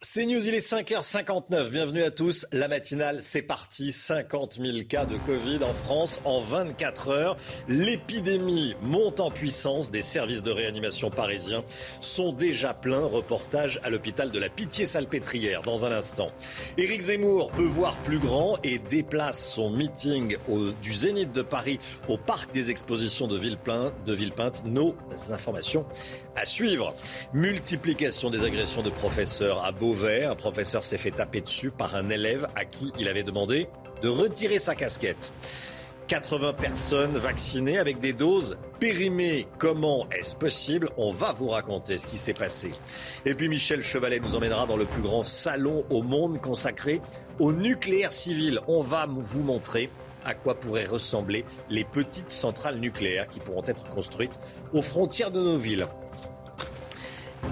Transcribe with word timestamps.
C'est 0.00 0.26
News, 0.26 0.46
il 0.46 0.54
est 0.54 0.64
5h59. 0.64 1.70
Bienvenue 1.70 2.04
à 2.04 2.12
tous. 2.12 2.46
La 2.52 2.68
matinale, 2.68 3.20
c'est 3.20 3.42
parti. 3.42 3.90
50 3.90 4.60
000 4.60 4.84
cas 4.88 5.06
de 5.06 5.16
Covid 5.16 5.58
en 5.64 5.74
France 5.74 6.20
en 6.24 6.40
24 6.40 7.08
heures. 7.08 7.36
L'épidémie 7.66 8.76
monte 8.80 9.18
en 9.18 9.32
puissance. 9.32 9.90
Des 9.90 10.02
services 10.02 10.44
de 10.44 10.52
réanimation 10.52 11.10
parisiens 11.10 11.64
sont 12.00 12.30
déjà 12.30 12.74
pleins. 12.74 13.06
Reportage 13.06 13.80
à 13.82 13.90
l'hôpital 13.90 14.30
de 14.30 14.38
la 14.38 14.48
Pitié-Salpêtrière 14.48 15.62
dans 15.62 15.84
un 15.84 15.90
instant. 15.90 16.30
Éric 16.76 17.02
Zemmour 17.02 17.50
peut 17.50 17.64
voir 17.64 17.96
plus 18.04 18.20
grand 18.20 18.56
et 18.62 18.78
déplace 18.78 19.52
son 19.52 19.68
meeting 19.68 20.36
du 20.80 20.94
Zénith 20.94 21.32
de 21.32 21.42
Paris 21.42 21.80
au 22.06 22.16
parc 22.16 22.52
des 22.52 22.70
expositions 22.70 23.26
de 23.26 23.36
Villepinte. 23.36 23.92
De 24.04 24.14
Villepinte. 24.14 24.62
Nos 24.64 24.94
informations 25.30 25.84
à 26.36 26.46
suivre. 26.46 26.94
Multiplication 27.32 28.30
des 28.30 28.44
agressions 28.44 28.82
de 28.82 28.90
professeurs 28.90 29.64
à 29.64 29.72
Beauvais. 29.88 30.24
Un 30.24 30.34
professeur 30.34 30.84
s'est 30.84 30.98
fait 30.98 31.12
taper 31.12 31.40
dessus 31.40 31.70
par 31.70 31.94
un 31.94 32.10
élève 32.10 32.46
à 32.54 32.66
qui 32.66 32.92
il 32.98 33.08
avait 33.08 33.22
demandé 33.22 33.68
de 34.02 34.08
retirer 34.08 34.58
sa 34.58 34.74
casquette. 34.74 35.32
80 36.08 36.52
personnes 36.52 37.16
vaccinées 37.16 37.78
avec 37.78 37.98
des 37.98 38.12
doses 38.12 38.58
périmées. 38.80 39.46
Comment 39.56 40.06
est-ce 40.10 40.34
possible? 40.34 40.90
On 40.98 41.10
va 41.10 41.32
vous 41.32 41.48
raconter 41.48 41.96
ce 41.96 42.06
qui 42.06 42.18
s'est 42.18 42.34
passé. 42.34 42.72
Et 43.24 43.32
puis 43.32 43.48
Michel 43.48 43.82
Chevalet 43.82 44.20
nous 44.20 44.36
emmènera 44.36 44.66
dans 44.66 44.76
le 44.76 44.84
plus 44.84 45.00
grand 45.00 45.22
salon 45.22 45.86
au 45.88 46.02
monde 46.02 46.38
consacré 46.38 47.00
au 47.38 47.54
nucléaire 47.54 48.12
civil. 48.12 48.60
On 48.68 48.82
va 48.82 49.06
vous 49.08 49.42
montrer 49.42 49.88
à 50.22 50.34
quoi 50.34 50.60
pourraient 50.60 50.84
ressembler 50.84 51.46
les 51.70 51.84
petites 51.84 52.30
centrales 52.30 52.78
nucléaires 52.78 53.28
qui 53.28 53.40
pourront 53.40 53.64
être 53.64 53.88
construites 53.88 54.38
aux 54.74 54.82
frontières 54.82 55.30
de 55.30 55.40
nos 55.40 55.56
villes. 55.56 55.86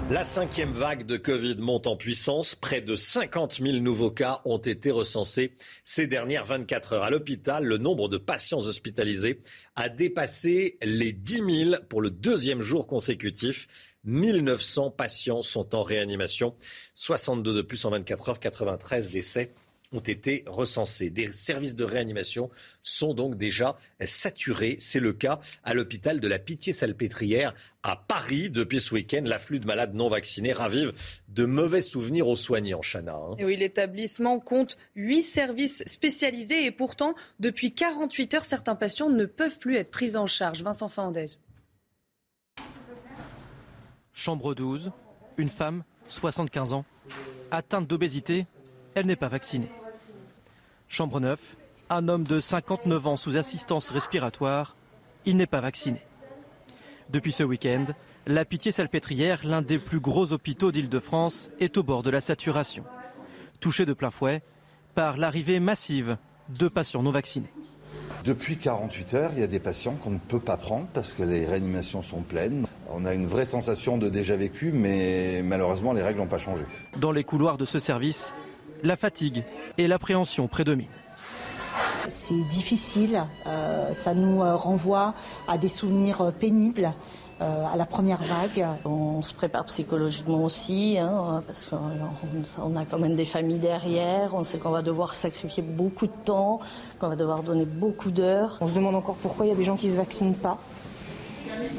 La 0.09 0.23
cinquième 0.23 0.71
vague 0.71 1.05
de 1.05 1.17
Covid 1.17 1.55
monte 1.57 1.85
en 1.85 1.97
puissance. 1.97 2.55
Près 2.55 2.79
de 2.79 2.95
50 2.95 3.59
000 3.61 3.77
nouveaux 3.79 4.09
cas 4.09 4.41
ont 4.45 4.57
été 4.57 4.89
recensés 4.89 5.51
ces 5.83 6.07
dernières 6.07 6.45
24 6.45 6.93
heures. 6.93 7.03
À 7.03 7.09
l'hôpital, 7.09 7.65
le 7.65 7.77
nombre 7.77 8.07
de 8.07 8.17
patients 8.17 8.59
hospitalisés 8.59 9.39
a 9.75 9.89
dépassé 9.89 10.77
les 10.81 11.11
10 11.11 11.65
000 11.71 11.75
pour 11.89 12.01
le 12.01 12.09
deuxième 12.09 12.61
jour 12.61 12.87
consécutif. 12.87 13.67
1900 14.05 14.91
patients 14.91 15.41
sont 15.41 15.75
en 15.75 15.83
réanimation, 15.83 16.55
62 16.95 17.53
de 17.53 17.61
plus 17.61 17.83
en 17.83 17.89
24 17.89 18.29
heures, 18.29 18.39
93 18.39 19.11
décès 19.11 19.49
ont 19.91 19.99
été 19.99 20.43
recensés. 20.47 21.09
Des 21.09 21.31
services 21.31 21.75
de 21.75 21.83
réanimation 21.83 22.49
sont 22.83 23.13
donc 23.13 23.35
déjà 23.35 23.77
saturés. 24.03 24.77
C'est 24.79 24.99
le 24.99 25.13
cas 25.13 25.39
à 25.63 25.73
l'hôpital 25.73 26.19
de 26.19 26.27
la 26.27 26.39
Pitié-Salpêtrière 26.39 27.53
à 27.83 27.95
Paris. 27.95 28.49
Depuis 28.49 28.81
ce 28.81 28.93
week-end, 28.93 29.21
l'afflux 29.23 29.59
de 29.59 29.65
malades 29.65 29.93
non 29.93 30.09
vaccinés 30.09 30.53
ravive 30.53 30.93
de 31.29 31.45
mauvais 31.45 31.81
souvenirs 31.81 32.27
aux 32.27 32.35
soignants, 32.35 32.81
Chana. 32.81 33.15
Hein. 33.15 33.35
oui, 33.39 33.55
l'établissement 33.55 34.39
compte 34.39 34.77
huit 34.95 35.23
services 35.23 35.83
spécialisés 35.85 36.65
et 36.65 36.71
pourtant, 36.71 37.15
depuis 37.39 37.73
48 37.73 38.33
heures, 38.33 38.45
certains 38.45 38.75
patients 38.75 39.09
ne 39.09 39.25
peuvent 39.25 39.59
plus 39.59 39.77
être 39.77 39.91
pris 39.91 40.15
en 40.17 40.27
charge. 40.27 40.63
Vincent 40.63 40.89
Fandez. 40.89 41.37
Chambre 44.13 44.55
12, 44.55 44.91
une 45.37 45.49
femme, 45.49 45.83
75 46.09 46.73
ans, 46.73 46.85
atteinte 47.51 47.87
d'obésité 47.87 48.47
elle 48.97 49.05
n'est 49.05 49.15
pas 49.15 49.27
vaccinée. 49.27 49.69
Chambre 50.89 51.19
9, 51.19 51.55
un 51.91 52.07
homme 52.07 52.23
de 52.23 52.41
59 52.41 53.05
ans 53.05 53.15
sous 53.15 53.37
assistance 53.37 53.91
respiratoire, 53.91 54.75
il 55.25 55.37
n'est 55.37 55.45
pas 55.45 55.61
vacciné. 55.61 56.01
Depuis 57.11 57.31
ce 57.31 57.43
week-end, 57.43 57.85
la 58.25 58.43
Pitié-Salpêtrière, 58.43 59.45
l'un 59.45 59.61
des 59.61 59.77
plus 59.77 59.99
gros 59.99 60.33
hôpitaux 60.33 60.71
d'Île-de-France, 60.71 61.51
est 61.59 61.77
au 61.77 61.83
bord 61.83 62.01
de 62.01 62.09
la 62.09 62.21
saturation. 62.21 62.85
Touché 63.59 63.85
de 63.85 63.93
plein 63.93 64.09
fouet 64.09 64.41
par 64.95 65.17
l'arrivée 65.17 65.59
massive 65.59 66.17
de 66.49 66.67
patients 66.67 67.03
non 67.03 67.11
vaccinés. 67.11 67.51
Depuis 68.25 68.57
48 68.57 69.13
heures, 69.13 69.31
il 69.35 69.41
y 69.41 69.43
a 69.43 69.47
des 69.47 69.59
patients 69.59 69.93
qu'on 69.93 70.09
ne 70.09 70.17
peut 70.17 70.39
pas 70.39 70.57
prendre 70.57 70.87
parce 70.93 71.13
que 71.13 71.21
les 71.21 71.45
réanimations 71.45 72.01
sont 72.01 72.21
pleines. 72.21 72.65
On 72.89 73.05
a 73.05 73.13
une 73.13 73.27
vraie 73.27 73.45
sensation 73.45 73.99
de 73.99 74.09
déjà 74.09 74.35
vécu, 74.35 74.71
mais 74.71 75.43
malheureusement, 75.43 75.93
les 75.93 76.01
règles 76.01 76.19
n'ont 76.19 76.25
pas 76.25 76.39
changé. 76.39 76.63
Dans 76.97 77.11
les 77.11 77.23
couloirs 77.23 77.59
de 77.59 77.65
ce 77.65 77.77
service, 77.77 78.33
la 78.83 78.95
fatigue 78.95 79.43
et 79.77 79.87
l'appréhension 79.87 80.47
prédominent. 80.47 80.89
C'est 82.09 82.47
difficile, 82.49 83.23
euh, 83.45 83.93
ça 83.93 84.13
nous 84.13 84.41
euh, 84.41 84.55
renvoie 84.55 85.13
à 85.47 85.57
des 85.57 85.69
souvenirs 85.69 86.21
euh, 86.21 86.31
pénibles. 86.31 86.93
à 87.39 87.77
la 87.77 87.85
première 87.85 88.23
vague. 88.23 88.65
On 88.83 89.21
se 89.21 89.31
prépare 89.35 89.65
psychologiquement 89.65 90.43
aussi, 90.43 90.97
hein, 90.97 91.43
parce 91.45 91.65
qu'on 91.69 92.75
a 92.75 92.85
quand 92.85 92.97
même 92.97 93.15
des 93.15 93.25
familles 93.25 93.59
derrière, 93.59 94.33
on 94.33 94.43
sait 94.43 94.57
qu'on 94.57 94.71
va 94.71 94.81
devoir 94.81 95.13
sacrifier 95.13 95.61
beaucoup 95.61 96.07
de 96.07 96.17
temps, 96.25 96.59
qu'on 96.97 97.09
va 97.09 97.15
devoir 97.15 97.43
donner 97.43 97.65
beaucoup 97.65 98.09
d'heures. 98.09 98.57
On 98.59 98.67
se 98.67 98.73
demande 98.73 98.95
encore 98.95 99.17
pourquoi 99.17 99.45
il 99.45 99.49
y 99.49 99.51
a 99.51 99.55
des 99.55 99.65
gens 99.65 99.77
qui 99.77 99.85
ne 99.85 99.91
se 99.91 99.97
vaccinent 99.97 100.33
pas. 100.33 100.57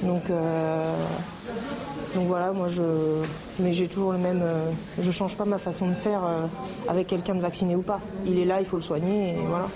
Donc 0.04 0.30
donc 2.14 2.26
voilà, 2.26 2.52
moi 2.52 2.68
je. 2.68 2.82
Mais 3.58 3.72
j'ai 3.72 3.88
toujours 3.88 4.12
le 4.12 4.18
même. 4.18 4.40
Euh, 4.42 4.70
je 5.00 5.10
change 5.10 5.36
pas 5.36 5.44
ma 5.44 5.58
façon 5.58 5.88
de 5.88 5.94
faire 5.94 6.24
euh, 6.24 6.46
avec 6.88 7.06
quelqu'un 7.06 7.34
de 7.34 7.40
vacciné 7.40 7.76
ou 7.76 7.82
pas. 7.82 8.00
Il 8.26 8.38
est 8.38 8.44
là, 8.44 8.60
il 8.60 8.66
faut 8.66 8.76
le 8.76 8.82
soigner 8.82 9.34
et 9.34 9.46
voilà. 9.46 9.68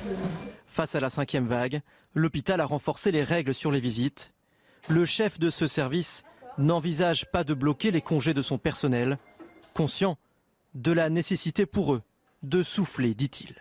Face 0.67 0.95
à 0.95 1.01
la 1.01 1.11
cinquième 1.11 1.47
vague, 1.47 1.81
l'hôpital 2.15 2.61
a 2.61 2.65
renforcé 2.65 3.13
les 3.13 3.23
règles 3.23 3.55
sur 3.55 3.71
les 3.71 3.81
visites. 3.81 4.33
Le 4.89 5.05
chef 5.05 5.39
de 5.39 5.51
ce 5.51 5.67
service 5.67 6.25
n'envisage 6.59 7.31
pas 7.31 7.45
de 7.45 7.55
bloquer 7.55 7.91
les 7.91 8.01
congés 8.01 8.35
de 8.35 8.43
son 8.43 8.59
personnel, 8.59 9.19
conscient 9.75 10.17
de 10.75 10.93
la 10.93 11.11
nécessité 11.11 11.67
pour 11.67 11.95
eux 11.95 12.03
de 12.43 12.63
souffler, 12.63 13.15
dit-il. 13.15 13.55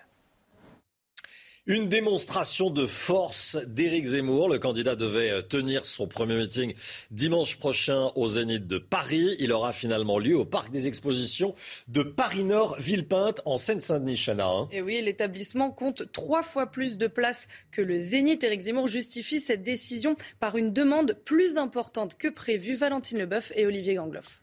Une 1.68 1.90
démonstration 1.90 2.72
de 2.72 2.88
force 2.88 3.56
d'Éric 3.68 4.06
Zemmour. 4.08 4.50
Le 4.50 4.58
candidat 4.58 4.96
devait 4.96 5.30
euh, 5.30 5.42
tenir 5.44 5.86
son 5.86 6.08
premier 6.08 6.36
meeting 6.36 6.74
dimanche 7.12 7.58
prochain 7.58 8.12
au 8.16 8.28
Zénith 8.28 8.66
de 8.66 8.80
Paris. 8.80 9.36
Il 9.38 9.52
aura 9.52 9.72
finalement 9.72 10.18
lieu 10.18 10.36
au 10.36 10.44
Parc 10.44 10.72
des 10.72 10.88
Expositions 10.88 11.54
de 11.88 12.02
Paris-Nord, 12.02 12.78
Villepinte, 12.80 13.44
en 13.46 13.60
Seine-Saint-Denis, 13.60 14.18
Chana. 14.18 14.48
Hein. 14.48 14.70
Et 14.72 14.82
oui, 14.82 15.00
l'établissement 15.04 15.70
compte 15.70 16.12
trois 16.12 16.42
fois 16.42 16.66
plus 16.66 16.98
de 16.98 17.06
places 17.06 17.48
que 17.72 17.84
le 17.84 18.00
Zénith. 18.00 18.44
Éric 18.44 18.62
Zemmour 18.62 18.88
justifie 18.88 19.40
cette 19.40 19.62
décision 19.62 20.16
par 20.40 20.58
une 20.58 20.74
demande 20.74 21.16
plus 21.26 21.58
importante 21.58 22.18
que 22.18 22.28
prévue. 22.28 22.74
Valentine 22.74 23.20
Leboeuf 23.20 23.52
et 23.56 23.68
Olivier 23.68 23.94
Gangloff. 23.94 24.42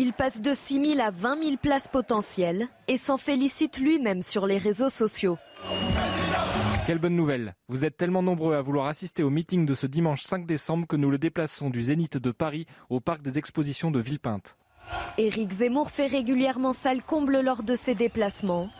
Il 0.00 0.12
passe 0.12 0.40
de 0.40 0.54
6 0.54 0.94
000 0.94 1.00
à 1.00 1.10
20 1.10 1.42
000 1.42 1.56
places 1.56 1.88
potentielles 1.88 2.68
et 2.86 2.98
s'en 2.98 3.16
félicite 3.16 3.80
lui-même 3.80 4.22
sur 4.22 4.46
les 4.46 4.56
réseaux 4.56 4.90
sociaux. 4.90 5.38
Quelle 6.86 7.00
bonne 7.00 7.16
nouvelle 7.16 7.56
Vous 7.68 7.84
êtes 7.84 7.96
tellement 7.96 8.22
nombreux 8.22 8.54
à 8.54 8.62
vouloir 8.62 8.86
assister 8.86 9.24
au 9.24 9.30
meeting 9.30 9.66
de 9.66 9.74
ce 9.74 9.88
dimanche 9.88 10.22
5 10.22 10.46
décembre 10.46 10.86
que 10.86 10.94
nous 10.94 11.10
le 11.10 11.18
déplaçons 11.18 11.68
du 11.68 11.82
Zénith 11.82 12.16
de 12.16 12.30
Paris 12.30 12.66
au 12.90 13.00
parc 13.00 13.22
des 13.22 13.38
expositions 13.38 13.90
de 13.90 13.98
Villepinte. 13.98 14.56
Éric 15.18 15.50
Zemmour 15.50 15.90
fait 15.90 16.06
régulièrement 16.06 16.72
salle 16.72 17.02
comble 17.02 17.40
lors 17.40 17.64
de 17.64 17.74
ses 17.74 17.96
déplacements. 17.96 18.70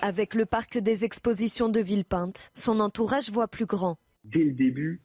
Avec 0.00 0.34
le 0.34 0.46
parc 0.46 0.78
des 0.78 1.04
expositions 1.04 1.68
de 1.68 1.80
Villepinte, 1.80 2.50
son 2.54 2.80
entourage 2.80 3.30
voit 3.30 3.48
plus 3.48 3.66
grand. 3.66 3.98
Dès 4.24 4.44
le 4.44 4.52
début, 4.52 5.02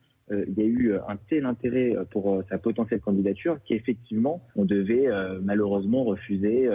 il 0.48 0.54
y 0.58 0.62
a 0.62 0.66
eu 0.66 0.92
euh, 0.92 1.00
un 1.08 1.18
tel 1.30 1.46
intérêt 1.46 1.96
euh, 1.96 2.04
pour 2.06 2.44
sa 2.50 2.58
potentielle 2.58 3.02
candidature 3.02 3.60
qu'effectivement, 3.66 4.42
on 4.56 4.66
devait 4.66 5.08
malheureusement 5.42 6.04
refuser 6.04 6.70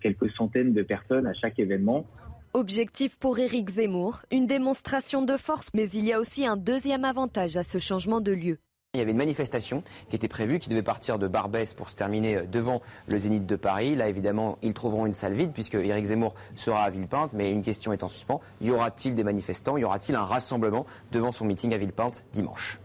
quelques 0.00 0.30
centaines 0.32 0.72
de 0.72 0.82
personnes 0.82 1.26
à 1.26 1.34
chaque 1.34 1.58
événement. 1.58 2.06
Objectif 2.54 3.18
pour 3.18 3.38
Éric 3.38 3.68
Zemmour, 3.68 4.22
une 4.32 4.46
démonstration 4.46 5.22
de 5.22 5.36
force, 5.36 5.70
mais 5.74 5.88
il 5.90 6.04
y 6.04 6.12
a 6.12 6.20
aussi 6.20 6.46
un 6.46 6.56
deuxième 6.56 7.04
avantage 7.04 7.56
à 7.56 7.62
ce 7.62 7.78
changement 7.78 8.20
de 8.20 8.32
lieu. 8.32 8.58
Il 8.96 8.98
y 8.98 9.02
avait 9.02 9.10
une 9.10 9.18
manifestation 9.18 9.82
qui 10.08 10.16
était 10.16 10.26
prévue, 10.26 10.58
qui 10.58 10.70
devait 10.70 10.82
partir 10.82 11.18
de 11.18 11.28
Barbès 11.28 11.74
pour 11.74 11.90
se 11.90 11.96
terminer 11.96 12.36
euh, 12.36 12.46
devant 12.46 12.80
le 13.08 13.18
Zénith 13.18 13.44
de 13.44 13.56
Paris. 13.56 13.94
Là, 13.94 14.08
évidemment, 14.08 14.56
ils 14.62 14.72
trouveront 14.72 15.04
une 15.04 15.12
salle 15.12 15.34
vide 15.34 15.50
puisque 15.52 15.74
Éric 15.74 16.06
Zemmour 16.06 16.34
sera 16.54 16.82
à 16.84 16.88
Villepinte. 16.88 17.34
Mais 17.34 17.50
une 17.50 17.62
question 17.62 17.92
est 17.92 18.02
en 18.02 18.08
suspens. 18.08 18.40
Y 18.62 18.70
aura-t-il 18.70 19.14
des 19.14 19.22
manifestants? 19.22 19.76
Y 19.76 19.84
aura-t-il 19.84 20.16
un 20.16 20.24
rassemblement 20.24 20.86
devant 21.12 21.30
son 21.30 21.44
meeting 21.44 21.74
à 21.74 21.76
Villepinte 21.76 22.24
dimanche? 22.32 22.80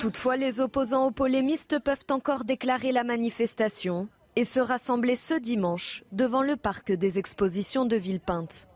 Toutefois, 0.00 0.36
les 0.36 0.58
opposants 0.58 1.06
aux 1.06 1.12
polémistes 1.12 1.78
peuvent 1.78 2.06
encore 2.10 2.44
déclarer 2.44 2.90
la 2.90 3.04
manifestation 3.04 4.08
et 4.34 4.44
se 4.44 4.58
rassembler 4.58 5.14
ce 5.14 5.34
dimanche 5.34 6.02
devant 6.10 6.42
le 6.42 6.56
parc 6.56 6.90
des 6.90 7.18
expositions 7.18 7.84
de 7.84 7.96
Villepinte. 7.96 8.66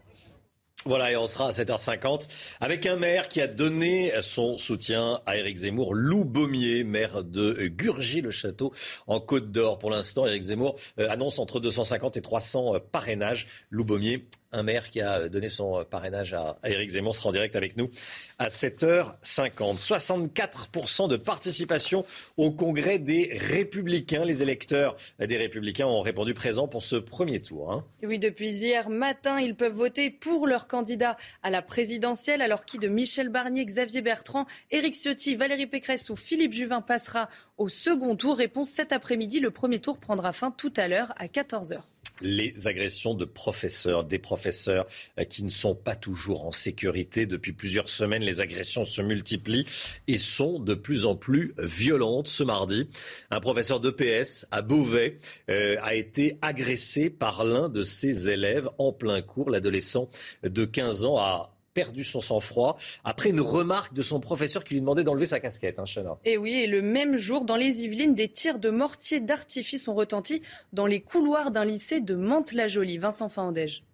Voilà, 0.87 1.11
et 1.11 1.17
on 1.17 1.27
sera 1.27 1.49
à 1.49 1.51
7h50 1.51 2.29
avec 2.61 2.87
un 2.87 2.95
maire 2.95 3.29
qui 3.29 3.41
a 3.41 3.49
donné 3.49 4.13
son 4.21 4.57
soutien 4.57 5.21
à 5.27 5.37
Éric 5.37 5.57
Zemmour, 5.57 5.95
Lou 5.95 6.25
Baumier, 6.25 6.85
maire 6.85 7.25
de 7.25 7.67
Gurgy-le-Château 7.67 8.73
en 9.09 9.19
Côte 9.19 9.51
d'Or. 9.51 9.81
Pour 9.81 9.91
l'instant, 9.91 10.27
Éric 10.27 10.45
Zemmour 10.45 10.77
euh, 11.01 11.11
annonce 11.11 11.41
entre 11.41 11.59
250 11.59 12.17
et 12.17 12.23
300 12.23 12.77
euh, 12.77 12.79
parrainages. 12.79 13.49
Lou 13.71 13.85
Baumier, 13.85 14.29
un 14.53 14.63
maire 14.63 14.91
qui 14.91 15.01
a 15.01 15.29
donné 15.29 15.49
son 15.49 15.85
parrainage 15.85 16.35
à 16.35 16.59
Éric 16.65 16.91
Zemmour, 16.91 17.15
sera 17.15 17.29
en 17.29 17.33
direct 17.33 17.57
avec 17.57 17.77
nous 17.77 17.91
à 18.39 18.49
7h50. 18.49 19.79
64% 19.79 21.09
de 21.09 21.17
participation 21.17 22.05
au 22.37 22.51
congrès 22.51 22.99
des 22.99 23.33
Républicains. 23.35 24.25
Les 24.25 24.43
électeurs 24.43 24.97
des 25.19 25.37
Républicains 25.37 25.87
ont 25.87 26.03
répondu 26.03 26.35
présent 26.35 26.69
pour 26.69 26.83
ce 26.83 26.97
premier 26.97 27.41
tour. 27.41 27.73
Hein. 27.73 27.85
Oui, 28.03 28.19
depuis 28.19 28.51
hier 28.51 28.89
matin, 28.89 29.41
ils 29.41 29.55
peuvent 29.55 29.73
voter 29.73 30.11
pour 30.11 30.47
leur 30.47 30.69
candidat 30.69 31.17
à 31.43 31.51
la 31.51 31.63
présidentielle, 31.63 32.43
alors 32.43 32.65
qui 32.65 32.79
de 32.79 32.89
Michel 32.89 33.29
Barnier, 33.29 33.65
Xavier 33.65 34.03
Bertrand, 34.03 34.47
Éric 34.71 34.95
Ciotti, 34.95 35.37
Valérie 35.37 35.67
Pécresse 35.67 36.11
ou 36.11 36.17
Philippe 36.17 36.53
Juvin 36.53 36.81
passera 36.81 37.29
au 37.57 37.69
second 37.69 38.17
tour. 38.17 38.37
Réponse 38.37 38.71
cet 38.71 38.93
après-midi. 38.93 39.41
Le 39.41 39.51
premier 39.51 39.81
tour 39.81 39.99
prendra 39.99 40.33
fin 40.33 40.51
tout 40.51 40.73
à 40.77 40.89
l'heure 40.89 41.13
à 41.17 41.27
14h 41.27 41.81
les 42.21 42.67
agressions 42.67 43.15
de 43.15 43.25
professeurs, 43.25 44.05
des 44.05 44.19
professeurs 44.19 44.87
euh, 45.19 45.25
qui 45.25 45.45
ne 45.45 45.51
sont 45.51 45.75
pas 45.75 45.95
toujours 45.95 46.47
en 46.47 46.53
sécurité. 46.53 47.27
Depuis 47.27 47.53
plusieurs 47.53 47.89
semaines, 47.89 48.23
les 48.23 48.41
agressions 48.41 48.85
se 48.85 49.03
multiplient 49.03 49.67
et 50.09 50.19
sont 50.19 50.59
de 50.59 50.75
plus 50.75 51.07
en 51.07 51.17
plus 51.17 51.55
violentes. 51.59 52.29
Ce 52.29 52.43
mardi, 52.43 52.89
un 53.31 53.41
professeur 53.41 53.81
d'EPS 53.81 54.47
à 54.51 54.63
Beauvais 54.63 55.17
euh, 55.51 55.77
a 55.83 55.95
été 55.95 56.39
agressé 56.43 57.11
par 57.11 57.45
l'un 57.45 57.69
de 57.69 57.83
ses 57.83 58.29
élèves 58.29 58.69
en 58.79 58.93
plein 58.93 59.23
cours. 59.23 59.51
L'adolescent 59.51 60.09
de 60.43 60.65
15 60.65 61.05
ans 61.05 61.19
a 61.19 61.56
perdu 61.77 62.05
son 62.05 62.23
sang-froid 62.23 62.79
après 63.05 63.29
une 63.29 63.43
remarque 63.43 63.93
de 63.93 64.01
son 64.01 64.19
professeur 64.19 64.65
qui 64.65 64.73
lui 64.73 64.81
demandait 64.81 65.05
d'enlever 65.05 65.27
sa 65.27 65.41
casquette. 65.41 65.79
Hein, 65.79 65.85
Et 66.25 66.39
oui, 66.39 66.53
et 66.53 66.67
le 66.67 66.81
même 66.81 67.17
jour, 67.17 67.45
dans 67.45 67.57
les 67.57 67.85
Yvelines, 67.85 68.15
des 68.15 68.31
tirs 68.31 68.59
de 68.59 68.71
mortier 68.71 69.21
d'artifice 69.21 69.87
ont 69.87 69.95
retenti 69.95 70.41
dans 70.73 70.87
les 70.87 71.03
couloirs 71.03 71.51
d'un 71.51 71.67
lycée 71.67 72.01
de 72.01 72.15
Mantes-la-Jolie. 72.15 72.97
Vincent 72.97 73.29
Faandège. 73.29 73.85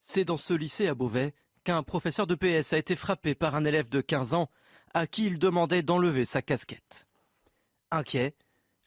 C'est 0.00 0.24
dans 0.24 0.36
ce 0.36 0.54
lycée 0.54 0.86
à 0.86 0.94
Beauvais 0.94 1.34
qu'un 1.64 1.82
professeur 1.82 2.28
de 2.28 2.36
PS 2.36 2.72
a 2.72 2.78
été 2.78 2.94
frappé 2.94 3.34
par 3.34 3.56
un 3.56 3.64
élève 3.64 3.88
de 3.88 4.00
15 4.00 4.34
ans 4.34 4.48
à 4.94 5.08
qui 5.08 5.26
il 5.26 5.40
demandait 5.40 5.82
d'enlever 5.82 6.24
sa 6.24 6.40
casquette. 6.40 7.08
Inquiet, 7.90 8.36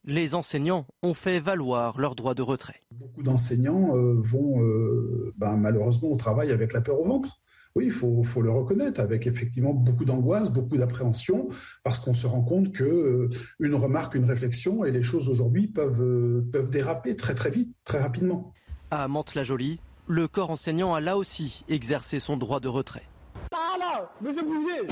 les 0.06 0.36
enseignants 0.36 0.86
ont 1.03 1.13
fait 1.13 1.39
valoir 1.39 2.00
leur 2.00 2.15
droit 2.15 2.33
de 2.33 2.42
retrait. 2.42 2.81
Beaucoup 2.92 3.24
d'enseignants 3.24 3.95
euh, 3.95 4.19
vont 4.19 4.62
euh, 4.63 5.33
ben, 5.38 5.57
malheureusement 5.57 6.09
au 6.09 6.15
travail 6.15 6.51
avec 6.51 6.74
la 6.74 6.81
peur 6.81 7.00
au 7.00 7.06
ventre. 7.06 7.42
Oui, 7.75 7.86
il 7.86 7.92
faut, 7.92 8.42
le 8.42 8.51
reconnaître, 8.51 9.00
avec 9.00 9.27
effectivement 9.27 9.74
beaucoup 9.74 10.03
d'angoisse, 10.03 10.51
beaucoup 10.51 10.75
d'appréhension, 10.75 11.48
parce 11.83 12.00
qu'on 12.00 12.13
se 12.13 12.27
rend 12.27 12.42
compte 12.42 12.74
que 12.74 12.83
euh, 12.83 13.30
une 13.59 13.75
remarque, 13.75 14.15
une 14.15 14.25
réflexion, 14.25 14.83
et 14.83 14.92
les 14.92 15.03
choses 15.03 15.30
aujourd'hui 15.30 15.68
peuvent, 15.68 16.01
euh, 16.01 16.45
peuvent 16.51 16.69
déraper 16.69 17.15
très 17.15 17.33
très 17.33 17.50
vite, 17.50 17.74
très 17.86 18.01
rapidement. 18.01 18.53
À 18.89 19.07
Mantes-la-Jolie, 19.07 19.80
le 20.07 20.27
corps 20.27 20.51
enseignant 20.51 20.94
a 20.94 21.00
là 21.00 21.15
aussi 21.15 21.63
exercé 21.69 22.19
son 22.19 22.36
droit 22.36 22.59
de 22.59 22.68
retrait. 22.68 23.07
Ah 23.53 23.77
là, 23.80 24.12
monsieur 24.21 24.44
Bouger, 24.44 24.88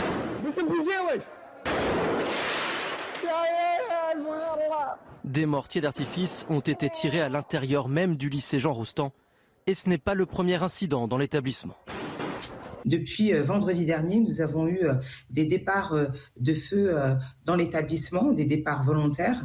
monsieur 0.45 0.63
Bouger, 0.65 1.21
Des 5.23 5.45
mortiers 5.45 5.81
d'artifice 5.81 6.45
ont 6.49 6.59
été 6.59 6.89
tirés 6.89 7.21
à 7.21 7.29
l'intérieur 7.29 7.87
même 7.87 8.15
du 8.15 8.29
lycée 8.29 8.59
Jean 8.59 8.73
Rostand, 8.73 9.11
et 9.67 9.75
ce 9.75 9.89
n'est 9.89 9.97
pas 9.97 10.15
le 10.15 10.25
premier 10.25 10.61
incident 10.61 11.07
dans 11.07 11.17
l'établissement. 11.17 11.75
Depuis 12.85 13.33
euh, 13.33 13.41
vendredi 13.41 13.85
dernier, 13.85 14.19
nous 14.19 14.41
avons 14.41 14.67
eu 14.67 14.79
euh, 14.83 14.95
des 15.29 15.45
départs 15.45 15.93
euh, 15.93 16.07
de 16.39 16.53
feu 16.53 16.95
dans 17.45 17.55
l'établissement, 17.55 18.31
des 18.31 18.45
départs 18.45 18.83
volontaires. 18.83 19.43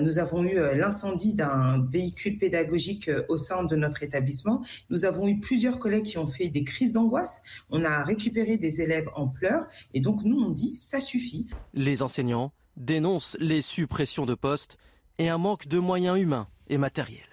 Nous 0.00 0.18
avons 0.18 0.44
eu 0.44 0.56
l'incendie 0.76 1.34
d'un 1.34 1.86
véhicule 1.90 2.38
pédagogique 2.38 3.10
au 3.28 3.36
sein 3.36 3.64
de 3.64 3.76
notre 3.76 4.02
établissement. 4.02 4.62
Nous 4.88 5.04
avons 5.04 5.28
eu 5.28 5.38
plusieurs 5.38 5.78
collègues 5.78 6.04
qui 6.04 6.18
ont 6.18 6.26
fait 6.26 6.48
des 6.48 6.64
crises 6.64 6.94
d'angoisse. 6.94 7.42
On 7.70 7.84
a 7.84 8.02
récupéré 8.02 8.56
des 8.56 8.80
élèves 8.80 9.08
en 9.14 9.28
pleurs 9.28 9.66
et 9.94 10.00
donc 10.00 10.22
nous 10.24 10.38
on 10.38 10.50
dit 10.50 10.74
ça 10.74 11.00
suffit. 11.00 11.46
Les 11.74 12.02
enseignants 12.02 12.52
dénoncent 12.80 13.36
les 13.38 13.62
suppressions 13.62 14.26
de 14.26 14.34
postes 14.34 14.76
et 15.18 15.28
un 15.28 15.38
manque 15.38 15.68
de 15.68 15.78
moyens 15.78 16.18
humains 16.18 16.48
et 16.68 16.78
matériels. 16.78 17.29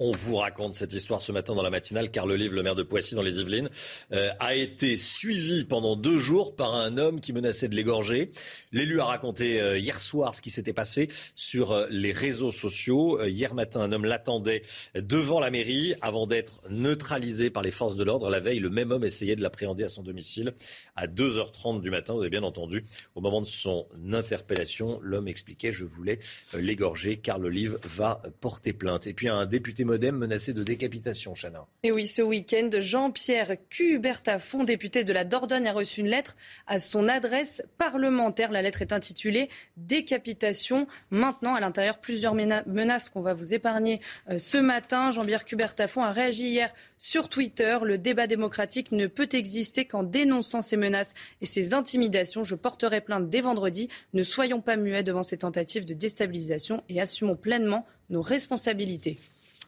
On 0.00 0.12
vous 0.12 0.36
raconte 0.36 0.76
cette 0.76 0.92
histoire 0.92 1.20
ce 1.20 1.32
matin 1.32 1.56
dans 1.56 1.62
la 1.62 1.70
matinale 1.70 2.12
car 2.12 2.24
le 2.24 2.36
le 2.36 2.62
maire 2.62 2.76
de 2.76 2.84
Poissy 2.84 3.16
dans 3.16 3.22
les 3.22 3.40
Yvelines, 3.40 3.68
euh, 4.12 4.30
a 4.38 4.54
été 4.54 4.96
suivi 4.96 5.64
pendant 5.64 5.96
deux 5.96 6.18
jours 6.18 6.54
par 6.54 6.76
un 6.76 6.98
homme 6.98 7.20
qui 7.20 7.32
menaçait 7.32 7.66
de 7.66 7.74
l'égorger. 7.74 8.30
L'élu 8.70 9.00
a 9.00 9.06
raconté 9.06 9.60
euh, 9.60 9.76
hier 9.76 9.98
soir 9.98 10.36
ce 10.36 10.40
qui 10.40 10.50
s'était 10.50 10.72
passé 10.72 11.08
sur 11.34 11.72
euh, 11.72 11.88
les 11.90 12.12
réseaux 12.12 12.52
sociaux. 12.52 13.20
hier 13.24 13.54
matin, 13.54 13.80
un 13.80 13.90
homme 13.90 14.04
l'attendait 14.04 14.62
devant 14.94 15.40
la 15.40 15.50
mairie 15.50 15.96
avant 16.00 16.28
d'être 16.28 16.60
neutralisé 16.70 17.50
par 17.50 17.64
les 17.64 17.72
forces 17.72 17.96
de 17.96 18.04
l'ordre. 18.04 18.30
La 18.30 18.38
veille, 18.38 18.60
le 18.60 18.70
même 18.70 18.92
homme 18.92 19.02
essayait 19.02 19.34
de 19.34 19.42
l'appréhender 19.42 19.82
à 19.82 19.88
son 19.88 20.04
domicile 20.04 20.54
à 20.94 21.08
2h30 21.08 21.80
du 21.80 21.90
matin. 21.90 22.14
Vous 22.14 22.20
avez 22.20 22.30
bien 22.30 22.44
entendu, 22.44 22.84
au 23.16 23.20
moment 23.20 23.40
de 23.40 23.46
son 23.46 23.88
interpellation, 24.12 25.00
l'homme 25.02 25.26
expliquait 25.26 25.72
je 25.72 25.84
voulais 25.84 26.20
l'égorger 26.54 27.16
car 27.16 27.40
le 27.40 27.50
livre 27.50 27.78
va 27.82 28.22
porter 28.40 28.72
plainte. 28.72 29.08
Et 29.08 29.12
puis 29.12 29.26
un 29.26 29.44
député 29.44 29.84
modem 29.88 30.16
menacé 30.16 30.52
de 30.52 30.62
décapitation, 30.62 31.32
Chana. 31.32 31.66
Et 31.82 31.90
oui, 31.90 32.06
ce 32.06 32.20
week-end, 32.20 32.68
Jean-Pierre 32.78 33.56
Cubertafond, 33.70 34.62
député 34.62 35.02
de 35.02 35.14
la 35.14 35.24
Dordogne, 35.24 35.66
a 35.66 35.72
reçu 35.72 36.00
une 36.00 36.08
lettre 36.08 36.36
à 36.66 36.78
son 36.78 37.08
adresse 37.08 37.62
parlementaire. 37.78 38.52
La 38.52 38.60
lettre 38.60 38.82
est 38.82 38.92
intitulée 38.92 39.48
Décapitation. 39.78 40.86
Maintenant, 41.10 41.54
à 41.54 41.60
l'intérieur, 41.60 41.98
plusieurs 41.98 42.34
menaces 42.34 43.08
qu'on 43.08 43.22
va 43.22 43.32
vous 43.32 43.54
épargner 43.54 44.02
euh, 44.28 44.38
ce 44.38 44.58
matin. 44.58 45.10
Jean-Pierre 45.10 45.46
Cubertafond 45.46 46.02
a 46.02 46.12
réagi 46.12 46.44
hier 46.44 46.74
sur 46.98 47.30
Twitter. 47.30 47.78
Le 47.82 47.96
débat 47.96 48.26
démocratique 48.26 48.92
ne 48.92 49.06
peut 49.06 49.30
exister 49.32 49.86
qu'en 49.86 50.02
dénonçant 50.02 50.60
ces 50.60 50.76
menaces 50.76 51.14
et 51.40 51.46
ces 51.46 51.72
intimidations. 51.72 52.44
Je 52.44 52.56
porterai 52.56 53.00
plainte 53.00 53.30
dès 53.30 53.40
vendredi. 53.40 53.88
Ne 54.12 54.22
soyons 54.22 54.60
pas 54.60 54.76
muets 54.76 55.02
devant 55.02 55.22
ces 55.22 55.38
tentatives 55.38 55.86
de 55.86 55.94
déstabilisation 55.94 56.84
et 56.90 57.00
assumons 57.00 57.36
pleinement 57.36 57.86
nos 58.10 58.20
responsabilités. 58.20 59.18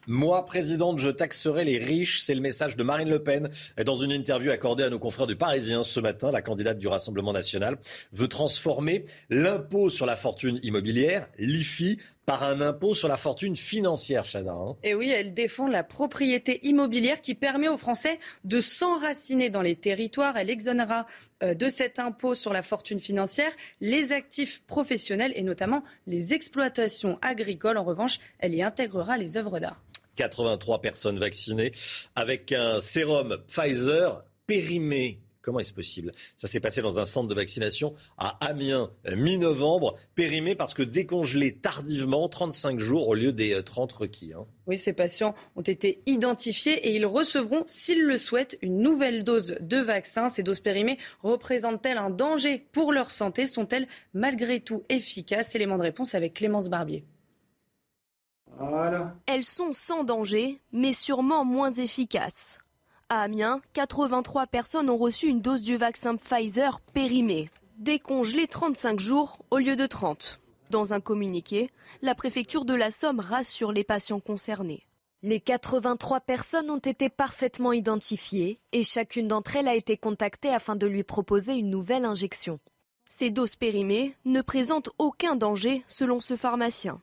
Moi, 0.06 0.44
présidente, 0.46 0.98
je 0.98 1.10
taxerai 1.10 1.64
les 1.64 1.78
riches. 1.78 2.20
C'est 2.22 2.34
le 2.34 2.40
message 2.40 2.74
de 2.74 2.82
Marine 2.82 3.10
Le 3.10 3.22
Pen 3.22 3.50
dans 3.84 3.96
une 3.96 4.12
interview 4.12 4.50
accordée 4.50 4.82
à 4.82 4.90
nos 4.90 4.98
confrères 4.98 5.26
du 5.26 5.36
Parisien 5.36 5.82
ce 5.82 6.00
matin. 6.00 6.30
La 6.30 6.40
candidate 6.40 6.78
du 6.78 6.88
Rassemblement 6.88 7.32
national 7.32 7.78
veut 8.12 8.28
transformer 8.28 9.04
l'impôt 9.28 9.90
sur 9.90 10.06
la 10.06 10.16
fortune 10.16 10.58
immobilière, 10.62 11.28
l'IFI, 11.38 11.98
par 12.26 12.42
un 12.42 12.60
impôt 12.60 12.94
sur 12.94 13.08
la 13.08 13.16
fortune 13.16 13.56
financière, 13.56 14.24
Chana. 14.24 14.52
Hein. 14.52 14.76
Et 14.82 14.94
oui, 14.94 15.10
elle 15.10 15.34
défend 15.34 15.68
la 15.68 15.82
propriété 15.82 16.60
immobilière 16.66 17.20
qui 17.20 17.34
permet 17.34 17.68
aux 17.68 17.76
Français 17.76 18.18
de 18.44 18.60
s'enraciner 18.60 19.50
dans 19.50 19.62
les 19.62 19.76
territoires. 19.76 20.36
Elle 20.36 20.50
exonérera 20.50 21.06
euh, 21.42 21.54
de 21.54 21.68
cet 21.68 21.98
impôt 21.98 22.34
sur 22.34 22.52
la 22.52 22.62
fortune 22.62 23.00
financière 23.00 23.52
les 23.80 24.12
actifs 24.12 24.62
professionnels 24.66 25.32
et 25.34 25.42
notamment 25.42 25.82
les 26.06 26.34
exploitations 26.34 27.18
agricoles. 27.22 27.78
En 27.78 27.84
revanche, 27.84 28.18
elle 28.38 28.54
y 28.54 28.62
intégrera 28.62 29.16
les 29.16 29.36
œuvres 29.36 29.58
d'art. 29.58 29.82
83 30.16 30.80
personnes 30.80 31.18
vaccinées 31.18 31.72
avec 32.14 32.52
un 32.52 32.80
sérum 32.80 33.38
Pfizer 33.46 34.22
périmé. 34.46 35.20
Comment 35.42 35.60
est-ce 35.60 35.72
possible? 35.72 36.12
Ça 36.36 36.48
s'est 36.48 36.60
passé 36.60 36.82
dans 36.82 36.98
un 36.98 37.06
centre 37.06 37.28
de 37.28 37.34
vaccination 37.34 37.94
à 38.18 38.36
Amiens, 38.44 38.90
mi-novembre, 39.16 39.94
périmé 40.14 40.54
parce 40.54 40.74
que 40.74 40.82
décongelé 40.82 41.56
tardivement, 41.56 42.28
35 42.28 42.78
jours 42.78 43.08
au 43.08 43.14
lieu 43.14 43.32
des 43.32 43.62
30 43.62 43.92
euh, 43.92 43.96
requis. 44.00 44.32
Hein. 44.34 44.46
Oui, 44.66 44.76
ces 44.76 44.92
patients 44.92 45.34
ont 45.56 45.62
été 45.62 46.02
identifiés 46.04 46.86
et 46.86 46.94
ils 46.94 47.06
recevront, 47.06 47.62
s'ils 47.66 48.02
le 48.02 48.18
souhaitent, 48.18 48.58
une 48.60 48.82
nouvelle 48.82 49.24
dose 49.24 49.56
de 49.60 49.78
vaccin. 49.78 50.28
Ces 50.28 50.42
doses 50.42 50.60
périmées 50.60 50.98
représentent-elles 51.20 51.98
un 51.98 52.10
danger 52.10 52.66
pour 52.72 52.92
leur 52.92 53.10
santé? 53.10 53.46
Sont-elles 53.46 53.88
malgré 54.12 54.60
tout 54.60 54.84
efficaces? 54.90 55.54
Élément 55.54 55.78
de 55.78 55.82
réponse 55.82 56.14
avec 56.14 56.34
Clémence 56.34 56.68
Barbier. 56.68 57.04
Elles 59.26 59.44
sont 59.44 59.72
sans 59.72 60.04
danger, 60.04 60.60
mais 60.72 60.92
sûrement 60.92 61.44
moins 61.44 61.72
efficaces. 61.72 62.58
À 63.12 63.22
Amiens, 63.22 63.60
83 63.72 64.46
personnes 64.46 64.88
ont 64.88 64.96
reçu 64.96 65.26
une 65.26 65.40
dose 65.40 65.62
du 65.62 65.76
vaccin 65.76 66.14
Pfizer 66.14 66.78
périmé, 66.94 67.50
décongelée 67.76 68.46
35 68.46 69.00
jours 69.00 69.36
au 69.50 69.58
lieu 69.58 69.74
de 69.74 69.84
30. 69.84 70.38
Dans 70.70 70.94
un 70.94 71.00
communiqué, 71.00 71.72
la 72.02 72.14
préfecture 72.14 72.64
de 72.64 72.72
la 72.72 72.92
Somme 72.92 73.18
rassure 73.18 73.72
les 73.72 73.82
patients 73.82 74.20
concernés. 74.20 74.86
Les 75.24 75.40
83 75.40 76.20
personnes 76.20 76.70
ont 76.70 76.78
été 76.78 77.08
parfaitement 77.08 77.72
identifiées 77.72 78.60
et 78.70 78.84
chacune 78.84 79.26
d'entre 79.26 79.56
elles 79.56 79.66
a 79.66 79.74
été 79.74 79.96
contactée 79.96 80.50
afin 80.50 80.76
de 80.76 80.86
lui 80.86 81.02
proposer 81.02 81.54
une 81.54 81.68
nouvelle 81.68 82.04
injection. 82.04 82.60
Ces 83.08 83.30
doses 83.30 83.56
périmées 83.56 84.14
ne 84.24 84.40
présentent 84.40 84.90
aucun 84.98 85.34
danger 85.34 85.82
selon 85.88 86.20
ce 86.20 86.36
pharmacien. 86.36 87.00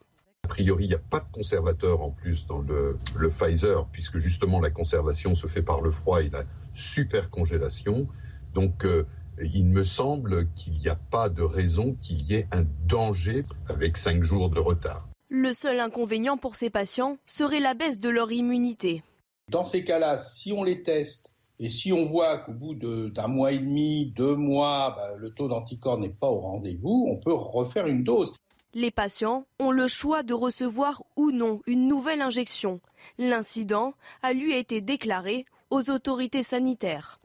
A 0.48 0.48
priori, 0.48 0.84
il 0.84 0.88
n'y 0.88 0.94
a 0.94 0.98
pas 0.98 1.20
de 1.20 1.30
conservateur 1.30 2.00
en 2.00 2.10
plus 2.10 2.46
dans 2.46 2.60
le, 2.62 2.98
le 3.16 3.28
Pfizer, 3.28 3.86
puisque 3.92 4.18
justement 4.18 4.60
la 4.60 4.70
conservation 4.70 5.34
se 5.34 5.46
fait 5.46 5.62
par 5.62 5.82
le 5.82 5.90
froid 5.90 6.22
et 6.22 6.30
la 6.30 6.42
super 6.72 7.28
congélation. 7.28 8.08
Donc, 8.54 8.86
euh, 8.86 9.06
il 9.42 9.66
me 9.66 9.84
semble 9.84 10.48
qu'il 10.54 10.72
n'y 10.78 10.88
a 10.88 10.96
pas 10.96 11.28
de 11.28 11.42
raison 11.42 11.96
qu'il 12.00 12.22
y 12.22 12.34
ait 12.34 12.48
un 12.50 12.64
danger 12.86 13.44
avec 13.68 13.98
cinq 13.98 14.22
jours 14.22 14.48
de 14.48 14.58
retard. 14.58 15.06
Le 15.28 15.52
seul 15.52 15.80
inconvénient 15.80 16.38
pour 16.38 16.56
ces 16.56 16.70
patients 16.70 17.18
serait 17.26 17.60
la 17.60 17.74
baisse 17.74 18.00
de 18.00 18.08
leur 18.08 18.32
immunité. 18.32 19.02
Dans 19.50 19.64
ces 19.64 19.84
cas-là, 19.84 20.16
si 20.16 20.52
on 20.52 20.64
les 20.64 20.82
teste 20.82 21.34
et 21.60 21.68
si 21.68 21.92
on 21.92 22.06
voit 22.06 22.38
qu'au 22.38 22.52
bout 22.52 22.74
d'un 22.74 23.26
mois 23.26 23.52
et 23.52 23.58
demi, 23.58 24.12
deux 24.16 24.34
mois, 24.34 24.94
bah, 24.96 25.16
le 25.18 25.30
taux 25.30 25.48
d'anticorps 25.48 25.98
n'est 25.98 26.08
pas 26.08 26.28
au 26.28 26.40
rendez-vous, 26.40 27.06
on 27.10 27.16
peut 27.16 27.34
refaire 27.34 27.86
une 27.86 28.02
dose. 28.02 28.32
Les 28.74 28.90
patients 28.90 29.46
ont 29.58 29.70
le 29.70 29.88
choix 29.88 30.22
de 30.22 30.34
recevoir 30.34 31.02
ou 31.16 31.30
non 31.30 31.62
une 31.66 31.88
nouvelle 31.88 32.20
injection. 32.20 32.80
L'incident 33.18 33.94
a 34.22 34.34
lui 34.34 34.54
été 34.54 34.82
déclaré 34.82 35.46
aux 35.70 35.88
autorités 35.90 36.42
sanitaires. 36.42 37.18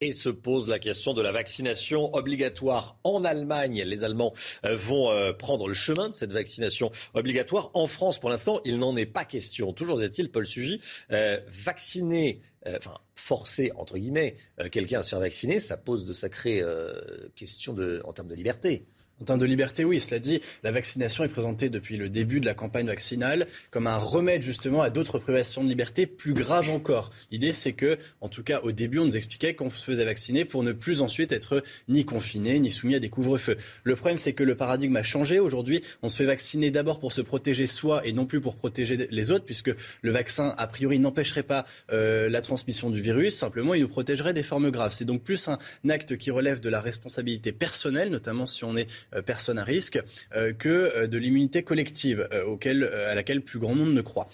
Et 0.00 0.12
se 0.12 0.30
pose 0.30 0.68
la 0.68 0.78
question 0.78 1.14
de 1.14 1.22
la 1.22 1.30
vaccination 1.30 2.12
obligatoire 2.14 2.96
en 3.04 3.24
Allemagne. 3.24 3.82
Les 3.82 4.02
Allemands 4.02 4.32
euh, 4.64 4.74
vont 4.74 5.10
euh, 5.10 5.32
prendre 5.32 5.68
le 5.68 5.74
chemin 5.74 6.08
de 6.08 6.14
cette 6.14 6.32
vaccination 6.32 6.90
obligatoire. 7.14 7.70
En 7.74 7.86
France, 7.86 8.18
pour 8.18 8.30
l'instant, 8.30 8.60
il 8.64 8.78
n'en 8.78 8.96
est 8.96 9.06
pas 9.06 9.24
question. 9.24 9.72
Toujours 9.72 10.02
est-il, 10.02 10.30
Paul 10.30 10.46
Sugy, 10.46 10.80
euh, 11.12 11.38
vacciner, 11.48 12.40
enfin 12.66 12.98
forcer, 13.14 13.70
entre 13.76 13.98
guillemets, 13.98 14.34
quelqu'un 14.72 15.00
à 15.00 15.02
se 15.02 15.10
faire 15.10 15.20
vacciner, 15.20 15.60
ça 15.60 15.76
pose 15.76 16.04
de 16.04 16.12
sacrées 16.12 16.62
questions 17.36 17.76
en 18.04 18.12
termes 18.12 18.28
de 18.28 18.34
liberté. 18.34 18.86
En 19.20 19.24
termes 19.24 19.38
de 19.38 19.46
liberté, 19.46 19.84
oui, 19.84 20.00
cela 20.00 20.18
dit, 20.18 20.40
la 20.64 20.72
vaccination 20.72 21.22
est 21.22 21.28
présentée 21.28 21.70
depuis 21.70 21.96
le 21.96 22.08
début 22.08 22.40
de 22.40 22.46
la 22.46 22.54
campagne 22.54 22.86
vaccinale 22.86 23.46
comme 23.70 23.86
un 23.86 23.96
remède 23.96 24.42
justement 24.42 24.82
à 24.82 24.90
d'autres 24.90 25.20
privations 25.20 25.62
de 25.62 25.68
liberté 25.68 26.06
plus 26.06 26.32
graves 26.34 26.68
encore. 26.68 27.10
L'idée, 27.30 27.52
c'est 27.52 27.72
que, 27.72 27.98
en 28.20 28.28
tout 28.28 28.42
cas, 28.42 28.60
au 28.62 28.72
début, 28.72 28.98
on 28.98 29.04
nous 29.04 29.16
expliquait 29.16 29.54
qu'on 29.54 29.70
se 29.70 29.84
faisait 29.84 30.04
vacciner 30.04 30.44
pour 30.44 30.64
ne 30.64 30.72
plus 30.72 31.00
ensuite 31.00 31.30
être 31.30 31.62
ni 31.88 32.04
confiné, 32.04 32.58
ni 32.58 32.72
soumis 32.72 32.96
à 32.96 32.98
des 32.98 33.10
couvre-feux. 33.10 33.56
Le 33.84 33.94
problème, 33.94 34.18
c'est 34.18 34.32
que 34.32 34.42
le 34.42 34.56
paradigme 34.56 34.96
a 34.96 35.04
changé. 35.04 35.38
Aujourd'hui, 35.38 35.82
on 36.02 36.08
se 36.08 36.16
fait 36.16 36.24
vacciner 36.24 36.72
d'abord 36.72 36.98
pour 36.98 37.12
se 37.12 37.20
protéger 37.20 37.68
soi 37.68 38.04
et 38.04 38.12
non 38.12 38.26
plus 38.26 38.40
pour 38.40 38.56
protéger 38.56 39.08
les 39.08 39.30
autres, 39.30 39.44
puisque 39.44 39.70
le 40.00 40.10
vaccin, 40.10 40.54
a 40.58 40.66
priori, 40.66 40.98
n'empêcherait 40.98 41.42
pas 41.44 41.64
euh, 41.92 42.28
la 42.28 42.42
transmission 42.42 42.90
du 42.90 43.00
virus. 43.00 43.36
Simplement, 43.36 43.74
il 43.74 43.82
nous 43.82 43.88
protégerait 43.88 44.34
des 44.34 44.42
formes 44.42 44.70
graves. 44.70 44.92
C'est 44.92 45.04
donc 45.04 45.22
plus 45.22 45.46
un 45.46 45.58
acte 45.88 46.16
qui 46.16 46.32
relève 46.32 46.58
de 46.58 46.68
la 46.68 46.80
responsabilité 46.80 47.52
personnelle, 47.52 48.10
notamment 48.10 48.46
si 48.46 48.64
on 48.64 48.76
est 48.76 48.88
personnes 49.20 49.58
à 49.58 49.64
risque 49.64 50.00
euh, 50.34 50.52
que 50.52 50.68
euh, 50.68 51.06
de 51.06 51.18
l'immunité 51.18 51.62
collective 51.62 52.28
auquel, 52.46 52.84
à 52.84 53.14
laquelle 53.14 53.42
plus 53.42 53.58
grand 53.58 53.74
monde 53.74 53.92
ne 53.92 54.00
croit. 54.00 54.28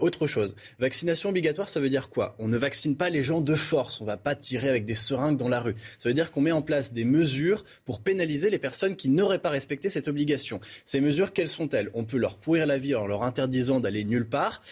autre 0.00 0.26
chose, 0.26 0.54
vaccination 0.78 1.30
obligatoire, 1.30 1.68
ça 1.68 1.80
veut 1.80 1.90
dire 1.90 2.08
quoi? 2.08 2.34
On 2.38 2.48
ne 2.48 2.56
vaccine 2.56 2.96
pas 2.96 3.10
les 3.10 3.22
gens 3.22 3.40
de 3.40 3.54
force. 3.54 4.00
On 4.00 4.04
ne 4.04 4.08
va 4.08 4.16
pas 4.16 4.34
tirer 4.34 4.68
avec 4.68 4.84
des 4.84 4.94
seringues 4.94 5.36
dans 5.36 5.48
la 5.48 5.60
rue. 5.60 5.74
Ça 5.98 6.08
veut 6.08 6.14
dire 6.14 6.30
qu'on 6.30 6.40
met 6.40 6.52
en 6.52 6.62
place 6.62 6.92
des 6.92 7.04
mesures 7.04 7.64
pour 7.84 8.00
pénaliser 8.00 8.50
les 8.50 8.58
personnes 8.58 8.96
qui 8.96 9.08
n'auraient 9.08 9.38
pas 9.38 9.50
respecté 9.50 9.90
cette 9.90 10.08
obligation. 10.08 10.60
Ces 10.84 11.00
mesures, 11.00 11.32
quelles 11.32 11.48
sont-elles? 11.48 11.90
On 11.94 12.04
peut 12.04 12.18
leur 12.18 12.38
pourrir 12.38 12.66
la 12.66 12.78
vie 12.78 12.94
en 12.94 13.06
leur 13.06 13.22
interdisant 13.24 13.80
d'aller 13.80 14.04
nulle 14.04 14.28
part. 14.28 14.62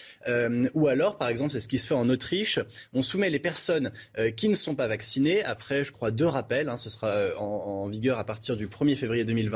ou 0.75 0.87
alors, 0.89 1.19
par 1.19 1.29
exemple, 1.29 1.53
c'est 1.53 1.61
ce 1.61 1.69
qui 1.69 1.79
se 1.79 1.87
fait 1.87 1.95
en 1.95 2.09
Autriche. 2.09 2.59
On 2.93 3.03
soumet 3.03 3.31
les 3.31 3.39
personnes 3.39 3.93
qui 4.37 4.49
ne 4.49 4.55
sont 4.55 4.75
pas 4.75 4.87
vaccinées, 4.87 5.43
après, 5.45 5.85
je 5.85 5.93
crois, 5.93 6.11
deux 6.11 6.27
rappels. 6.27 6.69
Hein, 6.69 6.77
ce 6.77 6.91
sera 6.91 7.37
en, 7.39 7.45
en 7.45 7.89
vigueur 7.89 8.19
à 8.19 8.25
partir 8.25 8.57
du 8.57 8.67
1er 8.67 8.97
février 8.97 9.25
2020 9.25 9.50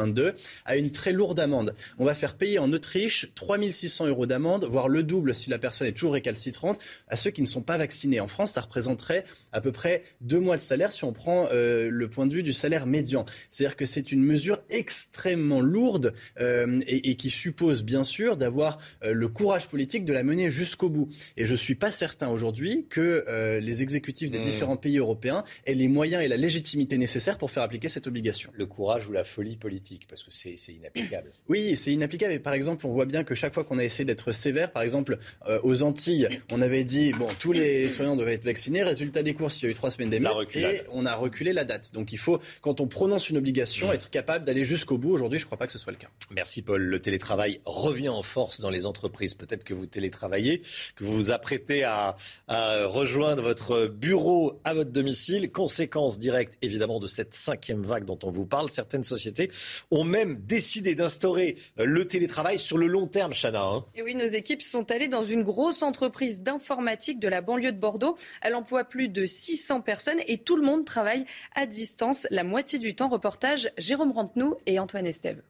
à 0.64 0.76
une 0.76 0.90
très 0.90 1.12
lourde 1.12 1.40
amende. 1.40 1.74
On 1.98 2.04
va 2.04 2.14
faire 2.14 2.36
payer 2.36 2.58
en 2.58 2.72
Autriche 2.72 3.30
3600 3.34 4.06
euros 4.06 4.26
d'amende, 4.26 4.64
voire 4.64 4.88
le 4.88 5.02
double 5.02 5.34
si 5.34 5.50
la 5.50 5.58
personne 5.58 5.86
est 5.86 5.92
toujours 5.92 6.14
récalcitrante, 6.14 6.78
à 7.08 7.16
ceux 7.16 7.30
qui 7.30 7.42
ne 7.42 7.46
sont 7.46 7.62
pas 7.62 7.78
vaccinés. 7.78 8.20
En 8.20 8.28
France, 8.28 8.52
ça 8.52 8.60
représenterait 8.60 9.24
à 9.52 9.60
peu 9.60 9.72
près 9.72 10.02
deux 10.20 10.40
mois 10.40 10.56
de 10.56 10.62
salaire 10.62 10.92
si 10.92 11.04
on 11.04 11.12
prend 11.12 11.46
euh, 11.52 11.88
le 11.90 12.08
point 12.08 12.26
de 12.26 12.34
vue 12.34 12.42
du 12.42 12.52
salaire 12.52 12.86
médian. 12.86 13.24
C'est-à-dire 13.50 13.76
que 13.76 13.86
c'est 13.86 14.12
une 14.12 14.22
mesure 14.22 14.60
extrêmement 14.68 15.60
lourde 15.60 16.14
euh, 16.40 16.80
et, 16.86 17.16
qui 17.16 17.30
suppose 17.30 17.82
bien 17.84 18.04
sûr 18.04 18.36
d'avoir 18.36 18.78
euh, 19.04 19.12
le 19.12 19.28
courage 19.28 19.68
politique 19.68 20.04
de 20.04 20.12
la 20.12 20.22
mener 20.22 20.50
jusqu'au 20.50 20.88
bout. 20.88 21.08
Et 21.36 21.44
je 21.44 21.52
ne 21.52 21.56
suis 21.56 21.74
pas 21.74 21.90
certain 21.90 22.28
aujourd'hui 22.28 22.86
que 22.88 23.24
les 23.60 23.82
exécutifs 23.82 24.30
des 24.30 24.38
mmh. 24.38 24.44
différents 24.44 24.76
pays 24.76 24.98
européens 24.98 25.44
aient 25.66 25.74
les 25.74 25.88
moyens 25.88 26.22
et 26.22 26.28
la 26.28 26.36
légitimité 26.36 26.98
nécessaires 26.98 27.38
pour 27.38 27.50
faire 27.50 27.62
appliquer 27.62 27.88
cette 27.88 28.06
obligation. 28.06 28.50
Le 28.54 28.66
courage 28.66 29.08
ou 29.08 29.12
la 29.12 29.24
folie 29.24 29.56
politique 29.56 29.83
parce 30.08 30.22
que 30.22 30.30
c'est 30.30 30.54
inapplicable. 30.72 31.30
Oui, 31.48 31.76
c'est 31.76 31.92
inapplicable. 31.92 32.32
Et 32.32 32.38
par 32.38 32.54
exemple, 32.54 32.86
on 32.86 32.90
voit 32.90 33.04
bien 33.04 33.22
que 33.22 33.34
chaque 33.34 33.52
fois 33.52 33.64
qu'on 33.64 33.78
a 33.78 33.84
essayé 33.84 34.04
d'être 34.04 34.32
sévère, 34.32 34.72
par 34.72 34.82
exemple, 34.82 35.18
euh, 35.46 35.60
aux 35.62 35.82
Antilles, 35.82 36.28
on 36.50 36.60
avait 36.60 36.84
dit, 36.84 37.12
bon, 37.12 37.28
tous 37.38 37.52
les 37.52 37.90
soignants 37.90 38.16
devaient 38.16 38.34
être 38.34 38.44
vaccinés. 38.44 38.82
Résultat 38.82 39.22
des 39.22 39.34
courses, 39.34 39.60
il 39.60 39.66
y 39.66 39.68
a 39.68 39.70
eu 39.70 39.74
trois 39.74 39.90
semaines 39.90 40.10
d'émeutes 40.10 40.56
et 40.56 40.82
on 40.90 41.06
a 41.06 41.14
reculé 41.14 41.52
la 41.52 41.64
date. 41.64 41.92
Donc 41.92 42.12
il 42.12 42.18
faut, 42.18 42.40
quand 42.60 42.80
on 42.80 42.86
prononce 42.86 43.30
une 43.30 43.36
obligation, 43.36 43.92
être 43.92 44.10
capable 44.10 44.44
d'aller 44.44 44.64
jusqu'au 44.64 44.98
bout. 44.98 45.12
Aujourd'hui, 45.12 45.38
je 45.38 45.44
ne 45.44 45.46
crois 45.46 45.58
pas 45.58 45.66
que 45.66 45.72
ce 45.72 45.78
soit 45.78 45.92
le 45.92 45.98
cas. 45.98 46.08
Merci 46.30 46.62
Paul. 46.62 46.82
Le 46.82 47.00
télétravail 47.00 47.60
revient 47.64 48.08
en 48.08 48.22
force 48.22 48.60
dans 48.60 48.70
les 48.70 48.86
entreprises. 48.86 49.34
Peut-être 49.34 49.64
que 49.64 49.74
vous 49.74 49.86
télétravaillez, 49.86 50.62
que 50.96 51.04
vous 51.04 51.14
vous 51.14 51.30
apprêtez 51.30 51.84
à, 51.84 52.16
à 52.48 52.86
rejoindre 52.86 53.42
votre 53.42 53.86
bureau 53.86 54.60
à 54.64 54.74
votre 54.74 54.90
domicile. 54.90 55.50
Conséquence 55.50 56.18
directe, 56.18 56.56
évidemment, 56.62 57.00
de 57.00 57.06
cette 57.06 57.34
cinquième 57.34 57.82
vague 57.82 58.04
dont 58.04 58.18
on 58.22 58.30
vous 58.30 58.46
parle. 58.46 58.70
Certaines 58.70 59.04
sociétés 59.04 59.50
ont 59.90 60.04
même 60.04 60.36
décidé 60.36 60.94
d'instaurer 60.94 61.56
euh, 61.78 61.84
le 61.84 62.06
télétravail 62.06 62.58
sur 62.58 62.78
le 62.78 62.86
long 62.86 63.06
terme, 63.06 63.32
Chana. 63.32 63.62
Hein. 63.62 63.84
Et 63.94 64.02
oui, 64.02 64.14
nos 64.14 64.26
équipes 64.26 64.62
sont 64.62 64.90
allées 64.90 65.08
dans 65.08 65.24
une 65.24 65.42
grosse 65.42 65.82
entreprise 65.82 66.42
d'informatique 66.42 67.18
de 67.18 67.28
la 67.28 67.40
banlieue 67.40 67.72
de 67.72 67.78
Bordeaux. 67.78 68.16
Elle 68.42 68.54
emploie 68.54 68.84
plus 68.84 69.08
de 69.08 69.26
600 69.26 69.80
personnes 69.80 70.20
et 70.26 70.38
tout 70.38 70.56
le 70.56 70.62
monde 70.62 70.84
travaille 70.84 71.24
à 71.54 71.66
distance 71.66 72.26
la 72.30 72.44
moitié 72.44 72.78
du 72.78 72.94
temps. 72.94 73.08
Reportage 73.08 73.70
Jérôme 73.78 74.12
Rantenou 74.12 74.56
et 74.66 74.78
Antoine 74.78 75.06
Estève. 75.06 75.42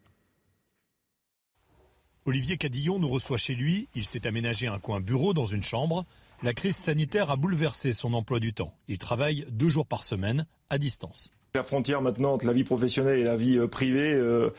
Olivier 2.27 2.57
Cadillon 2.57 2.99
nous 2.99 3.09
reçoit 3.09 3.37
chez 3.37 3.55
lui. 3.55 3.89
Il 3.95 4.07
s'est 4.07 4.27
aménagé 4.27 4.67
un 4.67 4.79
coin 4.79 5.01
bureau 5.01 5.35
dans 5.35 5.47
une 5.47 5.63
chambre. 5.63 6.07
La 6.43 6.55
crise 6.55 6.77
sanitaire 6.77 7.31
a 7.31 7.37
bouleversé 7.37 7.93
son 7.93 8.15
emploi 8.15 8.41
du 8.41 8.53
temps. 8.53 8.75
Il 8.89 8.99
travaille 8.99 9.47
deux 9.51 9.69
jours 9.69 9.87
par 9.87 10.05
semaine 10.05 10.47
à 10.71 10.79
distance. 10.79 11.31
La 11.57 11.63
frontière 11.63 12.03
maintenant 12.03 12.33
entre 12.33 12.47
la 12.47 12.53
vie 12.53 12.65
professionnelle 12.65 13.21
et 13.21 13.23
la 13.23 13.37
vie 13.37 13.59
euh, 13.59 13.69
privée, 13.69 14.13
euh, 14.13 14.51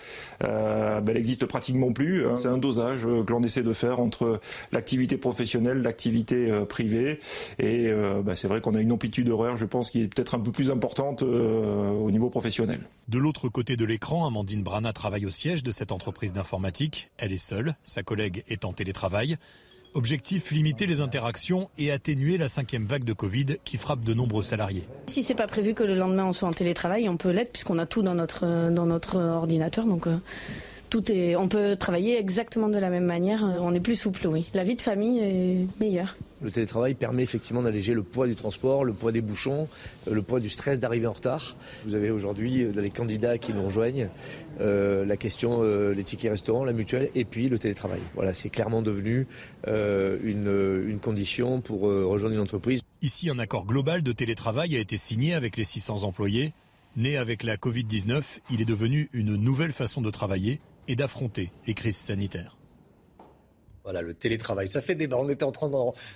euh, 0.45 1.01
ben, 1.01 1.11
elle 1.11 1.17
existe 1.17 1.45
pratiquement 1.45 1.91
plus. 1.91 2.25
Hein. 2.25 2.37
C'est 2.41 2.47
un 2.47 2.57
dosage 2.57 3.01
que 3.01 3.33
l'on 3.33 3.43
essaie 3.43 3.63
de 3.63 3.73
faire 3.73 3.99
entre 3.99 4.39
l'activité 4.71 5.17
professionnelle, 5.17 5.81
l'activité 5.81 6.49
privée. 6.69 7.19
Et 7.59 7.91
ben, 8.23 8.33
c'est 8.33 8.47
vrai 8.47 8.61
qu'on 8.61 8.75
a 8.75 8.79
une 8.79 8.93
amplitude 8.93 9.27
d'horaire, 9.27 9.57
je 9.57 9.65
pense, 9.65 9.91
qui 9.91 10.03
est 10.03 10.07
peut-être 10.07 10.35
un 10.35 10.39
peu 10.39 10.53
plus 10.53 10.71
importante 10.71 11.21
au 11.21 12.09
niveau 12.11 12.29
professionnel. 12.29 12.79
De 13.09 13.17
l'autre 13.17 13.49
côté 13.49 13.75
de 13.75 13.83
l'écran, 13.83 14.25
Amandine 14.25 14.63
Brana 14.63 14.93
travaille 14.93 15.25
au 15.25 15.31
siège 15.31 15.63
de 15.63 15.71
cette 15.71 15.91
entreprise 15.91 16.31
d'informatique. 16.31 17.11
Elle 17.17 17.33
est 17.33 17.37
seule, 17.37 17.75
sa 17.83 18.03
collègue 18.03 18.45
est 18.47 18.63
en 18.63 18.71
télétravail. 18.71 19.37
Objectif, 19.95 20.51
limiter 20.51 20.87
les 20.87 20.99
interactions 20.99 21.69
et 21.77 21.89
atténuer 21.89 22.37
la 22.37 22.49
cinquième 22.49 22.85
vague 22.85 23.05
de 23.05 23.13
Covid 23.13 23.45
qui 23.63 23.77
frappe 23.77 24.03
de 24.03 24.13
nombreux 24.13 24.43
salariés. 24.43 24.83
Si 25.07 25.23
c'est 25.23 25.35
pas 25.35 25.47
prévu 25.47 25.73
que 25.73 25.83
le 25.83 25.95
lendemain 25.95 26.25
on 26.25 26.33
soit 26.33 26.49
en 26.49 26.53
télétravail, 26.53 27.07
on 27.07 27.15
peut 27.15 27.31
l'être 27.31 27.53
puisqu'on 27.53 27.79
a 27.79 27.85
tout 27.85 28.01
dans 28.01 28.13
notre, 28.13 28.69
dans 28.71 28.85
notre 28.85 29.17
ordinateur. 29.17 29.85
Donc 29.85 30.07
euh, 30.07 30.17
tout 30.89 31.11
est, 31.11 31.35
on 31.35 31.47
peut 31.47 31.75
travailler 31.75 32.19
exactement 32.19 32.69
de 32.69 32.77
la 32.77 32.89
même 32.89 33.05
manière. 33.05 33.43
On 33.59 33.73
est 33.73 33.79
plus 33.79 33.95
souple, 33.95 34.27
oui. 34.27 34.45
La 34.53 34.63
vie 34.63 34.75
de 34.75 34.81
famille 34.81 35.19
est 35.19 35.67
meilleure. 35.79 36.15
Le 36.41 36.51
télétravail 36.51 36.93
permet 36.93 37.23
effectivement 37.23 37.61
d'alléger 37.61 37.93
le 37.93 38.03
poids 38.03 38.27
du 38.27 38.35
transport, 38.35 38.83
le 38.83 38.93
poids 38.93 39.11
des 39.11 39.21
bouchons, 39.21 39.67
euh, 40.07 40.13
le 40.13 40.21
poids 40.21 40.39
du 40.39 40.49
stress 40.49 40.79
d'arriver 40.79 41.07
en 41.07 41.13
retard. 41.13 41.55
Vous 41.85 41.95
avez 41.95 42.11
aujourd'hui 42.11 42.63
euh, 42.63 42.71
les 42.75 42.89
candidats 42.89 43.37
qui 43.37 43.53
nous 43.53 43.63
rejoignent, 43.63 44.09
euh, 44.61 45.05
la 45.05 45.17
question, 45.17 45.63
les 45.63 46.03
tickets 46.03 46.31
restaurants, 46.31 46.65
la 46.65 46.73
mutuelle 46.73 47.09
et 47.15 47.25
puis 47.25 47.49
le 47.49 47.57
télétravail. 47.57 48.01
Voilà, 48.13 48.33
c'est 48.33 48.49
clairement 48.49 48.81
devenu 48.81 49.27
une, 49.65 50.83
une, 50.87 50.99
condition 50.99 51.61
pour 51.61 51.81
rejoindre 51.81 52.35
une 52.35 52.41
entreprise. 52.41 52.81
Ici, 53.01 53.29
un 53.29 53.39
accord 53.39 53.65
global 53.65 54.03
de 54.03 54.11
télétravail 54.11 54.75
a 54.75 54.79
été 54.79 54.97
signé 54.97 55.33
avec 55.33 55.57
les 55.57 55.63
600 55.63 56.03
employés. 56.03 56.53
Né 56.95 57.17
avec 57.17 57.43
la 57.43 57.57
Covid-19, 57.57 58.21
il 58.51 58.61
est 58.61 58.65
devenu 58.65 59.09
une 59.13 59.35
nouvelle 59.35 59.73
façon 59.73 60.01
de 60.01 60.09
travailler 60.09 60.61
et 60.87 60.95
d'affronter 60.95 61.51
les 61.67 61.73
crises 61.73 61.97
sanitaires. 61.97 62.57
Voilà, 63.85 64.01
le 64.01 64.15
télétravail, 64.15 64.67
ça 64.67 64.81
fait 64.81 64.95
débat. 64.95 65.17
On 65.19 65.29
était 65.29 65.43
en 65.43 65.51
train 65.51 65.69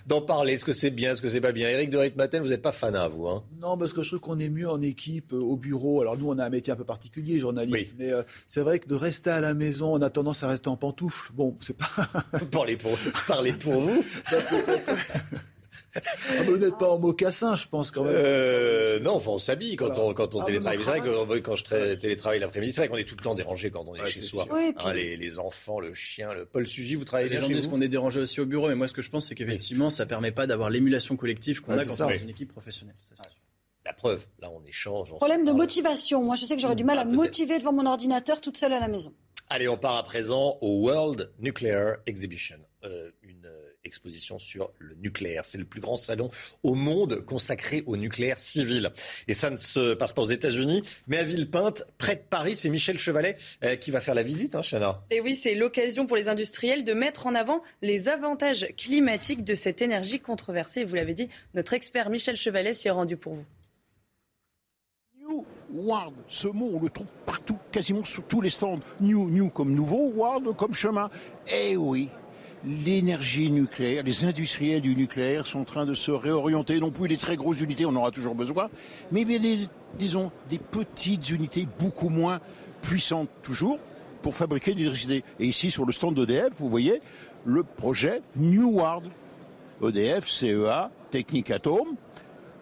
d'en 0.08 0.22
parler. 0.24 0.54
Est-ce 0.54 0.66
que 0.66 0.74
c'est 0.74 0.90
bien, 0.90 1.12
est-ce 1.12 1.22
que 1.22 1.30
c'est 1.30 1.40
pas 1.40 1.52
bien? 1.52 1.70
Eric 1.70 1.92
de 1.92 2.00
Ritmaten, 2.00 2.42
vous 2.42 2.50
n'êtes 2.50 2.64
pas 2.64 2.72
fan 2.72 2.96
à 2.96 3.08
vous 3.08 3.28
hein? 3.28 3.44
Non, 3.62 3.78
parce 3.78 3.94
que 3.94 4.02
je 4.02 4.10
trouve 4.10 4.22
qu'on 4.22 4.40
est 4.40 4.50
mieux 4.50 4.68
en 4.68 4.82
équipe, 4.82 5.34
euh, 5.34 5.40
au 5.40 5.56
bureau. 5.56 6.02
Alors 6.02 6.18
nous, 6.18 6.28
on 6.28 6.40
a 6.40 6.46
un 6.46 6.50
métier 6.50 6.74
un 6.74 6.76
peu 6.76 6.84
particulier, 6.84 7.40
journaliste. 7.40 7.94
Mais 8.00 8.12
euh, 8.12 8.24
c'est 8.48 8.62
vrai 8.62 8.80
que 8.80 8.88
de 8.88 8.96
rester 8.96 9.30
à 9.30 9.40
la 9.40 9.54
maison, 9.54 9.94
on 9.94 10.02
a 10.02 10.10
tendance 10.10 10.42
à 10.42 10.48
rester 10.48 10.68
en 10.68 10.78
pantoufle. 10.78 11.32
Bon, 11.34 11.56
c'est 11.60 11.78
pas... 11.78 11.86
parlez, 12.52 12.76
pour, 12.76 12.98
parlez 13.28 13.54
pour 13.54 13.80
vous. 13.80 14.04
ah, 15.96 16.44
vous 16.46 16.58
n'êtes 16.58 16.78
pas 16.78 16.90
en 16.90 17.00
mocassin, 17.00 17.56
je 17.56 17.68
pense 17.68 17.92
quand 17.92 18.04
même. 18.04 18.14
Euh, 18.16 19.00
non, 19.00 19.14
enfin, 19.14 19.32
on 19.32 19.38
s'habille 19.38 19.76
quand 19.76 19.98
on, 19.98 20.14
quand 20.14 20.36
on 20.36 20.42
ah, 20.42 20.46
télétravaille. 20.46 20.80
C'est 20.80 21.02
vrai 21.26 21.40
que 21.42 21.46
quand 21.46 21.56
je 21.56 21.64
télétravaille 22.00 22.40
l'après-midi, 22.40 22.74
c'est 22.74 22.82
vrai 22.82 22.90
qu'on 22.90 22.98
est 22.98 23.06
tout 23.06 23.16
le 23.18 23.24
temps 23.24 23.36
dérangé 23.36 23.72
quand 23.72 23.86
on 23.88 23.96
est 23.96 24.06
chez 24.06 24.20
soi. 24.20 24.48
Hein, 24.52 24.94
les, 24.94 25.40
enfants, 25.40 25.80
le 25.80 25.94
chien, 25.94 26.34
le 26.34 26.46
Paul 26.46 26.68
Sugy, 26.68 26.96
vous 26.96 27.06
travaillez 27.06 27.30
bien 27.30 27.40
Les 27.42 27.48
gens 27.48 27.54
disent 27.54 27.68
qu'on 27.68 27.82
est 27.82 27.88
dérangé 27.88 28.20
aussi 28.20 28.42
au 28.42 28.46
bureau, 28.46 28.68
mais 28.68 28.76
moi 28.76 28.88
ce 28.88 28.94
que 28.94 29.02
je 29.02 29.10
pense, 29.10 29.28
c'est 29.28 29.36
qu'effectivement, 29.36 29.90
ça 29.90 30.06
permet 30.06 30.32
pas 30.32 30.48
d'avoir 30.48 30.70
l'émulation 30.70 31.16
collective 31.16 31.62
qu'on 31.62 31.78
a 31.78 31.86
quand 31.86 31.92
on 32.02 32.10
est 32.10 32.16
dans 32.16 32.22
une 32.22 32.30
équipe 32.30 32.52
professionnelle. 32.52 32.96
La 33.86 33.94
preuve, 33.94 34.28
là 34.40 34.52
on 34.52 34.64
échange. 34.66 35.10
Problème 35.16 35.46
de 35.46 35.52
motivation. 35.52 36.24
Moi 36.24 36.36
je 36.36 36.46
sais 36.46 36.56
que 36.56 36.62
j'aurais 36.62 36.76
du 36.76 36.84
mal 36.84 37.00
à 37.00 37.06
me 37.06 37.16
motiver 37.16 37.58
devant 37.58 37.74
mon 37.74 37.88
ordinateur 37.88 38.40
toute 38.40 38.58
seule 38.58 38.74
à 38.74 38.80
la 38.80 38.88
maison. 38.88 39.14
Allez, 39.52 39.68
on 39.68 39.78
part 39.78 39.96
à 39.96 40.04
présent 40.04 40.60
au 40.62 40.84
World 40.84 41.32
Nuclear 41.40 41.98
Exhibition, 42.06 42.58
euh, 42.84 42.88
euh, 42.88 43.12
exposition 43.84 44.40
sur 44.40 44.72
le 44.80 44.96
nucléaire. 44.96 45.46
C'est 45.46 45.58
le 45.58 45.66
plus 45.66 45.82
grand 45.82 45.96
salon 45.96 46.30
au 46.64 46.76
monde 46.76 47.26
consacré 47.26 47.84
au 47.86 47.98
nucléaire 47.98 48.40
civil. 48.40 48.92
Et 49.28 49.34
ça 49.34 49.50
ne 49.50 49.58
se 49.58 49.94
passe 49.94 50.14
pas 50.14 50.22
aux 50.22 50.30
États-Unis, 50.30 50.84
mais 51.08 51.18
à 51.18 51.24
Villepinte, 51.24 51.84
près 51.98 52.16
de 52.16 52.22
Paris. 52.22 52.56
C'est 52.56 52.70
Michel 52.70 52.98
Chevalet 52.98 53.38
euh, 53.64 53.76
qui 53.76 53.92
va 53.92 54.02
faire 54.02 54.16
la 54.16 54.24
visite, 54.24 54.56
hein, 54.56 54.62
Chana. 54.62 55.02
Et 55.12 55.22
oui, 55.22 55.36
c'est 55.36 55.56
l'occasion 55.56 56.06
pour 56.06 56.18
les 56.18 56.30
industriels 56.30 56.84
de 56.84 56.94
mettre 56.94 57.28
en 57.28 57.36
avant 57.36 57.62
les 57.82 58.10
avantages 58.10 58.68
climatiques 58.78 59.44
de 59.44 59.56
cette 59.56 59.82
énergie 59.82 60.20
controversée. 60.20 60.84
Vous 60.84 60.96
l'avez 60.96 61.14
dit, 61.14 61.30
notre 61.54 61.74
expert 61.74 62.10
Michel 62.10 62.36
Chevalet 62.36 62.74
s'y 62.74 62.88
est 62.88 62.92
rendu 62.92 63.18
pour 63.18 63.34
vous. 63.34 63.46
Ward, 65.72 66.14
ce 66.28 66.48
mot, 66.48 66.72
on 66.74 66.80
le 66.82 66.90
trouve 66.90 67.12
partout, 67.26 67.58
quasiment 67.72 68.04
sur 68.04 68.24
tous 68.24 68.42
les 68.42 68.50
stands. 68.50 68.80
New, 69.00 69.30
new 69.30 69.50
comme 69.50 69.74
nouveau, 69.74 70.12
Ward 70.16 70.56
comme 70.56 70.74
chemin. 70.74 71.10
Eh 71.54 71.78
oui, 71.78 72.10
l'énergie 72.66 73.50
nucléaire, 73.50 74.04
les 74.04 74.26
industriels 74.26 74.82
du 74.82 74.96
nucléaire 74.96 75.46
sont 75.46 75.60
en 75.60 75.66
train 75.66 75.86
de 75.86 75.94
se 75.94 76.12
réorienter, 76.12 76.80
non 76.80 76.92
plus 76.92 77.08
les 77.08 77.18
très 77.18 77.36
grosses 77.36 77.62
unités, 77.62 77.86
on 77.86 77.96
aura 77.96 78.12
toujours 78.12 78.36
besoin, 78.36 78.70
mais 79.12 79.26
des, 79.26 79.56
disons, 79.98 80.32
des 80.50 80.60
petites 80.60 81.30
unités 81.30 81.68
beaucoup 81.80 82.10
moins 82.10 82.40
puissantes 82.82 83.30
toujours 83.44 83.80
pour 84.22 84.36
fabriquer 84.36 84.74
de 84.74 84.80
l'électricité. 84.80 85.24
Et 85.40 85.48
ici, 85.48 85.72
sur 85.72 85.86
le 85.86 85.94
stand 85.94 86.16
d'EDF, 86.16 86.54
vous 86.60 86.70
voyez 86.70 87.02
le 87.46 87.64
projet 87.64 88.22
New 88.36 88.70
Ward. 88.72 89.06
EDF, 89.82 90.28
CEA, 90.28 90.92
Technique 91.10 91.52
Atome. 91.52 91.96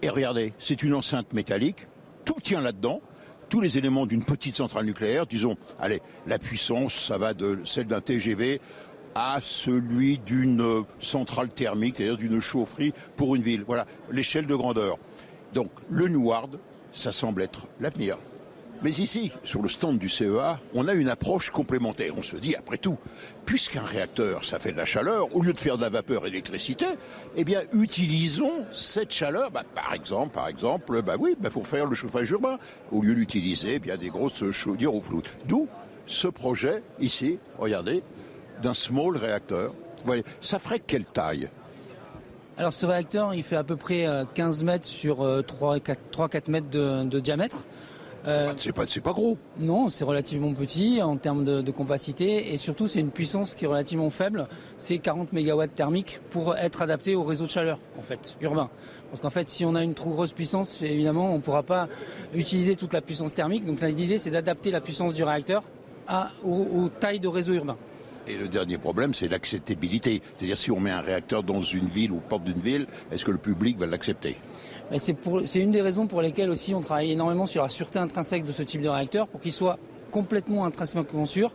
Et 0.03 0.09
regardez, 0.09 0.53
c'est 0.59 0.83
une 0.83 0.93
enceinte 0.93 1.33
métallique 1.33 1.87
tout 2.27 2.39
tient 2.41 2.61
là-dedans 2.61 3.01
tous 3.49 3.61
les 3.61 3.77
éléments 3.77 4.05
d'une 4.05 4.25
petite 4.25 4.55
centrale 4.55 4.85
nucléaire, 4.85 5.25
disons, 5.25 5.55
allez, 5.79 6.01
la 6.25 6.37
puissance, 6.37 6.93
ça 6.93 7.17
va 7.17 7.33
de 7.33 7.61
celle 7.63 7.87
d'un 7.87 8.01
TGV 8.01 8.59
à 9.17 9.39
celui 9.41 10.19
d'une 10.19 10.83
centrale 10.99 11.49
thermique, 11.49 11.95
c'est-à-dire 11.97 12.17
d'une 12.17 12.39
chaufferie 12.39 12.93
pour 13.15 13.35
une 13.35 13.41
ville. 13.41 13.63
Voilà, 13.65 13.87
l'échelle 14.11 14.45
de 14.45 14.55
grandeur. 14.55 14.99
Donc, 15.55 15.71
le 15.89 16.07
Neward, 16.07 16.59
ça 16.93 17.11
semble 17.11 17.41
être 17.41 17.61
l'avenir. 17.79 18.19
Mais 18.83 18.91
ici, 18.91 19.31
sur 19.43 19.63
le 19.63 19.69
stand 19.69 19.97
du 19.97 20.07
CEA, 20.07 20.59
on 20.75 20.87
a 20.87 20.93
une 20.93 21.09
approche 21.09 21.49
complémentaire. 21.49 22.13
On 22.15 22.21
se 22.21 22.35
dit, 22.35 22.55
après 22.55 22.77
tout, 22.77 22.99
puisqu'un 23.43 23.81
réacteur, 23.81 24.45
ça 24.45 24.59
fait 24.59 24.71
de 24.71 24.77
la 24.77 24.85
chaleur, 24.85 25.35
au 25.35 25.41
lieu 25.41 25.51
de 25.51 25.59
faire 25.59 25.77
de 25.77 25.81
la 25.81 25.89
vapeur 25.89 26.27
et 26.27 26.29
d'électricité, 26.29 26.85
eh 27.35 27.43
bien, 27.43 27.61
utilisons 27.73 28.65
cette 28.71 29.11
chaleur, 29.11 29.49
bah, 29.49 29.63
par 29.73 29.95
exemple, 29.95 30.35
par 30.35 30.47
exemple, 30.47 31.01
bah 31.01 31.15
oui, 31.19 31.35
bah, 31.39 31.49
pour 31.49 31.65
faire 31.65 31.87
le 31.87 31.95
chauffage 31.95 32.29
urbain, 32.29 32.59
au 32.91 33.01
lieu 33.01 33.15
d'utiliser 33.15 33.75
eh 33.75 33.79
bien 33.79 33.97
des 33.97 34.09
grosses 34.09 34.51
chaudières 34.51 34.93
au 34.93 35.01
flou. 35.01 35.23
D'où 35.47 35.67
ce 36.05 36.27
projet 36.27 36.83
ici, 36.99 37.39
regardez, 37.57 38.03
d'un 38.61 38.73
small 38.73 39.17
réacteur. 39.17 39.73
Voyez, 40.05 40.23
ça 40.41 40.59
ferait 40.59 40.79
quelle 40.79 41.05
taille? 41.05 41.49
Alors 42.57 42.73
ce 42.73 42.85
réacteur, 42.85 43.33
il 43.33 43.43
fait 43.43 43.55
à 43.55 43.63
peu 43.63 43.75
près 43.75 44.07
15 44.33 44.61
euh, 44.61 44.65
mètres 44.65 44.87
sur 44.87 45.17
3-4 45.17 45.95
euh, 46.17 46.39
mètres 46.47 46.69
de 46.69 47.19
diamètre. 47.19 47.67
Euh, 48.27 48.51
c'est 48.57 48.73
pas, 48.73 48.85
pas, 49.03 49.13
gros. 49.13 49.37
Non, 49.57 49.87
c'est 49.87 50.03
relativement 50.03 50.53
petit 50.53 51.01
en 51.01 51.15
termes 51.15 51.45
de, 51.45 51.71
compacité 51.71 52.53
et 52.53 52.57
surtout 52.57 52.87
c'est 52.87 52.99
une 52.99 53.11
puissance 53.11 53.53
qui 53.53 53.65
est 53.65 53.67
relativement 53.67 54.09
faible. 54.09 54.47
C'est 54.77 54.97
40 54.97 55.31
MW 55.31 55.67
thermiques 55.73 56.19
pour 56.29 56.57
être 56.57 56.81
adapté 56.81 57.15
au 57.15 57.23
réseau 57.23 57.45
de 57.45 57.51
chaleur 57.51 57.79
en 57.97 58.01
fait 58.01 58.37
urbain. 58.41 58.69
Parce 59.09 59.21
qu'en 59.21 59.29
fait, 59.29 59.49
si 59.49 59.63
on 59.63 59.75
a 59.75 59.83
une 59.83 59.93
trop 59.93 60.09
grosse 60.09 60.33
puissance, 60.33 60.81
évidemment, 60.81 61.31
on 61.31 61.37
ne 61.37 61.41
pourra 61.41 61.63
pas 61.63 61.87
utiliser 62.33 62.75
toute 62.75 62.93
la 62.93 63.01
puissance 63.01 63.33
thermique. 63.33 63.65
Donc 63.65 63.81
l'idée, 63.81 64.17
c'est 64.17 64.31
d'adapter 64.31 64.71
la 64.71 64.81
puissance 64.81 65.13
du 65.13 65.23
réacteur 65.23 65.63
à, 66.07 66.31
aux 66.43 66.89
tailles 66.99 67.19
de 67.19 67.27
réseau 67.27 67.53
urbain. 67.53 67.77
Et 68.29 68.35
le 68.35 68.47
dernier 68.47 68.77
problème, 68.77 69.13
c'est 69.13 69.27
l'acceptabilité. 69.27 70.21
C'est-à-dire 70.35 70.57
si 70.57 70.71
on 70.71 70.79
met 70.79 70.91
un 70.91 71.01
réacteur 71.01 71.43
dans 71.43 71.61
une 71.61 71.87
ville 71.87 72.11
ou 72.11 72.19
porte 72.19 72.43
d'une 72.43 72.59
ville, 72.59 72.85
est-ce 73.11 73.23
que 73.23 73.31
le 73.31 73.37
public 73.37 73.77
va 73.77 73.85
l'accepter? 73.85 74.35
C'est 74.95 75.59
une 75.59 75.71
des 75.71 75.81
raisons 75.81 76.07
pour 76.07 76.21
lesquelles 76.21 76.49
aussi 76.49 76.73
on 76.73 76.81
travaille 76.81 77.11
énormément 77.11 77.45
sur 77.45 77.63
la 77.63 77.69
sûreté 77.69 77.99
intrinsèque 77.99 78.45
de 78.45 78.51
ce 78.51 78.63
type 78.63 78.81
de 78.81 78.89
réacteur 78.89 79.27
pour 79.27 79.39
qu'il 79.39 79.53
soit 79.53 79.77
complètement 80.11 80.65
intrinsèquement 80.65 81.25
sûr 81.25 81.51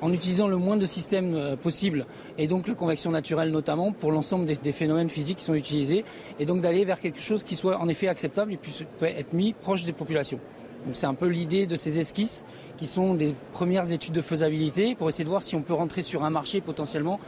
en 0.00 0.12
utilisant 0.12 0.48
le 0.48 0.56
moins 0.56 0.76
de 0.76 0.86
systèmes 0.86 1.34
euh, 1.34 1.56
possible 1.56 2.06
et 2.36 2.48
donc 2.48 2.66
la 2.66 2.74
convection 2.74 3.12
naturelle 3.12 3.50
notamment 3.50 3.92
pour 3.92 4.10
l'ensemble 4.10 4.44
des, 4.44 4.72
phénomènes 4.72 5.08
physiques 5.08 5.38
qui 5.38 5.44
sont 5.44 5.54
utilisés 5.54 6.04
et 6.40 6.46
donc 6.46 6.60
d'aller 6.60 6.84
vers 6.84 7.00
quelque 7.00 7.20
chose 7.20 7.44
qui 7.44 7.54
soit 7.54 7.78
en 7.78 7.88
effet 7.88 8.08
acceptable 8.08 8.52
et 8.52 8.56
puisse 8.56 8.82
être 9.00 9.32
mis 9.32 9.52
proche 9.52 9.84
des 9.84 9.92
populations. 9.92 10.40
Donc 10.84 10.96
c'est 10.96 11.06
un 11.06 11.14
peu 11.14 11.26
l'idée 11.26 11.66
de 11.66 11.76
ces 11.76 11.98
esquisses 11.98 12.44
qui 12.76 12.86
sont 12.86 13.14
des 13.14 13.34
premières 13.52 13.90
études 13.90 14.12
de 14.12 14.20
faisabilité 14.20 14.94
pour 14.94 15.08
essayer 15.08 15.24
de 15.24 15.30
voir 15.30 15.42
si 15.42 15.56
on 15.56 15.62
peut 15.62 15.72
rentrer 15.72 16.02
sur 16.02 16.24
un 16.24 16.30
marché 16.30 16.60
potentiellement 16.60 17.20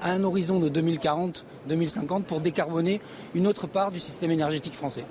à 0.00 0.10
un 0.10 0.24
horizon 0.24 0.58
de 0.58 0.68
2040-2050 0.68 2.22
pour 2.22 2.40
décarboner 2.40 3.00
une 3.34 3.46
autre 3.46 3.66
part 3.66 3.92
du 3.92 4.00
système 4.00 4.30
énergétique 4.30 4.74
français, 4.74 5.04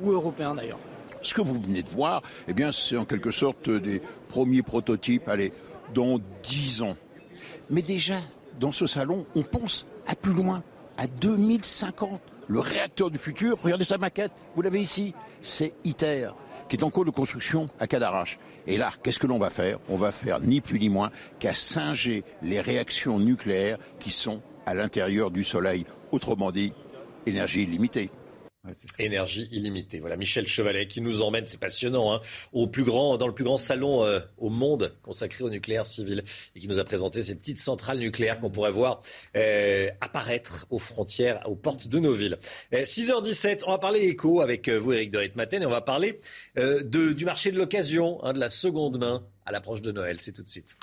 ou 0.00 0.10
européen 0.10 0.54
d'ailleurs. 0.54 0.78
Ce 1.20 1.34
que 1.34 1.40
vous 1.40 1.60
venez 1.60 1.84
de 1.84 1.88
voir, 1.88 2.22
eh 2.48 2.52
bien, 2.52 2.72
c'est 2.72 2.96
en 2.96 3.04
quelque 3.04 3.30
sorte 3.30 3.70
des 3.70 4.02
premiers 4.28 4.62
prototypes, 4.62 5.28
allez, 5.28 5.52
dans 5.94 6.18
10 6.42 6.82
ans. 6.82 6.96
Mais 7.70 7.82
déjà, 7.82 8.16
dans 8.58 8.72
ce 8.72 8.86
salon, 8.86 9.24
on 9.36 9.42
pense 9.42 9.86
à 10.08 10.16
plus 10.16 10.32
loin, 10.32 10.64
à 10.98 11.06
2050. 11.06 12.20
Le 12.48 12.58
réacteur 12.58 13.08
du 13.08 13.18
futur, 13.18 13.56
regardez 13.62 13.84
sa 13.84 13.98
maquette, 13.98 14.32
vous 14.56 14.62
l'avez 14.62 14.80
ici, 14.80 15.14
c'est 15.42 15.74
ITER 15.84 16.30
qui 16.72 16.78
est 16.78 16.84
en 16.84 16.88
cours 16.88 17.04
de 17.04 17.10
construction 17.10 17.66
à 17.80 17.86
Cadarache. 17.86 18.38
Et 18.66 18.78
là, 18.78 18.92
qu'est-ce 19.02 19.18
que 19.18 19.26
l'on 19.26 19.38
va 19.38 19.50
faire? 19.50 19.78
On 19.90 19.96
va 19.98 20.10
faire 20.10 20.40
ni 20.40 20.62
plus 20.62 20.78
ni 20.78 20.88
moins 20.88 21.10
qu'à 21.38 21.52
singer 21.52 22.24
les 22.40 22.62
réactions 22.62 23.18
nucléaires 23.18 23.76
qui 24.00 24.10
sont 24.10 24.40
à 24.64 24.72
l'intérieur 24.72 25.30
du 25.30 25.44
Soleil. 25.44 25.84
Autrement 26.12 26.50
dit, 26.50 26.72
énergie 27.26 27.66
limitée. 27.66 28.08
Énergie 29.00 29.48
illimitée. 29.50 29.98
Voilà, 29.98 30.14
Michel 30.14 30.46
Chevalet 30.46 30.86
qui 30.86 31.00
nous 31.00 31.20
emmène, 31.20 31.48
c'est 31.48 31.58
passionnant, 31.58 32.14
hein, 32.14 32.20
au 32.52 32.68
plus 32.68 32.84
grand, 32.84 33.16
dans 33.16 33.26
le 33.26 33.34
plus 33.34 33.42
grand 33.42 33.56
salon 33.56 34.04
euh, 34.04 34.20
au 34.38 34.50
monde 34.50 34.94
consacré 35.02 35.42
au 35.42 35.50
nucléaire 35.50 35.84
civil 35.84 36.22
et 36.54 36.60
qui 36.60 36.68
nous 36.68 36.78
a 36.78 36.84
présenté 36.84 37.22
ces 37.22 37.34
petites 37.34 37.58
centrales 37.58 37.98
nucléaires 37.98 38.38
qu'on 38.38 38.50
pourrait 38.50 38.70
voir 38.70 39.00
euh, 39.36 39.90
apparaître 40.00 40.66
aux 40.70 40.78
frontières, 40.78 41.42
aux 41.46 41.56
portes 41.56 41.88
de 41.88 41.98
nos 41.98 42.12
villes. 42.12 42.38
6h17, 42.72 43.48
euh, 43.48 43.56
on 43.66 43.72
va 43.72 43.78
parler 43.78 44.00
éco 44.00 44.40
avec 44.40 44.68
vous, 44.68 44.92
Eric 44.92 45.10
de 45.10 45.18
Ritmaten, 45.18 45.62
et 45.62 45.66
on 45.66 45.70
va 45.70 45.80
parler 45.80 46.20
de, 46.54 47.12
du 47.12 47.24
marché 47.24 47.50
de 47.50 47.58
l'occasion, 47.58 48.22
hein, 48.22 48.32
de 48.32 48.38
la 48.38 48.48
seconde 48.48 48.96
main 48.98 49.26
à 49.44 49.50
l'approche 49.50 49.82
de 49.82 49.90
Noël. 49.90 50.20
C'est 50.20 50.32
tout 50.32 50.44
de 50.44 50.48
suite. 50.48 50.76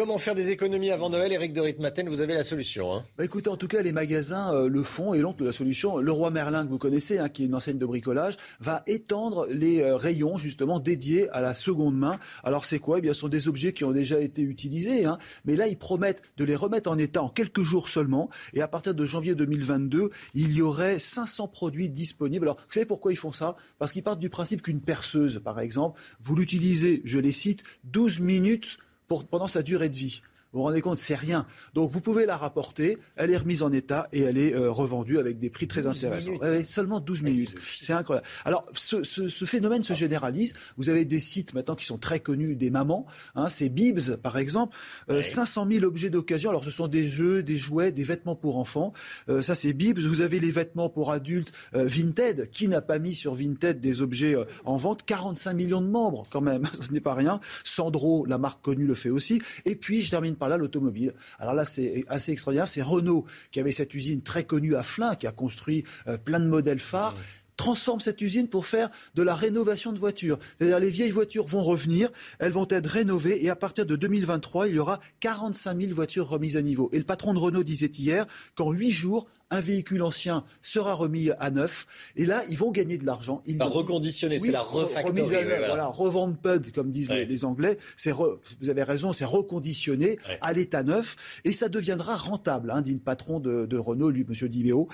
Comment 0.00 0.16
faire 0.16 0.34
des 0.34 0.48
économies 0.48 0.90
avant 0.92 1.10
Noël 1.10 1.30
Eric 1.30 1.52
de 1.52 1.60
Ritmaten, 1.60 2.08
vous 2.08 2.22
avez 2.22 2.32
la 2.32 2.42
solution. 2.42 2.90
Hein 2.94 3.04
bah 3.18 3.24
écoutez, 3.26 3.50
en 3.50 3.58
tout 3.58 3.68
cas, 3.68 3.82
les 3.82 3.92
magasins 3.92 4.50
euh, 4.54 4.66
le 4.66 4.82
font 4.82 5.12
et 5.12 5.18
l'ont 5.18 5.34
de 5.34 5.44
la 5.44 5.52
solution. 5.52 5.98
Le 5.98 6.10
Roi 6.10 6.30
Merlin, 6.30 6.64
que 6.64 6.70
vous 6.70 6.78
connaissez, 6.78 7.18
hein, 7.18 7.28
qui 7.28 7.42
est 7.42 7.46
une 7.46 7.54
enseigne 7.54 7.76
de 7.76 7.84
bricolage, 7.84 8.38
va 8.60 8.82
étendre 8.86 9.46
les 9.50 9.82
euh, 9.82 9.96
rayons 9.96 10.38
justement 10.38 10.80
dédiés 10.80 11.28
à 11.32 11.42
la 11.42 11.52
seconde 11.52 11.98
main. 11.98 12.18
Alors 12.44 12.64
c'est 12.64 12.78
quoi? 12.78 12.96
Eh 12.96 13.00
bien, 13.02 13.12
Ce 13.12 13.20
sont 13.20 13.28
des 13.28 13.46
objets 13.46 13.74
qui 13.74 13.84
ont 13.84 13.92
déjà 13.92 14.18
été 14.18 14.40
utilisés, 14.40 15.04
hein, 15.04 15.18
mais 15.44 15.54
là, 15.54 15.66
ils 15.66 15.76
promettent 15.76 16.22
de 16.38 16.44
les 16.44 16.56
remettre 16.56 16.90
en 16.90 16.96
état 16.96 17.22
en 17.22 17.28
quelques 17.28 17.60
jours 17.60 17.90
seulement. 17.90 18.30
Et 18.54 18.62
à 18.62 18.68
partir 18.68 18.94
de 18.94 19.04
janvier 19.04 19.34
2022, 19.34 20.08
il 20.32 20.52
y 20.52 20.62
aurait 20.62 20.98
500 20.98 21.48
produits 21.48 21.90
disponibles. 21.90 22.46
Alors, 22.46 22.56
vous 22.56 22.72
savez 22.72 22.86
pourquoi 22.86 23.12
ils 23.12 23.16
font 23.16 23.32
ça? 23.32 23.54
Parce 23.78 23.92
qu'ils 23.92 24.02
partent 24.02 24.18
du 24.18 24.30
principe 24.30 24.62
qu'une 24.62 24.80
perceuse, 24.80 25.42
par 25.44 25.60
exemple, 25.60 26.00
vous 26.22 26.36
l'utilisez, 26.36 27.02
je 27.04 27.18
les 27.18 27.32
cite, 27.32 27.64
12 27.84 28.20
minutes 28.20 28.78
pendant 29.18 29.48
sa 29.48 29.62
durée 29.62 29.88
de 29.88 29.96
vie. 29.96 30.20
Vous 30.52 30.58
vous 30.58 30.64
rendez 30.64 30.80
compte, 30.80 30.98
c'est 30.98 31.14
rien. 31.14 31.46
Donc 31.74 31.90
vous 31.90 32.00
pouvez 32.00 32.26
la 32.26 32.36
rapporter, 32.36 32.98
elle 33.14 33.30
est 33.30 33.36
remise 33.36 33.62
en 33.62 33.70
état 33.70 34.08
et 34.12 34.22
elle 34.22 34.36
est 34.36 34.52
euh, 34.52 34.68
revendue 34.68 35.18
avec 35.18 35.38
des 35.38 35.48
prix 35.48 35.68
très 35.68 35.86
intéressants. 35.86 36.32
seulement 36.64 36.98
12 36.98 37.22
minutes. 37.22 37.54
C'est 37.80 37.92
incroyable. 37.92 38.26
Alors 38.44 38.66
ce, 38.74 39.04
phénomène 39.46 39.84
se 39.84 39.94
généralise. 39.94 40.54
Vous 40.76 40.88
avez 40.88 41.04
des 41.04 41.20
sites 41.20 41.54
maintenant 41.54 41.76
qui 41.76 41.84
sont 41.84 41.98
très 41.98 42.18
connus, 42.18 42.56
des 42.56 42.70
mamans. 42.70 43.06
Hein, 43.36 43.48
c'est 43.48 43.68
Bibs 43.68 44.16
par 44.16 44.38
exemple. 44.38 44.76
500 45.08 45.66
euh, 45.66 45.74
000 45.74 45.84
objets 45.84 46.10
d'occasion. 46.10 46.50
Alors 46.50 46.64
ce 46.64 46.72
sont 46.72 46.88
des 46.88 47.06
jeux, 47.06 47.44
des 47.44 47.56
jouets, 47.56 47.92
des 47.92 48.04
vêtements 48.04 48.34
pour 48.34 48.58
enfants. 48.58 48.92
Euh, 49.28 49.42
ça 49.42 49.54
c'est 49.54 49.72
Bibs. 49.72 50.00
Vous 50.00 50.20
avez 50.20 50.40
les 50.40 50.50
vêtements 50.50 50.88
pour 50.88 51.12
adultes. 51.12 51.52
Vinted. 51.72 52.50
Qui 52.50 52.66
n'a 52.66 52.80
pas 52.80 52.98
mis 52.98 53.14
sur 53.14 53.34
Vinted 53.34 53.78
des 53.78 54.00
objets 54.00 54.34
en 54.64 54.76
vente? 54.76 55.04
45 55.04 55.52
millions 55.52 55.80
de 55.80 55.86
membres 55.86 56.26
quand 56.28 56.40
même. 56.40 56.68
Ce 56.80 56.90
n'est 56.92 57.00
pas 57.00 57.14
rien. 57.14 57.40
Sandro, 57.62 58.26
la 58.26 58.38
marque 58.38 58.62
connue, 58.62 58.86
le 58.86 58.94
fait 58.94 59.10
aussi. 59.10 59.40
Et 59.64 59.76
puis 59.76 60.02
je 60.02 60.10
termine 60.10 60.36
par 60.40 60.48
là 60.48 60.56
l'automobile. 60.56 61.12
Alors 61.38 61.54
là, 61.54 61.64
c'est 61.64 62.04
assez 62.08 62.32
extraordinaire. 62.32 62.66
C'est 62.66 62.82
Renault 62.82 63.24
qui 63.52 63.60
avait 63.60 63.70
cette 63.70 63.94
usine 63.94 64.22
très 64.22 64.42
connue 64.42 64.74
à 64.74 64.82
Flins, 64.82 65.14
qui 65.14 65.28
a 65.28 65.32
construit 65.32 65.84
euh, 66.08 66.18
plein 66.18 66.40
de 66.40 66.46
modèles 66.46 66.80
phares 66.80 67.14
transforme 67.60 68.00
cette 68.00 68.22
usine 68.22 68.48
pour 68.48 68.64
faire 68.64 68.88
de 69.14 69.22
la 69.22 69.34
rénovation 69.34 69.92
de 69.92 69.98
voitures. 69.98 70.38
C'est-à-dire 70.56 70.78
les 70.78 70.88
vieilles 70.88 71.10
voitures 71.10 71.46
vont 71.46 71.62
revenir, 71.62 72.08
elles 72.38 72.52
vont 72.52 72.66
être 72.70 72.86
rénovées 72.86 73.44
et 73.44 73.50
à 73.50 73.54
partir 73.54 73.84
de 73.84 73.96
2023, 73.96 74.68
il 74.68 74.76
y 74.76 74.78
aura 74.78 74.98
45 75.20 75.78
000 75.78 75.94
voitures 75.94 76.26
remises 76.26 76.56
à 76.56 76.62
niveau. 76.62 76.88
Et 76.94 76.96
le 76.96 77.04
patron 77.04 77.34
de 77.34 77.38
Renault 77.38 77.62
disait 77.62 77.90
hier 77.98 78.26
qu'en 78.54 78.72
huit 78.72 78.92
jours, 78.92 79.26
un 79.50 79.60
véhicule 79.60 80.02
ancien 80.02 80.44
sera 80.62 80.94
remis 80.94 81.30
à 81.38 81.50
neuf. 81.50 81.86
Et 82.16 82.24
là, 82.24 82.44
ils 82.48 82.56
vont 82.56 82.70
gagner 82.70 82.96
de 82.96 83.04
l'argent. 83.04 83.42
Ils 83.44 83.62
reconditionner, 83.62 84.38
c'est 84.38 84.52
la 84.52 84.62
refactorie. 84.62 85.28
Voilà. 85.28 85.66
voilà, 85.66 85.86
revendre 85.86 86.36
PUD, 86.38 86.72
comme 86.72 86.90
disent 86.90 87.10
les, 87.10 87.44
Anglais. 87.44 87.76
C'est 87.96 88.12
vous 88.12 88.70
avez 88.70 88.84
raison, 88.84 89.12
c'est 89.12 89.26
reconditionné 89.26 90.18
à 90.40 90.54
l'état 90.54 90.82
neuf. 90.82 91.16
Et 91.44 91.52
ça 91.52 91.68
deviendra 91.68 92.16
rentable, 92.16 92.70
hein, 92.70 92.80
dit 92.80 92.94
le 92.94 93.00
patron 93.00 93.38
de, 93.38 93.66
de 93.66 93.76
Renault, 93.76 94.08
lui, 94.08 94.24
M. 94.26 94.48
Divéo. 94.48 94.88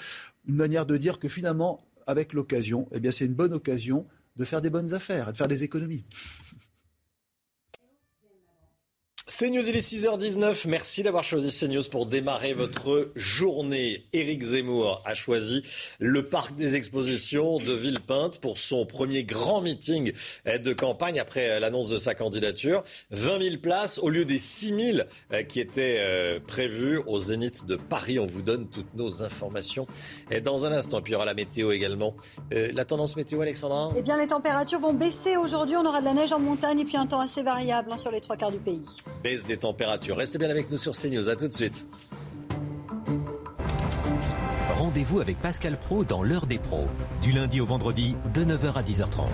Une 0.49 0.57
manière 0.57 0.87
de 0.87 0.97
dire 0.97 1.19
que 1.19 1.29
finalement, 1.29 1.86
avec 2.07 2.33
l'occasion, 2.33 2.89
eh 2.93 3.01
bien, 3.01 3.11
c'est 3.11 3.27
une 3.27 3.35
bonne 3.35 3.53
occasion 3.53 4.07
de 4.37 4.45
faire 4.45 4.61
des 4.61 4.71
bonnes 4.71 4.95
affaires, 4.95 5.33
de 5.33 5.37
faire 5.37 5.49
des 5.49 5.65
économies. 5.65 6.05
CNews, 9.29 9.69
il 9.69 9.75
est 9.75 9.81
6h19. 9.81 10.69
Merci 10.69 11.03
d'avoir 11.03 11.25
choisi 11.25 11.51
CNews 11.51 11.83
pour 11.91 12.07
démarrer 12.07 12.55
votre 12.55 13.11
journée. 13.17 14.07
Éric 14.13 14.41
Zemmour 14.45 15.03
a 15.05 15.15
choisi 15.15 15.65
le 15.99 16.29
parc 16.29 16.55
des 16.55 16.77
expositions 16.77 17.59
de 17.59 17.73
Villepinte 17.73 18.39
pour 18.39 18.57
son 18.57 18.87
premier 18.87 19.25
grand 19.25 19.61
meeting 19.61 20.13
de 20.47 20.73
campagne 20.73 21.19
après 21.19 21.59
l'annonce 21.59 21.89
de 21.89 21.97
sa 21.97 22.15
candidature. 22.15 22.85
20 23.11 23.43
000 23.43 23.57
places 23.57 23.99
au 23.99 24.11
lieu 24.11 24.25
des 24.25 24.39
6 24.39 24.93
000 24.95 24.99
euh, 25.33 25.43
qui 25.43 25.59
étaient 25.59 25.97
euh, 25.99 26.39
prévues 26.39 27.03
au 27.09 27.19
Zénith 27.19 27.67
de 27.67 27.75
Paris. 27.75 28.21
On 28.21 28.27
vous 28.27 28.43
donne 28.43 28.69
toutes 28.69 28.95
nos 28.95 29.25
informations 29.25 29.89
dans 30.45 30.67
un 30.67 30.71
instant. 30.71 31.03
Puis 31.03 31.11
il 31.11 31.15
y 31.15 31.17
aura 31.17 31.25
la 31.25 31.35
météo 31.35 31.73
également. 31.73 32.15
Euh, 32.55 32.71
la 32.73 32.85
tendance 32.85 33.17
météo, 33.17 33.41
Alexandra? 33.41 33.91
Eh 33.97 34.03
bien, 34.03 34.19
les 34.19 34.29
températures 34.29 34.79
vont 34.79 34.95
baisser 34.95 35.37
aujourd'hui. 35.37 35.75
On 35.75 35.85
aura 35.85 35.99
de 35.99 36.05
la 36.05 36.15
neige 36.15 36.33
en 36.33 36.39
montagne 36.39 36.79
et 36.79 36.85
puis 36.85 36.97
un 36.97 37.09
temps 37.09 37.21
assez 37.21 37.43
variable 37.43 37.91
hein, 37.91 37.97
sur 37.97 38.13
les 38.13 38.21
trois 38.21 38.37
quarts 38.37 38.53
du 38.53 38.59
pays 38.59 38.85
baisse 39.23 39.45
des 39.45 39.57
températures. 39.57 40.17
Restez 40.17 40.39
bien 40.39 40.51
avec 40.51 40.71
nous 40.71 40.79
sur 40.79 40.93
CNews. 40.93 41.29
À 41.29 41.37
tout 41.37 41.49
de 41.49 41.53
suite. 41.53 41.87
Rendez-vous 44.75 45.21
avec 45.21 45.41
Pascal 45.41 45.79
Pro 45.79 46.05
dans 46.05 46.23
l'heure 46.23 46.47
des 46.47 46.59
pros, 46.59 46.87
du 47.23 47.33
lundi 47.33 47.61
au 47.61 47.67
vendredi 47.67 48.17
de 48.35 48.45
9h 48.45 48.75
à 48.75 48.83
10h30. 48.83 49.27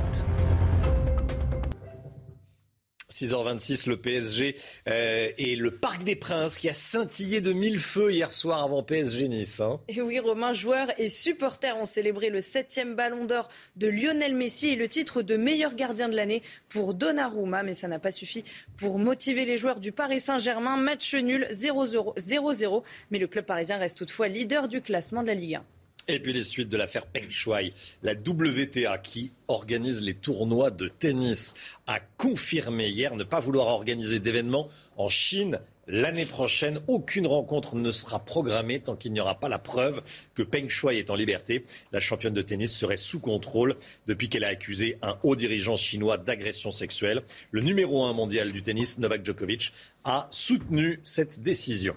6h26, 3.13 3.89
le 3.89 3.97
PSG 3.97 4.57
euh, 4.89 5.31
et 5.37 5.55
le 5.55 5.71
Parc 5.71 6.03
des 6.03 6.17
Princes 6.17 6.59
qui 6.59 6.69
a 6.69 6.75
scintillé 6.75 7.41
de 7.41 7.53
mille 7.53 7.79
feux 7.79 8.13
hier 8.13 8.33
soir 8.33 8.63
avant 8.63 8.83
PSG 8.83 9.29
Nice. 9.29 9.61
Hein. 9.61 9.81
Et 9.89 10.01
oui, 10.01 10.19
Romain, 10.19 10.53
joueurs 10.53 10.89
et 10.99 11.09
supporters 11.09 11.77
ont 11.77 11.87
célébré 11.87 12.31
le 12.31 12.41
septième 12.41 12.97
ballon 12.97 13.25
d'or 13.25 13.49
de 13.77 13.89
Lionel 13.89 14.35
Messi 14.35 14.71
et 14.71 14.77
le 14.77 14.89
titre 14.89 15.23
de 15.23 15.37
meilleur 15.37 15.75
gardien 15.75 16.09
de 16.09 16.17
l'année 16.17 16.43
pour 16.69 16.95
Donnarumma. 16.95 17.63
Mais 17.63 17.75
ça 17.75 17.89
n'a 17.89 17.99
pas 17.99 18.11
suffi 18.11 18.45
pour 18.79 18.99
motiver 18.99 19.45
les 19.45 19.57
joueurs 19.57 19.81
du 19.81 19.93
Paris 19.93 20.21
Saint-Germain. 20.21 20.77
Match 20.77 21.15
nul 21.15 21.47
0-0. 21.51 22.83
Mais 23.11 23.19
le 23.19 23.27
club 23.27 23.45
parisien 23.45 23.77
reste 23.77 23.99
toutefois 23.99 24.29
leader 24.29 24.69
du 24.69 24.81
classement 24.81 25.23
de 25.23 25.29
la 25.29 25.35
Ligue 25.35 25.57
1. 25.57 25.65
Et 26.09 26.19
puis 26.19 26.33
les 26.33 26.43
suites 26.43 26.69
de 26.69 26.77
l'affaire 26.77 27.07
Peng 27.07 27.31
Shuai, 27.31 27.73
la 28.03 28.15
WTA 28.15 28.99
qui 28.99 29.33
organise 29.47 30.03
les 30.03 30.15
tournois 30.15 30.71
de 30.71 30.89
tennis 30.89 31.55
a 31.87 32.01
confirmé 32.01 32.89
hier 32.89 33.15
ne 33.15 33.25
pas 33.25 33.39
vouloir 33.39 33.69
organiser 33.69 34.19
d'événements 34.19 34.69
en 34.97 35.09
Chine 35.09 35.61
l'année 35.87 36.27
prochaine. 36.27 36.81
Aucune 36.89 37.27
rencontre 37.27 37.77
ne 37.77 37.91
sera 37.93 38.19
programmée 38.25 38.81
tant 38.81 38.97
qu'il 38.97 39.13
n'y 39.13 39.21
aura 39.21 39.39
pas 39.39 39.49
la 39.49 39.61
preuve 39.61 40.03
que 40.35 40.43
Peng 40.43 40.69
Shuai 40.69 40.99
est 40.99 41.11
en 41.11 41.15
liberté. 41.15 41.65
La 41.93 42.01
championne 42.01 42.35
de 42.35 42.43
tennis 42.43 42.75
serait 42.75 42.97
sous 42.97 43.21
contrôle 43.21 43.77
depuis 44.09 44.29
qu'elle 44.29 44.45
a 44.45 44.49
accusé 44.49 44.99
un 45.03 45.19
haut 45.23 45.37
dirigeant 45.37 45.77
chinois 45.77 46.19
d'agression 46.19 46.73
sexuelle. 46.73 47.23
Le 47.53 47.61
numéro 47.61 48.05
un 48.05 48.13
mondial 48.13 48.51
du 48.53 48.63
tennis, 48.63 48.99
Novak 48.99 49.25
Djokovic, 49.25 49.73
a 50.05 50.29
soutenu 50.31 50.99
cette 51.05 51.41
décision. 51.41 51.95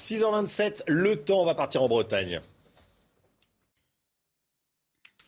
6h27, 0.00 0.82
le 0.88 1.16
temps 1.16 1.44
va 1.44 1.54
partir 1.54 1.82
en 1.82 1.88
Bretagne. 1.88 2.40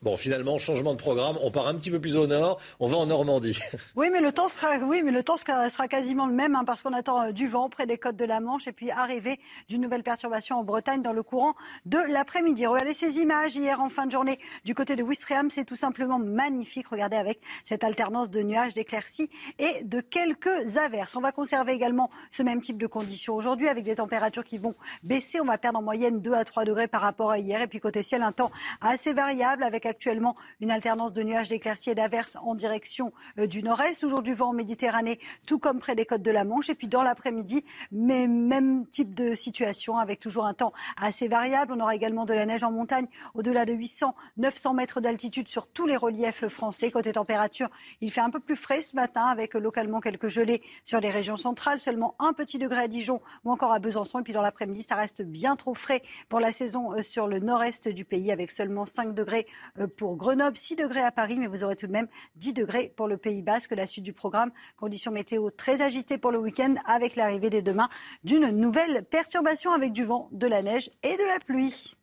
Bon, 0.03 0.17
finalement, 0.17 0.59
changement 0.59 0.95
de 0.95 0.99
programme. 0.99 1.39
On 1.43 1.53
part 1.53 1.69
un 1.69 1.77
petit 1.77 1.93
peu 1.93 2.01
plus 2.01 2.17
au 2.17 2.27
nord. 2.27 2.61
On 2.81 2.89
va 2.89 2.97
en 2.97 3.07
Normandie. 3.07 3.61
Oui, 3.95 4.09
mais 4.11 4.21
le 4.21 4.33
temps 4.33 4.49
sera, 4.49 4.79
oui, 4.79 5.03
mais 5.05 5.11
le 5.11 5.23
temps 5.23 5.37
sera, 5.37 5.87
quasiment 5.87 6.27
le 6.27 6.33
même 6.33 6.57
hein, 6.57 6.65
parce 6.65 6.83
qu'on 6.83 6.93
attend 6.93 7.23
euh, 7.23 7.31
du 7.31 7.47
vent 7.47 7.69
près 7.69 7.87
des 7.87 7.99
côtes 7.99 8.17
de 8.17 8.25
la 8.25 8.41
Manche 8.41 8.67
et 8.67 8.73
puis 8.73 8.91
arrivée 8.91 9.39
d'une 9.69 9.83
nouvelle 9.83 10.03
perturbation 10.03 10.57
en 10.57 10.65
Bretagne 10.65 11.03
dans 11.03 11.13
le 11.13 11.23
courant 11.23 11.55
de 11.85 11.99
l'après-midi. 12.09 12.67
Regardez 12.67 12.95
ces 12.95 13.19
images 13.19 13.55
hier 13.55 13.81
en 13.81 13.89
fin 13.89 14.07
de 14.07 14.13
journée 14.13 14.39
du 14.65 14.75
côté 14.75 14.97
de 14.97 15.03
Wistreham. 15.03 15.51
C'est 15.51 15.65
tout 15.65 15.77
simplement 15.77 16.19
magnifique. 16.19 16.89
Regardez 16.89 17.17
avec 17.17 17.41
cette 17.65 17.85
alternance 17.85 18.31
de 18.31 18.41
nuages, 18.43 18.75
d'éclaircies 18.75 19.31
et 19.59 19.85
de 19.85 20.01
quelques 20.01 20.79
averses. 20.79 21.15
On 21.17 21.21
va 21.21 21.33
conserver 21.33 21.73
également 21.73 22.11
ce 22.31 22.43
même 22.43 22.63
type 22.63 22.79
de 22.79 22.87
conditions 22.87 23.35
aujourd'hui 23.35 23.69
avec 23.69 23.85
des 23.85 23.97
températures 23.97 24.45
qui 24.45 24.59
vont 24.59 24.75
baisser. 25.03 25.41
On 25.41 25.45
va 25.45 25.59
perdre 25.59 25.79
en 25.79 25.83
moyenne 25.83 26.21
2 26.21 26.33
à 26.33 26.45
3 26.45 26.65
degrés 26.65 26.89
par 26.89 27.03
rapport 27.03 27.31
à 27.31 27.39
hier. 27.39 27.61
Et 27.61 27.67
puis 27.67 27.79
côté 27.79 28.03
ciel, 28.03 28.23
un 28.23 28.33
temps 28.33 28.51
assez 28.81 29.13
variable 29.13 29.63
avec 29.63 29.87
actuellement 29.93 30.37
une 30.61 30.71
alternance 30.71 31.13
de 31.13 31.23
nuages, 31.23 31.51
d'éclaircies 31.51 31.91
et 31.91 31.95
d'averses 31.95 32.39
en 32.43 32.55
direction 32.55 33.13
euh, 33.39 33.47
du 33.47 33.63
nord-est. 33.63 34.01
Toujours 34.01 34.23
du 34.23 34.33
vent 34.33 34.49
en 34.49 34.53
Méditerranée, 34.55 35.21
tout 35.47 35.59
comme 35.59 35.81
près 35.81 35.95
des 35.95 36.07
côtes 36.07 36.23
de 36.23 36.31
la 36.31 36.45
Manche. 36.45 36.71
Et 36.71 36.75
puis 36.75 36.89
dans 36.89 37.03
l'après-midi, 37.03 37.65
même 37.91 38.87
type 38.87 39.15
de 39.15 39.35
situation 39.35 39.99
avec 39.99 40.19
toujours 40.19 40.47
un 40.47 40.55
temps 40.55 40.73
assez 40.97 41.29
variable. 41.29 41.75
On 41.77 41.81
aura 41.81 41.95
également 41.95 42.25
de 42.25 42.33
la 42.33 42.47
neige 42.47 42.65
en 42.65 42.73
montagne 42.73 43.07
au-delà 43.35 43.67
de 43.67 43.75
800, 43.75 44.15
900 44.39 44.75
mètres 44.75 45.01
d'altitude 45.01 45.49
sur 45.49 45.67
tous 45.67 45.87
les 45.87 45.97
reliefs 45.97 46.47
français. 46.49 46.91
Côté 46.91 47.13
température, 47.13 47.69
il 48.01 48.11
fait 48.11 48.21
un 48.23 48.31
peu 48.31 48.41
plus 48.41 48.57
frais 48.57 48.81
ce 48.81 48.97
matin 48.97 49.27
avec 49.27 49.55
localement 49.55 50.01
quelques 50.01 50.29
gelées 50.29 50.63
sur 50.85 51.01
les 51.01 51.11
régions 51.11 51.37
centrales. 51.37 51.79
Seulement 51.79 52.15
un 52.19 52.33
petit 52.33 52.59
degré 52.59 52.83
à 52.83 52.89
Dijon 52.89 53.21
ou 53.45 53.53
encore 53.53 53.73
à 53.73 53.79
Besançon. 53.79 54.21
Et 54.21 54.23
puis 54.23 54.33
dans 54.33 54.43
l'après-midi, 54.43 54.83
ça 54.83 54.95
reste 54.95 55.23
bien 55.23 55.57
trop 55.57 55.75
frais 55.75 56.03
pour 56.29 56.41
la 56.41 56.51
saison 56.51 56.95
euh, 56.95 57.03
sur 57.03 57.27
le 57.27 57.39
nord-est 57.39 57.89
du 57.89 58.05
pays 58.05 58.33
avec 58.33 58.51
seulement 58.51 58.87
5 58.87 59.15
degrés 59.15 59.47
euh, 59.79 59.82
pour 59.87 60.17
Grenoble, 60.17 60.57
6 60.57 60.77
degrés 60.77 61.03
à 61.03 61.13
Paris, 61.13 61.39
mais 61.39 61.47
vous 61.47 61.65
aurez 61.65 61.77
tout 61.77 61.87
de 61.87 61.93
même 61.93 62.09
10 62.37 62.55
degrés 62.55 62.93
pour 62.97 63.09
le 63.09 63.17
Pays 63.17 63.43
Basque. 63.43 63.73
La 63.73 63.87
suite 63.87 64.05
du 64.05 64.13
programme, 64.13 64.51
conditions 64.77 65.13
météo 65.13 65.51
très 65.51 65.83
agitées 65.83 66.19
pour 66.19 66.31
le 66.31 66.39
week-end 66.39 66.75
avec 66.87 67.17
l'arrivée 67.17 67.51
dès 67.51 67.63
demain 67.63 67.89
d'une 68.25 68.51
nouvelle 68.51 69.05
perturbation 69.05 69.73
avec 69.73 69.93
du 69.93 70.05
vent, 70.05 70.29
de 70.33 70.47
la 70.47 70.63
neige 70.63 70.91
et 71.03 71.17
de 71.17 71.25
la 71.25 71.39
pluie. 71.39 71.97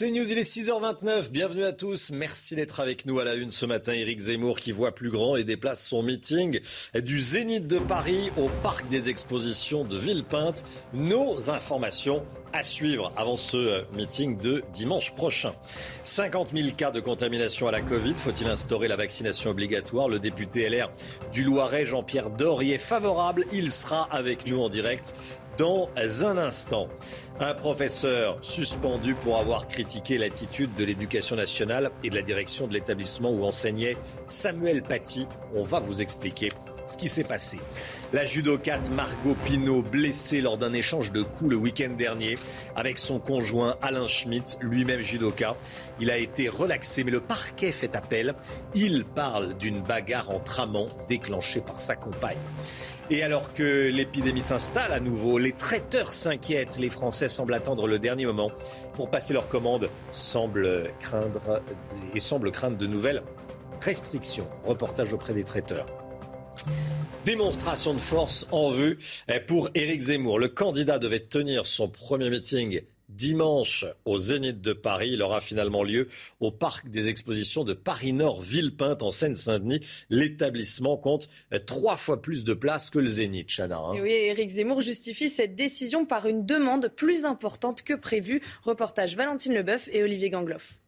C'est 0.00 0.10
News, 0.10 0.32
il 0.32 0.38
est 0.38 0.50
6h29. 0.50 1.28
Bienvenue 1.28 1.62
à 1.62 1.74
tous. 1.74 2.10
Merci 2.10 2.56
d'être 2.56 2.80
avec 2.80 3.04
nous 3.04 3.18
à 3.18 3.24
la 3.24 3.34
une 3.34 3.50
ce 3.50 3.66
matin. 3.66 3.92
Éric 3.92 4.18
Zemmour 4.18 4.58
qui 4.58 4.72
voit 4.72 4.94
plus 4.94 5.10
grand 5.10 5.36
et 5.36 5.44
déplace 5.44 5.86
son 5.86 6.02
meeting 6.02 6.60
du 6.94 7.20
Zénith 7.20 7.66
de 7.66 7.78
Paris 7.78 8.30
au 8.38 8.48
Parc 8.62 8.88
des 8.88 9.10
Expositions 9.10 9.84
de 9.84 9.98
Villepinte. 9.98 10.64
Nos 10.94 11.50
informations 11.50 12.24
à 12.52 12.62
suivre 12.62 13.12
avant 13.14 13.36
ce 13.36 13.56
euh, 13.56 13.82
meeting 13.94 14.38
de 14.38 14.62
dimanche 14.72 15.12
prochain. 15.14 15.52
50 16.04 16.50
000 16.54 16.70
cas 16.76 16.90
de 16.90 17.00
contamination 17.00 17.68
à 17.68 17.70
la 17.70 17.80
Covid. 17.80 18.14
Faut-il 18.16 18.46
instaurer 18.48 18.88
la 18.88 18.96
vaccination 18.96 19.50
obligatoire? 19.50 20.08
Le 20.08 20.18
député 20.18 20.68
LR 20.68 20.90
du 21.32 21.44
Loiret, 21.44 21.84
Jean-Pierre 21.84 22.30
Dorier, 22.30 22.78
favorable. 22.78 23.44
Il 23.52 23.70
sera 23.70 24.08
avec 24.10 24.46
nous 24.46 24.60
en 24.60 24.68
direct 24.68 25.14
dans 25.60 25.90
un 26.24 26.38
instant. 26.38 26.88
Un 27.38 27.52
professeur 27.52 28.38
suspendu 28.40 29.14
pour 29.14 29.36
avoir 29.36 29.68
critiqué 29.68 30.16
l'attitude 30.16 30.74
de 30.74 30.84
l'éducation 30.84 31.36
nationale 31.36 31.90
et 32.02 32.08
de 32.08 32.14
la 32.14 32.22
direction 32.22 32.66
de 32.66 32.72
l'établissement 32.72 33.30
où 33.30 33.44
enseignait 33.44 33.98
Samuel 34.26 34.80
Paty. 34.82 35.26
On 35.54 35.62
va 35.62 35.78
vous 35.78 36.00
expliquer 36.00 36.48
ce 36.86 36.96
qui 36.96 37.10
s'est 37.10 37.24
passé. 37.24 37.58
La 38.14 38.24
judocate 38.24 38.88
Margot 38.90 39.36
Pinault, 39.44 39.82
blessée 39.82 40.40
lors 40.40 40.56
d'un 40.56 40.72
échange 40.72 41.12
de 41.12 41.20
coups 41.20 41.50
le 41.50 41.56
week-end 41.56 41.90
dernier 41.90 42.38
avec 42.74 42.98
son 42.98 43.18
conjoint 43.18 43.76
Alain 43.82 44.06
Schmitt, 44.06 44.56
lui-même 44.62 45.02
judoka. 45.02 45.56
Il 46.00 46.10
a 46.10 46.16
été 46.16 46.48
relaxé, 46.48 47.04
mais 47.04 47.10
le 47.10 47.20
parquet 47.20 47.70
fait 47.70 47.94
appel. 47.94 48.34
Il 48.74 49.04
parle 49.04 49.58
d'une 49.58 49.82
bagarre 49.82 50.30
entre 50.30 50.60
amants 50.60 50.88
déclenchée 51.06 51.60
par 51.60 51.82
sa 51.82 51.96
compagne. 51.96 52.38
Et 53.12 53.24
alors 53.24 53.52
que 53.52 53.88
l'épidémie 53.88 54.40
s'installe 54.40 54.92
à 54.92 55.00
nouveau, 55.00 55.38
les 55.38 55.50
traiteurs 55.50 56.12
s'inquiètent. 56.12 56.78
Les 56.78 56.88
Français 56.88 57.28
semblent 57.28 57.54
attendre 57.54 57.88
le 57.88 57.98
dernier 57.98 58.24
moment 58.24 58.52
pour 58.92 59.10
passer 59.10 59.32
leurs 59.32 59.48
commandes, 59.48 59.90
semblent 60.12 60.92
craindre 61.00 61.60
et 62.14 62.20
semblent 62.20 62.52
craindre 62.52 62.76
de 62.76 62.86
nouvelles 62.86 63.24
restrictions. 63.80 64.48
Reportage 64.64 65.12
auprès 65.12 65.34
des 65.34 65.42
traiteurs. 65.42 65.86
Démonstration 67.24 67.94
de 67.94 67.98
force 67.98 68.46
en 68.52 68.70
vue 68.70 68.98
pour 69.48 69.70
Éric 69.74 70.02
Zemmour. 70.02 70.38
Le 70.38 70.46
candidat 70.46 71.00
devait 71.00 71.18
tenir 71.18 71.66
son 71.66 71.88
premier 71.88 72.30
meeting 72.30 72.80
dimanche 73.20 73.84
au 74.06 74.16
Zénith 74.16 74.62
de 74.62 74.72
Paris. 74.72 75.10
Il 75.12 75.22
aura 75.22 75.42
finalement 75.42 75.82
lieu 75.82 76.08
au 76.40 76.50
parc 76.50 76.88
des 76.88 77.08
expositions 77.08 77.64
de 77.64 77.74
Paris-Nord 77.74 78.40
Villepinte 78.40 79.02
en 79.02 79.10
Seine-Saint-Denis. 79.10 79.80
L'établissement 80.08 80.96
compte 80.96 81.28
trois 81.66 81.98
fois 81.98 82.22
plus 82.22 82.44
de 82.44 82.54
places 82.54 82.88
que 82.88 82.98
le 82.98 83.06
Zénith, 83.06 83.48
Chana. 83.54 83.76
Hein. 83.76 84.00
oui, 84.00 84.10
Éric 84.10 84.48
Zemmour 84.48 84.80
justifie 84.80 85.28
cette 85.28 85.54
décision 85.54 86.06
par 86.06 86.26
une 86.26 86.46
demande 86.46 86.88
plus 86.88 87.26
importante 87.26 87.82
que 87.82 87.92
prévue. 87.92 88.40
Reportage 88.62 89.16
Valentine 89.16 89.52
Leboeuf 89.52 89.90
et 89.92 90.02
Olivier 90.02 90.30
Gangloff. 90.30 90.78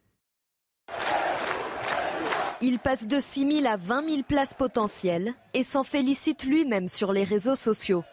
Il 2.63 2.79
passe 2.79 3.07
de 3.07 3.21
6 3.21 3.61
000 3.61 3.67
à 3.67 3.77
20 3.77 4.09
000 4.09 4.23
places 4.23 4.55
potentielles 4.55 5.35
et 5.53 5.65
s'en 5.65 5.83
félicite 5.83 6.45
lui-même 6.45 6.89
sur 6.89 7.13
les 7.13 7.25
réseaux 7.25 7.57
sociaux. 7.57 8.05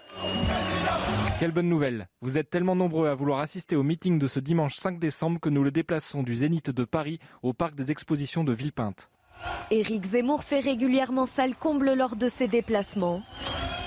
Quelle 1.39 1.53
bonne 1.53 1.69
nouvelle 1.69 2.09
Vous 2.19 2.37
êtes 2.37 2.49
tellement 2.49 2.75
nombreux 2.75 3.07
à 3.07 3.15
vouloir 3.15 3.39
assister 3.39 3.77
au 3.77 3.83
meeting 3.83 4.19
de 4.19 4.27
ce 4.27 4.41
dimanche 4.41 4.75
5 4.75 4.99
décembre 4.99 5.39
que 5.39 5.47
nous 5.47 5.63
le 5.63 5.71
déplaçons 5.71 6.21
du 6.21 6.35
Zénith 6.35 6.69
de 6.69 6.83
Paris 6.83 7.19
au 7.43 7.53
parc 7.53 7.75
des 7.75 7.91
expositions 7.91 8.43
de 8.43 8.51
Villepinte. 8.51 9.09
Éric 9.71 10.03
Zemmour 10.03 10.43
fait 10.43 10.59
régulièrement 10.59 11.25
salle 11.25 11.55
comble 11.55 11.93
lors 11.93 12.17
de 12.17 12.27
ses 12.27 12.49
déplacements. 12.49 13.21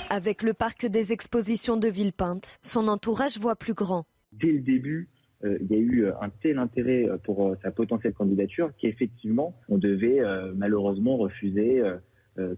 Avec 0.09 0.43
le 0.43 0.55
parc 0.55 0.87
des 0.87 1.12
expositions 1.12 1.77
de 1.77 1.88
Villepinte, 1.88 2.59
son 2.62 2.88
entourage 2.88 3.38
voit 3.38 3.57
plus 3.57 3.75
grand. 3.75 4.07
Dès 4.33 4.53
le 4.53 4.61
début, 4.61 5.11
euh, 5.45 5.59
il 5.61 5.67
y 5.71 5.75
a 5.75 5.79
eu 5.79 6.05
euh, 6.07 6.12
un 6.23 6.31
tel 6.31 6.59
intérêt 6.59 7.07
euh, 7.07 7.19
pour 7.19 7.55
sa 7.62 7.71
potentielle 7.71 8.15
candidature 8.15 8.71
qu'effectivement, 8.79 9.55
on 9.69 9.77
devait 9.77 10.21
malheureusement 10.57 11.19
refuser 11.19 11.83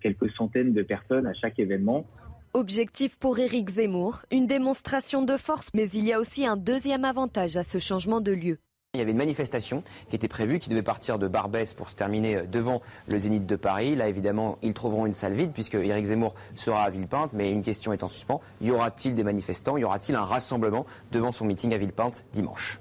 quelques 0.01 0.31
centaines 0.37 0.73
de 0.73 0.83
personnes 0.83 1.27
à 1.27 1.35
chaque 1.35 1.59
événement. 1.59 2.07
Objectif 2.57 3.17
pour 3.17 3.41
Éric 3.41 3.69
Zemmour, 3.69 4.21
une 4.31 4.47
démonstration 4.47 5.23
de 5.23 5.37
force, 5.37 5.71
mais 5.75 5.89
il 5.89 6.05
y 6.05 6.13
a 6.13 6.21
aussi 6.21 6.47
un 6.47 6.57
deuxième 6.57 7.05
avantage 7.05 7.57
à 7.57 7.65
ce 7.65 7.79
changement 7.79 8.21
de 8.21 8.31
lieu. 8.31 8.59
Il 8.95 8.99
y 8.99 9.01
avait 9.01 9.11
une 9.11 9.17
manifestation 9.17 9.83
qui 10.09 10.15
était 10.15 10.29
prévue, 10.29 10.61
qui 10.61 10.69
devait 10.69 10.85
partir 10.85 11.19
de 11.19 11.27
Barbès 11.27 11.75
pour 11.75 11.91
se 11.91 11.97
terminer 11.97 12.47
devant 12.47 12.81
le 13.09 13.19
Zénith 13.19 13.45
de 13.45 13.57
Paris. 13.57 13.97
Là, 13.97 14.09
évidemment, 14.09 14.57
ils 14.63 14.73
trouveront 14.73 15.05
une 15.05 15.15
salle 15.15 15.35
vide 15.35 15.51
puisque 15.53 15.75
Éric 15.75 16.05
Zemmour 16.05 16.37
sera 16.55 16.85
à 16.85 16.91
Villepinte. 16.91 17.33
Mais 17.33 17.51
une 17.51 17.65
question 17.65 17.93
est 17.93 18.05
en 18.05 18.09
suspens. 18.09 18.41
Y 18.61 18.71
aura-t-il 18.71 19.17
des 19.17 19.25
manifestants? 19.25 19.77
Y 19.77 19.83
aura-t-il 19.83 20.15
un 20.15 20.25
rassemblement 20.25 20.87
devant 21.11 21.33
son 21.33 21.47
meeting 21.47 21.75
à 21.75 21.77
Villepinte 21.77 22.25
dimanche? 22.33 22.79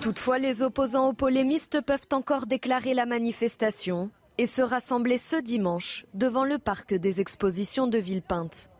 Toutefois, 0.00 0.40
les 0.40 0.62
opposants 0.62 1.10
aux 1.10 1.12
polémistes 1.12 1.80
peuvent 1.80 2.08
encore 2.12 2.46
déclarer 2.46 2.94
la 2.94 3.06
manifestation 3.06 4.10
et 4.38 4.46
se 4.46 4.62
rassembler 4.62 5.18
ce 5.18 5.36
dimanche 5.36 6.06
devant 6.14 6.44
le 6.44 6.58
parc 6.58 6.94
des 6.94 7.20
expositions 7.20 7.86
de 7.86 7.98
Villepinte. 7.98 8.70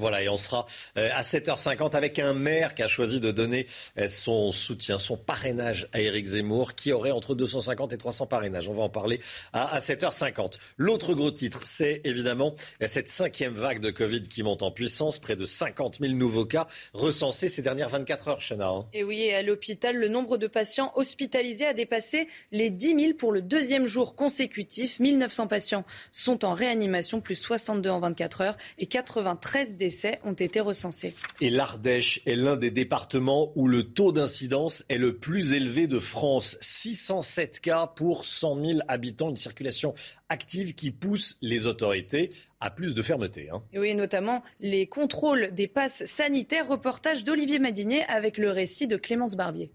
Voilà, 0.00 0.22
et 0.22 0.30
on 0.30 0.38
sera 0.38 0.64
euh, 0.96 1.10
à 1.12 1.20
7h50 1.20 1.94
avec 1.94 2.18
un 2.18 2.32
maire 2.32 2.74
qui 2.74 2.82
a 2.82 2.88
choisi 2.88 3.20
de 3.20 3.30
donner 3.30 3.66
euh, 3.98 4.08
son 4.08 4.50
soutien, 4.50 4.96
son 4.96 5.18
parrainage 5.18 5.88
à 5.92 6.00
Éric 6.00 6.24
Zemmour, 6.24 6.74
qui 6.74 6.90
aurait 6.90 7.10
entre 7.10 7.34
250 7.34 7.92
et 7.92 7.98
300 7.98 8.26
parrainages. 8.26 8.66
On 8.70 8.72
va 8.72 8.84
en 8.84 8.88
parler 8.88 9.20
à 9.52 9.78
7h50. 9.78 10.54
L'autre 10.78 11.12
gros 11.12 11.30
titre, 11.30 11.60
c'est 11.64 12.00
évidemment 12.04 12.54
euh, 12.82 12.86
cette 12.86 13.10
cinquième 13.10 13.52
vague 13.52 13.80
de 13.80 13.90
Covid 13.90 14.22
qui 14.22 14.42
monte 14.42 14.62
en 14.62 14.70
puissance. 14.70 15.18
Près 15.18 15.36
de 15.36 15.44
50 15.44 15.98
000 16.00 16.14
nouveaux 16.14 16.46
cas 16.46 16.66
recensés 16.94 17.50
ces 17.50 17.60
dernières 17.60 17.90
24 17.90 18.28
heures, 18.28 18.40
Chana. 18.40 18.68
Hein. 18.68 18.86
Oui, 19.04 19.30
à 19.32 19.42
l'hôpital, 19.42 19.96
le 19.96 20.08
nombre 20.08 20.38
de 20.38 20.46
patients 20.46 20.92
hospitalisés 20.94 21.66
a 21.66 21.74
dépassé 21.74 22.26
les 22.52 22.70
10 22.70 22.98
000 22.98 23.14
pour 23.18 23.32
le 23.32 23.42
deuxième 23.42 23.84
jour 23.84 24.16
consécutif. 24.16 24.98
1900 24.98 25.46
patients 25.46 25.84
sont 26.10 26.46
en 26.46 26.54
réanimation, 26.54 27.20
plus 27.20 27.34
62 27.34 27.90
en 27.90 28.00
24 28.00 28.40
heures 28.40 28.56
et 28.78 28.86
93 28.86 29.76
décès 29.76 29.89
ont 30.24 30.32
été 30.32 30.60
recensés. 30.60 31.14
Et 31.40 31.50
l'Ardèche 31.50 32.20
est 32.26 32.36
l'un 32.36 32.56
des 32.56 32.70
départements 32.70 33.52
où 33.54 33.68
le 33.68 33.82
taux 33.82 34.12
d'incidence 34.12 34.84
est 34.88 34.98
le 34.98 35.16
plus 35.16 35.52
élevé 35.52 35.86
de 35.86 35.98
France. 35.98 36.56
607 36.60 37.60
cas 37.60 37.86
pour 37.86 38.24
100 38.24 38.64
000 38.64 38.78
habitants, 38.88 39.30
une 39.30 39.36
circulation 39.36 39.94
active 40.28 40.74
qui 40.74 40.90
pousse 40.90 41.36
les 41.42 41.66
autorités 41.66 42.30
à 42.60 42.70
plus 42.70 42.94
de 42.94 43.02
fermeté. 43.02 43.48
Hein. 43.50 43.60
oui, 43.74 43.94
notamment 43.94 44.42
les 44.60 44.86
contrôles 44.86 45.50
des 45.52 45.68
passes 45.68 46.04
sanitaires. 46.04 46.68
Reportage 46.68 47.24
d'Olivier 47.24 47.58
Madinier 47.58 48.04
avec 48.04 48.38
le 48.38 48.50
récit 48.50 48.86
de 48.86 48.96
Clémence 48.96 49.34
Barbier. 49.34 49.70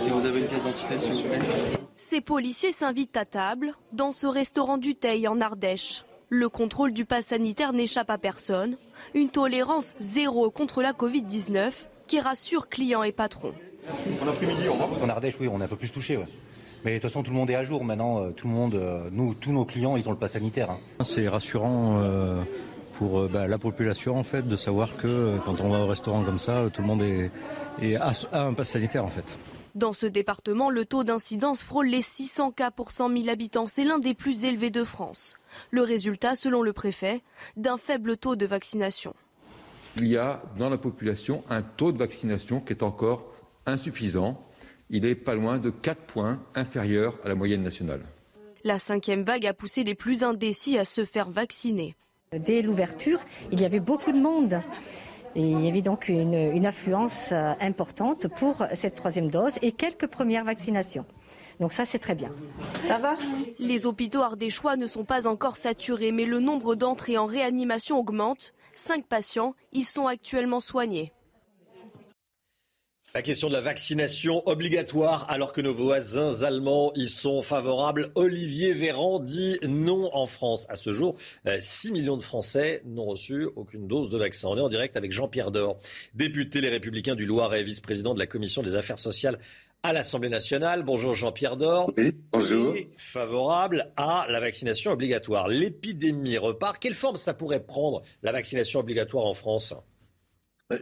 Si 0.00 0.10
vous 0.10 0.24
avez 0.24 0.40
une 0.40 0.48
Ces 1.96 2.20
policiers 2.20 2.72
s'invitent 2.72 3.16
à 3.16 3.24
table 3.24 3.74
dans 3.92 4.12
ce 4.12 4.26
restaurant 4.26 4.78
du 4.78 4.94
Teil 4.94 5.28
en 5.28 5.40
Ardèche. 5.40 6.04
Le 6.30 6.50
contrôle 6.50 6.92
du 6.92 7.06
pass 7.06 7.26
sanitaire 7.26 7.72
n'échappe 7.72 8.10
à 8.10 8.18
personne. 8.18 8.76
Une 9.14 9.30
tolérance 9.30 9.94
zéro 9.98 10.50
contre 10.50 10.82
la 10.82 10.92
Covid-19 10.92 11.70
qui 12.06 12.20
rassure 12.20 12.68
clients 12.68 13.02
et 13.02 13.12
patrons. 13.12 13.54
En 15.02 15.08
Ardèche, 15.08 15.36
oui, 15.40 15.48
on 15.50 15.58
est 15.62 15.64
un 15.64 15.68
peu 15.68 15.76
plus 15.76 15.90
touché. 15.90 16.18
Mais 16.84 16.92
de 16.92 16.98
toute 16.98 17.08
façon, 17.08 17.22
tout 17.22 17.30
le 17.30 17.36
monde 17.36 17.48
est 17.48 17.54
à 17.54 17.64
jour 17.64 17.82
maintenant. 17.82 18.22
Euh, 18.22 18.30
tout 18.30 18.46
le 18.46 18.52
monde, 18.52 18.74
euh, 18.74 19.08
nous, 19.10 19.34
tous 19.34 19.52
nos 19.52 19.64
clients, 19.64 19.96
ils 19.96 20.06
ont 20.06 20.12
le 20.12 20.18
pass 20.18 20.32
sanitaire. 20.32 20.70
Hein. 20.70 20.78
C'est 21.02 21.28
rassurant 21.28 21.98
euh, 22.02 22.42
pour 22.98 23.26
bah, 23.30 23.48
la 23.48 23.56
population 23.56 24.18
en 24.18 24.22
fait 24.22 24.46
de 24.46 24.56
savoir 24.56 24.98
que 24.98 25.38
quand 25.46 25.62
on 25.62 25.70
va 25.70 25.78
au 25.78 25.86
restaurant 25.86 26.24
comme 26.24 26.38
ça, 26.38 26.68
tout 26.70 26.82
le 26.82 26.88
monde 26.88 27.02
est, 27.02 27.96
a 27.96 28.12
un 28.32 28.52
pass 28.52 28.68
sanitaire 28.68 29.04
en 29.04 29.08
fait. 29.08 29.38
Dans 29.78 29.92
ce 29.92 30.06
département, 30.06 30.70
le 30.70 30.84
taux 30.84 31.04
d'incidence 31.04 31.62
frôle 31.62 31.86
les 31.86 32.02
600 32.02 32.50
cas 32.50 32.72
pour 32.72 32.90
100 32.90 33.16
000 33.16 33.28
habitants. 33.28 33.68
C'est 33.68 33.84
l'un 33.84 34.00
des 34.00 34.12
plus 34.12 34.44
élevés 34.44 34.70
de 34.70 34.82
France. 34.82 35.36
Le 35.70 35.82
résultat, 35.82 36.34
selon 36.34 36.62
le 36.62 36.72
préfet, 36.72 37.22
d'un 37.56 37.76
faible 37.76 38.16
taux 38.16 38.34
de 38.34 38.44
vaccination. 38.44 39.14
Il 39.96 40.08
y 40.08 40.16
a 40.16 40.42
dans 40.58 40.68
la 40.68 40.78
population 40.78 41.44
un 41.48 41.62
taux 41.62 41.92
de 41.92 41.98
vaccination 41.98 42.60
qui 42.60 42.72
est 42.72 42.82
encore 42.82 43.32
insuffisant. 43.66 44.44
Il 44.90 45.04
est 45.04 45.14
pas 45.14 45.36
loin 45.36 45.58
de 45.58 45.70
4 45.70 46.00
points 46.00 46.40
inférieur 46.56 47.14
à 47.22 47.28
la 47.28 47.36
moyenne 47.36 47.62
nationale. 47.62 48.02
La 48.64 48.80
cinquième 48.80 49.22
vague 49.22 49.46
a 49.46 49.54
poussé 49.54 49.84
les 49.84 49.94
plus 49.94 50.24
indécis 50.24 50.76
à 50.76 50.84
se 50.84 51.04
faire 51.04 51.30
vacciner. 51.30 51.94
Dès 52.36 52.62
l'ouverture, 52.62 53.20
il 53.52 53.60
y 53.60 53.64
avait 53.64 53.78
beaucoup 53.78 54.10
de 54.10 54.18
monde. 54.18 54.60
Il 55.40 55.64
y 55.64 55.68
avait 55.68 55.82
donc 55.82 56.08
une, 56.08 56.66
affluence 56.66 57.30
euh, 57.30 57.52
importante 57.60 58.26
pour 58.26 58.66
cette 58.74 58.96
troisième 58.96 59.30
dose 59.30 59.52
et 59.62 59.70
quelques 59.70 60.08
premières 60.08 60.44
vaccinations. 60.44 61.06
Donc 61.60 61.72
ça, 61.72 61.84
c'est 61.84 62.00
très 62.00 62.16
bien. 62.16 62.30
Ça 62.88 62.98
va? 62.98 63.16
Les 63.60 63.86
hôpitaux 63.86 64.22
ardéchois 64.22 64.76
ne 64.76 64.86
sont 64.88 65.04
pas 65.04 65.28
encore 65.28 65.56
saturés, 65.56 66.10
mais 66.10 66.24
le 66.24 66.40
nombre 66.40 66.74
d'entrées 66.74 67.18
en 67.18 67.26
réanimation 67.26 67.98
augmente. 67.98 68.52
Cinq 68.74 69.06
patients 69.06 69.54
y 69.72 69.84
sont 69.84 70.08
actuellement 70.08 70.60
soignés. 70.60 71.12
La 73.14 73.22
question 73.22 73.48
de 73.48 73.54
la 73.54 73.62
vaccination 73.62 74.46
obligatoire 74.46 75.24
alors 75.30 75.54
que 75.54 75.62
nos 75.62 75.72
voisins 75.72 76.42
allemands 76.42 76.92
y 76.94 77.08
sont 77.08 77.40
favorables. 77.40 78.10
Olivier 78.16 78.74
Véran 78.74 79.18
dit 79.18 79.58
non 79.62 80.10
en 80.14 80.26
France. 80.26 80.66
À 80.68 80.74
ce 80.76 80.92
jour, 80.92 81.16
6 81.58 81.88
euh, 81.88 81.92
millions 81.92 82.18
de 82.18 82.22
Français 82.22 82.82
n'ont 82.84 83.06
reçu 83.06 83.48
aucune 83.56 83.88
dose 83.88 84.10
de 84.10 84.18
vaccin. 84.18 84.48
On 84.48 84.58
est 84.58 84.60
en 84.60 84.68
direct 84.68 84.94
avec 84.98 85.10
Jean-Pierre 85.10 85.50
Dor, 85.50 85.78
député 86.12 86.60
Les 86.60 86.68
Républicains 86.68 87.14
du 87.14 87.24
Loiret, 87.24 87.62
vice-président 87.62 88.12
de 88.12 88.18
la 88.18 88.26
Commission 88.26 88.62
des 88.62 88.74
affaires 88.74 88.98
sociales 88.98 89.38
à 89.82 89.94
l'Assemblée 89.94 90.28
nationale. 90.28 90.82
Bonjour 90.82 91.14
Jean-Pierre 91.14 91.56
Dor. 91.56 91.90
Oui, 91.96 92.14
bonjour. 92.30 92.74
favorable 92.98 93.90
à 93.96 94.26
la 94.28 94.38
vaccination 94.38 94.92
obligatoire. 94.92 95.48
L'épidémie 95.48 96.36
repart. 96.36 96.78
Quelle 96.78 96.94
forme 96.94 97.16
ça 97.16 97.32
pourrait 97.32 97.64
prendre, 97.64 98.02
la 98.22 98.32
vaccination 98.32 98.80
obligatoire 98.80 99.24
en 99.24 99.34
France? 99.34 99.72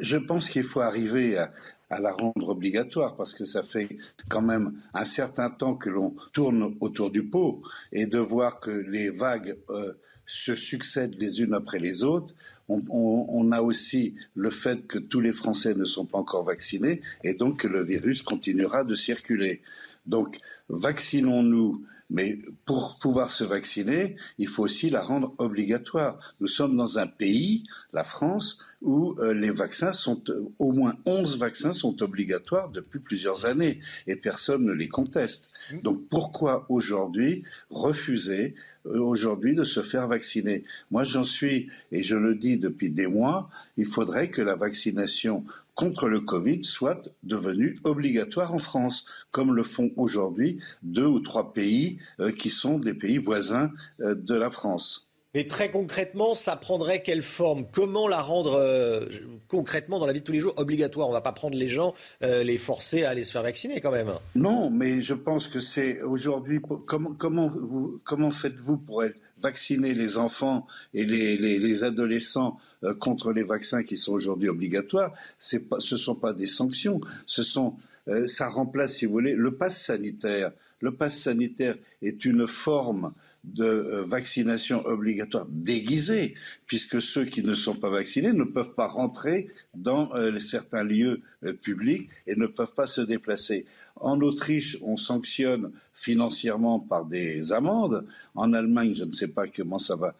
Je 0.00 0.16
pense 0.16 0.50
qu'il 0.50 0.64
faut 0.64 0.80
arriver 0.80 1.38
à, 1.38 1.52
à 1.90 2.00
la 2.00 2.12
rendre 2.12 2.48
obligatoire 2.48 3.16
parce 3.16 3.32
que 3.34 3.44
ça 3.44 3.62
fait 3.62 3.88
quand 4.28 4.42
même 4.42 4.80
un 4.94 5.04
certain 5.04 5.50
temps 5.50 5.74
que 5.74 5.90
l'on 5.90 6.14
tourne 6.32 6.76
autour 6.80 7.10
du 7.10 7.24
pot 7.24 7.62
et 7.92 8.06
de 8.06 8.18
voir 8.18 8.60
que 8.60 8.70
les 8.70 9.10
vagues 9.10 9.56
euh, 9.70 9.92
se 10.26 10.56
succèdent 10.56 11.14
les 11.18 11.40
unes 11.40 11.54
après 11.54 11.78
les 11.78 12.02
autres. 12.02 12.34
On, 12.68 12.80
on, 12.90 13.52
a 13.52 13.60
aussi 13.60 14.16
le 14.34 14.50
fait 14.50 14.88
que 14.88 14.98
tous 14.98 15.20
les 15.20 15.30
Français 15.30 15.74
ne 15.74 15.84
sont 15.84 16.04
pas 16.04 16.18
encore 16.18 16.42
vaccinés 16.42 17.00
et 17.22 17.34
donc 17.34 17.60
que 17.60 17.68
le 17.68 17.84
virus 17.84 18.22
continuera 18.22 18.82
de 18.82 18.94
circuler. 18.94 19.62
Donc, 20.04 20.38
vaccinons-nous 20.68 21.84
mais 22.10 22.38
pour 22.64 22.98
pouvoir 22.98 23.30
se 23.30 23.44
vacciner, 23.44 24.16
il 24.38 24.48
faut 24.48 24.62
aussi 24.62 24.90
la 24.90 25.02
rendre 25.02 25.34
obligatoire. 25.38 26.18
Nous 26.40 26.46
sommes 26.46 26.76
dans 26.76 26.98
un 26.98 27.06
pays, 27.06 27.64
la 27.92 28.04
France, 28.04 28.58
où 28.86 29.16
euh, 29.18 29.34
les 29.34 29.50
vaccins 29.50 29.92
sont, 29.92 30.22
euh, 30.28 30.48
au 30.58 30.72
moins 30.72 30.94
11 31.04 31.38
vaccins 31.38 31.72
sont 31.72 32.02
obligatoires 32.02 32.70
depuis 32.70 33.00
plusieurs 33.00 33.44
années 33.44 33.80
et 34.06 34.16
personne 34.16 34.64
ne 34.64 34.72
les 34.72 34.88
conteste. 34.88 35.50
Donc 35.82 36.08
pourquoi 36.08 36.64
aujourd'hui 36.68 37.42
refuser 37.68 38.54
euh, 38.86 39.00
aujourd'hui 39.00 39.54
de 39.54 39.64
se 39.64 39.82
faire 39.82 40.06
vacciner? 40.06 40.64
Moi 40.90 41.02
j'en 41.02 41.24
suis, 41.24 41.68
et 41.90 42.02
je 42.02 42.16
le 42.16 42.36
dis 42.36 42.56
depuis 42.56 42.88
des 42.88 43.08
mois, 43.08 43.50
il 43.76 43.86
faudrait 43.86 44.28
que 44.28 44.40
la 44.40 44.54
vaccination 44.54 45.44
contre 45.76 46.08
le 46.08 46.20
Covid 46.20 46.64
soit 46.64 47.06
devenu 47.22 47.76
obligatoire 47.84 48.54
en 48.54 48.58
France, 48.58 49.04
comme 49.30 49.54
le 49.54 49.62
font 49.62 49.92
aujourd'hui 49.96 50.58
deux 50.82 51.06
ou 51.06 51.20
trois 51.20 51.52
pays 51.52 51.98
euh, 52.18 52.32
qui 52.32 52.50
sont 52.50 52.78
des 52.78 52.94
pays 52.94 53.18
voisins 53.18 53.70
euh, 54.00 54.14
de 54.14 54.34
la 54.34 54.50
France. 54.50 55.05
Mais 55.36 55.46
très 55.46 55.70
concrètement, 55.70 56.34
ça 56.34 56.56
prendrait 56.56 57.02
quelle 57.02 57.20
forme? 57.20 57.66
Comment 57.70 58.08
la 58.08 58.22
rendre 58.22 58.54
euh, 58.54 59.04
concrètement 59.48 59.98
dans 59.98 60.06
la 60.06 60.14
vie 60.14 60.20
de 60.20 60.24
tous 60.24 60.32
les 60.32 60.40
jours 60.40 60.54
obligatoire? 60.56 61.08
On 61.08 61.10
ne 61.10 61.16
va 61.16 61.20
pas 61.20 61.32
prendre 61.32 61.58
les 61.58 61.68
gens, 61.68 61.92
euh, 62.22 62.42
les 62.42 62.56
forcer 62.56 63.04
à 63.04 63.10
aller 63.10 63.22
se 63.22 63.32
faire 63.32 63.42
vacciner 63.42 63.82
quand 63.82 63.90
même. 63.90 64.10
Non, 64.34 64.70
mais 64.70 65.02
je 65.02 65.12
pense 65.12 65.46
que 65.46 65.60
c'est 65.60 66.00
aujourd'hui. 66.00 66.62
Comment, 66.86 68.30
faites-vous 68.30 68.78
pour 68.78 69.04
vacciner 69.42 69.92
les 69.92 70.16
enfants 70.16 70.66
et 70.94 71.04
les, 71.04 71.36
les, 71.36 71.84
adolescents 71.84 72.56
euh, 72.82 72.94
contre 72.94 73.30
les 73.30 73.44
vaccins 73.44 73.82
qui 73.82 73.98
sont 73.98 74.14
aujourd'hui 74.14 74.48
obligatoires? 74.48 75.12
Ce 75.38 75.58
ne 75.58 75.98
sont 75.98 76.14
pas 76.14 76.32
des 76.32 76.46
sanctions, 76.46 77.02
ça 77.26 78.48
remplace, 78.48 78.94
si 78.94 79.04
vous 79.04 79.12
voulez, 79.12 79.34
le 79.34 79.54
pass 79.54 79.82
sanitaire. 79.82 80.52
Le 80.80 80.94
pass 80.94 81.18
sanitaire 81.18 81.76
est 82.00 82.24
une 82.24 82.46
forme 82.46 83.12
de 83.46 83.64
euh, 83.64 84.04
vaccination 84.04 84.84
obligatoire 84.84 85.46
déguisée, 85.48 86.34
puisque 86.66 87.00
ceux 87.00 87.24
qui 87.24 87.42
ne 87.42 87.54
sont 87.54 87.76
pas 87.76 87.90
vaccinés 87.90 88.32
ne 88.32 88.44
peuvent 88.44 88.74
pas 88.74 88.88
rentrer 88.88 89.48
dans 89.74 90.12
euh, 90.14 90.38
certains 90.40 90.82
lieux 90.82 91.22
euh, 91.44 91.52
publics 91.52 92.10
et 92.26 92.34
ne 92.34 92.46
peuvent 92.46 92.74
pas 92.74 92.86
se 92.86 93.00
déplacer. 93.00 93.64
En 93.96 94.20
Autriche, 94.20 94.78
on 94.82 94.96
sanctionne 94.96 95.72
financièrement 95.94 96.78
par 96.78 97.06
des 97.06 97.52
amendes. 97.52 98.04
En 98.34 98.52
Allemagne, 98.52 98.94
je 98.94 99.04
ne 99.04 99.12
sais 99.12 99.28
pas 99.28 99.46
comment 99.48 99.78
ça 99.78 99.96
va 99.96 100.14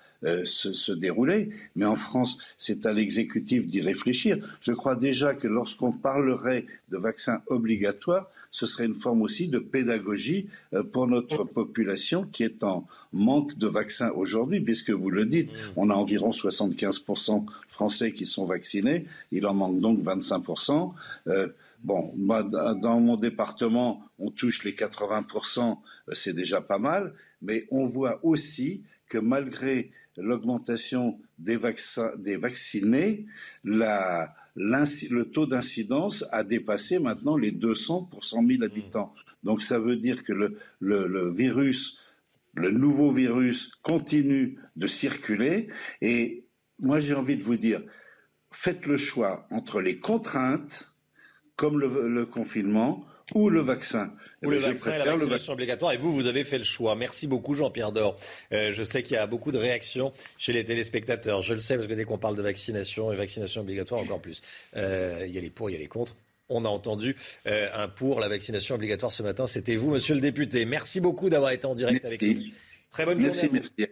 se, 0.44 0.72
se, 0.72 0.92
dérouler, 0.92 1.50
mais 1.76 1.84
en 1.84 1.94
France, 1.94 2.38
c'est 2.56 2.86
à 2.86 2.92
l'exécutif 2.92 3.66
d'y 3.66 3.82
réfléchir. 3.82 4.38
Je 4.60 4.72
crois 4.72 4.96
déjà 4.96 5.34
que 5.34 5.46
lorsqu'on 5.46 5.92
parlerait 5.92 6.64
de 6.90 6.96
vaccins 6.96 7.42
obligatoires, 7.48 8.28
ce 8.50 8.66
serait 8.66 8.86
une 8.86 8.94
forme 8.94 9.20
aussi 9.22 9.48
de 9.48 9.58
pédagogie 9.58 10.48
pour 10.92 11.06
notre 11.06 11.44
population 11.44 12.24
qui 12.24 12.42
est 12.42 12.64
en, 12.64 12.86
manque 13.16 13.56
de 13.56 13.66
vaccins 13.66 14.10
aujourd'hui, 14.10 14.60
puisque 14.60 14.90
vous 14.90 15.10
le 15.10 15.26
dites, 15.26 15.50
mm. 15.50 15.56
on 15.76 15.90
a 15.90 15.94
environ 15.94 16.30
75% 16.30 17.44
Français 17.68 18.12
qui 18.12 18.26
sont 18.26 18.44
vaccinés, 18.44 19.06
il 19.32 19.46
en 19.46 19.54
manque 19.54 19.80
donc 19.80 20.00
25%. 20.00 20.92
Euh, 21.28 21.48
bon, 21.82 22.14
dans 22.16 23.00
mon 23.00 23.16
département, 23.16 24.02
on 24.18 24.30
touche 24.30 24.64
les 24.64 24.72
80%, 24.72 25.78
euh, 26.08 26.14
c'est 26.14 26.32
déjà 26.32 26.60
pas 26.60 26.78
mal, 26.78 27.14
mais 27.42 27.66
on 27.70 27.86
voit 27.86 28.24
aussi 28.24 28.82
que 29.08 29.18
malgré 29.18 29.90
l'augmentation 30.16 31.20
des, 31.38 31.58
des 32.18 32.36
vaccinés, 32.36 33.26
le 33.64 35.22
taux 35.24 35.46
d'incidence 35.46 36.24
a 36.32 36.42
dépassé 36.42 36.98
maintenant 36.98 37.36
les 37.36 37.52
200 37.52 38.04
pour 38.04 38.24
100 38.24 38.46
000 38.46 38.62
habitants. 38.62 39.14
Donc 39.44 39.60
ça 39.60 39.78
veut 39.78 39.96
dire 39.96 40.24
que 40.24 40.32
le, 40.32 40.58
le 40.80 41.30
virus 41.30 42.00
le 42.56 42.70
nouveau 42.70 43.12
virus 43.12 43.70
continue 43.82 44.58
de 44.76 44.86
circuler 44.86 45.68
et 46.00 46.44
moi 46.78 47.00
j'ai 47.00 47.14
envie 47.14 47.36
de 47.36 47.42
vous 47.42 47.56
dire, 47.56 47.82
faites 48.50 48.86
le 48.86 48.96
choix 48.96 49.46
entre 49.50 49.80
les 49.80 49.98
contraintes, 49.98 50.90
comme 51.56 51.80
le, 51.80 52.26
confinement, 52.26 53.04
ou 53.34 53.48
le 53.50 53.60
vaccin. 53.60 54.12
Ou 54.44 54.50
le 54.50 54.58
vaccin 54.58 54.94
et 54.94 54.98
la 54.98 55.04
vaccination 55.04 55.54
obligatoire. 55.54 55.92
Et 55.92 55.96
vous, 55.96 56.12
vous 56.12 56.26
avez 56.26 56.44
fait 56.44 56.58
le 56.58 56.64
choix. 56.64 56.94
Merci 56.94 57.26
beaucoup, 57.26 57.54
Jean-Pierre 57.54 57.90
Dor. 57.90 58.16
Euh, 58.52 58.72
je 58.72 58.82
sais 58.82 59.02
qu'il 59.02 59.14
y 59.14 59.18
a 59.18 59.26
beaucoup 59.26 59.50
de 59.50 59.58
réactions 59.58 60.12
chez 60.38 60.52
les 60.52 60.64
téléspectateurs. 60.64 61.42
Je 61.42 61.54
le 61.54 61.60
sais 61.60 61.74
parce 61.74 61.88
que 61.88 61.94
dès 61.94 62.04
qu'on 62.04 62.18
parle 62.18 62.36
de 62.36 62.42
vaccination 62.42 63.12
et 63.12 63.16
vaccination 63.16 63.62
obligatoire, 63.62 64.00
encore 64.00 64.20
plus. 64.20 64.42
Euh, 64.76 65.24
il 65.26 65.34
y 65.34 65.38
a 65.38 65.40
les 65.40 65.50
pour, 65.50 65.70
il 65.70 65.72
y 65.72 65.76
a 65.76 65.80
les 65.80 65.88
contre. 65.88 66.14
On 66.48 66.64
a 66.64 66.68
entendu 66.68 67.16
euh, 67.48 67.68
un 67.74 67.88
pour 67.88 68.20
la 68.20 68.28
vaccination 68.28 68.76
obligatoire 68.76 69.10
ce 69.10 69.24
matin. 69.24 69.46
C'était 69.48 69.74
vous, 69.74 69.90
monsieur 69.90 70.14
le 70.14 70.20
député. 70.20 70.64
Merci 70.64 71.00
beaucoup 71.00 71.28
d'avoir 71.28 71.50
été 71.50 71.66
en 71.66 71.74
direct 71.74 72.04
avec 72.04 72.22
nous. 72.22 72.44
Très 72.90 73.04
bonne 73.04 73.20
journée. 73.20 73.50
Merci. 73.52 73.86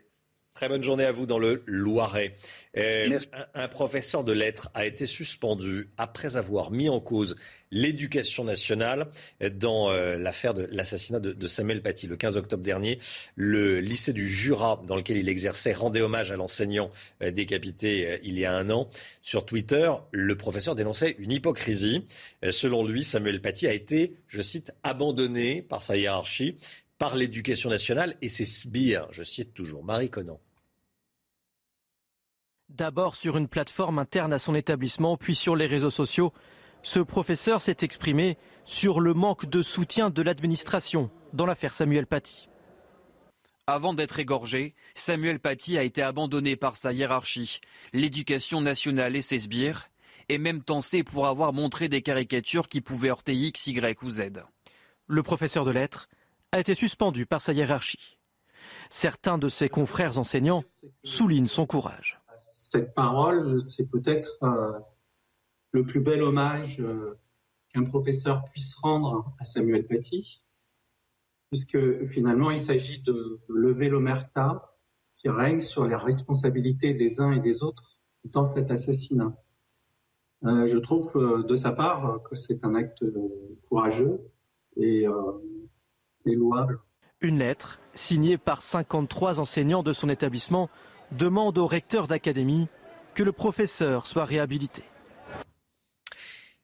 Très 0.54 0.68
bonne 0.68 0.84
journée 0.84 1.04
à 1.04 1.10
vous 1.10 1.26
dans 1.26 1.40
le 1.40 1.64
Loiret. 1.66 2.36
Euh, 2.76 3.18
un, 3.54 3.66
professeur 3.66 4.22
de 4.22 4.30
lettres 4.30 4.70
a 4.72 4.86
été 4.86 5.04
suspendu 5.04 5.88
après 5.98 6.36
avoir 6.36 6.70
mis 6.70 6.88
en 6.88 7.00
cause 7.00 7.34
l'éducation 7.72 8.44
nationale 8.44 9.08
dans 9.54 9.90
euh, 9.90 10.16
l'affaire 10.16 10.54
de 10.54 10.68
l'assassinat 10.70 11.18
de, 11.18 11.46
Samuel 11.48 11.82
Paty. 11.82 12.06
Le 12.06 12.14
15 12.14 12.36
octobre 12.36 12.62
dernier, 12.62 13.00
le 13.34 13.80
lycée 13.80 14.12
du 14.12 14.28
Jura, 14.28 14.80
dans 14.86 14.94
lequel 14.94 15.16
il 15.16 15.28
exerçait, 15.28 15.72
rendait 15.72 16.02
hommage 16.02 16.30
à 16.30 16.36
l'enseignant 16.36 16.92
euh, 17.20 17.32
décapité 17.32 18.20
il 18.22 18.38
y 18.38 18.44
a 18.44 18.54
un 18.54 18.70
an. 18.70 18.88
Sur 19.22 19.44
Twitter, 19.46 19.90
le 20.12 20.36
professeur 20.36 20.76
dénonçait 20.76 21.16
une 21.18 21.32
hypocrisie. 21.32 22.04
selon 22.52 22.86
lui, 22.86 23.02
Samuel 23.02 23.40
Paty 23.40 23.66
a 23.66 23.72
été, 23.72 24.12
je 24.28 24.40
cite, 24.40 24.70
abandonné 24.84 25.62
par 25.62 25.82
sa 25.82 25.96
hiérarchie 25.96 26.54
par 26.98 27.16
l'éducation 27.16 27.70
nationale 27.70 28.16
et 28.22 28.28
ses 28.28 28.44
sbires. 28.44 29.08
Je 29.10 29.22
cite 29.22 29.54
toujours 29.54 29.84
Marie 29.84 30.10
Conan. 30.10 30.40
D'abord 32.68 33.14
sur 33.14 33.36
une 33.36 33.48
plateforme 33.48 33.98
interne 33.98 34.32
à 34.32 34.38
son 34.38 34.54
établissement, 34.54 35.16
puis 35.16 35.34
sur 35.34 35.54
les 35.54 35.66
réseaux 35.66 35.90
sociaux, 35.90 36.32
ce 36.82 37.00
professeur 37.00 37.62
s'est 37.62 37.78
exprimé 37.82 38.36
sur 38.64 39.00
le 39.00 39.14
manque 39.14 39.46
de 39.46 39.62
soutien 39.62 40.10
de 40.10 40.22
l'administration 40.22 41.10
dans 41.32 41.46
l'affaire 41.46 41.72
Samuel 41.72 42.06
Paty. 42.06 42.48
Avant 43.66 43.94
d'être 43.94 44.18
égorgé, 44.18 44.74
Samuel 44.94 45.40
Paty 45.40 45.78
a 45.78 45.82
été 45.84 46.02
abandonné 46.02 46.56
par 46.56 46.76
sa 46.76 46.92
hiérarchie, 46.92 47.60
l'éducation 47.92 48.60
nationale 48.60 49.16
et 49.16 49.22
ses 49.22 49.38
sbires, 49.38 49.88
et 50.28 50.36
même 50.36 50.62
tensé 50.62 51.02
pour 51.02 51.26
avoir 51.26 51.52
montré 51.52 51.88
des 51.88 52.02
caricatures 52.02 52.68
qui 52.68 52.80
pouvaient 52.80 53.10
heurter 53.10 53.34
X, 53.34 53.66
Y 53.66 54.02
ou 54.02 54.10
Z. 54.10 54.22
Le 55.06 55.22
professeur 55.22 55.64
de 55.64 55.70
lettres 55.70 56.08
a 56.54 56.60
été 56.60 56.76
suspendu 56.76 57.26
par 57.26 57.40
sa 57.40 57.52
hiérarchie. 57.52 58.16
Certains 58.88 59.38
de 59.38 59.48
ses 59.48 59.68
confrères 59.68 60.18
enseignants 60.18 60.62
soulignent 61.02 61.48
son 61.48 61.66
courage. 61.66 62.20
Cette 62.38 62.94
parole, 62.94 63.60
c'est 63.60 63.90
peut-être 63.90 64.38
euh, 64.44 64.78
le 65.72 65.84
plus 65.84 65.98
bel 65.98 66.22
hommage 66.22 66.78
euh, 66.78 67.18
qu'un 67.70 67.82
professeur 67.82 68.44
puisse 68.44 68.76
rendre 68.76 69.34
à 69.40 69.44
Samuel 69.44 69.84
Paty, 69.84 70.44
puisque 71.50 72.06
finalement 72.06 72.52
il 72.52 72.60
s'agit 72.60 73.02
de, 73.02 73.40
lever 73.48 73.88
l'omerta 73.88 74.76
qui 75.16 75.28
règne 75.28 75.60
sur 75.60 75.88
les 75.88 75.96
responsabilités 75.96 76.94
des 76.94 77.20
uns 77.20 77.32
et 77.32 77.40
des 77.40 77.64
autres 77.64 77.98
dans 78.22 78.44
cet 78.44 78.70
assassinat. 78.70 79.36
Euh, 80.44 80.66
je 80.66 80.78
trouve 80.78 81.44
de 81.44 81.54
sa 81.56 81.72
part 81.72 82.22
que 82.30 82.36
c'est 82.36 82.64
un 82.64 82.76
acte 82.76 83.04
courageux 83.68 84.20
et 84.76 85.06
une 86.26 87.38
lettre, 87.38 87.80
signée 87.94 88.38
par 88.38 88.62
53 88.62 89.40
enseignants 89.40 89.82
de 89.82 89.92
son 89.92 90.08
établissement, 90.08 90.70
demande 91.12 91.58
au 91.58 91.66
recteur 91.66 92.06
d'académie 92.06 92.68
que 93.14 93.22
le 93.22 93.32
professeur 93.32 94.06
soit 94.06 94.24
réhabilité. 94.24 94.82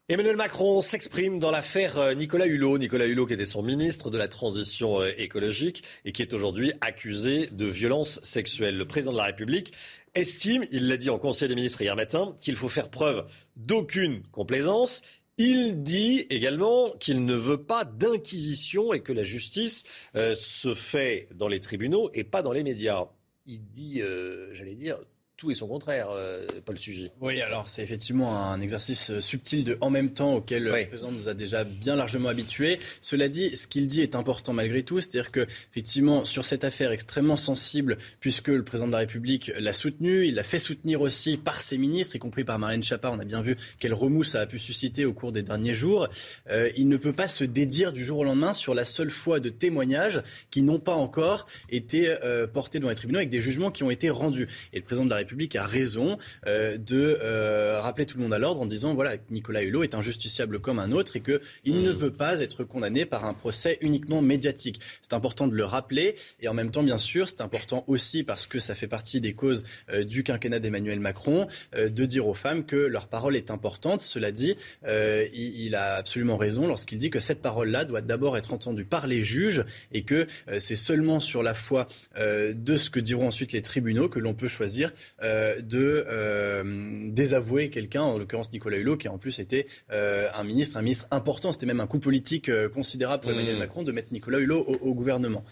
Emmanuel 0.09 0.35
Macron 0.35 0.81
s'exprime 0.81 1.39
dans 1.39 1.51
l'affaire 1.51 1.97
euh, 1.97 2.13
Nicolas 2.13 2.45
Hulot. 2.45 2.79
Nicolas 2.79 3.05
Hulot 3.05 3.27
qui 3.27 3.33
était 3.33 3.45
son 3.45 3.63
ministre 3.63 4.09
de 4.09 4.17
la 4.17 4.27
Transition 4.27 4.99
euh, 4.99 5.13
écologique 5.17 5.83
et 6.03 6.11
qui 6.11 6.21
est 6.21 6.33
aujourd'hui 6.33 6.73
accusé 6.81 7.47
de 7.47 7.65
violence 7.65 8.19
sexuelle. 8.21 8.77
Le 8.77 8.83
président 8.83 9.13
de 9.13 9.17
la 9.17 9.23
République 9.23 9.73
estime, 10.13 10.65
il 10.71 10.89
l'a 10.89 10.97
dit 10.97 11.09
en 11.09 11.17
Conseil 11.17 11.47
des 11.47 11.55
ministres 11.55 11.81
hier 11.81 11.95
matin, 11.95 12.35
qu'il 12.41 12.57
faut 12.57 12.67
faire 12.67 12.89
preuve 12.89 13.25
d'aucune 13.55 14.21
complaisance 14.31 15.01
il 15.41 15.83
dit 15.83 16.27
également 16.29 16.91
qu'il 16.99 17.25
ne 17.25 17.33
veut 17.33 17.63
pas 17.63 17.83
d'inquisition 17.83 18.93
et 18.93 19.01
que 19.01 19.11
la 19.11 19.23
justice 19.23 19.83
euh, 20.15 20.35
se 20.35 20.73
fait 20.73 21.27
dans 21.33 21.47
les 21.47 21.59
tribunaux 21.59 22.09
et 22.13 22.23
pas 22.23 22.41
dans 22.41 22.51
les 22.51 22.63
médias. 22.63 23.05
Il 23.45 23.65
dit, 23.67 24.01
euh, 24.01 24.53
j'allais 24.53 24.75
dire, 24.75 24.97
tout 25.41 25.49
et 25.49 25.55
son 25.55 25.67
contraire, 25.67 26.09
euh, 26.11 26.45
Paul 26.65 26.77
Sugy. 26.77 27.09
Oui, 27.19 27.41
alors 27.41 27.67
c'est 27.67 27.81
effectivement 27.81 28.37
un 28.51 28.61
exercice 28.61 29.09
euh, 29.09 29.19
subtil 29.19 29.63
de 29.63 29.75
en 29.81 29.89
même 29.89 30.13
temps 30.13 30.35
auquel 30.35 30.65
le 30.65 30.85
président 30.85 31.11
nous 31.11 31.29
a 31.29 31.33
déjà 31.33 31.63
bien 31.63 31.95
largement 31.95 32.29
habitués. 32.29 32.77
Cela 33.01 33.27
dit, 33.27 33.55
ce 33.55 33.65
qu'il 33.65 33.87
dit 33.87 34.01
est 34.01 34.15
important 34.15 34.53
malgré 34.53 34.83
tout, 34.83 35.01
c'est-à-dire 35.01 35.31
que 35.31 35.47
effectivement 35.71 36.25
sur 36.25 36.45
cette 36.45 36.63
affaire 36.63 36.91
extrêmement 36.91 37.37
sensible, 37.37 37.97
puisque 38.19 38.49
le 38.49 38.63
président 38.63 38.85
de 38.85 38.91
la 38.91 38.99
République 38.99 39.51
l'a 39.57 39.73
soutenu, 39.73 40.27
il 40.27 40.35
l'a 40.35 40.43
fait 40.43 40.59
soutenir 40.59 41.01
aussi 41.01 41.37
par 41.37 41.59
ses 41.59 41.79
ministres, 41.79 42.15
y 42.15 42.19
compris 42.19 42.43
par 42.43 42.59
Marlène 42.59 42.83
Schiappa. 42.83 43.09
On 43.09 43.17
a 43.17 43.25
bien 43.25 43.41
vu 43.41 43.57
quelle 43.79 43.95
remous 43.95 44.23
ça 44.23 44.41
a 44.41 44.45
pu 44.45 44.59
susciter 44.59 45.05
au 45.05 45.13
cours 45.13 45.31
des 45.31 45.41
derniers 45.41 45.73
jours. 45.73 46.07
Euh, 46.51 46.69
il 46.77 46.87
ne 46.87 46.97
peut 46.97 47.13
pas 47.13 47.27
se 47.27 47.45
dédire 47.45 47.93
du 47.93 48.05
jour 48.05 48.19
au 48.19 48.23
lendemain 48.23 48.53
sur 48.53 48.75
la 48.75 48.85
seule 48.85 49.09
fois 49.09 49.39
de 49.39 49.49
témoignages 49.49 50.21
qui 50.51 50.61
n'ont 50.61 50.79
pas 50.79 50.93
encore 50.93 51.47
été 51.71 52.13
portés 52.53 52.77
devant 52.77 52.89
les 52.89 52.95
tribunaux 52.95 53.17
avec 53.17 53.29
des 53.29 53.41
jugements 53.41 53.71
qui 53.71 53.81
ont 53.81 53.89
été 53.89 54.11
rendus. 54.11 54.47
Et 54.71 54.77
le 54.77 54.83
président 54.83 55.05
de 55.05 55.09
la 55.09 55.15
République 55.15 55.30
République 55.31 55.55
a 55.55 55.65
raison 55.65 56.17
de 56.45 57.77
rappeler 57.79 58.05
tout 58.05 58.17
le 58.17 58.23
monde 58.23 58.33
à 58.33 58.39
l'ordre 58.39 58.61
en 58.61 58.65
disant 58.65 58.93
voilà, 58.93 59.15
Nicolas 59.29 59.61
Hulot 59.63 59.83
est 59.83 59.95
un 59.95 60.01
justiciable 60.01 60.59
comme 60.59 60.79
un 60.79 60.91
autre 60.91 61.15
et 61.15 61.21
qu'il 61.21 61.75
mmh. 61.75 61.83
ne 61.83 61.93
peut 61.93 62.11
pas 62.11 62.41
être 62.41 62.63
condamné 62.63 63.05
par 63.05 63.25
un 63.25 63.33
procès 63.33 63.77
uniquement 63.81 64.21
médiatique. 64.21 64.81
C'est 65.01 65.13
important 65.13 65.47
de 65.47 65.55
le 65.55 65.63
rappeler 65.63 66.15
et 66.41 66.47
en 66.47 66.53
même 66.53 66.69
temps, 66.69 66.83
bien 66.83 66.97
sûr, 66.97 67.29
c'est 67.29 67.41
important 67.41 67.85
aussi 67.87 68.23
parce 68.23 68.45
que 68.45 68.59
ça 68.59 68.75
fait 68.75 68.87
partie 68.87 69.21
des 69.21 69.33
causes 69.33 69.63
du 70.03 70.23
quinquennat 70.23 70.59
d'Emmanuel 70.59 70.99
Macron 70.99 71.47
de 71.75 72.05
dire 72.05 72.27
aux 72.27 72.33
femmes 72.33 72.65
que 72.65 72.75
leur 72.75 73.07
parole 73.07 73.35
est 73.35 73.51
importante. 73.51 74.01
Cela 74.01 74.31
dit, 74.31 74.55
il 74.85 75.75
a 75.75 75.95
absolument 75.95 76.37
raison 76.37 76.67
lorsqu'il 76.67 76.97
dit 76.97 77.09
que 77.09 77.19
cette 77.19 77.41
parole-là 77.41 77.85
doit 77.85 78.01
d'abord 78.01 78.37
être 78.37 78.53
entendue 78.53 78.85
par 78.85 79.07
les 79.07 79.23
juges 79.23 79.63
et 79.91 80.03
que 80.03 80.27
euh, 80.47 80.59
c'est 80.59 80.75
seulement 80.75 81.19
sur 81.19 81.43
la 81.43 81.53
foi 81.53 81.87
euh, 82.17 82.53
de 82.53 82.75
ce 82.75 82.89
que 82.89 82.99
diront 82.99 83.27
ensuite 83.27 83.51
les 83.51 83.61
tribunaux 83.61 84.09
que 84.09 84.19
l'on 84.19 84.33
peut 84.33 84.47
choisir 84.47 84.91
euh, 85.20 85.20
de 85.21 87.09
désavouer 87.09 87.69
quelqu'un, 87.69 88.01
en 88.01 88.17
l'occurrence 88.17 88.51
Nicolas 88.51 88.77
Hulot, 88.77 88.97
qui 88.97 89.07
en 89.07 89.17
plus 89.17 89.39
était 89.39 89.67
un 89.89 90.43
ministre, 90.43 90.77
un 90.77 90.81
ministre 90.81 91.07
important. 91.11 91.53
C'était 91.53 91.65
même 91.65 91.79
un 91.79 91.87
coup 91.87 91.99
politique 91.99 92.51
considérable 92.73 93.23
pour 93.23 93.31
Emmanuel 93.31 93.55
mmh. 93.55 93.59
Macron 93.59 93.83
de 93.83 93.91
mettre 93.91 94.11
Nicolas 94.11 94.39
Hulot 94.39 94.59
au 94.59 94.93
gouvernement. 94.93 95.43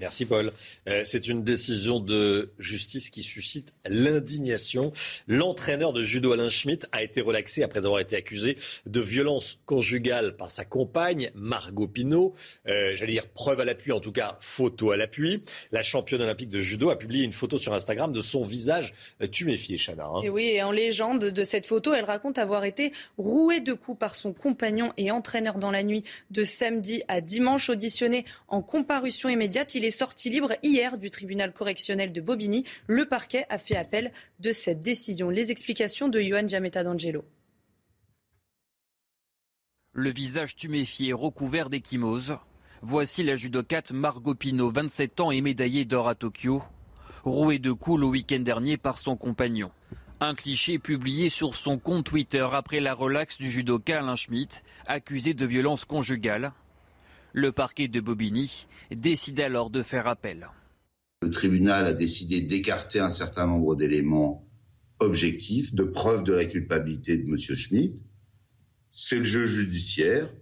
Merci 0.00 0.26
Paul. 0.26 0.52
Euh, 0.88 1.02
c'est 1.04 1.26
une 1.26 1.42
décision 1.42 2.00
de 2.00 2.50
justice 2.58 3.10
qui 3.10 3.22
suscite 3.22 3.74
l'indignation. 3.86 4.92
L'entraîneur 5.26 5.92
de 5.92 6.02
judo 6.02 6.32
Alain 6.32 6.48
Schmitt 6.48 6.86
a 6.92 7.02
été 7.02 7.20
relaxé 7.20 7.62
après 7.62 7.78
avoir 7.78 8.00
été 8.00 8.16
accusé 8.16 8.58
de 8.84 9.00
violence 9.00 9.58
conjugale 9.64 10.36
par 10.36 10.50
sa 10.50 10.64
compagne 10.64 11.30
Margot 11.34 11.88
Pinault. 11.88 12.34
Euh, 12.68 12.94
j'allais 12.94 13.12
dire 13.12 13.28
preuve 13.28 13.60
à 13.60 13.64
l'appui, 13.64 13.92
en 13.92 14.00
tout 14.00 14.12
cas 14.12 14.36
photo 14.40 14.90
à 14.90 14.96
l'appui. 14.96 15.42
La 15.72 15.82
championne 15.82 16.22
olympique 16.22 16.50
de 16.50 16.60
judo 16.60 16.90
a 16.90 16.98
publié 16.98 17.24
une 17.24 17.32
photo 17.32 17.56
sur 17.56 17.72
Instagram 17.72 18.12
de 18.12 18.20
son 18.20 18.42
visage 18.42 18.92
tuméfié, 19.32 19.78
Chana. 19.78 20.04
Hein. 20.06 20.20
Et 20.22 20.28
oui, 20.28 20.44
et 20.44 20.62
en 20.62 20.72
légende 20.72 21.24
de 21.24 21.44
cette 21.44 21.66
photo, 21.66 21.94
elle 21.94 22.04
raconte 22.04 22.38
avoir 22.38 22.64
été 22.64 22.92
rouée 23.16 23.60
de 23.60 23.72
coups 23.72 23.98
par 23.98 24.14
son 24.14 24.32
compagnon 24.32 24.92
et 24.96 25.10
entraîneur 25.10 25.58
dans 25.58 25.70
la 25.70 25.82
nuit 25.82 26.04
de 26.30 26.44
samedi 26.44 27.02
à 27.08 27.20
dimanche, 27.20 27.70
auditionné 27.70 28.24
en 28.48 28.60
comparution 28.60 29.28
immédiate. 29.28 29.74
Il 29.74 29.85
est 29.86 29.90
sorti 29.90 30.30
libre 30.30 30.52
hier 30.62 30.98
du 30.98 31.10
tribunal 31.10 31.52
correctionnel 31.52 32.12
de 32.12 32.20
Bobigny. 32.20 32.64
Le 32.86 33.06
parquet 33.06 33.46
a 33.48 33.58
fait 33.58 33.76
appel 33.76 34.12
de 34.40 34.52
cette 34.52 34.80
décision. 34.80 35.30
Les 35.30 35.50
explications 35.50 36.08
de 36.08 36.20
Johan 36.20 36.46
Giametta 36.46 36.82
d'Angelo. 36.82 37.24
Le 39.92 40.10
visage 40.10 40.56
tuméfié 40.56 41.12
recouvert 41.12 41.70
d'échymose. 41.70 42.36
Voici 42.82 43.22
la 43.22 43.36
judocate 43.36 43.92
Margot 43.92 44.34
Pino, 44.34 44.70
27 44.70 45.20
ans 45.20 45.30
et 45.30 45.40
médaillée 45.40 45.86
d'or 45.86 46.08
à 46.08 46.14
Tokyo, 46.14 46.62
rouée 47.24 47.58
de 47.58 47.72
coups 47.72 48.00
le 48.00 48.06
week-end 48.06 48.40
dernier 48.40 48.76
par 48.76 48.98
son 48.98 49.16
compagnon. 49.16 49.70
Un 50.20 50.34
cliché 50.34 50.78
publié 50.78 51.30
sur 51.30 51.54
son 51.54 51.78
compte 51.78 52.04
Twitter 52.04 52.46
après 52.52 52.80
la 52.80 52.94
relaxe 52.94 53.38
du 53.38 53.50
judoka 53.50 53.98
Alain 53.98 54.16
Schmitt, 54.16 54.62
accusé 54.86 55.32
de 55.34 55.46
violence 55.46 55.84
conjugale. 55.84 56.52
Le 57.38 57.52
parquet 57.52 57.86
de 57.86 58.00
Bobigny 58.00 58.66
décide 58.90 59.40
alors 59.40 59.68
de 59.68 59.82
faire 59.82 60.06
appel. 60.06 60.48
Le 61.20 61.30
tribunal 61.30 61.84
a 61.84 61.92
décidé 61.92 62.40
d'écarter 62.40 62.98
un 62.98 63.10
certain 63.10 63.46
nombre 63.46 63.76
d'éléments 63.76 64.48
objectifs, 65.00 65.74
de 65.74 65.82
preuves 65.82 66.24
de 66.24 66.32
la 66.32 66.46
culpabilité 66.46 67.18
de 67.18 67.24
M. 67.24 67.36
Schmitt. 67.36 68.02
C'est 68.90 69.18
le 69.18 69.24
jeu 69.24 69.44
judiciaire. 69.44 70.32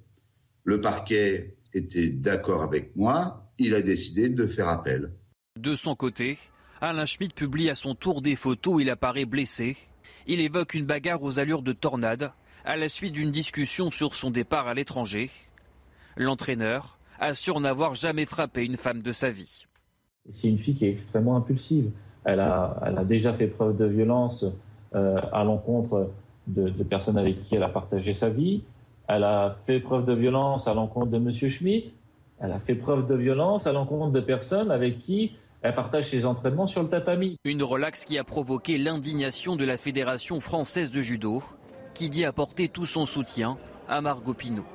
Le 0.62 0.80
parquet 0.80 1.56
était 1.72 2.10
d'accord 2.10 2.62
avec 2.62 2.94
moi. 2.94 3.50
Il 3.58 3.74
a 3.74 3.82
décidé 3.82 4.28
de 4.28 4.46
faire 4.46 4.68
appel. 4.68 5.10
De 5.58 5.74
son 5.74 5.96
côté, 5.96 6.38
Alain 6.80 7.06
Schmitt 7.06 7.34
publie 7.34 7.70
à 7.70 7.74
son 7.74 7.96
tour 7.96 8.22
des 8.22 8.36
photos 8.36 8.74
où 8.74 8.78
il 8.78 8.88
apparaît 8.88 9.24
blessé. 9.24 9.76
Il 10.28 10.38
évoque 10.38 10.74
une 10.74 10.86
bagarre 10.86 11.24
aux 11.24 11.40
allures 11.40 11.62
de 11.62 11.72
tornade 11.72 12.30
à 12.64 12.76
la 12.76 12.88
suite 12.88 13.14
d'une 13.14 13.32
discussion 13.32 13.90
sur 13.90 14.14
son 14.14 14.30
départ 14.30 14.68
à 14.68 14.74
l'étranger. 14.74 15.32
L'entraîneur 16.16 16.98
assure 17.18 17.60
n'avoir 17.60 17.94
jamais 17.94 18.26
frappé 18.26 18.64
une 18.64 18.76
femme 18.76 19.02
de 19.02 19.12
sa 19.12 19.30
vie. 19.30 19.66
C'est 20.30 20.48
une 20.48 20.58
fille 20.58 20.74
qui 20.74 20.86
est 20.86 20.90
extrêmement 20.90 21.36
impulsive. 21.36 21.90
Elle 22.24 22.40
a, 22.40 22.80
elle 22.86 22.98
a 22.98 23.04
déjà 23.04 23.34
fait 23.34 23.46
preuve 23.46 23.76
de 23.76 23.84
violence 23.84 24.44
euh, 24.94 25.20
à 25.32 25.44
l'encontre 25.44 26.10
de, 26.46 26.70
personnes 26.84 27.18
avec 27.18 27.42
qui 27.42 27.56
elle 27.56 27.62
a 27.62 27.68
partagé 27.68 28.12
sa 28.12 28.28
vie. 28.28 28.62
Elle 29.08 29.24
a 29.24 29.56
fait 29.66 29.80
preuve 29.80 30.06
de 30.06 30.14
violence 30.14 30.66
à 30.66 30.74
l'encontre 30.74 31.08
de 31.08 31.16
M. 31.16 31.30
Schmitt. 31.30 31.92
Elle 32.40 32.52
a 32.52 32.58
fait 32.58 32.74
preuve 32.74 33.06
de 33.06 33.14
violence 33.14 33.66
à 33.66 33.72
l'encontre 33.72 34.12
de 34.12 34.20
personnes 34.20 34.70
avec 34.70 34.98
qui 34.98 35.32
elle 35.62 35.74
partage 35.74 36.10
ses 36.10 36.26
entraînements 36.26 36.66
sur 36.66 36.82
le 36.82 36.88
tatami. 36.88 37.36
Une 37.44 37.62
relaxe 37.62 38.04
qui 38.04 38.18
a 38.18 38.24
provoqué 38.24 38.76
l'indignation 38.76 39.56
de 39.56 39.64
la 39.64 39.78
Fédération 39.78 40.40
française 40.40 40.90
de 40.90 41.00
judo, 41.00 41.42
qui 41.94 42.10
dit 42.10 42.24
apporter 42.24 42.68
tout 42.68 42.84
son 42.84 43.06
soutien 43.06 43.56
à 43.88 44.02
Margot 44.02 44.34
Pinot. 44.34 44.66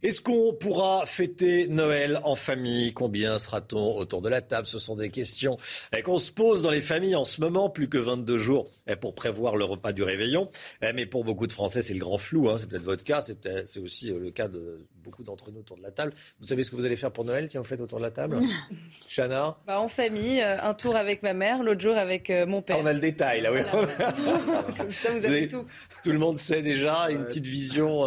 Est-ce 0.00 0.22
qu'on 0.22 0.54
pourra 0.54 1.06
fêter 1.06 1.66
Noël 1.66 2.20
en 2.22 2.36
famille? 2.36 2.92
Combien 2.92 3.36
sera-t-on 3.36 3.96
autour 3.96 4.22
de 4.22 4.28
la 4.28 4.40
table? 4.40 4.64
Ce 4.64 4.78
sont 4.78 4.94
des 4.94 5.10
questions 5.10 5.56
eh, 5.92 6.02
qu'on 6.02 6.18
se 6.18 6.30
pose 6.30 6.62
dans 6.62 6.70
les 6.70 6.80
familles 6.80 7.16
en 7.16 7.24
ce 7.24 7.40
moment, 7.40 7.68
plus 7.68 7.88
que 7.88 7.98
22 7.98 8.38
jours 8.38 8.68
eh, 8.86 8.94
pour 8.94 9.16
prévoir 9.16 9.56
le 9.56 9.64
repas 9.64 9.92
du 9.92 10.04
réveillon. 10.04 10.48
Eh, 10.82 10.92
mais 10.92 11.04
pour 11.04 11.24
beaucoup 11.24 11.48
de 11.48 11.52
Français, 11.52 11.82
c'est 11.82 11.94
le 11.94 11.98
grand 11.98 12.16
flou. 12.16 12.48
Hein. 12.48 12.58
C'est 12.58 12.68
peut-être 12.68 12.84
votre 12.84 13.02
cas, 13.02 13.22
c'est 13.22 13.80
aussi 13.80 14.12
euh, 14.12 14.20
le 14.20 14.30
cas 14.30 14.46
de 14.46 14.86
beaucoup 15.02 15.24
d'entre 15.24 15.50
nous 15.50 15.58
autour 15.60 15.76
de 15.76 15.82
la 15.82 15.90
table. 15.90 16.12
Vous 16.38 16.46
savez 16.46 16.62
ce 16.62 16.70
que 16.70 16.76
vous 16.76 16.84
allez 16.84 16.94
faire 16.94 17.10
pour 17.10 17.24
Noël 17.24 17.48
Tiens, 17.48 17.60
vous 17.60 17.66
faites 17.66 17.80
autour 17.80 17.98
de 17.98 18.04
la 18.04 18.12
table? 18.12 18.38
Chana? 19.08 19.58
Bah, 19.66 19.80
En 19.80 19.88
famille, 19.88 20.40
euh, 20.40 20.62
un 20.62 20.74
tour 20.74 20.94
avec 20.94 21.24
ma 21.24 21.34
mère, 21.34 21.64
l'autre 21.64 21.80
jour 21.80 21.96
avec 21.96 22.30
euh, 22.30 22.46
mon 22.46 22.62
père. 22.62 22.76
Ah, 22.78 22.82
on 22.84 22.86
a 22.86 22.92
le 22.92 23.00
détail, 23.00 23.40
là, 23.40 23.52
oui. 23.52 23.62
Comme 24.78 24.92
ça, 24.92 25.10
vous 25.10 25.24
avez 25.24 25.48
tout. 25.48 25.66
Tout 26.04 26.12
le 26.12 26.18
monde 26.18 26.38
sait 26.38 26.62
déjà, 26.62 27.10
une 27.10 27.24
petite 27.24 27.46
vision 27.46 28.04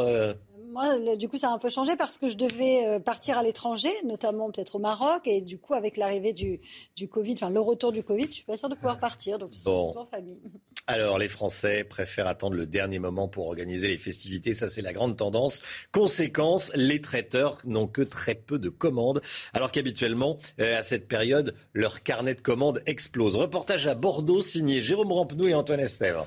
moi, 0.71 1.15
du 1.15 1.27
coup, 1.27 1.37
ça 1.37 1.49
a 1.49 1.53
un 1.53 1.57
peu 1.57 1.69
changé 1.69 1.95
parce 1.95 2.17
que 2.17 2.27
je 2.27 2.35
devais 2.35 2.85
euh, 2.85 2.99
partir 2.99 3.37
à 3.37 3.43
l'étranger, 3.43 3.91
notamment 4.05 4.49
peut-être 4.51 4.75
au 4.75 4.79
Maroc. 4.79 5.21
Et 5.25 5.41
du 5.41 5.57
coup, 5.57 5.73
avec 5.73 5.97
l'arrivée 5.97 6.33
du, 6.33 6.61
du 6.95 7.07
Covid, 7.07 7.33
enfin 7.33 7.49
le 7.49 7.59
retour 7.59 7.91
du 7.91 8.03
Covid, 8.03 8.25
je 8.27 8.31
suis 8.31 8.43
pas 8.43 8.57
sûre 8.57 8.69
de 8.69 8.75
pouvoir 8.75 8.99
partir. 8.99 9.37
Donc, 9.37 9.51
c'est 9.53 9.69
en 9.69 10.05
famille. 10.05 10.39
Alors, 10.87 11.19
les 11.19 11.27
Français 11.27 11.83
préfèrent 11.83 12.27
attendre 12.27 12.55
le 12.55 12.65
dernier 12.65 12.99
moment 12.99 13.27
pour 13.27 13.47
organiser 13.47 13.87
les 13.87 13.97
festivités. 13.97 14.53
Ça, 14.53 14.67
c'est 14.67 14.81
la 14.81 14.93
grande 14.93 15.15
tendance. 15.15 15.61
Conséquence, 15.91 16.71
les 16.75 16.99
traiteurs 16.99 17.59
n'ont 17.65 17.87
que 17.87 18.01
très 18.01 18.35
peu 18.35 18.57
de 18.57 18.69
commandes, 18.69 19.21
alors 19.53 19.71
qu'habituellement, 19.71 20.37
euh, 20.59 20.79
à 20.79 20.83
cette 20.83 21.07
période, 21.07 21.53
leur 21.73 22.03
carnet 22.03 22.33
de 22.33 22.41
commandes 22.41 22.81
explose. 22.87 23.35
Reportage 23.35 23.87
à 23.87 23.95
Bordeaux, 23.95 24.41
signé 24.41 24.81
Jérôme 24.81 25.11
Rampenou 25.11 25.47
et 25.47 25.53
Antoine 25.53 25.79
Estève. 25.79 26.25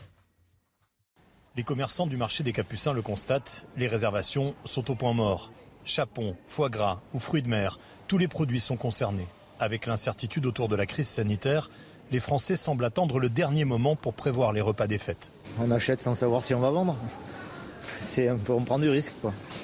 Les 1.57 1.63
commerçants 1.63 2.09
du 2.09 2.17
marché 2.17 2.43
des 2.43 2.53
Capucins 2.53 2.93
le 2.93 3.01
constatent, 3.01 3.65
les 3.77 3.87
réservations 3.87 4.57
sont 4.65 4.91
au 4.91 4.97
point 4.97 5.13
mort. 5.13 5.53
Chapon, 5.85 6.35
foie 6.47 6.69
gras 6.69 7.01
ou 7.13 7.21
fruits 7.21 7.43
de 7.43 7.49
mer, 7.49 7.79
tous 8.09 8.19
les 8.19 8.27
produits 8.27 8.59
sont 8.59 8.77
concernés. 8.77 9.29
Avec 9.61 9.87
l'incertitude 9.87 10.47
autour 10.47 10.69
de 10.69 10.75
la 10.75 10.85
crise 10.85 11.07
sanitaire, 11.07 11.71
les 12.11 12.19
Français 12.19 12.57
semblent 12.57 12.85
attendre 12.85 13.21
le 13.21 13.31
dernier 13.31 13.65
moment 13.65 13.95
pour 13.95 14.15
prévoir 14.15 14.53
les 14.53 14.61
repas 14.61 14.89
des 14.89 14.99
fêtes. 14.99 15.31
On 15.61 15.71
achète 15.71 16.01
sans 16.01 16.17
savoir 16.17 16.43
si 16.43 16.55
on 16.55 16.61
va 16.61 16.71
vendre 16.71 16.97
c'est 18.01 18.29
un 18.29 18.37
peu, 18.37 18.53
on 18.53 18.63
prend 18.63 18.79
du 18.79 18.89
risque. 18.89 19.13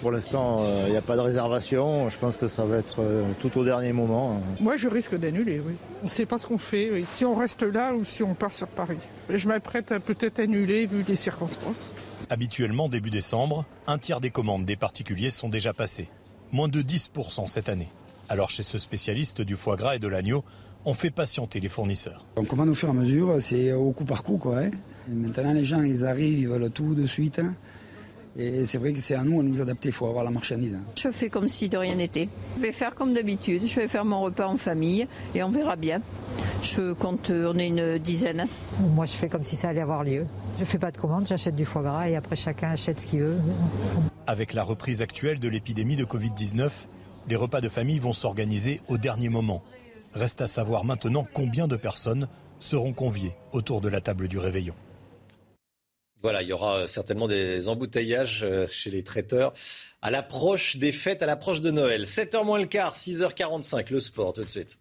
Pour 0.01 0.11
l'instant, 0.11 0.62
il 0.62 0.87
euh, 0.87 0.91
n'y 0.91 0.97
a 0.97 1.03
pas 1.03 1.16
de 1.16 1.21
réservation. 1.21 2.09
Je 2.09 2.18
pense 2.18 2.37
que 2.37 2.49
ça 2.49 2.64
va 2.64 2.79
être 2.79 3.01
euh, 3.01 3.23
tout 3.41 3.57
au 3.59 3.64
dernier 3.64 3.93
moment. 3.93 4.41
Moi, 4.61 4.77
je 4.77 4.89
risque 4.89 5.16
d'annuler, 5.16 5.61
oui. 5.64 5.75
On 6.03 6.05
ne 6.05 6.11
sait 6.11 6.27
pas 6.27 6.39
ce 6.39 6.47
qu'on 6.47 6.59
fait, 6.59 7.05
si 7.09 7.25
on 7.25 7.35
reste 7.35 7.62
là 7.62 7.95
ou 7.95 8.05
si 8.05 8.23
on 8.23 8.35
part 8.35 8.53
sur 8.53 8.68
Paris. 8.68 8.99
Je 9.29 9.47
m'apprête 9.49 9.93
à 9.93 10.01
peut-être 10.01 10.39
annuler 10.39 10.87
vu 10.87 11.05
les 11.07 11.16
circonstances. 11.16 11.91
Habituellement, 12.31 12.89
début 12.89 13.11
décembre, 13.11 13.64
un 13.87 13.99
tiers 13.99 14.21
des 14.21 14.31
commandes 14.31 14.64
des 14.64 14.77
particuliers 14.77 15.31
sont 15.31 15.49
déjà 15.49 15.73
passées. 15.73 16.09
Moins 16.53 16.68
de 16.68 16.81
10% 16.81 17.47
cette 17.47 17.68
année. 17.68 17.89
Alors 18.29 18.51
chez 18.51 18.62
ce 18.62 18.79
spécialiste 18.79 19.43
du 19.43 19.57
foie 19.57 19.77
gras 19.77 19.97
et 19.97 19.99
de 19.99 20.07
l'agneau, 20.07 20.45
on 20.85 20.95
fait 20.95 21.11
patienter 21.11 21.61
les 21.61 21.68
fournisseurs. 21.68 22.25
On 22.37 22.45
commande 22.45 22.71
au 22.71 22.75
fur 22.75 22.89
et 22.89 22.93
à 22.93 22.95
mesure, 22.95 23.37
c'est 23.41 23.73
au 23.73 23.91
coup 23.93 24.05
par 24.05 24.23
coup. 24.23 24.39
Quoi, 24.39 24.61
hein. 24.61 24.71
Maintenant, 25.09 25.53
les 25.53 25.64
gens, 25.64 25.83
ils 25.83 26.05
arrivent, 26.05 26.39
ils 26.39 26.49
veulent 26.49 26.71
tout 26.71 26.95
de 26.95 27.07
suite. 27.07 27.41
Et 28.39 28.64
c'est 28.64 28.78
vrai 28.78 28.93
que 28.93 29.01
c'est 29.01 29.14
à 29.14 29.24
nous 29.24 29.41
à 29.41 29.43
nous 29.43 29.61
adapter, 29.61 29.89
il 29.89 29.93
faut 29.93 30.07
avoir 30.07 30.24
la 30.24 30.31
marchandise. 30.31 30.78
Je 30.97 31.11
fais 31.11 31.28
comme 31.28 31.49
si 31.49 31.68
de 31.68 31.76
rien 31.76 31.97
n'était. 31.97 32.28
Je 32.57 32.62
vais 32.62 32.72
faire 32.72 32.95
comme 32.95 33.12
d'habitude, 33.12 33.66
je 33.66 33.81
vais 33.81 33.89
faire 33.89 34.05
mon 34.05 34.20
repas 34.20 34.47
en 34.47 34.57
famille 34.57 35.07
et 35.35 35.43
on 35.43 35.51
verra 35.51 35.76
bien. 35.76 36.01
Je 36.62 36.93
compte, 36.93 37.31
on 37.31 37.59
est 37.59 37.68
une 37.68 37.99
dizaine. 37.99 38.47
Moi 38.95 39.07
je 39.07 39.12
fais 39.12 39.28
comme 39.28 39.45
si 39.45 39.57
ça 39.57 39.70
allait 39.70 39.81
avoir 39.81 40.05
lieu. 40.05 40.26
Je 40.59 40.64
fais 40.64 40.78
pas 40.78 40.93
de 40.93 40.99
commande, 40.99 41.26
j'achète 41.26 41.57
du 41.57 41.64
foie 41.64 41.83
gras 41.83 42.09
et 42.09 42.14
après 42.16 42.37
chacun 42.37 42.70
achète 42.70 43.01
ce 43.01 43.07
qu'il 43.07 43.20
veut. 43.20 43.39
Avec 44.26 44.55
la 44.55 44.62
reprise 44.62 45.03
actuelle 45.03 45.41
de 45.41 45.49
l'épidémie 45.49 45.97
de 45.97 46.05
Covid-19, 46.05 46.70
les 47.28 47.37
repas 47.37 47.61
de 47.61 47.68
famille 47.68 47.99
vont 47.99 48.12
s'organiser 48.12 48.81
au 48.89 48.97
dernier 48.97 49.28
moment. 49.28 49.62
Reste 50.14 50.41
à 50.41 50.49
savoir 50.49 50.85
maintenant 50.85 51.26
combien 51.33 51.66
de 51.66 51.76
personnes 51.76 52.28
seront 52.61 52.93
conviées 52.93 53.33
autour 53.53 53.81
de 53.81 53.89
la 53.89 54.01
table 54.01 54.28
du 54.28 54.39
réveillon. 54.39 54.74
Voilà, 56.23 56.43
il 56.43 56.49
y 56.49 56.53
aura 56.53 56.87
certainement 56.87 57.29
des 57.29 57.68
embouteillages 57.68 58.43
euh, 58.43 58.66
chez 58.66 58.91
les 58.91 59.03
traiteurs 59.03 59.55
à 60.03 60.11
l'approche 60.11 60.77
des 60.77 60.93
fêtes, 60.93 61.23
à 61.23 61.27
l'approche 61.27 61.61
de 61.61 61.71
Noël. 61.71 62.05
7h 62.05 62.45
moins 62.45 62.59
le 62.59 62.66
quart, 62.66 62.95
6h45, 62.95 63.93
le 63.93 64.01
sport 64.01 64.33
tout 64.33 64.45
de 64.45 64.49
suite. 64.49 64.79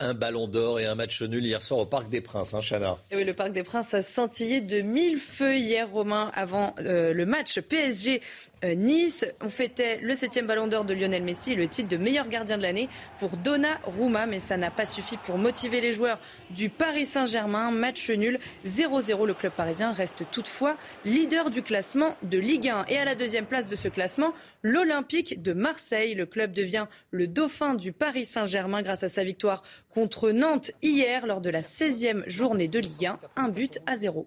Un 0.00 0.14
ballon 0.14 0.46
d'or 0.46 0.78
et 0.78 0.86
un 0.86 0.94
match 0.94 1.22
nul 1.22 1.44
hier 1.44 1.60
soir 1.60 1.80
au 1.80 1.86
Parc 1.86 2.08
des 2.08 2.20
Princes, 2.20 2.54
hein, 2.54 2.60
Chana. 2.60 2.98
Oui, 3.10 3.24
le 3.24 3.34
Parc 3.34 3.52
des 3.52 3.64
Princes 3.64 3.94
a 3.94 4.02
scintillé 4.02 4.60
de 4.60 4.80
mille 4.80 5.18
feux 5.18 5.56
hier, 5.56 5.90
Romain, 5.90 6.30
avant 6.34 6.76
euh, 6.78 7.12
le 7.12 7.26
match 7.26 7.60
PSG 7.60 8.20
euh, 8.20 8.20
Nice. 8.64 9.26
On 9.40 9.50
fêtait 9.50 9.98
le 10.02 10.14
septième 10.14 10.46
ballon 10.46 10.66
d'or 10.66 10.84
de 10.84 10.94
Lionel 10.94 11.22
Messi, 11.22 11.54
le 11.54 11.68
titre 11.68 11.88
de 11.88 11.96
meilleur 11.96 12.28
gardien 12.28 12.58
de 12.58 12.62
l'année 12.62 12.88
pour 13.18 13.36
Donnarumma, 13.36 14.26
mais 14.26 14.40
ça 14.40 14.56
n'a 14.56 14.70
pas 14.70 14.86
suffi 14.86 15.16
pour 15.16 15.38
motiver 15.38 15.80
les 15.80 15.92
joueurs 15.92 16.18
du 16.50 16.68
Paris 16.68 17.06
Saint-Germain. 17.06 17.70
Match 17.70 18.10
nul 18.10 18.38
0-0. 18.66 19.26
Le 19.26 19.34
club 19.34 19.52
parisien 19.52 19.92
reste 19.92 20.24
toutefois 20.30 20.76
leader 21.04 21.50
du 21.50 21.62
classement 21.62 22.16
de 22.22 22.38
Ligue 22.38 22.68
1. 22.68 22.86
Et 22.88 22.98
à 22.98 23.04
la 23.04 23.14
deuxième 23.14 23.46
place 23.46 23.68
de 23.68 23.76
ce 23.76 23.88
classement, 23.88 24.32
l'Olympique 24.62 25.40
de 25.42 25.52
Marseille. 25.52 26.14
Le 26.14 26.26
club 26.26 26.52
devient 26.52 26.86
le 27.10 27.26
dauphin 27.26 27.74
du 27.74 27.92
Paris 27.92 28.24
Saint-Germain 28.24 28.82
grâce 28.82 29.02
à 29.02 29.08
sa 29.08 29.24
victoire 29.24 29.62
contre 29.90 30.30
Nantes 30.30 30.72
hier 30.82 31.26
lors 31.26 31.40
de 31.40 31.50
la 31.50 31.62
16e 31.62 32.28
journée 32.28 32.68
de 32.68 32.78
Ligue 32.78 33.06
1. 33.06 33.20
Un 33.36 33.48
but 33.48 33.78
à 33.86 33.96
zéro. 33.96 34.26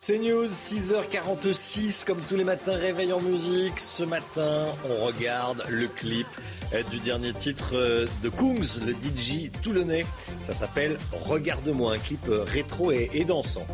C'est 0.00 0.18
News, 0.18 0.46
6h46, 0.46 2.04
comme 2.04 2.20
tous 2.20 2.36
les 2.36 2.44
matins, 2.44 2.76
réveil 2.76 3.12
en 3.12 3.20
musique. 3.20 3.80
Ce 3.80 4.04
matin, 4.04 4.66
on 4.88 5.04
regarde 5.04 5.64
le 5.68 5.88
clip 5.88 6.28
du 6.92 7.00
dernier 7.00 7.32
titre 7.32 7.74
euh, 7.74 8.06
de 8.22 8.28
Kungs, 8.28 8.78
le 8.86 8.92
DJ 8.92 9.50
toulonnais. 9.60 10.06
Ça 10.40 10.54
s'appelle 10.54 10.98
Regarde-moi, 11.12 11.94
un 11.94 11.98
clip 11.98 12.28
euh, 12.28 12.44
rétro 12.44 12.92
et, 12.92 13.10
et 13.12 13.24
dansant. 13.24 13.66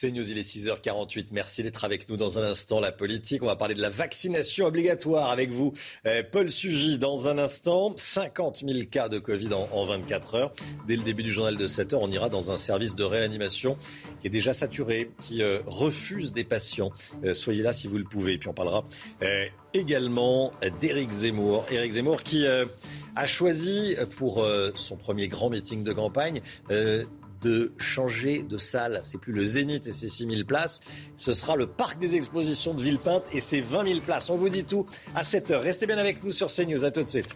C'est 0.00 0.12
News, 0.12 0.30
il 0.30 0.38
est 0.38 0.48
6h48. 0.48 1.26
Merci 1.32 1.64
d'être 1.64 1.84
avec 1.84 2.08
nous 2.08 2.16
dans 2.16 2.38
un 2.38 2.44
instant. 2.44 2.78
La 2.78 2.92
politique, 2.92 3.42
on 3.42 3.46
va 3.46 3.56
parler 3.56 3.74
de 3.74 3.82
la 3.82 3.88
vaccination 3.88 4.66
obligatoire 4.66 5.28
avec 5.28 5.50
vous. 5.50 5.72
Euh, 6.06 6.22
Paul 6.22 6.52
Sugy, 6.52 7.00
dans 7.00 7.26
un 7.26 7.36
instant, 7.36 7.94
50 7.96 8.62
000 8.64 8.84
cas 8.88 9.08
de 9.08 9.18
Covid 9.18 9.52
en, 9.52 9.84
24 9.84 10.34
heures. 10.36 10.52
Dès 10.86 10.94
le 10.94 11.02
début 11.02 11.24
du 11.24 11.32
journal 11.32 11.56
de 11.56 11.66
7 11.66 11.94
heures, 11.94 12.02
on 12.02 12.12
ira 12.12 12.28
dans 12.28 12.52
un 12.52 12.56
service 12.56 12.94
de 12.94 13.02
réanimation 13.02 13.76
qui 14.20 14.28
est 14.28 14.30
déjà 14.30 14.52
saturé, 14.52 15.10
qui 15.20 15.42
euh, 15.42 15.58
refuse 15.66 16.32
des 16.32 16.44
patients. 16.44 16.92
Euh, 17.24 17.34
soyez 17.34 17.62
là 17.62 17.72
si 17.72 17.88
vous 17.88 17.98
le 17.98 18.04
pouvez. 18.04 18.34
Et 18.34 18.38
puis 18.38 18.48
on 18.48 18.54
parlera 18.54 18.84
également 19.74 20.52
d'Éric 20.80 21.10
Zemmour. 21.10 21.66
Éric 21.72 21.92
Zemmour 21.92 22.22
qui 22.22 22.46
a 22.46 23.26
choisi 23.26 23.96
pour 24.16 24.46
son 24.74 24.96
premier 24.96 25.28
grand 25.28 25.50
meeting 25.50 25.84
de 25.84 25.92
campagne 25.92 26.40
de 27.40 27.72
changer 27.78 28.42
de 28.42 28.58
salle. 28.58 29.00
C'est 29.04 29.18
plus 29.18 29.32
le 29.32 29.44
Zénith 29.44 29.86
et 29.86 29.92
ses 29.92 30.08
6000 30.08 30.44
places. 30.44 30.80
Ce 31.16 31.32
sera 31.32 31.56
le 31.56 31.66
Parc 31.66 31.98
des 31.98 32.16
Expositions 32.16 32.74
de 32.74 32.82
Villepinte 32.82 33.26
et 33.32 33.40
ses 33.40 33.60
20 33.60 33.84
000 33.84 34.00
places. 34.00 34.30
On 34.30 34.36
vous 34.36 34.48
dit 34.48 34.64
tout 34.64 34.86
à 35.14 35.22
7 35.22 35.50
heures. 35.50 35.62
Restez 35.62 35.86
bien 35.86 35.98
avec 35.98 36.22
nous 36.24 36.32
sur 36.32 36.48
CNews. 36.48 36.84
À 36.84 36.90
tout 36.90 37.02
de 37.02 37.08
suite. 37.08 37.34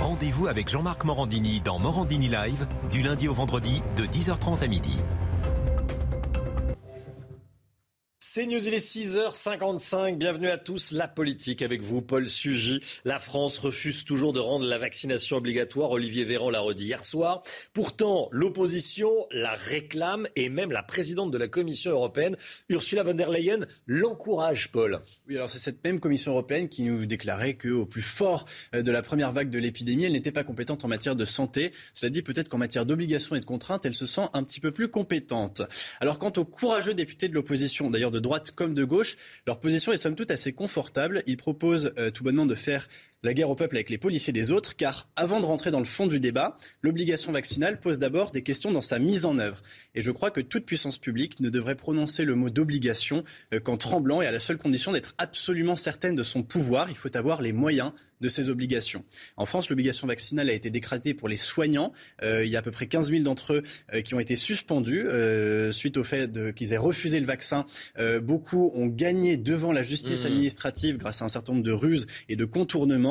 Rendez-vous 0.00 0.46
avec 0.46 0.68
Jean-Marc 0.68 1.04
Morandini 1.04 1.60
dans 1.60 1.78
Morandini 1.78 2.28
Live 2.28 2.66
du 2.90 3.02
lundi 3.02 3.28
au 3.28 3.34
vendredi 3.34 3.82
de 3.96 4.04
10h30 4.04 4.62
à 4.62 4.66
midi. 4.66 4.96
C'est 8.36 8.44
News, 8.44 8.68
il 8.68 8.74
est 8.74 8.86
6h55. 8.86 10.18
Bienvenue 10.18 10.50
à 10.50 10.58
tous. 10.58 10.92
La 10.92 11.08
politique 11.08 11.62
avec 11.62 11.80
vous, 11.80 12.02
Paul 12.02 12.28
Sugy. 12.28 12.82
La 13.06 13.18
France 13.18 13.58
refuse 13.58 14.04
toujours 14.04 14.34
de 14.34 14.40
rendre 14.40 14.66
la 14.66 14.76
vaccination 14.76 15.38
obligatoire. 15.38 15.92
Olivier 15.92 16.24
Véran 16.24 16.50
l'a 16.50 16.60
redit 16.60 16.84
hier 16.84 17.02
soir. 17.02 17.40
Pourtant, 17.72 18.28
l'opposition 18.32 19.08
la 19.30 19.54
réclame 19.54 20.28
et 20.36 20.50
même 20.50 20.70
la 20.70 20.82
présidente 20.82 21.30
de 21.30 21.38
la 21.38 21.48
Commission 21.48 21.92
européenne, 21.92 22.36
Ursula 22.68 23.04
von 23.04 23.14
der 23.14 23.30
Leyen, 23.30 23.60
l'encourage, 23.86 24.70
Paul. 24.70 25.00
Oui, 25.26 25.36
alors 25.36 25.48
c'est 25.48 25.58
cette 25.58 25.82
même 25.82 25.98
Commission 25.98 26.32
européenne 26.32 26.68
qui 26.68 26.82
nous 26.82 27.06
déclarait 27.06 27.54
qu'au 27.54 27.86
plus 27.86 28.02
fort 28.02 28.44
euh, 28.74 28.82
de 28.82 28.92
la 28.92 29.00
première 29.00 29.32
vague 29.32 29.48
de 29.48 29.58
l'épidémie, 29.58 30.04
elle 30.04 30.12
n'était 30.12 30.30
pas 30.30 30.44
compétente 30.44 30.84
en 30.84 30.88
matière 30.88 31.16
de 31.16 31.24
santé. 31.24 31.72
Cela 31.94 32.10
dit, 32.10 32.20
peut-être 32.20 32.50
qu'en 32.50 32.58
matière 32.58 32.84
d'obligation 32.84 33.34
et 33.34 33.40
de 33.40 33.46
contraintes, 33.46 33.86
elle 33.86 33.94
se 33.94 34.04
sent 34.04 34.28
un 34.34 34.44
petit 34.44 34.60
peu 34.60 34.72
plus 34.72 34.88
compétente. 34.88 35.62
Alors, 36.02 36.18
quant 36.18 36.34
aux 36.36 36.44
courageux 36.44 36.92
députés 36.92 37.30
de 37.30 37.34
l'opposition, 37.34 37.88
d'ailleurs 37.88 38.10
de 38.10 38.25
droite 38.26 38.50
comme 38.50 38.74
de 38.74 38.84
gauche. 38.84 39.16
Leur 39.46 39.60
position 39.60 39.92
est 39.92 39.96
somme 39.96 40.16
toute 40.16 40.32
assez 40.32 40.52
confortable. 40.52 41.22
Ils 41.28 41.36
proposent 41.36 41.94
euh, 41.96 42.10
tout 42.10 42.24
bonnement 42.24 42.44
de 42.44 42.56
faire 42.56 42.88
la 43.22 43.34
guerre 43.34 43.50
au 43.50 43.54
peuple 43.54 43.76
avec 43.76 43.90
les 43.90 43.98
policiers 43.98 44.32
des 44.32 44.50
autres, 44.52 44.76
car 44.76 45.08
avant 45.16 45.40
de 45.40 45.46
rentrer 45.46 45.70
dans 45.70 45.78
le 45.78 45.84
fond 45.84 46.06
du 46.06 46.20
débat, 46.20 46.56
l'obligation 46.82 47.32
vaccinale 47.32 47.80
pose 47.80 47.98
d'abord 47.98 48.30
des 48.30 48.42
questions 48.42 48.72
dans 48.72 48.80
sa 48.80 48.98
mise 48.98 49.24
en 49.24 49.38
œuvre. 49.38 49.62
Et 49.94 50.02
je 50.02 50.10
crois 50.10 50.30
que 50.30 50.40
toute 50.40 50.66
puissance 50.66 50.98
publique 50.98 51.40
ne 51.40 51.50
devrait 51.50 51.74
prononcer 51.74 52.24
le 52.24 52.34
mot 52.34 52.50
d'obligation 52.50 53.24
euh, 53.52 53.60
qu'en 53.60 53.76
tremblant 53.76 54.22
et 54.22 54.26
à 54.26 54.30
la 54.30 54.38
seule 54.38 54.58
condition 54.58 54.92
d'être 54.92 55.14
absolument 55.18 55.76
certaine 55.76 56.14
de 56.14 56.22
son 56.22 56.42
pouvoir. 56.42 56.90
Il 56.90 56.96
faut 56.96 57.14
avoir 57.16 57.42
les 57.42 57.52
moyens 57.52 57.92
de 58.20 58.28
ces 58.28 58.48
obligations. 58.50 59.04
En 59.36 59.46
France, 59.46 59.68
l'obligation 59.68 60.06
vaccinale 60.06 60.48
a 60.48 60.52
été 60.52 60.70
décrétée 60.70 61.14
pour 61.14 61.28
les 61.28 61.36
soignants. 61.36 61.92
Euh, 62.22 62.44
il 62.44 62.50
y 62.50 62.56
a 62.56 62.60
à 62.60 62.62
peu 62.62 62.70
près 62.70 62.86
15 62.86 63.10
000 63.10 63.22
d'entre 63.22 63.54
eux 63.54 63.62
euh, 63.92 64.00
qui 64.00 64.14
ont 64.14 64.20
été 64.20 64.36
suspendus 64.36 65.06
euh, 65.06 65.72
suite 65.72 65.96
au 65.96 66.04
fait 66.04 66.54
qu'ils 66.54 66.72
aient 66.72 66.78
refusé 66.78 67.20
le 67.20 67.26
vaccin. 67.26 67.66
beaucoup 68.22 68.72
ont 68.74 68.86
gagné 68.86 69.36
devant 69.36 69.72
la 69.72 69.82
justice 69.82 70.24
mmh. 70.24 70.26
administrative 70.26 70.96
grâce 70.96 71.22
à 71.22 71.24
un 71.24 71.28
certain 71.28 71.52
nombre 71.52 71.64
de 71.64 71.72
ruses 71.72 72.06
et 72.28 72.36
de 72.36 72.44
contournements. 72.44 73.05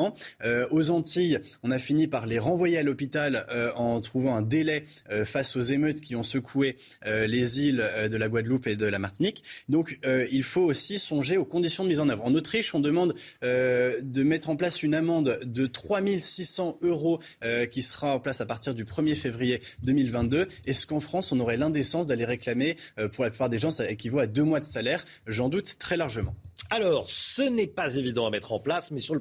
Aux 0.70 0.90
Antilles, 0.90 1.40
on 1.62 1.70
a 1.70 1.78
fini 1.78 2.06
par 2.06 2.26
les 2.26 2.38
renvoyer 2.38 2.78
à 2.78 2.82
l'hôpital 2.82 3.46
en 3.76 4.00
trouvant 4.00 4.36
un 4.36 4.42
délai 4.42 4.84
face 5.24 5.56
aux 5.56 5.60
émeutes 5.60 6.00
qui 6.00 6.16
ont 6.16 6.22
secoué 6.22 6.76
les 7.04 7.60
îles 7.60 7.84
de 8.10 8.16
la 8.16 8.28
Guadeloupe 8.28 8.66
et 8.66 8.76
de 8.76 8.86
la 8.86 8.98
Martinique. 8.98 9.42
Donc, 9.68 9.98
il 10.04 10.42
faut 10.42 10.62
aussi 10.62 10.98
songer 10.98 11.36
aux 11.36 11.44
conditions 11.44 11.84
de 11.84 11.88
mise 11.88 12.00
en 12.00 12.08
œuvre. 12.08 12.24
En 12.24 12.34
Autriche, 12.34 12.74
on 12.74 12.80
demande 12.80 13.14
de 13.42 14.22
mettre 14.22 14.50
en 14.50 14.56
place 14.56 14.82
une 14.82 14.94
amende 14.94 15.38
de 15.44 15.66
3 15.66 16.00
600 16.20 16.78
euros 16.82 17.20
euh, 17.44 17.66
qui 17.66 17.82
sera 17.82 18.14
en 18.14 18.20
place 18.20 18.40
à 18.40 18.46
partir 18.46 18.74
du 18.74 18.84
1er 18.84 19.14
février 19.14 19.60
2022. 19.82 20.48
Est-ce 20.66 20.86
qu'en 20.86 21.00
France, 21.00 21.32
on 21.32 21.40
aurait 21.40 21.56
l'indécence 21.56 22.06
d'aller 22.06 22.24
réclamer, 22.24 22.76
euh, 22.98 23.08
pour 23.08 23.24
la 23.24 23.30
plupart 23.30 23.48
des 23.48 23.58
gens, 23.58 23.70
ça 23.70 23.88
équivaut 23.88 24.18
à 24.18 24.26
deux 24.26 24.44
mois 24.44 24.60
de 24.60 24.64
salaire? 24.64 25.04
J'en 25.26 25.48
doute 25.48 25.76
très 25.78 25.96
largement. 25.96 26.34
Alors, 26.70 27.08
ce 27.08 27.42
n'est 27.42 27.66
pas 27.66 27.96
évident 27.96 28.26
à 28.26 28.30
mettre 28.30 28.52
en 28.52 28.60
place, 28.60 28.90
mais 28.90 28.98
sur 28.98 29.14
le, 29.14 29.20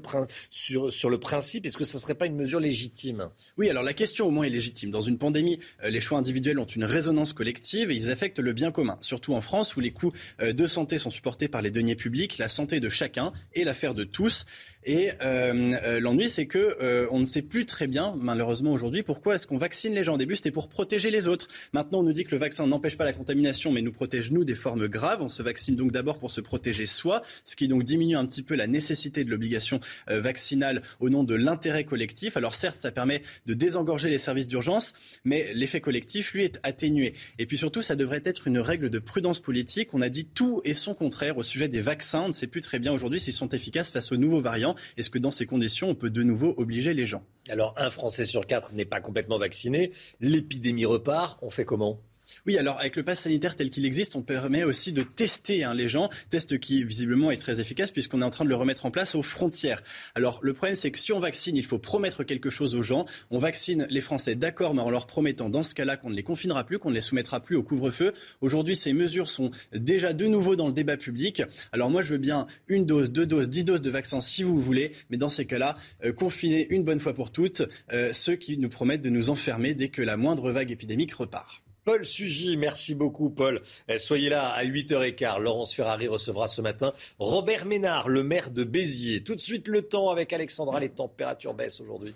principe, 1.20 1.66
est-ce 1.66 1.78
que 1.78 1.84
ce 1.84 1.98
ne 1.98 2.02
serait 2.02 2.16
pas 2.16 2.26
une 2.26 2.36
mesure 2.36 2.60
légitime? 2.60 3.30
Oui, 3.58 3.70
alors 3.70 3.84
la 3.84 3.94
question 3.94 4.28
au 4.28 4.32
moins 4.32 4.46
est 4.46 4.50
légitime. 4.50 4.90
Dans 4.90 5.02
une 5.02 5.18
pandémie, 5.18 5.60
euh, 5.84 5.90
les 5.90 6.00
choix 6.00 6.18
individuels 6.18 6.60
ont 6.60 6.66
une 6.66 6.86
résonance 6.86 7.34
collective 7.34 7.92
et 7.92 7.96
ils 7.96 8.10
affectent 8.10 8.40
le 8.40 8.54
bien 8.54 8.72
commun. 8.72 8.98
Surtout 9.02 9.34
en 9.34 9.42
France, 9.42 9.76
où 9.76 9.80
les 9.80 9.92
coûts 9.92 10.12
de 10.42 10.68
santé 10.68 10.98
sont 10.98 11.10
supportés 11.10 11.48
par 11.48 11.62
les 11.62 11.72
deniers 11.72 11.96
publics, 11.96 12.38
la 12.38 12.50
santé 12.50 12.80
de 12.80 12.90
chacun 12.90 13.32
est 13.54 13.64
l'affaire 13.64 13.94
de 13.94 14.04
tous. 14.04 14.46
Et 14.86 15.10
euh, 15.22 15.74
euh, 15.84 16.00
l'ennui, 16.00 16.30
c'est 16.30 16.46
que 16.46 16.78
euh, 16.80 17.08
on 17.10 17.20
ne 17.20 17.26
sait 17.26 17.42
plus 17.42 17.66
très 17.66 17.88
bien, 17.88 18.14
malheureusement 18.18 18.72
aujourd'hui, 18.72 19.02
pourquoi 19.02 19.36
est-ce 19.36 19.48
qu'on 19.48 19.58
vaccine 19.58 19.94
les 19.96 20.04
gens. 20.04 20.14
Au 20.14 20.18
début, 20.18 20.36
c'était 20.36 20.52
pour 20.52 20.70
protéger 20.70 21.10
les 21.10 21.28
autres. 21.28 21.48
Maintenant, 21.74 22.00
on 22.00 22.04
nous 22.04 22.14
dit 22.14 22.24
que 22.24 22.32
le 22.32 22.38
vaccin 22.38 22.68
n'empêche 22.68 22.96
pas 22.96 23.06
la 23.06 23.14
contamination, 23.14 23.72
mais 23.72 23.82
nous 23.82 23.92
protège 23.92 24.32
nous 24.32 24.44
des 24.44 24.54
formes 24.54 24.88
graves. 24.88 25.24
On 25.24 25.30
se 25.30 25.42
vaccine 25.42 25.76
donc 25.76 25.92
d'abord 25.92 26.20
pour 26.20 26.32
se 26.32 26.40
protéger 26.40 26.86
soi, 26.86 27.24
ce 27.44 27.56
qui 27.56 27.68
donc 27.68 27.84
diminue 27.84 28.16
un 28.16 28.26
petit 28.26 28.44
peu 28.44 28.56
la 28.56 28.68
nécessité 28.68 29.24
de 29.24 29.30
l'obligation 29.30 29.80
vaccinale 30.08 30.82
au 31.00 31.10
nom 31.10 31.24
de 31.24 31.36
l'intérêt 31.36 31.84
collectif. 31.84 32.38
Alors 32.38 32.56
certes, 32.56 32.78
ça 32.78 32.92
permet 32.92 33.22
de 33.46 33.54
désengorger 33.54 34.10
les 34.10 34.18
services 34.18 34.48
d'urgence, 34.48 34.94
mais 35.24 35.54
l'effet 35.54 35.82
collectif, 35.82 36.34
lui, 36.34 36.44
est 36.44 36.60
atténué. 36.64 37.14
Et 37.40 37.46
puis 37.46 37.58
surtout, 37.58 37.82
ça 37.82 37.96
devrait 37.96 38.22
être 38.24 38.48
une 38.48 38.60
règle 38.60 38.90
de 38.90 39.00
prudence 39.00 39.40
politique. 39.40 39.94
On 39.94 40.02
a 40.02 40.10
dit 40.10 40.26
tout 40.26 40.62
et 40.64 40.74
son 40.74 40.94
contraire 40.94 41.38
au 41.38 41.44
sujet 41.44 41.68
des 41.68 41.82
vaccins. 41.82 42.24
On 42.24 42.28
ne 42.30 42.34
sait 42.34 42.48
plus 42.48 42.62
très 42.62 42.80
bien 42.80 42.94
aujourd'hui 42.94 43.20
s'ils 43.20 43.34
sont 43.34 43.50
efficaces 43.50 43.92
face 43.92 44.12
aux 44.12 44.18
nouveaux 44.18 44.42
variants. 44.42 44.76
Est-ce 44.98 45.10
que 45.10 45.20
dans 45.20 45.32
ces 45.32 45.46
conditions, 45.46 45.90
on 45.90 45.96
peut 45.96 46.10
de 46.10 46.24
nouveau 46.24 46.54
obliger 46.58 46.94
les 46.94 47.06
gens? 47.06 47.24
Alors, 47.50 47.74
un 47.78 47.90
Français 47.90 48.26
sur 48.26 48.46
quatre 48.48 48.74
n'est 48.74 48.86
pas 48.86 49.02
complètement 49.02 49.38
vacciné. 49.38 49.92
L'épidémie 50.20 50.86
repart. 50.86 51.40
On 51.42 51.50
fait 51.50 51.66
comment? 51.66 52.02
Oui, 52.46 52.58
alors 52.58 52.80
avec 52.80 52.96
le 52.96 53.04
pass 53.04 53.22
sanitaire 53.22 53.56
tel 53.56 53.70
qu'il 53.70 53.86
existe, 53.86 54.16
on 54.16 54.22
permet 54.22 54.64
aussi 54.64 54.92
de 54.92 55.04
tester 55.04 55.64
hein, 55.64 55.74
les 55.74 55.88
gens, 55.88 56.10
test 56.30 56.60
qui 56.60 56.84
visiblement 56.84 57.32
est 57.32 57.38
très 57.38 57.60
efficace 57.60 57.92
puisqu'on 57.92 58.22
est 58.22 58.26
en 58.26 58.30
train 58.30 58.46
de 58.46 58.50
le 58.50 58.56
remettre 58.56 58.86
en 58.86 58.92
place 58.92 59.16
aux 59.16 59.24
frontières. 59.24 59.82
Alors 60.16 60.40
le 60.42 60.54
problème 60.54 60.76
c'est 60.76 60.92
que 60.92 61.00
si 61.00 61.14
on 61.14 61.20
vaccine, 61.20 61.56
il 61.56 61.66
faut 61.66 61.80
promettre 61.80 62.24
quelque 62.24 62.50
chose 62.50 62.76
aux 62.76 62.84
gens. 62.84 63.06
On 63.32 63.40
vaccine 63.40 63.88
les 63.90 64.02
Français, 64.02 64.36
d'accord, 64.36 64.76
mais 64.76 64.82
en 64.82 64.90
leur 64.90 65.08
promettant 65.08 65.50
dans 65.50 65.64
ce 65.64 65.76
cas-là 65.76 65.98
qu'on 65.98 66.10
ne 66.10 66.16
les 66.16 66.24
confinera 66.24 66.66
plus, 66.66 66.80
qu'on 66.80 66.90
ne 66.90 66.96
les 66.96 67.02
soumettra 67.02 67.42
plus 67.42 67.56
au 67.56 67.64
couvre-feu. 67.64 68.14
Aujourd'hui, 68.42 68.76
ces 68.76 68.94
mesures 68.94 69.30
sont 69.30 69.52
déjà 69.74 70.14
de 70.14 70.26
nouveau 70.28 70.56
dans 70.56 70.68
le 70.68 70.74
débat 70.74 70.98
public. 70.98 71.42
Alors 71.72 71.90
moi, 71.90 72.02
je 72.02 72.14
veux 72.14 72.18
bien 72.18 72.48
une 72.68 72.86
dose, 72.86 73.12
deux 73.12 73.26
doses, 73.26 73.50
dix 73.50 73.64
doses 73.64 73.82
de 73.82 73.90
vaccin 73.90 74.22
si 74.22 74.44
vous 74.44 74.60
voulez, 74.62 74.92
mais 75.10 75.18
dans 75.18 75.30
ces 75.30 75.46
cas-là, 75.46 75.76
euh, 76.04 76.14
confiner 76.14 76.68
une 76.70 76.84
bonne 76.84 77.00
fois 77.00 77.14
pour 77.14 77.32
toutes 77.32 77.64
euh, 77.92 78.14
ceux 78.14 78.36
qui 78.36 78.58
nous 78.58 78.70
promettent 78.70 79.02
de 79.02 79.10
nous 79.10 79.30
enfermer 79.30 79.74
dès 79.74 79.90
que 79.90 80.02
la 80.02 80.18
moindre 80.18 80.52
vague 80.52 80.72
épidémique 80.72 81.14
repart. 81.14 81.64
Paul 81.86 82.04
Sugy, 82.04 82.58
merci 82.58 82.96
beaucoup 82.96 83.30
Paul. 83.30 83.62
Eh, 83.88 84.00
soyez 84.00 84.30
là 84.30 84.50
à 84.50 84.66
8h15. 84.66 85.40
Laurence 85.40 85.72
Ferrari 85.72 86.08
recevra 86.08 86.48
ce 86.48 86.60
matin 86.60 86.94
Robert 87.20 87.66
Ménard, 87.66 88.10
le 88.10 88.24
maire 88.24 88.50
de 88.50 88.64
Béziers. 88.64 89.24
Tout 89.24 89.36
de 89.36 89.42
suite 89.42 89.68
le 89.68 89.84
temps 89.84 90.10
avec 90.10 90.34
Alexandra, 90.34 90.80
les 90.80 90.90
températures 90.90 91.54
baissent 91.54 91.80
aujourd'hui. 91.80 92.16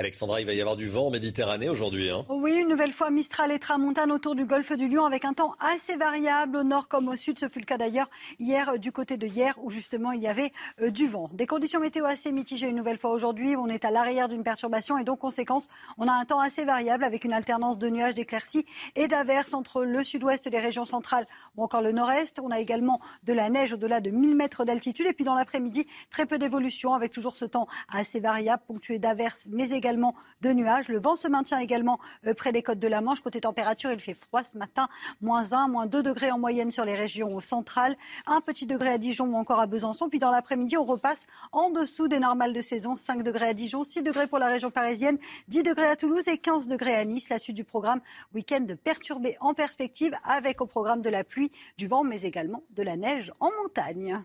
Alexandra, 0.00 0.40
il 0.40 0.46
va 0.46 0.54
y 0.54 0.60
avoir 0.60 0.76
du 0.76 0.88
vent 0.88 1.08
en 1.08 1.10
Méditerranée 1.10 1.68
aujourd'hui. 1.68 2.08
Hein. 2.08 2.24
Oui, 2.28 2.52
une 2.52 2.68
nouvelle 2.68 2.92
fois 2.92 3.10
Mistral 3.10 3.50
et 3.50 3.58
Tramontane 3.58 4.12
autour 4.12 4.36
du 4.36 4.44
golfe 4.44 4.70
du 4.70 4.86
Lion 4.86 5.04
avec 5.04 5.24
un 5.24 5.32
temps 5.32 5.56
assez 5.58 5.96
variable 5.96 6.58
au 6.58 6.62
nord 6.62 6.86
comme 6.86 7.08
au 7.08 7.16
sud. 7.16 7.36
Ce 7.40 7.48
fut 7.48 7.58
le 7.58 7.64
cas 7.64 7.78
d'ailleurs 7.78 8.08
hier 8.38 8.68
euh, 8.68 8.76
du 8.76 8.92
côté 8.92 9.16
de 9.16 9.26
hier 9.26 9.58
où 9.60 9.72
justement 9.72 10.12
il 10.12 10.22
y 10.22 10.28
avait 10.28 10.52
euh, 10.80 10.90
du 10.90 11.08
vent. 11.08 11.28
Des 11.32 11.48
conditions 11.48 11.80
météo 11.80 12.04
assez 12.04 12.30
mitigées 12.30 12.68
une 12.68 12.76
nouvelle 12.76 12.96
fois 12.96 13.10
aujourd'hui. 13.10 13.56
On 13.56 13.66
est 13.66 13.84
à 13.84 13.90
l'arrière 13.90 14.28
d'une 14.28 14.44
perturbation 14.44 14.98
et 14.98 15.02
donc 15.02 15.18
conséquence, 15.18 15.66
on 15.96 16.06
a 16.06 16.12
un 16.12 16.24
temps 16.24 16.38
assez 16.38 16.64
variable 16.64 17.02
avec 17.02 17.24
une 17.24 17.32
alternance 17.32 17.76
de 17.76 17.88
nuages, 17.88 18.14
d'éclaircies 18.14 18.66
et 18.94 19.08
d'averses 19.08 19.52
entre 19.52 19.82
le 19.82 20.04
sud-ouest 20.04 20.48
des 20.48 20.60
régions 20.60 20.84
centrales 20.84 21.26
ou 21.56 21.64
encore 21.64 21.82
le 21.82 21.90
nord-est. 21.90 22.38
On 22.38 22.52
a 22.52 22.60
également 22.60 23.00
de 23.24 23.32
la 23.32 23.50
neige 23.50 23.72
au-delà 23.72 24.00
de 24.00 24.10
1000 24.10 24.36
mètres 24.36 24.64
d'altitude 24.64 25.08
et 25.08 25.12
puis 25.12 25.24
dans 25.24 25.34
l'après-midi, 25.34 25.88
très 26.08 26.24
peu 26.24 26.38
d'évolution 26.38 26.94
avec 26.94 27.10
toujours 27.10 27.34
ce 27.34 27.46
temps 27.46 27.66
assez 27.92 28.20
variable 28.20 28.62
ponctué 28.68 29.00
d'averses 29.00 29.48
mais 29.50 29.70
également 29.70 29.87
de 29.92 30.52
nuages. 30.52 30.88
Le 30.88 30.98
vent 30.98 31.16
se 31.16 31.28
maintient 31.28 31.58
également 31.58 31.98
euh, 32.26 32.34
près 32.34 32.52
des 32.52 32.62
côtes 32.62 32.78
de 32.78 32.88
la 32.88 33.00
Manche. 33.00 33.20
Côté 33.20 33.40
température, 33.40 33.90
il 33.90 34.00
fait 34.00 34.14
froid 34.14 34.44
ce 34.44 34.56
matin, 34.56 34.88
moins 35.20 35.52
1, 35.52 35.68
moins 35.68 35.86
2 35.86 36.02
degrés 36.02 36.30
en 36.30 36.38
moyenne 36.38 36.70
sur 36.70 36.84
les 36.84 36.94
régions 36.94 37.40
centrales, 37.40 37.96
un 38.26 38.40
petit 38.40 38.66
degré 38.66 38.90
à 38.90 38.98
Dijon 38.98 39.26
ou 39.26 39.36
encore 39.36 39.60
à 39.60 39.66
Besançon. 39.66 40.08
Puis 40.08 40.18
dans 40.18 40.30
l'après-midi, 40.30 40.76
on 40.76 40.84
repasse 40.84 41.26
en 41.52 41.70
dessous 41.70 42.08
des 42.08 42.18
normales 42.18 42.52
de 42.52 42.62
saison, 42.62 42.96
5 42.96 43.22
degrés 43.22 43.48
à 43.48 43.54
Dijon, 43.54 43.84
6 43.84 44.02
degrés 44.02 44.26
pour 44.26 44.38
la 44.38 44.48
région 44.48 44.70
parisienne, 44.70 45.18
10 45.48 45.62
degrés 45.62 45.88
à 45.88 45.96
Toulouse 45.96 46.28
et 46.28 46.38
15 46.38 46.68
degrés 46.68 46.94
à 46.94 47.04
Nice. 47.04 47.28
La 47.28 47.38
suite 47.38 47.56
du 47.56 47.64
programme, 47.64 48.00
week-end 48.34 48.66
perturbé 48.82 49.36
en 49.40 49.54
perspective 49.54 50.14
avec 50.24 50.60
au 50.60 50.66
programme 50.66 51.02
de 51.02 51.10
la 51.10 51.24
pluie, 51.24 51.50
du 51.76 51.86
vent, 51.86 52.04
mais 52.04 52.22
également 52.22 52.62
de 52.70 52.82
la 52.82 52.96
neige 52.96 53.32
en 53.40 53.50
montagne. 53.62 54.22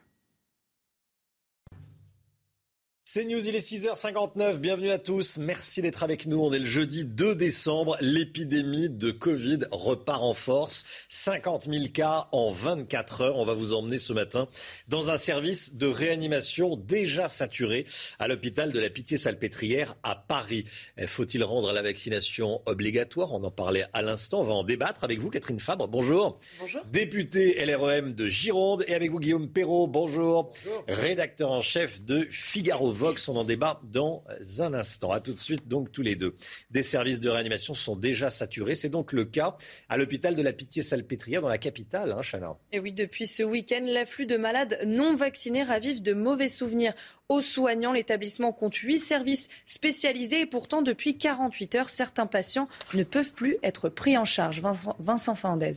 C'est 3.05 3.25
News, 3.25 3.45
il 3.49 3.53
est 3.53 3.59
6h59. 3.59 4.59
Bienvenue 4.59 4.89
à 4.89 4.97
tous. 4.97 5.37
Merci 5.37 5.81
d'être 5.81 6.03
avec 6.03 6.25
nous. 6.25 6.39
On 6.39 6.53
est 6.53 6.59
le 6.59 6.63
jeudi 6.63 7.03
2 7.03 7.35
décembre. 7.35 7.97
L'épidémie 7.99 8.89
de 8.89 9.11
Covid 9.11 9.59
repart 9.71 10.23
en 10.23 10.33
force. 10.33 10.85
50 11.09 11.65
000 11.69 11.87
cas 11.93 12.29
en 12.31 12.51
24 12.51 13.19
heures. 13.19 13.35
On 13.35 13.43
va 13.43 13.55
vous 13.55 13.73
emmener 13.73 13.97
ce 13.97 14.13
matin 14.13 14.47
dans 14.87 15.11
un 15.11 15.17
service 15.17 15.75
de 15.75 15.85
réanimation 15.85 16.77
déjà 16.77 17.27
saturé 17.27 17.85
à 18.19 18.29
l'hôpital 18.29 18.71
de 18.71 18.79
la 18.79 18.89
Pitié-Salpêtrière 18.89 19.97
à 20.03 20.15
Paris. 20.15 20.63
Faut-il 21.05 21.43
rendre 21.43 21.73
la 21.73 21.81
vaccination 21.81 22.61
obligatoire? 22.65 23.33
On 23.33 23.43
en 23.43 23.51
parlait 23.51 23.83
à 23.91 24.01
l'instant. 24.01 24.39
On 24.39 24.43
va 24.43 24.53
en 24.53 24.63
débattre 24.63 25.03
avec 25.03 25.19
vous, 25.19 25.29
Catherine 25.29 25.59
Fabre. 25.59 25.89
Bonjour. 25.89 26.39
Bonjour. 26.61 26.81
Députée 26.93 27.65
LREM 27.65 28.13
de 28.13 28.29
Gironde. 28.29 28.85
Et 28.87 28.93
avec 28.95 29.11
vous, 29.11 29.19
Guillaume 29.19 29.49
Perrault. 29.49 29.87
Bonjour. 29.87 30.53
Bonjour. 30.63 30.85
Rédacteur 30.87 31.51
en 31.51 31.59
chef 31.59 32.01
de 32.01 32.25
Figaro 32.31 32.93
Vox. 33.03 33.27
On 33.27 33.35
en 33.35 33.43
débat 33.43 33.81
dans 33.83 34.23
un 34.59 34.73
instant. 34.73 35.11
À 35.11 35.19
tout 35.19 35.33
de 35.33 35.39
suite, 35.39 35.67
donc, 35.67 35.91
tous 35.91 36.03
les 36.03 36.15
deux. 36.15 36.35
Des 36.71 36.83
services 36.83 37.19
de 37.19 37.29
réanimation 37.29 37.73
sont 37.73 37.97
déjà 37.97 38.29
saturés. 38.29 38.75
C'est 38.75 38.87
donc 38.87 39.11
le 39.11 39.25
cas 39.25 39.57
à 39.89 39.97
l'hôpital 39.97 40.35
de 40.35 40.41
la 40.41 40.53
Pitié-Salpêtrière 40.53 41.41
dans 41.41 41.49
la 41.49 41.57
capitale, 41.57 42.13
hein, 42.13 42.21
Chana. 42.21 42.55
Et 42.71 42.79
oui, 42.79 42.93
depuis 42.93 43.27
ce 43.27 43.43
week-end, 43.43 43.81
l'afflux 43.85 44.25
de 44.25 44.37
malades 44.37 44.79
non 44.87 45.15
vaccinés 45.15 45.63
ravive 45.63 46.01
de 46.01 46.13
mauvais 46.13 46.47
souvenirs 46.47 46.93
aux 47.27 47.41
soignants. 47.41 47.91
L'établissement 47.91 48.53
compte 48.53 48.75
huit 48.75 48.99
services 48.99 49.49
spécialisés 49.65 50.39
et 50.39 50.45
pourtant, 50.45 50.81
depuis 50.81 51.17
48 51.17 51.75
heures, 51.75 51.89
certains 51.89 52.25
patients 52.25 52.69
ne 52.93 53.03
peuvent 53.03 53.33
plus 53.33 53.57
être 53.63 53.89
pris 53.89 54.17
en 54.17 54.23
charge. 54.23 54.61
Vincent, 54.61 54.95
Vincent 54.99 55.35
Fernandez. 55.35 55.73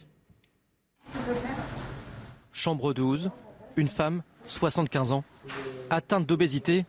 Chambre 2.52 2.94
12, 2.94 3.32
une 3.76 3.88
femme, 3.88 4.22
75 4.46 5.10
ans, 5.10 5.24
atteinte 5.90 6.24
d'obésité 6.24 6.84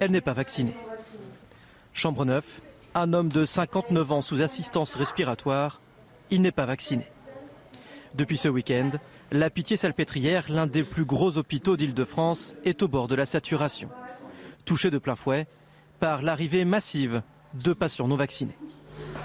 elle 0.00 0.10
n'est 0.10 0.20
pas 0.20 0.32
vaccinée. 0.32 0.74
Chambre 1.92 2.24
9, 2.24 2.60
un 2.94 3.12
homme 3.12 3.28
de 3.28 3.44
59 3.44 4.12
ans 4.12 4.20
sous 4.20 4.42
assistance 4.42 4.96
respiratoire, 4.96 5.80
il 6.30 6.42
n'est 6.42 6.52
pas 6.52 6.66
vacciné. 6.66 7.06
Depuis 8.14 8.36
ce 8.36 8.48
week-end, 8.48 8.90
la 9.30 9.48
Pitié-Salpêtrière, 9.48 10.50
l'un 10.50 10.66
des 10.66 10.82
plus 10.82 11.04
gros 11.04 11.38
hôpitaux 11.38 11.76
d'Île-de-France, 11.76 12.54
est 12.64 12.82
au 12.82 12.88
bord 12.88 13.08
de 13.08 13.14
la 13.14 13.26
saturation. 13.26 13.88
Touché 14.64 14.90
de 14.90 14.98
plein 14.98 15.16
fouet 15.16 15.46
par 16.00 16.22
l'arrivée 16.22 16.64
massive 16.64 17.22
de 17.54 17.72
patients 17.72 18.08
non 18.08 18.16
vaccinés. 18.16 18.56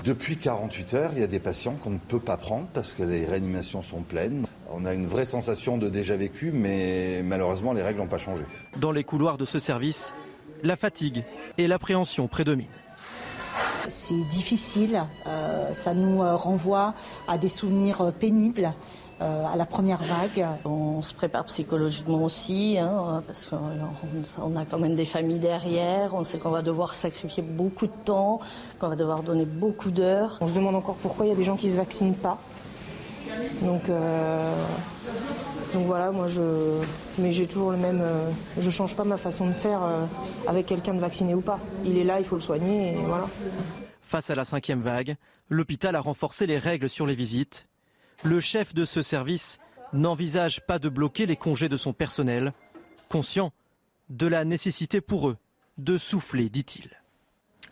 Depuis 0.06 0.38
48 0.38 0.94
heures, 0.94 1.12
il 1.14 1.20
y 1.20 1.24
a 1.24 1.28
des 1.28 1.40
patients 1.40 1.74
qu'on 1.74 1.90
ne 1.90 1.98
peut 1.98 2.20
pas 2.20 2.38
prendre 2.38 2.68
parce 2.74 2.94
que 2.94 3.04
les 3.04 3.26
réanimations 3.26 3.82
sont 3.82 4.02
pleines. 4.02 4.46
On 4.72 4.86
a 4.86 4.94
une 4.94 5.08
vraie 5.08 5.26
sensation 5.26 5.78
de 5.78 5.90
déjà 5.90 6.16
vécu, 6.16 6.52
mais 6.54 7.22
malheureusement, 7.24 7.74
les 7.74 7.82
règles 7.82 8.00
n'ont 8.00 8.08
pas 8.08 8.18
changé. 8.18 8.44
Dans 8.78 8.92
les 8.92 9.04
couloirs 9.04 9.38
de 9.38 9.46
ce 9.46 9.60
service, 9.60 10.14
la 10.64 10.76
fatigue 10.76 11.24
et 11.58 11.68
l'appréhension 11.68 12.28
prédominent. 12.28 12.70
C'est 13.90 14.28
difficile, 14.30 15.04
euh, 15.28 15.72
ça 15.74 15.94
nous 15.94 16.22
euh, 16.22 16.36
renvoie 16.36 16.94
à 17.28 17.38
des 17.38 17.50
souvenirs 17.50 18.02
euh, 18.02 18.12
pénibles. 18.12 18.74
à 19.20 19.58
la 19.58 19.66
première 19.66 20.04
vague. 20.04 20.46
On 20.64 21.02
se 21.02 21.16
prépare 21.16 21.46
psychologiquement 21.46 22.24
aussi, 22.24 22.78
hein, 22.78 23.24
parce 23.26 23.46
qu'on 23.46 24.56
a 24.56 24.66
quand 24.66 24.78
même 24.78 24.94
des 24.94 25.06
familles 25.06 25.40
derrière, 25.40 26.14
on 26.14 26.24
sait 26.24 26.38
qu'on 26.38 26.52
va 26.52 26.62
devoir 26.62 26.94
sacrifier 26.94 27.42
beaucoup 27.42 27.88
de 27.88 27.98
temps, 28.06 28.40
qu'on 28.78 28.90
va 28.90 28.96
devoir 28.96 29.24
donner 29.24 29.46
beaucoup 29.46 29.90
d'heures. 29.90 30.38
On 30.40 30.48
se 30.48 30.54
demande 30.54 30.76
encore 30.76 30.98
pourquoi 30.98 31.26
il 31.26 31.30
y 31.30 31.32
a 31.32 31.36
des 31.36 31.44
gens 31.44 31.58
qui 31.58 31.66
ne 31.66 31.72
se 31.72 31.78
vaccinent 31.78 32.14
pas. 32.14 32.38
Donc, 33.64 33.90
donc 35.74 35.86
voilà, 35.86 36.12
moi 36.12 36.28
je. 36.28 36.82
Mais 37.18 37.32
j'ai 37.32 37.48
toujours 37.48 37.72
le 37.72 37.78
même. 37.78 38.02
Euh, 38.02 38.30
je 38.60 38.70
change 38.70 38.96
pas 38.96 39.04
ma 39.04 39.18
façon 39.18 39.48
de 39.48 39.52
faire 39.52 39.84
euh, 39.84 40.06
avec 40.48 40.66
quelqu'un 40.66 40.94
de 40.94 41.00
vacciné 41.00 41.34
ou 41.34 41.42
pas. 41.42 41.60
Il 41.86 41.98
est 41.98 42.04
là, 42.04 42.20
il 42.20 42.26
faut 42.26 42.36
le 42.36 42.42
soigner 42.42 42.94
et 42.94 42.98
voilà. 43.06 43.28
Face 44.02 44.30
à 44.30 44.36
la 44.36 44.46
cinquième 44.46 44.82
vague, 44.82 45.16
l'hôpital 45.50 45.96
a 45.96 46.00
renforcé 46.00 46.48
les 46.48 46.58
règles 46.58 46.90
sur 46.90 47.06
les 47.06 47.16
visites. 47.16 47.68
Le 48.24 48.40
chef 48.40 48.74
de 48.74 48.86
ce 48.86 49.02
service 49.02 49.60
n'envisage 49.94 50.66
pas 50.66 50.80
de 50.80 50.90
bloquer 50.90 51.26
les 51.26 51.36
congés 51.36 51.70
de 51.70 51.78
son 51.78 51.94
personnel, 51.94 52.54
conscient 53.10 53.52
de 54.10 54.28
la 54.28 54.46
nécessité 54.46 55.02
pour 55.02 55.30
eux 55.30 55.38
de 55.78 55.98
souffler, 55.98 56.50
dit-il. 56.50 56.90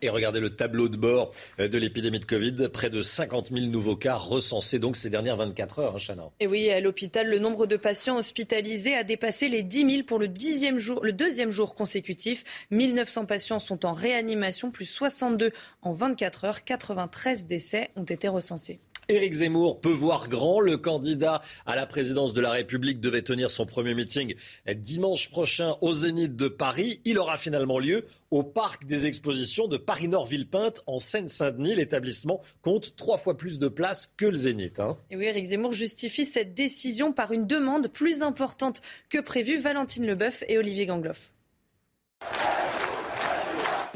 Et 0.02 0.10
regardez 0.10 0.40
le 0.40 0.56
tableau 0.56 0.90
de 0.90 0.98
bord 0.98 1.32
euh, 1.60 1.68
de 1.68 1.78
l'épidémie 1.78 2.20
de 2.20 2.26
Covid. 2.26 2.70
Près 2.72 2.90
de 2.90 3.02
50 3.02 3.52
000 3.52 3.68
nouveaux 3.68 3.96
cas 3.96 4.16
recensés 4.16 4.80
donc 4.80 4.96
ces 4.96 5.10
dernières 5.10 5.38
24 5.38 5.80
heures, 5.80 5.96
hein, 5.96 6.32
Et 6.40 6.48
oui, 6.48 6.70
à 6.70 6.80
l'hôpital, 6.80 7.30
le 7.30 7.40
nombre 7.40 7.66
de 7.66 7.78
patients 7.78 8.18
hospitalisés 8.18 8.96
a 8.96 9.04
dépassé 9.04 9.50
les 9.50 9.64
10 9.64 9.92
000 9.92 10.04
pour 10.04 10.20
le, 10.20 10.28
dixième 10.28 10.78
jour, 10.78 11.04
le 11.04 11.14
deuxième 11.14 11.52
jour 11.52 11.76
consécutif. 11.76 12.44
1900 12.72 13.26
patients 13.26 13.60
sont 13.60 13.86
en 13.86 13.94
réanimation, 13.94 14.72
plus 14.72 14.86
62 14.86 15.52
en 15.82 15.94
24 15.94 16.46
heures. 16.46 16.64
93 16.64 17.46
décès 17.46 17.90
ont 17.96 18.04
été 18.04 18.28
recensés. 18.28 18.80
Éric 19.08 19.34
Zemmour 19.34 19.82
peut 19.82 19.90
voir 19.90 20.30
grand. 20.30 20.60
Le 20.60 20.78
candidat 20.78 21.42
à 21.66 21.76
la 21.76 21.86
présidence 21.86 22.34
de 22.34 22.42
la 22.42 22.52
République 22.52 23.00
devait 23.00 23.22
tenir 23.22 23.50
son 23.50 23.66
premier 23.66 23.94
meeting 23.94 24.36
dimanche 24.76 25.30
prochain 25.30 25.76
au 25.82 25.94
Zénith 25.94 26.36
de 26.36 26.48
Paris. 26.48 27.02
Il 27.06 27.20
aura 27.20 27.38
finalement 27.38 27.80
lieu 27.80 28.06
au 28.32 28.44
Parc 28.44 28.86
des 28.86 29.06
Expositions 29.06 29.68
de 29.68 29.78
Paris-Nord-Villepinte 29.78 30.82
en 30.88 31.00
Seine-Saint-Denis. 31.00 31.76
L'établissement 31.76 32.40
compte 32.62 32.96
trois 32.96 33.18
fois 33.18 33.38
plus 33.38 33.60
de 33.60 33.68
places 33.68 34.12
que 34.18 34.26
le 34.26 34.38
Zénith. 34.38 34.80
Hein. 34.80 34.98
Et 35.12 35.18
oui, 35.18 35.26
Éric 35.26 35.46
Zemmour 35.46 35.74
justifie 35.74 36.26
cette 36.26 36.54
décision 36.54 37.14
par 37.14 37.32
une 37.32 37.48
demande 37.48 37.88
plus 37.88 38.22
importante 38.22 38.82
que 39.10 39.20
prévue. 39.20 39.58
Valentine 39.58 40.06
Leboeuf 40.06 40.44
et 40.48 40.58
Olivier 40.58 40.86
Gangloff. 40.86 41.32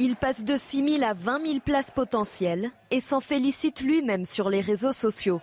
Il 0.01 0.15
passe 0.15 0.45
de 0.45 0.55
6 0.55 0.99
000 0.99 1.03
à 1.03 1.13
20 1.13 1.45
000 1.45 1.59
places 1.59 1.91
potentielles 1.91 2.71
et 2.89 3.01
s'en 3.01 3.19
félicite 3.19 3.81
lui-même 3.81 4.23
sur 4.23 4.49
les 4.49 4.61
réseaux 4.61 4.93
sociaux. 4.93 5.41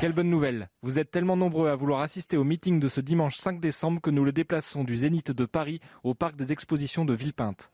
Quelle 0.00 0.12
bonne 0.12 0.30
nouvelle 0.30 0.68
Vous 0.82 1.00
êtes 1.00 1.10
tellement 1.10 1.36
nombreux 1.36 1.68
à 1.68 1.74
vouloir 1.74 2.02
assister 2.02 2.36
au 2.36 2.44
meeting 2.44 2.78
de 2.78 2.86
ce 2.86 3.00
dimanche 3.00 3.36
5 3.36 3.58
décembre 3.58 4.00
que 4.00 4.10
nous 4.10 4.24
le 4.24 4.30
déplaçons 4.30 4.84
du 4.84 4.94
Zénith 4.94 5.32
de 5.32 5.44
Paris 5.44 5.80
au 6.04 6.14
Parc 6.14 6.36
des 6.36 6.52
Expositions 6.52 7.04
de 7.04 7.12
Villepinte. 7.12 7.72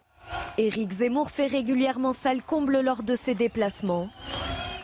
Éric 0.56 0.90
Zemmour 0.90 1.30
fait 1.30 1.46
régulièrement 1.46 2.14
salle 2.14 2.42
comble 2.42 2.80
lors 2.80 3.02
de 3.02 3.14
ses 3.14 3.34
déplacements. 3.34 4.08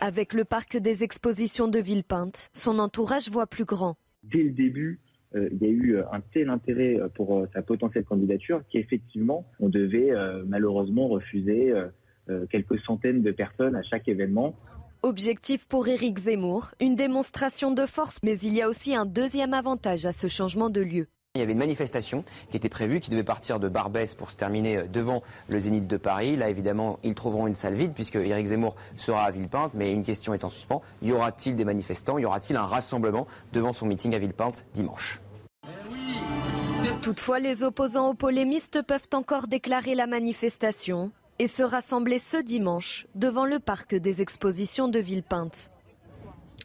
Avec 0.01 0.33
le 0.33 0.45
parc 0.45 0.77
des 0.77 1.03
expositions 1.03 1.67
de 1.67 1.79
Villepinte, 1.79 2.49
son 2.53 2.77
entourage 2.77 3.29
voit 3.29 3.47
plus 3.47 3.65
grand. 3.65 3.95
Dès 4.21 4.43
le 4.43 4.51
début, 4.51 4.99
il 5.35 5.57
y 5.61 5.65
a 5.65 5.69
eu 5.69 5.97
un 5.99 6.21
tel 6.33 6.49
intérêt 6.49 6.99
pour 7.15 7.37
euh, 7.37 7.49
sa 7.53 7.61
potentielle 7.61 8.05
candidature 8.05 8.61
qu'effectivement, 8.69 9.45
on 9.59 9.69
devait 9.69 10.11
euh, 10.11 10.43
malheureusement 10.47 11.07
refuser 11.07 11.73
quelques 12.49 12.79
centaines 12.85 13.21
de 13.21 13.31
personnes 13.31 13.75
à 13.75 13.83
chaque 13.83 14.07
événement. 14.07 14.55
Objectif 15.01 15.67
pour 15.67 15.89
Éric 15.89 16.17
Zemmour, 16.19 16.71
une 16.79 16.95
démonstration 16.95 17.71
de 17.71 17.85
force, 17.85 18.19
mais 18.23 18.37
il 18.37 18.53
y 18.53 18.61
a 18.61 18.69
aussi 18.69 18.95
un 18.95 19.05
deuxième 19.05 19.53
avantage 19.53 20.05
à 20.05 20.13
ce 20.13 20.27
changement 20.27 20.69
de 20.69 20.79
lieu. 20.79 21.07
Il 21.35 21.39
y 21.39 21.41
avait 21.41 21.53
une 21.53 21.57
manifestation 21.57 22.23
qui 22.51 22.57
était 22.57 22.69
prévue, 22.69 22.99
qui 22.99 23.09
devait 23.09 23.23
partir 23.23 23.59
de 23.59 23.67
Barbès 23.67 24.13
pour 24.13 24.29
se 24.29 24.37
terminer 24.37 24.83
devant 24.83 25.23
le 25.49 25.59
Zénith 25.59 25.87
de 25.87 25.97
Paris. 25.97 26.35
Là, 26.35 26.47
évidemment, 26.47 26.99
ils 27.01 27.15
trouveront 27.15 27.47
une 27.47 27.55
salle 27.55 27.73
vide 27.73 27.93
puisque 27.95 28.17
Éric 28.17 28.45
Zemmour 28.45 28.75
sera 28.97 29.23
à 29.23 29.31
Villepinte. 29.31 29.71
Mais 29.73 29.91
une 29.91 30.03
question 30.03 30.35
est 30.35 30.43
en 30.43 30.49
suspens. 30.49 30.83
Y 31.01 31.11
aura-t-il 31.11 31.55
des 31.55 31.65
manifestants? 31.65 32.19
Y 32.19 32.25
aura-t-il 32.25 32.55
un 32.55 32.67
rassemblement 32.67 33.25
devant 33.51 33.73
son 33.73 33.87
meeting 33.87 34.13
à 34.13 34.19
Villepinte 34.19 34.67
dimanche? 34.75 35.22
Toutefois, 37.01 37.39
les 37.39 37.63
opposants 37.63 38.09
aux 38.09 38.13
polémistes 38.13 38.81
peuvent 38.81 39.09
encore 39.13 39.47
déclarer 39.47 39.95
la 39.95 40.07
manifestation 40.07 41.11
et 41.39 41.47
se 41.47 41.63
rassembler 41.63 42.19
ce 42.19 42.37
dimanche 42.37 43.07
devant 43.15 43.45
le 43.45 43.59
parc 43.59 43.95
des 43.95 44.21
expositions 44.21 44.87
de 44.87 44.99
Villepinte. 44.99 45.72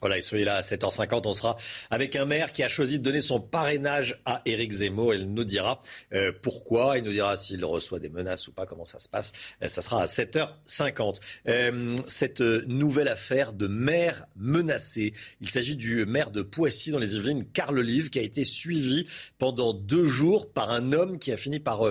Voilà, 0.00 0.18
et 0.18 0.22
soyez 0.22 0.44
là 0.44 0.56
à 0.56 0.60
7h50. 0.60 1.22
On 1.26 1.32
sera 1.32 1.56
avec 1.90 2.16
un 2.16 2.24
maire 2.24 2.52
qui 2.52 2.62
a 2.62 2.68
choisi 2.68 2.98
de 2.98 3.04
donner 3.04 3.20
son 3.20 3.40
parrainage 3.40 4.20
à 4.24 4.42
Éric 4.44 4.72
Zemmour. 4.72 5.14
Il 5.14 5.32
nous 5.32 5.44
dira 5.44 5.80
euh, 6.12 6.32
pourquoi. 6.42 6.98
Il 6.98 7.04
nous 7.04 7.12
dira 7.12 7.36
s'il 7.36 7.64
reçoit 7.64 7.98
des 7.98 8.08
menaces 8.08 8.48
ou 8.48 8.52
pas, 8.52 8.66
comment 8.66 8.84
ça 8.84 8.98
se 8.98 9.08
passe. 9.08 9.32
Euh, 9.62 9.68
ça 9.68 9.82
sera 9.82 10.02
à 10.02 10.06
7h50. 10.06 11.20
Euh, 11.48 11.96
cette 12.06 12.40
nouvelle 12.40 13.08
affaire 13.08 13.52
de 13.52 13.66
maire 13.66 14.26
menacé. 14.36 15.12
Il 15.40 15.50
s'agit 15.50 15.76
du 15.76 16.06
maire 16.06 16.30
de 16.30 16.42
Poissy 16.42 16.90
dans 16.90 16.98
les 16.98 17.16
Yvelines, 17.16 17.44
Carl 17.52 17.78
Olive, 17.78 18.10
qui 18.10 18.18
a 18.18 18.22
été 18.22 18.44
suivi 18.44 19.06
pendant 19.38 19.72
deux 19.72 20.06
jours 20.06 20.52
par 20.52 20.70
un 20.70 20.92
homme 20.92 21.18
qui 21.18 21.32
a 21.32 21.36
fini 21.36 21.60
par 21.60 21.82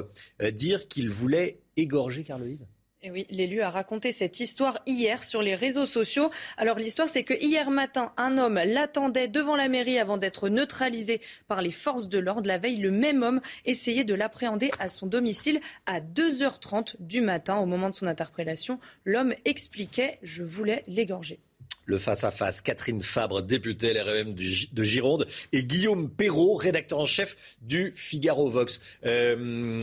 dire 0.54 0.88
qu'il 0.88 1.10
voulait 1.10 1.60
égorger 1.76 2.24
Carl 2.24 2.42
Olive. 2.42 2.66
Et 3.04 3.12
oui, 3.12 3.28
l'élu 3.30 3.62
a 3.62 3.70
raconté 3.70 4.12
cette 4.12 4.40
histoire 4.40 4.80
hier 4.88 5.24
sur 5.24 5.44
les 5.44 5.54
réseaux 5.54 5.86
sociaux. 5.86 6.32
Alors 6.58 6.80
l'histoire, 6.80 7.08
c'est 7.08 7.24
que 7.24 7.36
hier 7.36 7.70
matin, 7.70 8.12
un 8.18 8.40
homme 8.40 8.60
l'attendait 8.66 9.28
devant 9.28 9.56
la 9.56 9.70
mairie 9.70 10.00
avant 10.00 10.18
d'être 10.18 10.50
neutralisé 10.50 11.22
par 11.48 11.62
les 11.62 11.70
forces 11.70 12.10
de 12.10 12.18
l'ordre. 12.18 12.48
La 12.48 12.58
veille, 12.58 12.78
le 12.78 12.90
même 12.90 13.22
homme 13.22 13.40
essayait 13.66 14.04
de 14.04 14.16
l'appréhender 14.16 14.72
à 14.80 14.90
son 14.90 15.06
domicile 15.06 15.62
à 15.86 16.00
2h30 16.02 16.96
du 17.00 17.22
matin. 17.22 17.58
Au 17.58 17.68
moment 17.68 17.92
de 17.92 17.96
son 17.96 18.08
interpellation, 18.08 18.80
l'homme 19.06 19.36
expliquait 19.46 20.18
«je 20.24 20.42
voulais 20.42 20.84
l'égorger». 20.88 21.40
Le 21.86 22.00
face-à-face, 22.00 22.62
Catherine 22.62 23.02
Fabre, 23.02 23.44
députée 23.44 23.94
LREM 23.94 24.34
de 24.34 24.84
Gironde, 24.84 25.28
et 25.54 25.64
Guillaume 25.64 26.10
Perrault, 26.10 26.56
rédacteur 26.56 27.00
en 27.00 27.06
chef 27.06 27.56
du 27.62 27.94
Figaro 27.96 28.50
Vox. 28.50 28.82
Euh, 29.06 29.82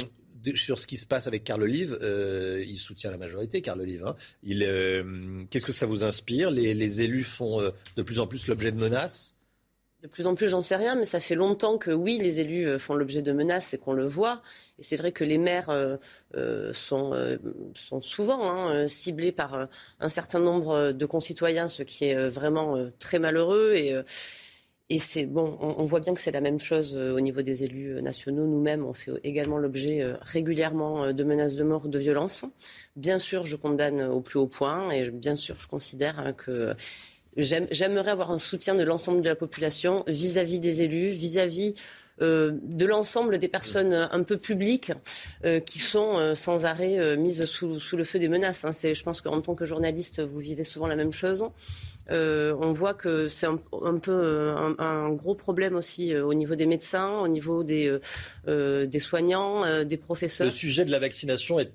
sur 0.55 0.79
ce 0.79 0.87
qui 0.87 0.97
se 0.97 1.07
passe 1.07 1.27
avec 1.27 1.45
Carl 1.45 1.63
Olive, 1.63 1.99
euh, 2.03 2.65
il 2.67 2.79
soutient 2.79 3.11
la 3.11 3.17
majorité, 3.17 3.63
Carl 3.63 3.81
Olive. 3.81 4.07
Hein. 4.07 4.17
Euh, 4.49 5.43
qu'est-ce 5.51 5.67
que 5.67 5.73
ça 5.73 5.87
vous 5.87 6.05
inspire? 6.05 6.51
Les, 6.51 7.03
élus 7.03 7.25
font 7.25 7.61
euh, 7.61 7.71
de 7.97 8.03
plus 8.03 8.21
en 8.21 8.27
plus 8.27 8.47
l'objet 8.47 8.71
de 8.73 8.77
menaces? 8.77 9.37
De 10.03 10.09
plus 10.09 10.27
en 10.27 10.35
plus, 10.35 10.49
j'en 10.49 10.61
sais 10.61 10.77
rien, 10.77 10.97
mais 10.97 11.07
ça 11.07 11.19
fait 11.19 11.35
longtemps 11.35 11.79
que 11.79 11.91
oui, 11.91 12.19
les 12.19 12.39
élus 12.39 12.79
font 12.79 12.95
l'objet 12.95 13.23
de 13.23 13.33
menaces 13.33 13.73
et 13.73 13.79
qu'on 13.79 13.95
le 13.95 14.05
voit. 14.05 14.43
Et 14.79 14.83
c'est 14.83 14.97
vrai 14.97 15.13
que 15.13 15.25
les 15.25 15.39
maires 15.39 15.71
sont, 16.75 17.39
souvent 18.03 18.51
hein, 18.51 18.87
ciblés 18.87 19.33
par 19.33 19.69
un 20.01 20.09
certain 20.11 20.41
nombre 20.41 20.93
de 20.93 21.07
concitoyens, 21.07 21.69
ce 21.69 21.83
qui 21.83 22.05
est 22.05 22.29
vraiment 22.29 22.91
très 22.99 23.19
malheureux. 23.19 23.73
Et, 23.77 23.99
et 24.91 24.99
c'est 24.99 25.25
bon, 25.25 25.57
on, 25.61 25.85
voit 25.87 26.01
bien 26.01 26.13
que 26.13 26.21
c'est 26.21 26.31
la 26.31 26.43
même 26.43 26.59
chose 26.61 26.95
euh, 26.95 27.15
au 27.15 27.21
niveau 27.21 27.41
des 27.41 27.65
élus 27.65 27.97
euh, 27.97 28.01
nationaux. 28.03 28.47
Nous-mêmes, 28.47 28.85
on 28.85 28.93
fait 28.93 29.13
également 29.25 29.57
l'objet 29.57 30.03
euh, 30.03 30.15
régulièrement 30.21 31.11
de 31.11 31.25
menaces 31.25 31.57
de 31.57 31.65
mort, 31.65 31.89
de 31.89 31.99
violence. 31.99 32.45
Bien 32.95 33.19
sûr, 33.19 33.47
je 33.47 33.57
condamne 33.57 34.03
au 34.03 34.21
plus 34.21 34.39
haut 34.39 34.47
point 34.47 34.91
et 34.91 35.11
bien 35.11 35.37
sûr, 35.37 35.57
je 35.59 35.69
considère 35.69 36.21
hein, 36.21 36.35
que 36.35 36.75
j'aimerais 37.39 38.11
avoir 38.11 38.31
un 38.31 38.39
soutien 38.39 38.75
de 38.75 38.83
l'ensemble 38.83 39.23
de 39.23 39.29
la 39.31 39.37
population 39.37 40.05
vis-à-vis 40.07 40.61
des 40.61 40.83
élus, 40.83 41.11
vis-à-vis 41.11 41.75
de 42.21 42.87
l'ensemble 42.87 43.39
des 43.39 43.49
personnes 43.49 43.93
un 43.93 44.23
peu 44.23 44.37
publiques 44.37 44.93
qui 45.67 45.81
sont 45.81 46.37
sans 46.37 46.65
arrêt 46.65 47.17
mises 47.17 47.45
sous, 47.47 47.97
le 47.97 48.05
feu 48.05 48.21
des 48.21 48.29
menaces. 48.29 48.65
Hein. 48.65 48.71
Je 48.71 49.03
pense 49.03 49.21
qu'en 49.21 49.41
tant 49.41 49.57
que 49.57 49.65
journaliste, 49.65 50.23
vous 50.23 50.39
vivez 50.39 50.63
souvent 50.63 50.87
la 50.87 50.95
même 50.95 51.13
chose. 51.13 51.45
Euh, 52.11 52.55
on 52.61 52.73
voit 52.73 52.95
que 52.95 53.29
c'est 53.29 53.47
un, 53.47 53.57
peu 53.57 54.13
euh, 54.13 54.75
un, 54.79 55.11
gros 55.11 55.35
problème 55.35 55.75
aussi 55.75 56.15
euh, 56.15 56.25
au 56.25 56.35
niveau 56.35 56.55
des 56.55 56.67
médecins, 56.67 57.21
au 57.21 57.29
niveau 57.29 57.65
des, 57.65 57.99
des 58.47 58.99
soignants, 58.99 59.85
des 59.85 59.97
professeurs. 59.97 60.47
Le 60.47 60.53
sujet 60.53 60.85
de 60.85 60.91
la 60.91 60.99
vaccination 60.99 61.61
est 61.61 61.73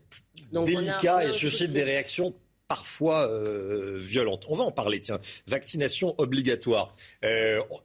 délicat 0.52 1.26
et 1.26 1.32
suscite 1.32 1.74
des 1.74 1.84
réactions 1.84 2.34
parfois 2.68 3.28
violentes. 3.98 4.46
On 4.48 4.56
va 4.56 4.64
en 4.64 4.72
parler, 4.72 5.02
tiens. 5.02 5.20
Vaccination 5.48 6.14
obligatoire. 6.20 6.94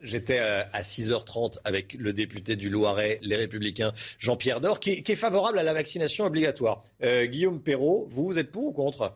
J'étais 0.03 0.39
à, 0.39 0.81
6h30 0.81 1.59
avec 1.65 1.95
le 1.95 2.13
député 2.13 2.57
du 2.57 2.69
Loiret, 2.69 3.19
les 3.23 3.37
Républicains, 3.37 3.93
Jean-Pierre 4.19 4.61
Dor, 4.61 4.81
qui, 4.81 5.03
qui, 5.03 5.13
est 5.13 5.17
favorable 5.17 5.59
à 5.59 5.63
la 5.63 5.73
vaccination 5.73 6.27
obligatoire. 6.27 6.83
Guillaume 7.03 7.63
Perrault, 7.63 8.07
vous, 8.11 8.27
vous 8.27 8.39
êtes 8.39 8.53
pour 8.53 8.65
ou 8.65 8.73
contre? 8.73 9.15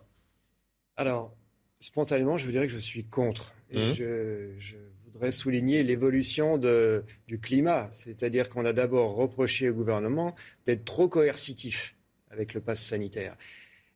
Alors, 0.96 1.37
Spontanément, 1.80 2.36
je 2.36 2.44
vous 2.44 2.52
dirais 2.52 2.66
que 2.66 2.72
je 2.72 2.78
suis 2.78 3.04
contre. 3.04 3.54
Et 3.70 3.90
mmh. 3.90 3.94
je, 3.94 4.76
voudrais 5.04 5.32
souligner 5.32 5.82
l'évolution 5.82 6.58
du 6.58 7.38
climat. 7.40 7.88
C'est-à-dire 7.92 8.48
qu'on 8.48 8.64
a 8.64 8.72
d'abord 8.72 9.14
reproché 9.14 9.70
au 9.70 9.74
gouvernement 9.74 10.34
d'être 10.64 10.84
trop 10.84 11.08
coercitif 11.08 11.96
avec 12.30 12.54
le 12.54 12.60
pass 12.60 12.82
sanitaire. 12.82 13.36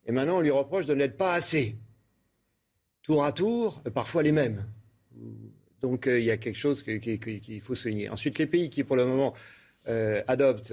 Et 0.07 0.13
maintenant, 0.13 0.39
on 0.39 0.41
lui 0.41 0.51
reproche 0.51 0.87
de 0.87 0.95
n'être 0.95 1.17
pas 1.17 1.35
assez. 1.35 1.77
Tour 3.03 3.25
à 3.25 3.33
tour, 3.33 3.83
parfois 3.95 4.23
les 4.23 4.33
mêmes. 4.33 4.65
Donc 5.81 6.07
euh, 6.07 6.19
il 6.19 6.25
y 6.25 6.31
a 6.31 6.37
quelque 6.37 6.59
chose 6.59 6.83
qu'il 6.83 7.61
faut 7.61 7.75
souligner. 7.75 8.09
Ensuite, 8.09 8.39
les 8.39 8.47
pays 8.47 8.71
qui, 8.71 8.85
pour 8.85 8.97
le 8.97 9.05
moment, 9.05 9.35
euh, 9.89 10.23
adoptent 10.29 10.73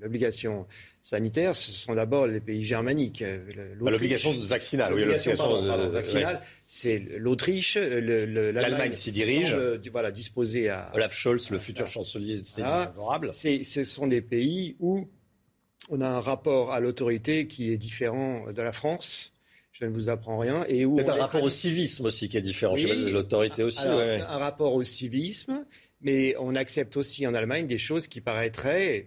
l'obligation 0.00 0.66
sanitaire, 1.00 1.54
ce 1.54 1.72
sont 1.72 1.94
d'abord 1.94 2.26
les 2.26 2.40
pays 2.40 2.64
germaniques. 2.64 3.24
Bah, 3.80 3.90
l'obligation 3.90 4.38
vaccinale, 4.38 4.94
oui, 4.94 5.00
l'obligation 5.00 5.34
vaccinale, 5.90 6.40
c'est 6.64 6.98
l'Autriche, 6.98 7.76
l'Allemagne 7.76 8.94
s'y 8.94 9.12
dirige. 9.12 9.56
voilà, 9.90 10.10
disposé 10.10 10.68
à. 10.68 10.90
Olaf 10.94 11.14
Scholz, 11.14 11.50
le 11.50 11.58
futur 11.58 11.86
chancelier, 11.86 12.40
c'est 12.44 12.62
favorable. 12.62 13.30
Ce 13.32 13.84
sont 13.84 14.06
des 14.06 14.20
pays 14.20 14.76
où 14.80 15.08
on 15.90 16.00
a 16.00 16.08
un 16.08 16.20
rapport 16.20 16.72
à 16.72 16.80
l'autorité 16.80 17.46
qui 17.46 17.72
est 17.72 17.76
différent 17.76 18.50
de 18.52 18.62
la 18.62 18.72
France 18.72 19.34
je 19.74 19.84
ne 19.84 19.90
vous 19.90 20.08
apprends 20.08 20.38
rien. 20.38 20.64
Et 20.68 20.84
où 20.86 20.98
un 21.00 21.12
rapport 21.14 21.42
au 21.42 21.50
civisme 21.50 22.06
aussi 22.06 22.28
qui 22.28 22.36
est 22.36 22.40
différent. 22.40 22.74
Oui, 22.74 23.10
l'autorité 23.10 23.64
aussi. 23.64 23.86
Un 23.86 24.38
rapport 24.38 24.72
au 24.72 24.84
civisme 24.84 25.66
mais 26.00 26.34
on 26.38 26.54
accepte 26.54 26.96
aussi 26.96 27.26
en 27.26 27.34
Allemagne 27.34 27.66
des 27.66 27.78
choses 27.78 28.06
qui 28.08 28.20
paraîtraient, 28.20 29.06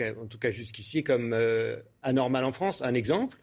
en 0.00 0.26
tout 0.26 0.38
cas 0.38 0.50
jusqu'ici, 0.50 1.02
comme 1.04 1.32
euh, 1.32 1.76
anormales 2.02 2.44
en 2.44 2.52
France. 2.52 2.82
Un 2.82 2.94
exemple, 2.94 3.38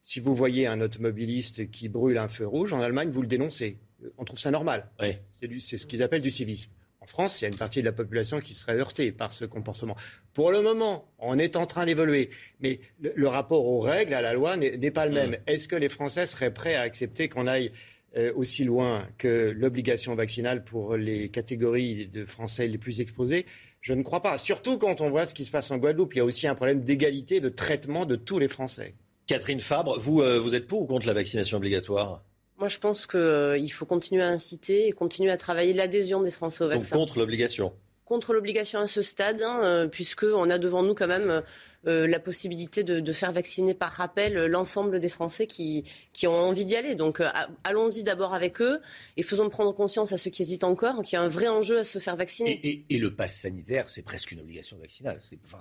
si 0.00 0.20
vous 0.20 0.34
voyez 0.34 0.66
un 0.66 0.80
automobiliste 0.80 1.70
qui 1.70 1.88
brûle 1.88 2.18
un 2.18 2.28
feu 2.28 2.46
rouge, 2.46 2.72
en 2.72 2.80
Allemagne, 2.80 3.10
vous 3.10 3.22
le 3.22 3.28
dénoncez. 3.28 3.78
On 4.18 4.24
trouve 4.24 4.38
ça 4.38 4.50
normal. 4.50 4.88
C'est 5.32 5.78
ce 5.78 5.86
qu'ils 5.86 6.02
appellent 6.02 6.22
du 6.22 6.30
civisme. 6.30 6.70
En 7.00 7.06
France, 7.06 7.40
il 7.40 7.44
y 7.44 7.46
a 7.46 7.48
une 7.48 7.56
partie 7.56 7.80
de 7.80 7.84
la 7.84 7.92
population 7.92 8.40
qui 8.40 8.52
serait 8.54 8.76
heurtée 8.76 9.12
par 9.12 9.32
ce 9.32 9.44
comportement. 9.44 9.96
Pour 10.32 10.50
le 10.50 10.60
moment, 10.60 11.08
on 11.18 11.38
est 11.38 11.54
en 11.54 11.66
train 11.66 11.86
d'évoluer, 11.86 12.30
mais 12.60 12.80
le, 12.98 13.28
rapport 13.28 13.64
aux 13.64 13.80
règles, 13.80 14.14
à 14.14 14.22
la 14.22 14.32
loi, 14.32 14.56
n'est 14.56 14.90
pas 14.90 15.06
le 15.06 15.12
même. 15.12 15.30
Mmh. 15.30 15.42
Est-ce 15.46 15.68
que 15.68 15.76
les 15.76 15.88
Français 15.88 16.26
seraient 16.26 16.52
prêts 16.52 16.74
à 16.74 16.80
accepter 16.80 17.28
qu'on 17.28 17.46
aille 17.46 17.70
euh, 18.16 18.32
aussi 18.34 18.64
loin 18.64 19.06
que 19.18 19.52
l'obligation 19.56 20.14
vaccinale 20.14 20.64
pour 20.64 20.96
les 20.96 21.28
catégories 21.28 22.06
de 22.06 22.24
Français 22.24 22.66
les 22.68 22.78
plus 22.78 23.00
exposés 23.00 23.46
Je 23.80 23.92
ne 23.92 24.02
crois 24.02 24.20
pas. 24.20 24.38
Surtout 24.38 24.78
quand 24.78 25.00
on 25.00 25.10
voit 25.10 25.26
ce 25.26 25.34
qui 25.34 25.44
se 25.44 25.50
passe 25.50 25.70
en 25.70 25.78
Guadeloupe. 25.78 26.14
Il 26.14 26.18
y 26.18 26.20
a 26.20 26.24
aussi 26.24 26.46
un 26.46 26.54
problème 26.54 26.80
d'égalité 26.80 27.40
de 27.40 27.48
traitement 27.48 28.06
de 28.06 28.16
tous 28.16 28.38
les 28.38 28.48
Français. 28.48 28.94
Catherine 29.26 29.60
Fabre, 29.60 29.98
vous, 29.98 30.22
euh, 30.22 30.38
vous 30.38 30.54
êtes 30.54 30.66
pour 30.66 30.82
ou 30.82 30.86
contre 30.86 31.06
la 31.06 31.12
vaccination 31.12 31.58
obligatoire? 31.58 32.22
Moi, 32.58 32.68
je 32.68 32.78
pense 32.78 33.06
qu'il 33.06 33.20
euh, 33.20 33.68
faut 33.68 33.84
continuer 33.84 34.22
à 34.22 34.28
inciter 34.28 34.88
et 34.88 34.92
continuer 34.92 35.30
à 35.30 35.36
travailler 35.36 35.72
l'adhésion 35.72 36.22
des 36.22 36.30
Français 36.30 36.64
au 36.64 36.68
vaccin. 36.68 36.96
Donc 36.96 37.06
contre 37.06 37.18
l'obligation? 37.18 37.72
Contre 38.06 38.32
l'obligation 38.32 38.80
à 38.80 38.86
ce 38.86 39.02
stade, 39.02 39.42
hein, 39.42 39.88
puisqu'on 39.92 40.48
a 40.48 40.58
devant 40.58 40.82
nous 40.82 40.94
quand 40.94 41.08
même 41.08 41.42
euh, 41.86 42.08
la 42.08 42.18
possibilité 42.18 42.82
de, 42.82 43.12
faire 43.12 43.30
vacciner 43.30 43.72
par 43.72 43.92
rappel 43.92 44.36
euh, 44.36 44.48
l'ensemble 44.48 44.98
des 44.98 45.08
Français 45.08 45.46
qui, 45.46 45.84
qui 46.12 46.26
ont 46.26 46.34
envie 46.34 46.64
d'y 46.64 46.74
aller. 46.74 46.96
Donc 46.96 47.20
euh, 47.20 47.28
allons-y 47.62 48.02
d'abord 48.02 48.34
avec 48.34 48.60
eux 48.60 48.80
et 49.16 49.22
faisons 49.22 49.48
prendre 49.48 49.72
conscience 49.72 50.10
à 50.10 50.18
ceux 50.18 50.30
qui 50.30 50.42
hésitent 50.42 50.64
encore 50.64 51.02
qu'il 51.02 51.12
y 51.12 51.16
a 51.16 51.22
un 51.22 51.28
vrai 51.28 51.46
enjeu 51.46 51.78
à 51.78 51.84
se 51.84 52.00
faire 52.00 52.16
vacciner. 52.16 52.84
Et, 52.88 52.98
le 52.98 53.14
pass 53.14 53.36
sanitaire, 53.36 53.88
c'est 53.88 54.02
presque 54.02 54.32
une 54.32 54.40
obligation 54.40 54.76
vaccinale. 54.78 55.18
Enfin, 55.44 55.58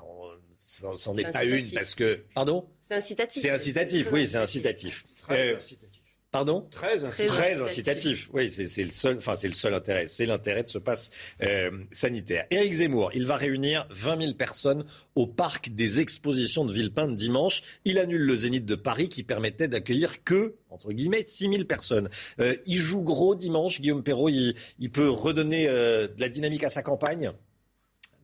c'en 0.96 1.16
est, 1.16 1.30
pas 1.32 1.44
une 1.44 1.70
parce 1.72 1.94
que... 1.94 2.24
Pardon? 2.34 2.66
C'est 2.82 2.96
incitatif. 2.96 3.42
C'est 3.42 3.52
incitatif, 3.52 4.08
oui, 4.12 4.26
c'est 4.26 4.38
incitatif. 4.38 5.04
incitatif. 5.30 5.95
Pardon? 6.36 6.68
Très 6.70 7.06
incitatif. 7.06 8.30
Oui, 8.34 8.52
c'est 8.52 8.84
le 8.84 8.92
seul, 8.92 9.16
enfin 9.16 9.38
c'est 9.38 9.48
le 9.48 9.54
seul 9.54 9.74
intérêt. 9.74 10.06
C'est 10.06 10.26
l'intérêt 10.26 10.64
de 10.64 10.68
ce 10.68 10.78
passe 10.78 11.10
euh, 11.42 11.72
sanitaire. 11.92 12.46
Éric 12.52 12.74
Zemmour, 12.74 13.12
il 13.14 13.26
va 13.26 13.38
réunir 13.38 13.88
20 13.92 14.20
000 14.20 14.34
personnes 14.34 14.84
au 15.16 15.28
parc 15.28 15.70
des 15.70 16.02
expositions 16.02 16.66
de 16.66 16.74
Villepinte 16.74 17.16
dimanche. 17.16 17.62
Il 17.86 18.00
annule 18.00 18.24
le 18.24 18.36
Zénith 18.36 18.66
de 18.66 18.76
Paris 18.76 19.08
qui 19.08 19.24
permettait 19.24 19.70
d'accueillir 19.70 20.26
que 20.26 20.56
entre 20.70 20.92
guillemets 20.92 21.24
6 21.24 21.48
000 21.48 21.64
personnes. 21.64 22.10
Euh, 22.42 22.58
il 22.66 22.80
joue 22.80 23.02
gros 23.02 23.36
dimanche. 23.36 23.80
Guillaume 23.80 24.04
Perrault, 24.04 24.28
il, 24.28 24.92
peut 24.92 25.10
redonner 25.10 25.70
euh, 25.70 26.10
de 26.10 26.20
la 26.20 26.28
dynamique 26.28 26.66
à 26.66 26.70
sa 26.70 26.84
campagne? 26.84 27.32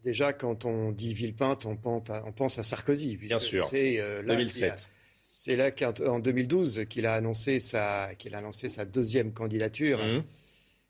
Déjà, 0.04 0.34
quand 0.34 0.66
on 0.66 0.92
dit 0.92 1.14
Villepinte, 1.14 1.66
on 1.66 1.78
pense 1.78 2.10
à, 2.10 2.26
on 2.28 2.34
pense 2.34 2.60
à 2.60 2.64
Sarkozy. 2.64 3.16
Bien 3.16 3.38
sûr. 3.38 3.68
C'est 3.70 4.04
2007. 4.28 4.90
C'est 5.44 5.56
là 5.56 5.72
qu'en 5.72 6.20
2012 6.20 6.86
qu'il 6.88 7.08
a 7.08 7.16
annoncé 7.16 7.60
sa, 7.60 8.12
qu'il 8.20 8.36
a 8.36 8.38
annoncé 8.38 8.70
sa 8.70 8.86
deuxième 8.86 9.34
candidature. 9.34 9.98
Mmh. 9.98 10.24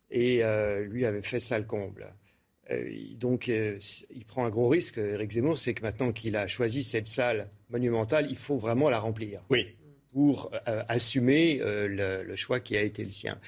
Et 0.09 0.43
euh, 0.43 0.83
lui 0.83 1.05
avait 1.05 1.21
fait 1.21 1.39
ça 1.39 1.57
le 1.57 1.63
comble. 1.63 2.13
Euh, 2.69 2.91
donc, 3.15 3.47
euh, 3.47 3.79
il 4.13 4.25
prend 4.25 4.43
un 4.43 4.49
gros 4.49 4.67
risque, 4.67 4.97
Eric 4.97 5.31
Zemmour, 5.31 5.57
c'est 5.57 5.73
que 5.73 5.83
maintenant 5.83 6.11
qu'il 6.11 6.35
a 6.35 6.49
choisi 6.49 6.83
cette 6.83 7.07
salle 7.07 7.47
monumentale, 7.69 8.27
il 8.29 8.35
faut 8.35 8.57
vraiment 8.57 8.89
la 8.89 8.99
remplir. 8.99 9.39
Oui. 9.49 9.67
Pour 10.11 10.51
assumer 10.65 11.61
le, 11.63 12.21
le, 12.21 12.35
choix 12.35 12.59
qui 12.59 12.75
a 12.75 12.81
été 12.81 13.05
le 13.05 13.11
sien. 13.11 13.39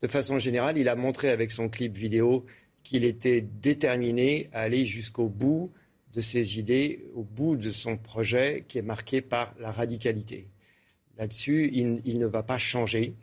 De 0.00 0.08
façon 0.08 0.38
générale, 0.38 0.78
il 0.78 0.88
a 0.88 0.96
montré 0.96 1.28
avec 1.28 1.52
son 1.52 1.68
clip 1.68 1.94
vidéo 1.94 2.46
qu'il 2.82 3.04
était 3.04 3.42
déterminé 3.42 4.48
à 4.54 4.62
aller 4.62 4.86
jusqu'au 4.86 5.28
bout 5.28 5.70
de 6.12 6.20
ses 6.20 6.58
idées 6.58 7.04
au 7.14 7.22
bout 7.22 7.56
de 7.56 7.70
son 7.70 7.96
projet 7.96 8.64
qui 8.68 8.78
est 8.78 8.82
marqué 8.82 9.20
par 9.20 9.54
la 9.60 9.70
radicalité. 9.70 10.48
Là-dessus, 11.18 11.70
il, 11.72 12.18
ne 12.18 12.26
va 12.26 12.42
pas 12.42 12.58
changer. 12.58 13.14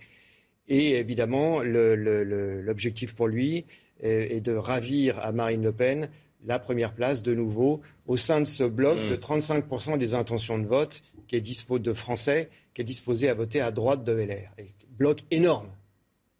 Et 0.67 0.91
évidemment, 0.93 1.61
l'objectif 1.61 3.13
pour 3.13 3.27
lui 3.27 3.65
est, 3.99 4.41
de 4.41 4.53
ravir 4.53 5.19
à 5.19 5.31
Marine 5.31 5.63
Le 5.63 5.71
Pen 5.71 6.09
la 6.45 6.59
première 6.59 6.93
place 6.93 7.23
de 7.23 7.33
nouveau 7.33 7.81
au 8.05 8.17
sein 8.17 8.41
de 8.41 8.45
ce 8.45 8.63
bloc 8.63 8.97
de 8.97 9.15
35% 9.15 9.95
mmh. 9.95 9.97
des 9.97 10.13
intentions 10.13 10.59
de 10.59 10.65
vote 10.65 11.01
qui 11.27 11.37
est 11.37 11.79
de 11.79 11.93
Français, 11.93 12.49
qui 12.73 12.81
est 12.81 12.85
disposé 12.85 13.29
à 13.29 13.33
voter 13.33 13.61
à 13.61 13.71
droite 13.71 14.03
de 14.03 14.11
LR. 14.11 14.49
bloc 14.97 15.21
énorme 15.31 15.69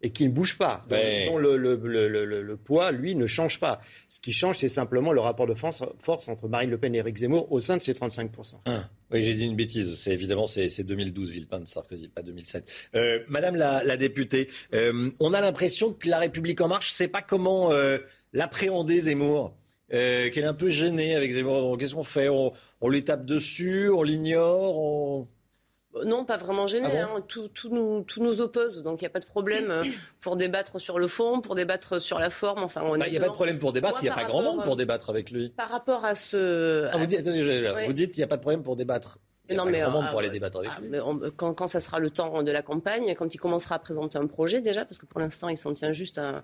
et 0.04 0.10
qui 0.10 0.28
ne 0.28 0.32
bouge 0.32 0.58
pas, 0.58 0.80
dont, 0.90 1.38
le, 1.38 2.56
poids, 2.58 2.92
lui, 2.92 3.16
ne 3.16 3.26
change 3.26 3.60
pas. 3.60 3.82
Ce 4.10 4.20
qui 4.20 4.34
change, 4.34 4.58
c'est 4.58 4.68
simplement 4.68 5.14
le 5.14 5.22
rapport 5.22 5.48
de 5.48 5.54
force, 5.54 5.82
entre 6.28 6.50
Marine 6.50 6.70
Le 6.70 6.78
Pen 6.78 6.94
et 6.94 6.98
Éric 6.98 7.18
Zemmour 7.18 7.50
au 7.52 7.62
sein 7.62 7.78
de 7.78 7.82
ces 7.82 7.94
35%. 7.94 8.56
Ah, 8.66 8.90
oui, 9.12 9.24
j'ai 9.24 9.34
dit 9.34 9.46
une 9.46 9.56
bêtise. 9.56 9.96
C'est 9.96 10.12
évidemment 10.12 10.46
c'est 10.46 10.84
2012, 10.84 11.32
Villepin 11.32 11.66
Sarkozy, 11.66 12.10
pas 12.10 12.22
2007. 12.22 12.90
Euh, 12.96 13.20
Madame 13.30 13.56
la, 13.56 13.96
députée, 13.96 14.50
euh, 14.74 15.10
on 15.22 15.34
a 15.34 15.40
l'impression 15.40 15.94
que 15.94 16.10
la 16.10 16.20
République 16.20 16.60
en 16.60 16.68
marche, 16.68 16.92
sait 16.92 17.08
pas 17.08 17.22
comment 17.22 17.72
euh, 17.72 17.98
l'appréhender 18.34 19.00
Zemmour. 19.00 19.56
qu'elle 19.90 20.38
est 20.38 20.44
un 20.44 20.54
peu 20.54 20.68
gênée 20.68 21.16
avec 21.16 21.32
Zemmour. 21.32 21.78
Qu'est-ce 21.78 21.96
qu'on 21.96 22.04
fait? 22.04 22.28
On, 22.28 22.52
on, 22.82 22.90
lui 22.90 23.06
tape 23.06 23.26
dessus, 23.26 23.90
on 23.90 24.04
l'ignore, 24.04 24.78
on... 24.78 25.28
Non, 26.06 26.26
pas 26.26 26.38
vraiment 26.38 26.66
gêné. 26.66 26.90
Ah 26.92 27.10
hein. 27.16 27.24
tout, 27.28 27.50
nous, 27.70 28.06
nous, 28.18 28.42
oppose, 28.42 28.84
donc 28.84 29.02
il 29.02 29.04
n'y 29.04 29.08
a 29.08 29.12
pas 29.12 29.20
de 29.20 29.26
problème 29.26 29.70
euh, 29.70 29.84
pour 30.22 30.36
débattre 30.36 30.80
sur 30.82 30.98
le 30.98 31.08
fond, 31.08 31.42
pour 31.42 31.56
débattre 31.56 32.02
sur 32.02 32.20
la 32.20 32.30
forme. 32.30 32.64
Enfin, 32.64 32.82
il 32.84 33.12
n'y 33.12 33.18
bah, 33.20 33.26
a 33.26 33.28
pas 33.28 33.30
de 33.30 33.34
problème 33.34 33.60
pour 33.60 33.74
débattre. 33.74 34.00
Il 34.02 34.06
n'y 34.06 34.10
a 34.10 34.16
pas 34.16 34.26
grand 34.26 34.42
monde 34.42 34.64
pour 34.64 34.76
débattre 34.76 35.10
avec 35.10 35.30
lui. 35.30 35.50
Par 35.50 35.70
rapport 35.70 36.04
à 36.06 36.16
ce. 36.16 36.90
Ah, 36.92 36.98
vous 36.98 37.06
dites, 37.94 38.12
qu'il 38.12 38.20
n'y 38.20 38.24
a 38.24 38.28
pas 38.28 38.38
de 38.38 38.42
problème 38.42 38.64
pour 38.64 38.76
débattre. 38.76 39.20
Il 39.50 39.58
non, 39.58 39.66
mais, 39.66 39.82
pour 39.84 39.96
euh, 39.96 40.18
aller 40.20 40.30
débattre 40.30 40.60
avec 40.60 40.72
ah, 40.74 40.80
lui. 40.82 40.98
quand, 41.36 41.54
quand, 41.54 41.68
ça 41.68 41.82
sera 41.82 42.00
le 42.00 42.10
temps 42.10 42.44
de 42.44 42.52
la 42.52 42.62
campagne, 42.62 43.14
quand 43.14 43.36
il 43.36 43.38
commencera 43.38 43.76
à 43.76 43.80
présenter 43.80 44.18
un 44.18 44.26
projet 44.26 44.62
déjà, 44.62 44.86
parce 44.86 45.00
que 45.00 45.06
pour 45.06 45.20
l'instant 45.20 45.50
il 45.50 45.58
s'en 45.58 45.74
tient 45.74 45.92
juste 45.92 46.18
à 46.18 46.44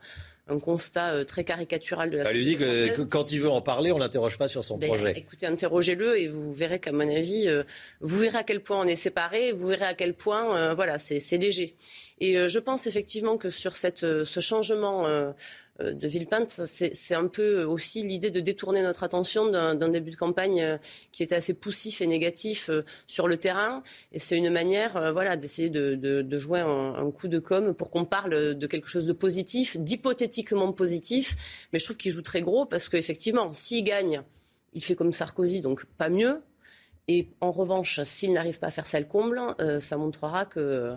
un 0.49 0.59
constat 0.59 1.13
euh, 1.13 1.23
très 1.23 1.45
caricatural 1.45 2.09
de 2.09 2.17
la. 2.17 2.29
Elle 2.29 2.35
lui 2.35 2.43
dit 2.43 2.57
que, 2.57 3.03
quand 3.03 3.31
il 3.31 3.39
veut 3.39 3.49
en 3.49 3.61
parler, 3.61 3.93
on 3.93 3.97
l'interroge 3.97 4.37
pas 4.37 4.49
sur 4.49 4.65
son 4.65 4.77
ben, 4.77 4.87
projet. 4.87 5.13
Écoutez, 5.15 5.45
interrogez-le 5.45 6.19
et 6.19 6.27
vous 6.27 6.53
verrez 6.53 6.79
qu'à 6.79 6.91
mon 6.91 7.09
avis, 7.09 7.47
euh, 7.47 7.63
vous 8.01 8.17
verrez 8.17 8.39
à 8.39 8.43
quel 8.43 8.61
point 8.61 8.77
on 8.81 8.87
est 8.87 8.97
séparés, 8.97 9.53
vous 9.53 9.67
verrez 9.67 9.85
à 9.85 9.93
quel 9.93 10.13
point, 10.13 10.73
voilà, 10.73 10.97
c'est 10.97 11.37
léger. 11.37 11.75
Et 12.19 12.49
je 12.49 12.59
pense 12.59 12.85
effectivement 12.85 13.37
que 13.37 13.49
sur 13.49 13.77
cette, 13.77 13.99
ce 13.99 14.39
changement 14.41 15.07
euh, 15.07 15.31
de 15.79 16.07
Villepinte, 16.07 16.49
c'est 16.49 17.15
un 17.15 17.27
peu 17.27 17.63
aussi 17.63 18.03
l'idée 18.03 18.31
de 18.31 18.39
détourner 18.39 18.81
notre 18.81 19.03
attention 19.03 19.49
d'un 19.49 19.89
début 19.89 20.11
de 20.11 20.15
campagne 20.15 20.61
euh, 20.61 20.77
qui 21.11 21.23
était 21.23 21.35
assez 21.35 21.53
poussif 21.53 22.01
et 22.01 22.07
négatif 22.07 22.69
euh, 22.69 22.83
sur 23.07 23.27
le 23.27 23.37
terrain. 23.37 23.83
Et 24.11 24.19
c'est 24.19 24.37
une 24.37 24.49
manière 24.49 25.13
voilà, 25.13 25.37
d'essayer 25.37 25.69
de, 25.69 26.37
jouer 26.37 26.59
un, 26.59 27.11
coup 27.11 27.27
de 27.27 27.39
com 27.39 27.73
pour 27.73 27.91
qu'on 27.91 28.05
parle 28.05 28.55
de 28.55 28.67
quelque 28.67 28.87
chose 28.87 29.05
de 29.05 29.13
positif, 29.13 29.77
d'hypothétiquement 29.77 30.71
positif. 30.73 31.35
Mais 31.71 31.79
je 31.79 31.85
trouve 31.85 31.97
qu'il 31.97 32.11
joue 32.11 32.21
très 32.21 32.41
gros 32.41 32.65
parce 32.65 32.89
qu'effectivement, 32.89 33.51
s'il 33.53 33.83
gagne, 33.83 34.21
il 34.73 34.83
fait 34.83 34.95
comme 34.95 35.13
Sarkozy, 35.13 35.61
donc 35.61 35.85
pas 35.97 36.09
mieux. 36.09 36.41
Et 37.07 37.29
en 37.41 37.51
revanche, 37.51 38.01
s'il 38.03 38.33
n'arrive 38.33 38.59
pas 38.59 38.67
à 38.67 38.71
faire 38.71 38.85
ça 38.85 38.99
le 38.99 39.05
comble, 39.05 39.41
ça 39.79 39.97
montrera 39.97 40.45
que 40.45 40.95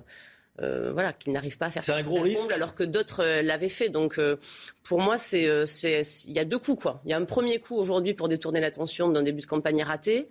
euh, 0.60 0.92
voilà, 0.92 1.14
qu'ils 1.14 1.32
n'arrivent 1.32 1.56
pas 1.56 1.66
à 1.66 1.70
faire 1.70 1.82
c'est 1.82 1.92
un 1.92 2.02
gros 2.02 2.20
risque 2.20 2.52
alors 2.52 2.74
que 2.74 2.84
d'autres 2.84 3.22
euh, 3.22 3.42
l'avaient 3.42 3.70
fait. 3.70 3.88
Donc 3.88 4.18
euh, 4.18 4.36
pour 4.82 5.00
moi, 5.00 5.16
c'est 5.16 5.44
il 5.44 6.32
y 6.32 6.38
a 6.38 6.44
deux 6.44 6.58
coups 6.58 6.82
quoi. 6.82 7.00
Il 7.04 7.10
y 7.10 7.14
a 7.14 7.16
un 7.16 7.24
premier 7.24 7.58
coup 7.58 7.74
aujourd'hui 7.76 8.12
pour 8.12 8.28
détourner 8.28 8.60
l'attention 8.60 9.08
d'un 9.08 9.22
début 9.22 9.40
de 9.40 9.46
campagne 9.46 9.82
raté, 9.82 10.28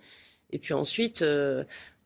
et 0.50 0.58
puis 0.58 0.74
ensuite. 0.74 1.24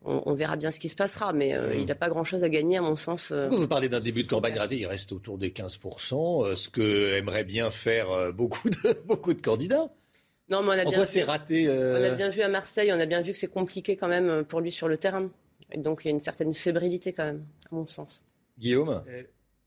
On, 0.09 0.33
verra 0.35 0.55
bien 0.55 0.71
ce 0.71 0.79
qui 0.79 0.87
se 0.87 0.95
passera, 0.95 1.33
mais 1.33 1.53
il 1.75 1.83
n'a 1.83 1.95
pas 1.95 2.07
grand-chose 2.07 2.45
à 2.45 2.49
gagner, 2.49 2.77
à 2.77 2.81
mon 2.81 2.95
sens. 2.95 3.33
vous 3.33 3.67
parlez 3.67 3.89
d'un 3.89 3.99
début 3.99 4.23
de 4.23 4.29
campagne 4.29 4.57
raté, 4.57 4.77
il 4.77 4.85
reste 4.85 5.11
autour 5.11 5.37
des 5.37 5.49
15%, 5.49 6.55
ce 6.55 6.69
que 6.69 7.17
aimerait 7.17 7.43
bien 7.43 7.71
faire 7.71 8.31
beaucoup 8.31 8.69
de, 8.69 8.93
beaucoup 9.05 9.33
de 9.33 9.41
candidats. 9.41 9.89
Non, 10.49 10.61
mais 10.61 10.69
on 10.69 10.79
a 10.79 10.85
bien 10.85 11.03
c'est 11.03 11.23
raté 11.23 11.67
On 11.67 12.03
a 12.03 12.11
bien 12.11 12.29
vu 12.29 12.41
à 12.41 12.47
Marseille, 12.47 12.93
on 12.93 12.99
a 12.99 13.05
bien 13.05 13.21
vu 13.21 13.33
que 13.33 13.37
c'est 13.37 13.51
compliqué 13.51 13.97
quand 13.97 14.07
même 14.07 14.45
pour 14.45 14.61
lui 14.61 14.71
sur 14.71 14.87
le 14.87 14.95
terrain. 14.95 15.29
Et 15.71 15.77
donc 15.77 16.01
il 16.03 16.07
y 16.07 16.09
a 16.09 16.11
une 16.11 16.19
certaine 16.19 16.53
fébrilité 16.53 17.13
quand 17.13 17.25
même, 17.25 17.45
à 17.69 17.75
mon 17.75 17.85
sens. 17.85 18.25
Guillaume 18.57 19.03
euh, 19.07 19.23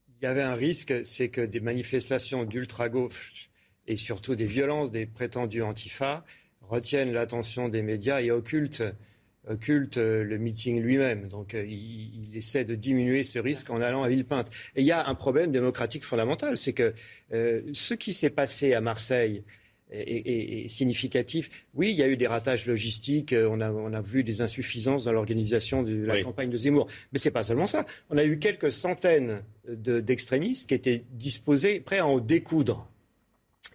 Il 0.09 0.25
y 0.25 0.27
avait 0.27 0.43
un 0.43 0.55
risque, 0.55 0.95
c'est 1.05 1.29
que 1.29 1.41
des 1.41 1.61
manifestations 1.61 2.45
d'ultra-gauche 2.45 3.51
et 3.87 3.97
surtout 3.97 4.35
des 4.35 4.47
violences 4.47 4.91
des 4.91 5.07
prétendus 5.07 5.63
antifa 5.63 6.25
retiennent 6.63 7.13
l'attention 7.13 7.69
des 7.69 7.83
médias 7.83 8.21
et 8.21 8.31
occultent, 8.31 8.83
euh, 8.87 10.25
le 10.25 10.39
meeting 10.39 10.81
lui-même. 10.81 11.29
Donc 11.29 11.55
euh, 11.55 11.65
il, 11.67 12.37
essaie 12.37 12.65
de 12.65 12.75
diminuer 12.75 13.25
ce 13.25 13.39
risque 13.39 13.71
en 13.71 13.81
allant 13.81 14.03
à 14.03 14.09
Villepinte. 14.09 14.51
Et 14.77 14.81
il 14.81 14.87
y 14.87 14.93
a 14.93 15.07
un 15.07 15.15
problème 15.15 15.51
démocratique 15.51 16.05
fondamental, 16.05 16.57
c'est 16.57 16.73
que 16.73 16.95
ce 17.31 17.95
qui 17.95 18.13
s'est 18.13 18.31
passé 18.31 18.75
à 18.75 18.81
Marseille 18.81 19.45
est, 19.93 20.69
significatif. 20.69 21.67
Oui, 21.75 21.91
il 21.91 21.97
y 21.97 22.03
a 22.03 22.09
eu 22.09 22.17
des 22.17 22.27
ratages 22.27 22.67
logistiques, 22.67 23.33
euh, 23.33 23.49
on 23.51 23.61
a, 23.61 23.71
on 23.71 23.93
a 23.93 24.01
vu 24.01 24.25
des 24.25 24.41
insuffisances 24.41 25.05
dans 25.05 25.13
l'organisation 25.13 25.83
de 25.83 26.05
la 26.05 26.23
campagne 26.23 26.51
de 26.51 26.57
Zemmour. 26.57 26.87
Mais 27.13 27.19
ce 27.19 27.29
n'est 27.29 27.33
pas 27.33 27.43
seulement 27.43 27.67
ça. 27.67 27.87
On 28.11 28.19
a 28.19 28.25
eu 28.25 28.39
quelques 28.39 28.73
centaines 28.73 29.43
d'extrémistes 29.69 30.69
qui 30.69 30.75
étaient 30.75 31.05
disposés, 31.13 31.81
prêts 31.81 31.99
à 31.99 32.07
en 32.07 32.19
découdre. 32.19 32.89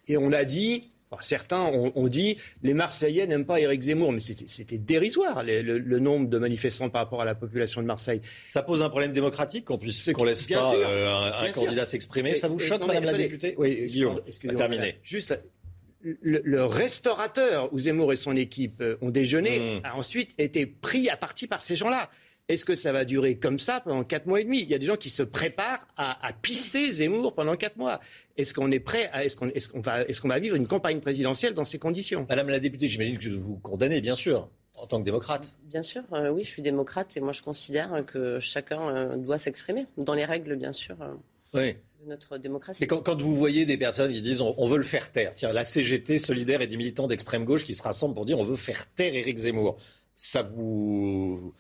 Et 0.07 0.18
on 0.18 0.32
a 0.32 0.43
dit, 0.43 0.89
certains 1.22 1.61
ont, 1.61 2.07
dit, 2.07 2.38
les 2.63 2.74
Marseillais 2.74 3.28
n'aiment 3.28 3.45
pas 3.45 3.59
Éric 3.59 3.82
Zemmour, 3.82 4.11
mais 4.11 4.20
c'était 4.20 4.78
dérisoire 4.78 5.43
le, 5.45 5.99
nombre 5.99 6.30
de 6.30 6.38
manifestants 6.38 6.89
par 6.89 7.03
rapport 7.03 7.22
à 7.22 7.26
la 7.26 7.36
population 7.36 7.82
de 7.82 7.88
Marseille. 7.88 8.22
Ça 8.49 8.63
pose 8.63 8.82
un 8.82 8.89
problème 8.89 9.11
démocratique 9.11 9.66
qu'on 9.66 9.78
puisse 9.78 10.11
qu'on 10.11 10.24
laisse 10.24 10.47
pas 10.47 10.74
euh, 10.76 11.47
un, 11.47 11.51
candidat 11.51 11.86
s'exprimer. 11.86 12.36
Ça 12.36 12.47
vous 12.47 12.59
choque, 12.59 12.86
Madame 12.86 13.05
la 13.05 13.13
députée 13.13 13.55
Oui, 13.57 13.86
Guillaume. 13.88 14.22
Terminé. 14.55 14.97
Juste 15.03 15.39
le, 16.22 16.66
restaurateur 16.66 17.74
où 17.74 17.80
Zemmour 17.80 18.14
et 18.14 18.16
son 18.16 18.36
équipe 18.36 18.82
euh, 18.82 18.97
ont 19.01 19.10
déjeuné 19.10 19.80
mmh. 19.80 19.86
a 19.86 19.95
ensuite 19.95 20.34
été 20.38 20.66
pris 20.66 21.10
à 21.10 21.18
partie 21.18 21.47
par 21.47 21.62
ces 21.62 21.76
gens-là. 21.76 22.10
Est-ce 22.47 22.64
que 22.64 22.76
ça 22.76 22.91
va 22.91 23.06
durer 23.06 23.39
comme 23.39 23.58
ça 23.58 23.82
pendant 23.82 24.03
quatre 24.03 24.28
mois 24.28 24.39
et 24.39 24.43
demi? 24.43 24.60
Il 24.60 24.70
y 24.70 24.76
a 24.76 24.78
des 24.78 24.86
gens 24.86 24.97
qui 24.97 25.10
se 25.10 25.24
préparent 25.24 25.88
à, 25.97 26.32
pister 26.43 26.91
Zemmour 26.91 27.34
pendant 27.34 27.56
quatre 27.56 27.78
mois. 27.78 27.99
Est-ce 28.38 28.53
qu'on 28.53 28.72
est 28.72 28.80
prêt 28.80 29.10
Est-ce 29.16 29.36
qu'on 29.36 29.47
est 29.49 29.80
va, 29.80 30.01
est 30.01 30.26
va, 30.26 30.39
vivre 30.39 30.56
une 30.56 30.68
campagne 30.68 30.99
présidentielle 30.99 31.56
dans 31.56 31.64
ces 31.64 31.80
conditions? 31.80 32.28
Madame 32.30 32.49
la 32.49 32.60
députée, 32.60 32.86
j'imagine 32.86 33.18
que 33.18 33.30
vous 33.30 33.58
condamnez, 33.58 33.99
bien 33.99 34.14
sûr, 34.14 34.47
en 34.78 34.86
tant 34.86 34.99
que 34.99 35.06
démocrate. 35.06 35.58
Bien 35.64 35.82
sûr, 35.82 36.03
euh, 36.14 36.30
oui, 36.30 36.43
je 36.43 36.49
suis 36.49 36.62
démocrate 36.62 37.18
et 37.18 37.20
moi 37.20 37.32
je 37.32 37.41
considère 37.41 38.06
que 38.06 38.38
chacun 38.39 38.89
euh, 38.89 39.18
doit 39.18 39.39
s'exprimer 39.39 39.88
dans 39.97 40.14
les 40.14 40.26
règles, 40.26 40.56
bien 40.56 40.74
sûr. 40.74 40.97
oui 41.56 41.78
notre 42.06 42.38
démocratie. 42.38 42.84
Et 42.84 42.88
quand, 42.88 43.22
vous 43.22 43.36
voyez 43.36 43.66
des 43.66 43.78
personnes 43.78 44.12
qui 44.12 44.22
disent 44.22 44.41
on, 44.41 44.66
veut 44.68 44.78
le 44.78 44.84
faire 44.84 45.12
taire, 45.12 45.34
tiens, 45.34 45.53
la 45.53 45.64
CGT 45.64 46.20
solidaire 46.20 46.62
et 46.62 46.68
des 46.68 46.78
militants 46.78 47.08
d'extrême 47.08 47.45
gauche 47.45 47.64
qui 47.64 47.76
se 47.76 47.84
rassemblent 47.84 48.16
pour 48.16 48.26
dire 48.26 48.39
on 48.39 48.43
veut 48.43 48.56
faire 48.56 48.86
taire 48.93 49.14
Éric 49.14 49.38
Zemmour, 49.38 49.78
ça 50.16 50.41
vous 50.41 51.53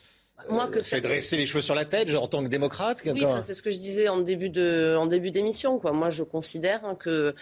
moi, 0.49 0.67
que 0.67 0.81
fait 0.81 1.01
dresser 1.01 1.37
les 1.37 1.45
cheveux 1.45 1.61
sur 1.61 1.75
la 1.75 1.85
tête 1.85 2.13
en 2.13 2.27
tant 2.27 2.43
que 2.43 2.49
démocrate 2.49 3.01
Oui, 3.05 3.23
c'est 3.41 3.53
ce 3.53 3.63
que 3.63 3.71
je 3.71 3.77
disais 3.77 4.09
en 4.09 4.19
début 4.19 4.49
de, 4.49 4.95
en 4.97 5.05
début 5.05 5.31
d'émission. 5.31 5.79
Quoi. 5.79 5.91
Moi, 5.93 6.09
je 6.09 6.23
considère 6.23 6.81
qu'un 6.81 6.95
que 6.95 7.35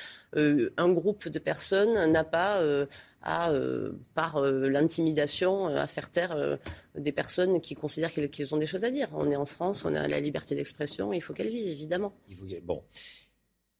un 0.77 0.89
groupe 0.89 1.27
de 1.27 1.39
personnes 1.39 2.11
n'a 2.11 2.23
pas 2.23 2.61
à, 3.23 3.51
euh, 3.51 3.93
par 4.13 4.37
euh, 4.37 4.69
l'intimidation, 4.69 5.69
euh, 5.69 5.77
à 5.77 5.87
faire 5.87 6.11
taire 6.11 6.59
des 6.95 7.11
personnes 7.11 7.61
qui 7.61 7.73
considèrent 7.73 8.11
qu'ils 8.11 8.53
ont 8.53 8.57
des 8.57 8.65
choses 8.65 8.83
à 8.83 8.91
dire. 8.91 9.07
On 9.13 9.31
est 9.31 9.35
en 9.35 9.45
France, 9.45 9.85
on 9.85 9.95
a 9.95 10.07
la 10.07 10.19
liberté 10.19 10.55
d'expression, 10.55 11.13
il 11.13 11.21
faut 11.21 11.33
qu'elle 11.33 11.47
vive, 11.47 11.67
évidemment. 11.67 12.13
Bon. 12.63 12.83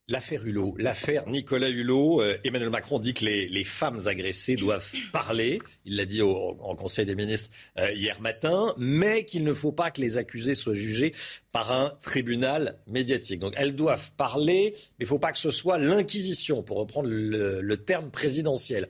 L'affaire 0.10 0.46
Hulot, 0.46 0.76
l'affaire 0.78 1.30
Nicolas 1.30 1.70
Hulot, 1.70 2.22
Emmanuel 2.44 2.70
Macron 2.70 3.00
dit 3.00 3.14
que 3.14 3.24
les, 3.24 3.64
femmes 3.64 4.02
agressées 4.08 4.58
doivent 4.58 4.92
parler. 5.14 5.62
Il 5.86 5.96
l'a 5.96 6.06
dit 6.06 6.22
au, 6.22 6.58
en 6.60 6.76
Conseil 6.76 7.06
des 7.06 7.16
ministres 7.16 7.50
hier 7.78 8.20
matin, 8.20 8.74
mais 8.78 9.24
qu'il 9.24 9.46
ne 9.46 9.54
faut 9.54 9.72
pas 9.72 9.92
que 9.92 10.02
les 10.02 10.18
accusés 10.18 10.56
soient 10.56 10.74
jugés 10.74 11.14
par 11.54 11.72
un 11.72 11.94
tribunal 12.04 12.80
médiatique. 12.86 13.40
Donc 13.40 13.54
elles 13.56 13.78
doivent 13.78 14.12
parler, 14.18 14.74
mais 14.76 14.80
il 15.00 15.04
ne 15.04 15.08
faut 15.08 15.20
pas 15.20 15.32
que 15.32 15.40
ce 15.40 15.52
soit 15.52 15.78
l'inquisition, 15.78 16.64
pour 16.64 16.80
reprendre 16.80 17.08
le 17.08 17.78
terme 17.78 18.12
présidentiel. 18.12 18.90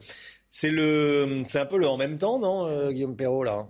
C'est 0.56 0.70
le, 0.70 1.42
c'est 1.48 1.58
un 1.58 1.66
peu 1.66 1.78
le 1.78 1.88
en 1.88 1.96
même 1.96 2.16
temps, 2.16 2.38
non, 2.38 2.68
euh, 2.68 2.92
Guillaume 2.92 3.16
Perrault 3.16 3.42
là 3.42 3.66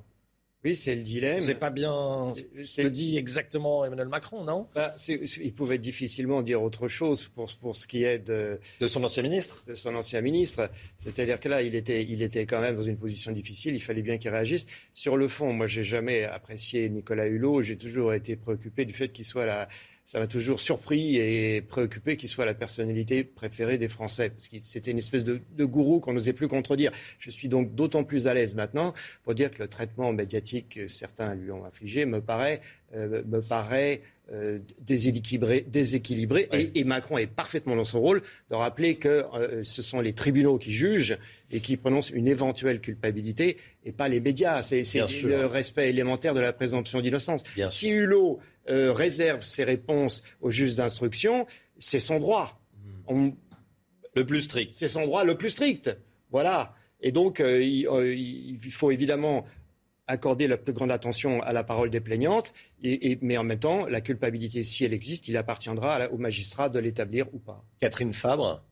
oui, 0.67 0.75
c'est 0.75 0.95
le 0.95 1.03
dilemme. 1.03 1.43
C'est 1.43 1.57
pas 1.57 1.69
bien 1.69 2.35
ce 2.63 2.81
que 2.81 2.89
dit 2.89 3.19
exactement 3.19 3.85
Emmanuel 3.85 4.09
Macron, 4.09 4.45
non? 4.45 4.67
Bah, 4.75 4.95
Il 5.09 5.53
pouvait 5.53 5.77
difficilement 5.77 6.41
dire 6.41 6.63
autre 6.63 6.89
chose 6.89 7.29
pour, 7.29 7.53
pour 7.61 7.77
ce 7.77 7.87
qui 7.87 8.03
est 8.05 8.19
de, 8.19 8.59
de 8.81 8.87
son 8.87 9.05
ancien 9.05 9.23
ministre? 9.23 9.63
De 9.67 9.75
son 9.75 9.95
ancien 9.95 10.23
ministre. 10.23 10.71
C'est-à-dire 10.97 11.39
que 11.39 11.51
là, 11.51 11.61
il 11.61 11.75
était, 11.75 12.03
il 12.03 12.23
était 12.23 12.47
quand 12.47 12.63
même 12.63 12.77
dans 12.77 12.83
une 12.83 12.97
position 12.97 13.31
difficile. 13.31 13.75
Il 13.75 13.83
fallait 13.83 14.01
bien 14.01 14.17
qu'il 14.17 14.31
réagisse. 14.31 14.65
Sur 14.95 15.19
le 15.19 15.29
fond, 15.29 15.53
moi, 15.53 15.67
j'ai 15.67 15.85
jamais 15.85 16.25
apprécié 16.25 16.89
Nicolas 16.89 17.27
Hulot. 17.27 17.61
J'ai 17.61 17.77
toujours 17.77 18.15
été 18.15 18.35
préoccupé 18.35 18.87
du 18.87 18.95
fait 18.95 19.11
qu'il 19.11 19.27
soit 19.27 19.45
la 19.45 19.69
ça 20.05 20.19
m'a 20.19 20.27
toujours 20.27 20.61
surpris 20.61 21.17
et 21.17 21.63
préoccupé 21.63 22.17
qu'il 22.17 22.29
soit 22.29 22.45
la 22.45 22.55
personnalité 22.55 23.25
préférée 23.25 23.79
des 23.79 23.89
Français, 23.89 24.31
parce 24.31 24.49
que 24.49 24.57
c'était 24.63 24.91
une 24.91 24.99
espèce 24.99 25.25
de, 25.25 25.41
gourou 25.59 25.99
qu'on 25.99 26.13
n'osait 26.13 26.35
plus 26.35 26.49
contredire. 26.49 26.93
Je 27.19 27.31
suis 27.31 27.49
donc 27.49 27.75
d'autant 27.75 28.05
plus 28.05 28.29
à 28.29 28.35
l'aise 28.35 28.55
maintenant 28.55 28.93
pour 29.23 29.35
dire 29.35 29.51
que 29.51 29.63
le 29.63 29.69
traitement 29.69 30.13
médiatique 30.13 30.75
que 30.77 30.89
certains 30.89 31.35
lui 31.35 31.51
ont 31.51 31.65
infligé 31.65 32.05
me 32.05 32.21
paraît, 32.21 32.61
euh, 32.95 33.23
me 33.27 33.41
paraît 33.41 34.03
euh, 34.33 34.59
déséquilibré, 34.81 35.67
déséquilibré 35.69 36.49
et, 36.75 36.85
Macron 36.85 37.19
est 37.19 37.27
parfaitement 37.27 37.77
dans 37.77 37.85
son 37.85 38.01
rôle 38.01 38.23
de 38.51 38.55
rappeler 38.55 38.97
que 38.97 39.27
euh, 39.35 39.65
ce 39.65 39.83
sont 39.83 40.01
les 40.01 40.15
tribunaux 40.15 40.57
qui 40.57 40.73
jugent 40.73 41.19
et 41.51 41.61
qui 41.61 41.77
prononcent 41.77 42.11
une 42.11 42.27
éventuelle 42.27 42.81
culpabilité 42.81 43.59
et 43.85 43.93
pas 43.93 44.09
les 44.09 44.21
médias. 44.21 44.63
C'est 44.63 44.83
le 45.25 45.45
respect 45.45 45.91
élémentaire 45.91 46.33
de 46.33 46.41
la 46.41 46.55
présomption 46.55 47.01
d'innocence. 47.01 47.43
Si 47.69 47.91
Hulot 47.91 48.41
euh, 48.69 48.93
réserve 48.93 49.43
ses 49.43 49.65
réponses 49.65 50.23
aux 50.41 50.51
juges 50.51 50.77
d'instruction, 50.77 51.47
c'est 51.79 52.01
son 52.01 52.19
droit. 52.19 52.61
Le 53.09 54.25
plus 54.25 54.43
strict. 54.43 54.73
C'est 54.77 54.89
son 54.89 55.05
droit 55.05 55.25
le 55.25 55.37
plus 55.37 55.51
strict. 55.51 55.91
Voilà. 56.31 56.75
Et 57.01 57.13
donc, 57.13 57.41
euh, 57.41 57.61
euh, 57.91 58.15
il, 58.15 58.59
faut 58.71 58.91
évidemment 58.91 59.45
accorder 60.07 60.47
la 60.47 60.57
plus 60.57 60.73
grande 60.73 60.91
attention 60.91 61.43
à 61.43 61.53
la 61.53 61.65
parole 61.65 61.91
des 61.91 62.01
plaignantes, 62.01 62.53
et, 62.83 63.19
mais 63.21 63.37
en 63.37 63.45
même 63.45 63.59
temps, 63.59 63.87
la 63.87 64.01
culpabilité, 64.01 64.65
si 64.65 64.85
elle 64.85 64.95
existe, 64.95 65.29
il 65.29 65.37
appartiendra 65.37 66.11
au 66.11 66.19
magistrat 66.19 66.69
de 66.69 66.79
l'établir 66.79 67.27
ou 67.35 67.39
pas. 67.39 67.65
Catherine 67.81 68.13
Fabre 68.13 68.65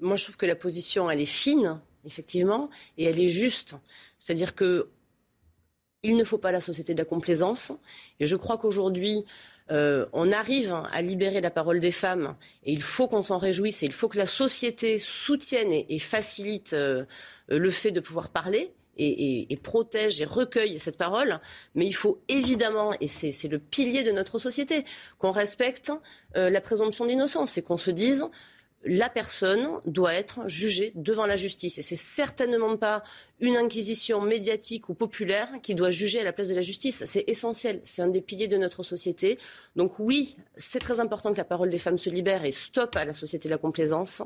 Moi, 0.00 0.16
je 0.16 0.24
trouve 0.24 0.36
que 0.36 0.46
la 0.46 0.56
position, 0.56 1.10
elle 1.10 1.20
est 1.20 1.24
fine, 1.24 1.80
effectivement, 2.06 2.68
et 2.96 3.04
elle 3.04 3.20
est 3.20 3.28
juste. 3.28 3.76
C'est-à-dire 4.18 4.54
que 4.54 4.90
il 6.02 6.16
ne 6.16 6.24
faut 6.24 6.38
pas 6.38 6.52
la 6.52 6.60
société 6.60 6.94
de 6.94 6.98
la 6.98 7.04
complaisance. 7.04 7.72
Et 8.20 8.26
je 8.26 8.36
crois 8.36 8.58
qu'aujourd'hui, 8.58 9.24
euh, 9.70 10.06
on 10.12 10.32
arrive 10.32 10.74
à 10.90 11.02
libérer 11.02 11.40
la 11.40 11.50
parole 11.50 11.80
des 11.80 11.90
femmes 11.90 12.36
et 12.64 12.72
il 12.72 12.82
faut 12.82 13.06
qu'on 13.06 13.22
s'en 13.22 13.38
réjouisse 13.38 13.82
et 13.82 13.86
il 13.86 13.92
faut 13.92 14.08
que 14.08 14.16
la 14.16 14.26
société 14.26 14.98
soutienne 14.98 15.72
et, 15.72 15.98
facilite 15.98 16.72
euh, 16.72 17.04
le 17.48 17.70
fait 17.70 17.90
de 17.90 18.00
pouvoir 18.00 18.30
parler. 18.30 18.72
Et, 19.00 19.56
protège 19.62 20.20
et 20.20 20.24
recueille 20.24 20.80
cette 20.80 20.96
parole, 20.96 21.38
mais 21.76 21.86
il 21.86 21.92
faut 21.92 22.20
évidemment, 22.26 22.92
et 23.00 23.06
c'est 23.06 23.46
le 23.46 23.60
pilier 23.60 24.02
de 24.02 24.10
notre 24.10 24.40
société, 24.40 24.82
qu'on 25.18 25.30
respecte 25.30 25.92
euh, 26.36 26.50
la 26.50 26.60
présomption 26.60 27.06
d'innocence 27.06 27.58
et 27.58 27.62
qu'on 27.62 27.76
se 27.76 27.92
dise 27.92 28.24
la 28.88 29.10
personne 29.10 29.68
doit 29.84 30.14
être 30.14 30.48
jugée 30.48 30.92
devant 30.94 31.26
la 31.26 31.36
justice. 31.36 31.78
Et 31.78 31.82
c'est 31.82 31.94
certainement 31.94 32.76
pas 32.78 33.02
une 33.38 33.56
inquisition 33.56 34.22
médiatique 34.22 34.88
ou 34.88 34.94
populaire 34.94 35.48
qui 35.62 35.74
doit 35.74 35.90
juger 35.90 36.20
à 36.20 36.24
la 36.24 36.32
place 36.32 36.48
de 36.48 36.54
la 36.54 36.62
justice. 36.62 37.02
C'est 37.04 37.24
essentiel. 37.26 37.80
C'est 37.82 38.00
un 38.00 38.08
des 38.08 38.22
piliers 38.22 38.48
de 38.48 38.56
notre 38.56 38.82
société. 38.82 39.38
Donc 39.76 39.98
oui, 39.98 40.36
c'est 40.56 40.78
très 40.78 41.00
important 41.00 41.32
que 41.32 41.36
la 41.36 41.44
parole 41.44 41.68
des 41.68 41.78
femmes 41.78 41.98
se 41.98 42.08
libère 42.08 42.44
et 42.46 42.50
stop 42.50 42.96
à 42.96 43.04
la 43.04 43.12
société 43.12 43.48
de 43.48 43.54
la 43.54 43.58
complaisance. 43.58 44.22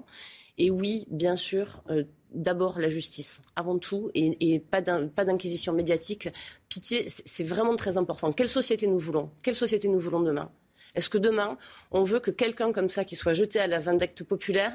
Et 0.58 0.70
oui, 0.70 1.06
bien 1.10 1.34
sûr, 1.34 1.82
euh, 1.90 2.04
d'abord 2.30 2.78
la 2.78 2.88
justice, 2.88 3.40
avant 3.56 3.78
tout, 3.78 4.10
et, 4.14 4.54
et 4.54 4.60
pas 4.60 4.80
d'inquisition 4.80 5.72
médiatique. 5.72 6.28
Pitié, 6.68 7.04
c'est 7.08 7.44
vraiment 7.44 7.74
très 7.74 7.96
important. 7.96 8.32
Quelle 8.32 8.48
société 8.48 8.86
nous 8.86 8.98
voulons? 8.98 9.30
Quelle 9.42 9.56
société 9.56 9.88
nous 9.88 9.98
voulons 9.98 10.20
demain? 10.20 10.52
Est-ce 10.94 11.08
que 11.08 11.18
demain, 11.18 11.56
on 11.90 12.02
veut 12.02 12.20
que 12.20 12.30
quelqu'un 12.30 12.70
comme 12.72 12.88
ça, 12.90 13.04
qui 13.04 13.16
soit 13.16 13.32
jeté 13.32 13.58
à 13.58 13.66
la 13.66 13.78
vindicte 13.78 14.24
populaire, 14.24 14.72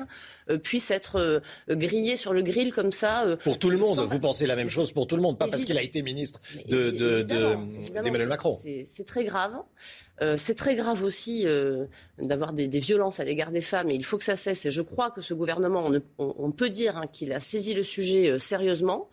euh, 0.49 0.57
puisse 0.57 0.89
être 0.89 1.19
euh, 1.19 1.39
grillé 1.69 2.15
sur 2.15 2.33
le 2.33 2.41
grill 2.41 2.73
comme 2.73 2.91
ça 2.91 3.23
euh, 3.23 3.35
Pour 3.37 3.59
tout 3.59 3.69
le 3.69 3.77
monde, 3.77 3.99
vous 3.99 4.19
pensez 4.19 4.47
la 4.47 4.55
même 4.55 4.69
chose 4.69 4.91
pour 4.91 5.05
tout 5.05 5.15
le 5.15 5.21
monde, 5.21 5.37
pas 5.37 5.47
parce 5.47 5.63
qu'il 5.63 5.77
a 5.77 5.83
été 5.83 6.01
ministre 6.01 6.41
d'Emmanuel 6.67 8.27
Macron. 8.27 8.55
C'est 8.85 9.05
très 9.05 9.23
grave. 9.23 9.57
c'est 10.37 10.55
très 10.55 10.75
grave 10.75 11.03
aussi 11.03 11.45
d'avoir 12.17 12.53
des, 12.53 12.67
violences 12.79 13.19
à 13.19 13.23
l'égard 13.23 13.51
des 13.51 13.61
femmes 13.61 13.89
et 13.89 13.95
il 13.95 14.05
faut 14.05 14.17
que 14.17 14.23
ça 14.23 14.35
cesse. 14.35 14.65
Et 14.65 14.71
je 14.71 14.81
crois 14.81 15.11
que 15.11 15.21
ce 15.21 15.33
gouvernement, 15.33 15.91
on, 16.17 16.51
peut 16.51 16.69
dire 16.69 16.97
hein, 16.97 17.07
qu'il 17.11 17.31
a 17.31 17.39
saisi 17.39 17.73
le 17.73 17.83
sujet 17.83 18.39
sérieusement. 18.39 19.09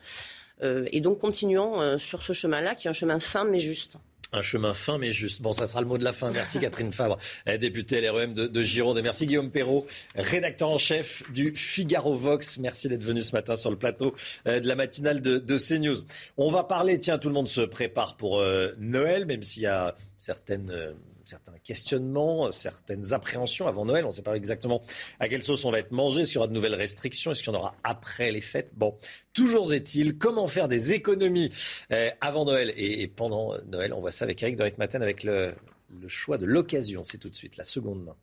et 0.63 1.01
donc 1.01 1.19
continuons 1.19 1.99
sur 1.99 2.23
ce 2.23 2.33
chemin-là, 2.33 2.75
qui 2.75 2.87
est 2.87 2.91
un 2.91 2.95
chemin 2.95 3.21
fin 3.21 3.45
mais 3.45 3.59
juste. 3.59 3.99
Un 4.35 4.43
chemin 4.43 4.75
fin 4.75 4.99
mais 4.99 5.13
juste. 5.13 5.43
Bon, 5.43 5.53
ça 5.53 5.69
sera 5.69 5.81
le 5.81 5.87
mot 5.87 5.97
de 5.97 6.03
la 6.03 6.13
fin. 6.13 6.33
Merci 6.33 6.59
Catherine 6.59 6.91
Fabre, 6.91 7.19
députée 7.61 8.01
LREM 8.01 8.35
de, 8.35 8.49
de 8.49 8.63
Gironde. 8.63 8.99
Et 8.99 9.03
merci 9.03 9.27
Guillaume 9.27 9.53
Perrault, 9.53 9.87
rédacteur 10.17 10.71
en 10.71 10.79
chef 10.79 11.23
du 11.33 11.55
Figaro 11.55 12.17
Vox. 12.17 12.59
Merci 12.59 12.89
d'être 12.89 13.05
venu 13.05 13.23
ce 13.23 13.33
matin 13.33 13.55
sur 13.55 13.71
le 13.71 13.79
plateau 13.79 14.13
euh, 14.49 14.59
de 14.59 14.67
la 14.67 14.75
matinale 14.75 15.21
de, 15.21 15.39
de 15.39 15.57
CNews. 15.57 15.99
On 16.37 16.51
va 16.51 16.65
parler, 16.65 16.99
tiens, 16.99 17.19
tout 17.19 17.29
le 17.29 17.35
monde 17.35 17.49
se 17.49 17.61
prépare 17.61 18.17
pour 18.17 18.41
euh, 18.41 18.73
Noël, 18.79 19.25
même 19.25 19.45
s'il 19.45 19.63
y 19.63 19.67
a 19.67 19.95
certaines... 20.19 20.71
Euh, 20.71 20.93
certains 21.29 21.59
questionnements, 21.63 22.51
certaines 22.51 23.13
appréhensions 23.13 23.67
avant 23.67 23.85
Noël. 23.85 24.05
On 24.05 24.09
ne 24.09 24.13
sait 24.13 24.23
pas 24.23 24.35
exactement 24.35 24.83
à 25.21 25.29
quelle 25.29 25.43
sauce 25.43 25.65
on 25.65 25.71
va 25.71 25.79
être 25.79 25.93
mangé, 25.93 26.23
est-ce 26.23 26.31
qu'il 26.31 26.37
y 26.37 26.39
aura 26.39 26.49
de 26.49 26.53
nouvelles 26.53 26.75
restrictions, 26.75 27.33
est-ce 27.33 27.43
qu'il 27.43 27.53
y 27.53 27.57
en 27.57 27.59
aura 27.59 27.75
après 27.85 28.31
les 28.31 28.41
fêtes. 28.41 28.73
Bon, 28.77 28.97
toujours 29.33 29.73
est-il, 29.73 30.19
comment 30.19 30.49
faire 30.49 30.69
des 30.69 30.93
économies 30.93 31.51
euh, 31.93 32.11
avant 32.21 32.45
Noël 32.45 32.73
et, 32.77 33.07
pendant 33.09 33.55
Noël? 33.67 33.93
On 33.93 34.01
voit 34.01 34.13
ça 34.13 34.25
avec 34.25 34.43
Eric 34.43 34.57
Dorit 34.57 34.73
Matin 34.79 35.01
avec 35.01 35.23
le, 35.23 35.55
le 36.01 36.09
choix 36.09 36.39
de 36.39 36.47
l'occasion. 36.47 37.05
C'est 37.05 37.19
tout 37.19 37.31
de 37.31 37.37
suite 37.37 37.57
la 37.57 37.65
seconde 37.65 38.05
main. 38.05 38.17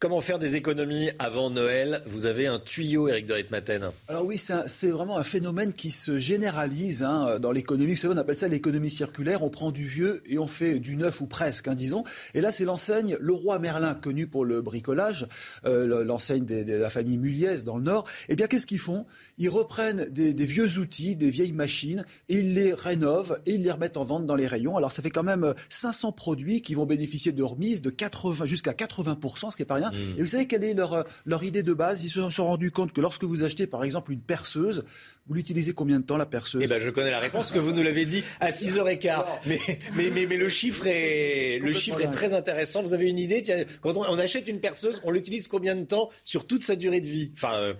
Comment 0.00 0.22
faire 0.22 0.38
des 0.38 0.56
économies 0.56 1.10
avant 1.18 1.50
Noël? 1.50 2.00
Vous 2.06 2.24
avez 2.24 2.46
un 2.46 2.58
tuyau, 2.58 3.08
Eric 3.08 3.26
de 3.26 3.34
Ritmaten. 3.34 3.90
Alors 4.08 4.24
oui, 4.24 4.38
c'est 4.38 4.88
vraiment 4.88 5.18
un 5.18 5.22
phénomène 5.24 5.74
qui 5.74 5.90
se 5.90 6.18
généralise 6.18 7.02
hein, 7.02 7.38
dans 7.38 7.52
l'économie. 7.52 7.92
Vous 7.92 7.98
savez, 7.98 8.14
on 8.14 8.16
appelle 8.16 8.34
ça 8.34 8.48
l'économie 8.48 8.88
circulaire. 8.88 9.42
On 9.42 9.50
prend 9.50 9.70
du 9.70 9.84
vieux 9.84 10.22
et 10.24 10.38
on 10.38 10.46
fait 10.46 10.78
du 10.78 10.96
neuf 10.96 11.20
ou 11.20 11.26
presque, 11.26 11.68
hein, 11.68 11.74
disons. 11.74 12.04
Et 12.32 12.40
là, 12.40 12.50
c'est 12.50 12.64
l'enseigne 12.64 13.18
Leroy 13.20 13.58
Merlin, 13.58 13.94
connue 13.94 14.26
pour 14.26 14.46
le 14.46 14.62
bricolage, 14.62 15.26
euh, 15.66 16.02
l'enseigne 16.02 16.46
de 16.46 16.72
la 16.72 16.88
famille 16.88 17.18
Muliez 17.18 17.58
dans 17.62 17.76
le 17.76 17.82
Nord. 17.82 18.06
Eh 18.30 18.36
bien, 18.36 18.46
qu'est-ce 18.46 18.66
qu'ils 18.66 18.78
font? 18.78 19.04
Ils 19.36 19.50
reprennent 19.50 20.06
des, 20.06 20.32
vieux 20.32 20.78
outils, 20.78 21.14
des 21.14 21.28
vieilles 21.28 21.52
machines, 21.52 22.06
et 22.30 22.36
ils 22.36 22.54
les 22.54 22.72
rénovent 22.72 23.38
et 23.44 23.56
ils 23.56 23.62
les 23.62 23.70
remettent 23.70 23.98
en 23.98 24.04
vente 24.04 24.24
dans 24.24 24.36
les 24.36 24.46
rayons. 24.46 24.78
Alors, 24.78 24.92
ça 24.92 25.02
fait 25.02 25.10
quand 25.10 25.24
même 25.24 25.52
500 25.68 26.12
produits 26.12 26.62
qui 26.62 26.74
vont 26.74 26.86
bénéficier 26.86 27.32
de 27.32 27.42
remises 27.42 27.82
de 27.82 27.90
80 27.90 28.46
jusqu'à 28.46 28.72
80%, 28.72 29.50
ce 29.50 29.56
qui 29.56 29.60
n'est 29.60 29.66
pas 29.66 29.74
rien. 29.74 29.89
Mm. 29.92 30.18
Et 30.18 30.22
vous 30.22 30.28
savez 30.28 30.46
quelle 30.46 30.64
est 30.64 30.74
leur, 30.74 31.04
leur 31.24 31.42
idée 31.42 31.62
de 31.62 31.72
base? 31.72 32.04
Ils 32.04 32.10
se 32.10 32.28
sont 32.30 32.46
rendus 32.46 32.70
compte 32.70 32.92
que 32.92 33.00
lorsque 33.00 33.24
vous 33.24 33.42
achetez 33.42 33.66
par 33.66 33.84
exemple 33.84 34.12
une 34.12 34.20
perceuse, 34.20 34.84
vous 35.26 35.34
l'utilisez 35.34 35.72
combien 35.72 36.00
de 36.00 36.04
temps 36.04 36.16
la 36.16 36.26
perceuse? 36.26 36.62
Eh 36.64 36.66
ben, 36.66 36.80
je 36.80 36.90
connais 36.90 37.10
la 37.10 37.20
réponse 37.20 37.52
que 37.52 37.58
vous 37.58 37.72
nous 37.72 37.82
l'avez 37.82 38.04
dit 38.04 38.24
à 38.40 38.50
6h15. 38.50 39.24
Mais, 39.46 39.58
mais, 39.94 40.10
mais, 40.10 40.26
mais, 40.26 40.36
le 40.36 40.48
chiffre 40.48 40.86
est, 40.86 41.58
le 41.62 41.72
chiffre 41.72 42.00
est 42.00 42.10
très 42.10 42.34
intéressant. 42.34 42.82
Vous 42.82 42.94
avez 42.94 43.06
une 43.06 43.18
idée? 43.18 43.42
Quand 43.80 43.96
on, 43.96 44.18
achète 44.18 44.48
une 44.48 44.60
perceuse, 44.60 45.00
on 45.04 45.10
l'utilise 45.10 45.48
combien 45.48 45.76
de 45.76 45.84
temps 45.84 46.10
sur 46.24 46.46
toute 46.46 46.64
sa 46.64 46.76
durée 46.76 47.00
de 47.00 47.06
vie? 47.06 47.30
Enfin. 47.34 47.54
Euh, 47.54 47.74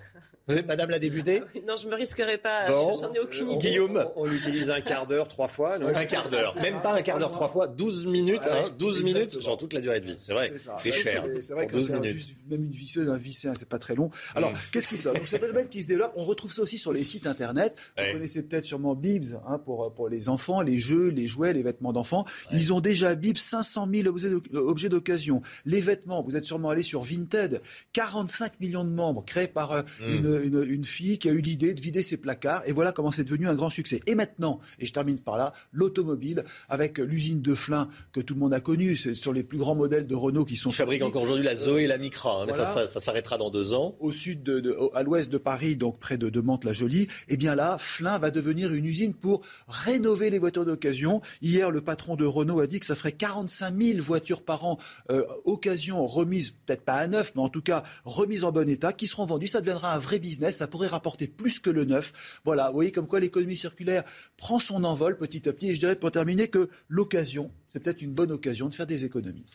Madame 0.67 0.91
la 0.91 0.99
députée 0.99 1.43
ah 1.43 1.59
Non, 1.67 1.77
je 1.77 1.89
me 1.89 1.95
risquerai 1.95 2.39
pas. 2.39 2.69
J'en 2.69 3.13
ai 3.13 3.19
aucune 3.19 3.51
idée. 3.53 3.69
Guillaume 3.69 4.07
on, 4.17 4.31
utilise 4.31 4.71
un 4.71 4.81
quart 4.81 5.07
d'heure 5.07 5.29
trois 5.29 5.49
fois. 5.49 5.75
un 5.77 6.05
quart 6.07 6.29
d'heure. 6.29 6.55
Même 6.63 6.81
pas 6.83 6.95
un 6.95 7.03
quart 7.03 7.19
d'heure 7.19 7.31
trois 7.31 7.49
fois. 7.49 7.69
12 7.69 8.07
minutes. 8.07 8.47
hein, 8.51 8.71
12 8.79 9.03
minutes 9.03 9.41
sur 9.41 9.57
toute 9.57 9.73
la 9.73 9.81
durée 9.81 10.01
de 10.01 10.07
vie. 10.07 10.15
C'est 10.19 10.33
vrai. 10.33 10.53
C'est 10.79 10.93
cher. 10.93 11.25
C'est 11.41 11.55
vrai 11.55 11.67
que 11.67 11.73
12 11.73 11.91
minutes. 11.91 12.13
Juste, 12.13 12.31
même 12.49 12.65
une 12.65 12.71
visseuse, 12.71 13.09
un 13.09 13.17
vissé, 13.17 13.49
c'est 13.55 13.69
pas 13.69 13.79
très 13.79 13.95
long. 13.95 14.11
Alors, 14.35 14.51
mm. 14.51 14.57
qu'est-ce 14.73 14.89
qui 14.89 14.97
se 14.97 15.03
passe 15.05 15.15
Donc, 15.15 15.29
ce 15.29 15.37
phénomène 15.37 15.69
qui 15.69 15.83
se 15.83 15.87
développe, 15.87 16.13
on 16.17 16.25
retrouve 16.25 16.53
ça 16.53 16.63
aussi 16.63 16.79
sur 16.79 16.93
les 16.93 17.05
sites 17.05 17.27
internet. 17.27 17.77
Vous 17.97 18.13
connaissez 18.13 18.43
peut-être 18.43 18.65
sûrement 18.65 18.95
Bibs 18.95 19.37
hein, 19.47 19.59
pour, 19.59 19.93
pour 19.95 20.09
les 20.09 20.29
enfants, 20.29 20.61
les 20.61 20.79
jeux, 20.79 21.09
les 21.09 21.27
jouets, 21.27 21.53
les 21.53 21.63
vêtements 21.63 21.93
d'enfants. 21.93 22.25
Ils 22.53 22.73
ont 22.73 22.81
déjà 22.81 23.15
Bibs 23.15 23.37
500 23.37 23.89
000 23.93 24.09
objets 24.55 24.89
d'occasion. 24.89 25.43
Les 25.65 25.81
vêtements, 25.81 26.23
vous 26.23 26.37
êtes 26.37 26.45
sûrement 26.45 26.71
allé 26.71 26.83
sur 26.83 27.03
Vinted. 27.03 27.61
45 27.93 28.61
millions 28.61 28.85
de 28.85 28.91
membres 28.91 29.25
créés 29.25 29.49
par 29.49 29.73
euh, 29.73 29.83
mm. 30.01 30.13
une, 30.13 30.40
une, 30.43 30.63
une 30.63 30.85
fille 30.85 31.19
qui 31.19 31.29
a 31.29 31.33
eu 31.33 31.41
l'idée 31.41 31.75
de 31.75 31.81
vider 31.81 32.03
ses 32.03 32.17
placards. 32.17 32.63
Et 32.67 32.73
voilà 32.73 32.93
comment 32.93 33.13
c'est 33.13 33.25
devenu 33.25 33.49
un 33.49 33.55
grand 33.55 33.71
succès. 33.71 34.01
Et 34.07 34.15
maintenant, 34.15 34.61
et 34.79 34.87
je 34.87 34.93
termine 34.93 35.19
par 35.19 35.37
là, 35.37 35.53
l'automobile, 35.73 36.45
avec 36.69 36.99
l'usine 36.99 37.43
de 37.43 37.55
Flin 37.55 37.89
que 38.13 38.21
tout 38.21 38.35
le 38.35 38.41
monde 38.41 38.55
a 38.55 38.61
connue, 38.61 38.97
c'est 38.97 39.15
sur 39.15 39.33
les 39.33 39.43
plus 39.43 39.59
grands 39.59 39.75
modèles 39.75 40.07
de 40.07 40.15
Renault 40.15 40.45
qui 40.45 40.57
sont. 40.57 40.71
Qui 40.71 40.77
fabriquent 40.77 41.03
encore 41.03 41.23
aujourd'hui 41.23 41.45
la 41.45 41.57
Zoé 41.57 41.85
et 41.85 41.87
la 41.87 41.99
Micra, 41.99 42.43
hein, 42.43 42.45
mais 42.47 42.53
ça, 42.53 42.65
ça, 42.65 43.01
s'arrêtera 43.01 43.39
dans 43.39 43.51
deux 43.51 43.75
ans. 43.75 43.97
Au 44.01 44.13
sud, 44.13 44.43
de, 44.43 44.77
à 44.95 45.03
l'ouest 45.03 45.31
de 45.31 45.39
Paris, 45.39 45.77
donc 45.77 45.99
près 45.99 46.19
de, 46.19 46.29
de 46.29 46.41
Mantes-la-Jolie, 46.41 47.03
et 47.03 47.09
eh 47.31 47.37
bien 47.37 47.55
là, 47.55 47.77
Flin 47.79 48.19
va 48.19 48.31
devenir 48.31 48.73
une 48.73 48.85
usine 48.85 49.15
pour 49.15 49.43
rénover 49.69 50.31
les 50.31 50.39
voitures 50.39 50.65
d'occasion. 50.65 51.21
Hier, 51.43 51.71
le 51.71 51.81
patron 51.81 52.17
de 52.17 52.25
Renault 52.25 52.61
a 52.61 52.67
dit 52.67 52.81
que 52.81 52.87
ça 52.87 52.95
ferait 52.95 53.13
45 53.13 53.75
000 53.81 54.03
voitures 54.03 54.43
par 54.43 54.65
an, 54.65 54.79
euh, 55.11 55.25
occasion 55.45 56.07
remises, 56.07 56.51
peut-être 56.51 56.83
pas 56.83 56.95
à 56.95 57.07
neuf, 57.07 57.33
mais 57.35 57.43
en 57.43 57.49
tout 57.49 57.63
cas 57.63 57.83
remises 58.05 58.45
en 58.45 58.53
bon 58.53 58.69
état, 58.69 58.93
qui 58.93 59.07
seront 59.07 59.25
vendues. 59.25 59.49
Ça 59.49 59.61
deviendra 59.61 59.95
un 59.95 59.99
vrai 59.99 60.19
business. 60.19 60.30
Ça 60.51 60.67
pourrait 60.67 60.89
rapporter 60.89 61.27
plus 61.27 61.61
que 61.61 61.71
le 61.71 61.85
neuf. 61.85 62.41
Voilà, 62.45 62.69
vous 62.69 62.75
voyez 62.75 62.93
comme 62.93 63.07
quoi 63.07 63.21
l'économie 63.21 63.57
circulaire 63.57 64.05
prend 64.37 64.59
son 64.59 64.85
envol 64.85 65.17
petit 65.17 65.49
à 65.49 65.53
petit. 65.53 65.71
Et 65.71 65.75
je 65.75 65.81
dirais 65.81 65.97
pour 65.97 66.11
terminer 66.11 66.49
que 66.49 66.69
l'occasion, 66.89 67.51
c'est 67.69 67.81
peut-être 67.81 68.03
une 68.03 68.13
bonne 68.13 68.33
occasion 68.33 68.69
de 68.69 68.75
faire 68.75 68.87
des 68.87 69.05
économies. 69.05 69.47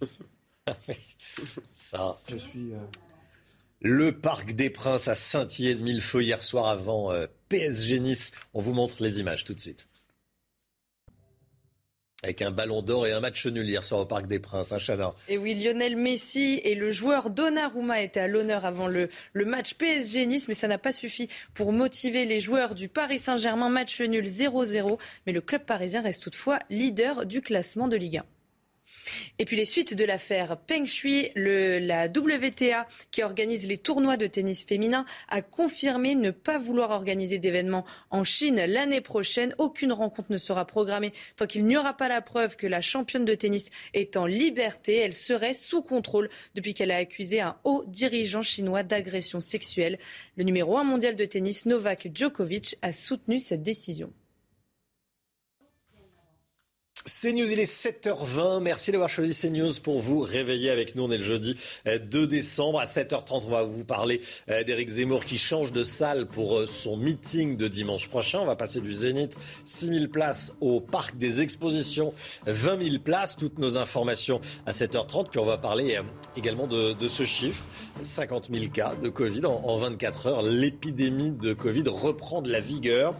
Ça. 1.72 2.18
Je 2.30 2.36
suis. 2.36 2.72
Euh, 2.72 2.78
le 3.80 4.12
Parc 4.12 4.52
des 4.54 4.70
Princes 4.70 5.08
a 5.08 5.14
scintillé 5.14 5.74
de 5.74 5.82
mille 5.82 6.00
feux 6.00 6.22
hier 6.22 6.42
soir 6.42 6.66
avant 6.66 7.12
euh, 7.12 7.26
PSG 7.48 8.00
Nice. 8.00 8.32
On 8.54 8.60
vous 8.60 8.72
montre 8.72 9.02
les 9.02 9.20
images 9.20 9.44
tout 9.44 9.54
de 9.54 9.60
suite 9.60 9.88
avec 12.24 12.42
un 12.42 12.50
ballon 12.50 12.82
d'or 12.82 13.06
et 13.06 13.12
un 13.12 13.20
match 13.20 13.46
nul 13.46 13.68
hier 13.68 13.84
soir 13.84 14.00
au 14.00 14.04
Parc 14.04 14.26
des 14.26 14.40
Princes, 14.40 14.72
un 14.72 15.00
hein, 15.00 15.14
Et 15.28 15.38
oui, 15.38 15.54
Lionel 15.54 15.96
Messi 15.96 16.60
et 16.64 16.74
le 16.74 16.90
joueur 16.90 17.30
Donnarumma 17.30 18.02
étaient 18.02 18.18
à 18.18 18.26
l'honneur 18.26 18.64
avant 18.64 18.88
le, 18.88 19.08
le 19.34 19.44
match 19.44 19.74
PSG 19.74 20.26
Nice, 20.26 20.48
mais 20.48 20.54
ça 20.54 20.66
n'a 20.66 20.78
pas 20.78 20.90
suffi 20.90 21.28
pour 21.54 21.72
motiver 21.72 22.24
les 22.24 22.40
joueurs 22.40 22.74
du 22.74 22.88
Paris 22.88 23.20
Saint-Germain. 23.20 23.68
Match 23.68 24.00
nul 24.00 24.24
0-0, 24.24 24.98
mais 25.26 25.32
le 25.32 25.40
club 25.40 25.62
parisien 25.62 26.02
reste 26.02 26.24
toutefois 26.24 26.58
leader 26.70 27.24
du 27.24 27.40
classement 27.40 27.86
de 27.86 27.96
Ligue 27.96 28.18
1. 28.18 28.24
Et 29.38 29.44
puis 29.44 29.56
les 29.56 29.64
suites 29.64 29.94
de 29.94 30.04
l'affaire 30.04 30.56
Peng 30.56 30.84
Shui, 30.84 31.30
la 31.36 32.06
WTA 32.06 32.86
qui 33.10 33.22
organise 33.22 33.66
les 33.66 33.78
tournois 33.78 34.16
de 34.16 34.26
tennis 34.26 34.64
féminin 34.64 35.04
a 35.28 35.42
confirmé 35.42 36.14
ne 36.14 36.30
pas 36.30 36.58
vouloir 36.58 36.90
organiser 36.90 37.38
d'événements 37.38 37.84
en 38.10 38.24
Chine 38.24 38.64
l'année 38.66 39.00
prochaine. 39.00 39.54
Aucune 39.58 39.92
rencontre 39.92 40.32
ne 40.32 40.38
sera 40.38 40.66
programmée 40.66 41.12
tant 41.36 41.46
qu'il 41.46 41.64
n'y 41.64 41.76
aura 41.76 41.96
pas 41.96 42.08
la 42.08 42.20
preuve 42.20 42.56
que 42.56 42.66
la 42.66 42.80
championne 42.80 43.24
de 43.24 43.34
tennis 43.34 43.70
est 43.94 44.16
en 44.16 44.26
liberté. 44.26 44.96
Elle 44.96 45.12
serait 45.12 45.54
sous 45.54 45.82
contrôle 45.82 46.28
depuis 46.54 46.74
qu'elle 46.74 46.90
a 46.90 46.96
accusé 46.96 47.40
un 47.40 47.56
haut 47.64 47.84
dirigeant 47.86 48.42
chinois 48.42 48.82
d'agression 48.82 49.40
sexuelle. 49.40 49.98
Le 50.36 50.44
numéro 50.44 50.76
un 50.76 50.84
mondial 50.84 51.16
de 51.16 51.24
tennis, 51.24 51.66
Novak 51.66 52.08
Djokovic, 52.14 52.76
a 52.82 52.92
soutenu 52.92 53.38
cette 53.38 53.62
décision. 53.62 54.12
CNews, 57.08 57.50
il 57.50 57.58
est 57.58 57.64
7h20. 57.64 58.60
Merci 58.60 58.92
d'avoir 58.92 59.08
choisi 59.08 59.34
CNews 59.34 59.72
pour 59.82 59.98
vous 59.98 60.20
réveiller 60.20 60.68
avec 60.68 60.94
nous. 60.94 61.04
On 61.04 61.10
est 61.10 61.16
le 61.16 61.24
jeudi 61.24 61.56
2 61.86 61.88
euh, 61.88 62.26
décembre 62.26 62.80
à 62.80 62.84
7h30. 62.84 63.44
On 63.46 63.50
va 63.50 63.62
vous 63.62 63.84
parler 63.84 64.20
euh, 64.50 64.62
d'Éric 64.62 64.90
Zemmour 64.90 65.24
qui 65.24 65.38
change 65.38 65.72
de 65.72 65.84
salle 65.84 66.26
pour 66.26 66.58
euh, 66.58 66.66
son 66.66 66.98
meeting 66.98 67.56
de 67.56 67.66
dimanche 67.66 68.08
prochain. 68.08 68.40
On 68.40 68.44
va 68.44 68.56
passer 68.56 68.82
du 68.82 68.92
Zénith, 68.92 69.38
6000 69.64 70.10
places 70.10 70.54
au 70.60 70.82
Parc 70.82 71.16
des 71.16 71.40
Expositions, 71.40 72.12
20 72.46 72.82
000 72.82 72.98
places. 73.02 73.36
Toutes 73.36 73.58
nos 73.58 73.78
informations 73.78 74.42
à 74.66 74.72
7h30. 74.72 75.30
Puis 75.30 75.40
on 75.40 75.46
va 75.46 75.56
parler 75.56 75.98
également 76.36 76.66
de, 76.66 76.94
ce 77.08 77.24
chiffre. 77.24 77.64
50 78.02 78.50
000 78.52 78.66
cas 78.70 78.94
de 79.02 79.08
Covid 79.08 79.46
en, 79.46 79.62
en 79.64 79.76
24 79.78 80.26
heures. 80.26 80.42
L'épidémie 80.42 81.32
de 81.32 81.54
Covid 81.54 81.84
reprend 81.86 82.42
de 82.42 82.52
la 82.52 82.60
vigueur. 82.60 83.14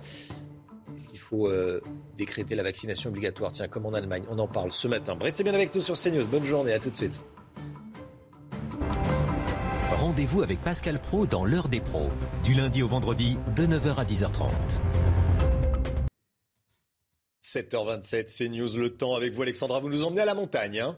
Faut 1.28 1.46
euh, 1.46 1.82
décréter 2.16 2.54
la 2.54 2.62
vaccination 2.62 3.10
obligatoire 3.10 3.52
Tiens, 3.52 3.68
comme 3.68 3.84
en 3.84 3.92
Allemagne, 3.92 4.22
on 4.30 4.38
en 4.38 4.48
parle 4.48 4.72
ce 4.72 4.88
matin. 4.88 5.14
Restez 5.20 5.44
bien 5.44 5.52
avec 5.52 5.74
nous 5.74 5.82
sur 5.82 5.94
CNews. 5.94 6.26
Bonne 6.26 6.44
journée, 6.44 6.72
à 6.72 6.78
tout 6.78 6.88
de 6.88 6.96
suite. 6.96 7.20
Rendez-vous 9.92 10.40
avec 10.40 10.58
Pascal 10.62 10.98
Pro 10.98 11.26
dans 11.26 11.44
l'heure 11.44 11.68
des 11.68 11.80
pros, 11.80 12.08
du 12.44 12.54
lundi 12.54 12.82
au 12.82 12.88
vendredi 12.88 13.36
de 13.56 13.66
9h 13.66 13.96
à 13.96 14.04
10h30. 14.04 14.48
7h27, 17.42 18.34
CNews, 18.34 18.78
le 18.78 18.96
temps 18.96 19.14
avec 19.14 19.34
vous 19.34 19.42
Alexandra, 19.42 19.80
vous 19.80 19.90
nous 19.90 20.04
emmenez 20.04 20.22
à 20.22 20.24
la 20.24 20.34
montagne. 20.34 20.80
Hein? 20.80 20.96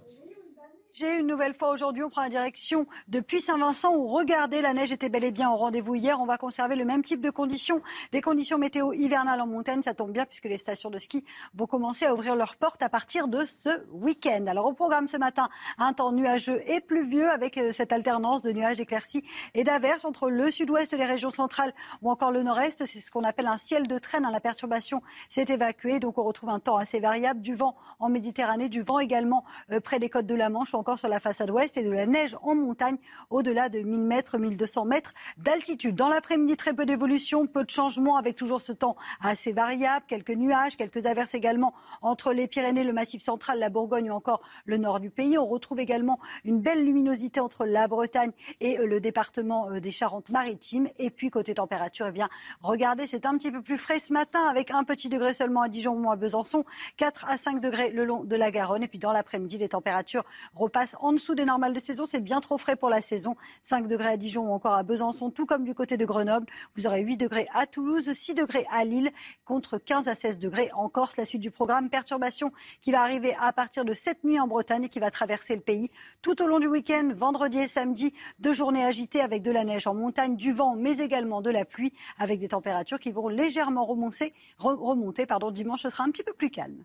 Une 1.03 1.27
nouvelle 1.27 1.55
fois 1.55 1.71
aujourd'hui, 1.71 2.03
on 2.03 2.11
prend 2.11 2.23
la 2.23 2.29
direction 2.29 2.87
depuis 3.09 3.41
Saint-Vincent 3.41 3.95
où 3.95 4.07
regardez, 4.09 4.61
la 4.61 4.75
neige 4.75 4.93
était 4.93 5.09
bel 5.09 5.25
et 5.25 5.31
bien 5.31 5.51
au 5.51 5.57
rendez-vous 5.57 5.95
hier. 5.95 6.21
On 6.21 6.27
va 6.27 6.37
conserver 6.37 6.77
le 6.77 6.85
même 6.85 7.03
type 7.03 7.21
de 7.21 7.31
conditions, 7.31 7.81
des 8.13 8.21
conditions 8.21 8.59
météo 8.59 8.93
hivernales 8.93 9.41
en 9.41 9.47
montagne. 9.47 9.83
Ça 9.83 9.95
tombe 9.95 10.13
bien 10.13 10.27
puisque 10.27 10.45
les 10.45 10.59
stations 10.59 10.91
de 10.91 10.99
ski 10.99 11.25
vont 11.55 11.67
commencer 11.67 12.07
à 12.07 12.13
ouvrir 12.13 12.37
leurs 12.37 12.57
portes 12.57 12.83
à 12.83 12.89
partir 12.89 13.29
de 13.29 13.45
ce 13.45 13.71
week-end. 13.93 14.45
Alors 14.47 14.67
au 14.67 14.73
programme 14.73 15.09
ce 15.09 15.17
matin, 15.17 15.49
un 15.79 15.93
temps 15.93 16.13
nuageux 16.13 16.61
et 16.67 16.81
pluvieux 16.81 17.31
avec 17.31 17.57
euh, 17.57 17.73
cette 17.73 17.93
alternance 17.93 18.43
de 18.43 18.53
nuages 18.53 18.81
éclaircis 18.81 19.25
et 19.55 19.65
d'averses 19.65 20.05
entre 20.05 20.29
le 20.29 20.51
sud-ouest 20.51 20.93
les 20.93 21.07
régions 21.07 21.31
centrales 21.31 21.73
ou 22.03 22.11
encore 22.11 22.33
le 22.33 22.43
nord-est. 22.43 22.85
C'est 22.85 23.01
ce 23.01 23.11
qu'on 23.11 23.25
appelle 23.25 23.47
un 23.47 23.57
ciel 23.57 23.87
de 23.87 23.99
traîne. 23.99 24.29
La 24.31 24.41
perturbation 24.41 25.03
s'est 25.29 25.47
évacuée, 25.49 25.99
donc 25.99 26.19
on 26.19 26.25
retrouve 26.25 26.51
un 26.51 26.61
temps 26.61 26.77
assez 26.77 27.01
variable, 27.01 27.41
du 27.41 27.55
vent 27.55 27.75
en 27.99 28.11
Méditerranée, 28.11 28.69
du 28.69 28.83
vent 28.83 28.99
également 28.99 29.45
euh, 29.71 29.81
près 29.81 29.99
des 29.99 30.11
côtes 30.11 30.27
de 30.27 30.35
la 30.35 30.51
Manche 30.51 30.75
encore 30.75 30.90
sur 30.99 31.09
la 31.09 31.21
façade 31.21 31.51
ouest 31.51 31.77
et 31.77 31.83
de 31.83 31.91
la 31.91 32.07
neige 32.07 32.37
en 32.43 32.55
montagne 32.55 32.97
au-delà 33.31 33.69
de 33.69 33.81
1000 33.81 34.01
mètres, 34.01 34.39
1200 34.39 34.85
mètres 34.85 35.15
d'altitude. 35.39 35.95
Dans 35.95 36.09
l'après-midi, 36.09 36.57
très 36.57 36.75
peu 36.75 36.87
d'évolution, 36.87 37.47
peu 37.47 37.65
de 37.65 37.71
changements 37.71 38.17
avec 38.17 38.37
toujours 38.37 38.61
ce 38.61 38.73
temps 38.73 38.97
assez 39.21 39.53
variable, 39.53 40.05
quelques 40.09 40.31
nuages, 40.31 40.77
quelques 40.77 41.07
averses 41.07 41.35
également 41.35 41.75
entre 42.03 42.33
les 42.33 42.47
Pyrénées, 42.47 42.85
le 42.85 42.93
Massif 42.93 43.23
central, 43.23 43.59
la 43.59 43.71
Bourgogne 43.71 44.11
ou 44.11 44.15
encore 44.15 44.41
le 44.65 44.77
nord 44.77 45.01
du 45.01 45.11
pays. 45.11 45.39
On 45.39 45.47
retrouve 45.47 45.81
également 45.81 46.19
une 46.45 46.61
belle 46.61 46.85
luminosité 46.85 47.41
entre 47.41 47.65
la 47.65 47.89
Bretagne 47.89 48.33
et 48.61 48.79
euh, 48.79 48.87
le 48.87 49.01
département 49.01 49.71
euh, 49.71 49.81
des 49.81 49.91
Charentes-Maritimes. 49.91 50.89
Et 50.99 51.11
puis 51.11 51.31
côté 51.31 51.55
température, 51.55 52.07
eh 52.09 52.13
bien, 52.13 52.29
regardez, 52.63 53.07
c'est 53.07 53.27
un 53.27 53.37
petit 53.37 53.51
peu 53.51 53.63
plus 53.63 53.79
frais 53.79 53.99
ce 53.99 54.13
matin 54.13 54.45
avec 54.47 54.71
un 54.71 54.85
petit 54.85 55.09
degré 55.09 55.35
seulement 55.35 55.63
à 55.63 55.69
Dijon 55.69 55.95
ou 55.95 56.11
à 56.11 56.17
Besançon, 56.17 56.65
4 56.97 57.29
à 57.29 57.37
5 57.37 57.61
degrés 57.61 57.91
le 57.91 58.05
long 58.05 58.25
de 58.25 58.37
la 58.37 58.51
Garonne. 58.51 58.83
Et 58.83 58.89
puis 58.89 58.99
dans 58.99 59.13
l'après-midi, 59.13 59.59
les 59.59 59.69
températures 59.69 60.25
passe 60.71 60.97
en 61.01 61.13
dessous 61.13 61.35
des 61.35 61.45
normales 61.45 61.75
de 61.75 61.79
saison. 61.79 62.05
C'est 62.07 62.21
bien 62.21 62.41
trop 62.41 62.57
frais 62.57 62.77
pour 62.77 62.89
la 62.89 63.03
saison. 63.03 63.37
5 63.63 63.87
degrés 63.87 64.11
à 64.11 64.17
Dijon 64.17 64.49
ou 64.49 64.53
encore 64.53 64.75
à 64.75 64.83
Besançon, 64.83 65.31
tout 65.31 65.45
comme 65.45 65.65
du 65.65 65.75
côté 65.75 65.97
de 65.97 66.05
Grenoble. 66.07 66.47
Vous 66.77 66.87
aurez 66.87 67.03
8 67.03 67.17
degrés 67.17 67.47
à 67.55 67.67
Toulouse, 67.67 68.11
6 68.13 68.35
degrés 68.35 68.67
à 68.71 68.85
Lille, 68.85 69.11
contre 69.45 69.79
15 69.79 70.09
à 70.09 70.15
16 70.15 70.39
degrés 70.39 70.71
en 70.73 70.89
Corse. 70.89 71.17
La 71.17 71.25
suite 71.25 71.43
du 71.43 71.51
programme, 71.51 71.91
perturbation 71.91 72.53
qui 72.81 72.93
va 72.93 73.03
arriver 73.03 73.35
à 73.41 73.53
partir 73.53 73.85
de 73.85 73.93
cette 73.93 74.25
nuit 74.25 74.41
en 74.41 74.47
Bretagne 74.47 74.85
et 74.85 74.89
qui 74.89 75.01
va 75.01 75.11
traverser 75.11 75.55
le 75.55 75.61
pays 75.61 75.91
tout 76.23 76.41
au 76.43 76.47
long 76.47 76.59
du 76.59 76.69
week-end, 76.69 77.11
vendredi 77.15 77.59
et 77.59 77.69
samedi. 77.69 78.15
Deux 78.39 78.53
journées 78.53 78.85
agitées 78.85 79.21
avec 79.21 79.43
de 79.43 79.51
la 79.51 79.65
neige 79.65 79.87
en 79.87 79.95
montagne, 79.95 80.37
du 80.37 80.53
vent, 80.53 80.77
mais 80.77 80.99
également 80.99 81.43
de 81.43 81.51
la 81.51 81.65
pluie, 81.65 81.93
avec 82.19 82.39
des 82.39 82.49
températures 82.49 82.99
qui 82.99 83.11
vont 83.11 83.29
légèrement 83.29 83.85
remonter. 83.85 84.33
remonter 84.59 85.27
pardon, 85.27 85.51
dimanche, 85.51 85.83
ce 85.83 85.91
sera 85.91 86.05
un 86.05 86.11
petit 86.11 86.23
peu 86.23 86.33
plus 86.33 86.51
calme. 86.51 86.85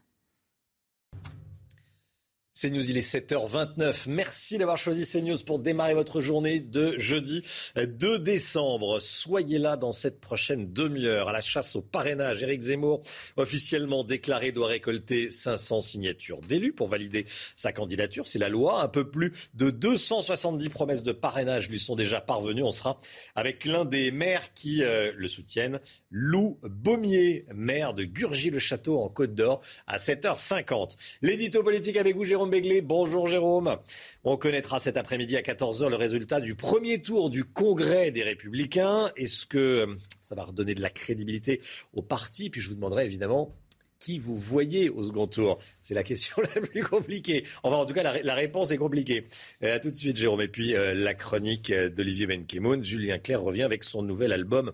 CNews, 2.58 2.90
il 2.90 2.98
est 2.98 3.02
7h29. 3.02 4.06
Merci 4.08 4.58
d'avoir 4.58 4.78
choisi 4.78 5.06
CNews 5.06 5.44
pour 5.46 5.60
démarrer 5.60 5.94
votre 5.94 6.22
journée 6.22 6.62
de 6.62 6.98
jeudi 6.98 7.44
2 7.76 8.18
décembre. 8.20 9.02
Soyez 9.02 9.60
là 9.60 9.76
dans 9.76 9.92
cette 9.92 10.22
prochaine 10.22 10.72
demi-heure 10.72 11.28
à 11.28 11.34
la 11.34 11.42
chasse 11.42 11.76
au 11.76 11.82
parrainage. 11.82 12.44
Éric 12.44 12.62
Zemmour, 12.62 13.02
officiellement 13.36 14.06
déclaré, 14.06 14.54
doit 14.54 14.68
récolter 14.68 15.32
500 15.32 15.82
signatures 15.82 16.40
d'élus 16.40 16.72
pour 16.72 16.88
valider 16.88 17.26
sa 17.58 17.74
candidature. 17.74 18.26
C'est 18.26 18.40
la 18.40 18.48
loi. 18.48 18.82
Un 18.82 18.88
peu 18.88 19.12
plus 19.12 19.34
de 19.54 19.70
270 19.70 20.70
promesses 20.70 21.04
de 21.04 21.12
parrainage 21.12 21.70
lui 21.70 21.82
sont 21.82 21.98
déjà 21.98 22.22
parvenues. 22.22 22.64
On 22.64 22.72
sera 22.72 22.98
avec 23.36 23.66
l'un 23.66 23.84
des 23.84 24.12
maires 24.12 24.54
qui 24.54 24.82
euh, 24.82 25.12
le 25.14 25.28
soutiennent, 25.28 25.82
Lou 26.10 26.58
Baumier, 26.64 27.48
maire 27.54 27.94
de 27.94 28.06
Gurgy-le-Château 28.06 28.98
en 29.02 29.10
Côte 29.10 29.36
d'Or, 29.36 29.60
à 29.88 29.98
7h50. 29.98 30.96
L'édito 31.22 31.62
politique 31.62 31.98
avec 31.98 32.16
vous, 32.16 32.24
Jérôme 32.24 32.45
Jérôme 32.46 32.52
Béglé. 32.52 32.82
Bonjour 32.82 33.26
Jérôme. 33.26 33.78
On 34.24 34.38
connaîtra 34.38 34.80
cet 34.80 34.98
après-midi 34.98 35.36
à 35.36 35.42
14h 35.42 35.90
le 35.90 35.96
résultat 35.96 36.40
du 36.40 36.54
premier 36.54 37.02
tour 37.02 37.32
du 37.32 37.44
Congrès 37.44 38.12
des 38.12 38.22
Républicains. 38.22 39.12
Est-ce 39.16 39.48
que 39.48 39.88
ça 40.22 40.36
va 40.36 40.44
redonner 40.44 40.76
de 40.76 40.82
la 40.84 40.92
crédibilité 40.92 41.60
au 41.94 42.04
parti? 42.04 42.52
Puis 42.52 42.62
je 42.62 42.70
vous 42.70 42.76
demanderai 42.76 43.06
évidemment 43.06 43.56
qui 43.98 44.20
vous 44.20 44.38
voyez 44.38 44.92
au 44.92 45.02
second 45.02 45.26
tour 45.26 45.58
C'est 45.82 45.96
la 45.96 46.04
question 46.04 46.36
la 46.56 46.62
plus 46.62 46.84
compliquée. 46.84 47.46
Enfin, 47.64 47.78
en 47.78 47.86
tout 47.88 47.96
cas, 47.96 48.04
la, 48.04 48.36
réponse 48.36 48.70
est 48.70 48.78
compliquée. 48.78 49.24
Euh, 49.64 49.78
à 49.78 49.80
tout 49.80 49.90
de 49.90 49.96
suite, 49.96 50.18
Jérôme. 50.18 50.42
Et 50.42 50.48
puis, 50.48 50.76
euh, 50.76 50.94
la 50.94 51.16
chronique 51.16 51.74
d'Olivier 51.74 52.28
Benkemoun. 52.28 52.86
Julien 52.86 53.18
Clerc 53.18 53.42
revient 53.42 53.64
avec 53.64 53.84
son 53.84 54.04
nouvel 54.04 54.32
album. 54.32 54.72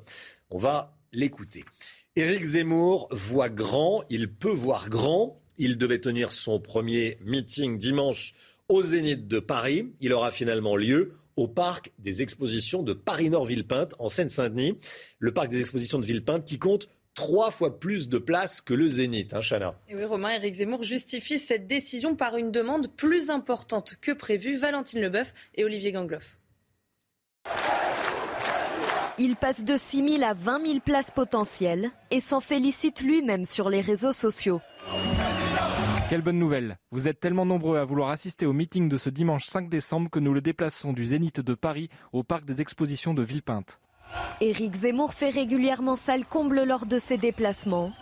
On 0.49 0.57
va 0.57 0.97
l'écouter. 1.13 1.63
Éric 2.17 2.43
Zemmour 2.43 3.07
voit 3.11 3.47
grand, 3.47 4.03
il 4.09 4.29
peut 4.29 4.51
voir 4.51 4.89
grand. 4.89 5.40
Il 5.63 5.77
devait 5.77 5.99
tenir 5.99 6.31
son 6.31 6.59
premier 6.59 7.19
meeting 7.23 7.77
dimanche 7.77 8.33
au 8.67 8.81
Zénith 8.81 9.27
de 9.27 9.37
Paris. 9.37 9.93
Il 9.99 10.11
aura 10.11 10.31
finalement 10.31 10.75
lieu 10.75 11.13
au 11.35 11.47
parc 11.47 11.91
des 11.99 12.23
expositions 12.23 12.81
de 12.81 12.93
Paris-Nord-Villepinte, 12.93 13.93
en 13.99 14.07
Seine-Saint-Denis. 14.07 14.75
Le 15.19 15.31
parc 15.35 15.49
des 15.49 15.59
expositions 15.61 15.99
de 15.99 16.05
Villepinte 16.07 16.45
qui 16.45 16.57
compte 16.57 16.87
trois 17.13 17.51
fois 17.51 17.79
plus 17.79 18.09
de 18.09 18.17
places 18.17 18.59
que 18.59 18.73
le 18.73 18.87
Zénith, 18.87 19.35
hein, 19.35 19.41
Chana. 19.41 19.79
Et 19.87 19.95
oui, 19.95 20.03
Romain, 20.03 20.31
Éric 20.31 20.55
Zemmour 20.55 20.81
justifie 20.81 21.37
cette 21.37 21.67
décision 21.67 22.15
par 22.15 22.37
une 22.37 22.51
demande 22.51 22.87
plus 22.95 23.29
importante 23.29 23.97
que 24.01 24.13
prévue. 24.13 24.57
Valentine 24.57 25.01
Leboeuf 25.01 25.31
et 25.53 25.63
Olivier 25.63 25.91
Gangloff. 25.91 26.39
Il 29.19 29.35
passe 29.35 29.63
de 29.63 29.77
6 29.77 30.09
000 30.17 30.23
à 30.23 30.33
20 30.33 30.65
000 30.65 30.79
places 30.79 31.11
potentielles 31.11 31.91
et 32.09 32.19
s'en 32.19 32.39
félicite 32.39 33.01
lui-même 33.01 33.45
sur 33.45 33.69
les 33.69 33.81
réseaux 33.81 34.13
sociaux. 34.13 34.59
Quelle 36.11 36.23
bonne 36.23 36.39
nouvelle 36.39 36.75
Vous 36.91 37.07
êtes 37.07 37.21
tellement 37.21 37.45
nombreux 37.45 37.77
à 37.77 37.85
vouloir 37.85 38.09
assister 38.09 38.45
au 38.45 38.51
meeting 38.51 38.89
de 38.89 38.97
ce 38.97 39.09
dimanche 39.09 39.45
5 39.45 39.69
décembre 39.69 40.09
que 40.09 40.19
nous 40.19 40.33
le 40.33 40.41
déplaçons 40.41 40.91
du 40.91 41.05
Zénith 41.05 41.39
de 41.39 41.53
Paris 41.53 41.87
au 42.11 42.21
parc 42.21 42.43
des 42.43 42.59
expositions 42.59 43.13
de 43.13 43.23
Villepinte. 43.23 43.79
Éric 44.41 44.75
Zemmour 44.75 45.13
fait 45.13 45.29
régulièrement 45.29 45.95
salle 45.95 46.25
comble 46.25 46.65
lors 46.65 46.85
de 46.85 46.97
ses 46.97 47.17
déplacements. 47.17 47.93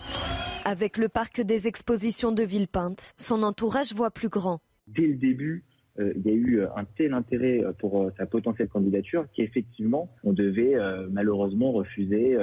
Avec 0.66 0.98
le 0.98 1.08
parc 1.08 1.42
des 1.42 1.68
expositions 1.68 2.32
de 2.32 2.42
Villepinte, 2.42 3.14
son 3.18 3.44
entourage 3.44 3.94
voit 3.94 4.10
plus 4.10 4.30
grand. 4.30 4.60
Dès 4.88 5.06
le 5.06 5.14
début, 5.14 5.64
euh, 6.00 6.12
il 6.16 6.26
y 6.26 6.30
a 6.32 6.34
eu 6.34 6.64
un 6.64 6.86
tel 6.98 7.14
intérêt 7.14 7.64
euh, 7.64 7.74
pour 7.74 8.02
euh, 8.02 8.12
sa 8.18 8.26
potentielle 8.26 8.70
candidature 8.70 9.28
qu'effectivement, 9.36 10.10
on 10.24 10.34
devait 10.34 10.74
malheureusement 11.12 11.74
refuser 11.74 12.40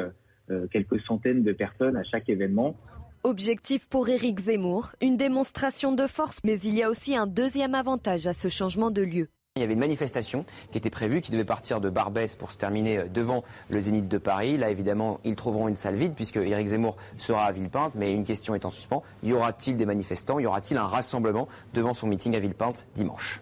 quelques 0.70 1.00
centaines 1.00 1.42
de 1.42 1.52
personnes 1.52 1.96
à 1.96 2.04
chaque 2.04 2.28
événement. 2.28 2.76
Objectif 3.22 3.86
pour 3.88 4.08
Éric 4.08 4.38
Zemmour, 4.38 4.90
une 5.00 5.16
démonstration 5.16 5.92
de 5.92 6.06
force, 6.06 6.38
mais 6.44 6.58
il 6.60 6.74
y 6.74 6.82
a 6.82 6.90
aussi 6.90 7.16
un 7.16 7.26
deuxième 7.26 7.74
avantage 7.74 8.26
à 8.26 8.34
ce 8.34 8.48
changement 8.48 8.90
de 8.90 9.02
lieu. 9.02 9.28
Il 9.56 9.60
y 9.60 9.62
avait 9.62 9.72
une 9.72 9.80
manifestation 9.80 10.44
qui 10.70 10.76
était 10.76 10.90
prévue, 10.90 11.22
qui 11.22 11.30
devait 11.30 11.44
partir 11.44 11.80
de 11.80 11.88
Barbès 11.88 12.36
pour 12.36 12.52
se 12.52 12.58
terminer 12.58 12.98
euh, 12.98 13.08
devant 13.08 13.42
le 13.70 13.80
Zénith 13.80 14.06
de 14.06 14.18
Paris. 14.18 14.58
Là, 14.58 14.70
évidemment, 14.70 15.18
ils 15.24 15.34
trouveront 15.34 15.66
une 15.66 15.76
salle 15.76 15.96
vide 15.96 16.12
puisque 16.14 16.36
Éric 16.36 16.68
Zemmour 16.68 16.96
sera 17.16 17.46
à 17.46 17.52
Villepinte. 17.52 17.94
Mais 17.94 18.12
une 18.12 18.24
question 18.24 18.54
est 18.54 18.66
en 18.66 18.70
suspens. 18.70 19.02
Y 19.22 19.32
aura-t-il 19.32 19.78
des 19.78 19.86
manifestants? 19.86 20.38
Y 20.38 20.46
aura-t-il 20.46 20.76
un 20.76 20.86
rassemblement 20.86 21.48
devant 21.72 21.94
son 21.94 22.06
meeting 22.06 22.36
à 22.36 22.38
Villepinte 22.38 22.86
dimanche? 22.94 23.40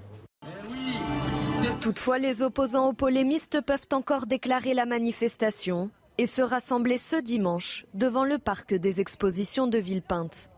Toutefois, 1.80 2.18
les 2.18 2.42
opposants 2.42 2.90
aux 2.90 2.92
polémistes 2.92 3.60
peuvent 3.60 3.88
encore 3.92 4.26
déclarer 4.26 4.72
la 4.72 4.86
manifestation 4.86 5.90
et 6.18 6.26
se 6.26 6.42
rassembler 6.42 6.98
ce 6.98 7.16
dimanche 7.16 7.86
devant 7.94 8.24
le 8.24 8.38
parc 8.38 8.74
des 8.74 9.00
expositions 9.00 9.66
de 9.66 9.78
Villepinte. 9.78 10.50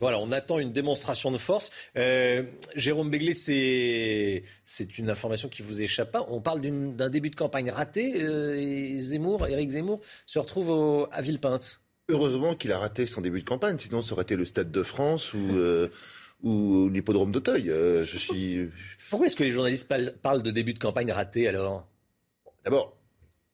Voilà, 0.00 0.18
on 0.20 0.30
attend 0.30 0.58
une 0.58 0.70
démonstration 0.70 1.32
de 1.32 1.38
force. 1.38 1.70
Euh, 1.96 2.44
Jérôme 2.76 3.10
Béglé, 3.10 3.34
c'est 3.34 4.98
une 4.98 5.10
information 5.10 5.48
qui 5.48 5.62
vous 5.62 5.82
échappe 5.82 6.12
pas. 6.12 6.24
On 6.28 6.40
parle 6.40 6.60
d'un 6.60 7.10
début 7.10 7.30
de 7.30 7.36
campagne 7.36 7.70
raté. 7.70 8.22
Euh, 8.22 8.54
et 8.56 9.00
Zemmour, 9.00 9.46
Éric 9.48 9.70
Zemmour, 9.70 10.00
se 10.26 10.38
retrouve 10.38 11.08
à 11.10 11.20
Villepinte. 11.20 11.80
Heureusement 12.08 12.54
qu'il 12.54 12.72
a 12.72 12.78
raté 12.78 13.06
son 13.06 13.20
début 13.20 13.40
de 13.40 13.44
campagne, 13.44 13.78
sinon 13.78 14.00
ça 14.00 14.12
aurait 14.12 14.22
été 14.22 14.36
le 14.36 14.44
Stade 14.44 14.70
de 14.70 14.82
France 14.82 15.34
ou, 15.34 15.56
euh, 15.56 15.90
ou 16.42 16.88
l'hippodrome 16.88 17.32
d'Auteuil. 17.32 17.66
je 17.66 18.16
suis. 18.16 18.70
Pourquoi 19.10 19.26
est-ce 19.26 19.36
que 19.36 19.44
les 19.44 19.52
journalistes 19.52 19.92
parlent 20.22 20.42
de 20.42 20.50
début 20.50 20.74
de 20.74 20.78
campagne 20.78 21.10
raté 21.10 21.48
alors? 21.48 21.86
D'abord, 22.64 22.97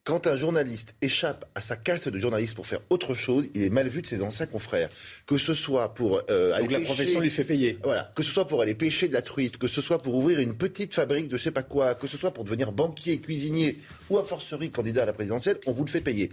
quand 0.05 0.27
un 0.27 0.37
journaliste 0.37 0.95
échappe 1.01 1.47
à 1.55 1.63
sa 1.63 1.77
caste 1.77 2.11
de 2.11 2.19
journaliste 2.19 2.55
pour 2.55 2.67
faire 2.67 2.81
autre 2.91 3.15
chose, 3.15 3.49
il 3.55 3.63
est 3.63 3.71
mal 3.71 3.89
vu 3.89 4.03
de 4.03 4.07
ses 4.07 4.23
anciens 4.23 4.47
confrères. 4.47 4.91
Que 5.27 5.39
ce 5.39 5.55
soit 5.55 5.95
pour 5.95 6.23
euh, 6.29 6.53
aller 6.53 6.65
Donc 6.65 6.73
la 6.73 6.81
profession 6.81 7.21
lui 7.21 7.31
fait 7.31 7.45
payer. 7.45 7.79
Voilà. 7.83 8.13
Que 8.15 8.23
ce 8.23 8.31
soit 8.31 8.47
pour 8.47 8.61
aller 8.61 8.75
pêcher 8.75 9.09
de 9.09 9.15
la 9.15 9.23
truite, 9.23 9.57
que 9.57 9.67
ce 9.67 9.81
soit 9.81 9.99
pour 9.99 10.15
ouvrir 10.15 10.41
une 10.41 10.55
petite 10.55 10.95
fabrique 10.95 11.29
de 11.29 11.39
je 11.39 11.43
sais 11.43 11.51
pas 11.51 11.63
quoi, 11.63 11.95
que 11.95 12.07
ce 12.07 12.19
soit 12.19 12.33
pour 12.33 12.45
devenir 12.45 12.71
banquier, 12.71 13.19
cuisinier 13.19 13.79
ou 14.11 14.19
a 14.19 14.25
fortiori 14.25 14.71
candidat 14.71 15.05
à 15.05 15.07
la 15.07 15.15
présidentielle, 15.15 15.59
on 15.67 15.73
vous 15.73 15.85
le 15.85 15.91
fait 15.91 16.03
payer. 16.03 16.31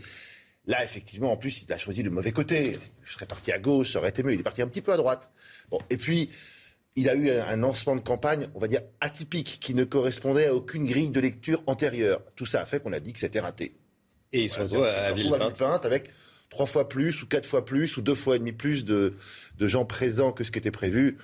Là, 0.68 0.84
effectivement, 0.84 1.31
en 1.31 1.38
plus, 1.38 1.64
il 1.64 1.73
a 1.73 1.77
choisi 1.77 2.03
le 2.03 2.11
mauvais 2.11 2.31
côté. 2.31 2.77
Je 3.03 3.14
serais 3.14 3.26
parti 3.26 3.52
à 3.52 3.57
gauche, 3.57 3.93
ça 3.93 3.99
aurait 3.99 4.10
été 4.10 4.22
mieux. 4.22 4.34
Il 4.34 4.39
est 4.41 4.43
parti 4.43 4.61
un 4.61 4.68
petit 4.68 4.81
peu 4.81 4.91
à 4.91 4.98
droite. 4.98 5.31
Bon, 5.72 5.80
et 5.89 5.98
puis 5.98 6.30
il 6.95 7.09
a 7.09 7.15
eu 7.15 7.30
un 7.30 7.55
lancement 7.55 7.95
de 7.95 8.01
campagne, 8.01 8.47
on 8.55 8.59
va 8.59 8.68
dire, 8.68 8.81
atypique, 8.99 9.59
qui 9.61 9.73
ne 9.73 9.84
correspondait 9.84 10.47
à 10.47 10.55
aucune 10.55 10.85
grille 10.85 11.09
de 11.09 11.19
lecture 11.19 11.63
antérieure. 11.68 12.22
Tout 12.35 12.45
ça 12.45 12.61
a 12.61 12.65
fait 12.65 12.81
qu'on 12.81 12.93
a 12.93 12.99
dit 12.99 13.13
que 13.13 13.19
c'était 13.19 13.39
raté. 13.39 13.76
Et 14.34 14.43
ils 14.43 14.49
sont 14.49 14.65
voilà, 14.65 15.05
à, 15.05 15.11
Villepinte. 15.13 15.85
avec 15.85 16.09
trois 16.49 16.65
fois 16.65 16.89
plus, 16.89 17.22
ou 17.23 17.27
quatre 17.27 17.45
fois 17.45 17.65
plus, 17.65 17.97
ou 17.97 18.01
deux 18.01 18.15
fois 18.15 18.35
et 18.35 18.39
demi 18.39 18.51
plus 18.51 18.85
de, 18.85 19.15
de 19.57 19.68
gens 19.68 19.85
présents 19.85 20.31
que 20.31 20.43
ce 20.43 20.51
qui 20.51 20.59
était 20.59 20.72
prévu. 20.72 21.18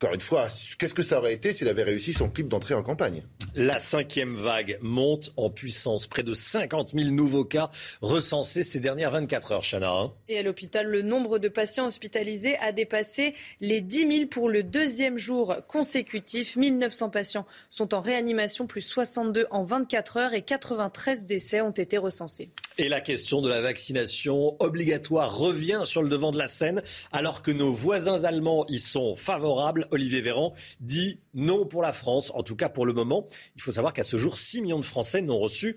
Encore 0.00 0.14
une 0.14 0.20
fois, 0.20 0.46
qu'est-ce 0.78 0.94
que 0.94 1.02
ça 1.02 1.18
aurait 1.18 1.32
été 1.32 1.52
s'il 1.52 1.66
avait 1.66 1.82
réussi 1.82 2.12
son 2.12 2.28
clip 2.28 2.46
d'entrée 2.46 2.74
en 2.74 2.84
campagne? 2.84 3.24
La 3.56 3.80
cinquième 3.80 4.36
vague 4.36 4.78
monte 4.80 5.32
en 5.36 5.50
puissance. 5.50 6.06
Près 6.06 6.22
de 6.22 6.34
50 6.34 6.92
000 6.94 7.10
nouveaux 7.10 7.44
cas 7.44 7.68
recensés 8.00 8.62
ces 8.62 8.78
dernières 8.78 9.10
24 9.10 9.50
heures, 9.50 9.64
Chana. 9.68 9.90
Hein. 9.90 10.12
Et 10.28 10.38
à 10.38 10.44
l'hôpital, 10.44 10.86
le 10.86 11.02
nombre 11.02 11.40
de 11.40 11.48
patients 11.48 11.86
hospitalisés 11.86 12.56
a 12.58 12.70
dépassé 12.70 13.34
les 13.60 13.80
10 13.80 14.12
000 14.18 14.26
pour 14.28 14.48
le 14.48 14.62
deuxième 14.62 15.18
jour 15.18 15.56
consécutif. 15.66 16.54
1900 16.54 17.10
patients 17.10 17.46
sont 17.68 17.92
en 17.92 18.00
réanimation, 18.00 18.68
plus 18.68 18.82
62 18.82 19.48
en 19.50 19.64
24 19.64 20.16
heures 20.18 20.32
et 20.32 20.42
93 20.42 21.26
décès 21.26 21.60
ont 21.60 21.72
été 21.72 21.98
recensés. 21.98 22.52
Et 22.80 22.88
la 22.88 23.00
question 23.00 23.42
de 23.42 23.48
la 23.48 23.60
vaccination 23.60 24.56
obligatoire 24.62 25.36
revient 25.36 25.82
sur 25.84 26.00
le 26.00 26.08
devant 26.08 26.30
de 26.30 26.38
la 26.38 26.46
scène 26.46 26.80
alors 27.10 27.42
que 27.42 27.50
nos 27.50 27.72
voisins 27.72 28.22
allemands 28.22 28.64
y 28.68 28.78
sont 28.78 29.16
favorables. 29.16 29.88
Olivier 29.90 30.20
Véran 30.20 30.54
dit 30.78 31.18
non 31.34 31.66
pour 31.66 31.82
la 31.82 31.90
France, 31.90 32.30
en 32.36 32.44
tout 32.44 32.54
cas 32.54 32.68
pour 32.68 32.86
le 32.86 32.92
moment. 32.92 33.26
Il 33.56 33.62
faut 33.62 33.72
savoir 33.72 33.92
qu'à 33.92 34.04
ce 34.04 34.16
jour, 34.16 34.36
6 34.36 34.62
millions 34.62 34.78
de 34.78 34.84
Français 34.84 35.22
n'ont 35.22 35.40
reçu 35.40 35.76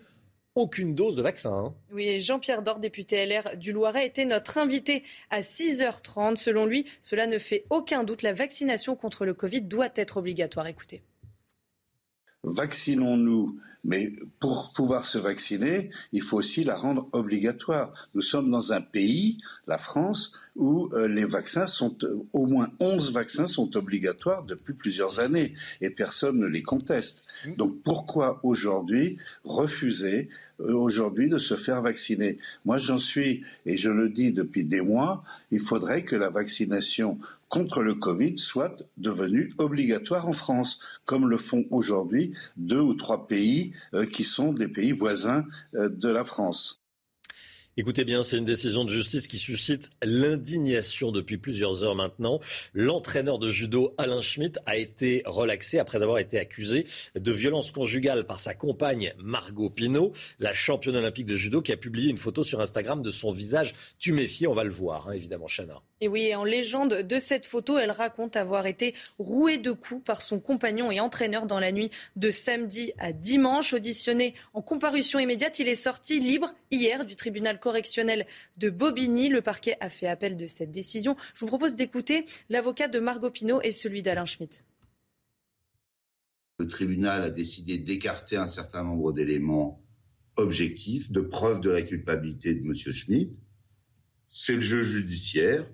aucune 0.53 0.93
dose 0.93 1.15
de 1.15 1.23
vaccin. 1.23 1.51
Hein. 1.51 1.75
Oui, 1.91 2.19
Jean-Pierre 2.19 2.61
Dor, 2.61 2.77
député 2.77 3.25
LR 3.25 3.57
du 3.57 3.71
Loiret, 3.71 4.05
était 4.05 4.25
notre 4.25 4.59
invité 4.59 5.03
à 5.31 5.39
6h30. 5.39 6.35
Selon 6.35 6.67
lui, 6.67 6.85
cela 7.01 7.25
ne 7.25 7.39
fait 7.39 7.65
aucun 7.71 8.03
doute. 8.03 8.21
La 8.21 8.33
vaccination 8.33 8.95
contre 8.95 9.25
le 9.25 9.33
Covid 9.33 9.61
doit 9.61 9.89
être 9.95 10.17
obligatoire. 10.17 10.67
Écoutez. 10.67 11.01
Vaccinons-nous 12.43 13.59
mais 13.83 14.13
pour 14.39 14.71
pouvoir 14.73 15.05
se 15.05 15.17
vacciner, 15.17 15.89
il 16.11 16.21
faut 16.21 16.37
aussi 16.37 16.63
la 16.63 16.75
rendre 16.75 17.07
obligatoire. 17.13 17.93
Nous 18.13 18.21
sommes 18.21 18.51
dans 18.51 18.73
un 18.73 18.81
pays, 18.81 19.39
la 19.67 19.77
France, 19.77 20.33
où 20.55 20.89
euh, 20.93 21.07
les 21.07 21.23
vaccins 21.25 21.65
sont, 21.65 21.95
euh, 22.03 22.23
au 22.33 22.45
moins 22.45 22.67
11 22.79 23.11
vaccins 23.13 23.45
sont 23.45 23.75
obligatoires 23.77 24.45
depuis 24.45 24.73
plusieurs 24.73 25.19
années 25.19 25.55
et 25.79 25.89
personne 25.89 26.37
ne 26.37 26.45
les 26.45 26.61
conteste. 26.61 27.23
Donc 27.57 27.81
pourquoi 27.83 28.39
aujourd'hui 28.43 29.17
refuser 29.43 30.29
euh, 30.59 30.73
aujourd'hui 30.73 31.29
de 31.29 31.37
se 31.37 31.55
faire 31.55 31.81
vacciner? 31.81 32.37
Moi 32.65 32.77
j'en 32.77 32.99
suis, 32.99 33.43
et 33.65 33.77
je 33.77 33.89
le 33.89 34.09
dis 34.09 34.31
depuis 34.31 34.63
des 34.63 34.81
mois, 34.81 35.23
il 35.51 35.61
faudrait 35.61 36.03
que 36.03 36.15
la 36.15 36.29
vaccination 36.29 37.17
contre 37.51 37.83
le 37.83 37.93
Covid 37.93 38.39
soit 38.39 38.81
devenue 38.97 39.51
obligatoire 39.57 40.27
en 40.27 40.33
France, 40.33 40.79
comme 41.05 41.29
le 41.29 41.37
font 41.37 41.65
aujourd'hui 41.69 42.33
deux 42.55 42.79
ou 42.79 42.95
trois 42.95 43.27
pays 43.27 43.73
qui 44.13 44.23
sont 44.23 44.53
des 44.53 44.69
pays 44.69 44.93
voisins 44.93 45.45
de 45.73 46.09
la 46.09 46.23
France. 46.23 46.80
Écoutez 47.77 48.03
bien, 48.03 48.21
c'est 48.21 48.37
une 48.37 48.43
décision 48.43 48.83
de 48.83 48.89
justice 48.89 49.27
qui 49.27 49.37
suscite 49.37 49.91
l'indignation 50.03 51.13
depuis 51.13 51.37
plusieurs 51.37 51.85
heures 51.85 51.95
maintenant. 51.95 52.41
L'entraîneur 52.73 53.39
de 53.39 53.49
judo 53.49 53.95
Alain 53.97 54.21
Schmitt 54.21 54.59
a 54.65 54.75
été 54.75 55.23
relaxé 55.25 55.79
après 55.79 56.03
avoir 56.03 56.19
été 56.19 56.37
accusé 56.37 56.85
de 57.15 57.31
violence 57.31 57.71
conjugale 57.71 58.25
par 58.25 58.41
sa 58.41 58.53
compagne 58.53 59.13
Margot 59.19 59.69
Pinault, 59.69 60.11
la 60.39 60.51
championne 60.51 60.97
olympique 60.97 61.25
de 61.25 61.37
judo 61.37 61.61
qui 61.61 61.71
a 61.71 61.77
publié 61.77 62.09
une 62.09 62.17
photo 62.17 62.43
sur 62.43 62.59
Instagram 62.59 63.01
de 63.01 63.09
son 63.09 63.31
visage 63.31 63.73
tuméfié. 63.97 64.47
On 64.47 64.53
va 64.53 64.65
le 64.65 64.69
voir, 64.69 65.07
hein, 65.07 65.13
évidemment, 65.13 65.47
Chana. 65.47 65.81
Et 66.01 66.09
oui, 66.09 66.35
en 66.35 66.43
légende 66.43 67.03
de 67.03 67.19
cette 67.19 67.45
photo, 67.45 67.77
elle 67.77 67.91
raconte 67.91 68.35
avoir 68.35 68.65
été 68.65 68.95
rouée 69.17 69.59
de 69.59 69.71
coups 69.71 70.03
par 70.03 70.23
son 70.23 70.41
compagnon 70.41 70.91
et 70.91 70.99
entraîneur 70.99 71.45
dans 71.45 71.59
la 71.59 71.71
nuit 71.71 71.89
de 72.17 72.31
samedi 72.31 72.91
à 72.97 73.13
dimanche. 73.13 73.73
Auditionné 73.73 74.33
en 74.53 74.61
comparution 74.61 75.19
immédiate, 75.19 75.59
il 75.59 75.69
est 75.69 75.75
sorti 75.75 76.19
libre 76.19 76.51
hier 76.69 77.05
du 77.05 77.15
tribunal 77.15 77.60
correctionnel 77.61 78.25
de 78.57 78.69
Bobigny. 78.69 79.29
Le 79.29 79.41
parquet 79.41 79.77
a 79.79 79.87
fait 79.87 80.07
appel 80.07 80.35
de 80.35 80.47
cette 80.47 80.71
décision. 80.71 81.15
Je 81.33 81.41
vous 81.41 81.47
propose 81.47 81.75
d'écouter 81.75 82.25
l'avocat 82.49 82.89
de 82.89 82.99
Margot 82.99 83.29
Pinault 83.29 83.61
et 83.61 83.71
celui 83.71 84.03
d'Alain 84.03 84.25
Schmitt. 84.25 84.65
Le 86.59 86.67
tribunal 86.67 87.23
a 87.23 87.29
décidé 87.29 87.77
d'écarter 87.77 88.35
un 88.35 88.47
certain 88.47 88.83
nombre 88.83 89.13
d'éléments 89.13 89.81
objectifs, 90.35 91.11
de 91.11 91.21
preuves 91.21 91.61
de 91.61 91.69
la 91.69 91.81
culpabilité 91.81 92.53
de 92.53 92.59
M. 92.59 92.75
Schmitt. 92.75 93.39
C'est 94.27 94.55
le 94.55 94.61
jeu 94.61 94.83
judiciaire. 94.83 95.65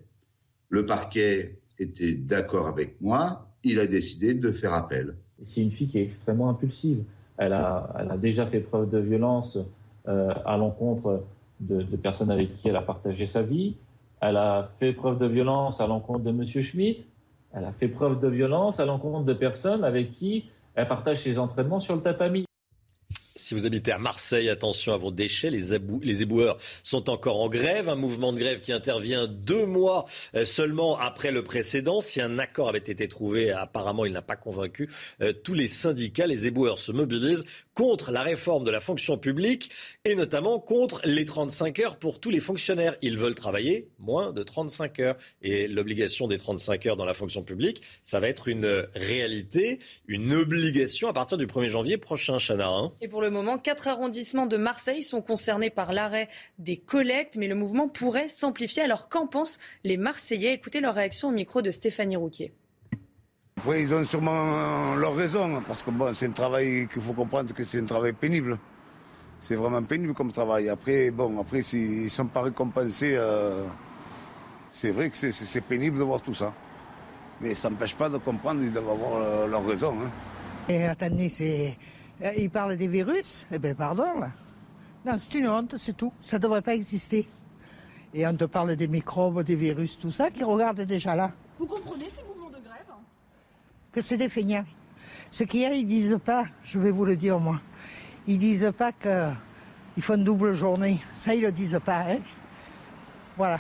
Le 0.70 0.86
parquet 0.86 1.60
était 1.80 2.14
d'accord 2.14 2.68
avec 2.68 3.00
moi. 3.02 3.52
Il 3.64 3.80
a 3.80 3.86
décidé 3.86 4.34
de 4.34 4.52
faire 4.52 4.74
appel. 4.74 5.18
C'est 5.44 5.62
une 5.62 5.72
fille 5.72 5.88
qui 5.88 6.00
est 6.00 6.04
extrêmement 6.04 6.50
impulsive. 6.50 7.04
Elle 7.38 7.54
a, 7.54 7.96
elle 8.00 8.12
a 8.12 8.18
déjà 8.18 8.48
fait 8.48 8.60
preuve 8.60 8.90
de 8.90 8.98
violence 8.98 9.60
euh, 10.08 10.34
à 10.46 10.58
l'encontre 10.58 11.24
de, 11.60 11.84
personnes 11.96 12.32
avec 12.32 12.56
qui 12.56 12.70
elle 12.70 12.76
a 12.76 12.82
partagé 12.82 13.26
sa 13.26 13.42
vie. 13.42 13.76
Elle 14.22 14.38
a 14.38 14.70
fait 14.80 14.94
preuve 14.94 15.20
de 15.20 15.28
violence 15.28 15.82
à 15.82 15.88
l'encontre 15.88 16.24
de 16.24 16.30
M. 16.30 16.44
Schmitt. 16.46 17.06
Elle 17.54 17.66
a 17.66 17.72
fait 17.72 17.88
preuve 17.88 18.20
de 18.20 18.28
violence 18.28 18.80
à 18.80 18.86
l'encontre 18.86 19.26
de 19.26 19.34
personnes 19.34 19.84
avec 19.84 20.12
qui 20.12 20.46
elle 20.76 20.88
partage 20.88 21.22
ses 21.22 21.40
entraînements 21.40 21.80
sur 21.80 21.96
le 21.96 22.02
tatami. 22.02 22.47
Si 23.38 23.54
vous 23.54 23.68
habitez 23.68 23.92
à 23.92 24.00
Marseille, 24.00 24.50
attention 24.50 24.94
à 24.94 24.98
vos 24.98 25.12
déchets. 25.12 25.52
Les, 25.52 25.74
éboueurs 26.24 26.58
sont 26.82 27.10
encore 27.10 27.40
en 27.40 27.50
grève. 27.50 27.88
Un 27.88 27.96
mouvement 27.96 28.34
de 28.34 28.40
grève 28.40 28.62
qui 28.62 28.72
intervient 28.72 29.28
deux 29.28 29.66
mois 29.66 30.06
euh, 30.34 30.44
seulement 30.44 30.98
après 30.98 31.30
le 31.30 31.44
précédent. 31.44 32.02
Si 32.02 32.20
un 32.20 32.40
accord 32.40 32.68
avait 32.68 32.80
été 32.80 33.08
trouvé, 33.08 33.52
apparemment, 33.52 34.06
il 34.06 34.12
n'a 34.12 34.24
pas 34.24 34.36
convaincu 34.36 34.90
euh, 35.22 35.34
tous 35.34 35.54
les 35.54 35.68
syndicats. 35.68 36.26
Les 36.26 36.48
éboueurs 36.48 36.80
se 36.80 36.92
mobilisent 36.92 37.46
contre 37.76 38.12
la 38.12 38.24
réforme 38.24 38.64
de 38.64 38.72
la 38.72 38.80
fonction 38.80 39.20
publique 39.20 39.70
et 40.04 40.16
notamment 40.16 40.60
contre 40.60 41.02
les 41.06 41.26
35 41.26 41.80
heures 41.80 41.98
pour 41.98 42.20
tous 42.20 42.32
les 42.32 42.40
fonctionnaires. 42.40 42.96
Ils 43.04 43.20
veulent 43.20 43.36
travailler 43.36 43.88
moins 44.00 44.32
de 44.34 44.42
35 44.42 45.00
heures. 45.00 45.16
Et 45.44 45.68
l'obligation 45.68 46.28
des 46.28 46.40
35 46.40 46.88
heures 46.88 46.96
dans 46.96 47.06
la 47.06 47.14
fonction 47.14 47.44
publique, 47.44 47.84
ça 48.04 48.20
va 48.20 48.30
être 48.30 48.48
une 48.48 48.88
réalité, 48.96 49.78
une 50.08 50.34
obligation 50.34 51.08
à 51.08 51.14
partir 51.14 51.38
du 51.38 51.46
1er 51.46 51.70
janvier 51.70 51.98
prochain, 51.98 52.40
Chana. 52.40 52.68
Hein. 52.68 52.94
Moment, 53.30 53.58
quatre 53.58 53.88
arrondissements 53.88 54.46
de 54.46 54.58
Marseille 54.58 55.04
sont 55.04 55.22
concernés 55.22 55.70
par 55.70 55.94
l'arrêt 55.94 56.30
des 56.60 56.78
collectes, 56.78 57.38
mais 57.38 57.48
le 57.48 57.56
mouvement 57.56 57.88
pourrait 57.88 58.28
s'amplifier. 58.28 58.84
Alors 58.84 59.10
qu'en 59.10 59.28
pensent 59.28 59.58
les 59.84 59.98
Marseillais? 59.98 60.54
Écoutez 60.54 60.82
leur 60.82 60.96
réaction 60.96 61.30
au 61.30 61.32
micro 61.32 61.62
de 61.62 61.72
Stéphanie 61.72 62.16
Rouquier. 62.16 62.54
Oui, 63.66 63.82
ils 63.82 63.94
ont 63.94 64.06
sûrement 64.06 64.96
leur 64.96 65.16
raison, 65.16 65.62
parce 65.68 65.82
que 65.82 65.90
bon, 65.90 66.14
c'est 66.16 66.28
un 66.28 66.32
travail 66.32 66.88
qu'il 66.94 67.02
faut 67.02 67.14
comprendre 67.14 67.54
que 67.54 67.64
c'est 67.64 67.80
un 67.80 67.86
travail 67.86 68.14
pénible. 68.14 68.60
C'est 69.40 69.56
vraiment 69.56 69.82
pénible 69.84 70.14
comme 70.14 70.32
travail. 70.32 70.70
Après, 70.70 71.12
bon, 71.12 71.40
après, 71.40 71.62
s'ils 71.62 72.04
ne 72.04 72.10
sont 72.10 72.28
pas 72.28 72.44
récompensés, 72.44 73.16
euh, 73.16 73.64
c'est 74.72 74.92
vrai 74.92 75.10
que 75.10 75.18
c'est 75.18 75.62
pénible 75.62 75.98
de 75.98 76.04
voir 76.04 76.22
tout 76.22 76.34
ça. 76.34 76.54
Mais 77.42 77.54
ça 77.54 77.70
n'empêche 77.70 77.96
pas 77.96 78.10
de 78.10 78.18
comprendre, 78.18 78.62
ils 78.64 78.72
doivent 78.72 78.90
avoir 78.90 79.22
euh, 79.22 79.48
leur 79.48 79.66
raison. 79.66 79.94
Hein. 79.94 80.10
Et 80.70 80.86
attendez, 80.86 81.30
c'est. 81.30 81.78
Euh, 82.24 82.32
ils 82.38 82.50
parlent 82.50 82.78
des 82.78 82.88
virus 82.88 83.46
Eh 83.52 83.60
bien, 83.60 83.76
pardon, 83.76 84.20
là. 84.20 84.32
Non, 85.06 85.14
c'est 85.18 85.40
une 85.40 85.48
honte, 85.48 85.76
c'est 85.78 85.96
tout. 85.96 86.12
Ça 86.22 86.38
ne 86.38 86.42
devrait 86.42 86.62
pas 86.62 86.76
exister. 86.76 87.28
Et 88.14 88.26
on 88.26 88.36
te 88.36 88.46
parle 88.46 88.76
des 88.76 88.88
microbes, 88.88 89.44
des 89.44 89.56
virus, 89.56 90.00
tout 90.00 90.12
ça, 90.12 90.32
qui 90.32 90.44
regardent 90.44 90.82
déjà 90.82 91.16
là. 91.16 91.32
Vous 91.60 91.66
comprenez 91.66 92.06
ces 92.06 92.28
que 93.98 94.04
c'est 94.04 94.18
des 94.18 94.30
feignants. 94.30 94.66
Ce 95.32 95.44
qu'il 95.44 95.62
y 95.62 95.66
a, 95.66 95.74
ils 95.74 95.84
disent 95.84 96.20
pas, 96.24 96.46
je 96.62 96.78
vais 96.78 96.92
vous 96.92 97.04
le 97.04 97.18
dire 97.18 97.40
moi, 97.40 97.60
ils 98.28 98.38
disent 98.38 98.72
pas 98.78 98.92
qu'ils 98.92 100.04
font 100.04 100.14
une 100.14 100.24
double 100.24 100.54
journée. 100.54 101.00
Ça, 101.14 101.34
ils 101.34 101.42
le 101.42 101.52
disent 101.52 101.80
pas. 101.84 102.02
Hein 102.02 102.20
voilà. 103.36 103.60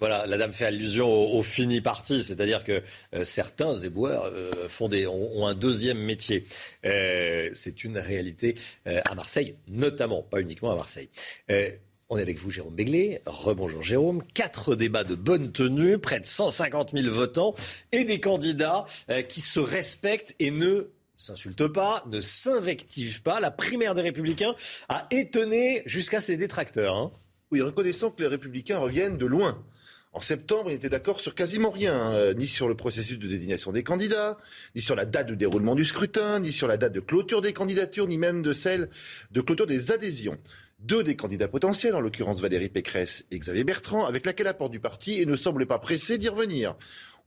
Voilà, 0.00 0.26
la 0.26 0.36
dame 0.36 0.52
fait 0.52 0.66
allusion 0.66 1.08
au, 1.08 1.42
fini 1.42 1.80
parti, 1.80 2.22
c'est-à-dire 2.22 2.64
que 2.64 2.82
euh, 3.14 3.24
certains 3.24 3.74
éboueurs 3.76 4.24
euh, 4.24 4.50
ont, 5.06 5.46
un 5.46 5.54
deuxième 5.54 5.98
métier. 5.98 6.44
Euh, 6.84 7.48
c'est 7.54 7.84
une 7.84 7.98
réalité 7.98 8.54
à 8.84 9.14
Marseille, 9.14 9.56
notamment, 9.68 10.22
pas 10.22 10.40
uniquement 10.40 10.72
à 10.72 10.76
Marseille. 10.76 11.08
On 12.10 12.18
est 12.18 12.22
avec 12.22 12.38
vous, 12.38 12.50
Jérôme 12.50 12.74
Béglé. 12.74 13.22
Rebonjour, 13.24 13.82
Jérôme. 13.82 14.22
Quatre 14.34 14.74
débats 14.74 15.04
de 15.04 15.14
bonne 15.14 15.52
tenue, 15.52 15.98
près 15.98 16.20
de 16.20 16.26
150 16.26 16.92
000 16.92 17.08
votants 17.14 17.54
et 17.92 18.04
des 18.04 18.20
candidats 18.20 18.84
qui 19.28 19.40
se 19.40 19.60
respectent 19.60 20.34
et 20.38 20.50
ne 20.50 20.90
s'insultent 21.16 21.68
pas, 21.68 22.04
ne 22.06 22.20
s'invectivent 22.20 23.22
pas. 23.22 23.40
La 23.40 23.50
primaire 23.50 23.94
des 23.94 24.02
Républicains 24.02 24.54
a 24.88 25.06
étonné 25.10 25.82
jusqu'à 25.86 26.20
ses 26.20 26.36
détracteurs. 26.36 26.96
Hein. 26.96 27.12
Oui, 27.50 27.60
reconnaissant 27.62 28.10
que 28.10 28.22
les 28.22 28.28
Républicains 28.28 28.78
reviennent 28.78 29.16
de 29.16 29.26
loin. 29.26 29.64
En 30.14 30.20
septembre, 30.20 30.70
ils 30.70 30.74
étaient 30.74 30.88
d'accord 30.88 31.18
sur 31.18 31.34
quasiment 31.34 31.70
rien, 31.70 31.94
hein. 31.94 32.34
ni 32.34 32.46
sur 32.46 32.68
le 32.68 32.76
processus 32.76 33.18
de 33.18 33.26
désignation 33.26 33.72
des 33.72 33.82
candidats, 33.82 34.38
ni 34.76 34.80
sur 34.80 34.94
la 34.94 35.06
date 35.06 35.28
de 35.28 35.34
déroulement 35.34 35.74
du 35.74 35.84
scrutin, 35.84 36.38
ni 36.38 36.52
sur 36.52 36.68
la 36.68 36.76
date 36.76 36.92
de 36.92 37.00
clôture 37.00 37.40
des 37.40 37.52
candidatures, 37.52 38.06
ni 38.06 38.16
même 38.16 38.40
de 38.40 38.52
celle 38.52 38.88
de 39.32 39.40
clôture 39.40 39.66
des 39.66 39.90
adhésions 39.90 40.38
deux 40.80 41.02
des 41.02 41.16
candidats 41.16 41.48
potentiels, 41.48 41.94
en 41.94 42.00
l'occurrence 42.00 42.40
Valérie 42.40 42.68
Pécresse 42.68 43.26
et 43.30 43.38
Xavier 43.38 43.64
Bertrand, 43.64 44.04
avec 44.04 44.26
laquelle 44.26 44.46
apport 44.46 44.70
du 44.70 44.80
parti 44.80 45.20
et 45.20 45.26
ne 45.26 45.34
semblait 45.34 45.66
pas 45.66 45.78
pressé 45.78 46.18
d'y 46.18 46.28
revenir. 46.28 46.76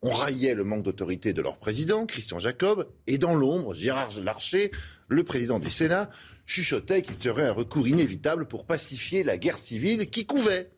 On 0.03 0.11
raillait 0.11 0.53
le 0.53 0.63
manque 0.63 0.83
d'autorité 0.83 1.33
de 1.33 1.41
leur 1.41 1.57
président, 1.57 2.05
Christian 2.05 2.37
Jacob, 2.37 2.87
et 3.07 3.17
dans 3.17 3.33
l'ombre, 3.33 3.73
Gérard 3.73 4.11
Larcher, 4.21 4.69
le 5.07 5.23
président 5.23 5.57
du 5.57 5.71
Sénat, 5.71 6.09
chuchotait 6.45 7.01
qu'il 7.01 7.15
serait 7.15 7.47
un 7.47 7.51
recours 7.51 7.87
inévitable 7.87 8.47
pour 8.47 8.65
pacifier 8.65 9.23
la 9.23 9.37
guerre 9.37 9.57
civile 9.57 10.07
qui 10.07 10.25
couvait. 10.25 10.69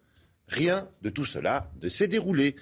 Rien 0.49 0.89
de 1.01 1.09
tout 1.09 1.25
cela 1.25 1.71
ne 1.81 1.89
s'est 1.89 2.07
déroulé. 2.07 2.55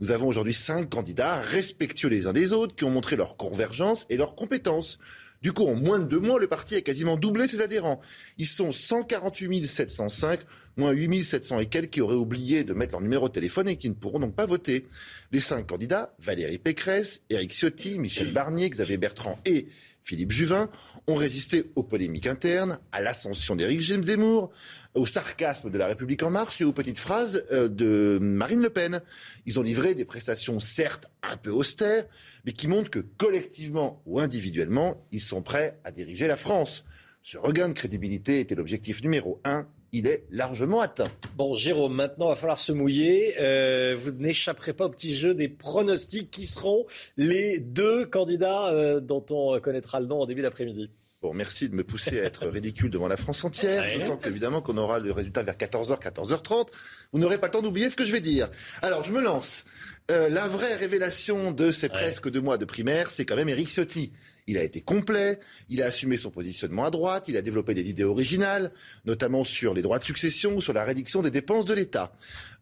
Nous 0.00 0.10
avons 0.10 0.28
aujourd'hui 0.28 0.54
cinq 0.54 0.90
candidats 0.90 1.36
respectueux 1.40 2.08
les 2.08 2.26
uns 2.26 2.32
des 2.32 2.52
autres 2.52 2.74
qui 2.74 2.84
ont 2.84 2.90
montré 2.90 3.16
leur 3.16 3.36
convergence 3.36 4.06
et 4.10 4.16
leurs 4.16 4.34
compétences. 4.34 4.98
Du 5.42 5.52
coup, 5.52 5.64
en 5.64 5.74
moins 5.74 5.98
de 5.98 6.04
deux 6.04 6.18
mois, 6.18 6.38
le 6.38 6.48
parti 6.48 6.76
a 6.76 6.80
quasiment 6.80 7.16
doublé 7.16 7.46
ses 7.46 7.60
adhérents. 7.60 8.00
Ils 8.38 8.46
sont 8.46 8.72
148 8.72 9.66
705, 9.66 10.40
moins 10.76 10.92
8 10.92 11.24
700 11.24 11.60
et 11.60 11.66
quelques 11.66 11.90
qui 11.90 12.00
auraient 12.00 12.14
oublié 12.14 12.64
de 12.64 12.72
mettre 12.72 12.92
leur 12.92 13.02
numéro 13.02 13.28
de 13.28 13.34
téléphone 13.34 13.68
et 13.68 13.76
qui 13.76 13.88
ne 13.88 13.94
pourront 13.94 14.18
donc 14.18 14.34
pas 14.34 14.46
voter. 14.46 14.86
Les 15.32 15.40
cinq 15.40 15.66
candidats, 15.66 16.14
Valérie 16.18 16.58
Pécresse, 16.58 17.22
Éric 17.28 17.52
Ciotti, 17.52 17.98
Michel 17.98 18.32
Barnier, 18.32 18.68
Xavier 18.70 18.96
Bertrand 18.96 19.38
et 19.44 19.68
Philippe 20.06 20.30
Juvin, 20.30 20.70
ont 21.08 21.16
résisté 21.16 21.64
aux 21.74 21.82
polémiques 21.82 22.28
internes, 22.28 22.78
à 22.92 23.00
l'ascension 23.00 23.56
d'Éric 23.56 23.80
Zemmour, 23.80 24.52
au 24.94 25.04
sarcasme 25.04 25.68
de 25.68 25.76
la 25.76 25.88
République 25.88 26.22
en 26.22 26.30
marche 26.30 26.60
et 26.60 26.64
aux 26.64 26.72
petites 26.72 27.00
phrases 27.00 27.44
euh, 27.50 27.68
de 27.68 28.20
Marine 28.22 28.62
Le 28.62 28.70
Pen. 28.70 29.02
Ils 29.46 29.58
ont 29.58 29.62
livré 29.62 29.96
des 29.96 30.04
prestations 30.04 30.60
certes 30.60 31.10
un 31.24 31.36
peu 31.36 31.50
austères, 31.50 32.04
mais 32.44 32.52
qui 32.52 32.68
montrent 32.68 32.90
que 32.90 33.00
collectivement 33.00 34.00
ou 34.06 34.20
individuellement, 34.20 35.04
ils 35.10 35.20
sont 35.20 35.42
prêts 35.42 35.80
à 35.82 35.90
diriger 35.90 36.28
la 36.28 36.36
France. 36.36 36.84
Ce 37.24 37.36
regain 37.36 37.68
de 37.68 37.74
crédibilité 37.74 38.38
était 38.38 38.54
l'objectif 38.54 39.02
numéro 39.02 39.40
un 39.44 39.66
il 39.96 40.06
est 40.06 40.24
largement 40.30 40.80
atteint. 40.80 41.10
Bon, 41.36 41.54
Jérôme, 41.54 41.94
maintenant, 41.94 42.26
il 42.26 42.30
va 42.30 42.36
falloir 42.36 42.58
se 42.58 42.72
mouiller. 42.72 43.34
Euh, 43.40 43.96
vous 43.98 44.12
n'échapperez 44.12 44.74
pas 44.74 44.84
au 44.86 44.90
petit 44.90 45.14
jeu 45.14 45.34
des 45.34 45.48
pronostics 45.48 46.30
qui 46.30 46.44
seront 46.44 46.86
les 47.16 47.58
deux 47.58 48.04
candidats 48.04 48.68
euh, 48.68 49.00
dont 49.00 49.24
on 49.30 49.58
connaîtra 49.60 50.00
le 50.00 50.06
nom 50.06 50.20
en 50.20 50.26
début 50.26 50.42
d'après-midi. 50.42 50.90
Bon, 51.22 51.32
merci 51.32 51.70
de 51.70 51.74
me 51.74 51.82
pousser 51.82 52.20
à 52.20 52.24
être 52.24 52.46
ridicule 52.46 52.90
devant 52.90 53.08
la 53.08 53.16
France 53.16 53.42
entière, 53.44 53.84
d'autant 53.98 54.18
qu'évidemment 54.18 54.60
qu'on 54.60 54.76
aura 54.76 54.98
le 54.98 55.12
résultat 55.12 55.42
vers 55.42 55.56
14h, 55.56 56.00
14h30. 56.00 56.68
Vous 57.12 57.18
n'aurez 57.18 57.38
pas 57.38 57.46
le 57.46 57.52
temps 57.52 57.62
d'oublier 57.62 57.88
ce 57.88 57.96
que 57.96 58.04
je 58.04 58.12
vais 58.12 58.20
dire. 58.20 58.50
Alors, 58.82 59.02
je 59.02 59.12
me 59.12 59.22
lance. 59.22 59.64
Euh, 60.10 60.28
la 60.28 60.46
vraie 60.46 60.76
révélation 60.76 61.50
de 61.50 61.72
ces 61.72 61.88
presque 61.88 62.30
deux 62.30 62.40
mois 62.40 62.58
de 62.58 62.64
primaire, 62.64 63.10
c'est 63.10 63.24
quand 63.24 63.34
même 63.34 63.48
Éric 63.48 63.68
Ciotti. 63.70 64.12
Il 64.46 64.58
a 64.58 64.62
été 64.62 64.80
complet, 64.80 65.40
il 65.68 65.82
a 65.82 65.86
assumé 65.86 66.16
son 66.18 66.30
positionnement 66.30 66.84
à 66.84 66.90
droite, 66.90 67.26
il 67.26 67.36
a 67.36 67.42
développé 67.42 67.74
des 67.74 67.88
idées 67.88 68.04
originales, 68.04 68.70
notamment 69.04 69.42
sur 69.42 69.74
les 69.74 69.82
droits 69.82 69.98
de 69.98 70.04
succession 70.04 70.56
ou 70.56 70.60
sur 70.60 70.72
la 70.72 70.84
réduction 70.84 71.20
des 71.20 71.32
dépenses 71.32 71.64
de 71.64 71.74
l'État. 71.74 72.12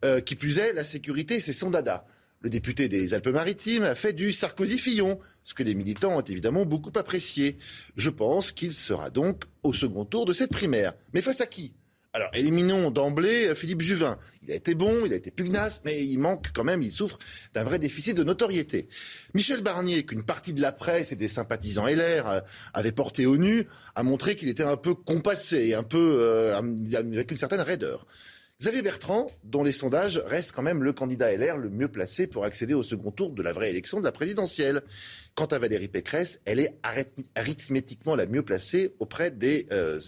Euh, 0.04 0.20
qui 0.20 0.34
plus 0.34 0.58
est, 0.58 0.72
la 0.72 0.84
sécurité, 0.84 1.40
c'est 1.40 1.52
son 1.52 1.70
dada. 1.70 2.06
Le 2.40 2.50
député 2.50 2.88
des 2.88 3.14
Alpes-Maritimes 3.14 3.84
a 3.84 3.94
fait 3.94 4.12
du 4.12 4.32
Sarkozy-Fillon, 4.32 5.18
ce 5.44 5.54
que 5.54 5.62
les 5.62 5.74
militants 5.74 6.16
ont 6.16 6.20
évidemment 6.20 6.66
beaucoup 6.66 6.92
apprécié. 6.94 7.56
Je 7.96 8.10
pense 8.10 8.52
qu'il 8.52 8.72
sera 8.72 9.10
donc 9.10 9.44
au 9.62 9.72
second 9.72 10.04
tour 10.04 10.26
de 10.26 10.32
cette 10.32 10.50
primaire. 10.50 10.92
Mais 11.12 11.22
face 11.22 11.40
à 11.40 11.46
qui? 11.46 11.74
Alors, 12.14 12.30
éliminons 12.32 12.92
d'emblée 12.92 13.48
euh, 13.48 13.54
Philippe 13.56 13.80
Juvin. 13.80 14.18
Il 14.44 14.52
a 14.52 14.54
été 14.54 14.76
bon, 14.76 15.04
il 15.04 15.12
a 15.12 15.16
été 15.16 15.32
pugnace, 15.32 15.82
mais 15.84 16.06
il 16.06 16.18
manque 16.18 16.52
quand 16.54 16.62
même, 16.62 16.80
il 16.80 16.92
souffre 16.92 17.18
d'un 17.54 17.64
vrai 17.64 17.80
déficit 17.80 18.16
de 18.16 18.22
notoriété. 18.22 18.86
Michel 19.34 19.62
Barnier, 19.62 20.06
qu'une 20.06 20.22
partie 20.22 20.52
de 20.52 20.62
la 20.62 20.70
presse 20.70 21.10
et 21.10 21.16
des 21.16 21.26
sympathisants 21.26 21.86
LR 21.86 22.28
euh, 22.28 22.40
avaient 22.72 22.92
porté 22.92 23.26
au 23.26 23.36
nu, 23.36 23.66
a 23.96 24.04
montré 24.04 24.36
qu'il 24.36 24.48
était 24.48 24.62
un 24.62 24.76
peu 24.76 24.94
compassé, 24.94 25.74
un 25.74 25.82
peu 25.82 26.18
euh, 26.20 26.56
avec 26.56 27.32
une 27.32 27.36
certaine 27.36 27.62
raideur. 27.62 28.06
Xavier 28.60 28.82
Bertrand, 28.82 29.26
dont 29.42 29.64
les 29.64 29.72
sondages 29.72 30.22
restent 30.24 30.52
quand 30.52 30.62
même 30.62 30.84
le 30.84 30.92
candidat 30.92 31.36
LR 31.36 31.58
le 31.58 31.70
mieux 31.70 31.88
placé 31.88 32.28
pour 32.28 32.44
accéder 32.44 32.72
au 32.72 32.84
second 32.84 33.10
tour 33.10 33.30
de 33.30 33.42
la 33.42 33.52
vraie 33.52 33.70
élection 33.70 33.98
de 33.98 34.04
la 34.04 34.12
présidentielle. 34.12 34.82
Quant 35.34 35.46
à 35.46 35.58
Valérie 35.58 35.88
Pécresse, 35.88 36.40
elle 36.44 36.60
est 36.60 36.78
arithmétiquement 37.34 38.14
la 38.14 38.26
mieux 38.26 38.44
placée 38.44 38.94
auprès 39.00 39.32
des 39.32 39.66
euh, 39.72 39.98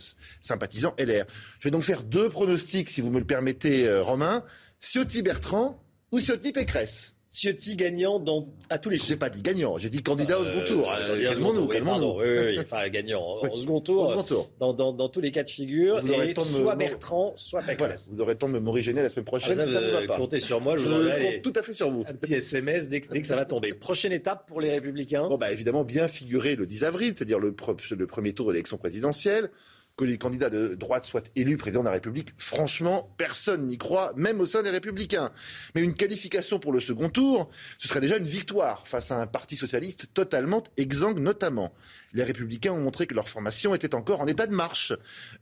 sympathisants 0.40 0.94
LR. 0.96 1.24
Je 1.58 1.64
vais 1.64 1.72
donc 1.72 1.82
faire 1.82 2.04
deux 2.04 2.28
pronostics, 2.28 2.88
si 2.88 3.00
vous 3.00 3.10
me 3.10 3.18
le 3.18 3.26
permettez, 3.26 3.88
euh, 3.88 4.02
Romain. 4.02 4.44
Ciotti 4.78 5.22
Bertrand 5.22 5.82
ou 6.12 6.20
Ciotti 6.20 6.52
Pécresse? 6.52 7.15
Ciotti 7.36 7.76
gagnant 7.76 8.18
dans, 8.18 8.48
à 8.70 8.78
tous 8.78 8.88
les 8.88 8.96
coups. 8.96 9.08
Je 9.08 9.12
n'ai 9.14 9.18
pas 9.18 9.28
dit 9.28 9.42
gagnant, 9.42 9.76
j'ai 9.76 9.90
dit 9.90 10.02
candidat 10.02 10.40
au 10.40 10.44
second 10.46 10.64
tour. 10.64 10.90
Euh, 10.90 11.22
Calmons-nous, 11.22 11.66
calmons-nous. 11.66 12.18
Oui, 12.18 12.26
oui, 12.28 12.44
oui, 12.46 12.58
enfin 12.62 12.88
gagnant 12.88 13.42
au 13.42 13.58
second 13.58 13.80
tour. 13.82 14.06
Au 14.06 14.08
second 14.08 14.22
tour. 14.22 14.50
Dans, 14.58 14.72
dans, 14.72 14.94
dans, 14.94 15.10
tous 15.10 15.20
les 15.20 15.30
cas 15.30 15.42
de 15.42 15.50
figure. 15.50 16.00
Vous 16.00 16.12
aurez 16.12 16.24
et 16.24 16.28
le 16.28 16.34
temps 16.34 16.40
de 16.40 16.46
soit 16.46 16.74
me... 16.74 16.78
Bertrand, 16.78 17.34
soit 17.36 17.60
Pécresse. 17.60 17.78
Voilà, 17.78 17.96
vous 18.10 18.20
aurez 18.22 18.32
le 18.32 18.38
temps 18.38 18.48
de 18.48 18.54
me 18.54 18.60
m'originer 18.60 19.02
la 19.02 19.10
semaine 19.10 19.26
prochaine 19.26 19.60
ah, 19.60 19.66
si 19.66 19.72
ça 19.74 19.82
ne 19.82 19.90
va 19.90 20.02
pas. 20.06 20.16
Comptez 20.16 20.40
sur 20.40 20.62
moi, 20.62 20.78
je, 20.78 20.84
je 20.84 20.88
vous 20.88 21.10
compte 21.10 21.42
tout 21.42 21.52
à 21.54 21.62
fait 21.62 21.74
sur 21.74 21.90
vous. 21.90 22.04
Un 22.08 22.14
petit 22.14 22.32
SMS 22.32 22.88
dès 22.88 23.02
que, 23.02 23.12
dès 23.12 23.20
que 23.20 23.26
ça 23.26 23.36
va 23.36 23.44
tomber. 23.44 23.74
Prochaine 23.74 24.12
étape 24.12 24.48
pour 24.48 24.62
les 24.62 24.70
Républicains 24.70 25.28
Bon, 25.28 25.36
bah 25.36 25.52
évidemment, 25.52 25.84
bien 25.84 26.08
figurer 26.08 26.56
le 26.56 26.64
10 26.64 26.84
avril, 26.84 27.12
c'est-à-dire 27.14 27.38
le, 27.38 27.54
le 27.90 28.06
premier 28.06 28.32
tour 28.32 28.46
de 28.46 28.52
l'élection 28.52 28.78
présidentielle 28.78 29.50
que 29.96 30.04
les 30.04 30.18
candidats 30.18 30.50
de 30.50 30.74
droite 30.74 31.04
soient 31.04 31.22
élus 31.36 31.56
président 31.56 31.80
de 31.80 31.86
la 31.86 31.92
République, 31.92 32.34
franchement, 32.36 33.14
personne 33.16 33.66
n'y 33.66 33.78
croit, 33.78 34.12
même 34.14 34.40
au 34.40 34.46
sein 34.46 34.62
des 34.62 34.70
Républicains. 34.70 35.32
Mais 35.74 35.80
une 35.80 35.94
qualification 35.94 36.58
pour 36.58 36.72
le 36.72 36.80
second 36.80 37.08
tour, 37.08 37.48
ce 37.78 37.88
serait 37.88 38.00
déjà 38.00 38.18
une 38.18 38.24
victoire 38.24 38.86
face 38.86 39.10
à 39.10 39.20
un 39.20 39.26
parti 39.26 39.56
socialiste 39.56 40.08
totalement 40.12 40.62
exsangue, 40.76 41.18
notamment. 41.18 41.72
Les 42.12 42.24
Républicains 42.24 42.72
ont 42.72 42.80
montré 42.80 43.06
que 43.06 43.14
leur 43.14 43.28
formation 43.28 43.74
était 43.74 43.94
encore 43.94 44.20
en 44.20 44.26
état 44.26 44.46
de 44.46 44.52
marche, 44.52 44.92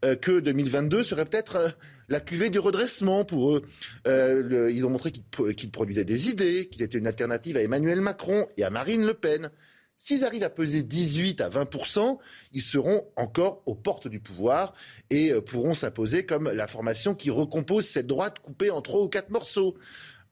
euh, 0.05 0.15
que 0.15 0.39
2022 0.39 1.03
serait 1.03 1.25
peut-être 1.25 1.57
euh, 1.57 1.69
la 2.09 2.21
cuvée 2.21 2.51
du 2.51 2.61
redressement 2.61 3.25
pour 3.25 3.57
eux. 3.57 3.63
Euh, 4.07 4.71
ils 4.73 4.85
ont 4.85 4.91
montré 4.91 5.11
qu'ils 5.11 5.55
qu 5.57 5.67
produisaient 5.69 6.05
des 6.05 6.29
idées, 6.29 6.69
qu'ils 6.69 6.83
étaient 6.83 6.99
une 6.99 7.09
alternative 7.09 7.57
à 7.57 7.63
Emmanuel 7.63 8.01
Macron 8.01 8.47
et 8.57 8.63
à 8.63 8.71
Marine 8.71 9.05
Le 9.05 9.15
Pen. 9.15 9.51
S'ils 10.07 10.27
arrivent 10.27 10.45
à 10.45 10.51
peser 10.51 10.83
18 10.83 11.41
à 11.41 11.49
20 11.49 11.67
ils 12.53 12.61
seront 12.61 13.07
encore 13.17 13.63
aux 13.65 13.75
portes 13.75 14.07
du 14.07 14.21
pouvoir 14.21 14.75
et 15.09 15.33
pourront 15.41 15.73
s'imposer 15.73 16.27
comme 16.27 16.51
la 16.51 16.67
formation 16.67 17.15
qui 17.15 17.31
recompose 17.31 17.87
cette 17.87 18.07
droite 18.07 18.39
coupée 18.39 18.71
en 18.71 18.83
trois 18.83 19.01
ou 19.01 19.09
quatre 19.09 19.31
morceaux. 19.31 19.79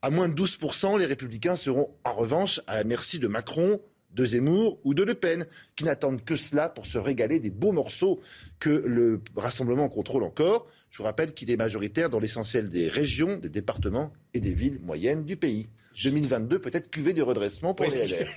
À 0.03 0.11
moins 0.11 0.29
de 0.29 0.35
12 0.35 0.59
les 0.99 1.05
républicains 1.05 1.55
seront 1.55 1.89
en 2.03 2.13
revanche 2.13 2.61
à 2.67 2.75
la 2.75 2.83
merci 2.83 3.17
de 3.17 3.27
Macron, 3.27 3.81
de 4.11 4.23
Zemmour 4.23 4.79
ou 4.83 4.93
de 4.93 5.01
Le 5.01 5.15
Pen, 5.15 5.47
qui 5.75 5.85
n'attendent 5.85 6.23
que 6.23 6.35
cela 6.35 6.69
pour 6.69 6.85
se 6.85 6.99
régaler 6.99 7.39
des 7.39 7.49
beaux 7.49 7.71
morceaux 7.71 8.19
que 8.59 8.69
le 8.69 9.23
Rassemblement 9.35 9.89
contrôle 9.89 10.21
encore. 10.21 10.67
Je 10.91 10.99
vous 10.99 11.05
rappelle 11.05 11.33
qu'il 11.33 11.49
est 11.49 11.57
majoritaire 11.57 12.11
dans 12.11 12.19
l'essentiel 12.19 12.69
des 12.69 12.89
régions, 12.89 13.37
des 13.37 13.49
départements 13.49 14.13
et 14.35 14.39
des 14.39 14.53
villes 14.53 14.79
moyennes 14.83 15.25
du 15.25 15.35
pays. 15.35 15.67
2022, 16.01 16.59
peut-être 16.59 16.89
cuvée 16.89 17.13
du 17.13 17.21
redressement 17.21 17.73
pour 17.73 17.87
oui. 17.87 17.93
les 17.95 18.07
LR. 18.07 18.27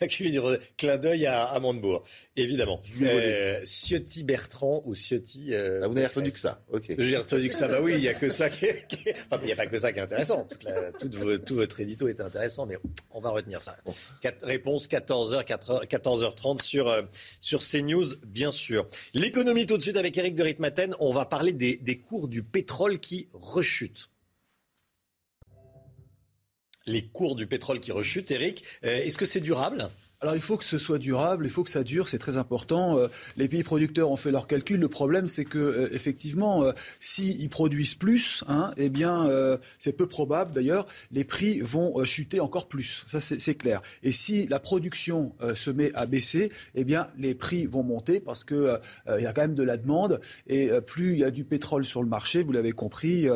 la 0.00 0.06
cuvée 0.06 0.30
du 0.30 0.38
redressement. 0.38 0.66
Clin 0.76 0.96
d'œil 0.98 1.26
à, 1.26 1.44
à 1.44 1.58
Montebourg, 1.60 2.04
évidemment. 2.36 2.80
Euh, 3.02 3.60
Ciotti 3.64 4.24
Bertrand 4.24 4.82
ou 4.84 4.94
Ciotti. 4.94 5.54
Euh, 5.54 5.80
ah, 5.82 5.88
vous 5.88 5.94
n'avez 5.94 6.06
retenu 6.06 6.30
que 6.30 6.38
ça. 6.38 6.62
Ok. 6.70 6.92
J'ai 6.98 7.16
retenu 7.16 7.48
que 7.48 7.54
ça. 7.54 7.68
Bah 7.68 7.78
oui, 7.80 7.94
il 7.94 8.00
n'y 8.00 8.08
a 8.08 8.14
que 8.14 8.28
ça 8.28 8.50
qui 8.50 8.66
est. 8.66 8.86
Qui 8.88 9.08
est... 9.08 9.14
Enfin, 9.26 9.38
il 9.42 9.46
n'y 9.46 9.52
a 9.52 9.56
pas 9.56 9.66
que 9.66 9.78
ça 9.78 9.92
qui 9.92 9.98
est 9.98 10.02
intéressant. 10.02 10.44
Toute 10.44 10.64
la, 10.64 10.92
toute 10.92 11.14
vos, 11.14 11.38
tout 11.38 11.54
votre 11.54 11.80
édito 11.80 12.08
est 12.08 12.20
intéressant, 12.20 12.66
mais 12.66 12.78
on 13.10 13.20
va 13.20 13.30
retenir 13.30 13.60
ça. 13.60 13.76
Bon. 13.84 13.94
Quatre, 14.20 14.44
réponse 14.44 14.88
14h, 14.88 15.44
4h, 15.44 15.86
14h30 15.86 16.62
sur, 16.62 16.88
euh, 16.88 17.02
sur 17.40 17.60
CNews, 17.60 18.16
bien 18.26 18.50
sûr. 18.50 18.86
L'économie 19.14 19.66
tout 19.66 19.76
de 19.76 19.82
suite 19.82 19.96
avec 19.96 20.16
Eric 20.18 20.34
de 20.34 20.42
Ritmaten. 20.42 20.94
On 21.00 21.12
va 21.12 21.24
parler 21.24 21.52
des, 21.52 21.76
des 21.76 21.98
cours 21.98 22.28
du 22.28 22.42
pétrole 22.42 22.98
qui 22.98 23.28
rechutent 23.32 24.10
les 26.86 27.06
cours 27.06 27.36
du 27.36 27.46
pétrole 27.46 27.80
qui 27.80 27.92
rechutent. 27.92 28.30
Eric, 28.30 28.64
euh, 28.84 28.98
est-ce 28.98 29.18
que 29.18 29.26
c'est 29.26 29.40
durable? 29.40 29.88
Alors 30.22 30.34
il 30.34 30.42
faut 30.42 30.58
que 30.58 30.64
ce 30.64 30.76
soit 30.76 30.98
durable, 30.98 31.46
il 31.46 31.50
faut 31.50 31.64
que 31.64 31.70
ça 31.70 31.82
dure, 31.82 32.06
c'est 32.06 32.18
très 32.18 32.36
important. 32.36 32.98
Euh, 32.98 33.08
les 33.38 33.48
pays 33.48 33.62
producteurs 33.62 34.10
ont 34.10 34.16
fait 34.16 34.30
leurs 34.30 34.46
calculs. 34.46 34.78
Le 34.78 34.88
problème, 34.90 35.26
c'est 35.26 35.46
que 35.46 35.58
euh, 35.58 35.94
effectivement, 35.94 36.62
s'ils 36.98 37.48
produisent 37.48 37.94
plus, 37.94 38.44
hein, 38.46 38.70
eh 38.76 38.90
bien, 38.90 39.30
c'est 39.78 39.94
peu 39.94 40.06
probable. 40.06 40.52
D'ailleurs, 40.52 40.86
les 41.10 41.24
prix 41.24 41.60
vont 41.60 42.04
chuter 42.04 42.38
encore 42.38 42.68
plus. 42.68 43.02
Ça, 43.06 43.18
c'est 43.22 43.54
clair. 43.54 43.80
Et 44.02 44.12
si 44.12 44.46
la 44.46 44.60
production 44.60 45.32
se 45.54 45.70
met 45.70 45.90
à 45.94 46.04
baisser, 46.04 46.52
eh 46.74 46.84
bien, 46.84 47.08
les 47.16 47.34
prix 47.34 47.64
vont 47.64 47.82
monter 47.82 48.20
parce 48.20 48.44
que 48.44 48.78
il 49.08 49.22
y 49.22 49.26
a 49.26 49.32
quand 49.32 49.42
même 49.42 49.54
de 49.54 49.62
la 49.62 49.78
demande. 49.78 50.20
Et 50.46 50.68
plus 50.86 51.12
il 51.12 51.18
y 51.20 51.24
a 51.24 51.30
du 51.30 51.44
pétrole 51.44 51.84
sur 51.84 52.02
le 52.02 52.08
marché, 52.08 52.42
vous 52.42 52.52
l'avez 52.52 52.72
compris, 52.72 53.26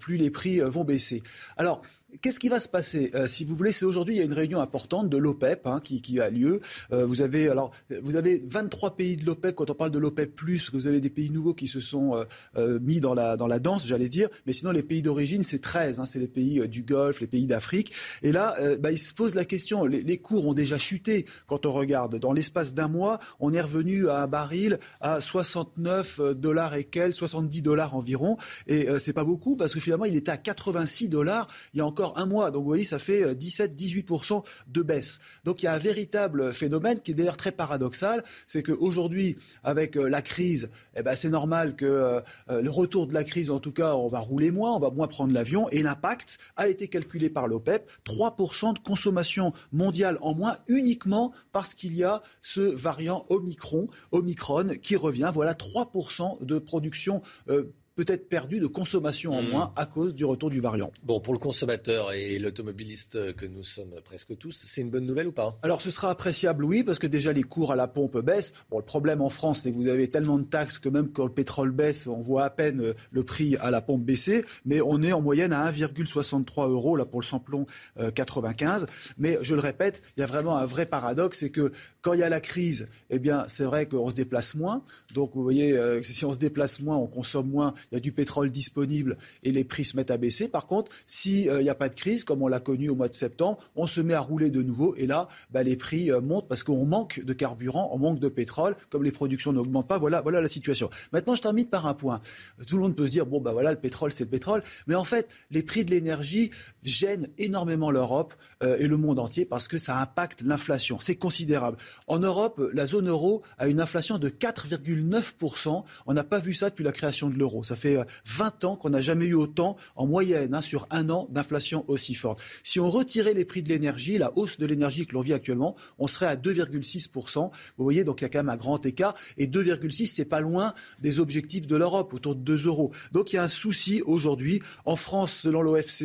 plus 0.00 0.16
les 0.16 0.30
prix 0.30 0.58
vont 0.60 0.82
baisser. 0.82 1.22
Alors 1.56 1.82
Qu'est-ce 2.22 2.40
qui 2.40 2.48
va 2.48 2.58
se 2.58 2.70
passer? 2.70 3.10
Euh, 3.14 3.26
Si 3.26 3.44
vous 3.44 3.54
voulez, 3.54 3.70
c'est 3.70 3.84
aujourd'hui, 3.84 4.14
il 4.14 4.18
y 4.18 4.22
a 4.22 4.24
une 4.24 4.32
réunion 4.32 4.62
importante 4.62 5.10
de 5.10 5.18
l'OPEP 5.18 5.66
hein, 5.66 5.78
qui, 5.84 6.20
a 6.20 6.30
lieu. 6.30 6.60
Euh, 6.90 7.04
vous, 7.04 7.20
avez, 7.20 7.50
alors, 7.50 7.70
vous 8.02 8.16
avez 8.16 8.42
23 8.46 8.96
pays 8.96 9.18
de 9.18 9.26
l'OPEP, 9.26 9.54
quand 9.54 9.68
on 9.68 9.74
parle 9.74 9.90
de 9.90 9.98
l'OPEP, 9.98 10.34
parce 10.34 10.70
que 10.70 10.76
vous 10.76 10.86
avez 10.86 11.00
des 11.00 11.10
pays 11.10 11.28
nouveaux 11.28 11.52
qui 11.52 11.68
se 11.68 11.82
sont 11.82 12.24
euh, 12.56 12.78
mis 12.80 13.00
dans 13.00 13.12
la, 13.12 13.36
dans 13.36 13.46
la 13.46 13.58
danse, 13.58 13.86
j'allais 13.86 14.08
dire. 14.08 14.30
Mais 14.46 14.54
sinon, 14.54 14.72
les 14.72 14.82
pays 14.82 15.02
d'origine, 15.02 15.44
c'est 15.44 15.58
13. 15.58 16.00
Hein, 16.00 16.06
c'est 16.06 16.18
les 16.18 16.28
pays 16.28 16.66
du 16.66 16.82
Golfe, 16.82 17.20
les 17.20 17.26
pays 17.26 17.46
d'Afrique. 17.46 17.92
Et 18.22 18.32
là, 18.32 18.56
bah, 18.80 18.90
il 18.90 18.98
se 18.98 19.12
pose 19.12 19.34
la 19.34 19.44
question. 19.44 19.84
Les, 19.84 20.18
cours 20.18 20.46
ont 20.46 20.54
déjà 20.54 20.78
chuté 20.78 21.26
quand 21.46 21.66
on 21.66 21.72
regarde. 21.72 22.18
Dans 22.18 22.32
l'espace 22.32 22.72
d'un 22.72 22.88
mois, 22.88 23.18
on 23.38 23.52
est 23.52 23.60
revenu 23.60 24.08
à 24.08 24.22
un 24.22 24.26
baril 24.26 24.78
à 25.02 25.20
69 25.20 26.20
dollars 26.36 26.74
et 26.74 26.84
quelques, 26.84 27.16
70 27.16 27.60
dollars 27.60 27.94
environ. 27.94 28.38
Et 28.66 28.88
c'est 28.98 29.12
pas 29.12 29.24
beaucoup 29.24 29.56
parce 29.56 29.74
que 29.74 29.80
finalement, 29.80 30.06
il 30.06 30.16
était 30.16 30.30
à 30.30 30.38
86 30.38 31.10
dollars 31.10 31.48
il 31.74 31.78
y 31.78 31.80
a 31.80 31.86
un 32.00 32.26
mois. 32.26 32.50
Donc 32.50 32.62
vous 32.62 32.68
voyez, 32.68 32.84
ça 32.84 32.98
fait 32.98 33.34
17-18% 33.34 34.42
de 34.68 34.82
baisse. 34.82 35.20
Donc 35.44 35.62
il 35.62 35.66
y 35.66 35.68
a 35.68 35.72
un 35.72 35.78
véritable 35.78 36.52
phénomène 36.52 37.00
qui 37.00 37.12
est 37.12 37.14
d'ailleurs 37.14 37.36
très 37.36 37.52
paradoxal, 37.52 38.24
c'est 38.46 38.62
qu'aujourd'hui, 38.62 39.36
avec 39.64 39.96
la 39.96 40.22
crise, 40.22 40.70
eh 40.96 41.02
ben, 41.02 41.14
c'est 41.14 41.30
normal 41.30 41.76
que 41.76 41.84
euh, 41.84 42.20
le 42.48 42.70
retour 42.70 43.06
de 43.06 43.14
la 43.14 43.24
crise, 43.24 43.50
en 43.50 43.60
tout 43.60 43.72
cas, 43.72 43.94
on 43.94 44.08
va 44.08 44.18
rouler 44.18 44.50
moins, 44.50 44.74
on 44.74 44.78
va 44.78 44.90
moins 44.90 45.08
prendre 45.08 45.32
l'avion, 45.32 45.68
et 45.70 45.82
l'impact 45.82 46.38
a 46.56 46.68
été 46.68 46.88
calculé 46.88 47.30
par 47.30 47.48
l'OPEP, 47.48 47.88
3% 48.04 48.74
de 48.74 48.78
consommation 48.78 49.52
mondiale 49.72 50.18
en 50.20 50.34
moins 50.34 50.56
uniquement 50.68 51.32
parce 51.52 51.74
qu'il 51.74 51.94
y 51.96 52.04
a 52.04 52.22
ce 52.40 52.60
variant 52.60 53.24
Omicron, 53.28 53.88
Omicron 54.12 54.68
qui 54.82 54.96
revient. 54.96 55.30
Voilà 55.32 55.54
3% 55.54 56.44
de 56.44 56.58
production 56.58 57.22
euh, 57.48 57.72
peut-être 57.98 58.28
perdu 58.28 58.60
de 58.60 58.68
consommation 58.68 59.36
en 59.36 59.42
moins 59.42 59.72
à 59.74 59.84
cause 59.84 60.14
du 60.14 60.24
retour 60.24 60.50
du 60.50 60.60
variant. 60.60 60.92
Bon, 61.02 61.18
pour 61.18 61.32
le 61.32 61.40
consommateur 61.40 62.12
et 62.12 62.38
l'automobiliste 62.38 63.34
que 63.34 63.44
nous 63.44 63.64
sommes 63.64 63.96
presque 64.04 64.38
tous, 64.38 64.52
c'est 64.52 64.82
une 64.82 64.90
bonne 64.90 65.04
nouvelle 65.04 65.26
ou 65.26 65.32
pas? 65.32 65.58
Alors 65.62 65.80
ce 65.80 65.90
sera 65.90 66.10
appréciable, 66.10 66.64
oui, 66.64 66.84
parce 66.84 67.00
que 67.00 67.08
déjà 67.08 67.32
les 67.32 67.42
cours 67.42 67.72
à 67.72 67.76
la 67.76 67.88
pompe 67.88 68.18
baissent. 68.18 68.54
Bon, 68.70 68.78
le 68.78 68.84
problème 68.84 69.20
en 69.20 69.30
France, 69.30 69.62
c'est 69.62 69.72
que 69.72 69.76
vous 69.76 69.88
avez 69.88 70.06
tellement 70.06 70.38
de 70.38 70.44
taxes 70.44 70.78
que 70.78 70.88
même 70.88 71.08
quand 71.08 71.24
le 71.24 71.32
pétrole 71.32 71.72
baisse, 71.72 72.06
on 72.06 72.20
voit 72.20 72.44
à 72.44 72.50
peine 72.50 72.94
le 73.10 73.24
prix 73.24 73.56
à 73.56 73.72
la 73.72 73.80
pompe 73.80 74.04
baisser, 74.04 74.44
mais 74.64 74.80
on 74.80 75.02
est 75.02 75.12
en 75.12 75.20
moyenne 75.20 75.52
à 75.52 75.68
1,63 75.68 76.70
euros 76.70 76.94
là 76.94 77.04
pour 77.04 77.20
le 77.20 77.26
samplon 77.26 77.66
euh, 77.98 78.12
95. 78.12 78.86
Mais 79.16 79.38
je 79.42 79.56
le 79.56 79.60
répète, 79.60 80.02
il 80.16 80.20
y 80.20 80.22
a 80.22 80.26
vraiment 80.26 80.56
un 80.56 80.66
vrai 80.66 80.86
paradoxe, 80.86 81.40
c'est 81.40 81.50
que 81.50 81.72
quand 82.02 82.12
il 82.12 82.20
y 82.20 82.22
a 82.22 82.28
la 82.28 82.40
crise, 82.40 82.88
eh 83.10 83.18
bien 83.18 83.44
c'est 83.48 83.64
vrai 83.64 83.86
qu'on 83.86 84.08
se 84.08 84.14
déplace 84.14 84.54
moins. 84.54 84.84
Donc 85.14 85.32
vous 85.34 85.42
voyez, 85.42 85.72
euh, 85.76 86.00
si 86.04 86.24
on 86.24 86.32
se 86.32 86.38
déplace 86.38 86.78
moins, 86.78 86.96
on 86.96 87.08
consomme 87.08 87.48
moins 87.48 87.74
il 87.90 87.94
y 87.94 87.98
a 87.98 88.00
du 88.00 88.12
pétrole 88.12 88.50
disponible 88.50 89.16
et 89.42 89.52
les 89.52 89.64
prix 89.64 89.84
se 89.84 89.96
mettent 89.96 90.10
à 90.10 90.16
baisser. 90.16 90.48
Par 90.48 90.66
contre, 90.66 90.92
s'il 91.06 91.42
n'y 91.42 91.48
euh, 91.48 91.70
a 91.70 91.74
pas 91.74 91.88
de 91.88 91.94
crise, 91.94 92.24
comme 92.24 92.42
on 92.42 92.48
l'a 92.48 92.60
connu 92.60 92.88
au 92.88 92.94
mois 92.94 93.08
de 93.08 93.14
septembre, 93.14 93.58
on 93.76 93.86
se 93.86 94.00
met 94.00 94.14
à 94.14 94.20
rouler 94.20 94.50
de 94.50 94.62
nouveau 94.62 94.94
et 94.96 95.06
là, 95.06 95.28
bah, 95.50 95.62
les 95.62 95.76
prix 95.76 96.10
euh, 96.10 96.20
montent 96.20 96.48
parce 96.48 96.62
qu'on 96.62 96.86
manque 96.86 97.20
de 97.24 97.32
carburant, 97.32 97.90
on 97.92 97.98
manque 97.98 98.20
de 98.20 98.28
pétrole, 98.28 98.76
comme 98.90 99.04
les 99.04 99.12
productions 99.12 99.52
n'augmentent 99.52 99.88
pas. 99.88 99.98
Voilà, 99.98 100.20
voilà 100.20 100.40
la 100.40 100.48
situation. 100.48 100.90
Maintenant, 101.12 101.34
je 101.34 101.42
termine 101.42 101.66
par 101.66 101.86
un 101.86 101.94
point. 101.94 102.20
Tout 102.66 102.76
le 102.76 102.82
monde 102.82 102.96
peut 102.96 103.06
se 103.06 103.12
dire, 103.12 103.26
bon, 103.26 103.40
bah 103.40 103.52
voilà, 103.52 103.70
le 103.70 103.78
pétrole, 103.78 104.12
c'est 104.12 104.24
le 104.24 104.30
pétrole. 104.30 104.62
Mais 104.86 104.94
en 104.94 105.04
fait, 105.04 105.32
les 105.50 105.62
prix 105.62 105.84
de 105.84 105.90
l'énergie 105.90 106.50
gênent 106.82 107.28
énormément 107.38 107.90
l'Europe 107.90 108.34
euh, 108.62 108.76
et 108.78 108.86
le 108.86 108.96
monde 108.96 109.18
entier 109.18 109.44
parce 109.44 109.68
que 109.68 109.78
ça 109.78 109.98
impacte 110.00 110.42
l'inflation. 110.42 110.98
C'est 111.00 111.16
considérable. 111.16 111.78
En 112.06 112.18
Europe, 112.18 112.60
la 112.72 112.86
zone 112.86 113.08
euro 113.08 113.42
a 113.58 113.68
une 113.68 113.80
inflation 113.80 114.18
de 114.18 114.28
4,9%. 114.28 115.84
On 116.06 116.14
n'a 116.14 116.24
pas 116.24 116.38
vu 116.38 116.54
ça 116.54 116.70
depuis 116.70 116.84
la 116.84 116.92
création 116.92 117.28
de 117.28 117.38
l'euro. 117.38 117.62
Fait 117.78 117.98
20 118.26 118.64
ans 118.64 118.76
qu'on 118.76 118.90
n'a 118.90 119.00
jamais 119.00 119.24
eu 119.26 119.34
autant 119.34 119.76
en 119.96 120.06
moyenne 120.06 120.54
hein, 120.54 120.60
sur 120.60 120.86
un 120.90 121.08
an 121.08 121.28
d'inflation 121.30 121.84
aussi 121.88 122.14
forte. 122.14 122.42
Si 122.62 122.80
on 122.80 122.90
retirait 122.90 123.34
les 123.34 123.44
prix 123.44 123.62
de 123.62 123.68
l'énergie, 123.68 124.18
la 124.18 124.36
hausse 124.36 124.58
de 124.58 124.66
l'énergie 124.66 125.06
que 125.06 125.14
l'on 125.14 125.20
vit 125.20 125.32
actuellement, 125.32 125.76
on 125.98 126.06
serait 126.06 126.26
à 126.26 126.36
2,6%. 126.36 127.50
Vous 127.76 127.84
voyez, 127.84 128.04
donc 128.04 128.20
il 128.20 128.24
y 128.24 128.26
a 128.26 128.28
quand 128.28 128.40
même 128.40 128.48
un 128.48 128.56
grand 128.56 128.84
écart. 128.84 129.14
Et 129.36 129.46
2,6, 129.46 130.06
c'est 130.06 130.24
pas 130.24 130.40
loin 130.40 130.74
des 131.00 131.20
objectifs 131.20 131.66
de 131.66 131.76
l'Europe, 131.76 132.12
autour 132.12 132.34
de 132.34 132.40
2 132.40 132.66
euros. 132.66 132.92
Donc 133.12 133.32
il 133.32 133.36
y 133.36 133.38
a 133.38 133.42
un 133.42 133.48
souci 133.48 134.02
aujourd'hui. 134.02 134.60
En 134.84 134.96
France, 134.96 135.32
selon 135.32 135.62
l'OFCE, 135.62 136.02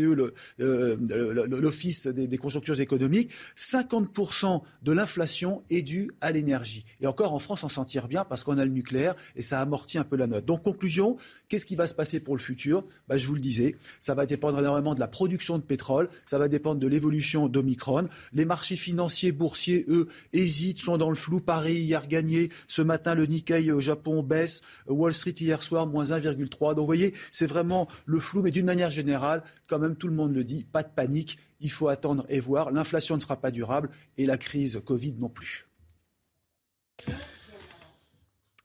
euh, 0.60 0.98
l'Office 1.48 2.08
des, 2.08 2.28
des 2.28 2.38
conjonctures 2.38 2.80
économiques, 2.80 3.32
50% 3.58 4.62
de 4.82 4.92
l'inflation 4.92 5.64
est 5.70 5.82
due 5.82 6.12
à 6.22 6.32
l'énergie. 6.32 6.86
Et 7.02 7.08
encore, 7.08 7.34
en 7.34 7.40
France, 7.40 7.64
on 7.64 7.70
s'en 7.70 7.86
tire 7.86 8.08
bien 8.08 8.26
parce 8.26 8.44
qu'on 8.44 8.58
a 8.58 8.66
le 8.66 8.72
nucléaire 8.72 9.16
et 9.36 9.42
ça 9.42 9.60
amortit 9.62 9.98
un 9.98 10.04
peu 10.04 10.16
la 10.16 10.28
note. 10.28 10.46
Donc 10.46 10.64
conclusion, 10.64 11.18
qu'est-ce 11.54 11.68
qui 11.68 11.76
va 11.76 11.86
se 11.86 11.94
passer 11.94 12.20
pour 12.20 12.36
le 12.36 12.42
futur? 12.42 12.84
Bah, 13.08 13.16
Je 13.16 13.28
vous 13.28 13.36
le 13.36 13.40
disais, 13.40 13.76
ça 14.02 14.16
va 14.16 14.26
dépendre 14.26 14.58
énormément 14.58 14.96
de 14.96 15.00
la 15.00 15.08
production 15.08 15.60
de 15.60 15.64
pétrole, 15.64 16.10
ça 16.26 16.40
va 16.40 16.48
dépendre 16.48 16.80
de 16.80 16.88
l'évolution 16.88 17.48
d'Omicron. 17.48 18.10
Les 18.32 18.46
marchés 18.46 18.76
financiers, 18.76 19.32
boursiers, 19.32 19.86
eux, 19.88 20.08
hésitent, 20.34 20.80
sont 20.80 20.98
dans 20.98 21.12
le 21.12 21.16
flou. 21.16 21.42
Paris 21.42 21.76
hier 21.76 22.08
gagné, 22.08 22.50
ce 22.68 22.82
matin 22.82 23.14
le 23.14 23.28
Nikkei 23.28 23.72
au 23.72 23.80
Japon 23.80 24.24
baisse, 24.24 24.64
Wall 24.88 25.14
Street 25.14 25.36
hier 25.40 25.62
soir 25.62 25.86
moins 25.86 26.06
1,3. 26.06 26.70
Donc 26.70 26.80
vous 26.80 26.86
voyez, 26.88 27.14
c'est 27.32 27.46
vraiment 27.46 27.88
le 28.08 28.20
flou, 28.20 28.42
mais 28.42 28.50
d'une 28.50 28.66
manière 28.66 28.90
générale, 28.90 29.44
quand 29.70 29.78
même 29.78 29.96
tout 29.96 30.08
le 30.08 30.16
monde 30.16 30.34
le 30.34 30.44
dit, 30.44 30.64
pas 30.64 30.82
de 30.82 30.90
panique 30.90 31.38
Il 31.60 31.70
faut 31.70 31.88
attendre 31.88 32.26
et 32.30 32.40
voir. 32.40 32.72
L'inflation 32.72 33.16
ne 33.16 33.22
sera 33.22 33.40
pas 33.40 33.52
durable 33.52 33.92
et 34.18 34.26
la 34.26 34.40
crise 34.40 34.82
Covid 34.84 35.14
non 35.20 35.30
plus. 35.30 35.68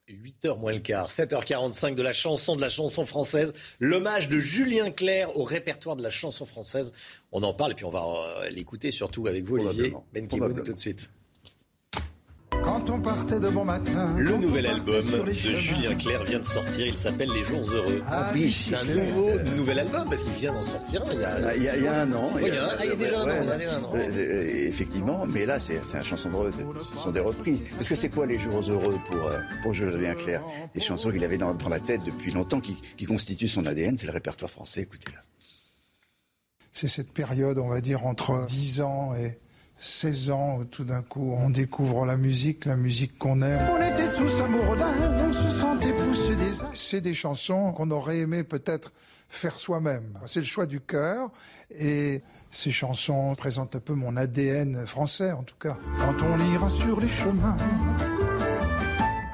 8h 0.08 0.58
moins 0.58 0.72
le 0.72 0.78
quart, 0.78 1.08
7h45 1.08 1.94
de 1.94 2.02
la 2.02 2.12
chanson 2.12 2.56
de 2.56 2.60
la 2.60 2.68
chanson 2.68 3.04
française, 3.04 3.52
l'hommage 3.78 4.28
de 4.28 4.38
Julien 4.38 4.90
Clerc 4.90 5.36
au 5.36 5.44
répertoire 5.44 5.96
de 5.96 6.02
la 6.02 6.10
chanson 6.10 6.46
française. 6.46 6.92
On 7.32 7.42
en 7.42 7.52
parle 7.52 7.72
et 7.72 7.74
puis 7.74 7.84
on 7.84 7.90
va 7.90 8.04
euh, 8.04 8.48
l'écouter 8.48 8.90
surtout 8.90 9.26
avec 9.26 9.44
vous 9.44 9.58
Olivier 9.58 9.94
Ben 10.12 10.26
tout 10.26 10.38
de 10.38 10.78
suite. 10.78 11.10
Quand 12.62 12.90
on 12.90 13.00
partait 13.00 13.40
de 13.40 13.48
bon 13.48 13.64
matin. 13.64 14.14
Le 14.16 14.36
nouvel 14.36 14.66
album 14.66 15.04
de 15.24 15.32
Julien 15.32 15.94
Clerc 15.94 16.24
vient 16.24 16.38
de 16.38 16.44
sortir. 16.44 16.86
Il 16.86 16.98
s'appelle 16.98 17.30
Les 17.32 17.42
Jours 17.42 17.68
Heureux. 17.70 18.00
Ah, 18.06 18.32
c'est 18.50 18.74
un 18.74 18.84
nouveau, 18.84 19.30
nouvel 19.56 19.80
album 19.80 20.08
parce 20.08 20.22
qu'il 20.22 20.32
vient 20.32 20.52
d'en 20.52 20.62
sortir 20.62 21.02
un. 21.02 21.12
Il 21.12 21.20
y 21.20 21.24
a, 21.24 21.36
ah, 21.46 21.56
il 21.56 21.62
y 21.62 21.86
a, 21.86 22.00
un 22.02 22.12
an. 22.12 22.32
il 22.40 22.48
y 22.48 22.50
a, 22.50 22.84
il 22.84 22.90
y 22.90 22.92
a 22.92 22.96
déjà 22.96 23.20
un, 23.20 23.82
an, 23.82 23.94
Effectivement, 23.94 25.26
mais 25.26 25.46
là, 25.46 25.58
c'est 25.60 25.80
un 25.94 26.02
chanson 26.02 26.30
de, 26.30 26.52
ce 26.78 26.98
sont 26.98 27.10
des 27.10 27.20
reprises. 27.20 27.62
Parce 27.76 27.88
que 27.88 27.96
c'est 27.96 28.08
quoi 28.08 28.26
Les 28.26 28.38
Jours 28.38 28.60
Heureux 28.68 28.98
pour, 29.10 29.26
euh, 29.26 29.38
pour 29.62 29.72
Julien 29.74 30.14
Clerc? 30.14 30.42
Des 30.74 30.80
chansons 30.80 31.10
qu'il 31.10 31.24
avait 31.24 31.38
dans, 31.38 31.54
dans, 31.54 31.68
la 31.68 31.80
tête 31.80 32.04
depuis 32.04 32.32
longtemps, 32.32 32.60
qui, 32.60 32.76
qui 32.96 33.06
constituent 33.06 33.48
son 33.48 33.66
ADN. 33.66 33.96
C'est 33.96 34.06
le 34.06 34.12
répertoire 34.12 34.50
français. 34.50 34.82
Écoutez-la. 34.82 35.20
C'est 36.72 36.88
cette 36.88 37.12
période, 37.12 37.58
on 37.58 37.68
va 37.68 37.80
dire, 37.80 38.06
entre 38.06 38.44
10 38.46 38.80
ans 38.82 39.14
et 39.14 39.38
16 39.78 40.30
ans, 40.30 40.64
tout 40.70 40.84
d'un 40.84 41.02
coup, 41.02 41.34
on 41.38 41.50
découvre 41.50 42.04
la 42.04 42.16
musique, 42.16 42.64
la 42.64 42.76
musique 42.76 43.16
qu'on 43.16 43.40
aime. 43.42 43.60
On 43.70 43.76
était 43.80 44.12
tous 44.12 44.40
amoureux 44.40 44.76
on 45.28 45.32
se 45.32 45.50
sentait 45.50 45.92
pousser 45.92 46.34
des... 46.34 46.50
C'est 46.72 47.00
des 47.00 47.14
chansons 47.14 47.72
qu'on 47.72 47.90
aurait 47.90 48.18
aimé 48.18 48.42
peut-être 48.42 48.92
faire 49.28 49.58
soi-même. 49.58 50.18
C'est 50.26 50.40
le 50.40 50.46
choix 50.46 50.66
du 50.66 50.80
cœur 50.80 51.30
et 51.70 52.22
ces 52.50 52.70
chansons 52.70 53.34
présentent 53.36 53.76
un 53.76 53.80
peu 53.80 53.94
mon 53.94 54.16
ADN 54.16 54.86
français 54.86 55.32
en 55.32 55.42
tout 55.42 55.56
cas. 55.60 55.76
Quand 55.98 56.14
on 56.22 56.52
ira 56.52 56.70
sur 56.70 57.00
les 57.00 57.08
chemins 57.08 57.56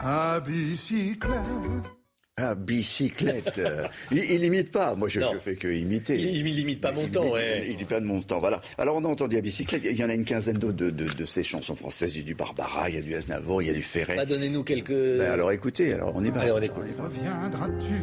à 0.01 0.41
bicyclette 0.41 2.03
ah, 2.36 2.56
bicyclette. 2.56 3.61
il, 4.11 4.19
il 4.19 4.44
imite 4.44 4.73
pas. 4.73 4.97
Moi, 4.97 5.09
je 5.09 5.20
ne 5.20 5.39
fais 5.39 5.55
que 5.55 5.69
imiter. 5.69 6.16
Il, 6.16 6.44
il 6.44 6.59
imite 6.59 6.81
pas 6.81 6.90
mon 6.90 7.06
temps, 7.06 7.31
ouais. 7.31 7.65
Il, 7.69 7.77
dit 7.77 7.85
pas 7.85 8.01
de 8.01 8.05
mon 8.06 8.20
temps, 8.23 8.40
voilà. 8.40 8.61
Alors, 8.77 8.97
on 8.97 9.05
a 9.05 9.09
entendu 9.09 9.36
à 9.36 9.40
bicyclette. 9.40 9.82
Il 9.85 9.97
y 9.97 10.02
en 10.02 10.09
a 10.09 10.15
une 10.15 10.24
quinzaine 10.24 10.59
d'autres 10.59 10.77
de, 10.77 10.90
de, 10.90 11.06
de, 11.06 11.24
ces 11.27 11.44
chansons 11.44 11.77
françaises. 11.77 12.16
Il 12.16 12.19
y 12.19 12.23
a 12.23 12.27
du 12.27 12.35
Barbara, 12.35 12.90
il 12.90 12.97
y 12.97 12.98
a 12.98 13.02
du 13.02 13.15
Aznavour, 13.15 13.62
il 13.62 13.69
y 13.69 13.70
a 13.70 13.73
du 13.73 13.82
Ferret. 13.82 14.16
Bah, 14.16 14.27
donnez-nous 14.27 14.65
quelques. 14.65 14.90
Ben, 14.90 15.31
alors, 15.31 15.52
écoutez. 15.52 15.93
Alors, 15.93 16.12
on 16.16 16.24
y 16.24 16.31
va. 16.31 16.40
Allez, 16.40 16.51
on 16.51 16.61
écoute. 16.61 16.85
Reviendras-tu 16.98 18.02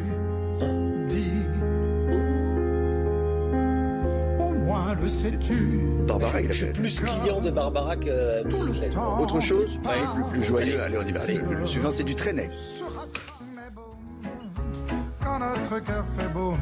Au 4.40 4.50
moins 4.64 4.94
le 4.94 5.08
sais-tu. 5.10 5.80
Barbara, 6.06 6.40
il 6.40 6.48
a 6.48 6.52
Je 6.52 6.64
suis 6.64 6.72
plus 6.72 7.00
client 7.00 7.42
de 7.42 7.50
Barbara 7.50 7.96
que 7.96 8.48
bicyclette. 8.48 8.94
Autre 9.20 9.42
chose 9.42 9.78
ouais. 9.84 9.90
plus, 10.14 10.38
plus 10.38 10.42
joyeux. 10.42 10.80
Allez, 10.80 10.96
on 10.96 11.06
y 11.06 11.12
va. 11.12 11.20
Allez, 11.20 11.38
le 11.38 11.66
suivant, 11.66 11.90
c'est 11.90 12.04
du 12.04 12.14
traînet 12.14 12.48
notre 15.50 15.78
cœur 15.80 16.04
fait 16.16 16.28
beau. 16.28 16.56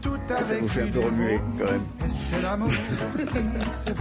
Tout 0.00 0.18
ah, 0.28 0.44
ça 0.44 0.58
vous 0.58 0.68
fait 0.68 0.82
un 0.82 0.88
peu 0.88 1.00
remuer 1.00 1.38
quand 1.58 1.70
même. 1.70 1.82
C'est 2.08 2.42
l'amour 2.42 2.70
qui 2.70 3.92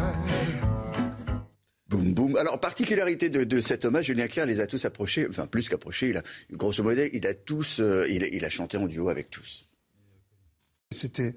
Boum, 1.90 2.14
boum. 2.14 2.38
Alors, 2.38 2.60
particularité 2.60 3.30
de, 3.30 3.44
de, 3.44 3.60
cet 3.60 3.84
hommage, 3.84 4.06
Julien 4.06 4.28
Clerc 4.28 4.46
les 4.46 4.62
a 4.62 4.68
tous 4.68 4.86
approchés, 4.86 5.28
enfin 5.30 5.46
plus 5.46 5.68
qu'approchés, 5.68 6.10
il 6.10 6.18
a, 6.18 6.24
grosso 6.52 6.82
modo, 6.84 7.02
il 7.12 7.28
a 7.28 7.34
tous, 7.34 7.82
euh, 7.82 8.08
il, 8.10 8.24
il, 8.32 8.46
a 8.46 8.50
chanté 8.50 8.78
en 8.78 8.88
duo 8.88 9.10
avec 9.10 9.30
tous. 9.30 9.66
C'était 10.92 11.36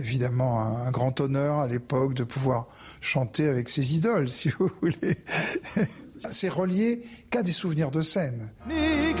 évidemment 0.00 0.60
un, 0.60 0.90
grand 0.90 1.20
honneur 1.20 1.58
à 1.58 1.68
l'époque 1.68 2.14
de 2.14 2.24
pouvoir 2.24 2.68
chanter 3.02 3.46
avec 3.46 3.68
ses 3.68 3.94
idoles, 3.94 4.28
si 4.30 4.48
vous 4.48 4.70
voulez. 4.80 5.18
C'est 6.30 6.48
relié 6.48 7.00
qu'à 7.30 7.42
des 7.42 7.52
souvenirs 7.52 7.90
de 7.90 8.02
scène. 8.02 8.50
Ni 8.68 9.14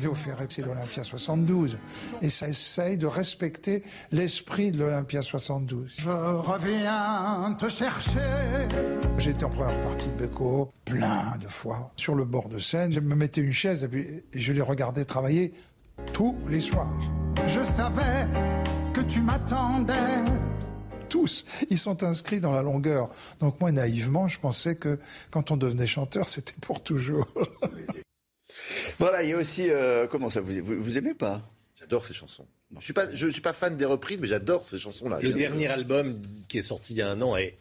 Léo 0.00 0.14
Ferré, 0.14 0.46
c'est 0.48 0.62
l'Olympia 0.62 1.02
72. 1.02 1.78
Et 2.22 2.30
ça 2.30 2.48
essaye 2.48 2.98
de 2.98 3.06
respecter 3.06 3.82
l'esprit 4.12 4.70
de 4.70 4.78
l'Olympia 4.78 5.22
72. 5.22 5.94
Je 5.98 6.08
reviens 6.08 7.54
te 7.58 7.68
chercher. 7.68 8.20
J'étais 9.18 9.44
en 9.44 9.50
première 9.50 9.80
partie 9.80 10.08
de 10.08 10.26
Beko 10.26 10.72
plein 10.84 11.36
de 11.42 11.48
fois 11.48 11.90
sur 11.96 12.14
le 12.14 12.24
bord 12.24 12.48
de 12.48 12.58
scène. 12.58 12.92
Je 12.92 13.00
me 13.00 13.14
mettais 13.14 13.40
une 13.40 13.52
chaise 13.52 13.84
et, 13.84 13.88
puis, 13.88 14.22
je 14.34 14.52
les 14.52 14.62
regardais 14.62 15.04
travailler 15.04 15.52
tous 16.12 16.36
les 16.48 16.60
soirs. 16.60 17.00
Je 17.46 17.60
savais 17.60 18.26
que 18.92 19.00
tu 19.00 19.20
m'attendais 19.20 19.94
tous, 21.08 21.64
ils 21.70 21.78
sont 21.78 22.02
inscrits 22.02 22.40
dans 22.40 22.52
la 22.52 22.62
longueur. 22.62 23.08
Donc 23.40 23.60
moi, 23.60 23.72
naïvement, 23.72 24.28
je 24.28 24.38
pensais 24.38 24.76
que 24.76 24.98
quand 25.30 25.50
on 25.50 25.56
devenait 25.56 25.86
chanteur, 25.86 26.28
c'était 26.28 26.54
pour 26.60 26.82
toujours. 26.82 27.26
Voilà, 28.98 29.22
il 29.22 29.30
y 29.30 29.32
a 29.32 29.36
aussi. 29.36 29.70
Euh, 29.70 30.06
comment 30.06 30.30
ça, 30.30 30.40
vous, 30.40 30.52
vous, 30.62 30.98
aimez 30.98 31.14
pas? 31.14 31.42
J'adore 31.78 32.04
ces 32.04 32.14
chansons. 32.14 32.46
Je 32.78 32.84
suis 32.84 32.92
pas, 32.92 33.12
je 33.12 33.28
suis 33.28 33.40
pas 33.40 33.52
fan 33.52 33.76
des 33.76 33.84
reprises, 33.84 34.18
mais 34.20 34.28
j'adore 34.28 34.66
ces 34.66 34.78
chansons-là. 34.78 35.20
Le 35.22 35.32
dernier 35.32 35.68
album 35.68 36.20
qui 36.48 36.58
est 36.58 36.62
sorti 36.62 36.92
il 36.92 36.98
y 36.98 37.02
a 37.02 37.08
un 37.08 37.20
an 37.22 37.36
est 37.36 37.56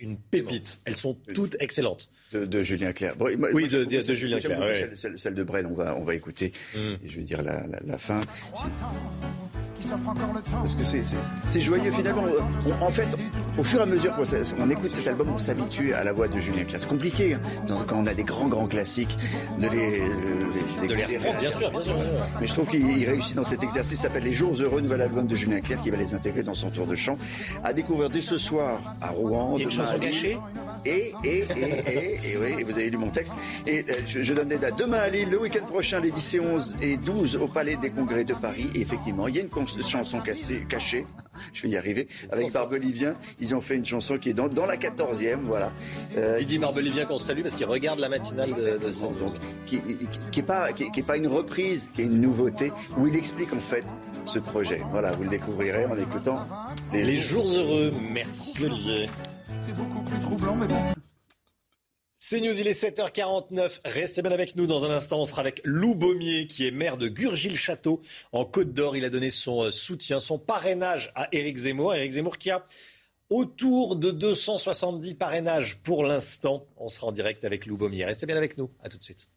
une 0.00 0.16
pépite. 0.16 0.80
Elles 0.84 0.96
sont 0.96 1.16
toutes 1.34 1.56
excellentes. 1.60 2.08
De, 2.32 2.62
Julien 2.62 2.92
Clerc. 2.92 3.14
oui, 3.20 3.68
de, 3.68 3.86
Julien 4.14 4.38
Clerc. 4.38 4.96
Celle, 5.16 5.34
de 5.34 5.42
Brel, 5.42 5.66
on 5.66 5.74
va, 5.74 5.96
on 5.96 6.04
va 6.04 6.14
écouter. 6.14 6.52
Mm. 6.74 6.78
je 7.04 7.16
veux 7.16 7.22
dire 7.22 7.42
la, 7.42 7.66
la, 7.66 7.78
la 7.84 7.98
fin. 7.98 8.20
Parce 10.50 10.74
que 10.74 10.82
c'est 11.48 11.60
joyeux 11.60 11.90
finalement. 11.92 12.24
en 12.80 12.90
fait, 12.90 13.06
au 13.56 13.64
fur 13.64 13.80
et 13.80 13.82
à 13.82 13.86
mesure 13.86 14.14
qu'on 14.14 14.70
écoute 14.70 14.88
cet 14.88 15.08
album, 15.08 15.28
on 15.34 15.38
s'habitue 15.38 15.92
à 15.94 16.04
la 16.04 16.12
voix 16.12 16.28
de 16.28 16.38
Julien 16.38 16.64
Clerc. 16.64 16.80
C'est 16.80 16.88
compliqué 16.88 17.34
hein, 17.34 17.40
quand 17.86 18.02
on 18.02 18.06
a 18.06 18.14
des 18.14 18.24
grands 18.24 18.48
grands 18.48 18.68
classiques 18.68 19.16
de 19.58 19.68
les, 19.68 20.00
euh, 20.00 20.84
écouter. 20.84 21.18
bien, 21.18 21.50
sûr, 21.50 21.70
bien 21.70 21.80
sûr, 21.80 21.96
Mais 22.40 22.46
je 22.46 22.52
trouve 22.52 22.68
qu'il 22.68 23.08
réussit 23.08 23.36
dans 23.36 23.44
cet 23.44 23.62
exercice. 23.62 24.00
S'appelle 24.00 24.24
Les 24.24 24.32
Jours 24.32 24.54
Heureux, 24.60 24.80
nouvel 24.80 25.00
album 25.00 25.26
de 25.26 25.36
Julien 25.36 25.60
Clerc 25.60 25.80
qui 25.80 25.90
va 25.90 25.96
les 25.96 26.14
intégrer 26.14 26.42
dans 26.42 26.54
son 26.54 26.70
tour 26.70 26.86
de 26.86 26.94
chant. 26.94 27.16
À 27.64 27.72
découvrir 27.72 28.10
dès 28.10 28.20
ce 28.20 28.36
soir 28.36 28.94
à 29.00 29.10
Rouen. 29.10 29.58
Cachée 29.98 30.38
et, 30.84 31.12
et, 31.24 31.38
et, 31.38 32.30
et, 32.32 32.36
oui, 32.36 32.62
vous 32.62 32.72
avez 32.72 32.90
lu 32.90 32.98
mon 32.98 33.10
texte. 33.10 33.34
Et 33.66 33.84
euh, 33.88 33.94
je, 34.06 34.32
donne 34.32 34.48
des 34.48 34.58
dates. 34.58 34.78
Demain 34.78 34.98
à 34.98 35.08
Lille, 35.08 35.30
le 35.30 35.40
week-end 35.40 35.64
prochain, 35.66 36.00
les 36.00 36.10
10 36.10 36.34
et 36.34 36.40
11 36.40 36.76
et 36.82 36.96
12 36.96 37.36
au 37.36 37.48
Palais 37.48 37.76
des 37.76 37.90
Congrès 37.90 38.24
de 38.24 38.34
Paris. 38.34 38.70
Et 38.74 38.80
effectivement, 38.80 39.28
il 39.28 39.36
y 39.36 39.40
a 39.40 39.42
une 39.42 39.82
chanson 39.82 40.20
cachée, 40.20 41.06
je 41.52 41.62
vais 41.62 41.68
y 41.68 41.76
arriver, 41.76 42.08
avec 42.30 42.52
Barbelivien. 42.52 43.14
Ils 43.40 43.54
ont 43.54 43.60
fait 43.60 43.76
une 43.76 43.84
chanson 43.84 44.18
qui 44.18 44.30
est 44.30 44.34
dans, 44.34 44.48
dans 44.48 44.66
la 44.66 44.76
14e, 44.76 45.40
voilà. 45.44 45.72
Euh, 46.16 46.38
Didier 46.38 46.58
Barbelivien 46.58 47.04
qu'on 47.06 47.18
salue 47.18 47.42
parce 47.42 47.54
qu'il 47.54 47.66
regarde 47.66 47.98
la 47.98 48.08
matinale 48.08 48.54
de, 48.54 48.78
de 48.78 49.18
donc, 49.18 49.32
qui, 49.66 49.80
qui, 50.30 50.40
est 50.40 50.44
pas, 50.44 50.72
qui, 50.72 50.84
est 50.84 51.06
pas 51.06 51.16
une 51.16 51.28
reprise, 51.28 51.90
qui 51.94 52.02
est 52.02 52.06
une 52.06 52.20
nouveauté, 52.20 52.72
où 52.96 53.06
il 53.06 53.16
explique 53.16 53.52
en 53.52 53.60
fait 53.60 53.84
ce 54.24 54.38
projet. 54.38 54.82
Voilà, 54.90 55.12
vous 55.12 55.24
le 55.24 55.30
découvrirez 55.30 55.86
en 55.86 55.96
écoutant 55.96 56.46
les, 56.92 57.04
les 57.04 57.16
jours 57.16 57.48
heureux. 57.50 57.92
Merci 58.12 58.64
Olivier. 58.64 59.08
C'est 59.60 59.74
beaucoup 59.74 60.02
plus 60.02 60.20
troublant, 60.20 60.56
mais 60.56 60.66
bon. 60.66 60.80
C'est 62.20 62.40
News, 62.40 62.58
il 62.60 62.66
est 62.66 62.72
7h49. 62.72 63.80
Restez 63.84 64.22
bien 64.22 64.32
avec 64.32 64.56
nous. 64.56 64.66
Dans 64.66 64.84
un 64.84 64.90
instant, 64.90 65.20
on 65.20 65.24
sera 65.24 65.40
avec 65.40 65.60
Lou 65.64 65.94
Baumier, 65.94 66.46
qui 66.46 66.66
est 66.66 66.70
maire 66.70 66.96
de 66.96 67.08
Gurgil-Château, 67.08 68.00
en 68.32 68.44
Côte 68.44 68.74
d'Or. 68.74 68.96
Il 68.96 69.04
a 69.04 69.10
donné 69.10 69.30
son 69.30 69.64
euh, 69.64 69.70
soutien, 69.70 70.18
son 70.18 70.38
parrainage 70.38 71.12
à 71.14 71.28
Éric 71.32 71.56
Zemmour. 71.56 71.94
Éric 71.94 72.12
Zemmour 72.12 72.36
qui 72.36 72.50
a 72.50 72.64
autour 73.30 73.96
de 73.96 74.10
270 74.10 75.14
parrainages 75.14 75.78
pour 75.78 76.02
l'instant. 76.02 76.66
On 76.76 76.88
sera 76.88 77.06
en 77.06 77.12
direct 77.12 77.44
avec 77.44 77.66
Lou 77.66 77.76
Baumier. 77.76 78.04
Restez 78.04 78.26
bien 78.26 78.36
avec 78.36 78.58
nous. 78.58 78.70
À 78.82 78.88
tout 78.88 78.98
de 78.98 79.04
suite. 79.04 79.28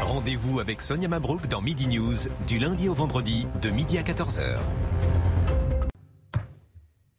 Rendez-vous 0.00 0.60
avec 0.60 0.82
Sonia 0.82 1.08
Mabrouk 1.08 1.46
dans 1.46 1.62
Midi 1.62 1.86
News, 1.86 2.16
du 2.46 2.58
lundi 2.58 2.88
au 2.88 2.94
vendredi, 2.94 3.46
de 3.62 3.70
midi 3.70 3.96
à 3.96 4.02
14h. 4.02 4.58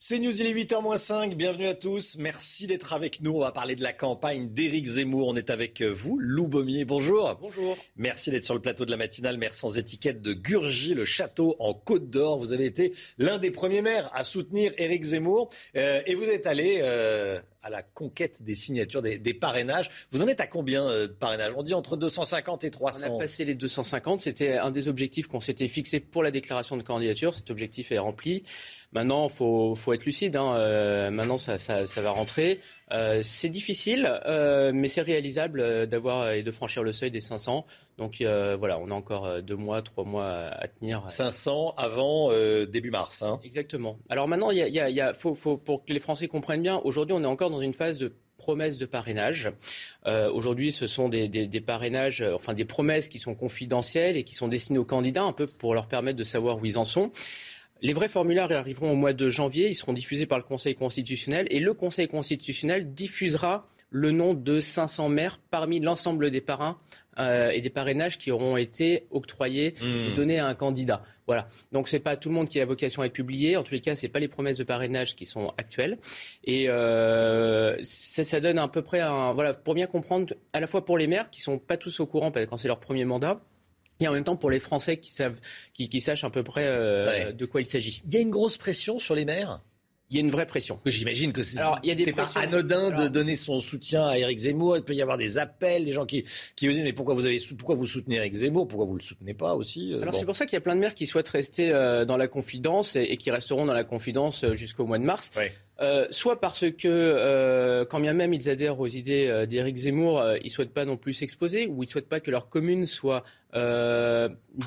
C'est 0.05 0.19
News, 0.19 0.41
il 0.41 0.47
est 0.47 0.53
8h-5. 0.53 1.34
Bienvenue 1.35 1.65
à 1.65 1.75
tous. 1.75 2.17
Merci 2.19 2.67
d'être 2.67 2.91
avec 2.91 3.21
nous. 3.21 3.35
On 3.35 3.39
va 3.39 3.53
parler 3.53 3.77
de 3.77 3.84
la 3.84 3.93
campagne 3.93 4.49
d'Éric 4.49 4.85
Zemmour. 4.85 5.30
On 5.30 5.35
est 5.38 5.49
avec 5.49 5.81
vous, 5.81 6.19
Lou 6.19 6.49
Baumier. 6.49 6.84
Bonjour. 6.84 7.38
Bonjour. 7.39 7.77
Merci 7.95 8.30
d'être 8.30 8.43
sur 8.43 8.53
le 8.53 8.59
plateau 8.59 8.84
de 8.84 8.91
la 8.91 8.97
matinale. 8.97 9.38
Maire 9.38 9.55
sans 9.55 9.77
étiquette 9.77 10.21
de 10.21 10.34
Gurgy, 10.34 10.93
le 10.93 11.05
château 11.05 11.55
en 11.57 11.73
Côte 11.73 12.09
d'Or. 12.09 12.38
Vous 12.38 12.51
avez 12.51 12.65
été 12.65 12.91
l'un 13.17 13.38
des 13.38 13.49
premiers 13.49 13.81
maires 13.81 14.11
à 14.13 14.25
soutenir 14.25 14.73
Éric 14.77 15.05
Zemmour. 15.05 15.49
Euh, 15.77 16.01
et 16.05 16.15
vous 16.15 16.30
êtes 16.30 16.47
allé 16.47 16.81
euh, 16.81 17.39
à 17.64 17.69
la 17.69 17.81
conquête 17.81 18.44
des 18.44 18.56
signatures, 18.56 19.02
des, 19.02 19.34
parrainages. 19.34 19.90
Vous 20.11 20.22
en 20.22 20.27
êtes 20.27 20.41
à 20.41 20.48
combien 20.48 20.88
euh, 20.88 21.07
de 21.07 21.14
parrainages? 21.14 21.53
On 21.56 21.64
dit 21.64 21.73
entre 21.73 21.95
250 21.95 22.65
et 22.65 22.69
300. 22.69 23.07
On 23.10 23.15
a 23.15 23.19
passé 23.19 23.45
les 23.45 23.56
250. 23.56 24.19
C'était 24.19 24.57
un 24.57 24.69
des 24.69 24.90
objectifs 24.90 25.27
qu'on 25.27 25.40
s'était 25.40 25.68
fixé 25.69 25.99
pour 25.99 26.23
la 26.23 26.31
déclaration 26.31 26.76
de 26.76 26.84
candidature. 26.84 27.34
Cet 27.34 27.49
objectif 27.49 27.91
est 27.91 27.99
rempli. 27.99 28.44
Maintenant, 28.91 29.27
faut, 29.30 29.76
faut 29.76 29.94
être 29.94 30.06
lucide. 30.06 30.35
Hein. 30.35 30.56
Euh, 30.56 31.10
maintenant, 31.10 31.38
ça, 31.38 31.57
ça, 31.57 31.85
ça, 31.85 32.02
va 32.02 32.11
rentrer. 32.11 32.60
Euh, 32.94 33.22
c'est 33.24 33.49
difficile, 33.49 34.20
mais 34.74 34.88
c'est 34.88 35.02
réalisable 35.02 35.88
d'avoir 35.88 36.32
et 36.32 36.44
de 36.44 36.52
franchir 36.52 36.84
le 36.84 36.94
seuil 36.94 37.11
des 37.11 37.20
500. 37.20 37.65
Donc 37.98 38.18
voilà, 38.22 38.80
on 38.80 38.90
a 38.91 38.94
encore 38.94 39.41
deux 39.41 39.56
mois, 39.56 39.82
trois 39.82 40.03
mois 40.03 40.28
à, 40.28 40.68
tenir. 40.68 41.03
500 41.07 41.74
avant 41.78 42.30
début 42.65 42.91
mars. 42.91 43.24
Hein. 43.24 43.40
Exactement. 43.44 43.98
Alors 44.10 44.28
maintenant, 44.28 44.52
il 44.52 44.57
y 44.57 44.80
a, 44.80 44.90
y 44.90 45.02
a 45.02 45.14
faut, 45.14 45.36
faut, 45.36 45.57
pour 45.57 45.86
que 45.86 45.94
les 45.94 45.99
Français 45.99 46.28
comprennent 46.28 46.61
bien, 46.64 46.80
aujourd'hui, 46.84 47.15
on 47.18 47.24
est 47.24 47.28
encore 47.28 47.49
dans 47.49 47.61
une 47.61 47.74
phase 47.74 47.99
de 47.99 48.14
promesses 48.44 48.78
de 48.78 48.86
parrainage. 48.86 49.52
Euh, 50.06 50.30
aujourd'hui, 50.30 50.72
ce 50.72 50.88
sont 50.88 51.10
des, 51.10 51.64
parrainages, 51.65 52.22
euh, 52.22 52.36
enfin 52.36 52.53
des 52.53 52.65
promesses 52.65 53.07
qui 53.07 53.20
sont 53.20 53.36
confidentielles 53.36 54.18
et 54.18 54.24
qui 54.24 54.36
sont 54.36 54.48
destinées 54.48 54.80
aux 54.80 54.86
candidats, 54.86 55.24
un 55.24 55.32
peu 55.32 55.45
pour 55.45 55.74
leur 55.74 55.88
permettre 55.88 56.18
de 56.18 56.24
savoir 56.24 56.57
où 56.57 56.65
ils 56.65 56.78
en 56.78 56.86
sont. 56.86 57.11
Les 57.84 57.91
vrais 57.91 58.07
formulaires 58.07 58.49
arriveront 58.49 58.91
au 58.91 58.95
mois 58.95 59.11
de 59.11 59.30
janvier, 59.30 59.68
ils 59.68 59.76
seront 59.76 59.91
diffusés 59.91 60.26
par 60.26 60.38
le 60.38 60.45
Conseil 60.45 60.73
constitutionnel 60.73 61.47
et 61.49 61.60
le 61.60 61.73
Conseil 61.73 62.07
constitutionnel 62.07 62.93
diffusera 62.93 63.68
le 63.89 64.11
nom 64.11 64.34
de 64.34 64.61
500 64.61 65.10
maires 65.10 65.38
parmi 65.51 65.81
l'ensemble 65.81 66.31
des 66.31 66.39
parrains 66.39 66.77
euh, 67.19 67.51
et 67.51 67.60
des 67.60 67.69
parrainages 67.69 68.18
qui 68.18 68.31
auront 68.31 68.55
été 68.55 69.05
octroyés 69.11 69.73
ou 69.81 69.85
hmm. 69.85 70.14
donnés 70.15 70.39
à 70.39 70.47
un 70.47 70.55
candidat. 70.55 71.03
Voilà. 71.27 71.45
Donc 71.73 71.89
c'est 71.89 71.99
pas 71.99 72.15
tout 72.15 72.30
le 72.30 72.35
monde 72.35 72.47
qui 72.47 72.61
a 72.61 72.65
vocation 72.65 73.01
à 73.01 73.05
être 73.05 73.14
publié. 73.14 73.57
En 73.57 73.64
tous 73.64 73.73
les 73.73 73.81
cas, 73.81 73.95
c'est 73.95 74.07
pas 74.07 74.19
les 74.19 74.30
promesses 74.30 74.57
de 74.57 74.64
parrainage 74.64 75.15
qui 75.15 75.26
sont 75.26 75.53
actuelles. 75.57 75.99
Et 76.45 76.69
euh, 76.69 77.76
ça, 77.84 78.39
donne 78.39 78.60
à 78.60 78.69
peu 78.69 78.81
près 78.81 79.01
un 79.01 79.34
voilà 79.34 79.53
pour 79.53 79.73
bien 79.73 79.88
comprendre 79.88 80.34
à 80.53 80.61
la 80.61 80.68
fois 80.68 80.85
pour 80.85 80.97
les 80.97 81.07
maires 81.07 81.30
qui 81.30 81.41
sont 81.41 81.60
pas 81.60 81.76
tous 81.76 81.99
au 81.99 82.07
courant 82.07 82.31
quand 82.31 82.55
c'est 82.55 82.69
leur 82.69 82.80
premier 82.80 83.03
mandat. 83.03 83.41
Et 83.99 84.07
en 84.07 84.14
même 84.14 84.24
temps 84.24 84.36
pour 84.36 84.49
les 84.49 84.60
Français 84.60 84.98
qui 84.98 85.11
savent, 85.11 85.40
qui, 85.74 86.02
sachent 86.02 86.24
à 86.24 86.30
peu 86.30 86.44
près 86.44 86.65
euh, 86.65 87.32
de 87.32 87.45
quoi 87.45 87.61
il 87.61 87.68
s'agit. 87.68 88.02
Il 88.06 88.14
y 88.14 88.18
a 88.18 88.20
une 88.20 88.32
grosse 88.32 88.57
pression 88.57 88.99
sur 88.99 89.15
les 89.15 89.26
maires? 89.26 89.61
Il 90.10 90.18
y 90.18 90.20
a 90.20 90.22
une 90.26 90.32
vraie 90.32 90.45
pression. 90.45 90.80
J'imagine 90.86 91.34
que 91.34 91.41
c'est 91.41 91.57
pas 91.57 92.32
anodin 92.36 92.91
de 92.91 93.07
donner 93.07 93.36
son 93.36 93.60
soutien 93.60 94.06
à 94.06 94.18
Éric 94.18 94.40
Zemmour. 94.40 94.78
Il 94.78 94.84
peut 94.84 94.94
y 94.94 95.02
avoir 95.02 95.18
des 95.18 95.40
appels, 95.40 95.86
des 95.86 95.91
gens 95.91 96.06
qui, 96.06 96.24
qui 96.56 96.68
vous 96.68 96.74
disent 96.74 96.84
mais 96.84 96.94
pourquoi 96.94 97.15
vous, 97.15 97.26
avez, 97.26 97.41
pourquoi 97.57 97.74
vous 97.74 97.88
soutenez 97.88 98.18
Éric 98.18 98.34
Zemmour? 98.36 98.68
Pourquoi 98.68 98.86
vous 98.86 98.95
le 98.95 99.02
soutenez 99.02 99.34
pas 99.34 99.56
aussi 99.56 99.91
euh, 99.91 100.03
Alors 100.03 100.14
c'est 100.14 100.26
pour 100.26 100.36
ça 100.36 100.45
qu'il 100.45 100.53
y 100.53 100.57
a 100.57 100.61
plein 100.61 100.76
de 100.76 100.82
maires 100.82 100.94
qui 100.94 101.07
souhaitent 101.07 101.30
rester 101.30 101.72
euh, 101.72 102.06
dans 102.06 102.18
la 102.18 102.28
confidence 102.28 102.95
et, 102.95 103.18
qui 103.18 103.32
resteront 103.32 103.65
dans 103.65 103.74
la 103.74 103.84
confidence 103.84 104.45
jusqu'au 104.53 104.86
mois 104.86 104.99
de 104.99 105.03
mars. 105.03 105.32
Euh, 105.81 106.05
soit 106.11 106.39
parce 106.39 106.69
que, 106.69 106.87
euh, 106.87 107.83
quand 107.83 107.99
bien 107.99 108.13
même 108.13 108.31
ils 108.31 108.47
adhèrent 108.47 108.79
aux 108.79 108.87
idées 108.87 109.25
euh, 109.27 109.47
d'Éric 109.47 109.75
Zemmour, 109.75 110.23
ils 110.43 110.51
souhaitent 110.51 110.73
pas 110.73 110.85
non 110.85 110.97
plus 110.97 111.13
s'exposer, 111.13 111.65
ou 111.65 111.81
ils 111.81 111.87
souhaitent 111.87 112.07
pas 112.07 112.19
que 112.19 112.29
leur 112.29 112.47
commune 112.47 112.85
soit 112.85 113.23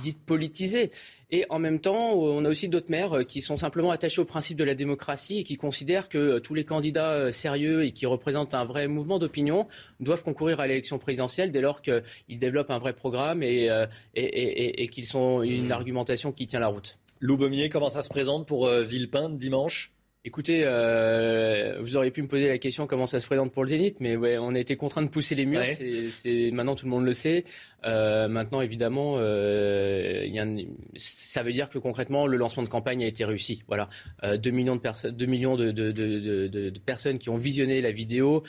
dite 0.02 0.18
politisée. 0.24 0.90
Et 1.32 1.44
en 1.48 1.58
même 1.58 1.80
temps, 1.80 2.12
on 2.14 2.44
a 2.44 2.48
aussi 2.48 2.68
d'autres 2.68 2.90
maires 2.90 3.26
qui 3.26 3.40
sont 3.40 3.56
simplement 3.56 3.90
attachés 3.90 4.20
au 4.20 4.24
principe 4.24 4.56
de 4.56 4.64
la 4.64 4.76
démocratie 4.76 5.38
et 5.38 5.42
qui 5.42 5.56
considèrent 5.56 6.08
que 6.08 6.38
tous 6.38 6.54
les 6.54 6.64
candidats 6.64 7.32
sérieux 7.32 7.84
et 7.84 7.90
qui 7.90 8.06
représentent 8.06 8.54
un 8.54 8.64
vrai 8.64 8.86
mouvement 8.86 9.18
d'opinion 9.18 9.66
doivent 9.98 10.22
concourir 10.22 10.60
à 10.60 10.68
l'élection 10.68 10.98
présidentielle 10.98 11.50
dès 11.50 11.60
lors 11.60 11.82
qu'ils 11.82 12.02
développent 12.38 12.70
un 12.70 12.78
vrai 12.78 12.92
programme 12.92 13.42
et, 13.42 13.68
et, 14.14 14.22
et, 14.22 14.82
et 14.82 14.88
qu'ils 14.88 15.16
ont 15.16 15.42
une 15.42 15.72
argumentation 15.72 16.30
qui 16.30 16.46
tient 16.46 16.60
la 16.60 16.68
route. 16.68 16.98
Lou 17.18 17.36
Baumier, 17.36 17.68
comment 17.68 17.88
ça 17.88 18.02
se 18.02 18.08
présente 18.08 18.46
pour 18.46 18.68
Villepinte 18.68 19.36
dimanche? 19.36 19.95
Écoutez, 20.26 20.62
euh, 20.64 21.78
vous 21.80 21.96
auriez 21.96 22.10
pu 22.10 22.20
me 22.20 22.26
poser 22.26 22.48
la 22.48 22.58
question 22.58 22.88
comment 22.88 23.06
ça 23.06 23.20
se 23.20 23.26
présente 23.26 23.52
pour 23.52 23.62
le 23.62 23.68
Zénith, 23.68 24.00
mais 24.00 24.16
ouais, 24.16 24.38
on 24.38 24.56
a 24.56 24.58
été 24.58 24.74
contraint 24.74 25.02
de 25.02 25.08
pousser 25.08 25.36
les 25.36 25.46
murs. 25.46 25.62
C'est 26.10 26.50
maintenant 26.50 26.74
tout 26.74 26.84
le 26.86 26.90
monde 26.90 27.04
le 27.04 27.12
sait. 27.12 27.44
Euh, 27.84 28.26
maintenant, 28.26 28.60
évidemment, 28.60 29.18
euh, 29.18 30.24
y 30.26 30.40
a 30.40 30.46
ça 30.96 31.44
veut 31.44 31.52
dire 31.52 31.70
que 31.70 31.78
concrètement, 31.78 32.26
le 32.26 32.36
lancement 32.38 32.64
de 32.64 32.68
campagne 32.68 33.04
a 33.04 33.06
été 33.06 33.24
réussi. 33.24 33.62
Voilà, 33.68 33.88
2 34.24 34.50
millions 34.50 34.74
de 34.74 34.80
personnes, 34.80 35.14
2 35.14 35.26
millions 35.26 35.54
de, 35.54 35.70
de, 35.70 35.92
de, 35.92 36.48
de, 36.48 36.78
personnes 36.80 37.18
qui 37.18 37.30
ont 37.30 37.36
visionné 37.36 37.80
la 37.80 37.92
vidéo, 37.92 38.42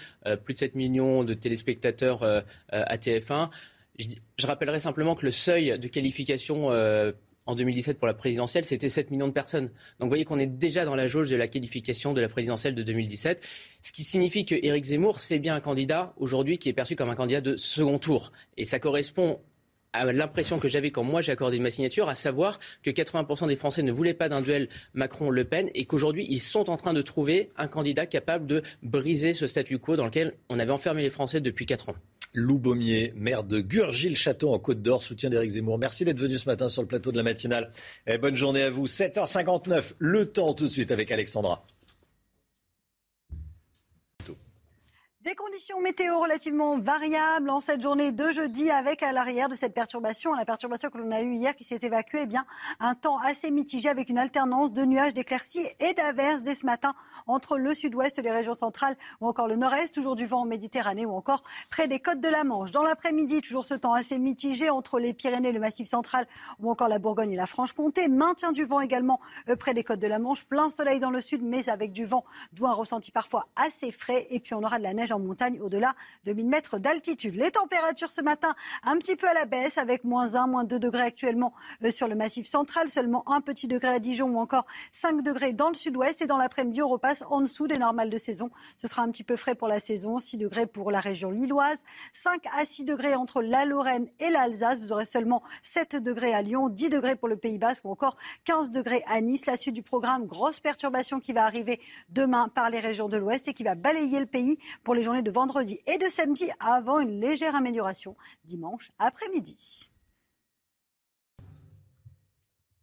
plus 0.45 0.55
de 0.55 0.59
7 0.59 0.73
millions 0.73 1.23
de 1.23 1.35
téléspectateurs 1.35 2.23
à 2.69 2.97
TF1. 2.97 3.51
Je, 3.99 4.07
je, 4.37 4.47
rappellerai 4.47 4.79
simplement 4.79 5.13
que 5.13 5.25
le 5.25 5.31
seuil 5.31 5.77
de 5.77 5.87
qualification 5.87 6.71
en 7.47 7.55
2017 7.55 7.97
pour 7.97 8.07
la 8.07 8.13
présidentielle, 8.13 8.65
c'était 8.65 8.89
7 8.89 9.09
millions 9.11 9.27
de 9.27 9.33
personnes. 9.33 9.65
Donc 9.99 10.03
vous 10.03 10.09
voyez 10.09 10.25
qu'on 10.25 10.39
est 10.39 10.47
déjà 10.47 10.85
dans 10.85 10.95
la 10.95 11.07
jauge 11.07 11.29
de 11.29 11.35
la 11.35 11.47
qualification 11.47 12.13
de 12.13 12.21
la 12.21 12.29
présidentielle 12.29 12.75
de 12.75 12.83
2017, 12.83 13.45
ce 13.81 13.91
qui 13.91 14.03
signifie 14.03 14.45
que 14.45 14.55
Éric 14.55 14.83
Zemmour, 14.83 15.19
c'est 15.19 15.39
bien 15.39 15.55
un 15.55 15.59
candidat 15.59 16.13
aujourd'hui 16.17 16.57
qui 16.57 16.69
est 16.69 16.73
perçu 16.73 16.95
comme 16.95 17.09
un 17.09 17.15
candidat 17.15 17.41
de 17.41 17.55
second 17.55 17.97
tour. 17.99 18.31
Et 18.57 18.65
ça 18.65 18.79
correspond 18.79 19.39
à 19.93 20.11
l'impression 20.11 20.59
que 20.59 20.67
j'avais 20.67 20.91
quand 20.91 21.03
moi 21.03 21.21
j'ai 21.21 21.31
accordé 21.31 21.59
ma 21.59 21.69
signature, 21.69 22.09
à 22.09 22.15
savoir 22.15 22.59
que 22.83 22.91
80% 22.91 23.47
des 23.47 23.55
Français 23.55 23.81
ne 23.83 23.91
voulaient 23.91 24.13
pas 24.13 24.29
d'un 24.29 24.41
duel 24.41 24.67
Macron-Le 24.93 25.43
Pen 25.45 25.69
et 25.73 25.85
qu'aujourd'hui 25.85 26.25
ils 26.29 26.39
sont 26.39 26.69
en 26.69 26.77
train 26.77 26.93
de 26.93 27.01
trouver 27.01 27.49
un 27.57 27.67
candidat 27.67 28.05
capable 28.05 28.45
de 28.45 28.61
briser 28.83 29.33
ce 29.33 29.47
statu 29.47 29.79
quo 29.79 29.95
dans 29.95 30.05
lequel 30.05 30.33
on 30.49 30.59
avait 30.59 30.71
enfermé 30.71 31.01
les 31.01 31.09
Français 31.09 31.41
depuis 31.41 31.65
4 31.65 31.89
ans. 31.89 31.95
Lou 32.33 32.59
Baumier, 32.59 33.13
maire 33.15 33.43
de 33.43 33.59
Gurgil-Château 33.59 34.53
en 34.53 34.59
Côte 34.59 34.81
d'Or, 34.81 35.03
soutien 35.03 35.29
d'Éric 35.29 35.51
Zemmour. 35.51 35.77
Merci 35.77 36.05
d'être 36.05 36.19
venu 36.19 36.37
ce 36.37 36.47
matin 36.47 36.69
sur 36.69 36.81
le 36.81 36.87
plateau 36.87 37.11
de 37.11 37.17
la 37.17 37.23
matinale. 37.23 37.69
Et 38.05 38.17
bonne 38.17 38.35
journée 38.35 38.63
à 38.63 38.69
vous. 38.69 38.87
7h59, 38.87 39.93
le 39.99 40.25
temps 40.25 40.53
tout 40.53 40.65
de 40.65 40.71
suite 40.71 40.91
avec 40.91 41.11
Alexandra. 41.11 41.65
Des 45.27 45.35
conditions 45.35 45.81
météo 45.81 46.21
relativement 46.21 46.79
variables 46.79 47.49
en 47.49 47.59
cette 47.59 47.81
journée 47.81 48.13
de 48.13 48.31
jeudi 48.31 48.71
avec 48.71 49.03
à 49.03 49.11
l'arrière 49.11 49.49
de 49.49 49.55
cette 49.55 49.73
perturbation, 49.73 50.33
la 50.33 50.45
perturbation 50.45 50.89
que 50.89 50.97
l'on 50.97 51.11
a 51.11 51.21
eue 51.21 51.33
hier 51.33 51.53
qui 51.53 51.65
s'est 51.65 51.79
évacuée, 51.81 52.21
eh 52.23 52.25
bien 52.27 52.45
un 52.79 52.95
temps 52.95 53.17
assez 53.17 53.51
mitigé 53.51 53.89
avec 53.89 54.07
une 54.07 54.19
alternance 54.19 54.71
de 54.71 54.85
nuages, 54.85 55.13
d'éclaircies 55.13 55.67
et 55.81 55.93
d'averses 55.93 56.43
dès 56.43 56.55
ce 56.55 56.65
matin 56.65 56.93
entre 57.25 57.57
le 57.57 57.73
sud-ouest, 57.73 58.23
les 58.23 58.31
régions 58.31 58.53
centrales 58.53 58.95
ou 59.19 59.27
encore 59.27 59.49
le 59.49 59.57
nord-est, 59.57 59.93
toujours 59.93 60.15
du 60.15 60.25
vent 60.25 60.43
en 60.43 60.45
Méditerranée 60.45 61.05
ou 61.05 61.11
encore 61.11 61.43
près 61.69 61.89
des 61.89 61.99
côtes 61.99 62.21
de 62.21 62.29
la 62.29 62.45
Manche. 62.45 62.71
Dans 62.71 62.83
l'après-midi, 62.83 63.41
toujours 63.41 63.65
ce 63.65 63.73
temps 63.73 63.95
assez 63.95 64.19
mitigé 64.19 64.69
entre 64.69 64.97
les 64.97 65.13
Pyrénées, 65.13 65.51
le 65.51 65.59
Massif 65.59 65.89
central 65.89 66.25
ou 66.61 66.71
encore 66.71 66.87
la 66.87 66.99
Bourgogne 66.99 67.33
et 67.33 67.35
la 67.35 67.47
Franche-Comté. 67.47 68.07
Maintien 68.07 68.53
du 68.53 68.63
vent 68.63 68.79
également 68.79 69.19
euh, 69.49 69.57
près 69.57 69.73
des 69.73 69.83
côtes 69.83 69.99
de 69.99 70.07
la 70.07 70.19
Manche, 70.19 70.45
plein 70.45 70.69
soleil 70.69 71.01
dans 71.01 71.11
le 71.11 71.19
sud 71.19 71.43
mais 71.43 71.67
avec 71.67 71.91
du 71.91 72.05
vent, 72.05 72.23
d'où 72.53 72.65
un 72.65 72.71
ressenti 72.71 73.11
parfois 73.11 73.49
assez 73.57 73.91
frais 73.91 74.25
et 74.29 74.39
puis 74.39 74.53
on 74.53 74.63
aura 74.63 74.77
de 74.77 74.83
la 74.83 74.93
neige 74.93 75.11
en 75.11 75.16
montagne 75.19 75.59
au-delà 75.61 75.95
de 76.25 76.33
1000 76.33 76.47
mètres 76.47 76.79
d'altitude. 76.79 77.35
Les 77.35 77.51
températures 77.51 78.09
ce 78.09 78.21
matin 78.21 78.55
un 78.83 78.97
petit 78.97 79.15
peu 79.15 79.27
à 79.27 79.33
la 79.33 79.45
baisse 79.45 79.77
avec 79.77 80.03
moins 80.03 80.35
1, 80.35 80.47
moins 80.47 80.63
2 80.63 80.79
degrés 80.79 81.03
actuellement 81.03 81.53
euh, 81.83 81.91
sur 81.91 82.07
le 82.07 82.15
massif 82.15 82.47
central, 82.47 82.89
seulement 82.89 83.23
un 83.29 83.41
petit 83.41 83.67
degré 83.67 83.89
à 83.89 83.99
Dijon 83.99 84.29
ou 84.29 84.37
encore 84.37 84.65
5 84.91 85.21
degrés 85.21 85.53
dans 85.53 85.69
le 85.69 85.75
sud-ouest 85.75 86.21
et 86.21 86.27
dans 86.27 86.37
l'après-midi 86.37 86.81
on 86.81 86.87
repasse 86.87 87.23
en 87.29 87.41
dessous 87.41 87.67
des 87.67 87.77
normales 87.77 88.09
de 88.09 88.17
saison. 88.17 88.49
Ce 88.77 88.87
sera 88.87 89.01
un 89.01 89.11
petit 89.11 89.23
peu 89.23 89.35
frais 89.35 89.55
pour 89.55 89.67
la 89.67 89.79
saison, 89.79 90.19
6 90.19 90.37
degrés 90.37 90.67
pour 90.67 90.91
la 90.91 90.99
région 90.99 91.31
lilloise, 91.31 91.83
5 92.13 92.45
à 92.57 92.65
6 92.65 92.85
degrés 92.85 93.15
entre 93.15 93.41
la 93.41 93.65
Lorraine 93.65 94.07
et 94.19 94.29
l'Alsace. 94.29 94.79
Vous 94.79 94.91
aurez 94.91 95.05
seulement 95.05 95.43
7 95.63 95.97
degrés 95.97 96.33
à 96.33 96.41
Lyon, 96.41 96.69
10 96.69 96.89
degrés 96.89 97.15
pour 97.15 97.27
le 97.27 97.37
Pays 97.37 97.57
Basque 97.57 97.85
ou 97.85 97.91
encore 97.91 98.17
15 98.45 98.71
degrés 98.71 99.03
à 99.07 99.21
Nice. 99.21 99.45
La 99.45 99.57
suite 99.57 99.75
du 99.75 99.83
programme, 99.83 100.25
grosse 100.25 100.59
perturbation 100.59 101.19
qui 101.19 101.33
va 101.33 101.45
arriver 101.45 101.79
demain 102.09 102.49
par 102.53 102.69
les 102.69 102.79
régions 102.79 103.09
de 103.09 103.17
l'Ouest 103.17 103.47
et 103.47 103.53
qui 103.53 103.63
va 103.63 103.75
balayer 103.75 104.19
le 104.19 104.25
pays 104.25 104.57
pour 104.83 104.93
les 104.93 105.03
journées 105.07 105.21
de 105.21 105.31
vendredi 105.31 105.79
et 105.87 105.97
de 105.97 106.09
samedi 106.09 106.49
avant 106.59 106.99
une 106.99 107.21
légère 107.21 107.55
amélioration 107.55 108.17
dimanche 108.43 108.91
après-midi. 108.99 109.89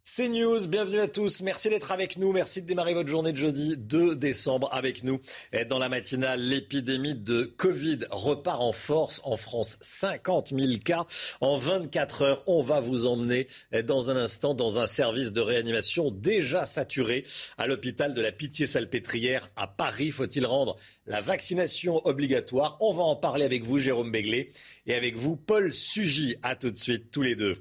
C'est 0.07 0.29
News, 0.29 0.67
bienvenue 0.67 0.99
à 0.99 1.07
tous. 1.07 1.41
Merci 1.41 1.67
d'être 1.67 1.91
avec 1.91 2.17
nous. 2.17 2.31
Merci 2.31 2.61
de 2.61 2.67
démarrer 2.67 2.93
votre 2.93 3.09
journée 3.09 3.31
de 3.31 3.37
jeudi 3.37 3.75
2 3.75 4.15
décembre 4.15 4.69
avec 4.71 5.03
nous. 5.03 5.19
Dans 5.67 5.79
la 5.79 5.89
matinale, 5.89 6.41
l'épidémie 6.41 7.15
de 7.15 7.43
Covid 7.43 8.01
repart 8.11 8.61
en 8.61 8.71
force 8.71 9.19
en 9.23 9.35
France. 9.35 9.77
50 9.81 10.53
000 10.55 10.73
cas 10.85 11.07
en 11.41 11.57
24 11.57 12.21
heures. 12.21 12.43
On 12.45 12.61
va 12.61 12.81
vous 12.81 13.07
emmener 13.07 13.47
dans 13.83 14.11
un 14.11 14.15
instant 14.15 14.53
dans 14.53 14.79
un 14.79 14.85
service 14.85 15.33
de 15.33 15.41
réanimation 15.41 16.11
déjà 16.11 16.65
saturé 16.65 17.25
à 17.57 17.65
l'hôpital 17.65 18.13
de 18.13 18.21
la 18.21 18.31
Pitié-Salpêtrière 18.31 19.49
à 19.55 19.65
Paris. 19.65 20.11
Faut-il 20.11 20.45
rendre 20.45 20.75
la 21.07 21.19
vaccination 21.19 22.05
obligatoire? 22.05 22.77
On 22.79 22.93
va 22.93 23.03
en 23.03 23.15
parler 23.15 23.43
avec 23.43 23.63
vous, 23.63 23.79
Jérôme 23.79 24.11
Béglé, 24.11 24.51
et 24.85 24.93
avec 24.93 25.17
vous, 25.17 25.35
Paul 25.35 25.73
Sugy. 25.73 26.35
À 26.43 26.55
tout 26.55 26.69
de 26.69 26.77
suite, 26.77 27.09
tous 27.09 27.23
les 27.23 27.35
deux. 27.35 27.53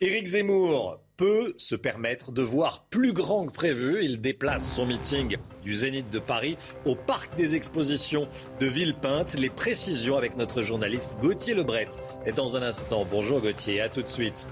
Éric 0.00 0.26
Zemmour 0.26 0.98
peut 1.16 1.54
se 1.56 1.76
permettre 1.76 2.32
de 2.32 2.42
voir 2.42 2.84
plus 2.90 3.12
grand 3.12 3.46
que 3.46 3.52
prévu. 3.52 4.04
Il 4.04 4.20
déplace 4.20 4.70
son 4.70 4.86
meeting 4.86 5.36
du 5.62 5.74
Zénith 5.74 6.10
de 6.10 6.18
Paris 6.18 6.56
au 6.84 6.96
Parc 6.96 7.36
des 7.36 7.54
Expositions 7.54 8.28
de 8.58 8.66
Villepinte. 8.66 9.34
Les 9.34 9.50
précisions 9.50 10.16
avec 10.16 10.36
notre 10.36 10.62
journaliste 10.62 11.16
Gauthier 11.20 11.54
Lebret 11.54 11.88
est 12.26 12.32
dans 12.32 12.56
un 12.56 12.62
instant. 12.62 13.06
Bonjour 13.08 13.40
Gauthier, 13.40 13.80
à 13.80 13.88
tout 13.88 14.02
de 14.02 14.08
suite. 14.08 14.48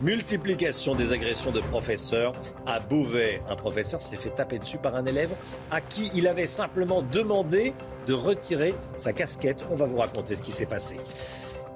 Multiplication 0.00 0.94
des 0.94 1.12
agressions 1.12 1.52
de 1.52 1.60
professeurs 1.60 2.32
à 2.66 2.80
Beauvais. 2.80 3.42
Un 3.48 3.56
professeur 3.56 4.00
s'est 4.00 4.16
fait 4.16 4.30
taper 4.30 4.58
dessus 4.58 4.78
par 4.78 4.94
un 4.94 5.04
élève 5.04 5.34
à 5.70 5.80
qui 5.80 6.10
il 6.14 6.28
avait 6.28 6.46
simplement 6.46 7.02
demandé 7.02 7.74
de 8.06 8.14
retirer 8.14 8.74
sa 8.96 9.12
casquette. 9.12 9.66
On 9.70 9.74
va 9.74 9.84
vous 9.84 9.98
raconter 9.98 10.34
ce 10.34 10.42
qui 10.42 10.52
s'est 10.52 10.66
passé. 10.66 10.96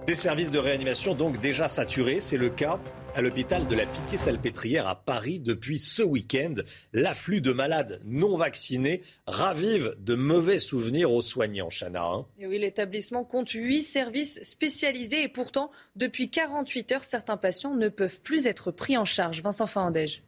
Des 0.06 0.14
services 0.14 0.50
de 0.50 0.58
réanimation 0.58 1.14
donc 1.14 1.40
déjà 1.40 1.68
saturés, 1.68 2.20
c'est 2.20 2.38
le 2.38 2.48
cas 2.48 2.78
à 3.14 3.22
l'hôpital 3.22 3.66
de 3.66 3.74
la 3.74 3.86
Pitié-Salpêtrière 3.86 4.86
à 4.86 4.94
Paris 4.94 5.40
depuis 5.40 5.78
ce 5.78 6.02
week-end. 6.02 6.54
L'afflux 6.92 7.40
de 7.40 7.52
malades 7.52 8.00
non 8.04 8.36
vaccinés 8.36 9.02
ravive 9.26 9.96
de 9.98 10.14
mauvais 10.14 10.58
souvenirs 10.58 11.10
aux 11.12 11.22
soignants, 11.22 11.68
Chana. 11.70 12.04
Hein. 12.04 12.26
Et 12.38 12.46
oui, 12.46 12.58
l'établissement 12.58 13.24
compte 13.24 13.50
huit 13.50 13.82
services 13.82 14.42
spécialisés 14.42 15.22
et 15.22 15.28
pourtant, 15.28 15.70
depuis 15.96 16.30
48 16.30 16.92
heures, 16.92 17.04
certains 17.04 17.36
patients 17.36 17.74
ne 17.74 17.88
peuvent 17.88 18.20
plus 18.22 18.46
être 18.46 18.70
pris 18.70 18.96
en 18.96 19.04
charge. 19.04 19.42
Vincent 19.42 19.66
Fandège. 19.66 20.22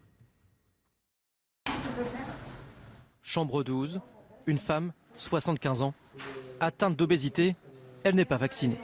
Chambre 3.22 3.62
12, 3.62 4.00
une 4.46 4.58
femme, 4.58 4.92
75 5.16 5.82
ans, 5.82 5.94
atteinte 6.60 6.96
d'obésité, 6.96 7.54
elle 8.02 8.16
n'est 8.16 8.24
pas 8.24 8.36
vaccinée. 8.36 8.78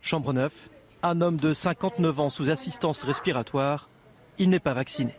Chambre 0.00 0.32
9, 0.32 0.68
un 1.08 1.20
homme 1.20 1.36
de 1.36 1.54
59 1.54 2.20
ans 2.20 2.30
sous 2.30 2.50
assistance 2.50 3.04
respiratoire, 3.04 3.88
il 4.38 4.50
n'est 4.50 4.60
pas 4.60 4.74
vacciné. 4.74 5.14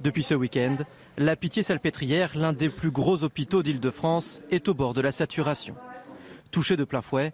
Depuis 0.00 0.22
ce 0.22 0.34
week-end, 0.34 0.76
la 1.16 1.36
Pitié-Salpêtrière, 1.36 2.36
l'un 2.36 2.52
des 2.52 2.68
plus 2.68 2.90
gros 2.90 3.24
hôpitaux 3.24 3.62
d'Île-de-France, 3.62 4.42
est 4.50 4.68
au 4.68 4.74
bord 4.74 4.94
de 4.94 5.00
la 5.00 5.12
saturation. 5.12 5.74
Touché 6.50 6.76
de 6.76 6.84
plein 6.84 7.02
fouet 7.02 7.32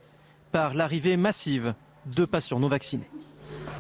par 0.52 0.74
l'arrivée 0.74 1.16
massive 1.16 1.74
de 2.06 2.24
patients 2.24 2.60
non 2.60 2.68
vaccinés. 2.68 3.08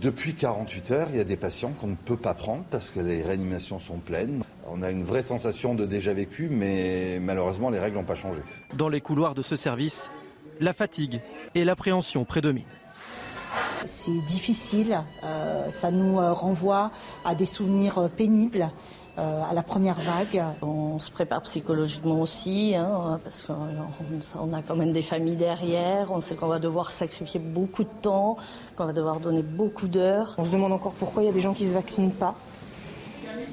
Depuis 0.00 0.34
48 0.34 0.90
heures, 0.90 1.08
il 1.10 1.16
y 1.16 1.20
a 1.20 1.24
des 1.24 1.36
patients 1.36 1.72
qu'on 1.72 1.88
ne 1.88 1.94
peut 1.94 2.16
pas 2.16 2.34
prendre 2.34 2.64
parce 2.70 2.90
que 2.90 3.00
les 3.00 3.22
réanimations 3.22 3.78
sont 3.78 3.98
pleines. 3.98 4.44
On 4.66 4.82
a 4.82 4.90
une 4.90 5.04
vraie 5.04 5.22
sensation 5.22 5.74
de 5.74 5.84
déjà 5.84 6.14
vécu, 6.14 6.48
mais 6.50 7.18
malheureusement, 7.20 7.70
les 7.70 7.78
règles 7.78 7.96
n'ont 7.96 8.04
pas 8.04 8.14
changé. 8.14 8.40
Dans 8.74 8.88
les 8.88 9.00
couloirs 9.00 9.34
de 9.34 9.42
ce 9.42 9.56
service, 9.56 10.10
la 10.58 10.72
fatigue 10.72 11.20
et 11.54 11.64
l'appréhension 11.64 12.24
prédominent. 12.24 12.66
C'est 13.86 14.24
difficile, 14.26 15.00
euh, 15.24 15.70
ça 15.70 15.90
nous 15.90 16.18
euh, 16.18 16.32
renvoie 16.32 16.90
à 17.24 17.34
des 17.34 17.46
souvenirs 17.46 17.98
euh, 17.98 18.08
pénibles. 18.08 18.70
à 19.18 19.52
la 19.52 19.62
première 19.62 20.00
vague. 20.00 20.42
On 20.62 20.98
se 20.98 21.10
prépare 21.10 21.42
psychologiquement 21.42 22.22
aussi, 22.22 22.74
hein, 22.74 23.20
parce 23.22 23.42
qu'on 23.42 24.52
a 24.54 24.62
quand 24.62 24.76
même 24.76 24.92
des 24.92 25.02
familles 25.02 25.36
derrière, 25.36 26.10
on 26.10 26.22
sait 26.22 26.36
qu'on 26.36 26.48
va 26.48 26.58
devoir 26.58 26.90
sacrifier 26.90 27.38
beaucoup 27.38 27.84
de 27.84 27.94
temps, 28.00 28.38
qu'on 28.76 28.86
va 28.86 28.94
devoir 28.94 29.20
donner 29.20 29.42
beaucoup 29.42 29.88
d'heures. 29.88 30.34
On 30.38 30.44
se 30.44 30.50
demande 30.50 30.72
encore 30.72 30.92
pourquoi 30.92 31.22
il 31.22 31.26
y 31.26 31.28
a 31.28 31.34
des 31.34 31.42
gens 31.42 31.52
qui 31.52 31.64
ne 31.64 31.68
se 31.68 31.74
vaccinent 31.74 32.12
pas. 32.12 32.34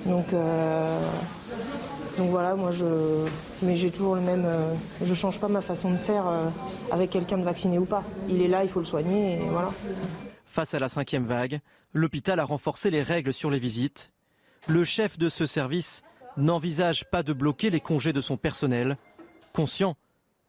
Donc, 0.06 0.28
donc 2.18 2.30
voilà, 2.30 2.56
moi 2.56 2.72
je. 2.72 2.85
Mais 3.61 3.76
j'ai 3.76 3.91
toujours 3.91 4.15
le 4.15 4.22
même. 4.22 4.48
je 5.02 5.14
change 5.14 5.39
pas 5.39 5.48
ma 5.48 5.61
façon 5.61 5.91
de 5.91 5.98
faire 5.98 6.26
avec 6.91 7.10
quelqu'un 7.10 7.38
de 7.38 7.44
vacciné 7.44 7.77
ou 7.77 7.85
pas. 7.85 8.03
Il 8.30 8.41
est 8.41 8.48
là, 8.48 8.64
il 8.64 8.69
faut 8.69 8.80
le 8.80 8.85
soigner 8.85 9.34
et 9.34 9.49
voilà. 9.49 9.72
Face 10.45 10.73
à 10.73 10.80
la 10.80 10.89
cinquième 10.89 11.26
vague, 11.26 11.60
l'hôpital 11.94 12.39
a 12.39 12.44
renforcé 12.44 12.89
les 12.89 13.03
règles 13.03 13.34
sur 13.34 13.49
les 13.52 13.60
visites. 13.60 14.11
Le 14.68 14.84
chef 14.84 15.18
de 15.18 15.30
ce 15.30 15.45
service 15.45 16.03
n'envisage 16.35 17.10
pas 17.10 17.23
de 17.23 17.34
bloquer 17.34 17.69
les 17.69 17.80
congés 17.80 18.14
de 18.14 18.22
son 18.22 18.38
personnel, 18.38 18.98
conscient 19.53 19.95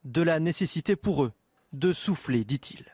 de 0.04 0.22
la 0.22 0.40
nécessité 0.40 0.96
pour 0.96 1.24
eux 1.24 1.32
de 1.72 1.92
souffler, 1.92 2.44
dit-il. 2.44 2.84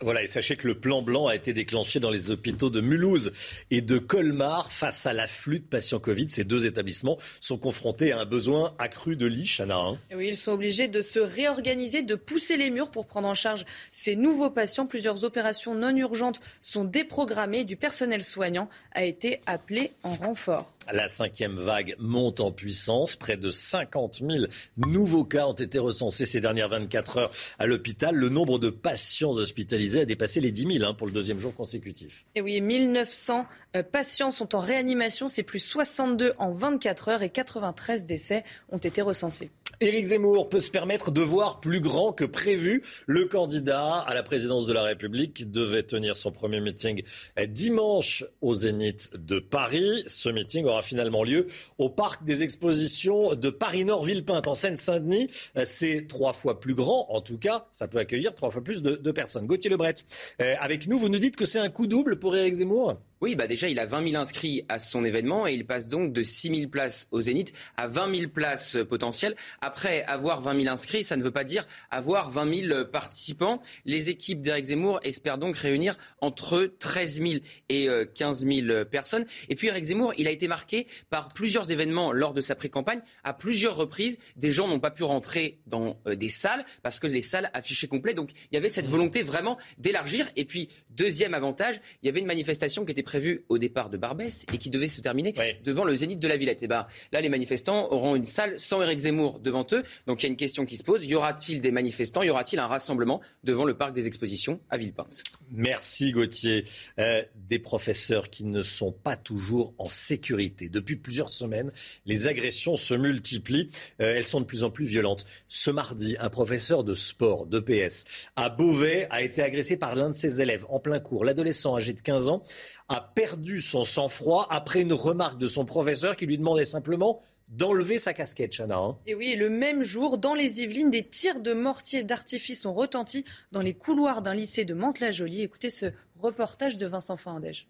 Voilà, 0.00 0.22
et 0.22 0.28
sachez 0.28 0.54
que 0.54 0.68
le 0.68 0.78
plan 0.78 1.02
blanc 1.02 1.26
a 1.26 1.34
été 1.34 1.52
déclenché 1.52 1.98
dans 1.98 2.10
les 2.10 2.30
hôpitaux 2.30 2.70
de 2.70 2.80
Mulhouse 2.80 3.32
et 3.72 3.80
de 3.80 3.98
Colmar 3.98 4.70
face 4.70 5.06
à 5.06 5.12
l'afflux 5.12 5.58
de 5.58 5.64
patients 5.64 5.98
Covid. 5.98 6.30
Ces 6.30 6.44
deux 6.44 6.66
établissements 6.66 7.18
sont 7.40 7.58
confrontés 7.58 8.12
à 8.12 8.20
un 8.20 8.24
besoin 8.24 8.74
accru 8.78 9.16
de 9.16 9.26
lits, 9.26 9.46
Chana. 9.46 9.76
Hein. 9.76 9.98
Oui, 10.14 10.28
ils 10.28 10.36
sont 10.36 10.52
obligés 10.52 10.86
de 10.86 11.02
se 11.02 11.18
réorganiser, 11.18 12.02
de 12.02 12.14
pousser 12.14 12.56
les 12.56 12.70
murs 12.70 12.92
pour 12.92 13.06
prendre 13.06 13.26
en 13.26 13.34
charge 13.34 13.64
ces 13.90 14.14
nouveaux 14.14 14.50
patients. 14.50 14.86
Plusieurs 14.86 15.24
opérations 15.24 15.74
non 15.74 15.96
urgentes 15.96 16.40
sont 16.62 16.84
déprogrammées. 16.84 17.64
Du 17.64 17.76
personnel 17.76 18.22
soignant 18.22 18.68
a 18.92 19.04
été 19.04 19.40
appelé 19.46 19.90
en 20.04 20.14
renfort. 20.14 20.77
La 20.92 21.06
cinquième 21.06 21.56
vague 21.56 21.94
monte 21.98 22.40
en 22.40 22.50
puissance. 22.50 23.16
Près 23.16 23.36
de 23.36 23.50
50 23.50 24.20
000 24.26 24.46
nouveaux 24.76 25.24
cas 25.24 25.46
ont 25.46 25.52
été 25.52 25.78
recensés 25.78 26.24
ces 26.24 26.40
dernières 26.40 26.68
24 26.68 27.16
heures 27.18 27.30
à 27.58 27.66
l'hôpital. 27.66 28.14
Le 28.14 28.28
nombre 28.28 28.58
de 28.58 28.70
patients 28.70 29.32
hospitalisés 29.32 30.00
a 30.00 30.04
dépassé 30.04 30.40
les 30.40 30.50
10 30.50 30.78
000 30.78 30.90
hein, 30.90 30.94
pour 30.94 31.06
le 31.06 31.12
deuxième 31.12 31.38
jour 31.38 31.54
consécutif. 31.54 32.24
Et 32.34 32.40
oui, 32.40 32.60
1900 32.60 33.46
euh, 33.76 33.82
patients 33.82 34.30
sont 34.30 34.54
en 34.54 34.60
réanimation. 34.60 35.28
C'est 35.28 35.42
plus 35.42 35.58
62 35.58 36.32
en 36.38 36.52
24 36.52 37.08
heures 37.08 37.22
et 37.22 37.30
93 37.30 38.06
décès 38.06 38.44
ont 38.70 38.78
été 38.78 39.02
recensés. 39.02 39.50
Éric 39.80 40.06
Zemmour 40.06 40.48
peut 40.48 40.60
se 40.60 40.72
permettre 40.72 41.12
de 41.12 41.20
voir 41.20 41.60
plus 41.60 41.80
grand 41.80 42.12
que 42.12 42.24
prévu. 42.24 42.82
Le 43.06 43.26
candidat 43.26 43.98
à 43.98 44.12
la 44.12 44.24
présidence 44.24 44.66
de 44.66 44.72
la 44.72 44.82
République 44.82 45.48
devait 45.52 45.84
tenir 45.84 46.16
son 46.16 46.32
premier 46.32 46.60
meeting 46.60 47.04
dimanche 47.46 48.24
au 48.40 48.54
Zénith 48.54 49.10
de 49.16 49.38
Paris. 49.38 50.02
Ce 50.08 50.28
meeting 50.28 50.64
aura 50.64 50.82
finalement 50.82 51.22
lieu 51.22 51.46
au 51.78 51.90
parc 51.90 52.24
des 52.24 52.42
expositions 52.42 53.36
de 53.36 53.50
Paris-Nord-Villepinte 53.50 54.48
en 54.48 54.54
Seine-Saint-Denis. 54.54 55.30
C'est 55.64 56.06
trois 56.08 56.32
fois 56.32 56.58
plus 56.58 56.74
grand, 56.74 57.06
en 57.10 57.20
tout 57.20 57.38
cas, 57.38 57.66
ça 57.70 57.86
peut 57.86 57.98
accueillir 57.98 58.34
trois 58.34 58.50
fois 58.50 58.64
plus 58.64 58.82
de, 58.82 59.12
personnes. 59.12 59.46
Gauthier 59.46 59.70
Lebret, 59.70 59.94
euh, 60.42 60.54
avec 60.58 60.88
nous, 60.88 60.98
vous 60.98 61.08
nous 61.08 61.20
dites 61.20 61.36
que 61.36 61.44
c'est 61.44 61.60
un 61.60 61.70
coup 61.70 61.86
double 61.86 62.18
pour 62.18 62.36
Éric 62.36 62.54
Zemmour? 62.54 62.98
Oui, 63.20 63.34
bah 63.34 63.46
déjà, 63.46 63.68
il 63.68 63.78
a 63.78 63.86
20 63.86 64.10
000 64.10 64.20
inscrits 64.20 64.64
à 64.68 64.78
son 64.78 65.04
événement 65.04 65.46
et 65.46 65.54
il 65.54 65.66
passe 65.66 65.88
donc 65.88 66.12
de 66.12 66.22
6 66.22 66.56
000 66.56 66.70
places 66.70 67.08
au 67.10 67.20
Zénith 67.20 67.52
à 67.76 67.86
20 67.86 68.16
000 68.16 68.30
places 68.30 68.76
potentielles. 68.88 69.34
Après, 69.60 70.04
avoir 70.04 70.40
20 70.40 70.62
000 70.62 70.72
inscrits, 70.72 71.02
ça 71.02 71.16
ne 71.16 71.22
veut 71.22 71.30
pas 71.30 71.44
dire 71.44 71.66
avoir 71.90 72.30
20 72.30 72.68
000 72.68 72.84
participants. 72.86 73.60
Les 73.84 74.10
équipes 74.10 74.40
d'Éric 74.40 74.66
Zemmour 74.66 75.00
espèrent 75.02 75.38
donc 75.38 75.56
réunir 75.56 75.96
entre 76.20 76.72
13 76.78 77.20
000 77.20 77.32
et 77.68 77.88
15 78.14 78.44
euh, 78.44 78.62
000 78.66 78.84
personnes. 78.84 79.26
Et 79.48 79.54
puis, 79.54 79.68
Éric 79.68 79.84
Zemmour, 79.84 80.12
il 80.16 80.28
a 80.28 80.30
été 80.30 80.48
marqué 80.48 80.86
par 81.10 81.32
plusieurs 81.32 81.70
événements 81.72 82.12
lors 82.12 82.34
de 82.34 82.40
sa 82.40 82.54
pré-campagne. 82.54 83.00
À 83.24 83.32
plusieurs 83.32 83.76
reprises, 83.76 84.18
des 84.36 84.50
gens 84.50 84.68
n'ont 84.68 84.80
pas 84.80 84.90
pu 84.90 85.02
rentrer 85.02 85.58
dans 85.66 85.98
euh, 86.06 86.14
des 86.14 86.28
salles 86.28 86.64
parce 86.82 87.00
que 87.00 87.06
les 87.06 87.22
salles 87.22 87.50
affichaient 87.52 87.88
complet. 87.88 88.14
Donc, 88.14 88.30
il 88.50 88.54
y 88.54 88.56
avait 88.58 88.68
cette 88.68 88.86
volonté 88.86 89.22
vraiment 89.22 89.58
d'élargir. 89.78 90.28
Et 90.36 90.44
puis, 90.44 90.68
deuxième 90.90 91.34
avantage, 91.34 91.80
il 92.02 92.06
y 92.06 92.08
avait 92.08 92.20
une 92.20 92.26
manifestation 92.26 92.84
qui 92.84 92.92
était 92.92 93.02
prévu 93.08 93.46
au 93.48 93.56
départ 93.56 93.88
de 93.88 93.96
Barbès 93.96 94.44
et 94.52 94.58
qui 94.58 94.68
devait 94.68 94.86
se 94.86 95.00
terminer 95.00 95.32
devant 95.64 95.84
le 95.84 95.94
Zénith 95.94 96.18
de 96.18 96.28
la 96.28 96.36
Villette. 96.36 96.60
Et 96.60 96.66
eh 96.66 96.68
ben, 96.68 96.86
là, 97.10 97.22
les 97.22 97.30
manifestants 97.30 97.90
auront 97.90 98.16
une 98.16 98.26
salle 98.26 98.60
sans 98.60 98.82
Éric 98.82 98.98
Zemmour 99.00 99.40
devant 99.40 99.66
eux. 99.72 99.82
Donc 100.06 100.22
il 100.22 100.26
y 100.26 100.28
a 100.28 100.28
une 100.28 100.36
question 100.36 100.66
qui 100.66 100.76
se 100.76 100.84
pose. 100.84 101.06
Y 101.06 101.14
aura-t-il 101.14 101.62
des 101.62 101.70
manifestants? 101.70 102.22
Y 102.22 102.28
aura-t-il 102.28 102.58
un 102.58 102.66
rassemblement 102.66 103.22
devant 103.44 103.64
le 103.64 103.78
parc 103.78 103.94
des 103.94 104.06
expositions 104.06 104.60
à 104.68 104.76
Villepinte 104.76 105.24
Merci 105.50 106.12
Gauthier. 106.12 106.64
Euh, 106.98 107.22
des 107.48 107.58
professeurs 107.58 108.28
qui 108.28 108.44
ne 108.44 108.60
sont 108.62 108.92
pas 108.92 109.16
toujours 109.16 109.72
en 109.78 109.88
sécurité. 109.88 110.68
Depuis 110.68 110.96
plusieurs 110.96 111.30
semaines, 111.30 111.72
les 112.04 112.28
agressions 112.28 112.76
se 112.76 112.92
multiplient. 112.92 113.68
Euh, 114.02 114.16
elles 114.16 114.26
sont 114.26 114.40
de 114.40 114.44
plus 114.44 114.64
en 114.64 114.70
plus 114.70 114.84
violentes. 114.84 115.24
Ce 115.48 115.70
mardi, 115.70 116.16
un 116.20 116.28
professeur 116.28 116.84
de 116.84 116.92
sport, 116.92 117.46
d'EPS, 117.46 118.04
à 118.36 118.50
Beauvais, 118.50 119.06
a 119.10 119.22
été 119.22 119.40
agressé 119.40 119.78
par 119.78 119.94
l'un 119.94 120.10
de 120.10 120.16
ses 120.16 120.42
élèves 120.42 120.66
en 120.68 120.78
plein 120.78 121.00
cours. 121.00 121.24
L'adolescent 121.24 121.74
âgé 121.74 121.94
de 121.94 122.02
15 122.02 122.28
ans 122.28 122.42
a 122.88 122.97
perdu 123.00 123.60
son 123.60 123.84
sang-froid 123.84 124.46
après 124.50 124.82
une 124.82 124.92
remarque 124.92 125.38
de 125.38 125.46
son 125.46 125.64
professeur 125.64 126.16
qui 126.16 126.26
lui 126.26 126.38
demandait 126.38 126.64
simplement 126.64 127.20
d'enlever 127.48 127.98
sa 127.98 128.12
casquette, 128.12 128.56
Chana. 128.56 128.76
Hein. 128.76 128.98
Et 129.06 129.14
oui, 129.14 129.34
le 129.34 129.48
même 129.48 129.82
jour, 129.82 130.18
dans 130.18 130.34
les 130.34 130.62
Yvelines, 130.62 130.90
des 130.90 131.06
tirs 131.06 131.40
de 131.40 131.54
mortier 131.54 132.02
d'artifice 132.02 132.66
ont 132.66 132.72
retenti 132.72 133.24
dans 133.52 133.62
les 133.62 133.74
couloirs 133.74 134.22
d'un 134.22 134.34
lycée 134.34 134.64
de 134.64 134.74
Mantes-la-Jolie. 134.74 135.42
Écoutez 135.42 135.70
ce 135.70 135.86
reportage 136.16 136.76
de 136.76 136.86
Vincent 136.86 137.16
Fandège. 137.16 137.68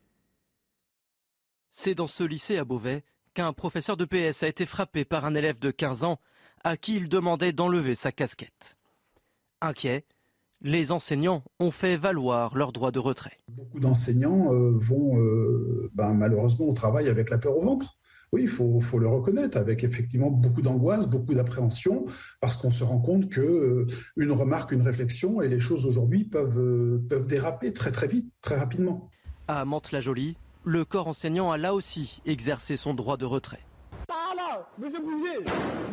C'est 1.71 1.95
dans 1.95 2.09
ce 2.09 2.25
lycée 2.25 2.59
à 2.59 2.65
Beauvais 2.65 3.05
qu'un 3.35 3.53
professeur 3.53 3.97
de 3.97 4.05
PS 4.05 4.43
a 4.43 4.49
été 4.49 4.67
frappé 4.67 5.05
par 5.05 5.25
un 5.25 5.35
élève 5.35 5.59
de 5.59 5.71
15 5.71 6.05
ans 6.05 6.19
à 6.65 6.77
qui 6.77 6.97
il 6.97 7.09
demandait 7.09 7.53
d'enlever 7.53 7.95
sa 7.95 8.11
casquette. 8.11 8.77
Inquiet, 9.61 10.05
les 10.62 10.93
enseignants 10.93 11.43
ont 11.60 11.70
fait 11.70 11.97
valoir 11.97 12.56
leur 12.56 12.72
droit 12.72 12.90
de 12.90 12.98
retrait. 12.98 13.39
Beaucoup 13.48 13.80
d'enseignants 13.80 14.52
euh, 14.52 14.76
vont 14.76 15.18
euh, 15.18 15.90
ben, 15.94 16.14
malheureusement 16.14 16.66
au 16.66 16.72
travail 16.72 17.09
avec 17.09 17.30
la 17.30 17.39
peur 17.39 17.56
au 17.56 17.64
ventre. 17.64 17.97
Oui, 18.30 18.43
il 18.43 18.48
faut, 18.48 18.98
le 18.98 19.09
reconnaître, 19.09 19.56
avec 19.56 19.85
effectivement 19.85 20.30
beaucoup 20.30 20.60
d'angoisse, 20.60 21.09
beaucoup 21.09 21.32
d'appréhension, 21.32 22.05
parce 22.40 22.59
qu'on 22.59 22.70
se 22.70 22.85
rend 22.85 23.01
compte 23.01 23.30
que 23.30 23.40
euh, 23.40 23.86
une 24.18 24.32
remarque, 24.32 24.72
une 24.72 24.82
réflexion, 24.82 25.40
et 25.40 25.48
les 25.48 25.60
choses 25.60 25.86
aujourd'hui 25.86 26.24
peuvent, 26.24 27.01
peuvent 27.09 27.26
déraper 27.26 27.72
très 27.72 27.90
très 27.90 28.06
vite, 28.06 28.30
très 28.43 28.59
rapidement. 28.59 29.09
À 29.47 29.64
Mantes-la-Jolie, 29.64 30.36
le 30.64 30.85
corps 30.85 31.09
enseignant 31.09 31.51
a 31.51 31.56
là 31.56 31.72
aussi 31.72 32.20
exercé 32.26 32.76
son 32.76 32.93
droit 32.93 33.16
de 33.16 33.24
retrait. 33.24 33.64
monsieur 34.78 35.01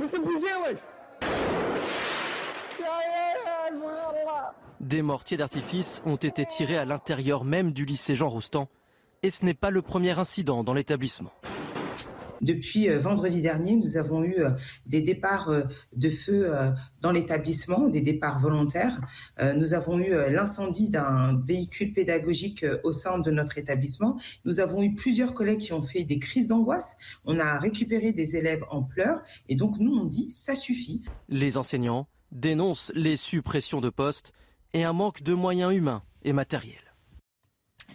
monsieur 0.02 0.20
des 4.80 5.02
mortiers 5.02 5.38
d'artifice 5.38 6.02
ont 6.06 6.16
été 6.16 6.46
tirés 6.46 6.78
à 6.78 6.86
l'intérieur 6.86 7.44
même 7.44 7.72
du 7.72 7.86
lycée 7.86 8.16
Jean 8.16 8.30
Rostand 8.30 8.68
et 9.24 9.32
ce 9.32 9.44
n'est 9.44 9.56
pas 9.56 9.72
le 9.72 9.82
premier 9.82 10.18
incident 10.20 10.64
dans 10.64 10.74
l'établissement. 10.74 11.32
Depuis 12.42 12.90
vendredi 12.90 13.42
dernier, 13.42 13.76
nous 13.76 13.98
avons 13.98 14.24
eu 14.24 14.36
des 14.86 15.02
départs 15.02 15.50
de 15.96 16.10
feu 16.10 16.54
dans 17.02 17.12
l'établissement, 17.12 17.88
des 17.88 18.02
départs 18.02 18.40
volontaires. 18.40 19.00
Nous 19.56 19.74
avons 19.74 19.98
eu 20.00 20.12
l'incendie 20.32 20.90
d'un 20.90 21.42
véhicule 21.44 21.94
pédagogique 21.94 22.66
au 22.84 22.92
sein 22.92 23.20
de 23.20 23.32
notre 23.32 23.58
établissement. 23.58 24.20
Nous 24.44 24.60
avons 24.60 24.84
eu 24.84 24.94
plusieurs 24.94 25.34
collègues 25.34 25.62
qui 25.62 25.74
ont 25.74 25.82
fait 25.82 26.04
des 26.04 26.20
crises 26.20 26.50
d'angoisse. 26.50 26.98
On 27.24 27.40
a 27.40 27.58
récupéré 27.58 28.12
des 28.12 28.36
élèves 28.36 28.64
en 28.70 28.84
pleurs. 28.84 29.24
Et 29.50 29.56
donc, 29.56 29.80
nous, 29.80 29.96
on 29.96 30.06
dit, 30.06 30.30
ça 30.30 30.56
suffit. 30.56 31.02
Les 31.30 31.58
enseignants 31.58 32.08
dénoncent 32.36 32.92
les 32.94 33.18
suppressions 33.18 33.82
de 33.82 33.90
postes 33.90 34.32
et 34.74 34.84
un 34.84 34.94
manque 34.94 35.24
de 35.24 35.34
moyens 35.34 35.74
humains 35.74 36.04
et 36.24 36.34
matériels. 36.34 36.86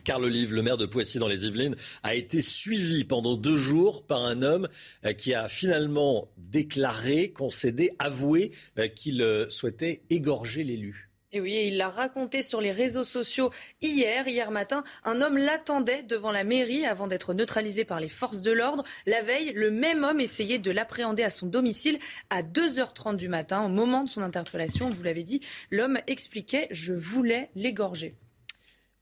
Carl 0.03 0.25
Olive, 0.25 0.55
le 0.55 0.63
maire 0.63 0.79
de 0.79 0.87
Poissy 0.87 1.19
dans 1.19 1.29
les 1.29 1.45
Yvelines, 1.45 1.77
a 2.03 2.15
été 2.15 2.41
suivi 2.41 3.05
pendant 3.05 3.37
deux 3.37 3.57
jours 3.57 4.07
par 4.07 4.25
un 4.25 4.43
homme 4.43 4.69
euh, 5.05 5.13
qui 5.13 5.35
a 5.35 5.49
finalement 5.49 6.31
déclaré, 6.39 7.33
concédé, 7.33 7.91
avoué 7.99 8.51
euh, 8.79 8.89
qu'il 8.89 9.21
euh, 9.23 9.49
souhaitait 9.51 10.03
égorger 10.09 10.65
l'élu. 10.65 11.10
Et 11.33 11.41
oui, 11.41 11.63
il 11.67 11.77
l'a 11.77 11.89
raconté 11.89 12.43
sur 12.43 12.61
les 12.61 12.73
réseaux 12.73 13.05
sociaux 13.05 13.51
hier. 13.83 14.27
Hier 14.27 14.51
matin, 14.51 14.83
un 15.05 15.23
homme 15.23 15.39
l'attendait 15.39 16.03
devant 16.03 16.33
la 16.33 16.43
mairie 16.43 16.85
avant 16.85 17.07
d'être 17.07 17.35
neutralisé 17.35 17.85
par 17.85 18.01
les 18.01 18.09
forces 18.09 18.41
de 18.41 18.51
l'ordre. 18.51 18.83
La 19.07 19.23
veille, 19.23 19.53
le 19.53 19.71
même 19.71 20.03
homme 20.03 20.19
essayait 20.19 20.59
de 20.59 20.73
l'appréhender 20.73 21.23
à 21.23 21.31
son 21.31 21.47
domicile 21.47 22.01
à 22.31 22.43
2h30 22.43 23.15
du 23.15 23.29
matin. 23.29 23.65
Au 23.65 23.69
moment 23.69 24.03
de 24.03 24.09
son 24.09 24.23
interpellation, 24.23 24.91
vous 24.91 25.05
l'avez 25.05 25.23
dit, 25.23 25.41
l'homme 25.71 26.01
expliquait 26.09 26.67
Je 26.73 26.93
voulais 26.93 27.51
l'égorger. 27.55 28.17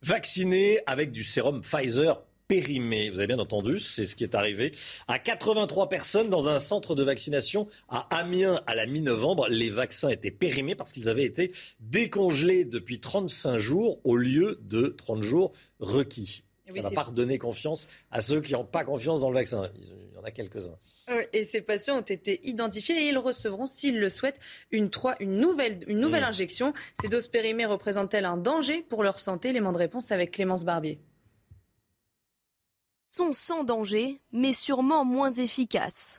Vacciné 0.03 0.81
avec 0.87 1.11
du 1.11 1.25
sérum 1.25 1.63
Pfizer 1.63 2.23
périmé. 2.49 3.11
Vous 3.11 3.19
avez 3.19 3.27
bien 3.27 3.39
entendu, 3.39 3.79
c'est 3.79 4.07
ce 4.07 4.17
qui 4.17 4.25
est 4.25 4.35
arrivé 4.35 4.73
à 5.07 5.19
83 5.19 5.89
personnes 5.89 6.31
dans 6.31 6.49
un 6.49 6.59
centre 6.59 6.95
de 6.95 7.03
vaccination 7.03 7.69
à 7.89 8.09
Amiens 8.19 8.63
à 8.67 8.75
la 8.75 8.87
mi-novembre. 8.87 9.47
Les 9.49 9.69
vaccins 9.69 10.09
étaient 10.09 10.31
périmés 10.31 10.75
parce 10.75 10.93
qu'ils 10.93 11.11
avaient 11.11 11.25
été 11.25 11.53
décongelés 11.81 12.65
depuis 12.65 13.01
35 13.01 13.59
jours 13.59 14.01
au 14.05 14.17
lieu 14.17 14.59
de 14.63 14.89
30 14.89 15.23
jours 15.23 15.53
requis. 15.79 16.43
Ça 16.71 16.81
ne 16.81 16.83
va 16.83 16.91
pas 16.91 17.03
redonner 17.05 17.39
confiance 17.39 17.89
à 18.11 18.21
ceux 18.21 18.41
qui 18.41 18.53
n'ont 18.53 18.65
pas 18.65 18.85
confiance 18.85 19.23
dans 19.23 19.31
le 19.31 19.37
vaccin. 19.37 19.71
Il 19.77 20.15
y 20.15 20.19
en 20.19 20.23
a 20.23 20.31
quelques-uns. 20.31 20.77
Et 21.33 21.45
ces 21.45 21.63
patients 21.63 21.99
ont 21.99 22.03
été 22.03 22.47
identifiés 22.47 23.07
et 23.07 23.09
ils 23.09 23.17
recevront, 23.17 23.65
s'ils 23.65 23.99
le 23.99 24.11
souhaitent, 24.11 24.41
une, 24.71 24.91
une 25.21 25.39
nouvelle, 25.39 25.81
une 25.87 26.01
nouvelle 26.01 26.25
mmh. 26.25 26.27
injection. 26.27 26.73
Ces 27.01 27.09
doses 27.09 27.29
périmées 27.29 27.65
représentent-elles 27.65 28.27
un 28.27 28.37
danger 28.37 28.83
pour 28.83 29.03
leur 29.03 29.19
santé? 29.19 29.49
L'élément 29.49 29.73
de 29.73 29.79
réponse 29.79 30.13
avec 30.13 30.33
Clémence 30.33 30.65
Barbier 30.65 30.99
sont 33.09 33.33
sans 33.33 33.65
danger, 33.65 34.21
mais 34.33 34.53
sûrement 34.53 35.05
moins 35.05 35.33
efficaces. 35.33 36.19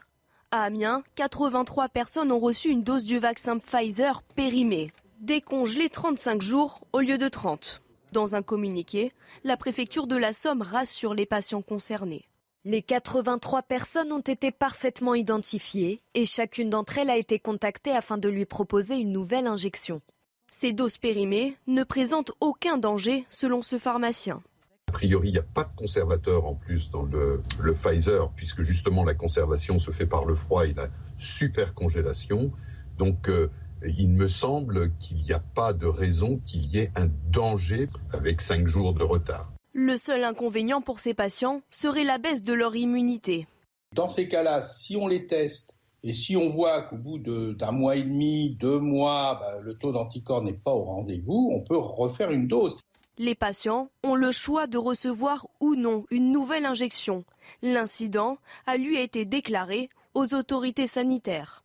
À 0.50 0.64
Amiens, 0.64 1.02
83 1.14 1.88
personnes 1.88 2.32
ont 2.32 2.40
reçu 2.40 2.70
une 2.70 2.82
dose 2.82 3.04
du 3.04 3.18
vaccin 3.18 3.58
Pfizer 3.58 4.22
périmé, 4.34 4.90
décongelé 5.20 5.88
35 5.88 6.42
jours 6.42 6.80
au 6.92 7.00
lieu 7.00 7.18
de 7.18 7.28
30. 7.28 7.82
Dans 8.12 8.34
un 8.34 8.42
communiqué, 8.42 9.12
la 9.44 9.56
préfecture 9.56 10.08
de 10.08 10.16
la 10.16 10.32
Somme 10.32 10.62
rassure 10.62 11.14
les 11.14 11.26
patients 11.26 11.62
concernés. 11.62 12.24
Les 12.64 12.82
83 12.82 13.62
personnes 13.62 14.12
ont 14.12 14.18
été 14.20 14.50
parfaitement 14.50 15.14
identifiées 15.14 16.02
et 16.14 16.26
chacune 16.26 16.68
d'entre 16.68 16.98
elles 16.98 17.08
a 17.08 17.16
été 17.16 17.38
contactée 17.38 17.92
afin 17.92 18.18
de 18.18 18.28
lui 18.28 18.44
proposer 18.44 18.96
une 18.96 19.12
nouvelle 19.12 19.46
injection. 19.46 20.02
Ces 20.50 20.72
doses 20.72 20.98
périmées 20.98 21.56
ne 21.68 21.84
présentent 21.84 22.32
aucun 22.40 22.76
danger 22.76 23.24
selon 23.30 23.62
ce 23.62 23.78
pharmacien. 23.78 24.42
A 24.90 24.92
priori, 24.92 25.28
il 25.28 25.32
n'y 25.34 25.38
a 25.38 25.44
pas 25.44 25.62
de 25.62 25.70
conservateur 25.76 26.46
en 26.46 26.56
plus 26.56 26.90
dans 26.90 27.04
le, 27.04 27.44
Pfizer, 27.74 28.28
puisque 28.34 28.64
justement 28.64 29.04
la 29.04 29.14
conservation 29.14 29.78
se 29.78 29.92
fait 29.92 30.04
par 30.04 30.24
le 30.24 30.34
froid 30.34 30.66
et 30.66 30.74
la 30.74 30.88
super 31.16 31.74
congélation. 31.74 32.50
Donc, 32.98 33.28
euh, 33.28 33.52
il 33.86 34.08
me 34.08 34.26
semble 34.26 34.90
qu'il 34.98 35.18
n'y 35.18 35.32
a 35.32 35.38
pas 35.38 35.72
de 35.72 35.86
raison 35.86 36.40
qu'il 36.44 36.66
y 36.66 36.78
ait 36.78 36.90
un 36.96 37.08
danger 37.30 37.88
avec 38.12 38.40
cinq 38.40 38.66
jours 38.66 38.92
de 38.92 39.04
retard. 39.04 39.52
Le 39.74 39.96
seul 39.96 40.24
inconvénient 40.24 40.80
pour 40.80 40.98
ces 40.98 41.14
patients 41.14 41.62
serait 41.70 42.02
la 42.02 42.18
baisse 42.18 42.42
de 42.42 42.52
leur 42.52 42.74
immunité. 42.74 43.46
Dans 43.94 44.08
ces 44.08 44.26
cas-là, 44.26 44.60
si 44.60 44.96
on 44.96 45.06
les 45.06 45.28
teste 45.28 45.78
et 46.02 46.12
si 46.12 46.36
on 46.36 46.50
voit 46.50 46.82
qu'au 46.82 46.96
bout 46.96 47.18
d'un 47.18 47.70
mois 47.70 47.94
et 47.94 48.02
demi, 48.02 48.56
deux 48.58 48.80
mois, 48.80 49.38
bah, 49.40 49.60
le 49.62 49.74
taux 49.74 49.92
d'anticorps 49.92 50.42
n'est 50.42 50.52
pas 50.52 50.72
au 50.72 50.82
rendez-vous, 50.82 51.52
on 51.54 51.60
peut 51.60 51.78
refaire 51.78 52.32
une 52.32 52.48
dose. 52.48 52.76
Les 53.22 53.34
patients 53.34 53.90
ont 54.02 54.14
le 54.14 54.32
choix 54.32 54.66
de 54.66 54.78
recevoir 54.78 55.46
ou 55.60 55.74
non 55.74 56.06
une 56.10 56.32
nouvelle 56.32 56.64
injection. 56.64 57.26
L'incident 57.60 58.38
a 58.66 58.78
lui 58.78 58.98
été 58.98 59.26
déclaré 59.26 59.90
aux 60.14 60.32
autorités 60.32 60.86
sanitaires. 60.86 61.62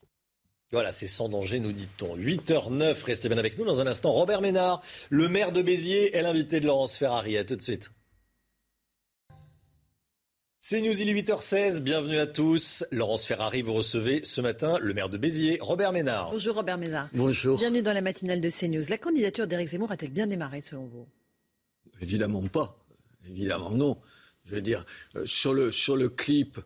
Voilà, 0.73 0.91
c'est 0.91 1.07
sans 1.07 1.29
danger, 1.29 1.61
nous 1.61 1.71
dit-on. 1.71 2.17
8h09, 2.17 3.01
restez 3.05 3.29
bien 3.29 3.37
avec 3.37 3.57
nous. 3.57 3.63
Dans 3.63 3.79
un 3.79 3.87
instant, 3.87 4.11
Robert 4.11 4.41
Ménard, 4.41 4.83
le 5.09 5.29
maire 5.29 5.53
de 5.53 5.61
Béziers, 5.61 6.13
est 6.13 6.21
l'invité 6.21 6.59
de 6.59 6.67
Laurence 6.67 6.97
Ferrari. 6.97 7.37
À 7.37 7.45
tout 7.45 7.55
de 7.55 7.61
suite. 7.61 7.89
C'est 10.59 10.81
News, 10.81 11.01
il 11.01 11.07
est 11.07 11.13
8h16, 11.13 11.79
bienvenue 11.79 12.17
à 12.19 12.27
tous. 12.27 12.83
Laurence 12.91 13.25
Ferrari, 13.25 13.61
vous 13.61 13.75
recevez 13.75 14.25
ce 14.25 14.41
matin 14.41 14.77
le 14.81 14.93
maire 14.93 15.07
de 15.07 15.17
Béziers, 15.17 15.59
Robert 15.61 15.93
Ménard. 15.93 16.31
Bonjour 16.31 16.55
Robert 16.55 16.77
Ménard. 16.77 17.07
Bonjour. 17.13 17.57
Bienvenue 17.57 17.81
dans 17.81 17.93
la 17.93 18.01
matinale 18.01 18.41
de 18.41 18.49
CNews. 18.49 18.83
La 18.89 18.97
candidature 18.97 19.47
d'Éric 19.47 19.69
Zemmour 19.69 19.93
a-t-elle 19.93 20.11
bien 20.11 20.27
démarré 20.27 20.59
selon 20.59 20.83
vous? 20.83 21.07
Évidemment 22.01 22.43
pas. 22.43 22.77
Évidemment 23.29 23.71
non. 23.71 24.01
Je 24.45 24.55
veux 24.55 24.61
dire, 24.61 24.85
euh, 25.15 25.25
sur 25.25 25.53
le, 25.53 25.71
sur 25.71 25.97
le 25.97 26.09
clip, 26.09 26.59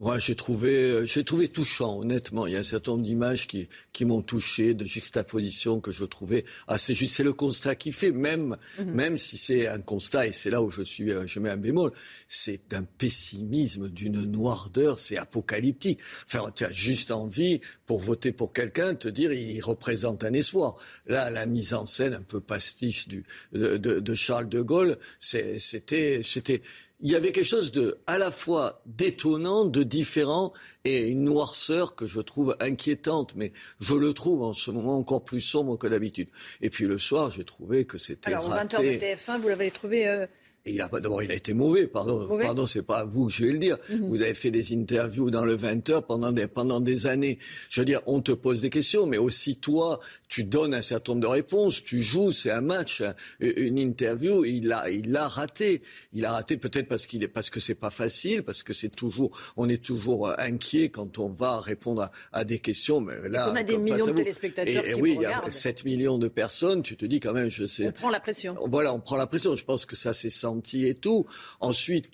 moi, 0.00 0.18
j'ai 0.18 0.34
trouvé, 0.34 0.72
euh, 0.72 1.04
j'ai 1.04 1.24
trouvé 1.24 1.48
touchant, 1.48 1.98
honnêtement. 2.00 2.46
Il 2.46 2.54
y 2.54 2.56
a 2.56 2.60
un 2.60 2.62
certain 2.62 2.92
nombre 2.92 3.04
d'images 3.04 3.46
qui, 3.46 3.68
qui 3.92 4.06
m'ont 4.06 4.22
touché, 4.22 4.72
de 4.72 4.86
juxtapositions 4.86 5.78
que 5.78 5.92
je 5.92 6.04
trouvais 6.04 6.46
assez 6.68 6.94
juste. 6.94 7.16
C'est 7.16 7.22
le 7.22 7.34
constat 7.34 7.74
qui 7.74 7.92
fait, 7.92 8.10
même, 8.10 8.56
mhm. 8.78 8.94
même 8.94 9.16
si 9.18 9.36
c'est 9.36 9.68
un 9.68 9.78
constat, 9.78 10.28
et 10.28 10.32
c'est 10.32 10.48
là 10.48 10.62
où 10.62 10.70
je 10.70 10.80
suis, 10.80 11.10
euh, 11.10 11.26
je 11.26 11.38
mets 11.38 11.50
un 11.50 11.58
bémol, 11.58 11.92
c'est 12.28 12.60
d'un 12.70 12.82
pessimisme, 12.82 13.90
d'une 13.90 14.24
noirceur, 14.24 14.98
c'est 14.98 15.18
apocalyptique. 15.18 16.00
Enfin, 16.24 16.50
tu 16.54 16.64
as 16.64 16.72
juste 16.72 17.10
envie, 17.10 17.60
pour 17.84 18.00
voter 18.00 18.32
pour 18.32 18.54
quelqu'un, 18.54 18.94
te 18.94 19.08
dire, 19.08 19.34
il 19.34 19.60
représente 19.60 20.24
un 20.24 20.32
espoir. 20.32 20.76
Là, 21.08 21.28
la 21.28 21.44
mise 21.44 21.74
en 21.74 21.84
scène 21.84 22.14
un 22.14 22.22
peu 22.22 22.40
pastiche 22.40 23.06
du, 23.06 23.24
de, 23.52 23.76
de, 23.76 24.00
de 24.00 24.14
Charles 24.14 24.48
de 24.48 24.62
Gaulle, 24.62 24.96
c'était, 25.18 25.58
c'était, 25.58 26.62
il 27.02 27.10
y 27.10 27.16
avait 27.16 27.32
quelque 27.32 27.46
chose 27.46 27.72
de 27.72 27.98
à 28.06 28.18
la 28.18 28.30
fois 28.30 28.82
d'étonnant, 28.86 29.64
de 29.64 29.82
différent 29.82 30.52
et 30.84 31.06
une 31.06 31.24
noirceur 31.24 31.94
que 31.94 32.06
je 32.06 32.20
trouve 32.20 32.56
inquiétante, 32.60 33.34
mais 33.36 33.52
je 33.80 33.94
le 33.94 34.12
trouve 34.12 34.42
en 34.42 34.52
ce 34.52 34.70
moment 34.70 34.96
encore 34.96 35.24
plus 35.24 35.40
sombre 35.40 35.76
que 35.76 35.86
d'habitude. 35.86 36.28
Et 36.60 36.70
puis 36.70 36.86
le 36.86 36.98
soir, 36.98 37.30
j'ai 37.30 37.44
trouvé 37.44 37.84
que 37.84 37.98
c'était 37.98 38.32
Alors, 38.32 38.48
raté. 38.48 38.76
20h 38.76 39.00
de 39.00 39.04
TF1, 39.04 39.40
vous 39.40 39.48
l'avez 39.48 39.70
trouvé 39.70 40.08
euh, 40.08 40.26
et 40.66 40.74
il 40.74 40.80
a 40.82 40.88
d'abord, 40.88 41.22
il 41.22 41.30
a 41.30 41.34
été 41.34 41.54
mauvais, 41.54 41.86
pardon. 41.86 42.38
Pardon, 42.38 42.66
c'est 42.66 42.82
pas 42.82 42.98
à 42.98 43.04
vous 43.04 43.26
que 43.26 43.32
je 43.32 43.44
vais 43.46 43.52
le 43.52 43.58
dire. 43.58 43.78
Mhm. 43.88 44.08
Vous 44.08 44.20
avez 44.20 44.34
fait 44.34 44.50
des 44.50 44.74
interviews 44.74 45.30
dans 45.30 45.44
le 45.44 45.54
20 45.54 45.88
heures 45.88 46.06
pendant 46.06 46.32
des, 46.32 46.46
pendant 46.46 46.80
des 46.80 47.06
années. 47.06 47.38
Je 47.70 47.80
veux 47.80 47.86
dire, 47.86 48.02
on 48.06 48.20
te 48.20 48.32
pose 48.32 48.60
des 48.60 48.70
questions, 48.70 49.06
mais 49.06 49.16
aussi 49.16 49.56
toi, 49.56 50.00
tu 50.28 50.44
donnes 50.44 50.74
un 50.74 50.82
certain 50.82 51.12
nombre 51.12 51.22
de 51.22 51.28
réponses, 51.28 51.82
tu 51.82 52.02
joues, 52.02 52.30
c'est 52.30 52.50
un 52.50 52.60
match, 52.60 53.02
une 53.40 53.78
interview, 53.78 54.44
il 54.44 54.70
a, 54.72 54.90
il 54.90 55.10
l'a 55.10 55.28
raté. 55.28 55.82
Il 56.12 56.26
a 56.26 56.32
raté 56.32 56.58
peut-être 56.58 56.88
parce 56.88 57.06
qu'il 57.06 57.24
est, 57.24 57.28
parce 57.28 57.48
que 57.48 57.58
c'est 57.58 57.74
pas 57.74 57.90
facile, 57.90 58.42
parce 58.42 58.62
que 58.62 58.74
c'est 58.74 58.90
toujours, 58.90 59.30
on 59.56 59.68
est 59.68 59.82
toujours 59.82 60.28
euh, 60.28 60.34
inquiet 60.38 60.90
quand 60.90 61.18
on 61.18 61.28
va 61.28 61.60
répondre 61.60 62.10
à, 62.32 62.44
des 62.44 62.58
questions, 62.58 63.00
mais 63.00 63.14
là. 63.28 63.50
On 63.50 63.56
a 63.56 63.62
des 63.62 63.78
millions 63.78 64.06
de 64.06 64.12
téléspectateurs 64.12 64.84
et, 64.84 64.92
qui 64.92 65.00
oui, 65.00 65.16
il 65.16 65.22
y 65.22 65.26
a 65.26 65.42
7 65.50 65.84
millions 65.84 66.18
de 66.18 66.28
personnes, 66.28 66.82
tu 66.82 66.96
te 66.96 67.06
dis 67.06 67.18
quand 67.18 67.32
même, 67.32 67.48
je 67.48 67.66
sais. 67.66 67.88
On 67.88 67.92
prend 67.92 68.10
la 68.10 68.20
pression. 68.20 68.54
Voilà, 68.66 68.92
on 68.92 69.00
prend 69.00 69.16
la 69.16 69.26
pression. 69.26 69.56
Je 69.56 69.64
pense 69.64 69.86
que 69.86 69.96
ça, 69.96 70.12
c'est 70.12 70.30
et 70.74 70.94
tout. 70.94 71.26
Ensuite, 71.60 72.10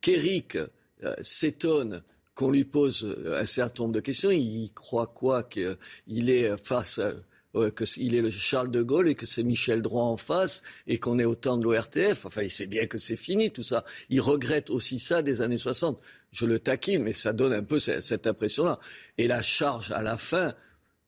qu'Éric 0.00 0.56
euh, 0.56 1.14
s'étonne 1.22 2.02
qu'on 2.34 2.50
lui 2.50 2.64
pose 2.64 3.04
euh, 3.04 3.40
un 3.40 3.44
certain 3.44 3.84
nombre 3.84 3.94
de 3.94 4.00
questions. 4.00 4.30
Il 4.30 4.70
croit 4.74 5.08
quoi 5.08 5.42
Qu'il 5.42 6.30
est 6.30 6.56
face 6.62 7.00
qu'il 7.72 8.14
est 8.14 8.20
le 8.20 8.30
Charles 8.30 8.70
de 8.70 8.82
Gaulle 8.82 9.08
et 9.08 9.14
que 9.14 9.26
c'est 9.26 9.42
Michel 9.42 9.82
Droit 9.82 10.04
en 10.04 10.16
face 10.16 10.62
et 10.86 10.98
qu'on 10.98 11.18
est 11.18 11.24
au 11.24 11.34
temps 11.34 11.56
de 11.56 11.64
l'ORTF. 11.64 12.26
Enfin, 12.26 12.42
il 12.42 12.50
sait 12.50 12.66
bien 12.66 12.86
que 12.86 12.98
c'est 12.98 13.16
fini 13.16 13.50
tout 13.50 13.62
ça. 13.62 13.84
Il 14.10 14.20
regrette 14.20 14.70
aussi 14.70 14.98
ça 14.98 15.22
des 15.22 15.40
années 15.40 15.58
60. 15.58 16.00
Je 16.30 16.46
le 16.46 16.58
taquine, 16.58 17.02
mais 17.02 17.14
ça 17.14 17.32
donne 17.32 17.54
un 17.54 17.62
peu 17.62 17.78
cette 17.78 18.26
impression-là. 18.26 18.78
Et 19.16 19.26
la 19.26 19.42
charge 19.42 19.90
à 19.92 20.02
la 20.02 20.18
fin, 20.18 20.54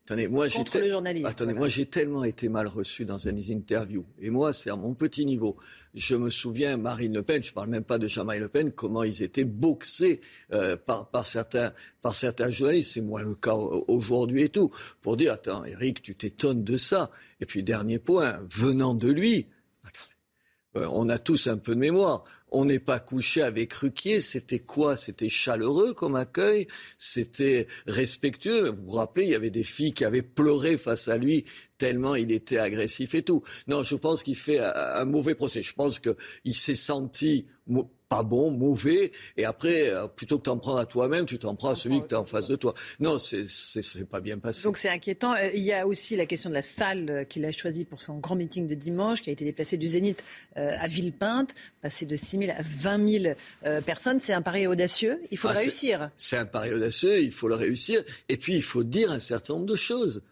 Attendez, 0.06 0.26
moi 0.26 0.48
j'ai 0.48 0.58
Attendez, 1.24 1.54
moi 1.54 1.68
j'ai 1.68 1.86
tellement 1.86 2.24
été 2.24 2.48
mal 2.48 2.66
reçu 2.66 3.04
dans 3.04 3.18
une 3.18 3.38
interview. 3.38 4.04
Et 4.18 4.30
moi, 4.30 4.52
c'est 4.52 4.68
à 4.68 4.74
mon 4.74 4.92
petit 4.92 5.24
niveau. 5.24 5.56
Je 5.94 6.14
me 6.14 6.30
souviens, 6.30 6.76
Marine 6.76 7.14
Le 7.14 7.22
Pen, 7.22 7.42
je 7.42 7.50
ne 7.50 7.54
parle 7.54 7.68
même 7.68 7.82
pas 7.84 7.98
de 7.98 8.06
Jean-Marie 8.06 8.38
Le 8.38 8.48
Pen, 8.48 8.70
comment 8.70 9.02
ils 9.02 9.22
étaient 9.22 9.44
boxés 9.44 10.20
euh, 10.52 10.76
par, 10.76 11.26
certains, 11.26 11.72
par 12.00 12.14
certains 12.14 12.50
journalistes. 12.50 12.92
C'est 12.94 13.00
moins 13.00 13.22
le 13.22 13.34
cas 13.34 13.54
aujourd'hui 13.54 14.42
et 14.42 14.48
tout. 14.48 14.70
Pour 15.00 15.16
dire, 15.16 15.32
attends, 15.32 15.64
Eric, 15.64 16.02
tu 16.02 16.14
t'étonnes 16.14 16.62
de 16.62 16.76
ça. 16.76 17.10
Et 17.40 17.46
puis, 17.46 17.64
dernier 17.64 17.98
point, 17.98 18.40
venant 18.50 18.94
de 18.94 19.10
lui, 19.10 19.48
euh, 20.76 20.86
on 20.92 21.08
a 21.08 21.18
tous 21.18 21.48
un 21.48 21.56
peu 21.56 21.74
de 21.74 21.80
mémoire. 21.80 22.24
On 22.50 22.64
n'est 22.64 22.80
pas 22.80 23.00
couché 23.00 23.42
avec 23.42 23.72
Ruquier. 23.72 24.20
C'était 24.20 24.58
quoi? 24.58 24.96
C'était 24.96 25.28
chaleureux 25.28 25.94
comme 25.94 26.16
accueil, 26.16 26.66
c'était 26.98 27.66
respectueux. 27.86 28.70
Vous 28.70 28.84
vous 28.84 28.96
rappelez, 28.96 29.26
il 29.26 29.30
y 29.30 29.34
avait 29.34 29.50
des 29.50 29.62
filles 29.62 29.92
qui 29.92 30.04
avaient 30.04 30.22
pleuré 30.22 30.78
face 30.78 31.08
à 31.08 31.16
lui 31.16 31.44
tellement 31.80 32.14
il 32.14 32.30
était 32.30 32.58
agressif 32.58 33.14
et 33.14 33.22
tout. 33.22 33.42
Non, 33.66 33.82
je 33.82 33.96
pense 33.96 34.22
qu'il 34.22 34.36
fait 34.36 34.58
un, 34.58 35.06
mauvais 35.06 35.34
procès. 35.34 35.62
Je 35.62 35.72
pense 35.72 35.98
qu'il 35.98 36.54
s'est 36.54 36.74
senti 36.74 37.46
pas 38.10 38.24
bon, 38.24 38.50
mauvais, 38.50 39.12
et 39.36 39.44
après, 39.44 39.88
euh, 39.88 40.08
plutôt 40.08 40.36
que 40.36 40.42
t'en 40.42 40.58
prendre 40.58 40.78
à 40.78 40.84
toi-même, 40.84 41.26
tu 41.26 41.38
t'en 41.38 41.54
prends 41.54 41.70
à 41.70 41.74
celui 41.76 42.02
que 42.02 42.08
tu 42.08 42.16
as 42.16 42.20
en 42.20 42.24
face 42.24 42.48
de 42.48 42.56
toi. 42.56 42.74
Non, 42.98 43.20
c'est 43.20 43.46
pas 44.10 44.20
bien 44.20 44.36
passé. 44.36 44.64
Donc 44.64 44.78
c'est 44.78 44.88
inquiétant. 44.88 45.32
Euh, 45.34 45.50
il 45.54 45.62
y 45.62 45.72
a 45.72 45.86
aussi 45.86 46.16
la 46.16 46.26
question 46.26 46.50
de 46.50 46.54
la 46.56 46.62
salle 46.62 47.08
euh, 47.08 47.24
qu'il 47.24 47.44
a 47.44 47.52
choisie 47.52 47.84
pour 47.84 48.00
son 48.00 48.18
grand 48.18 48.34
meeting 48.34 48.66
de 48.66 48.74
dimanche, 48.74 49.22
qui 49.22 49.30
a 49.30 49.32
été 49.32 49.44
déplacée 49.44 49.76
du 49.76 49.86
Zénith 49.86 50.24
à 50.56 50.88
Villepinte, 50.88 51.54
passé 51.82 52.04
de 52.04 52.16
6 52.16 52.38
000 52.38 52.50
à 52.50 52.62
20 52.62 53.08
000 53.22 53.34
personnes. 53.86 54.18
C'est 54.18 54.32
un 54.32 54.42
pari 54.42 54.66
audacieux. 54.66 55.22
Il 55.30 55.38
faut 55.38 55.48
le 55.48 55.54
ah, 55.54 55.58
réussir. 55.58 56.10
C'est 56.16 56.36
un 56.36 56.46
pari 56.46 56.74
audacieux, 56.74 57.20
il 57.20 57.30
faut 57.30 57.46
le 57.46 57.54
réussir. 57.54 58.02
Et 58.28 58.36
puis, 58.36 58.56
il 58.56 58.62
faut 58.62 58.82
dire 58.82 59.12
un 59.12 59.20
certain 59.20 59.54
nombre 59.54 59.66
de 59.66 59.76
choses. 59.76 60.22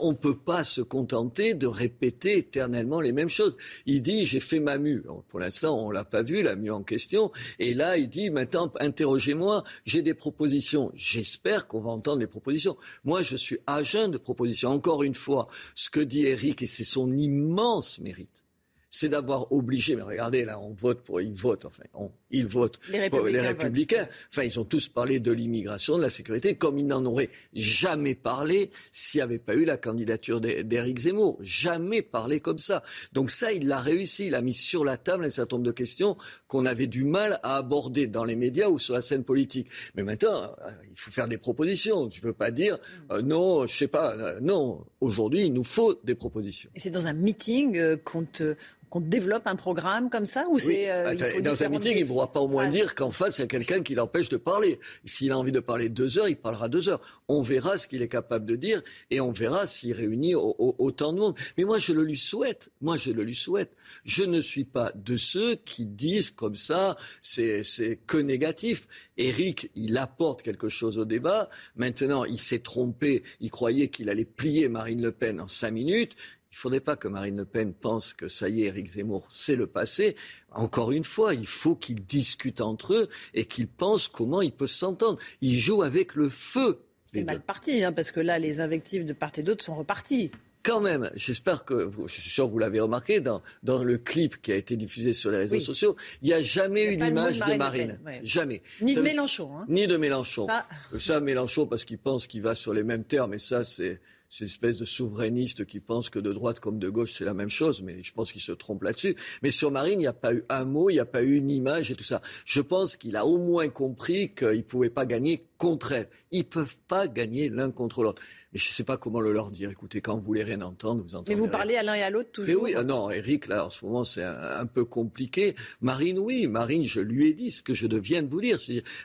On 0.00 0.12
ne 0.12 0.16
peut 0.16 0.36
pas 0.36 0.64
se 0.64 0.80
contenter 0.80 1.54
de 1.54 1.66
répéter 1.66 2.38
éternellement 2.38 3.00
les 3.00 3.12
mêmes 3.12 3.28
choses. 3.28 3.56
Il 3.86 4.02
dit, 4.02 4.24
j'ai 4.24 4.40
fait 4.40 4.60
ma 4.60 4.78
mue. 4.78 5.02
pour 5.28 5.40
l'instant, 5.40 5.78
on 5.78 5.90
l'a 5.90 6.04
pas 6.04 6.22
vu, 6.22 6.42
la 6.42 6.56
mue 6.56 6.70
en 6.70 6.82
question. 6.82 7.32
Et 7.58 7.74
là, 7.74 7.96
il 7.96 8.08
dit, 8.08 8.30
maintenant, 8.30 8.72
interrogez-moi, 8.80 9.64
j'ai 9.84 10.02
des 10.02 10.14
propositions. 10.14 10.90
J'espère 10.94 11.66
qu'on 11.66 11.80
va 11.80 11.90
entendre 11.90 12.20
les 12.20 12.26
propositions. 12.26 12.76
Moi, 13.04 13.22
je 13.22 13.36
suis 13.36 13.58
à 13.66 13.82
jeun 13.82 14.10
de 14.10 14.18
propositions. 14.18 14.70
Encore 14.70 15.02
une 15.02 15.14
fois, 15.14 15.48
ce 15.74 15.90
que 15.90 16.00
dit 16.00 16.26
Eric, 16.26 16.62
et 16.62 16.66
c'est 16.66 16.84
son 16.84 17.16
immense 17.16 17.98
mérite, 17.98 18.44
c'est 18.90 19.08
d'avoir 19.08 19.50
obligé, 19.52 19.96
mais 19.96 20.02
regardez, 20.02 20.44
là, 20.44 20.60
on 20.60 20.74
vote 20.74 21.02
pour, 21.02 21.20
ils 21.20 21.32
votent, 21.32 21.64
enfin, 21.64 21.84
ils 22.32 22.46
votent 22.46 22.80
les 22.90 23.10
pour 23.10 23.26
les 23.26 23.40
républicains. 23.40 24.08
Enfin, 24.30 24.42
ils 24.42 24.58
ont 24.58 24.64
tous 24.64 24.88
parlé 24.88 25.20
de 25.20 25.30
l'immigration, 25.32 25.96
de 25.96 26.02
la 26.02 26.10
sécurité, 26.10 26.54
comme 26.54 26.78
ils 26.78 26.86
n'en 26.86 27.04
auraient 27.04 27.30
jamais 27.52 28.14
parlé 28.14 28.70
s'il 28.90 29.18
n'y 29.18 29.22
avait 29.22 29.38
pas 29.38 29.54
eu 29.54 29.64
la 29.64 29.76
candidature 29.76 30.40
d'Éric 30.40 30.98
Zemmour. 30.98 31.38
Jamais 31.40 32.02
parlé 32.02 32.40
comme 32.40 32.58
ça. 32.58 32.82
Donc 33.12 33.30
ça, 33.30 33.52
il 33.52 33.68
l'a 33.68 33.80
réussi. 33.80 34.26
Il 34.26 34.34
a 34.34 34.40
mis 34.40 34.54
sur 34.54 34.84
la 34.84 34.96
table 34.96 35.24
un 35.24 35.30
certain 35.30 35.56
nombre 35.56 35.66
de 35.66 35.72
questions 35.72 36.16
qu'on 36.48 36.66
avait 36.66 36.86
du 36.86 37.04
mal 37.04 37.38
à 37.42 37.56
aborder 37.56 38.06
dans 38.06 38.24
les 38.24 38.36
médias 38.36 38.68
ou 38.68 38.78
sur 38.78 38.94
la 38.94 39.02
scène 39.02 39.24
politique. 39.24 39.68
Mais 39.94 40.02
maintenant, 40.02 40.42
euh, 40.42 40.70
il 40.90 40.96
faut 40.96 41.10
faire 41.10 41.28
des 41.28 41.38
propositions. 41.38 42.08
Tu 42.08 42.20
peux 42.20 42.32
pas 42.32 42.50
dire, 42.50 42.78
euh, 43.10 43.22
non, 43.22 43.66
je 43.66 43.76
sais 43.76 43.88
pas, 43.88 44.14
euh, 44.16 44.40
non. 44.40 44.84
Aujourd'hui, 45.00 45.46
il 45.46 45.52
nous 45.52 45.64
faut 45.64 46.00
des 46.04 46.14
propositions. 46.14 46.70
Et 46.74 46.80
c'est 46.80 46.90
dans 46.90 47.06
un 47.06 47.12
meeting 47.12 47.96
qu'on 47.98 48.24
te 48.24 48.54
qu'on 48.92 49.00
développe 49.00 49.46
un 49.46 49.56
programme 49.56 50.10
comme 50.10 50.26
ça 50.26 50.46
ou 50.50 50.58
c'est 50.58 50.90
euh, 50.90 51.40
dans 51.40 51.62
un 51.62 51.68
meeting, 51.70 51.94
il 51.96 52.02
ne 52.02 52.06
pourra 52.08 52.30
pas 52.30 52.40
au 52.40 52.46
moins 52.46 52.68
dire 52.68 52.94
qu'en 52.94 53.10
face 53.10 53.38
il 53.38 53.40
y 53.40 53.44
a 53.44 53.46
quelqu'un 53.46 53.82
qui 53.82 53.94
l'empêche 53.94 54.28
de 54.28 54.36
parler. 54.36 54.78
S'il 55.06 55.32
a 55.32 55.38
envie 55.38 55.50
de 55.50 55.60
parler 55.60 55.88
deux 55.88 56.18
heures, 56.18 56.28
il 56.28 56.36
parlera 56.36 56.68
deux 56.68 56.90
heures. 56.90 57.00
On 57.26 57.40
verra 57.40 57.78
ce 57.78 57.88
qu'il 57.88 58.02
est 58.02 58.08
capable 58.08 58.44
de 58.44 58.54
dire 58.54 58.82
et 59.10 59.18
on 59.22 59.32
verra 59.32 59.66
s'il 59.66 59.94
réunit 59.94 60.34
autant 60.34 61.14
de 61.14 61.20
monde. 61.20 61.34
Mais 61.56 61.64
moi, 61.64 61.78
je 61.78 61.94
le 61.94 62.02
lui 62.02 62.18
souhaite. 62.18 62.70
Moi, 62.82 62.98
je 62.98 63.10
le 63.12 63.22
lui 63.22 63.34
souhaite. 63.34 63.74
Je 64.04 64.24
ne 64.24 64.42
suis 64.42 64.64
pas 64.64 64.92
de 64.94 65.16
ceux 65.16 65.54
qui 65.54 65.86
disent 65.86 66.30
comme 66.30 66.54
ça, 66.54 66.98
c'est 67.22 67.62
que 68.06 68.18
négatif. 68.18 68.88
Eric, 69.16 69.70
il 69.74 69.96
apporte 69.96 70.42
quelque 70.42 70.68
chose 70.68 70.98
au 70.98 71.06
débat. 71.06 71.48
Maintenant, 71.76 72.26
il 72.26 72.38
s'est 72.38 72.58
trompé. 72.58 73.22
Il 73.40 73.50
croyait 73.50 73.88
qu'il 73.88 74.10
allait 74.10 74.26
plier 74.26 74.68
Marine 74.68 75.00
Le 75.00 75.12
Pen 75.12 75.40
en 75.40 75.48
cinq 75.48 75.70
minutes. 75.70 76.14
Il 76.52 76.56
ne 76.56 76.58
faudrait 76.58 76.80
pas 76.80 76.96
que 76.96 77.08
Marine 77.08 77.38
Le 77.38 77.46
Pen 77.46 77.72
pense 77.72 78.12
que 78.12 78.28
ça 78.28 78.50
y 78.50 78.62
est, 78.62 78.66
Éric 78.66 78.86
Zemmour, 78.86 79.26
c'est 79.30 79.56
le 79.56 79.66
passé. 79.66 80.16
Encore 80.50 80.92
une 80.92 81.02
fois, 81.02 81.32
il 81.32 81.46
faut 81.46 81.74
qu'ils 81.74 82.04
discutent 82.04 82.60
entre 82.60 82.92
eux 82.92 83.08
et 83.32 83.46
qu'ils 83.46 83.68
pensent 83.68 84.06
comment 84.06 84.42
ils 84.42 84.52
peuvent 84.52 84.68
s'entendre. 84.68 85.18
Ils 85.40 85.58
jouent 85.58 85.82
avec 85.82 86.14
le 86.14 86.28
feu. 86.28 86.84
C'est 87.06 87.24
mal 87.24 87.40
parti, 87.40 87.82
hein, 87.82 87.92
parce 87.92 88.12
que 88.12 88.20
là, 88.20 88.38
les 88.38 88.60
invectives 88.60 89.06
de 89.06 89.14
part 89.14 89.32
et 89.38 89.42
d'autre 89.42 89.64
sont 89.64 89.74
reparties 89.74 90.30
quand 90.62 90.80
même, 90.80 91.10
j'espère 91.16 91.64
que, 91.64 91.90
je 92.06 92.12
suis 92.12 92.30
sûr 92.30 92.46
que 92.46 92.52
vous 92.52 92.58
l'avez 92.58 92.78
remarqué, 92.78 93.18
dans, 93.18 93.42
dans 93.64 93.82
le 93.82 93.98
clip 93.98 94.40
qui 94.40 94.52
a 94.52 94.54
été 94.54 94.76
diffusé 94.76 95.12
sur 95.12 95.32
les 95.32 95.38
réseaux 95.38 95.58
sociaux, 95.58 95.96
il 96.22 96.28
n'y 96.28 96.34
a 96.34 96.40
jamais 96.40 96.84
eu 96.84 96.96
l'image 96.96 97.40
de 97.40 97.54
Marine. 97.54 97.98
Jamais. 98.22 98.62
Ni 98.80 98.94
de 98.94 99.00
Mélenchon. 99.00 99.56
Hein. 99.56 99.66
Ni 99.68 99.88
de 99.88 99.96
Mélenchon. 99.96 100.46
Ça, 100.46 100.68
ça 101.00 101.20
Mélenchon, 101.20 101.66
parce 101.66 101.84
qu'il 101.84 101.98
pense 101.98 102.28
qu'il 102.28 102.42
va 102.42 102.54
sur 102.54 102.74
les 102.74 102.84
mêmes 102.84 103.02
termes, 103.02 103.34
et 103.34 103.38
ça, 103.38 103.64
c'est 103.64 104.00
ces 104.32 104.46
espèces 104.46 104.78
de 104.78 104.86
souverainistes 104.86 105.66
qui 105.66 105.78
pensent 105.78 106.08
que 106.08 106.18
de 106.18 106.32
droite 106.32 106.58
comme 106.58 106.78
de 106.78 106.88
gauche, 106.88 107.12
c'est 107.12 107.26
la 107.26 107.34
même 107.34 107.50
chose, 107.50 107.82
mais 107.82 108.02
je 108.02 108.14
pense 108.14 108.32
qu'ils 108.32 108.40
se 108.40 108.52
trompent 108.52 108.82
là-dessus. 108.82 109.14
Mais 109.42 109.50
sur 109.50 109.70
Marine, 109.70 110.00
il 110.00 110.04
n'y 110.04 110.06
a 110.06 110.14
pas 110.14 110.32
eu 110.32 110.42
un 110.48 110.64
mot, 110.64 110.88
il 110.88 110.94
n'y 110.94 111.00
a 111.00 111.04
pas 111.04 111.22
eu 111.22 111.36
une 111.36 111.50
image 111.50 111.90
et 111.90 111.94
tout 111.94 112.02
ça. 112.02 112.22
Je 112.46 112.62
pense 112.62 112.96
qu'il 112.96 113.16
a 113.16 113.26
au 113.26 113.36
moins 113.36 113.68
compris 113.68 114.34
qu'il 114.34 114.56
ne 114.56 114.62
pouvait 114.62 114.88
pas 114.88 115.04
gagner 115.04 115.44
contre 115.58 115.92
elle. 115.92 116.08
Ils 116.30 116.38
ne 116.38 116.44
peuvent 116.44 116.78
pas 116.88 117.08
gagner 117.08 117.50
l'un 117.50 117.70
contre 117.70 118.02
l'autre. 118.02 118.22
Mais 118.54 118.58
je 118.58 118.70
ne 118.70 118.72
sais 118.72 118.84
pas 118.84 118.96
comment 118.96 119.20
le 119.20 119.34
leur 119.34 119.50
dire. 119.50 119.68
Écoutez, 119.68 120.00
quand 120.00 120.14
vous 120.14 120.22
voulez 120.22 120.44
rien 120.44 120.62
entendre, 120.62 121.02
vous 121.02 121.14
entendez. 121.14 121.34
Mais 121.34 121.38
vous 121.38 121.48
parlez 121.48 121.76
à 121.76 121.82
l'un 121.82 121.94
et 121.94 122.02
à 122.02 122.08
l'autre 122.08 122.32
toujours. 122.32 122.62
Mais 122.62 122.70
oui, 122.70 122.74
ah 122.74 122.84
non, 122.84 123.10
Eric, 123.10 123.48
là, 123.48 123.66
en 123.66 123.70
ce 123.70 123.84
moment, 123.84 124.02
c'est 124.02 124.24
un, 124.24 124.64
peu 124.64 124.86
compliqué. 124.86 125.54
Marine, 125.82 126.18
oui, 126.18 126.46
Marine, 126.46 126.84
je 126.84 127.00
lui 127.00 127.28
ai 127.28 127.34
dit 127.34 127.50
ce 127.50 127.60
que 127.60 127.74
je 127.74 127.86
viens 127.86 128.22
de 128.22 128.30
vous 128.30 128.40
dire. 128.40 128.58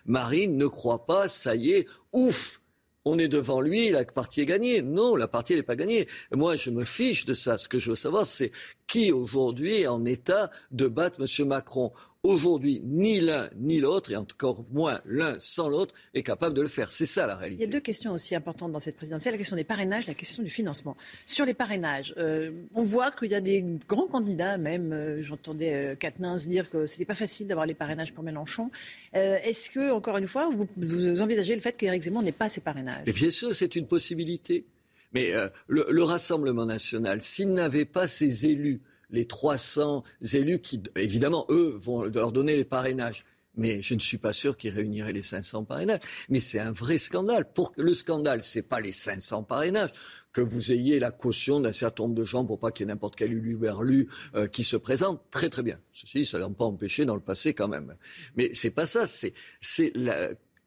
Marine 0.05 0.55
ne 0.55 0.67
croit 0.67 1.05
pas, 1.05 1.27
ça 1.27 1.53
y 1.53 1.71
est, 1.71 1.85
ouf, 2.13 2.61
on 3.07 3.17
est 3.17 3.27
devant 3.27 3.61
lui, 3.61 3.89
la 3.89 4.03
partie 4.05 4.41
est 4.41 4.45
gagnée. 4.45 4.81
Non, 4.81 5.15
la 5.15 5.27
partie 5.27 5.55
n'est 5.55 5.63
pas 5.63 5.75
gagnée. 5.75 6.07
Moi, 6.31 6.55
je 6.55 6.69
me 6.69 6.83
fiche 6.83 7.25
de 7.25 7.33
ça. 7.33 7.57
Ce 7.57 7.67
que 7.67 7.79
je 7.79 7.91
veux 7.91 7.95
savoir, 7.95 8.25
c'est 8.25 8.51
qui 8.87 9.11
aujourd'hui 9.11 9.81
est 9.81 9.87
en 9.87 10.05
état 10.05 10.51
de 10.71 10.87
battre 10.87 11.21
M. 11.21 11.47
Macron? 11.47 11.91
Aujourd'hui, 12.27 12.81
ni 12.83 13.21
l'un 13.21 13.49
ni 13.55 13.79
l'autre, 13.79 14.11
et 14.11 14.17
encore 14.17 14.65
moins 14.73 14.99
l'un 15.05 15.37
sans 15.39 15.69
l'autre, 15.69 15.95
est 16.13 16.23
capable 16.23 16.53
de 16.53 16.61
le 16.61 16.67
faire. 16.67 16.91
C'est 16.91 17.05
ça 17.05 17.25
la 17.25 17.35
réalité. 17.35 17.63
Il 17.63 17.65
y 17.65 17.69
a 17.69 17.71
deux 17.71 17.79
questions 17.79 18.11
aussi 18.11 18.35
importantes 18.35 18.73
dans 18.73 18.81
cette 18.81 18.97
présidentielle, 18.97 19.33
la 19.35 19.37
question 19.37 19.55
des 19.55 19.63
parrainages, 19.63 20.07
la 20.07 20.13
question 20.13 20.43
du 20.43 20.49
financement. 20.49 20.97
Sur 21.25 21.45
les 21.45 21.53
parrainages, 21.53 22.13
euh, 22.17 22.51
on 22.75 22.83
voit 22.83 23.11
qu'il 23.11 23.31
y 23.31 23.35
a 23.35 23.39
des 23.39 23.63
grands 23.87 24.07
candidats, 24.07 24.57
même, 24.57 24.91
euh, 24.91 25.23
j'entendais 25.23 25.95
euh, 25.95 26.35
dire 26.47 26.69
que 26.69 26.85
c'était 26.85 27.05
pas 27.05 27.15
facile 27.15 27.47
d'avoir 27.47 27.65
les 27.65 27.73
parrainages 27.73 28.13
pour 28.13 28.25
Mélenchon. 28.25 28.71
Euh, 29.15 29.37
est-ce 29.45 29.71
que, 29.71 29.93
encore 29.93 30.17
une 30.17 30.27
fois, 30.27 30.49
vous, 30.53 31.21
envisagez 31.21 31.55
le 31.55 31.61
fait 31.61 31.77
qu'Éric 31.77 32.01
Zemmour 32.03 32.23
n'ait 32.23 32.33
pas 32.33 32.49
ses 32.49 32.59
parrainages? 32.59 33.05
Bien 33.05 33.31
sûr, 33.31 33.55
c'est 33.55 33.77
une 33.77 33.87
possibilité. 33.87 34.65
Mais 35.13 35.31
le 35.69 36.03
Rassemblement 36.03 36.65
national, 36.65 37.21
s'il 37.21 37.53
n'avait 37.53 37.85
pas 37.85 38.09
ses 38.09 38.47
élus, 38.47 38.81
les 39.09 39.25
300 39.25 40.03
élus 40.33 40.59
qui, 40.59 40.81
évidemment, 40.95 41.45
eux, 41.49 41.77
vont 41.79 42.03
leur 42.03 42.31
donner 42.31 42.55
les 42.55 42.65
parrainages. 42.65 43.25
Mais 43.59 43.81
je 43.81 43.95
ne 43.95 43.99
suis 43.99 44.19
pas 44.19 44.33
sûr 44.33 44.55
qu'ils 44.55 44.73
réuniraient 44.73 45.13
les 45.13 45.23
500 45.23 45.63
parrainages. 45.63 45.99
Mais 46.29 46.39
c'est 46.39 46.59
un 46.59 46.71
vrai 46.71 46.99
scandale. 46.99 47.51
Pour 47.51 47.73
le 47.75 47.95
scandale, 47.95 48.43
c'est 48.43 48.61
pas 48.61 48.79
les 48.79 48.91
500 48.91 49.43
parrainages 49.43 49.91
que 50.31 50.41
vous 50.41 50.71
ayez 50.71 50.99
la 50.99 51.09
caution 51.09 51.59
d'un 51.59 51.71
certain 51.71 52.03
nombre 52.03 52.13
de 52.13 52.23
gens 52.23 52.45
pour 52.45 52.59
pas 52.59 52.69
qu'il 52.69 52.85
y 52.85 52.89
ait 52.89 52.93
n'importe 52.93 53.15
quel 53.15 53.33
uluberlu 53.33 54.07
euh, 54.35 54.47
qui 54.47 54.63
se 54.63 54.77
présente, 54.77 55.23
très 55.31 55.49
très 55.49 55.63
bien. 55.63 55.79
Ceci, 55.91 56.23
ça 56.23 56.37
n'a 56.37 56.47
pas 56.51 56.65
empêché 56.65 57.05
dans 57.05 57.15
le 57.15 57.21
passé 57.21 57.55
quand 57.55 57.67
même. 57.67 57.95
Mais 58.35 58.51
c'est 58.53 58.69
pas 58.69 58.85
ça. 58.85 59.07
C'est 59.07 59.33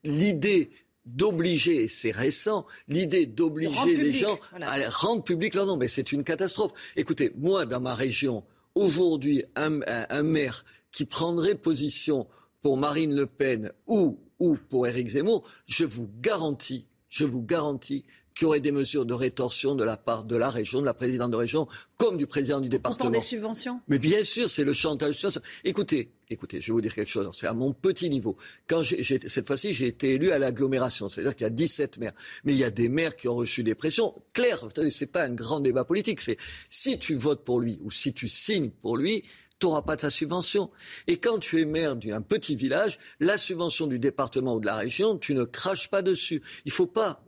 l'idée 0.02 0.70
d'obliger, 1.06 1.88
c'est 1.88 2.10
récent, 2.10 2.66
l'idée 2.88 3.26
d'obliger 3.26 3.96
les 3.96 4.12
gens 4.12 4.38
à 4.60 4.76
rendre 4.90 5.22
public 5.22 5.54
leur 5.54 5.66
nom, 5.66 5.76
mais 5.76 5.88
c'est 5.88 6.12
une 6.12 6.24
catastrophe. 6.24 6.72
Écoutez, 6.96 7.32
moi, 7.36 7.66
dans 7.66 7.80
ma 7.80 7.94
région, 7.94 8.44
aujourd'hui, 8.74 9.44
un, 9.56 10.22
maire 10.22 10.64
qui 10.92 11.04
prendrait 11.04 11.54
position 11.54 12.26
pour 12.62 12.76
Marine 12.76 13.14
Le 13.14 13.26
Pen 13.26 13.72
ou, 13.86 14.18
ou 14.38 14.56
pour 14.68 14.86
Éric 14.86 15.08
Zemmour, 15.08 15.44
je 15.66 15.84
vous 15.84 16.08
garantis, 16.20 16.86
je 17.08 17.24
vous 17.24 17.42
garantis 17.42 18.04
qu'il 18.40 18.46
y 18.46 18.48
aurait 18.48 18.60
des 18.60 18.72
mesures 18.72 19.04
de 19.04 19.12
rétorsion 19.12 19.74
de 19.74 19.84
la 19.84 19.98
part 19.98 20.24
de 20.24 20.34
la 20.34 20.48
région, 20.48 20.80
de 20.80 20.86
la 20.86 20.94
présidente 20.94 21.30
de 21.30 21.36
région, 21.36 21.68
comme 21.98 22.16
du 22.16 22.26
président 22.26 22.58
du 22.58 22.70
département. 22.70 23.10
Pour 23.10 23.20
des 23.20 23.26
subventions? 23.26 23.82
Mais 23.86 23.98
bien 23.98 24.24
sûr, 24.24 24.48
c'est 24.48 24.64
le 24.64 24.72
chantage. 24.72 25.26
Écoutez, 25.62 26.10
écoutez, 26.30 26.62
je 26.62 26.68
vais 26.68 26.72
vous 26.72 26.80
dire 26.80 26.94
quelque 26.94 27.10
chose. 27.10 27.28
C'est 27.34 27.46
à 27.46 27.52
mon 27.52 27.74
petit 27.74 28.08
niveau. 28.08 28.38
Quand 28.66 28.82
cette 28.82 29.46
fois-ci, 29.46 29.74
j'ai 29.74 29.88
été 29.88 30.14
élu 30.14 30.32
à 30.32 30.38
l'agglomération, 30.38 31.10
c'est-à-dire 31.10 31.36
qu'il 31.36 31.44
y 31.44 31.48
a 31.48 31.50
17 31.50 31.98
maires. 31.98 32.14
Mais 32.44 32.54
il 32.54 32.58
y 32.58 32.64
a 32.64 32.70
des 32.70 32.88
maires 32.88 33.14
qui 33.14 33.28
ont 33.28 33.34
reçu 33.34 33.62
des 33.62 33.74
pressions. 33.74 34.14
Claire, 34.32 34.66
c'est 34.88 35.04
pas 35.04 35.24
un 35.24 35.34
grand 35.34 35.60
débat 35.60 35.84
politique. 35.84 36.22
C'est 36.22 36.38
si 36.70 36.98
tu 36.98 37.16
votes 37.16 37.44
pour 37.44 37.60
lui 37.60 37.78
ou 37.82 37.90
si 37.90 38.14
tu 38.14 38.26
signes 38.26 38.70
pour 38.70 38.96
lui, 38.96 39.22
tu 39.58 39.66
n'auras 39.66 39.82
pas 39.82 39.98
ta 39.98 40.08
subvention. 40.08 40.70
Et 41.08 41.18
quand 41.18 41.40
tu 41.40 41.60
es 41.60 41.66
maire 41.66 41.94
d'un 41.94 42.22
petit 42.22 42.56
village, 42.56 42.98
la 43.20 43.36
subvention 43.36 43.86
du 43.86 43.98
département 43.98 44.54
ou 44.54 44.60
de 44.60 44.66
la 44.66 44.76
région, 44.76 45.18
tu 45.18 45.34
ne 45.34 45.44
craches 45.44 45.90
pas 45.90 46.00
dessus. 46.00 46.40
Il 46.64 46.68
ne 46.68 46.72
faut 46.72 46.86
pas 46.86 47.22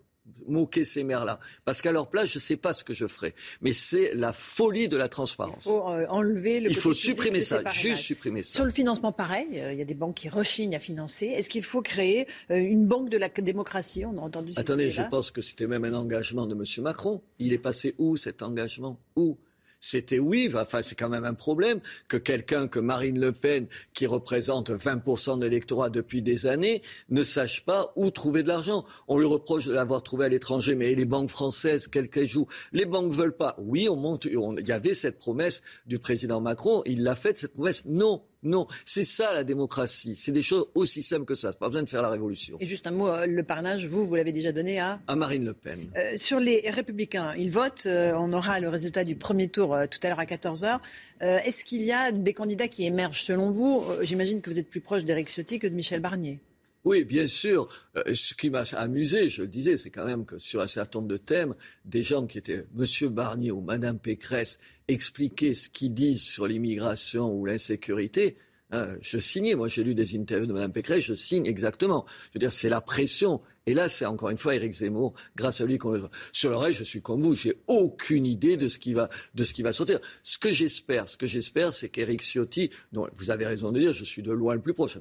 moquer 0.49 0.85
ces 0.85 1.05
maires-là. 1.05 1.41
Parce 1.65 1.83
qu'à 1.83 1.93
leur 1.93 2.09
place, 2.09 2.29
je 2.29 2.39
ne 2.39 2.41
sais 2.41 2.57
pas 2.57 2.73
ce 2.73 2.85
que 2.85 2.95
je 2.95 3.07
ferai. 3.07 3.35
Mais 3.61 3.73
c'est 3.73 4.15
la 4.15 4.33
folie 4.33 4.89
de 4.89 4.97
la 4.97 5.09
transparence. 5.09 5.67
Il 5.67 5.71
faut 5.71 5.89
euh, 5.89 6.07
enlever 6.09 6.61
le 6.61 6.71
Il 6.71 6.77
faut 6.77 6.95
supprimer 6.95 7.43
ça, 7.43 7.63
juste 7.73 8.03
supprimer 8.03 8.43
ça. 8.43 8.55
Sur 8.55 8.65
le 8.65 8.71
financement, 8.71 9.13
pareil, 9.13 9.47
euh, 9.55 9.73
il 9.73 9.79
y 9.79 9.83
a 9.83 9.85
des 9.85 9.95
banques 9.95 10.17
qui 10.17 10.29
rechignent 10.29 10.77
à 10.77 10.81
financer. 10.81 11.27
Est-ce 11.27 11.49
qu'il 11.49 11.65
faut 11.65 11.83
créer 11.83 12.27
euh, 12.51 12.57
une 12.57 12.87
banque 12.87 13.09
de 13.09 13.17
la 13.17 13.29
démocratie? 13.29 14.05
On 14.05 14.19
a 14.19 14.21
entendu 14.21 14.53
Attendez, 14.57 14.91
je 14.91 15.03
pense 15.03 15.31
que 15.31 15.41
c'était 15.41 15.67
même 15.67 15.85
un 15.85 15.95
engagement 15.95 16.47
de 16.47 16.55
M. 16.55 16.65
Macron. 16.83 17.23
Il 17.39 17.53
est 17.53 17.59
passé 17.59 17.95
où 17.99 18.17
cet 18.17 18.43
engagement? 18.43 18.99
Où? 19.17 19.39
C'était 19.83 20.19
oui. 20.19 20.51
Enfin, 20.55 20.81
c'est 20.81 20.95
quand 20.95 21.11
même 21.11 21.25
un 21.25 21.35
problème 21.35 21.81
que 22.09 22.17
quelqu'un 22.17 22.69
que 22.69 22.79
Marine 22.79 23.21
Le 23.21 23.33
Pen, 23.33 23.67
qui 23.93 24.07
représente 24.07 24.71
20% 24.71 25.39
de 25.39 25.45
l'électorat 25.45 25.91
depuis 25.91 26.23
des 26.23 26.47
années, 26.47 26.81
ne 27.11 27.23
sache 27.23 27.65
pas 27.65 27.93
où 27.97 28.11
trouver 28.11 28.43
de 28.43 28.49
l'argent. 28.49 28.87
On 29.09 29.19
lui 29.19 29.27
reproche 29.27 29.67
de 29.67 29.73
l'avoir 29.73 30.03
trouvé 30.03 30.27
à 30.27 30.29
l'étranger, 30.29 30.75
mais 30.75 30.95
les 30.95 31.05
banques 31.05 31.31
françaises, 31.31 31.89
quelles 31.89 32.09
qu'elles 32.09 32.29
jouent, 32.29 32.49
les 32.73 32.87
banques 32.87 33.13
veulent 33.13 33.37
pas. 33.37 33.57
Oui, 33.59 33.89
on 33.89 33.97
monte. 33.97 34.25
il 34.25 34.67
y 34.67 34.73
avait 34.73 34.95
cette 34.95 35.19
promesse 35.19 35.63
du 35.87 35.99
président 35.99 36.41
Macron. 36.41 36.83
Il 36.87 37.03
l'a 37.03 37.17
faite 37.17 37.37
cette 37.37 37.53
promesse. 37.53 37.85
Non, 37.85 38.23
non, 38.43 38.67
c'est 38.85 39.05
ça 39.05 39.33
la 39.35 39.45
démocratie. 39.45 40.17
C'est 40.17 40.33
des 40.33 40.43
choses 40.43 40.67
aussi 40.75 41.03
simples 41.03 41.25
que 41.25 41.35
ça. 41.35 41.53
C'est 41.53 41.59
pas 41.59 41.69
besoin 41.69 41.83
de 41.83 41.89
faire 41.89 42.03
la 42.03 42.09
révolution. 42.09 42.57
Et 42.61 42.67
juste 42.67 42.87
un 42.87 42.91
mot, 42.91 43.09
euh, 43.09 43.27
le 43.27 43.43
parrainage, 43.45 43.87
vous, 43.87 44.05
vous 44.05 44.15
l'avez 44.17 44.33
déjà 44.33 44.51
donné 44.51 44.81
à? 44.81 45.01
À 45.07 45.15
Marine 45.15 45.45
Le 45.45 45.53
Pen. 45.53 45.91
Euh, 45.97 46.17
sur 46.17 46.41
les 46.41 46.69
Républicains, 46.69 47.35
ils 47.37 47.51
votent. 47.51 47.87
Euh, 47.87 48.15
on 48.17 48.33
aura 48.33 48.59
le 48.59 48.69
résultat 48.69 49.05
du 49.05 49.15
premier 49.15 49.49
tour 49.49 49.77
tout 49.91 49.99
à 50.03 50.09
l'heure 50.09 50.19
à 50.19 50.27
14 50.27 50.65
h 50.65 50.79
Est-ce 51.21 51.65
qu'il 51.65 51.83
y 51.83 51.93
a 51.93 52.11
des 52.11 52.33
candidats 52.33 52.69
qui 52.69 52.85
émergent 52.85 53.23
selon 53.23 53.51
vous? 53.51 53.85
J'imagine 54.03 54.41
que 54.41 54.51
vous 54.51 54.59
êtes 54.59 54.69
plus 54.69 54.81
proche 54.81 55.05
d'Éric 55.05 55.29
Ciotti 55.29 55.59
que 55.59 55.67
de 55.67 55.75
Michel 55.75 56.01
Barnier. 56.01 56.41
Oui, 56.85 57.05
bien 57.05 57.29
sûr. 57.29 57.69
ce 58.13 58.35
qui 58.35 58.51
m'a 58.51 58.65
amusé, 58.73 59.31
je 59.31 59.43
le 59.43 59.49
disais, 59.49 59.77
c'est 59.77 59.91
quand 59.91 60.05
même 60.05 60.25
que 60.25 60.39
sur 60.39 60.61
un 60.61 60.67
certain 60.67 60.99
nombre 60.99 61.13
de 61.13 61.17
thèmes, 61.17 61.55
des 61.85 62.03
gens 62.03 62.27
qui 62.27 62.39
étaient 62.39 62.67
Monsieur 62.75 63.09
Barnier 63.09 63.53
ou 63.53 63.61
Madame 63.61 64.01
Pécresse 64.01 64.59
expliquaient 64.89 65.55
ce 65.55 65.69
qu'ils 65.69 65.95
disent 65.95 66.23
sur 66.23 66.49
l'immigration 66.49 67.33
ou 67.33 67.47
l'insécurité. 67.47 68.37
Hein, 68.73 68.97
je 69.03 69.19
signais, 69.19 69.55
moi 69.55 69.69
j'ai 69.69 69.85
lu 69.85 69.95
des 69.95 70.17
interviews 70.17 70.47
de 70.47 70.53
Mme 70.55 70.73
Pécresse, 70.73 71.05
je 71.05 71.13
signe 71.13 71.47
exactement. 71.47 72.07
Je 72.09 72.31
veux 72.35 72.41
dire, 72.41 72.53
c'est 72.53 72.71
la 72.71 72.81
pression. 72.81 73.43
Et 73.67 73.75
là, 73.75 73.89
c'est 73.89 74.07
encore 74.07 74.31
une 74.31 74.39
fois 74.39 74.55
Éric 74.55 74.73
Zemmour, 74.73 75.13
grâce 75.37 75.61
à 75.61 75.67
lui 75.67 75.77
qu'on 75.79 76.09
Sur 76.33 76.51
le 76.51 76.57
reste, 76.57 76.79
je 76.79 76.85
suis 76.85 77.03
comme 77.03 77.21
vous, 77.21 77.35
j'ai 77.35 77.59
aucune 77.67 78.27
idée 78.27 78.57
de 78.57 78.69
ce 78.69 78.79
qui 78.79 78.95
va, 78.95 79.11
de 79.35 79.45
ce 79.45 79.53
qui 79.53 79.63
va 79.63 79.73
sortir. 79.73 80.01
Ce 80.23 80.39
que 80.39 80.51
j'espère, 80.51 81.07
ce 81.07 81.19
que 81.19 81.27
j'espère, 81.27 81.73
c'est 81.73 81.91
qu'Éric 81.91 82.23
Ciotti, 82.23 82.71
dont 82.93 83.07
vous 83.15 83.31
avez 83.31 83.47
raison 83.47 83.71
de 83.71 83.79
dire, 83.79 83.93
je 83.93 84.05
suis 84.05 84.23
de 84.23 84.33
loin 84.33 84.55
le 84.55 84.63
plus 84.63 84.75
proche. 84.75 84.97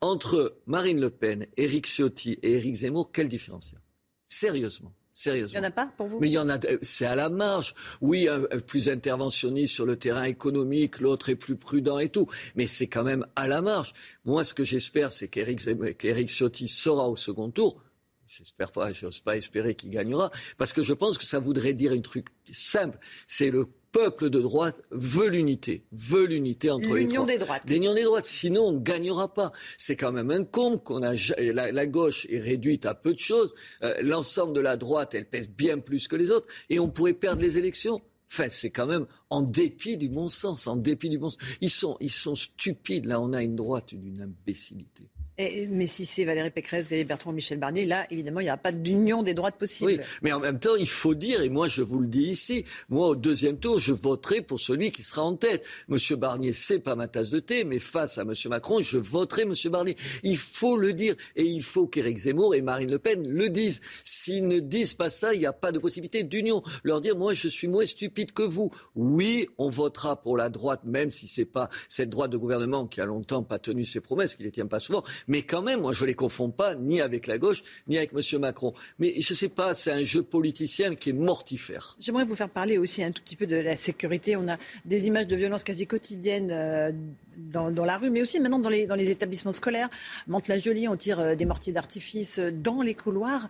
Entre 0.00 0.56
Marine 0.66 0.98
Le 0.98 1.10
Pen, 1.10 1.46
Éric 1.58 1.86
Ciotti 1.86 2.38
et 2.42 2.54
Éric 2.54 2.76
Zemmour, 2.76 3.12
quelle 3.12 3.28
différence 3.28 3.70
y 3.70 3.76
a? 3.76 3.80
Sérieusement. 4.26 4.94
Sérieusement. 5.12 5.58
Il 5.58 5.60
n'y 5.60 5.66
en 5.66 5.68
a 5.68 5.72
pas 5.72 5.92
pour 5.96 6.06
vous? 6.06 6.20
Mais 6.20 6.28
il 6.28 6.32
y 6.32 6.38
en 6.38 6.48
a, 6.48 6.58
c'est 6.82 7.04
à 7.04 7.14
la 7.14 7.30
marge. 7.30 7.74
Oui, 8.00 8.28
un, 8.28 8.40
plus 8.60 8.88
interventionniste 8.88 9.74
sur 9.74 9.86
le 9.86 9.96
terrain 9.96 10.24
économique, 10.24 11.00
l'autre 11.00 11.28
est 11.28 11.36
plus 11.36 11.56
prudent 11.56 11.98
et 11.98 12.08
tout. 12.08 12.26
Mais 12.54 12.66
c'est 12.66 12.86
quand 12.86 13.04
même 13.04 13.26
à 13.36 13.48
la 13.48 13.60
marge. 13.60 13.92
Moi, 14.24 14.44
ce 14.44 14.54
que 14.54 14.64
j'espère, 14.64 15.12
c'est 15.12 15.28
qu'Éric 15.28 16.30
Ciotti 16.30 16.68
sera 16.68 17.08
au 17.08 17.16
second 17.16 17.50
tour. 17.50 17.82
J'espère 18.26 18.70
pas, 18.70 18.92
j'ose 18.92 19.20
pas 19.20 19.36
espérer 19.36 19.74
qu'il 19.74 19.90
gagnera, 19.90 20.30
parce 20.56 20.72
que 20.72 20.82
je 20.82 20.92
pense 20.92 21.18
que 21.18 21.24
ça 21.24 21.40
voudrait 21.40 21.72
dire 21.72 21.90
un 21.90 22.00
truc 22.00 22.28
simple. 22.52 22.96
C'est 23.26 23.50
le 23.50 23.66
peuple 23.92 24.30
de 24.30 24.40
droite 24.40 24.80
veut 24.90 25.28
l'unité, 25.28 25.84
veut 25.92 26.26
l'unité 26.26 26.70
entre 26.70 26.94
les 26.94 27.02
L'union 27.02 27.26
des 27.26 27.38
droites. 27.38 27.68
L'union 27.68 27.94
des 27.94 28.04
droites. 28.04 28.26
Sinon, 28.26 28.68
on 28.68 28.72
ne 28.72 28.78
gagnera 28.78 29.32
pas. 29.32 29.52
C'est 29.78 29.96
quand 29.96 30.12
même 30.12 30.30
un 30.30 30.44
con 30.44 30.78
qu'on 30.78 31.02
a. 31.02 31.14
La, 31.52 31.86
gauche 31.86 32.26
est 32.30 32.38
réduite 32.38 32.86
à 32.86 32.94
peu 32.94 33.12
de 33.12 33.18
choses. 33.18 33.54
Euh, 33.82 33.94
l'ensemble 34.02 34.52
de 34.52 34.60
la 34.60 34.76
droite, 34.76 35.14
elle 35.14 35.28
pèse 35.28 35.48
bien 35.48 35.78
plus 35.78 36.08
que 36.08 36.16
les 36.16 36.30
autres, 36.30 36.46
et 36.68 36.78
on 36.78 36.88
pourrait 36.88 37.14
perdre 37.14 37.42
les 37.42 37.58
élections. 37.58 38.00
Enfin, 38.32 38.48
c'est 38.48 38.70
quand 38.70 38.86
même 38.86 39.06
en 39.28 39.42
dépit 39.42 39.96
du 39.96 40.08
bon 40.08 40.28
sens, 40.28 40.66
en 40.66 40.76
dépit 40.76 41.08
du 41.08 41.18
bon 41.18 41.30
sens. 41.30 41.42
Ils 41.60 41.70
sont, 41.70 41.96
ils 42.00 42.10
sont 42.10 42.36
stupides. 42.36 43.06
Là, 43.06 43.20
on 43.20 43.32
a 43.32 43.42
une 43.42 43.56
droite 43.56 43.94
d'une 43.94 44.20
imbécilité 44.20 45.08
mais 45.70 45.86
si 45.86 46.06
c'est 46.06 46.24
Valérie 46.24 46.50
Pécresse 46.50 46.92
et 46.92 47.04
Bertrand 47.04 47.32
Michel 47.32 47.58
Barnier, 47.58 47.86
là, 47.86 48.06
évidemment, 48.10 48.40
il 48.40 48.44
n'y 48.44 48.50
a 48.50 48.56
pas 48.56 48.72
d'union 48.72 49.22
des 49.22 49.34
droites 49.34 49.56
possible. 49.56 49.90
Oui, 49.90 49.98
mais 50.22 50.32
en 50.32 50.40
même 50.40 50.58
temps, 50.58 50.76
il 50.76 50.88
faut 50.88 51.14
dire, 51.14 51.42
et 51.42 51.48
moi 51.48 51.68
je 51.68 51.82
vous 51.82 52.00
le 52.00 52.06
dis 52.06 52.30
ici, 52.30 52.64
moi 52.88 53.08
au 53.08 53.16
deuxième 53.16 53.58
tour, 53.58 53.78
je 53.78 53.92
voterai 53.92 54.42
pour 54.42 54.60
celui 54.60 54.90
qui 54.92 55.02
sera 55.02 55.22
en 55.22 55.36
tête. 55.36 55.64
Monsieur 55.88 56.16
Barnier, 56.16 56.52
c'est 56.52 56.78
pas 56.78 56.94
ma 56.94 57.08
tasse 57.08 57.30
de 57.30 57.38
thé, 57.38 57.64
mais 57.64 57.78
face 57.78 58.18
à 58.18 58.24
Monsieur 58.24 58.48
Macron, 58.48 58.80
je 58.80 58.98
voterai 58.98 59.44
Monsieur 59.44 59.70
Barnier. 59.70 59.96
Il 60.22 60.36
faut 60.36 60.76
le 60.76 60.92
dire, 60.92 61.14
et 61.36 61.44
il 61.44 61.62
faut 61.62 61.86
qu'Éric 61.86 62.18
Zemmour 62.18 62.54
et 62.54 62.62
Marine 62.62 62.90
Le 62.90 62.98
Pen 62.98 63.26
le 63.28 63.48
disent. 63.48 63.80
S'ils 64.04 64.46
ne 64.46 64.60
disent 64.60 64.94
pas 64.94 65.10
ça, 65.10 65.34
il 65.34 65.40
n'y 65.40 65.46
a 65.46 65.52
pas 65.52 65.72
de 65.72 65.78
possibilité 65.78 66.22
d'union. 66.22 66.62
Leur 66.84 67.00
dire, 67.00 67.16
moi, 67.16 67.34
je 67.34 67.48
suis 67.48 67.68
moins 67.68 67.86
stupide 67.86 68.32
que 68.32 68.42
vous. 68.42 68.70
Oui, 68.94 69.48
on 69.58 69.70
votera 69.70 70.20
pour 70.20 70.36
la 70.36 70.50
droite, 70.50 70.82
même 70.84 71.10
si 71.10 71.28
c'est 71.28 71.44
pas 71.44 71.68
cette 71.88 72.10
droite 72.10 72.30
de 72.30 72.36
gouvernement 72.36 72.86
qui 72.86 73.00
a 73.00 73.06
longtemps 73.06 73.42
pas 73.42 73.58
tenu 73.58 73.84
ses 73.84 74.00
promesses, 74.00 74.34
qui 74.34 74.42
les 74.42 74.50
tient 74.50 74.66
pas 74.66 74.80
souvent. 74.80 75.02
Mais 75.30 75.42
quand 75.42 75.62
même, 75.62 75.82
moi, 75.82 75.92
je 75.92 76.02
ne 76.02 76.08
les 76.08 76.14
confonds 76.14 76.50
pas 76.50 76.74
ni 76.74 77.00
avec 77.00 77.28
la 77.28 77.38
gauche, 77.38 77.62
ni 77.86 77.96
avec 77.96 78.10
M. 78.12 78.40
Macron. 78.40 78.74
Mais 78.98 79.20
je 79.20 79.32
ne 79.32 79.36
sais 79.36 79.48
pas, 79.48 79.74
c'est 79.74 79.92
un 79.92 80.02
jeu 80.02 80.24
politicien 80.24 80.96
qui 80.96 81.10
est 81.10 81.12
mortifère. 81.12 81.96
J'aimerais 82.00 82.24
vous 82.24 82.34
faire 82.34 82.48
parler 82.48 82.78
aussi 82.78 83.04
un 83.04 83.12
tout 83.12 83.22
petit 83.22 83.36
peu 83.36 83.46
de 83.46 83.54
la 83.54 83.76
sécurité. 83.76 84.34
On 84.34 84.48
a 84.48 84.56
des 84.84 85.06
images 85.06 85.28
de 85.28 85.36
violence 85.36 85.62
quasi 85.62 85.86
quotidiennes. 85.86 86.50
Euh, 86.50 86.90
dans, 87.36 87.70
la 87.70 87.96
rue, 87.96 88.10
mais 88.10 88.20
aussi 88.20 88.38
maintenant 88.38 88.58
dans 88.58 88.68
les, 88.68 88.86
dans 88.86 88.96
les 88.96 89.08
établissements 89.08 89.52
scolaires. 89.52 89.88
Mantes-la-Jolie, 90.26 90.88
on 90.88 90.96
tire 90.96 91.20
euh, 91.20 91.34
des 91.36 91.46
mortiers 91.46 91.72
d'artifice 91.72 92.38
euh, 92.38 92.50
dans 92.50 92.82
les 92.82 92.94
couloirs. 92.94 93.48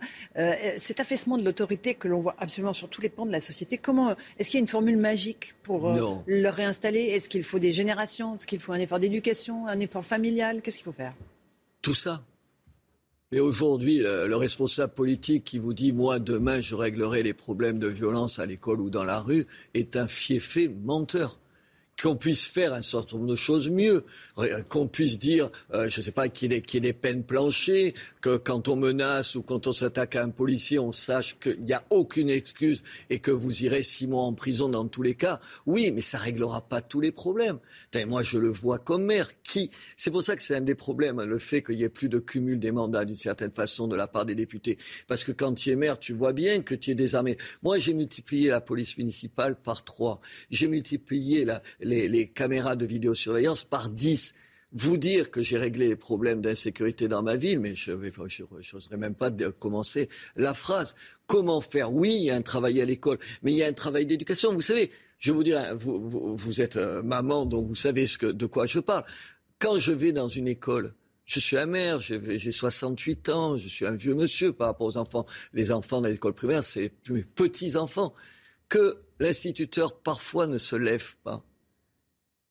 cet 0.77 1.01
affaissement 1.01 1.37
de 1.37 1.43
l'autorité 1.43 1.95
que 1.95 2.07
l'on 2.07 2.21
voit 2.21 2.35
absolument 2.37 2.71
sur 2.71 2.87
tous 2.89 3.01
les 3.01 3.09
pans 3.09 3.25
de 3.25 3.31
la 3.31 3.41
société, 3.41 3.77
comment 3.77 4.15
est-ce 4.39 4.49
qu'il 4.49 4.59
y 4.59 4.61
a 4.61 4.63
une 4.63 4.69
formule 4.69 4.97
magique 4.97 5.55
pour 5.63 5.93
le 6.25 6.49
réinstaller? 6.49 7.01
Est-ce 7.01 7.27
qu'il 7.27 7.43
faut 7.43 7.59
des 7.59 7.73
générations? 7.73 8.35
Est-ce 8.35 8.47
qu'il 8.47 8.59
faut 8.59 8.71
un 8.71 8.79
effort 8.79 8.99
d'éducation, 8.99 9.67
un 9.67 9.79
effort 9.79 10.05
familial? 10.05 10.61
Qu'est-ce 10.61 10.77
qu'il 10.77 10.85
faut 10.85 10.93
faire? 10.93 11.13
Tout 11.81 11.93
ça. 11.93 12.23
Mais 13.31 13.39
aujourd'hui, 13.39 13.99
le, 13.99 14.35
responsable 14.35 14.93
politique 14.93 15.45
qui 15.45 15.57
vous 15.57 15.73
dit 15.73 15.93
moi 15.93 16.19
demain 16.19 16.59
je 16.59 16.75
réglerai 16.75 17.23
les 17.23 17.33
problèmes 17.33 17.79
de 17.79 17.87
violence 17.87 18.39
à 18.39 18.45
l'école 18.45 18.81
ou 18.81 18.89
dans 18.89 19.05
la 19.05 19.19
rue 19.19 19.47
est 19.73 19.95
un 19.95 20.07
fiefé 20.07 20.67
menteur 20.67 21.39
qu'on 22.01 22.15
puisse 22.15 22.45
faire 22.45 22.73
un 22.73 22.81
certain 22.81 23.17
nombre 23.17 23.29
de 23.29 23.35
choses 23.35 23.69
mieux, 23.69 24.05
qu'on 24.69 24.87
puisse 24.87 25.19
dire, 25.19 25.49
euh, 25.73 25.89
je 25.89 25.99
ne 25.99 26.05
sais 26.05 26.11
pas, 26.11 26.29
qu'il 26.29 26.51
y, 26.51 26.55
ait 26.55 26.79
des 26.79 26.93
peines 26.93 27.23
planchées, 27.23 27.93
que 28.21 28.37
quand 28.37 28.67
on 28.67 28.75
menace 28.75 29.35
ou 29.35 29.43
quand 29.43 29.67
on 29.67 29.73
s'attaque 29.73 30.15
à 30.15 30.23
un 30.23 30.29
policier, 30.29 30.79
on 30.79 30.91
sache 30.91 31.37
qu'il 31.39 31.59
n'y 31.59 31.73
a 31.73 31.83
aucune 31.89 32.29
excuse 32.29 32.83
et 33.09 33.19
que 33.19 33.31
vous 33.31 33.63
irez 33.63 33.83
six 33.83 34.07
mois 34.07 34.23
en 34.23 34.33
prison 34.33 34.69
dans 34.69 34.87
tous 34.87 35.03
les 35.03 35.15
cas. 35.15 35.39
Oui, 35.65 35.91
mais 35.91 36.01
ça 36.01 36.17
réglera 36.17 36.61
pas 36.61 36.81
tous 36.81 37.01
les 37.01 37.11
problèmes. 37.11 37.59
moi, 38.07 38.23
je 38.23 38.37
le 38.37 38.49
vois 38.49 38.79
comme 38.79 39.05
maire. 39.05 39.29
Qui... 39.43 39.69
C'est 39.95 40.11
pour 40.11 40.23
ça 40.23 40.35
que 40.35 40.41
c'est 40.41 40.55
un 40.55 40.61
des 40.61 40.75
problèmes, 40.75 41.19
hein, 41.19 41.25
le 41.25 41.39
fait 41.39 41.61
qu'il 41.61 41.77
n'y 41.77 41.83
ait 41.83 41.89
plus 41.89 42.09
de 42.09 42.19
cumul 42.19 42.59
des 42.59 42.71
mandats 42.71 43.05
d'une 43.05 43.15
certaine 43.15 43.51
façon 43.51 43.87
de 43.87 43.95
la 43.95 44.07
part 44.07 44.25
des 44.25 44.35
députés. 44.35 44.77
Parce 45.07 45.23
que 45.23 45.31
quand 45.31 45.53
tu 45.53 45.69
es 45.69 45.75
maire, 45.75 45.99
tu 45.99 46.13
vois 46.13 46.33
bien 46.33 46.61
que 46.61 46.73
tu 46.73 46.91
es 46.91 46.95
désarmé. 46.95 47.37
Moi, 47.61 47.77
j'ai 47.77 47.93
multiplié 47.93 48.49
la 48.49 48.61
police 48.61 48.97
municipale 48.97 49.55
par 49.55 49.83
trois. 49.83 50.21
J'ai 50.49 50.67
multiplié 50.67 51.45
la, 51.45 51.61
les, 51.91 52.27
caméras 52.27 52.75
de 52.75 52.85
vidéosurveillance 52.85 53.63
par 53.63 53.89
10 53.89 54.33
vous 54.73 54.97
dire 54.97 55.31
que 55.31 55.41
j'ai 55.41 55.57
réglé 55.57 55.89
les 55.89 55.95
problèmes 55.95 56.41
d'insécurité 56.41 57.07
dans 57.07 57.21
ma 57.21 57.35
ville, 57.35 57.59
mais 57.59 57.75
je 57.75 57.91
n'oserais 57.91 58.97
même 58.97 59.15
pas 59.15 59.29
commencer 59.59 60.07
la 60.35 60.53
phrase. 60.53 60.95
Comment 61.27 61.59
faire? 61.59 61.91
Oui, 61.93 62.15
il 62.15 62.23
y 62.23 62.31
a 62.31 62.35
un 62.35 62.41
travail 62.41 62.79
à 62.81 62.85
l'école, 62.85 63.19
mais 63.43 63.51
il 63.51 63.57
y 63.57 63.63
a 63.63 63.67
un 63.67 63.73
travail 63.73 64.05
d'éducation. 64.05 64.53
Vous 64.53 64.61
savez, 64.61 64.91
je 65.17 65.31
vous 65.31 65.43
dire, 65.43 65.59
vous, 65.75 66.35
vous, 66.35 66.61
êtes 66.61 66.77
euh, 66.77 67.03
maman, 67.03 67.45
donc 67.45 67.67
vous 67.67 67.75
savez 67.75 68.05
de 68.21 68.45
quoi 68.45 68.65
je 68.65 68.79
parle. 68.79 69.03
Quand 69.59 69.77
je 69.77 69.91
vais 69.91 70.13
dans 70.13 70.29
une 70.29 70.47
école, 70.47 70.93
je 71.25 71.39
suis 71.39 71.57
un 71.57 71.65
maire, 71.65 72.01
j'ai 72.01 72.51
68 72.51 73.29
ans, 73.29 73.57
je 73.57 73.67
suis 73.67 73.85
un 73.85 73.95
vieux 73.95 74.15
monsieur 74.15 74.53
par 74.53 74.67
rapport 74.67 74.87
aux 74.87 74.97
enfants. 74.97 75.25
Les 75.53 75.71
enfants 75.71 76.01
de 76.01 76.07
l'école 76.07 76.33
primaire, 76.33 76.63
c'est 76.63 76.93
mes 77.09 77.23
petits-enfants. 77.23 78.13
Que 78.69 78.97
l'instituteur, 79.19 79.99
parfois, 79.99 80.47
ne 80.47 80.57
se 80.57 80.75
lève 80.75 81.15
pas 81.23 81.43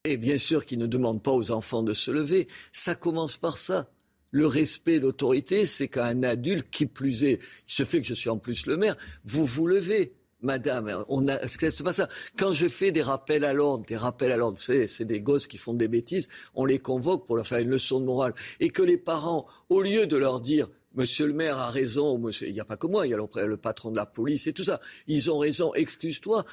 et 0.04 0.16
bien 0.16 0.38
sûr 0.38 0.64
qu'il 0.64 0.78
ne 0.78 0.86
demande 0.86 1.22
pas 1.22 1.32
aux 1.32 1.50
enfants 1.50 1.82
de 1.82 1.92
se 1.92 2.10
lever. 2.10 2.48
Ça 2.72 2.94
commence 2.94 3.36
par 3.36 3.58
ça. 3.58 3.90
Le 4.30 4.46
respect, 4.46 4.98
l'autorité, 4.98 5.66
c'est 5.66 5.88
qu'un 5.88 6.22
adulte, 6.22 6.70
qui 6.70 6.86
plus 6.86 7.24
est, 7.24 7.40
il 7.68 7.72
se 7.72 7.84
fait 7.84 8.00
que 8.00 8.06
je 8.06 8.14
suis 8.14 8.30
en 8.30 8.38
plus 8.38 8.66
le 8.66 8.76
maire, 8.76 8.96
vous 9.24 9.44
vous 9.44 9.66
levez. 9.66 10.14
Madame, 10.42 11.04
on 11.08 11.28
a, 11.28 11.46
c'est 11.46 11.82
pas 11.82 11.92
ça. 11.92 12.08
Quand 12.38 12.52
je 12.52 12.66
fais 12.66 12.92
des 12.92 13.02
rappels 13.02 13.44
à 13.44 13.52
l'ordre, 13.52 13.84
des 13.84 13.96
rappels 13.96 14.32
à 14.32 14.38
l'ordre, 14.38 14.58
c'est 14.58 15.04
des 15.04 15.20
gosses 15.20 15.46
qui 15.46 15.58
font 15.58 15.74
des 15.74 15.88
bêtises, 15.88 16.28
on 16.54 16.64
les 16.64 16.78
convoque 16.78 17.26
pour 17.26 17.36
leur 17.36 17.46
faire 17.46 17.58
une 17.58 17.68
leçon 17.68 18.00
de 18.00 18.06
morale. 18.06 18.32
Et 18.58 18.70
que 18.70 18.82
les 18.82 18.96
parents, 18.96 19.46
au 19.68 19.82
lieu 19.82 20.06
de 20.06 20.16
leur 20.16 20.40
dire, 20.40 20.68
Monsieur 20.94 21.28
le 21.28 21.32
maire 21.32 21.56
a 21.56 21.70
raison, 21.70 22.20
il 22.40 22.52
n'y 22.52 22.58
a 22.58 22.64
pas 22.64 22.76
que 22.76 22.88
moi, 22.88 23.06
il 23.06 23.10
y 23.10 23.14
a 23.14 23.16
le 23.16 23.56
patron 23.56 23.92
de 23.92 23.96
la 23.96 24.06
police 24.06 24.48
et 24.48 24.52
tout 24.52 24.64
ça. 24.64 24.80
Ils 25.06 25.30
ont 25.30 25.38
raison, 25.38 25.72
excuse-toi. 25.74 26.44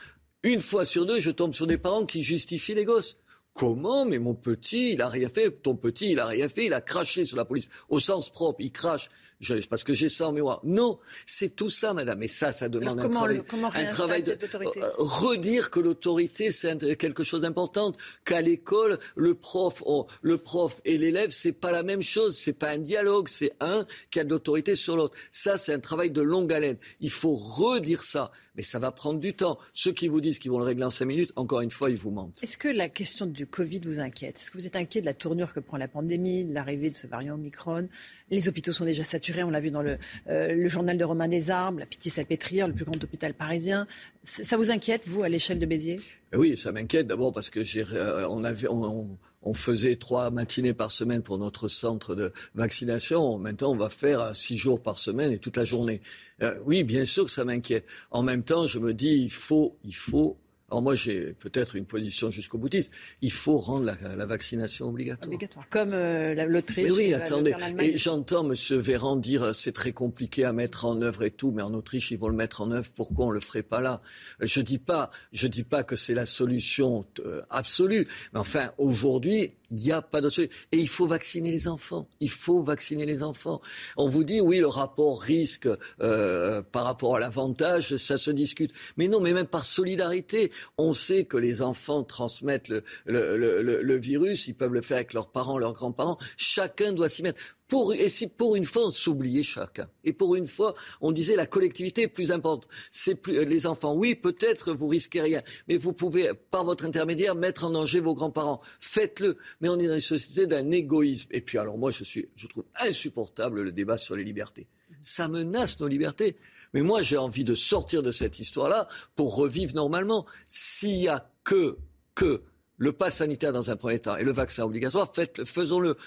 Une 0.43 0.59
fois 0.59 0.85
sur 0.85 1.07
deux, 1.07 1.19
je 1.19 1.31
tombe 1.31 1.55
sur 1.55 1.65
des 1.65 1.79
parents 1.79 2.05
qui 2.05 2.21
justifient 2.21 2.75
les 2.75 2.85
gosses. 2.85 3.19
Comment 3.57 4.05
Mais 4.05 4.19
mon 4.19 4.35
petit, 4.35 4.93
il 4.93 5.01
a 5.01 5.07
rien 5.07 5.29
fait. 5.29 5.49
Ton 5.49 5.75
petit, 5.75 6.11
il 6.11 6.19
a 6.19 6.27
rien 6.27 6.47
fait. 6.47 6.67
Il 6.67 6.73
a 6.73 6.81
craché 6.81 7.25
sur 7.25 7.37
la 7.37 7.45
police. 7.45 7.69
Au 7.89 7.99
sens 7.99 8.29
propre, 8.29 8.61
il 8.61 8.71
crache. 8.71 9.09
Je, 9.39 9.55
parce 9.67 9.83
que 9.83 9.93
j'ai 9.93 10.09
ça 10.09 10.27
en 10.27 10.31
mémoire. 10.31 10.59
Non, 10.63 10.99
c'est 11.25 11.55
tout 11.55 11.71
ça, 11.71 11.93
madame. 11.95 12.21
Et 12.21 12.27
ça, 12.27 12.51
ça 12.51 12.69
demande 12.69 12.99
un 12.99 13.09
travail, 13.09 13.43
un 13.73 13.85
travail 13.85 14.23
de 14.23 14.31
euh, 14.31 14.91
redire 14.97 15.71
que 15.71 15.79
l'autorité, 15.79 16.51
c'est 16.51 16.97
quelque 16.97 17.23
chose 17.23 17.41
d'important. 17.41 17.93
Qu'à 18.25 18.41
l'école, 18.41 18.99
le 19.15 19.33
prof, 19.33 19.83
le 20.21 20.37
prof 20.37 20.79
et 20.85 20.99
l'élève, 20.99 21.31
c'est 21.31 21.51
pas 21.51 21.71
la 21.71 21.81
même 21.81 22.03
chose. 22.03 22.37
C'est 22.37 22.53
pas 22.53 22.69
un 22.69 22.77
dialogue. 22.77 23.27
C'est 23.27 23.53
un 23.59 23.85
qui 24.11 24.19
a 24.19 24.23
de 24.23 24.29
l'autorité 24.29 24.75
sur 24.75 24.95
l'autre. 24.97 25.17
Ça, 25.31 25.57
c'est 25.57 25.73
un 25.73 25.79
travail 25.79 26.11
de 26.11 26.21
longue 26.21 26.53
haleine. 26.53 26.77
Il 26.99 27.11
faut 27.11 27.33
redire 27.33 28.03
ça. 28.03 28.31
Mais 28.57 28.63
ça 28.63 28.79
va 28.79 28.91
prendre 28.91 29.19
du 29.19 29.33
temps. 29.33 29.59
Ceux 29.71 29.91
qui 29.93 30.07
vous 30.07 30.19
disent 30.19 30.39
qu'ils 30.39 30.51
vont 30.51 30.57
le 30.57 30.65
régler 30.65 30.83
en 30.83 30.89
cinq 30.89 31.05
minutes, 31.05 31.31
encore 31.35 31.61
une 31.61 31.71
fois, 31.71 31.89
ils 31.89 31.95
vous 31.95 32.11
mentent. 32.11 32.41
Est-ce 32.41 32.57
que 32.57 32.67
la 32.67 32.89
question 32.89 33.27
du 33.27 33.45
Covid 33.45 33.81
vous 33.85 33.99
inquiète? 33.99 34.37
Est-ce 34.37 34.51
que 34.51 34.57
vous 34.57 34.65
êtes 34.65 34.75
inquiet 34.75 34.99
de 34.99 35.05
la 35.05 35.13
tournure 35.13 35.53
que 35.53 35.59
prend 35.59 35.77
la 35.77 35.87
pandémie, 35.87 36.43
de 36.43 36.53
l'arrivée 36.53 36.89
de 36.89 36.95
ce 36.95 37.07
variant 37.07 37.35
Omicron? 37.35 37.87
Les 38.31 38.49
hôpitaux 38.49 38.73
sont 38.73 38.83
déjà 38.83 39.03
saturés, 39.03 39.43
on 39.43 39.51
l'a 39.51 39.61
vu 39.61 39.71
dans 39.71 39.81
le, 39.81 39.97
euh, 40.27 40.53
le 40.53 40.67
journal 40.67 40.97
de 40.97 41.05
Romain 41.05 41.27
Desarmes, 41.27 41.79
la 41.79 41.85
Pitié-Salpêtrière, 41.85 42.67
le 42.67 42.73
plus 42.73 42.83
grand 42.83 43.01
hôpital 43.01 43.33
parisien. 43.33 43.87
Ça 44.23 44.57
vous 44.57 44.71
inquiète, 44.71 45.03
vous, 45.05 45.23
à 45.23 45.29
l'échelle 45.29 45.59
de 45.59 45.65
Béziers? 45.65 46.01
Oui, 46.33 46.57
ça 46.57 46.73
m'inquiète 46.73 47.07
d'abord 47.07 47.31
parce 47.31 47.49
que 47.49 47.63
j'ai, 47.63 47.85
euh, 47.93 48.27
on, 48.27 48.43
avait, 48.43 48.67
on, 48.67 48.83
on 48.83 49.17
faisait 49.53 49.95
trois 49.95 50.29
matinées 50.31 50.73
par 50.73 50.91
semaine 50.91 51.21
pour 51.21 51.37
notre 51.37 51.67
centre 51.67 52.15
de 52.15 52.33
vaccination. 52.55 53.37
Maintenant, 53.37 53.71
on 53.71 53.77
va 53.77 53.89
faire 53.89 54.19
euh, 54.19 54.33
six 54.33 54.57
jours 54.57 54.81
par 54.81 54.97
semaine 54.97 55.31
et 55.31 55.39
toute 55.39 55.57
la 55.57 55.65
journée. 55.65 56.01
Euh, 56.41 56.57
oui, 56.65 56.83
bien 56.83 57.05
sûr 57.05 57.25
que 57.25 57.31
ça 57.31 57.45
m'inquiète. 57.45 57.85
En 58.11 58.23
même 58.23 58.43
temps, 58.43 58.67
je 58.67 58.79
me 58.79 58.93
dis, 58.93 59.21
il 59.23 59.31
faut, 59.31 59.77
il 59.83 59.95
faut 59.95 60.37
alors 60.69 60.81
moi, 60.81 60.95
j'ai 60.95 61.33
peut-être 61.33 61.77
une 61.77 61.85
position 61.85 62.29
jusqu'au 62.29 62.57
boutiste. 62.57 62.91
Il 63.21 63.31
faut 63.31 63.57
rendre 63.57 63.85
la, 63.85 64.25
vaccination 64.25 64.89
obligatoire. 64.89 65.27
Obligatoire, 65.27 65.69
comme 65.69 65.93
euh, 65.93 66.45
l'Autriche. 66.45 66.91
oui, 66.91 67.13
attendez. 67.13 67.55
Et 67.79 67.97
j'entends 67.97 68.49
M. 68.49 68.53
Véran 68.77 69.15
dire 69.15 69.43
euh, 69.43 69.53
c'est 69.53 69.71
très 69.71 69.93
compliqué 69.93 70.43
à 70.43 70.51
mettre 70.51 70.83
en 70.83 71.01
œuvre 71.01 71.23
et 71.23 71.31
tout, 71.31 71.51
mais 71.51 71.61
en 71.61 71.73
Autriche 71.73 72.11
ils 72.11 72.19
vont 72.19 72.27
le 72.27 72.35
mettre 72.35 72.59
en 72.59 72.71
œuvre. 72.71 72.89
Pourquoi 72.93 73.27
on 73.27 73.29
le 73.29 73.39
ferait 73.39 73.63
pas 73.63 73.79
là? 73.79 74.01
Je 74.41 74.59
dis 74.59 74.77
pas, 74.77 75.09
je 75.31 75.47
dis 75.47 75.63
pas 75.63 75.83
que 75.83 75.95
c'est 75.95 76.13
la 76.13 76.25
solution 76.25 77.05
euh, 77.19 77.39
absolue, 77.49 78.05
mais 78.33 78.39
enfin 78.39 78.71
aujourd'hui, 78.77 79.47
il 79.71 79.77
n'y 79.77 79.91
a 79.91 80.01
pas 80.01 80.21
d'autre 80.21 80.35
solution. 80.35 80.55
Et 80.71 80.77
il 80.77 80.87
faut 80.87 81.07
vacciner 81.07 81.51
les 81.51 81.67
enfants. 81.67 82.07
Il 82.19 82.29
faut 82.29 82.61
vacciner 82.61 83.05
les 83.05 83.23
enfants. 83.23 83.61
On 83.97 84.09
vous 84.09 84.23
dit, 84.23 84.41
oui, 84.41 84.59
le 84.59 84.67
rapport 84.67 85.21
risque 85.21 85.67
euh, 86.01 86.61
par 86.61 86.85
rapport 86.85 87.15
à 87.15 87.19
l'avantage, 87.19 87.97
ça 87.97 88.17
se 88.17 88.31
discute. 88.31 88.71
Mais 88.97 89.07
non, 89.07 89.19
mais 89.19 89.33
même 89.33 89.47
par 89.47 89.65
solidarité, 89.65 90.51
on 90.77 90.93
sait 90.93 91.25
que 91.25 91.37
les 91.37 91.61
enfants 91.61 92.03
transmettent 92.03 92.69
le 92.69 93.97
virus. 93.97 94.47
Ils 94.47 94.55
peuvent 94.55 94.73
le 94.73 94.81
faire 94.81 94.97
avec 94.97 95.13
leurs 95.13 95.31
parents, 95.31 95.57
leurs 95.57 95.73
grands-parents. 95.73 96.17
Chacun 96.37 96.93
doit 96.93 97.09
s'y 97.09 97.23
mettre. 97.23 97.39
Pour, 97.67 97.93
et 97.93 98.07
si 98.07 98.27
pour 98.27 98.55
une 98.55 98.63
fois 98.63 98.87
on 98.87 98.91
s'oubliait 98.91 99.43
chacun, 99.43 99.89
et 100.05 100.13
pour 100.13 100.35
une 100.35 100.47
fois 100.47 100.73
on 101.01 101.11
disait 101.11 101.35
la 101.35 101.45
collectivité 101.45 102.03
est 102.03 102.07
plus 102.07 102.31
importante, 102.31 102.69
c'est 102.91 103.15
plus 103.15 103.43
les 103.43 103.65
enfants. 103.65 103.93
Oui, 103.93 104.15
peut-être 104.15 104.73
vous 104.73 104.87
risquez 104.87 105.21
rien, 105.21 105.41
mais 105.67 105.75
vous 105.75 105.91
pouvez 105.91 106.31
par 106.49 106.63
votre 106.63 106.85
intermédiaire 106.85 107.35
mettre 107.35 107.65
en 107.65 107.71
danger 107.71 107.99
vos 107.99 108.13
grands-parents. 108.13 108.61
Faites-le. 108.79 109.37
Mais 109.59 109.67
on 109.67 109.77
est 109.79 109.87
dans 109.87 109.95
une 109.95 110.01
société 110.01 110.47
d'un 110.47 110.71
égoïsme. 110.71 111.27
Et 111.31 111.41
puis 111.41 111.57
alors 111.57 111.77
moi 111.77 111.91
je 111.91 112.05
suis, 112.05 112.29
je 112.35 112.47
trouve 112.47 112.63
insupportable 112.79 113.61
le 113.63 113.71
débat 113.73 113.97
sur 113.97 114.15
les 114.15 114.23
libertés. 114.23 114.67
Ça 115.01 115.27
menace 115.27 115.79
nos 115.79 115.87
libertés. 115.87 116.37
Mais 116.73 116.81
moi 116.81 117.01
j'ai 117.01 117.17
envie 117.17 117.43
de 117.43 117.55
sortir 117.55 118.01
de 118.01 118.11
cette 118.11 118.39
histoire-là 118.39 118.87
pour 119.15 119.35
revivre 119.35 119.75
normalement. 119.75 120.25
S'il 120.47 121.01
y 121.01 121.07
a 121.09 121.29
que 121.43 121.77
que 122.15 122.43
le 122.77 122.93
pass 122.93 123.17
sanitaire 123.17 123.51
dans 123.51 123.71
un 123.71 123.75
premier 123.75 123.99
temps 123.99 124.15
et 124.17 124.23
le 124.23 124.31
vaccin 124.31 124.63
obligatoire, 124.63 125.13
faites-le, 125.13 125.45
faisons-le 125.45 125.97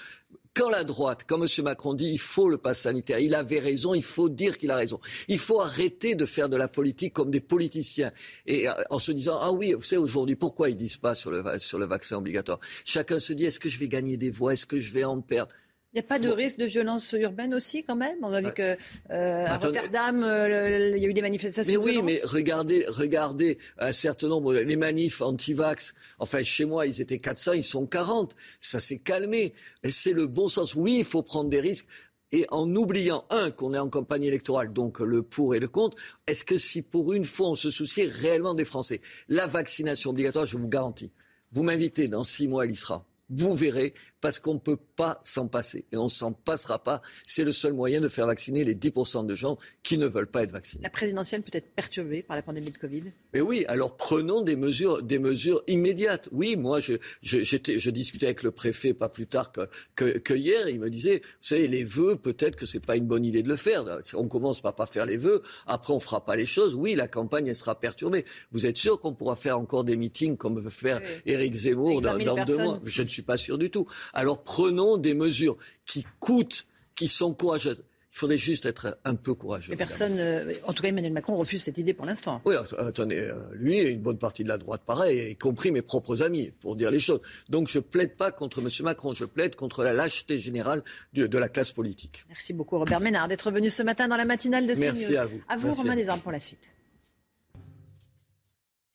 quand 0.53 0.69
la 0.69 0.83
droite, 0.83 1.25
quand 1.27 1.41
M. 1.41 1.47
Macron 1.63 1.93
dit 1.93 2.07
il 2.07 2.19
faut 2.19 2.49
le 2.49 2.57
pass 2.57 2.81
sanitaire, 2.81 3.19
il 3.19 3.35
avait 3.35 3.59
raison, 3.59 3.93
il 3.93 4.03
faut 4.03 4.29
dire 4.29 4.57
qu'il 4.57 4.71
a 4.71 4.75
raison. 4.75 4.99
Il 5.27 5.39
faut 5.39 5.61
arrêter 5.61 6.15
de 6.15 6.25
faire 6.25 6.49
de 6.49 6.57
la 6.57 6.67
politique 6.67 7.13
comme 7.13 7.31
des 7.31 7.39
politiciens 7.39 8.11
et 8.45 8.67
euh, 8.67 8.73
en 8.89 8.99
se 8.99 9.11
disant 9.11 9.37
ah 9.41 9.51
oui, 9.51 9.73
vous 9.73 9.81
savez 9.81 10.01
aujourd'hui 10.01 10.35
pourquoi 10.35 10.69
ils 10.69 10.75
disent 10.75 10.97
pas 10.97 11.15
sur 11.15 11.31
le, 11.31 11.43
sur 11.59 11.79
le 11.79 11.85
vaccin 11.85 12.17
obligatoire? 12.17 12.59
Chacun 12.85 13.19
se 13.19 13.33
dit 13.33 13.45
est-ce 13.45 13.59
que 13.59 13.69
je 13.69 13.79
vais 13.79 13.87
gagner 13.87 14.17
des 14.17 14.29
voix, 14.29 14.53
est-ce 14.53 14.65
que 14.65 14.79
je 14.79 14.91
vais 14.91 15.03
en 15.03 15.21
perdre? 15.21 15.53
Il 15.93 15.97
n'y 15.97 16.05
a 16.05 16.07
pas 16.07 16.19
de 16.19 16.29
risque 16.29 16.57
de 16.57 16.65
violence 16.65 17.11
urbaine 17.11 17.53
aussi, 17.53 17.83
quand 17.83 17.97
même? 17.97 18.15
On 18.21 18.31
a 18.31 18.39
vu 18.39 18.45
bah, 18.45 18.51
que 18.51 18.77
euh, 19.11 19.45
à 19.45 19.57
Rotterdam, 19.57 20.23
euh, 20.23 20.93
il 20.95 21.03
y 21.03 21.05
a 21.05 21.09
eu 21.09 21.13
des 21.13 21.21
manifestations. 21.21 21.69
Mais 21.69 21.77
oui, 21.77 22.01
mais 22.01 22.21
regardez, 22.23 22.85
regardez 22.87 23.57
un 23.77 23.91
certain 23.91 24.29
nombre, 24.29 24.53
les 24.53 24.75
manifs 24.77 25.21
anti-vax. 25.21 25.93
Enfin, 26.17 26.43
chez 26.43 26.63
moi, 26.63 26.87
ils 26.87 27.01
étaient 27.01 27.19
400, 27.19 27.53
ils 27.53 27.63
sont 27.65 27.85
40. 27.87 28.37
Ça 28.61 28.79
s'est 28.79 28.99
calmé. 28.99 29.53
C'est 29.89 30.13
le 30.13 30.27
bon 30.27 30.47
sens. 30.47 30.75
Oui, 30.75 30.99
il 30.99 31.03
faut 31.03 31.23
prendre 31.23 31.49
des 31.49 31.59
risques. 31.59 31.87
Et 32.31 32.45
en 32.51 32.73
oubliant, 32.73 33.25
un, 33.29 33.51
qu'on 33.51 33.73
est 33.73 33.77
en 33.77 33.89
campagne 33.89 34.23
électorale, 34.23 34.71
donc 34.71 35.01
le 35.01 35.21
pour 35.21 35.55
et 35.55 35.59
le 35.59 35.67
contre, 35.67 35.97
est-ce 36.25 36.45
que 36.45 36.57
si 36.57 36.81
pour 36.81 37.11
une 37.11 37.25
fois 37.25 37.49
on 37.49 37.55
se 37.55 37.69
souciait 37.69 38.05
réellement 38.05 38.53
des 38.53 38.63
Français? 38.63 39.01
La 39.27 39.45
vaccination 39.45 40.11
obligatoire, 40.11 40.45
je 40.45 40.55
vous 40.55 40.69
garantis. 40.69 41.11
Vous 41.51 41.63
m'invitez, 41.63 42.07
dans 42.07 42.23
six 42.23 42.47
mois, 42.47 42.63
elle 42.63 42.71
y 42.71 42.77
sera. 42.77 43.05
Vous 43.31 43.55
verrez, 43.55 43.93
parce 44.19 44.39
qu'on 44.39 44.53
ne 44.55 44.59
peut 44.59 44.77
pas 44.95 45.19
s'en 45.23 45.47
passer. 45.47 45.85
Et 45.91 45.97
on 45.97 46.05
ne 46.05 46.09
s'en 46.09 46.31
passera 46.31 46.83
pas. 46.83 47.01
C'est 47.25 47.43
le 47.43 47.53
seul 47.53 47.73
moyen 47.73 48.01
de 48.01 48.07
faire 48.07 48.27
vacciner 48.27 48.63
les 48.63 48.75
10% 48.75 49.25
de 49.25 49.35
gens 49.35 49.57
qui 49.83 49.97
ne 49.97 50.05
veulent 50.05 50.27
pas 50.27 50.43
être 50.43 50.51
vaccinés. 50.51 50.83
La 50.83 50.89
présidentielle 50.89 51.41
peut 51.41 51.51
être 51.53 51.71
perturbée 51.75 52.21
par 52.21 52.35
la 52.35 52.43
pandémie 52.43 52.71
de 52.71 52.77
Covid? 52.77 53.03
Mais 53.33 53.41
oui, 53.41 53.65
alors 53.67 53.97
prenons 53.97 54.41
des 54.41 54.55
mesures, 54.55 55.01
des 55.01 55.19
mesures 55.19 55.63
immédiates. 55.67 56.29
Oui, 56.31 56.55
moi, 56.55 56.79
je, 56.79 56.93
je, 57.21 57.39
je 57.43 57.89
discutais 57.89 58.27
avec 58.27 58.43
le 58.43 58.51
préfet 58.51 58.93
pas 58.93 59.09
plus 59.09 59.27
tard 59.27 59.51
que, 59.51 59.69
que, 59.95 60.17
que, 60.17 60.33
hier. 60.33 60.69
Il 60.69 60.79
me 60.79 60.89
disait, 60.89 61.21
vous 61.23 61.47
savez, 61.47 61.67
les 61.67 61.83
vœux, 61.83 62.15
peut-être 62.15 62.55
que 62.55 62.65
c'est 62.65 62.79
pas 62.79 62.95
une 62.95 63.07
bonne 63.07 63.25
idée 63.25 63.43
de 63.43 63.49
le 63.49 63.55
faire. 63.55 63.83
On 64.13 64.27
commence 64.27 64.61
par 64.61 64.75
pas 64.75 64.85
faire 64.85 65.05
les 65.05 65.17
vœux, 65.17 65.41
après 65.67 65.93
on 65.93 65.99
fera 65.99 66.25
pas 66.25 66.35
les 66.35 66.45
choses. 66.45 66.75
Oui, 66.75 66.95
la 66.95 67.07
campagne, 67.07 67.47
elle 67.47 67.55
sera 67.55 67.79
perturbée. 67.79 68.25
Vous 68.51 68.65
êtes 68.65 68.77
sûr 68.77 68.99
qu'on 68.99 69.13
pourra 69.13 69.35
faire 69.35 69.57
encore 69.57 69.83
des 69.83 69.97
meetings 69.97 70.37
comme 70.37 70.59
veut 70.59 70.69
faire 70.69 71.01
Éric 71.25 71.53
Zemmour 71.55 72.01
dans, 72.01 72.17
dans 72.17 72.45
deux 72.45 72.57
mois? 72.57 72.79
Je 72.85 73.03
ne 73.03 73.07
suis 73.07 73.20
pas 73.21 73.37
sûr 73.37 73.57
du 73.57 73.69
tout. 73.69 73.87
Alors 74.13 74.43
prenons 74.43 74.97
des 74.97 75.13
mesures 75.13 75.57
qui 75.85 76.05
coûtent, 76.19 76.65
qui 76.95 77.07
sont 77.07 77.33
courageuses. 77.33 77.83
Il 78.13 78.17
faudrait 78.17 78.37
juste 78.37 78.65
être 78.65 78.97
un 79.05 79.15
peu 79.15 79.33
courageux. 79.33 79.71
Et 79.71 79.77
personne, 79.77 80.17
euh, 80.17 80.53
en 80.65 80.73
tout 80.73 80.83
cas 80.83 80.89
Emmanuel 80.89 81.13
Macron 81.13 81.33
refuse 81.37 81.63
cette 81.63 81.77
idée 81.77 81.93
pour 81.93 82.05
l'instant. 82.05 82.41
Oui, 82.43 82.55
attendez, 82.77 83.19
euh, 83.19 83.33
lui 83.53 83.77
et 83.77 83.91
une 83.91 84.01
bonne 84.01 84.17
partie 84.17 84.43
de 84.43 84.49
la 84.49 84.57
droite, 84.57 84.81
pareil, 84.85 85.31
y 85.31 85.35
compris 85.37 85.71
mes 85.71 85.81
propres 85.81 86.21
amis, 86.21 86.51
pour 86.59 86.75
dire 86.75 86.91
les 86.91 86.99
choses. 86.99 87.21
Donc 87.47 87.69
je 87.69 87.79
plaide 87.79 88.17
pas 88.17 88.31
contre 88.31 88.59
M. 88.59 88.67
Macron, 88.81 89.13
je 89.13 89.23
plaide 89.23 89.55
contre 89.55 89.85
la 89.85 89.93
lâcheté 89.93 90.39
générale 90.39 90.83
de, 91.13 91.37
la 91.37 91.47
classe 91.47 91.71
politique. 91.71 92.25
Merci 92.27 92.51
beaucoup 92.51 92.77
Robert 92.77 92.99
Ménard 92.99 93.29
d'être 93.29 93.49
venu 93.49 93.69
ce 93.69 93.81
matin 93.81 94.09
dans 94.09 94.17
la 94.17 94.25
matinale 94.25 94.67
de 94.67 94.73
CNews. 94.73 94.83
Merci 94.83 95.15
à 95.15 95.25
vous. 95.25 95.41
À 95.47 95.55
vous 95.55 95.71
Romain 95.71 95.95
Desarmes 95.95 96.19
pour 96.19 96.33
la 96.33 96.39
suite. 96.41 96.69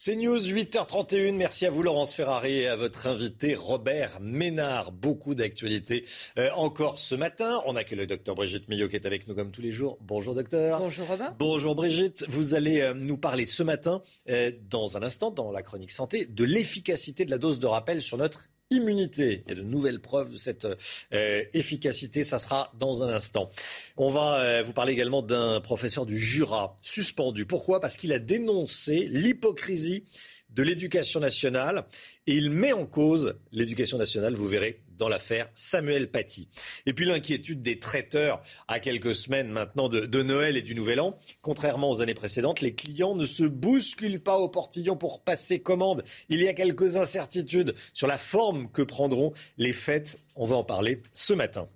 C'est 0.07 0.15
News 0.15 0.39
8h31. 0.39 1.35
Merci 1.35 1.67
à 1.67 1.71
vous 1.71 1.83
Laurence 1.83 2.15
Ferrari 2.15 2.59
et 2.59 2.69
à 2.69 2.77
votre 2.77 3.09
invité 3.09 3.57
Robert 3.57 4.21
Ménard. 4.21 4.93
Beaucoup 4.93 5.35
d'actualités 5.35 6.05
euh, 6.39 6.49
encore 6.55 7.01
ce 7.01 7.17
matin. 7.17 7.61
On 7.67 7.75
accueille 7.75 7.99
le 7.99 8.07
docteur 8.07 8.37
Brigitte 8.37 8.69
Millot 8.69 8.87
qui 8.87 8.95
est 8.95 9.05
avec 9.05 9.27
nous 9.27 9.35
comme 9.35 9.51
tous 9.51 9.63
les 9.63 9.73
jours. 9.73 9.99
Bonjour 10.01 10.37
docteur. 10.37 10.79
Bonjour 10.79 11.09
Robert. 11.09 11.35
Bonjour 11.41 11.75
Brigitte. 11.75 12.25
Vous 12.29 12.55
allez 12.55 12.83
euh, 12.83 12.95
nous 12.95 13.17
parler 13.17 13.47
ce 13.47 13.65
matin, 13.65 14.01
euh, 14.29 14.53
dans 14.71 14.97
un 14.97 15.03
instant, 15.03 15.33
dans 15.33 15.51
la 15.51 15.65
chronique 15.65 15.91
santé, 15.91 16.25
de 16.25 16.45
l'efficacité 16.45 17.25
de 17.25 17.33
la 17.33 17.39
dose 17.39 17.59
de 17.59 17.67
rappel 17.67 18.01
sur 18.01 18.17
notre 18.17 18.47
immunité. 18.71 19.43
Il 19.47 19.51
y 19.51 19.53
a 19.53 19.63
de 19.63 19.67
nouvelles 19.67 20.01
preuves 20.01 20.33
de 20.33 20.37
cette 20.37 20.67
euh, 21.13 21.45
efficacité. 21.55 22.25
Ça 22.25 22.39
sera 22.39 22.73
dans 22.79 23.03
un 23.03 23.09
instant. 23.09 23.49
On 23.97 24.11
va 24.11 24.41
euh, 24.41 24.63
vous 24.63 24.73
parler 24.73 24.93
également 24.93 25.23
d'un 25.23 25.61
professeur 25.61 26.07
du 26.07 26.19
Jura 26.19 26.77
suspendu. 26.83 27.47
Pourquoi? 27.47 27.81
Parce 27.81 27.97
qu'il 27.97 28.13
a 28.13 28.19
dénoncé 28.19 29.09
l'hypocrisie 29.11 30.05
de 30.51 30.63
l'éducation 30.63 31.21
nationale 31.21 31.85
et 32.27 32.35
il 32.35 32.51
met 32.51 32.73
en 32.73 32.87
cause 32.87 33.35
l'éducation 33.53 33.99
nationale, 33.99 34.35
vous 34.35 34.47
verrez, 34.47 34.81
dans 34.97 35.09
l'affaire 35.09 35.49
Samuel 35.55 36.11
Paty. 36.11 36.49
Et 36.87 36.93
puis 36.93 37.05
l'inquiétude 37.05 37.63
des 37.63 37.79
traiteurs 37.79 38.43
à 38.69 38.81
quelques 38.81 39.15
semaines 39.15 39.49
maintenant 39.49 39.89
de, 39.89 40.23
Noël 40.23 40.57
et 40.57 40.63
du 40.63 40.75
Nouvel 40.75 41.01
An. 41.01 41.17
Contrairement 41.43 41.91
aux 41.91 42.01
années 42.01 42.15
précédentes, 42.15 42.61
les 42.61 42.75
clients 42.75 43.15
ne 43.15 43.27
se 43.27 43.45
bousculent 43.45 44.23
pas 44.23 44.39
au 44.39 44.49
portillon 44.49 44.97
pour 44.97 45.23
passer 45.23 45.61
commande. 45.61 46.03
Il 46.29 46.43
y 46.43 46.49
a 46.49 46.55
quelques 46.55 46.97
incertitudes 46.97 47.75
sur 47.93 48.07
la 48.07 48.19
forme 48.19 48.71
que 48.71 48.83
prendront 48.83 49.33
les 49.59 49.73
fêtes. 49.73 50.19
On 50.35 50.45
va 50.45 50.57
en 50.57 50.65
parler 50.65 51.03
ce 51.13 51.33
matin. 51.33 51.69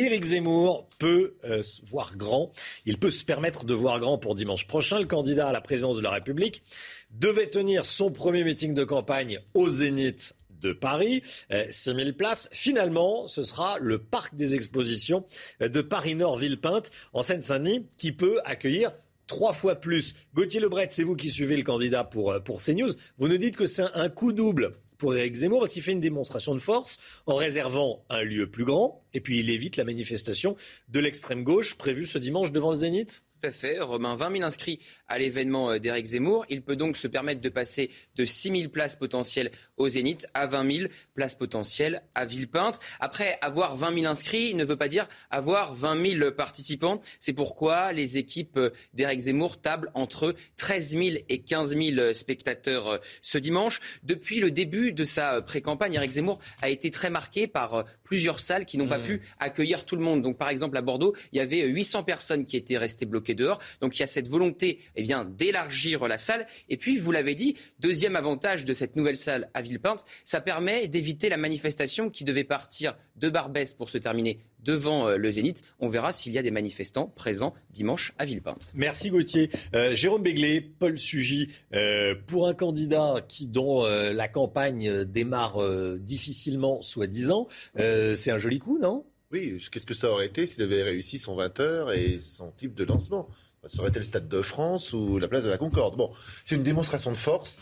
Éric 0.00 0.22
Zemmour 0.22 0.88
peut 1.00 1.34
euh, 1.44 1.60
voir 1.82 2.16
grand. 2.16 2.50
Il 2.86 2.98
peut 2.98 3.10
se 3.10 3.24
permettre 3.24 3.64
de 3.64 3.74
voir 3.74 3.98
grand 3.98 4.16
pour 4.16 4.36
dimanche 4.36 4.66
prochain. 4.68 5.00
Le 5.00 5.06
candidat 5.06 5.48
à 5.48 5.52
la 5.52 5.60
présidence 5.60 5.96
de 5.96 6.02
la 6.02 6.12
République 6.12 6.62
devait 7.10 7.50
tenir 7.50 7.84
son 7.84 8.12
premier 8.12 8.44
meeting 8.44 8.74
de 8.74 8.84
campagne 8.84 9.40
au 9.54 9.68
Zénith 9.68 10.36
de 10.60 10.72
Paris, 10.72 11.22
6000 11.70 12.08
euh, 12.08 12.12
places. 12.12 12.48
Finalement, 12.52 13.26
ce 13.26 13.42
sera 13.42 13.78
le 13.80 13.98
parc 13.98 14.34
des 14.34 14.54
expositions 14.54 15.24
euh, 15.62 15.68
de 15.68 15.80
Paris-Nord-Villepinte 15.80 16.90
en 17.12 17.22
Seine-Saint-Denis 17.22 17.86
qui 17.96 18.12
peut 18.12 18.40
accueillir 18.44 18.92
trois 19.26 19.52
fois 19.52 19.76
plus. 19.76 20.14
Gauthier 20.34 20.60
Lebret, 20.60 20.88
c'est 20.90 21.02
vous 21.02 21.16
qui 21.16 21.30
suivez 21.30 21.56
le 21.56 21.62
candidat 21.62 22.04
pour, 22.04 22.32
euh, 22.32 22.40
pour 22.40 22.62
CNews. 22.62 22.92
Vous 23.18 23.28
nous 23.28 23.38
dites 23.38 23.56
que 23.56 23.66
c'est 23.66 23.84
un 23.94 24.08
coup 24.08 24.32
double 24.32 24.72
pour 24.96 25.14
Éric 25.14 25.36
Zemmour 25.36 25.60
parce 25.60 25.72
qu'il 25.72 25.82
fait 25.82 25.92
une 25.92 26.00
démonstration 26.00 26.54
de 26.54 26.58
force 26.58 26.98
en 27.26 27.36
réservant 27.36 28.04
un 28.10 28.22
lieu 28.22 28.50
plus 28.50 28.64
grand 28.64 29.04
et 29.14 29.20
puis 29.20 29.38
il 29.38 29.48
évite 29.48 29.76
la 29.76 29.84
manifestation 29.84 30.56
de 30.88 30.98
l'extrême 30.98 31.44
gauche 31.44 31.76
prévue 31.76 32.04
ce 32.04 32.18
dimanche 32.18 32.50
devant 32.50 32.72
le 32.72 32.78
Zénith 32.78 33.22
Tout 33.40 33.46
à 33.46 33.50
fait, 33.52 33.78
Romain. 33.78 34.16
20 34.16 34.32
000 34.38 34.44
inscrits 34.44 34.80
à 35.06 35.16
l'événement 35.16 35.70
euh, 35.70 35.78
d'Éric 35.78 36.06
Zemmour. 36.06 36.44
Il 36.48 36.62
peut 36.62 36.74
donc 36.74 36.96
se 36.96 37.06
permettre 37.06 37.40
de 37.40 37.48
passer 37.48 37.88
de 38.16 38.24
6 38.24 38.60
000 38.62 38.68
places 38.68 38.96
potentielles 38.96 39.52
au 39.76 39.88
Zénith 39.88 40.26
à 40.34 40.46
20 40.48 40.76
000 40.78 40.88
places 41.14 41.36
potentielles 41.36 42.02
à 42.16 42.24
Villepinte. 42.24 42.80
Après, 42.98 43.38
avoir 43.40 43.76
20 43.76 43.94
000 43.94 44.06
inscrits 44.06 44.54
ne 44.54 44.64
veut 44.64 44.74
pas 44.74 44.88
dire 44.88 45.06
avoir 45.30 45.72
20 45.72 46.18
000 46.18 46.30
participants. 46.32 47.00
C'est 47.20 47.32
pourquoi 47.32 47.92
les 47.92 48.18
équipes 48.18 48.56
euh, 48.56 48.70
d'Éric 48.92 49.20
Zemmour 49.20 49.60
tablent 49.60 49.92
entre 49.94 50.34
13 50.56 50.96
000 50.96 51.02
et 51.28 51.38
15 51.38 51.76
000 51.76 52.12
spectateurs 52.14 52.88
euh, 52.88 52.98
ce 53.22 53.38
dimanche. 53.38 53.78
Depuis 54.02 54.40
le 54.40 54.50
début 54.50 54.92
de 54.92 55.04
sa 55.04 55.42
pré-campagne, 55.42 55.94
Éric 55.94 56.10
Zemmour 56.10 56.40
a 56.60 56.70
été 56.70 56.90
très 56.90 57.10
marqué 57.10 57.46
par 57.46 57.84
plusieurs 58.02 58.40
salles 58.40 58.64
qui 58.64 58.78
n'ont 58.78 58.88
pas 58.88 58.98
mmh. 58.98 59.04
pu 59.04 59.22
accueillir 59.38 59.84
tout 59.84 59.94
le 59.94 60.02
monde. 60.02 60.22
Donc, 60.22 60.38
par 60.38 60.48
exemple, 60.48 60.76
à 60.76 60.82
Bordeaux, 60.82 61.14
il 61.30 61.38
y 61.38 61.40
avait 61.40 61.64
800 61.64 62.02
personnes 62.02 62.44
qui 62.44 62.56
étaient 62.56 62.78
restées 62.78 63.06
bloquées 63.06 63.27
dehors. 63.34 63.58
Donc 63.80 63.96
il 63.96 64.00
y 64.00 64.02
a 64.02 64.06
cette 64.06 64.28
volonté 64.28 64.80
eh 64.96 65.02
bien, 65.02 65.24
d'élargir 65.24 66.06
la 66.08 66.18
salle. 66.18 66.46
Et 66.68 66.76
puis, 66.76 66.96
vous 66.96 67.12
l'avez 67.12 67.34
dit, 67.34 67.56
deuxième 67.80 68.16
avantage 68.16 68.64
de 68.64 68.72
cette 68.72 68.96
nouvelle 68.96 69.16
salle 69.16 69.50
à 69.54 69.62
Villepinte, 69.62 70.04
ça 70.24 70.40
permet 70.40 70.88
d'éviter 70.88 71.28
la 71.28 71.36
manifestation 71.36 72.10
qui 72.10 72.24
devait 72.24 72.44
partir 72.44 72.96
de 73.16 73.28
Barbès 73.28 73.74
pour 73.74 73.88
se 73.88 73.98
terminer 73.98 74.40
devant 74.64 75.08
euh, 75.08 75.16
le 75.16 75.30
Zénith. 75.30 75.62
On 75.80 75.88
verra 75.88 76.12
s'il 76.12 76.32
y 76.32 76.38
a 76.38 76.42
des 76.42 76.50
manifestants 76.50 77.06
présents 77.06 77.54
dimanche 77.70 78.12
à 78.18 78.24
Villepinte. 78.24 78.72
Merci 78.74 79.10
Gauthier. 79.10 79.50
Euh, 79.74 79.94
Jérôme 79.94 80.22
Béglé, 80.22 80.60
Paul 80.60 80.98
Sugy, 80.98 81.48
euh, 81.74 82.14
pour 82.26 82.48
un 82.48 82.54
candidat 82.54 83.24
qui, 83.26 83.46
dont 83.46 83.84
la 83.84 84.28
campagne 84.28 85.04
démarre 85.04 85.58
difficilement, 85.98 86.82
soi-disant, 86.82 87.46
c'est 87.76 88.30
un 88.30 88.38
joli 88.38 88.58
coup, 88.58 88.78
non? 88.78 89.04
Oui, 89.30 89.62
qu'est-ce 89.70 89.84
que 89.84 89.94
ça 89.94 90.10
aurait 90.10 90.26
été 90.26 90.46
s'il 90.46 90.62
avait 90.62 90.82
réussi 90.82 91.18
son 91.18 91.36
20 91.36 91.60
heures 91.60 91.92
et 91.92 92.18
son 92.18 92.50
type 92.50 92.74
de 92.74 92.84
lancement? 92.84 93.28
Ça 93.66 93.80
aurait 93.80 93.90
été 93.90 93.98
le 93.98 94.06
Stade 94.06 94.28
de 94.28 94.40
France 94.40 94.94
ou 94.94 95.18
la 95.18 95.28
place 95.28 95.44
de 95.44 95.50
la 95.50 95.58
Concorde. 95.58 95.96
Bon, 95.96 96.10
c'est 96.44 96.54
une 96.54 96.62
démonstration 96.62 97.12
de 97.12 97.16
force. 97.16 97.58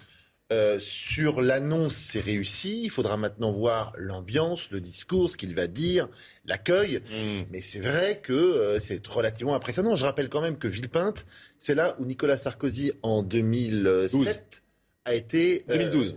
Euh, 0.53 0.79
sur 0.79 1.43
l'annonce, 1.43 1.95
c'est 1.95 2.21
réussi. 2.21 2.83
Il 2.85 2.91
faudra 2.91 3.17
maintenant 3.17 3.51
voir 3.51 3.93
l'ambiance, 3.99 4.71
le 4.71 4.81
discours, 4.81 5.29
ce 5.29 5.37
qu'il 5.37 5.57
va 5.57 5.67
dire, 5.67 6.09
l'accueil. 6.45 6.99
Mm. 6.99 7.47
Mais 7.51 7.63
c'est 7.63 7.81
vrai 7.81 8.21
que 8.23 8.33
euh, 8.33 8.79
c'est 8.79 9.05
relativement 9.05 9.57
impressionnant. 9.57 9.97
Je 9.97 10.05
rappelle 10.05 10.29
quand 10.29 10.43
même 10.43 10.59
que 10.59 10.69
Villepinte, 10.69 11.27
c'est 11.59 11.75
là 11.75 11.97
où 11.99 12.05
Nicolas 12.05 12.39
Sarkozy, 12.39 12.93
en 13.03 13.25
2007, 13.25 14.63
a 15.05 15.15
été... 15.15 15.65
2012. 15.67 16.15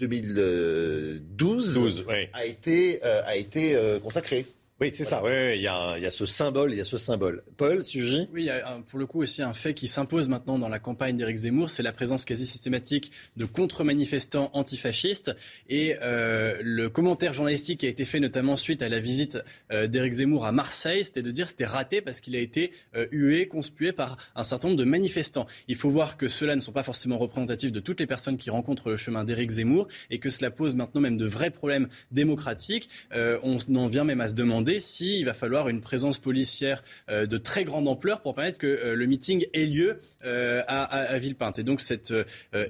2012 0.00 2.04
a 2.34 2.44
été, 2.44 3.02
a 3.02 3.36
été 3.36 3.98
consacré. 4.02 4.44
Oui, 4.78 4.92
c'est 4.92 5.04
ça. 5.04 5.22
Oui, 5.24 5.30
il 5.54 5.62
y, 5.62 5.66
a 5.68 6.10
ce 6.10 6.26
symbole, 6.26 6.70
il 6.72 6.76
y 6.76 6.82
a 6.82 6.84
ce 6.84 6.98
symbole. 6.98 7.42
Paul, 7.56 7.82
sujet 7.82 8.28
Oui, 8.34 8.42
il 8.42 8.46
y 8.46 8.50
a 8.50 8.82
pour 8.86 8.98
le 8.98 9.06
coup 9.06 9.22
aussi 9.22 9.40
un 9.40 9.54
fait 9.54 9.72
qui 9.72 9.88
s'impose 9.88 10.28
maintenant 10.28 10.58
dans 10.58 10.68
la 10.68 10.78
campagne 10.78 11.16
d'Éric 11.16 11.38
Zemmour, 11.38 11.70
c'est 11.70 11.82
la 11.82 11.94
présence 11.94 12.26
quasi 12.26 12.46
systématique 12.46 13.10
de 13.38 13.46
contre-manifestants 13.46 14.50
antifascistes. 14.52 15.34
Et 15.70 15.96
euh, 16.02 16.58
le 16.62 16.90
commentaire 16.90 17.32
journalistique 17.32 17.80
qui 17.80 17.86
a 17.86 17.88
été 17.88 18.04
fait 18.04 18.20
notamment 18.20 18.54
suite 18.54 18.82
à 18.82 18.90
la 18.90 18.98
visite 18.98 19.38
euh, 19.72 19.86
d'Éric 19.86 20.12
Zemmour 20.12 20.44
à 20.44 20.52
Marseille, 20.52 21.06
c'était 21.06 21.22
de 21.22 21.30
dire 21.30 21.48
c'était 21.48 21.64
raté 21.64 22.02
parce 22.02 22.20
qu'il 22.20 22.36
a 22.36 22.40
été 22.40 22.70
euh, 22.96 23.06
hué, 23.12 23.48
conspué 23.48 23.92
par 23.92 24.18
un 24.34 24.44
certain 24.44 24.68
nombre 24.68 24.78
de 24.78 24.84
manifestants. 24.84 25.46
Il 25.68 25.76
faut 25.76 25.88
voir 25.88 26.18
que 26.18 26.28
ceux-là 26.28 26.54
ne 26.54 26.60
sont 26.60 26.72
pas 26.72 26.82
forcément 26.82 27.16
représentatifs 27.16 27.72
de 27.72 27.80
toutes 27.80 28.00
les 28.00 28.06
personnes 28.06 28.36
qui 28.36 28.50
rencontrent 28.50 28.90
le 28.90 28.96
chemin 28.96 29.24
d'Éric 29.24 29.52
Zemmour 29.52 29.88
et 30.10 30.18
que 30.18 30.28
cela 30.28 30.50
pose 30.50 30.74
maintenant 30.74 31.00
même 31.00 31.16
de 31.16 31.24
vrais 31.24 31.50
problèmes 31.50 31.88
démocratiques. 32.10 32.90
on 33.14 33.56
en 33.74 33.88
vient 33.88 34.04
même 34.04 34.20
à 34.20 34.28
se 34.28 34.34
demander 34.34 34.65
s'il 34.78 35.24
va 35.24 35.34
falloir 35.34 35.68
une 35.68 35.80
présence 35.80 36.18
policière 36.18 36.82
euh, 37.10 37.26
de 37.26 37.36
très 37.36 37.64
grande 37.64 37.88
ampleur 37.88 38.20
pour 38.20 38.34
permettre 38.34 38.58
que 38.58 38.66
euh, 38.66 38.94
le 38.94 39.06
meeting 39.06 39.46
ait 39.52 39.66
lieu 39.66 39.98
euh, 40.24 40.62
à, 40.66 41.18
Villepinte. 41.18 41.58
Et 41.58 41.64
donc 41.64 41.80
cet 41.80 42.12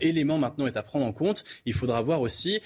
élément 0.01 0.39
maintenant 0.39 0.66
est 0.66 0.77
à 0.77 0.82
prendre 0.82 1.06
en 1.06 1.12
compte. 1.12 1.44
Il 1.64 1.73
faudra 1.73 2.01
voir 2.02 2.20
aussi 2.20 2.60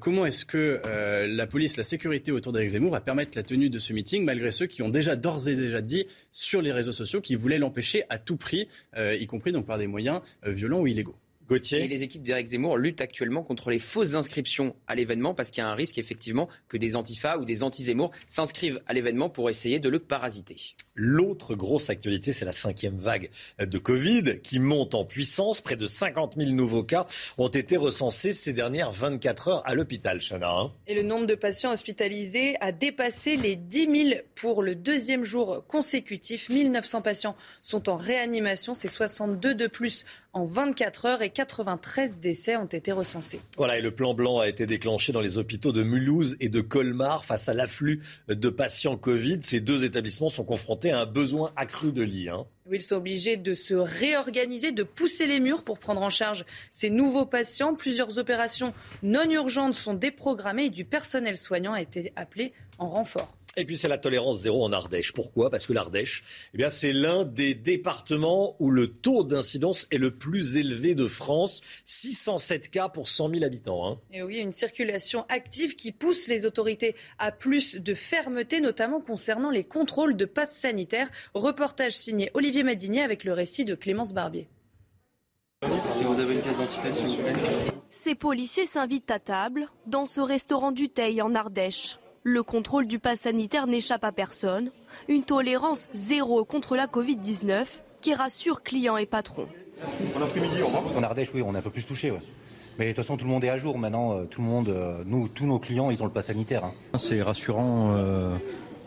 comment 0.00 0.26
est-ce 0.26 0.44
que 0.44 0.80
la 1.26 1.46
police, 1.46 1.76
la 1.76 1.82
sécurité 1.82 2.32
autour 2.32 2.52
d'Éric 2.52 2.70
Zemmour 2.70 2.92
va 2.92 3.00
permettre 3.00 3.32
la 3.34 3.42
tenue 3.42 3.70
de 3.70 3.78
ce 3.78 3.92
meeting, 3.92 4.24
malgré 4.24 4.50
ceux 4.50 4.66
qui 4.66 4.82
ont 4.82 4.88
déjà 4.88 5.16
d'ores 5.16 5.48
et 5.48 5.56
déjà 5.56 5.80
dit 5.80 6.06
sur 6.30 6.62
les 6.62 6.72
réseaux 6.72 6.92
sociaux 6.92 7.20
qu'ils 7.20 7.38
voulaient 7.38 7.58
l'empêcher 7.58 8.04
à 8.08 8.18
tout 8.18 8.36
prix, 8.36 8.68
y 8.96 9.26
compris 9.26 9.52
donc 9.52 9.66
par 9.66 9.78
des 9.78 9.86
moyens 9.86 10.20
violents 10.44 10.80
ou 10.80 10.86
illégaux. 10.86 11.16
Et 11.48 11.88
les 11.88 12.02
équipes 12.02 12.22
d'Éric 12.22 12.48
Zemmour 12.48 12.76
luttent 12.76 13.00
actuellement 13.00 13.42
contre 13.42 13.70
les 13.70 13.78
fausses 13.78 14.14
inscriptions 14.14 14.74
à 14.86 14.94
l'événement 14.94 15.34
parce 15.34 15.50
qu'il 15.50 15.62
y 15.62 15.64
a 15.64 15.68
un 15.68 15.74
risque 15.74 15.98
effectivement 15.98 16.48
que 16.68 16.76
des 16.76 16.96
antifas 16.96 17.38
ou 17.38 17.44
des 17.44 17.62
anti-Zemmour 17.62 18.10
s'inscrivent 18.26 18.80
à 18.86 18.94
l'événement 18.94 19.30
pour 19.30 19.48
essayer 19.48 19.78
de 19.78 19.88
le 19.88 20.00
parasiter. 20.00 20.56
L'autre 20.94 21.54
grosse 21.54 21.90
actualité, 21.90 22.32
c'est 22.32 22.46
la 22.46 22.52
cinquième 22.52 22.98
vague 22.98 23.28
de 23.58 23.78
Covid 23.78 24.40
qui 24.42 24.58
monte 24.58 24.94
en 24.94 25.04
puissance. 25.04 25.60
Près 25.60 25.76
de 25.76 25.86
50 25.86 26.36
000 26.36 26.50
nouveaux 26.50 26.82
cas 26.82 27.06
ont 27.38 27.48
été 27.48 27.76
recensés 27.76 28.32
ces 28.32 28.52
dernières 28.52 28.92
24 28.92 29.48
heures 29.48 29.62
à 29.66 29.74
l'hôpital, 29.74 30.20
Chana. 30.20 30.50
Hein. 30.50 30.72
Et 30.86 30.94
le 30.94 31.02
nombre 31.02 31.26
de 31.26 31.34
patients 31.34 31.72
hospitalisés 31.72 32.56
a 32.60 32.72
dépassé 32.72 33.36
les 33.36 33.56
10 33.56 34.10
000 34.10 34.20
pour 34.34 34.62
le 34.62 34.74
deuxième 34.74 35.22
jour 35.22 35.64
consécutif. 35.68 36.48
1900 36.48 37.02
patients 37.02 37.36
sont 37.62 37.88
en 37.90 37.96
réanimation. 37.96 38.72
C'est 38.72 38.88
62 38.88 39.54
de 39.54 39.66
plus 39.66 40.06
en 40.36 40.44
24 40.44 41.06
heures 41.06 41.22
et 41.22 41.30
93 41.30 42.20
décès 42.20 42.56
ont 42.56 42.66
été 42.66 42.92
recensés. 42.92 43.40
Voilà, 43.56 43.78
et 43.78 43.80
le 43.80 43.90
plan 43.90 44.12
blanc 44.12 44.40
a 44.40 44.48
été 44.48 44.66
déclenché 44.66 45.10
dans 45.10 45.22
les 45.22 45.38
hôpitaux 45.38 45.72
de 45.72 45.82
Mulhouse 45.82 46.36
et 46.40 46.50
de 46.50 46.60
Colmar 46.60 47.24
face 47.24 47.48
à 47.48 47.54
l'afflux 47.54 48.02
de 48.28 48.50
patients 48.50 48.98
Covid. 48.98 49.38
Ces 49.40 49.60
deux 49.60 49.84
établissements 49.84 50.28
sont 50.28 50.44
confrontés 50.44 50.90
à 50.90 51.00
un 51.00 51.06
besoin 51.06 51.52
accru 51.56 51.90
de 51.90 52.02
lits. 52.02 52.28
Hein. 52.28 52.44
Ils 52.70 52.82
sont 52.82 52.96
obligés 52.96 53.38
de 53.38 53.54
se 53.54 53.72
réorganiser, 53.72 54.72
de 54.72 54.82
pousser 54.82 55.26
les 55.26 55.40
murs 55.40 55.64
pour 55.64 55.78
prendre 55.78 56.02
en 56.02 56.10
charge 56.10 56.44
ces 56.70 56.90
nouveaux 56.90 57.24
patients. 57.24 57.74
Plusieurs 57.74 58.18
opérations 58.18 58.74
non 59.02 59.30
urgentes 59.30 59.74
sont 59.74 59.94
déprogrammées 59.94 60.66
et 60.66 60.70
du 60.70 60.84
personnel 60.84 61.38
soignant 61.38 61.72
a 61.72 61.80
été 61.80 62.12
appelé 62.14 62.52
en 62.78 62.90
renfort. 62.90 63.35
Et 63.58 63.64
puis 63.64 63.78
c'est 63.78 63.88
la 63.88 63.96
tolérance 63.96 64.40
zéro 64.40 64.62
en 64.62 64.72
Ardèche. 64.72 65.12
Pourquoi? 65.12 65.48
Parce 65.48 65.64
que 65.64 65.72
l'Ardèche, 65.72 66.50
eh 66.52 66.58
bien, 66.58 66.68
c'est 66.68 66.92
l'un 66.92 67.24
des 67.24 67.54
départements 67.54 68.54
où 68.58 68.70
le 68.70 68.88
taux 68.88 69.24
d'incidence 69.24 69.86
est 69.90 69.96
le 69.96 70.10
plus 70.10 70.58
élevé 70.58 70.94
de 70.94 71.06
France. 71.06 71.62
607 71.86 72.70
cas 72.70 72.90
pour 72.90 73.08
100 73.08 73.30
000 73.30 73.44
habitants. 73.44 73.88
Hein. 73.88 73.98
Et 74.12 74.22
oui, 74.22 74.36
une 74.38 74.52
circulation 74.52 75.24
active 75.30 75.74
qui 75.74 75.90
pousse 75.90 76.28
les 76.28 76.44
autorités 76.44 76.96
à 77.18 77.32
plus 77.32 77.76
de 77.76 77.94
fermeté, 77.94 78.60
notamment 78.60 79.00
concernant 79.00 79.50
les 79.50 79.64
contrôles 79.64 80.18
de 80.18 80.26
passes 80.26 80.54
sanitaires. 80.54 81.10
Reportage 81.32 81.92
signé 81.92 82.30
Olivier 82.34 82.62
Madinier 82.62 83.00
avec 83.00 83.24
le 83.24 83.32
récit 83.32 83.64
de 83.64 83.74
Clémence 83.74 84.12
Barbier. 84.12 84.48
Si 85.96 86.04
vous 86.04 86.20
avez 86.20 86.34
une 86.34 86.42
pièce 86.42 86.56
Ces 87.88 88.14
policiers 88.14 88.66
s'invitent 88.66 89.10
à 89.10 89.18
table 89.18 89.68
dans 89.86 90.04
ce 90.04 90.20
restaurant 90.20 90.72
du 90.72 90.90
Teil 90.90 91.22
en 91.22 91.34
Ardèche. 91.34 91.96
Le 92.28 92.42
contrôle 92.42 92.88
du 92.88 92.98
pass 92.98 93.20
sanitaire 93.20 93.68
n'échappe 93.68 94.02
à 94.02 94.10
personne. 94.10 94.72
Une 95.06 95.22
tolérance 95.22 95.88
zéro 95.94 96.44
contre 96.44 96.74
la 96.74 96.88
Covid-19 96.88 97.66
qui 98.00 98.14
rassure 98.14 98.64
clients 98.64 98.96
et 98.96 99.06
patrons. 99.06 99.46
En 100.96 101.02
Ardèche, 101.04 101.28
oui, 101.32 101.42
on 101.46 101.54
est 101.54 101.58
un 101.58 101.62
peu 101.62 101.70
plus 101.70 101.84
touché. 101.84 102.12
Mais 102.80 102.86
de 102.86 102.90
toute 102.94 103.04
façon, 103.04 103.16
tout 103.16 103.26
le 103.26 103.30
monde 103.30 103.44
est 103.44 103.48
à 103.48 103.58
jour. 103.58 103.78
Maintenant, 103.78 104.18
euh, 104.18 104.24
tout 104.24 104.40
le 104.40 104.48
monde, 104.48 104.70
euh, 104.70 105.04
nous, 105.06 105.28
tous 105.28 105.46
nos 105.46 105.60
clients, 105.60 105.88
ils 105.88 106.02
ont 106.02 106.06
le 106.06 106.10
pass 106.10 106.26
sanitaire. 106.26 106.64
Hein. 106.64 106.98
C'est 106.98 107.22
rassurant 107.22 107.92
euh, 107.94 108.34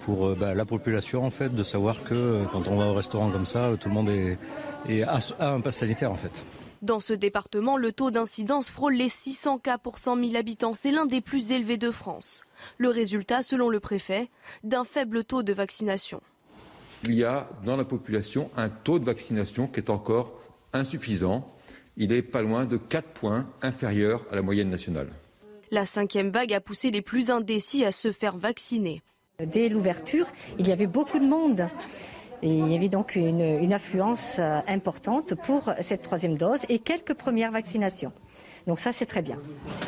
pour 0.01 0.35
bah, 0.35 0.53
la 0.53 0.65
population, 0.65 1.25
en 1.25 1.29
fait, 1.29 1.55
de 1.55 1.63
savoir 1.63 2.03
que 2.03 2.43
quand 2.51 2.67
on 2.67 2.75
va 2.75 2.87
au 2.87 2.93
restaurant 2.93 3.29
comme 3.29 3.45
ça, 3.45 3.71
tout 3.79 3.87
le 3.87 3.95
monde 3.95 4.09
est, 4.09 5.03
a 5.03 5.21
un 5.39 5.61
pass 5.61 5.77
sanitaire, 5.77 6.11
en 6.11 6.17
fait. 6.17 6.45
Dans 6.81 7.01
ce 7.01 7.11
département, 7.11 7.75
le 7.75 7.91
taux 7.91 8.09
d'incidence 8.09 8.69
frôle 8.69 8.93
les 8.93 9.09
600 9.09 9.57
cas 9.57 9.77
pour 9.77 9.97
100 9.97 10.23
000 10.23 10.35
habitants. 10.37 10.73
C'est 10.73 10.91
l'un 10.91 11.05
des 11.05 11.19
plus 11.19 11.51
élevés 11.51 11.77
de 11.77 11.91
France. 11.91 12.43
Le 12.77 12.87
résultat, 12.87 13.43
selon 13.43 13.67
le 13.69 13.81
préfet, 13.81 14.29
d'un 14.63 14.85
faible 14.85 15.25
taux 15.25 15.43
de 15.43 15.51
vaccination. 15.51 16.21
Il 17.03 17.15
y 17.15 17.25
a 17.25 17.49
dans 17.65 17.75
la 17.75 17.83
population 17.83 18.49
un 18.55 18.69
taux 18.69 18.97
de 18.97 19.05
vaccination 19.05 19.67
qui 19.67 19.81
est 19.81 19.89
encore 19.89 20.39
insuffisant. 20.71 21.47
Il 21.97 22.13
est 22.13 22.21
pas 22.21 22.41
loin 22.41 22.65
de 22.65 22.77
4 22.77 23.09
points 23.09 23.45
inférieur 23.61 24.25
à 24.31 24.35
la 24.35 24.41
moyenne 24.41 24.69
nationale. 24.69 25.09
La 25.71 25.85
cinquième 25.85 26.31
vague 26.31 26.53
a 26.53 26.61
poussé 26.61 26.91
les 26.91 27.01
plus 27.01 27.29
indécis 27.29 27.83
à 27.83 27.91
se 27.91 28.13
faire 28.13 28.37
vacciner. 28.37 29.01
Dès 29.45 29.69
l'ouverture, 29.69 30.27
il 30.57 30.67
y 30.67 30.71
avait 30.71 30.87
beaucoup 30.87 31.19
de 31.19 31.25
monde. 31.25 31.67
Il 32.41 32.71
y 32.71 32.75
avait 32.75 32.89
donc 32.89 33.15
une, 33.15 33.41
une 33.41 33.73
affluence 33.73 34.37
euh, 34.39 34.59
importante 34.67 35.35
pour 35.35 35.71
cette 35.81 36.01
troisième 36.01 36.37
dose 36.37 36.61
et 36.69 36.79
quelques 36.79 37.13
premières 37.13 37.51
vaccinations. 37.51 38.13
Donc 38.67 38.79
ça, 38.79 38.91
c'est 38.91 39.05
très 39.05 39.21
bien. 39.21 39.37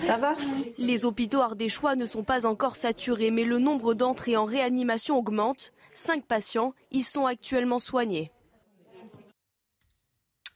Ça 0.07 0.17
va? 0.17 0.35
Les 0.77 1.05
hôpitaux 1.05 1.41
ardéchois 1.41 1.95
ne 1.95 2.05
sont 2.05 2.23
pas 2.23 2.45
encore 2.45 2.75
saturés, 2.75 3.31
mais 3.31 3.43
le 3.43 3.59
nombre 3.59 3.93
d'entrées 3.93 4.37
en 4.37 4.45
réanimation 4.45 5.17
augmente. 5.17 5.71
Cinq 5.93 6.25
patients 6.25 6.73
y 6.91 7.03
sont 7.03 7.25
actuellement 7.25 7.79
soignés. 7.79 8.31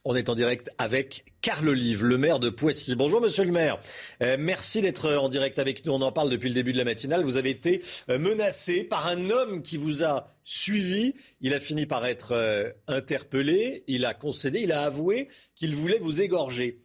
On 0.08 0.14
est 0.14 0.28
en 0.28 0.36
direct 0.36 0.70
avec 0.78 1.24
Carl 1.42 1.68
Olive, 1.68 2.04
le 2.04 2.16
maire 2.16 2.38
de 2.38 2.48
Poissy. 2.48 2.94
Bonjour 2.94 3.20
monsieur 3.20 3.42
le 3.42 3.50
maire. 3.50 3.80
Euh, 4.22 4.36
merci 4.38 4.80
d'être 4.80 5.12
en 5.16 5.28
direct 5.28 5.58
avec 5.58 5.84
nous. 5.84 5.94
On 5.94 6.00
en 6.00 6.12
parle 6.12 6.30
depuis 6.30 6.48
le 6.48 6.54
début 6.54 6.72
de 6.72 6.78
la 6.78 6.84
matinale. 6.84 7.24
Vous 7.24 7.36
avez 7.36 7.50
été 7.50 7.82
euh, 8.08 8.16
menacé 8.16 8.84
par 8.84 9.08
un 9.08 9.30
homme 9.30 9.62
qui 9.62 9.76
vous 9.76 10.04
a 10.04 10.32
suivi. 10.44 11.14
Il 11.40 11.54
a 11.54 11.58
fini 11.58 11.86
par 11.86 12.06
être 12.06 12.30
euh, 12.30 12.70
interpellé. 12.86 13.82
Il 13.88 14.04
a 14.04 14.14
concédé, 14.14 14.60
il 14.60 14.70
a 14.70 14.82
avoué 14.82 15.26
qu'il 15.56 15.74
voulait 15.74 15.98
vous 15.98 16.22
égorger. 16.22 16.78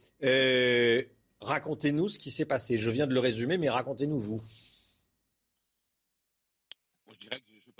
racontez-nous 1.40 2.08
ce 2.08 2.18
qui 2.18 2.32
s'est 2.32 2.44
passé. 2.44 2.76
Je 2.76 2.90
viens 2.90 3.06
de 3.06 3.14
le 3.14 3.20
résumer, 3.20 3.56
mais 3.56 3.70
racontez-nous 3.70 4.18
vous. 4.18 4.40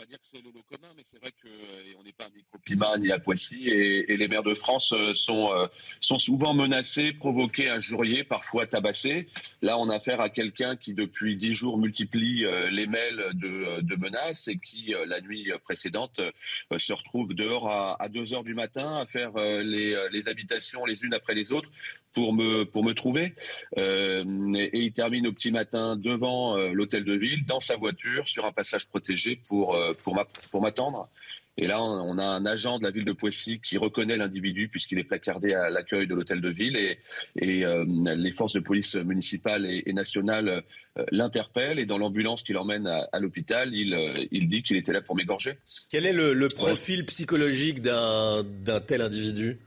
Pas 0.02 0.06
dire 0.06 0.18
que 0.18 0.26
c'est 0.32 0.42
le 0.42 0.50
lot 0.50 0.64
commun, 0.68 0.92
mais 0.96 1.04
c'est 1.04 1.20
vrai 1.20 1.30
qu'on 1.30 2.02
n'est 2.02 2.12
pas 2.12 2.24
un 2.24 2.34
microclimat 2.34 2.98
ni 2.98 3.12
à 3.12 3.20
Poissy 3.20 3.68
et, 3.68 4.16
les 4.16 4.26
maires 4.26 4.42
de 4.42 4.54
France 4.54 4.92
euh, 4.92 5.14
sont, 5.14 5.52
euh, 5.52 5.68
sont 6.00 6.18
souvent 6.18 6.54
menacés, 6.54 7.12
provoqués, 7.12 7.68
injuriés, 7.68 8.24
parfois 8.24 8.66
tabassés. 8.66 9.28
Là, 9.60 9.78
on 9.78 9.88
a 9.90 9.94
affaire 9.94 10.20
à 10.20 10.28
quelqu'un 10.28 10.74
qui, 10.74 10.92
depuis 10.92 11.36
dix 11.36 11.52
jours, 11.52 11.78
multiplie 11.78 12.44
euh, 12.44 12.68
les 12.70 12.88
mails 12.88 13.30
de, 13.34 13.96
menaces 13.96 14.48
et 14.48 14.58
qui, 14.58 14.92
la 15.06 15.20
nuit 15.20 15.52
précédente, 15.62 16.20
se 16.76 16.92
retrouve 16.92 17.34
dehors 17.34 17.70
à, 17.70 18.08
2 18.08 18.34
heures 18.34 18.42
du 18.42 18.54
matin 18.54 18.96
à 18.96 19.06
faire 19.06 19.34
les 19.36 20.28
habitations 20.28 20.84
les 20.84 21.04
unes 21.04 21.14
après 21.14 21.34
les 21.34 21.52
autres 21.52 21.68
pour 22.14 22.32
me, 22.32 22.64
pour 22.64 22.84
me 22.84 22.94
trouver. 22.94 23.34
et, 23.76 24.22
il 24.72 24.92
termine 24.92 25.26
au 25.26 25.32
petit 25.32 25.50
matin 25.50 25.96
devant 25.96 26.56
l'hôtel 26.56 27.04
de 27.04 27.14
ville, 27.14 27.44
dans 27.46 27.60
sa 27.60 27.76
voiture, 27.76 28.28
sur 28.28 28.44
un 28.44 28.52
passage 28.52 28.86
protégé 28.86 29.40
pour, 29.48 29.78
pour 30.02 30.62
m'attendre. 30.62 31.08
Et 31.58 31.66
là, 31.66 31.82
on 31.82 32.16
a 32.16 32.24
un 32.24 32.46
agent 32.46 32.78
de 32.78 32.84
la 32.84 32.90
ville 32.90 33.04
de 33.04 33.12
Poissy 33.12 33.60
qui 33.60 33.76
reconnaît 33.76 34.16
l'individu 34.16 34.68
puisqu'il 34.68 34.98
est 34.98 35.04
placardé 35.04 35.52
à 35.52 35.68
l'accueil 35.68 36.06
de 36.06 36.14
l'hôtel 36.14 36.40
de 36.40 36.48
ville 36.48 36.76
et, 36.76 36.98
et 37.36 37.66
euh, 37.66 37.84
les 38.16 38.30
forces 38.30 38.54
de 38.54 38.60
police 38.60 38.94
municipales 38.94 39.66
et, 39.66 39.92
nationales 39.92 40.64
euh, 40.96 41.04
l'interpellent 41.10 41.78
et 41.78 41.84
dans 41.84 41.98
l'ambulance 41.98 42.42
qui 42.42 42.54
l'emmène 42.54 42.86
à, 42.86 43.18
l'hôpital, 43.20 43.74
il, 43.74 43.92
euh, 43.92 44.24
il, 44.30 44.48
dit 44.48 44.62
qu'il 44.62 44.78
était 44.78 44.92
là 44.92 45.02
pour 45.02 45.14
m'égorger. 45.14 45.58
Quel 45.90 46.06
est 46.06 46.14
le, 46.14 46.48
profil 46.48 47.04
psychologique 47.04 47.82
d'un 47.82 48.44
tel 48.86 49.02
individu? 49.02 49.58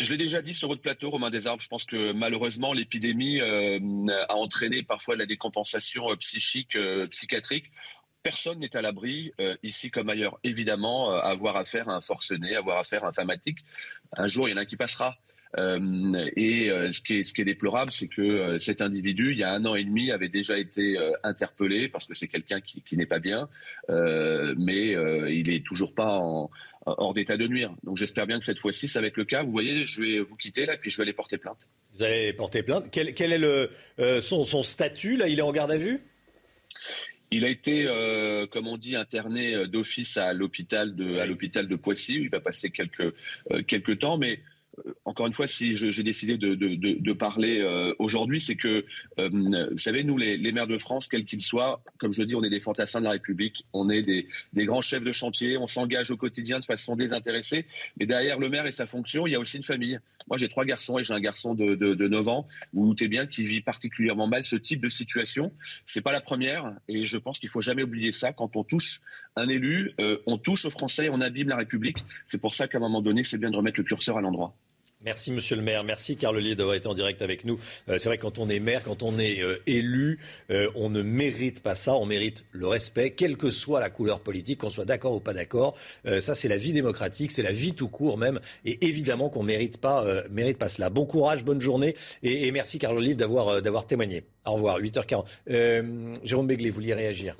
Je 0.00 0.10
l'ai 0.10 0.16
déjà 0.16 0.42
dit 0.42 0.54
sur 0.54 0.68
votre 0.68 0.82
plateau, 0.82 1.10
Romain 1.10 1.30
Desarbes. 1.30 1.60
Je 1.60 1.68
pense 1.68 1.84
que 1.84 2.12
malheureusement, 2.12 2.72
l'épidémie 2.72 3.40
a 3.40 4.34
entraîné 4.34 4.82
parfois 4.82 5.14
de 5.14 5.20
la 5.20 5.26
décompensation 5.26 6.16
psychique, 6.16 6.76
psychiatrique 7.10 7.70
personne 8.22 8.58
n'est 8.58 8.76
à 8.76 8.82
l'abri, 8.82 9.32
euh, 9.40 9.56
ici 9.62 9.90
comme 9.90 10.08
ailleurs, 10.08 10.38
évidemment, 10.44 11.12
euh, 11.12 11.18
avoir 11.20 11.56
affaire 11.56 11.88
à 11.88 11.94
un 11.94 12.00
forcené, 12.00 12.54
avoir 12.54 12.78
affaire 12.78 13.04
à 13.04 13.08
un 13.08 13.12
fanatique. 13.12 13.58
Un 14.16 14.26
jour, 14.26 14.48
il 14.48 14.52
y 14.52 14.54
en 14.54 14.58
a 14.58 14.64
qui 14.64 14.76
passera. 14.76 15.16
Euh, 15.58 16.30
et 16.36 16.68
ce, 16.92 17.00
qui 17.02 17.18
est, 17.18 17.24
ce 17.24 17.32
qui 17.32 17.42
est 17.42 17.44
déplorable, 17.44 17.92
c'est 17.92 18.08
que 18.08 18.58
cet 18.58 18.80
individu, 18.80 19.32
il 19.32 19.38
y 19.38 19.42
a 19.42 19.52
un 19.52 19.64
an 19.64 19.74
et 19.74 19.84
demi, 19.84 20.10
avait 20.10 20.28
déjà 20.28 20.58
été 20.58 20.96
interpellé 21.22 21.88
parce 21.88 22.06
que 22.06 22.14
c'est 22.14 22.28
quelqu'un 22.28 22.60
qui, 22.60 22.82
qui 22.82 22.96
n'est 22.96 23.06
pas 23.06 23.18
bien, 23.18 23.48
mais 23.88 24.92
il 25.32 25.50
est 25.50 25.64
toujours 25.64 25.94
pas 25.94 26.18
en, 26.18 26.50
hors 26.86 27.14
d'état 27.14 27.36
de 27.36 27.46
nuire. 27.46 27.74
Donc 27.84 27.96
j'espère 27.96 28.26
bien 28.26 28.38
que 28.38 28.44
cette 28.44 28.58
fois-ci, 28.58 28.88
ça 28.88 29.00
va 29.00 29.06
être 29.06 29.16
le 29.16 29.24
cas. 29.24 29.42
Vous 29.42 29.52
voyez, 29.52 29.86
je 29.86 30.02
vais 30.02 30.20
vous 30.20 30.36
quitter 30.36 30.66
là, 30.66 30.76
puis 30.76 30.90
je 30.90 30.96
vais 30.96 31.02
aller 31.02 31.12
porter 31.12 31.38
plainte. 31.38 31.68
Vous 31.94 32.02
allez 32.02 32.32
porter 32.32 32.62
plainte. 32.62 32.88
Quel, 32.90 33.14
quel 33.14 33.32
est 33.32 33.38
le, 33.38 33.70
son, 34.20 34.44
son 34.44 34.62
statut 34.62 35.16
là? 35.16 35.28
Il 35.28 35.38
est 35.38 35.42
en 35.42 35.52
garde 35.52 35.70
à 35.70 35.76
vue? 35.76 36.00
Il 37.32 37.46
a 37.46 37.48
été, 37.48 37.86
euh, 37.86 38.46
comme 38.46 38.68
on 38.68 38.76
dit, 38.76 38.94
interné 38.94 39.54
euh, 39.54 39.66
d'office 39.66 40.18
à 40.18 40.34
l'hôpital 40.34 40.94
de, 40.94 41.16
à 41.16 41.24
l'hôpital 41.24 41.66
de 41.66 41.76
Poissy. 41.76 42.16
il 42.16 42.28
va 42.28 42.40
passer 42.40 42.70
quelques, 42.70 43.14
euh, 43.50 43.62
quelques 43.66 44.00
temps, 44.00 44.18
mais 44.18 44.40
encore 45.04 45.26
une 45.26 45.32
fois, 45.32 45.46
si 45.46 45.74
j'ai 45.74 46.02
décidé 46.02 46.38
de, 46.38 47.12
parler 47.12 47.62
aujourd'hui, 47.98 48.40
c'est 48.40 48.56
que, 48.56 48.84
vous 49.18 49.78
savez, 49.78 50.04
nous, 50.04 50.16
les, 50.16 50.52
maires 50.52 50.66
de 50.66 50.78
France, 50.78 51.08
quels 51.08 51.24
qu'ils 51.24 51.42
soient, 51.42 51.82
comme 51.98 52.12
je 52.12 52.22
dis, 52.22 52.34
on 52.34 52.42
est 52.42 52.50
des 52.50 52.60
fantassins 52.60 53.00
de 53.00 53.04
la 53.04 53.12
République, 53.12 53.64
on 53.72 53.90
est 53.90 54.02
des, 54.02 54.28
des 54.52 54.64
grands 54.64 54.80
chefs 54.80 55.04
de 55.04 55.12
chantier, 55.12 55.56
on 55.58 55.66
s'engage 55.66 56.10
au 56.10 56.16
quotidien 56.16 56.60
de 56.60 56.64
façon 56.64 56.96
désintéressée, 56.96 57.66
mais 57.98 58.06
derrière 58.06 58.38
le 58.38 58.48
maire 58.48 58.66
et 58.66 58.72
sa 58.72 58.86
fonction, 58.86 59.26
il 59.26 59.32
y 59.32 59.36
a 59.36 59.40
aussi 59.40 59.56
une 59.56 59.62
famille. 59.62 59.98
Moi, 60.28 60.36
j'ai 60.36 60.48
trois 60.48 60.64
garçons 60.64 60.98
et 60.98 61.04
j'ai 61.04 61.14
un 61.14 61.20
garçon 61.20 61.54
de, 61.54 61.74
de, 61.74 62.08
9 62.08 62.28
ans. 62.28 62.48
Vous, 62.72 62.82
vous 62.82 62.88
doutez 62.88 63.08
bien 63.08 63.26
qu'il 63.26 63.46
vit 63.46 63.60
particulièrement 63.60 64.26
mal 64.26 64.44
ce 64.44 64.56
type 64.56 64.80
de 64.80 64.88
situation. 64.88 65.52
C'est 65.86 66.00
pas 66.00 66.12
la 66.12 66.20
première 66.20 66.72
et 66.88 67.06
je 67.06 67.18
pense 67.18 67.38
qu'il 67.38 67.48
faut 67.48 67.60
jamais 67.60 67.82
oublier 67.82 68.12
ça. 68.12 68.32
Quand 68.32 68.56
on 68.56 68.64
touche 68.64 69.00
un 69.36 69.48
élu, 69.48 69.92
euh, 70.00 70.18
on 70.26 70.38
touche 70.38 70.64
aux 70.64 70.70
Français, 70.70 71.08
on 71.10 71.20
abîme 71.20 71.48
la 71.48 71.56
République. 71.56 71.98
C'est 72.26 72.40
pour 72.40 72.54
ça 72.54 72.68
qu'à 72.68 72.78
un 72.78 72.80
moment 72.80 73.02
donné, 73.02 73.22
c'est 73.22 73.38
bien 73.38 73.50
de 73.50 73.56
remettre 73.56 73.78
le 73.78 73.84
curseur 73.84 74.16
à 74.16 74.20
l'endroit. 74.20 74.54
Merci 75.04 75.32
Monsieur 75.32 75.56
le 75.56 75.62
maire, 75.62 75.82
merci 75.82 76.16
Carl 76.16 76.38
Lier 76.38 76.54
d'avoir 76.54 76.76
été 76.76 76.86
en 76.86 76.94
direct 76.94 77.22
avec 77.22 77.44
nous. 77.44 77.58
Euh, 77.88 77.98
c'est 77.98 78.08
vrai 78.08 78.18
quand 78.18 78.38
on 78.38 78.48
est 78.48 78.60
maire, 78.60 78.84
quand 78.84 79.02
on 79.02 79.18
est 79.18 79.42
euh, 79.42 79.60
élu, 79.66 80.20
euh, 80.50 80.70
on 80.76 80.90
ne 80.90 81.02
mérite 81.02 81.60
pas 81.60 81.74
ça, 81.74 81.94
on 81.94 82.06
mérite 82.06 82.44
le 82.52 82.68
respect, 82.68 83.10
quelle 83.10 83.36
que 83.36 83.50
soit 83.50 83.80
la 83.80 83.90
couleur 83.90 84.20
politique, 84.20 84.60
qu'on 84.60 84.70
soit 84.70 84.84
d'accord 84.84 85.14
ou 85.14 85.20
pas 85.20 85.34
d'accord. 85.34 85.76
ça 86.20 86.36
c'est 86.36 86.48
la 86.48 86.56
vie 86.56 86.72
démocratique, 86.72 87.32
c'est 87.32 87.42
la 87.42 87.52
vie 87.52 87.72
tout 87.72 87.88
court 87.88 88.16
même, 88.16 88.38
et 88.64 88.86
évidemment 88.86 89.28
qu'on 89.28 89.42
mérite 89.42 89.78
pas, 89.78 90.04
mérite 90.30 90.58
pas 90.58 90.68
cela. 90.68 90.88
Bon 90.88 91.04
courage, 91.04 91.44
bonne 91.44 91.60
journée, 91.60 91.96
et, 92.22 92.52
merci 92.52 92.78
Carl 92.78 92.98
Lier 93.02 93.14
d'avoir 93.14 93.60
d'avoir 93.60 93.86
témoigné. 93.86 94.24
Au 94.46 94.52
revoir, 94.52 94.78
8h40. 94.78 95.24
Jérôme 96.22 96.46
Béglé, 96.46 96.70
vous 96.70 96.76
vouliez 96.76 96.94
réagir? 96.94 97.36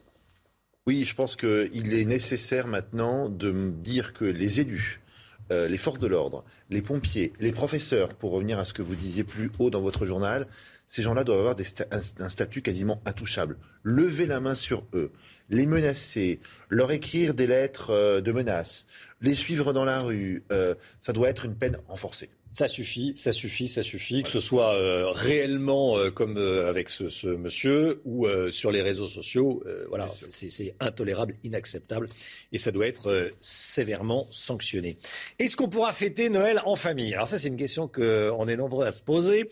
Oui, 0.86 1.04
je 1.04 1.14
pense 1.14 1.36
qu'il 1.36 1.94
est 1.94 2.04
nécessaire 2.04 2.66
maintenant 2.66 3.28
de 3.28 3.70
dire 3.70 4.12
que 4.12 4.24
les 4.24 4.60
élus 4.60 5.01
euh, 5.50 5.68
les 5.68 5.76
forces 5.76 5.98
de 5.98 6.06
l'ordre, 6.06 6.44
les 6.70 6.82
pompiers, 6.82 7.32
les 7.40 7.52
professeurs, 7.52 8.14
pour 8.14 8.32
revenir 8.32 8.58
à 8.58 8.64
ce 8.64 8.72
que 8.72 8.82
vous 8.82 8.94
disiez 8.94 9.24
plus 9.24 9.50
haut 9.58 9.70
dans 9.70 9.80
votre 9.80 10.06
journal, 10.06 10.46
ces 10.86 11.02
gens-là 11.02 11.24
doivent 11.24 11.40
avoir 11.40 11.56
un, 11.90 12.28
statut 12.28 12.62
quasiment 12.62 13.00
intouchable. 13.06 13.56
Levez 13.82 14.26
la 14.26 14.40
main 14.40 14.54
sur 14.54 14.84
eux, 14.92 15.10
les 15.48 15.66
menacer, 15.66 16.40
leur 16.68 16.90
écrire 16.92 17.34
des 17.34 17.46
lettres 17.46 17.90
euh, 17.90 18.20
de 18.20 18.32
menaces, 18.32 18.86
les 19.20 19.34
suivre 19.34 19.72
dans 19.72 19.84
la 19.84 20.00
rue, 20.00 20.44
euh, 20.52 20.74
ça 21.00 21.12
doit 21.12 21.28
être 21.28 21.44
une 21.44 21.56
peine 21.56 21.76
renforcée. 21.88 22.30
Ça 22.52 22.68
suffit, 22.68 23.14
ça 23.16 23.32
suffit, 23.32 23.66
ça 23.66 23.82
suffit, 23.82 24.22
que 24.22 24.28
ce 24.28 24.38
soit 24.38 24.74
euh, 24.74 25.10
réellement 25.10 25.96
euh, 25.96 26.10
comme 26.10 26.36
euh, 26.36 26.68
avec 26.68 26.90
ce, 26.90 27.28
monsieur 27.28 28.02
ou 28.04 28.26
sur 28.50 28.70
les 28.70 28.82
réseaux 28.82 29.08
sociaux. 29.08 29.64
voilà, 29.88 30.08
c'est 30.28 30.74
intolérable, 30.78 31.36
inacceptable 31.44 32.08
et 32.52 32.58
ça 32.58 32.70
doit 32.70 32.86
être 32.86 33.30
sévèrement 33.40 34.26
sanctionné. 34.30 34.98
Est-ce 35.38 35.56
qu'on 35.56 35.68
pourra 35.68 35.92
fêter 35.92 36.28
Noël 36.28 36.60
en 36.66 36.76
famille? 36.76 37.14
Alors 37.14 37.26
ça, 37.26 37.38
c'est 37.38 37.48
une 37.48 37.56
question 37.56 37.88
qu'on 37.88 38.46
est 38.48 38.56
nombreux 38.56 38.84
à 38.84 38.92
se 38.92 39.02
poser. 39.02 39.48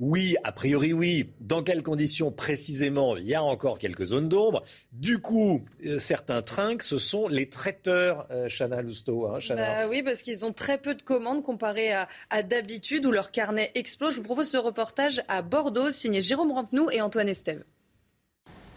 Oui, 0.00 0.36
a 0.44 0.52
priori 0.52 0.94
oui. 0.94 1.30
Dans 1.40 1.62
quelles 1.62 1.82
conditions 1.82 2.32
précisément? 2.32 3.18
Il 3.18 3.26
y 3.26 3.34
a 3.34 3.42
encore 3.42 3.78
quelques 3.78 4.06
zones 4.06 4.30
d'ombre. 4.30 4.64
Du 4.92 5.18
coup, 5.18 5.62
euh, 5.84 5.98
certains 5.98 6.40
trinquent, 6.40 6.82
ce 6.82 6.96
sont 6.96 7.28
les 7.28 7.50
traiteurs, 7.50 8.26
euh, 8.30 8.48
Chana 8.48 8.80
Lousteau. 8.80 9.26
Hein, 9.26 9.38
bah 9.50 9.86
oui, 9.90 10.02
parce 10.02 10.22
qu'ils 10.22 10.42
ont 10.46 10.54
très 10.54 10.78
peu 10.78 10.94
de 10.94 11.02
commandes 11.02 11.42
comparé 11.42 11.92
à, 11.92 12.42
d'habitude 12.42 13.04
où 13.04 13.10
leur 13.10 13.30
carnet 13.30 13.72
explose. 13.74 14.14
Je 14.14 14.16
vous 14.16 14.24
propose 14.24 14.48
ce 14.48 14.56
reportage 14.56 15.22
à 15.28 15.42
Bordeaux, 15.42 15.90
signé 15.90 16.22
Jérôme 16.22 16.52
Rampenou 16.52 16.90
et 16.90 17.02
Antoine 17.02 17.28
Estève. 17.28 17.62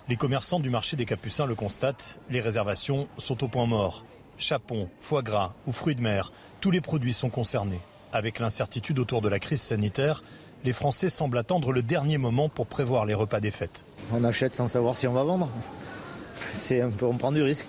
Les 0.10 0.18
commerçants 0.18 0.60
du 0.60 0.70
marché 0.70 0.98
des 0.98 1.06
Capucins 1.06 1.46
le 1.46 1.56
constatent, 1.56 2.20
les 2.30 2.42
réservations 2.42 3.08
sont 3.18 3.42
au 3.46 3.48
point 3.48 3.66
mort. 3.66 4.04
Chapon, 4.38 4.90
foie 5.00 5.22
gras 5.22 5.54
ou 5.68 5.72
fruits 5.72 5.96
de 5.96 6.02
mer, 6.02 6.34
tous 6.60 6.72
les 6.72 6.82
produits 6.82 7.14
sont 7.14 7.30
concernés. 7.30 7.80
Avec 8.12 8.40
l'incertitude 8.40 9.00
autour 9.00 9.22
de 9.22 9.30
la 9.30 9.40
crise 9.40 9.62
sanitaire, 9.62 10.22
les 10.64 10.74
Français 10.74 11.10
semblent 11.10 11.38
attendre 11.38 11.72
le 11.72 11.82
dernier 11.82 12.18
moment 12.18 12.50
pour 12.50 12.68
prévoir 12.68 13.06
les 13.06 13.14
repas 13.14 13.40
des 13.40 13.52
fêtes. 13.52 13.84
On 14.14 14.24
achète 14.24 14.54
sans 14.54 14.68
savoir 14.68 14.96
si 14.96 15.08
on 15.08 15.14
va 15.14 15.24
vendre. 15.24 15.50
C'est 16.54 16.82
un 16.82 16.90
peu, 16.90 17.06
on 17.06 17.18
prend 17.18 17.32
du 17.32 17.42
risque. 17.42 17.66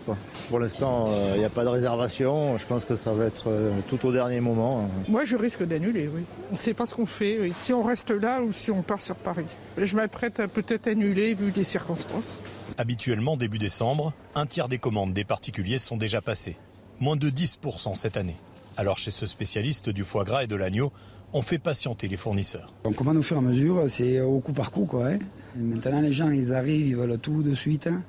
Pour 0.48 0.58
l'instant, 0.58 1.06
il 1.08 1.14
euh, 1.14 1.38
n'y 1.38 1.44
a 1.44 1.50
pas 1.50 1.64
de 1.64 1.68
réservation. 1.68 2.58
Je 2.58 2.66
pense 2.66 2.84
que 2.84 2.96
ça 2.96 3.12
va 3.12 3.26
être 3.26 3.48
euh, 3.48 3.72
tout 3.88 4.04
au 4.06 4.12
dernier 4.12 4.40
moment. 4.40 4.88
Moi, 5.08 5.24
je 5.24 5.36
risque 5.36 5.62
d'annuler, 5.64 6.08
oui. 6.12 6.22
On 6.50 6.52
ne 6.52 6.56
sait 6.56 6.74
pas 6.74 6.86
ce 6.86 6.94
qu'on 6.94 7.06
fait, 7.06 7.50
si 7.56 7.72
on 7.72 7.82
reste 7.82 8.10
là 8.10 8.42
ou 8.42 8.52
si 8.52 8.70
on 8.70 8.82
part 8.82 9.00
sur 9.00 9.16
Paris. 9.16 9.46
Je 9.78 9.96
m'apprête 9.96 10.40
à 10.40 10.48
peut-être 10.48 10.86
annuler 10.86 11.34
vu 11.34 11.52
les 11.54 11.64
circonstances. 11.64 12.38
Habituellement, 12.76 13.36
début 13.36 13.58
décembre, 13.58 14.12
un 14.34 14.46
tiers 14.46 14.68
des 14.68 14.78
commandes 14.78 15.14
des 15.14 15.24
particuliers 15.24 15.78
sont 15.78 15.96
déjà 15.96 16.20
passées. 16.20 16.56
Moins 17.00 17.16
de 17.16 17.30
10% 17.30 17.94
cette 17.94 18.16
année. 18.16 18.36
Alors 18.76 18.98
chez 18.98 19.12
ce 19.12 19.26
spécialiste 19.26 19.88
du 19.88 20.04
foie 20.04 20.24
gras 20.24 20.42
et 20.42 20.46
de 20.48 20.56
l'agneau, 20.56 20.92
on 21.34 21.42
fait 21.42 21.58
patienter 21.58 22.06
les 22.06 22.16
fournisseurs. 22.16 22.72
On 22.84 22.92
commande 22.92 23.16
au 23.16 23.22
fur 23.22 23.36
et 23.36 23.40
à 23.40 23.42
mesure, 23.42 23.84
c'est 23.88 24.20
au 24.20 24.38
coup 24.38 24.52
par 24.52 24.70
coup. 24.70 24.86
Quoi, 24.86 25.08
hein. 25.08 25.18
Maintenant, 25.56 26.00
les 26.00 26.12
gens, 26.12 26.30
ils 26.30 26.54
arrivent, 26.54 26.86
ils 26.86 26.96
veulent 26.96 27.18
tout 27.18 27.42
de 27.42 27.54
suite. 27.54 27.88
Hein. 27.88 28.02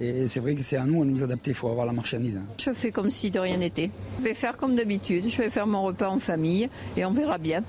Et 0.00 0.26
c'est 0.28 0.40
vrai 0.40 0.54
que 0.54 0.62
c'est 0.62 0.76
à 0.76 0.84
nous 0.84 1.02
à 1.02 1.04
nous 1.04 1.22
adapter, 1.22 1.50
il 1.50 1.54
faut 1.54 1.68
avoir 1.68 1.84
la 1.84 1.92
marchandise. 1.92 2.36
Hein. 2.36 2.46
Je 2.58 2.72
fais 2.72 2.90
comme 2.90 3.10
si 3.10 3.30
de 3.30 3.38
rien 3.38 3.58
n'était. 3.58 3.90
Je 4.18 4.24
vais 4.24 4.34
faire 4.34 4.56
comme 4.56 4.76
d'habitude, 4.76 5.28
je 5.28 5.42
vais 5.42 5.50
faire 5.50 5.66
mon 5.66 5.82
repas 5.82 6.08
en 6.08 6.18
famille 6.18 6.68
et 6.96 7.04
on 7.04 7.10
verra 7.10 7.36
bien. 7.36 7.64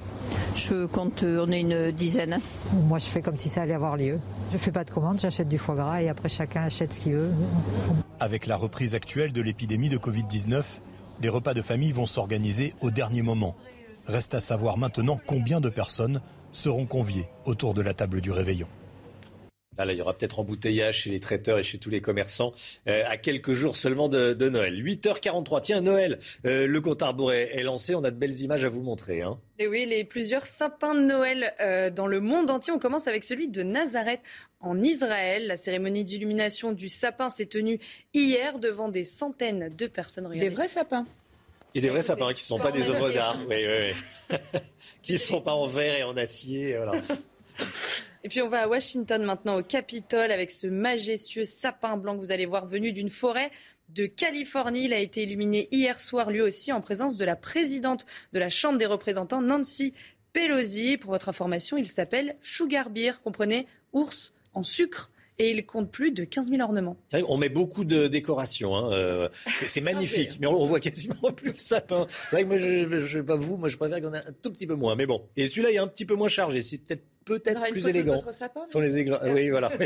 Je 0.56 0.86
compte, 0.86 1.24
on 1.24 1.52
est 1.52 1.62
une 1.62 1.92
dizaine. 1.92 2.40
Moi, 2.88 3.00
je 3.00 3.08
fais 3.08 3.22
comme 3.22 3.36
si 3.36 3.50
ça 3.50 3.64
allait 3.64 3.74
avoir 3.74 3.98
lieu. 3.98 4.20
Je 4.50 4.54
ne 4.54 4.60
fais 4.60 4.72
pas 4.72 4.84
de 4.84 4.92
commande, 4.92 5.20
j'achète 5.20 5.50
du 5.50 5.58
foie 5.58 5.76
gras 5.76 6.02
et 6.02 6.08
après 6.08 6.30
chacun 6.30 6.62
achète 6.62 6.94
ce 6.94 7.00
qu'il 7.00 7.14
veut. 7.14 7.32
Avec 8.20 8.46
la 8.46 8.56
reprise 8.56 8.96
actuelle 8.96 9.34
de 9.34 9.42
l'épidémie 9.42 9.90
de 9.90 9.98
Covid-19, 9.98 10.64
les 11.22 11.30
repas 11.30 11.54
de 11.54 11.64
famille 11.64 11.92
vont 11.92 12.06
s'organiser 12.06 12.74
au 12.82 12.92
dernier 12.92 13.24
moment 13.24 13.56
Reste 14.10 14.34
à 14.34 14.40
savoir 14.40 14.80
maintenant 14.80 15.22
combien 15.24 15.62
de 15.62 15.70
personnes 15.70 16.20
seront 16.52 16.88
conviées 16.88 17.28
autour 17.46 17.76
de 17.76 17.84
la 17.84 17.94
table 17.94 18.22
du 18.22 18.32
réveillon. 18.32 18.68
Ah 19.78 19.86
il 19.86 20.00
y 20.00 20.02
aura 20.02 20.18
peut-être 20.18 20.40
embouteillage 20.40 21.02
chez 21.02 21.12
les 21.12 21.20
traiteurs 21.20 21.60
et 21.60 21.64
chez 21.64 21.78
tous 21.78 21.92
les 21.92 22.02
commerçants 22.02 22.52
euh, 22.88 23.04
à 23.08 23.18
quelques 23.18 23.54
jours 23.54 23.78
seulement 23.78 24.10
de, 24.10 24.34
Noël. 24.50 24.84
8h43. 24.84 25.62
Tiens, 25.62 25.82
Noël, 25.82 26.18
euh, 26.46 26.66
le 26.66 26.82
compte 26.82 27.04
à 27.04 27.16
est, 27.34 27.62
lancé. 27.62 27.94
On 27.94 28.04
a 28.04 28.10
de 28.10 28.18
belles 28.18 28.42
images 28.42 28.66
à 28.66 28.68
vous 28.68 28.82
montrer. 28.82 29.22
Hein. 29.22 29.40
Et 29.60 29.68
oui, 29.68 29.86
les 29.86 30.04
plusieurs 30.04 30.48
sapins 30.48 30.96
de 30.96 31.02
Noël 31.02 31.54
euh, 31.62 31.92
dans 31.92 32.08
le 32.08 32.20
monde 32.20 32.50
entier. 32.50 32.74
On 32.74 32.80
commence 32.80 33.08
avec 33.08 33.24
celui 33.24 33.48
de 33.48 33.62
Nazareth 33.62 34.22
en 34.60 34.82
Israël. 34.82 35.46
La 35.46 35.56
cérémonie 35.56 36.04
d'illumination 36.04 36.72
du 36.72 36.90
sapin 36.90 37.30
s'est 37.30 37.46
tenue 37.46 37.80
hier 38.16 38.58
devant 38.58 38.90
des 38.90 39.04
centaines 39.04 39.70
de 39.70 39.86
personnes. 39.86 40.28
Des 40.32 40.50
vrais 40.50 40.68
sapins. 40.68 41.06
Et 41.76 41.82
des 41.82 41.90
vrais 41.90 42.02
sapins 42.02 42.34
qui 42.34 42.42
ne 42.42 42.48
sont 42.48 42.60
pas, 42.60 42.72
des 42.72 42.88
œuvres 42.90 43.12
d'art. 43.12 43.38
Oui, 43.48 43.66
oui, 43.66 43.94
oui. 44.32 44.38
qui 45.02 45.14
ne 45.14 45.18
sont 45.18 45.42
pas 45.42 45.54
en 45.54 45.68
verre 45.68 45.96
et 45.96 46.04
en 46.04 46.18
acier. 46.18 46.78
Voilà. 46.78 47.02
Et 48.24 48.30
puis 48.30 48.42
on 48.42 48.50
va 48.50 48.64
à 48.64 48.68
Washington 48.68 49.24
maintenant, 49.24 49.58
au 49.58 49.64
Capitole, 49.64 50.32
avec 50.32 50.52
ce 50.52 50.68
majestueux 50.68 51.46
sapin 51.46 51.96
blanc 51.96 52.16
que 52.16 52.20
vous 52.20 52.32
allez 52.32 52.46
voir 52.46 52.66
venu 52.66 52.92
d'une 52.92 53.10
forêt 53.10 53.52
de 53.90 54.06
Californie. 54.06 54.86
Il 54.86 54.94
a 54.94 55.00
été 55.00 55.24
illuminé 55.24 55.68
hier 55.72 56.00
soir, 56.00 56.30
lui 56.30 56.42
aussi, 56.42 56.72
en 56.72 56.82
présence 56.82 57.16
de 57.16 57.26
la 57.26 57.36
présidente 57.36 58.06
de 58.34 58.40
la 58.40 58.50
Chambre 58.50 58.78
des 58.78 58.86
représentants, 58.86 59.42
Nancy 59.42 59.94
Pelosi. 60.34 60.98
Pour 60.98 61.12
votre 61.12 61.30
information, 61.30 61.78
il 61.78 61.88
s'appelle 61.88 62.36
Sugar 62.42 62.90
Beer, 62.90 63.22
comprenez, 63.24 63.68
ours 63.94 64.34
en 64.54 64.64
sucre 64.64 65.12
et 65.40 65.52
il 65.52 65.66
compte 65.66 65.90
plus 65.90 66.12
de 66.12 66.26
15 66.26 66.50
000 66.52 66.62
ornements. 66.62 66.98
Vrai 67.12 67.24
on 67.28 67.38
met 67.38 67.50
beaucoup 67.50 67.86
de 67.86 68.08
décorations. 68.08 68.76
Hein. 68.76 68.92
Euh, 68.92 69.30
c'est 69.56 69.82
magnifique, 69.82 70.38
mais 70.40 70.48
on, 70.48 70.66
voit 70.66 70.82
quasiment 70.82 71.32
plus 71.36 71.54
le 71.54 71.58
sapin. 71.58 72.06
C'est 72.10 72.36
vrai 72.36 72.44
que 72.44 72.48
moi, 72.48 72.58
je 72.58 72.68
ne 72.68 73.08
sais 73.08 73.24
pas 73.24 73.36
vous, 73.36 73.58
moi 73.58 73.70
je 73.70 73.78
préfère 73.78 74.02
qu'on 74.02 74.14
ait 74.14 74.18
un 74.18 74.34
tout 74.42 74.52
petit 74.52 74.68
peu 74.68 74.76
moins. 74.76 74.96
Mais 74.96 75.06
bon, 75.06 75.24
et 75.38 75.48
celui-là 75.48 75.72
est 75.72 75.78
un 75.78 75.88
petit 75.88 76.06
peu 76.06 76.16
moins 76.16 76.28
chargé. 76.28 76.62
C'est 76.62 76.78
peut-être 76.78 77.04
peut-être 77.30 77.62
plus 77.72 77.88
élégant. 77.88 78.22
Sont 78.66 78.82
les 78.82 78.96
Oui, 79.24 79.50
voilà. 79.50 79.72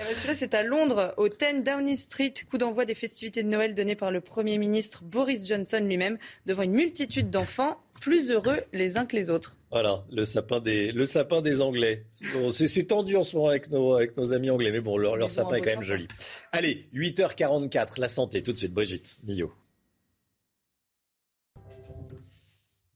Eh 0.00 0.04
ben, 0.04 0.14
celui-là, 0.14 0.34
c'est 0.34 0.54
à 0.54 0.62
Londres, 0.62 1.12
au 1.16 1.28
10 1.28 1.64
Downing 1.64 1.96
Street, 1.96 2.32
coup 2.48 2.56
d'envoi 2.56 2.84
des 2.84 2.94
festivités 2.94 3.42
de 3.42 3.48
Noël 3.48 3.74
donné 3.74 3.96
par 3.96 4.12
le 4.12 4.20
Premier 4.20 4.56
ministre 4.56 5.02
Boris 5.02 5.44
Johnson 5.44 5.80
lui-même, 5.82 6.18
devant 6.46 6.62
une 6.62 6.72
multitude 6.72 7.30
d'enfants 7.30 7.78
plus 8.00 8.30
heureux 8.30 8.60
les 8.72 8.96
uns 8.96 9.06
que 9.06 9.16
les 9.16 9.28
autres. 9.28 9.56
Voilà, 9.70 10.04
le 10.12 10.24
sapin 10.24 10.60
des, 10.60 10.92
le 10.92 11.04
sapin 11.04 11.42
des 11.42 11.60
Anglais. 11.60 12.04
c'est 12.52 12.86
tendu 12.86 13.16
en 13.16 13.24
ce 13.24 13.36
moment 13.36 13.48
avec 13.48 13.70
nos, 13.70 13.94
avec 13.94 14.16
nos 14.16 14.32
amis 14.32 14.50
anglais, 14.50 14.70
mais 14.70 14.80
bon, 14.80 14.96
leur, 14.96 15.30
sapin 15.30 15.56
est 15.56 15.60
quand 15.60 15.70
même 15.70 15.82
joli. 15.82 16.06
Allez, 16.52 16.86
8h44, 16.94 18.00
la 18.00 18.08
santé, 18.08 18.42
tout 18.42 18.52
de 18.52 18.58
suite, 18.58 18.72
Brigitte 18.72 19.16
Millot. 19.26 19.52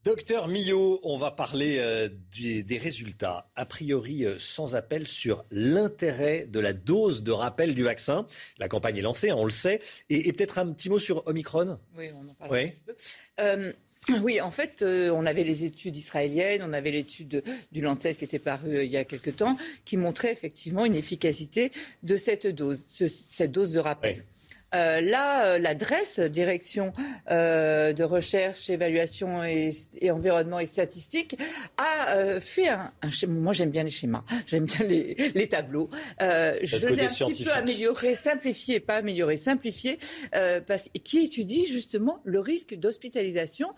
Docteur 0.03 0.49
Millot, 0.49 0.99
on 1.03 1.15
va 1.15 1.31
parler 1.31 1.77
euh, 1.79 2.09
des, 2.37 2.77
résultats, 2.77 3.47
a 3.55 3.65
priori 3.65 4.25
euh, 4.25 4.35
sans 4.37 4.75
appel, 4.75 5.07
sur 5.07 5.45
l'intérêt 5.49 6.45
de 6.45 6.59
la 6.59 6.73
dose 6.73 7.23
de 7.23 7.31
rappel 7.31 7.73
du 7.73 7.83
vaccin. 7.83 8.27
La 8.57 8.67
campagne 8.67 8.97
est 8.97 9.01
lancée, 9.01 9.31
on 9.31 9.45
le 9.45 9.51
sait. 9.51 9.79
Et, 10.09 10.33
peut-être 10.33 10.57
un 10.57 10.73
petit 10.73 10.89
mot 10.89 10.99
sur 10.99 11.25
Omicron? 11.25 11.79
Oui, 11.97 12.09
on 12.13 12.27
en 12.27 12.33
parle 12.33 12.53
un 12.53 12.67
petit 12.67 12.81
peu. 12.85 12.95
Euh, 13.39 13.71
oui, 14.21 14.41
en 14.41 14.51
fait, 14.51 14.83
on 14.83 15.25
avait 15.25 15.45
les 15.45 15.63
études 15.63 15.95
israéliennes, 15.95 16.61
on 16.65 16.73
avait 16.73 16.91
l'étude 16.91 17.41
du 17.71 17.79
Lancet 17.79 18.15
qui 18.15 18.25
était 18.25 18.39
parue 18.39 18.83
il 18.83 18.91
y 18.91 18.97
a 18.97 19.05
quelque 19.05 19.29
temps, 19.29 19.57
qui 19.85 19.95
montrait 19.95 20.33
effectivement 20.33 20.83
une 20.83 20.95
efficacité 20.95 21.71
de 22.03 22.17
cette 22.17 22.47
dose, 22.47 22.83
cette 22.87 23.51
dose 23.53 23.71
de 23.71 23.79
rappel. 23.79 24.25
Euh, 24.73 25.01
là, 25.01 25.45
euh, 25.45 25.59
l'adresse 25.59 26.19
direction 26.19 26.93
euh, 27.29 27.93
de 27.93 28.03
recherche, 28.03 28.69
évaluation 28.69 29.43
et, 29.43 29.71
environnement 30.09 30.59
et 30.59 30.65
statistique 30.65 31.37
a 31.77 32.39
fait 32.39 32.69
un, 32.69 32.91
schéma. 33.09 33.33
Moi, 33.33 33.53
j'aime 33.53 33.69
bien 33.69 33.83
les 33.83 33.89
schémas, 33.89 34.23
j'aime 34.47 34.65
bien 34.65 34.85
les, 34.85 35.47
tableaux. 35.47 35.89
je 36.19 36.87
l'ai 36.87 37.03
un 37.03 37.07
petit 37.07 37.43
peu 37.43 37.51
amélioré, 37.51 38.15
simplifié, 38.15 38.79
pas 38.79 38.95
amélioré, 38.95 39.37
simplifié, 39.37 39.97
parce, 40.67 40.89
qui 41.03 41.19
étudie 41.19 41.65
justement 41.65 42.19
le 42.23 42.39
risque 42.39 42.75
d'hospitalisation 42.75 43.69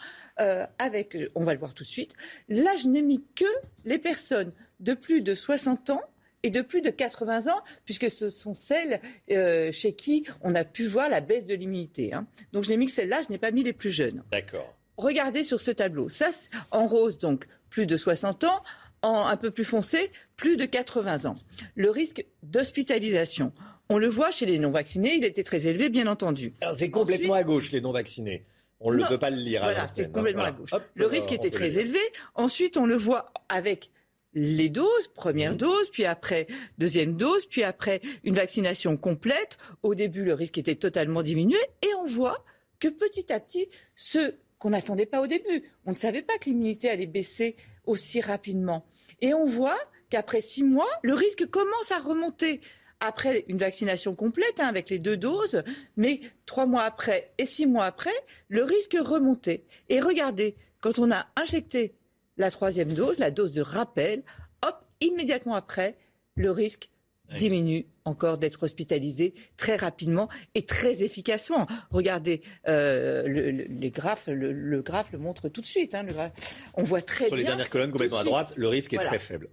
avec, 0.78 1.18
on 1.36 1.44
va 1.44 1.54
le 1.54 1.60
voir 1.60 1.74
tout 1.74 1.84
de 1.84 1.90
suite. 1.90 2.14
Là, 2.50 2.76
je 2.78 2.88
n'ai 2.88 3.02
mis 3.02 3.24
que 3.36 3.46
les 3.84 4.00
personnes 4.00 4.52
de 4.80 4.94
plus 4.94 5.22
de 5.22 5.34
60 5.34 5.90
ans 5.92 6.02
et 6.46 6.52
de 6.52 6.62
plus 6.62 6.82
de 6.82 6.92
80 6.92 7.48
ans, 7.48 7.64
puisque 7.86 8.12
ce 8.12 8.30
sont 8.30 8.54
celles 8.54 9.02
euh, 9.32 9.72
chez 9.72 9.94
qui 9.94 10.26
on 10.42 10.54
a 10.54 10.64
pu 10.64 10.86
voir 10.86 11.10
la 11.10 11.20
baisse 11.20 11.48
de 11.48 11.56
l'immunité. 11.56 12.14
Hein. 12.14 12.28
Donc 12.54 12.66
je 12.66 12.70
n'ai 12.70 12.78
mis 12.78 12.86
que 12.86 12.92
celles-là, 12.92 13.24
je 13.24 13.32
n'ai 13.32 13.40
pas 13.40 13.50
mis 13.50 13.64
les 13.64 13.74
plus 13.74 13.90
jeunes. 13.90 14.24
D'accord. 14.32 14.72
Regardez 14.98 15.42
sur 15.42 15.60
ce 15.60 15.72
tableau. 15.72 16.08
Ça, 16.08 16.30
en 16.70 16.86
rose, 16.86 17.18
donc 17.18 17.48
plus 17.72 17.88
de 17.88 17.98
60 17.98 18.44
ans. 18.44 18.62
En 19.02 19.26
un 19.28 19.38
peu 19.38 19.52
plus 19.52 19.66
foncé, 19.66 20.10
plus 20.36 20.58
de 20.58 20.66
80 20.66 21.26
ans. 21.26 21.36
Le 21.76 21.92
risque 21.92 22.26
d'hospitalisation, 22.42 23.52
on 23.90 24.00
le 24.00 24.08
voit 24.08 24.32
chez 24.32 24.48
les 24.48 24.58
non-vaccinés, 24.58 25.16
il 25.18 25.26
était 25.26 25.44
très 25.44 25.68
élevé, 25.68 25.90
bien 25.90 26.08
entendu. 26.08 26.54
Alors 26.62 26.76
c'est 26.76 26.90
complètement 26.90 27.36
à 27.36 27.44
gauche, 27.44 27.72
les 27.72 27.82
non-vaccinés. 27.82 28.46
On 28.80 28.92
ne 28.92 29.06
peut 29.08 29.20
pas 29.20 29.30
le 29.30 29.38
lire. 29.38 29.62
Voilà, 29.62 29.88
c'est 29.94 30.12
complètement 30.12 30.44
à 30.44 30.52
gauche. 30.52 30.72
le 30.96 31.06
risque 31.06 31.32
était 31.32 31.52
très 31.52 31.78
élevé. 31.78 32.00
Ensuite, 32.34 32.78
on 32.78 32.86
le 32.86 32.96
voit 32.96 33.32
avec 33.50 33.92
les 34.36 34.70
doses, 34.70 35.08
première 35.14 35.54
mmh. 35.54 35.58
dose, 35.58 35.90
puis 35.90 36.06
après 36.06 36.46
deuxième 36.78 37.16
dose, 37.16 37.46
puis 37.46 37.64
après 37.64 38.02
une 38.24 38.36
vaccination 38.36 38.98
complète. 38.98 39.58
Au 39.82 39.96
début, 39.96 40.24
le 40.24 40.34
risque 40.34 40.58
était 40.58 40.76
totalement 40.76 41.24
diminué 41.24 41.58
et 41.82 41.94
on 41.96 42.08
voit 42.08 42.44
que 42.80 42.90
petit 42.90 43.32
à 43.32 43.40
petit, 43.40 43.70
ce 43.96 44.36
qu'on 44.60 44.72
n'attendait 44.72 45.06
pas 45.06 45.22
au 45.22 45.28
début, 45.28 45.64
on 45.86 45.92
ne 45.92 45.98
savait 45.98 46.22
pas 46.22 46.38
que 46.38 46.46
l'immunité 46.46 46.90
allait 46.90 47.08
baisser 47.08 47.56
aussi 47.86 48.22
rapidement. 48.22 48.86
Et 49.22 49.34
on 49.34 49.46
voit 49.46 49.80
qu'après 50.10 50.42
six 50.42 50.64
mois, 50.64 50.90
le 51.02 51.14
risque 51.14 51.46
commence 51.50 51.92
à 51.92 52.00
remonter 52.00 52.62
après 53.00 53.46
une 53.48 53.58
vaccination 53.58 54.16
complète 54.16 54.60
hein, 54.60 54.68
avec 54.68 54.90
les 54.90 55.00
deux 55.00 55.18
doses, 55.18 55.64
mais 55.98 56.22
trois 56.46 56.66
mois 56.66 56.84
après 56.84 57.32
et 57.38 57.46
six 57.46 57.66
mois 57.66 57.86
après, 57.86 58.14
le 58.50 58.64
risque 58.64 58.98
remontait. 59.00 59.66
Et 59.90 60.00
regardez, 60.00 60.56
quand 60.82 61.00
on 61.00 61.12
a 61.12 61.28
injecté 61.36 61.96
la 62.38 62.52
troisième 62.52 62.94
dose, 62.94 63.20
la 63.20 63.32
dose 63.32 63.54
de 63.54 63.62
rappel, 63.62 64.24
hop, 64.66 64.76
immédiatement 65.02 65.56
après, 65.56 65.98
le 66.36 66.52
risque 66.52 66.90
diminue 67.38 67.86
encore 68.06 68.38
d'être 68.38 68.64
hospitalisé 68.64 69.34
très 69.58 69.76
rapidement 69.76 70.30
et 70.54 70.64
très 70.64 71.04
efficacement. 71.04 71.68
Regardez, 71.90 72.42
euh, 72.68 73.24
les 73.28 73.90
graphes, 73.90 74.28
le, 74.28 74.82
graphe 74.82 75.12
le 75.12 75.18
montre 75.18 75.50
tout 75.50 75.62
de 75.62 75.66
suite. 75.66 75.96
Hein, 75.96 76.06
On 76.76 76.84
voit 76.84 77.02
très 77.02 77.26
Sur 77.26 77.26
bien. 77.26 77.28
Sur 77.30 77.36
les 77.38 77.44
dernières 77.44 77.70
colonnes 77.70 77.92
complètement 77.92 78.20
à 78.20 78.24
droite, 78.24 78.54
le 78.56 78.68
risque 78.68 78.94
est 78.94 78.98
très 78.98 79.20
faible. 79.20 79.50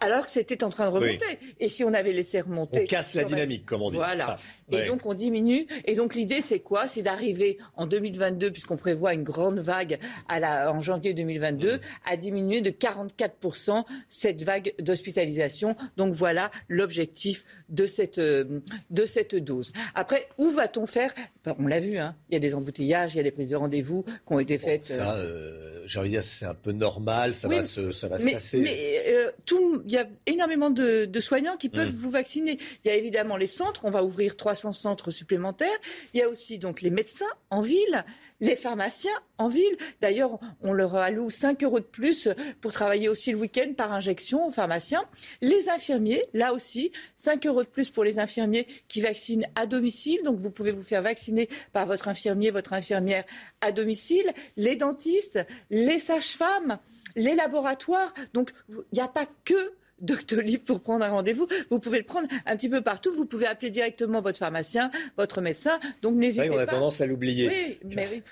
Alors, 0.00 0.26
que 0.26 0.32
c'était 0.32 0.64
en 0.64 0.70
train 0.70 0.88
de 0.88 0.94
remonter. 0.94 1.38
Et 1.60 1.68
si 1.68 1.84
on 1.84 1.94
avait 1.94 2.12
laissé 2.12 2.40
remonter. 2.40 2.82
On 2.82 2.86
casse 2.86 3.14
la 3.14 3.24
dynamique, 3.24 3.64
comme 3.64 3.82
on 3.82 3.90
dit. 3.90 3.96
Voilà. 3.96 4.36
Et 4.72 4.82
donc 4.82 5.06
on 5.06 5.14
diminue. 5.14 5.66
Et 5.84 5.94
donc 5.94 6.14
l'idée, 6.14 6.40
c'est 6.40 6.60
quoi? 6.60 6.86
C'est 6.86 7.02
d'arriver 7.02 7.58
en 7.76 7.86
2022, 7.86 8.50
puisqu'on 8.50 8.76
prévoit 8.76 9.14
une 9.14 9.22
grande 9.22 9.60
vague 9.60 9.98
à 10.28 10.40
la, 10.40 10.72
en 10.72 10.80
janvier 10.80 11.14
2022, 11.14 11.76
mmh. 11.76 11.80
à 12.06 12.16
diminuer 12.16 12.60
de 12.60 12.70
44% 12.70 13.84
cette 14.08 14.42
vague 14.42 14.74
d'hospitalisation. 14.80 15.76
Donc 15.96 16.14
voilà 16.14 16.50
l'objectif 16.68 17.44
de 17.70 17.86
cette, 17.86 18.18
euh, 18.18 18.60
de 18.90 19.04
cette 19.04 19.34
dose. 19.34 19.72
Après, 19.94 20.28
où 20.38 20.50
va-t-on 20.50 20.86
faire? 20.86 21.14
Ben, 21.44 21.54
On 21.58 21.66
l'a 21.66 21.80
vu, 21.80 21.96
hein. 21.98 22.16
il 22.28 22.34
y 22.34 22.36
a 22.36 22.40
des 22.40 22.54
embouteillages, 22.54 23.14
il 23.14 23.18
y 23.18 23.20
a 23.20 23.22
des 23.22 23.30
prises 23.30 23.50
de 23.50 23.56
rendez-vous 23.56 24.02
qui 24.02 24.32
ont 24.32 24.38
été 24.38 24.58
faites. 24.58 24.82
ça, 24.82 25.14
euh, 25.14 25.80
euh, 25.80 25.82
j'ai 25.86 25.98
envie 25.98 26.10
de 26.10 26.14
dire, 26.14 26.24
c'est 26.24 26.46
un 26.46 26.54
peu 26.54 26.72
normal, 26.72 27.34
ça 27.34 27.48
va, 27.48 27.62
se, 27.62 27.90
ça 27.92 28.08
va 28.08 28.16
mais, 28.16 28.22
se 28.22 28.34
passer. 28.34 28.60
Mais 28.60 29.04
tout, 29.46 29.82
il 29.86 29.92
y 29.92 29.98
a 29.98 30.08
énormément 30.26 30.70
de, 30.70 31.08
soignants 31.20 31.56
qui 31.56 31.68
peuvent 31.68 31.92
mmh. 31.92 31.96
vous 31.96 32.10
vacciner. 32.10 32.58
Il 32.84 32.88
y 32.88 32.90
a 32.90 32.96
évidemment 32.96 33.36
les 33.36 33.46
centres, 33.46 33.84
on 33.84 33.90
va 33.90 34.04
ouvrir 34.04 34.36
300 34.36 34.72
centres 34.72 35.10
supplémentaires. 35.10 35.68
Il 36.14 36.20
y 36.20 36.22
a 36.22 36.28
aussi 36.28 36.58
donc 36.58 36.82
les 36.82 36.90
médecins 36.90 37.26
en 37.50 37.60
ville, 37.60 38.04
les 38.40 38.56
pharmaciens 38.56 39.10
en 39.38 39.48
ville. 39.48 39.76
D'ailleurs, 40.00 40.38
on 40.62 40.72
leur 40.72 40.96
alloue 40.96 41.30
5 41.30 41.62
euros 41.64 41.80
de 41.80 41.84
plus 41.84 42.28
pour 42.60 42.72
travailler 42.72 43.08
aussi 43.08 43.32
le 43.32 43.38
week-end 43.38 43.72
par 43.76 43.92
injection 43.92 44.46
aux 44.46 44.50
pharmaciens. 44.50 45.04
Les 45.40 45.68
infirmiers, 45.68 46.24
là 46.32 46.52
aussi, 46.52 46.92
5 47.16 47.46
euros 47.46 47.59
de 47.64 47.68
plus 47.68 47.90
pour 47.90 48.04
les 48.04 48.18
infirmiers 48.18 48.66
qui 48.88 49.00
vaccinent 49.00 49.46
à 49.54 49.66
domicile. 49.66 50.20
Donc, 50.24 50.38
vous 50.38 50.50
pouvez 50.50 50.72
vous 50.72 50.82
faire 50.82 51.02
vacciner 51.02 51.48
par 51.72 51.86
votre 51.86 52.08
infirmier, 52.08 52.50
votre 52.50 52.72
infirmière 52.72 53.24
à 53.60 53.72
domicile. 53.72 54.32
Les 54.56 54.76
dentistes, 54.76 55.40
les 55.70 55.98
sages-femmes, 55.98 56.78
les 57.16 57.34
laboratoires. 57.34 58.14
Donc, 58.34 58.50
il 58.68 58.76
n'y 58.92 59.00
a 59.00 59.08
pas 59.08 59.26
que 59.44 59.74
Doctolib 60.00 60.62
pour 60.62 60.80
prendre 60.80 61.04
un 61.04 61.10
rendez-vous. 61.10 61.46
Vous 61.68 61.78
pouvez 61.78 61.98
le 61.98 62.04
prendre 62.04 62.28
un 62.46 62.56
petit 62.56 62.68
peu 62.68 62.80
partout. 62.80 63.12
Vous 63.14 63.26
pouvez 63.26 63.46
appeler 63.46 63.70
directement 63.70 64.20
votre 64.20 64.38
pharmacien, 64.38 64.90
votre 65.16 65.40
médecin. 65.40 65.78
Donc 66.02 66.14
n'hésitez 66.14 66.48
pas. 66.48 66.54
On 66.54 66.58
a 66.58 66.66
tendance 66.66 67.00
à 67.00 67.06
l'oublier. 67.06 67.48
Oui, 67.48 67.78
mais 67.94 68.08
oui. 68.10 68.22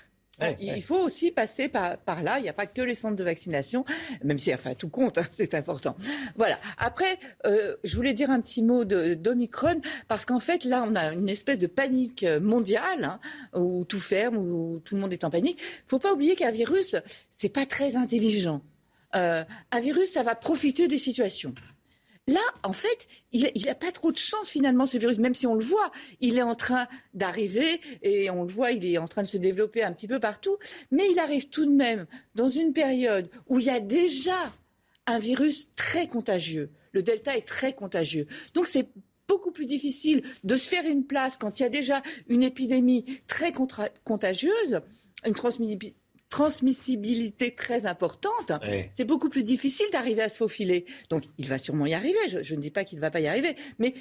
Il 0.59 0.81
faut 0.81 0.99
aussi 0.99 1.31
passer 1.31 1.67
par, 1.67 1.97
par 1.97 2.23
là. 2.23 2.39
Il 2.39 2.43
n'y 2.43 2.49
a 2.49 2.53
pas 2.53 2.65
que 2.65 2.81
les 2.81 2.95
centres 2.95 3.15
de 3.15 3.23
vaccination, 3.23 3.85
même 4.23 4.37
si, 4.37 4.53
enfin, 4.53 4.73
tout 4.73 4.89
compte, 4.89 5.17
hein, 5.17 5.27
c'est 5.29 5.53
important. 5.53 5.95
Voilà. 6.35 6.59
Après, 6.77 7.17
euh, 7.45 7.75
je 7.83 7.95
voulais 7.95 8.13
dire 8.13 8.31
un 8.31 8.41
petit 8.41 8.61
mot 8.61 8.85
d'Omicron, 8.85 9.81
parce 10.07 10.25
qu'en 10.25 10.39
fait, 10.39 10.63
là, 10.63 10.85
on 10.87 10.95
a 10.95 11.13
une 11.13 11.29
espèce 11.29 11.59
de 11.59 11.67
panique 11.67 12.25
mondiale, 12.41 13.03
hein, 13.03 13.19
où 13.53 13.85
tout 13.85 13.99
ferme, 13.99 14.37
où 14.37 14.81
tout 14.83 14.95
le 14.95 15.01
monde 15.01 15.13
est 15.13 15.23
en 15.23 15.29
panique. 15.29 15.59
Il 15.59 15.85
ne 15.85 15.89
faut 15.89 15.99
pas 15.99 16.13
oublier 16.13 16.35
qu'un 16.35 16.51
virus, 16.51 16.95
c'est 17.29 17.49
pas 17.49 17.65
très 17.65 17.95
intelligent. 17.95 18.61
Euh, 19.15 19.43
un 19.71 19.79
virus, 19.79 20.11
ça 20.11 20.23
va 20.23 20.35
profiter 20.35 20.87
des 20.87 20.97
situations. 20.97 21.53
Là, 22.29 22.41
en 22.61 22.73
fait, 22.73 23.07
il 23.31 23.51
n'a 23.65 23.73
pas 23.73 23.91
trop 23.91 24.11
de 24.11 24.17
chance 24.17 24.49
finalement, 24.49 24.85
ce 24.85 24.99
virus, 24.99 25.17
même 25.17 25.33
si 25.33 25.47
on 25.47 25.55
le 25.55 25.65
voit. 25.65 25.91
Il 26.19 26.37
est 26.37 26.43
en 26.43 26.53
train 26.53 26.87
d'arriver 27.15 27.81
et 28.03 28.29
on 28.29 28.43
le 28.43 28.53
voit, 28.53 28.71
il 28.71 28.85
est 28.85 28.99
en 28.99 29.07
train 29.07 29.23
de 29.23 29.27
se 29.27 29.37
développer 29.37 29.81
un 29.81 29.91
petit 29.93 30.07
peu 30.07 30.19
partout. 30.19 30.57
Mais 30.91 31.09
il 31.09 31.17
arrive 31.17 31.49
tout 31.49 31.65
de 31.65 31.71
même 31.71 32.05
dans 32.35 32.47
une 32.47 32.71
période 32.71 33.31
où 33.47 33.57
il 33.57 33.65
y 33.65 33.71
a 33.71 33.79
déjà 33.79 34.53
un 35.07 35.17
virus 35.17 35.73
très 35.75 36.05
contagieux. 36.05 36.69
Le 36.91 37.01
Delta 37.01 37.35
est 37.35 37.47
très 37.47 37.73
contagieux. 37.73 38.27
Donc 38.53 38.67
c'est 38.67 38.87
beaucoup 39.27 39.51
plus 39.51 39.65
difficile 39.65 40.21
de 40.43 40.55
se 40.55 40.67
faire 40.67 40.85
une 40.85 41.05
place 41.05 41.35
quand 41.35 41.59
il 41.59 41.63
y 41.63 41.65
a 41.65 41.69
déjà 41.69 42.03
une 42.27 42.43
épidémie 42.43 43.21
très 43.25 43.51
contagieuse, 44.03 44.81
une 45.25 45.33
transmission 45.33 45.79
transmissibilité 46.29 47.55
très 47.55 47.85
importante, 47.85 48.51
c'est 48.91 49.03
beaucoup 49.03 49.29
plus 49.29 49.43
difficile 49.43 49.87
d'arriver 49.91 50.21
à 50.21 50.29
se 50.29 50.37
faufiler. 50.37 50.85
Donc 51.09 51.23
il 51.37 51.47
va 51.47 51.57
sûrement 51.57 51.85
y 51.85 51.93
arriver, 51.93 52.19
je, 52.27 52.55
ne 52.55 52.61
dis 52.61 52.71
pas 52.71 52.83
qu'il 52.83 52.97
ne 52.97 53.01
va 53.01 53.11
pas 53.11 53.19
y 53.19 53.27
arriver, 53.27 53.55
mais 53.79 53.93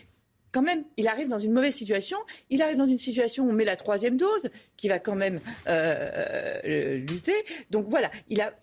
quand 0.52 0.62
même, 0.62 0.84
il 0.96 1.08
arrive 1.08 1.28
dans 1.28 1.38
une 1.38 1.52
mauvaise 1.52 1.74
situation. 1.74 2.16
Il 2.48 2.62
arrive 2.62 2.78
dans 2.78 2.86
une 2.86 2.98
situation 2.98 3.44
où 3.44 3.50
on 3.50 3.52
met 3.52 3.64
la 3.64 3.76
troisième 3.76 4.16
dose, 4.16 4.48
qui 4.76 4.88
va 4.88 4.98
quand 4.98 5.14
même 5.14 5.40
euh, 5.66 6.60
euh, 6.64 6.96
lutter. 6.98 7.34
Donc 7.70 7.86
voilà, 7.88 8.10
il 8.28 8.40
a, 8.40 8.54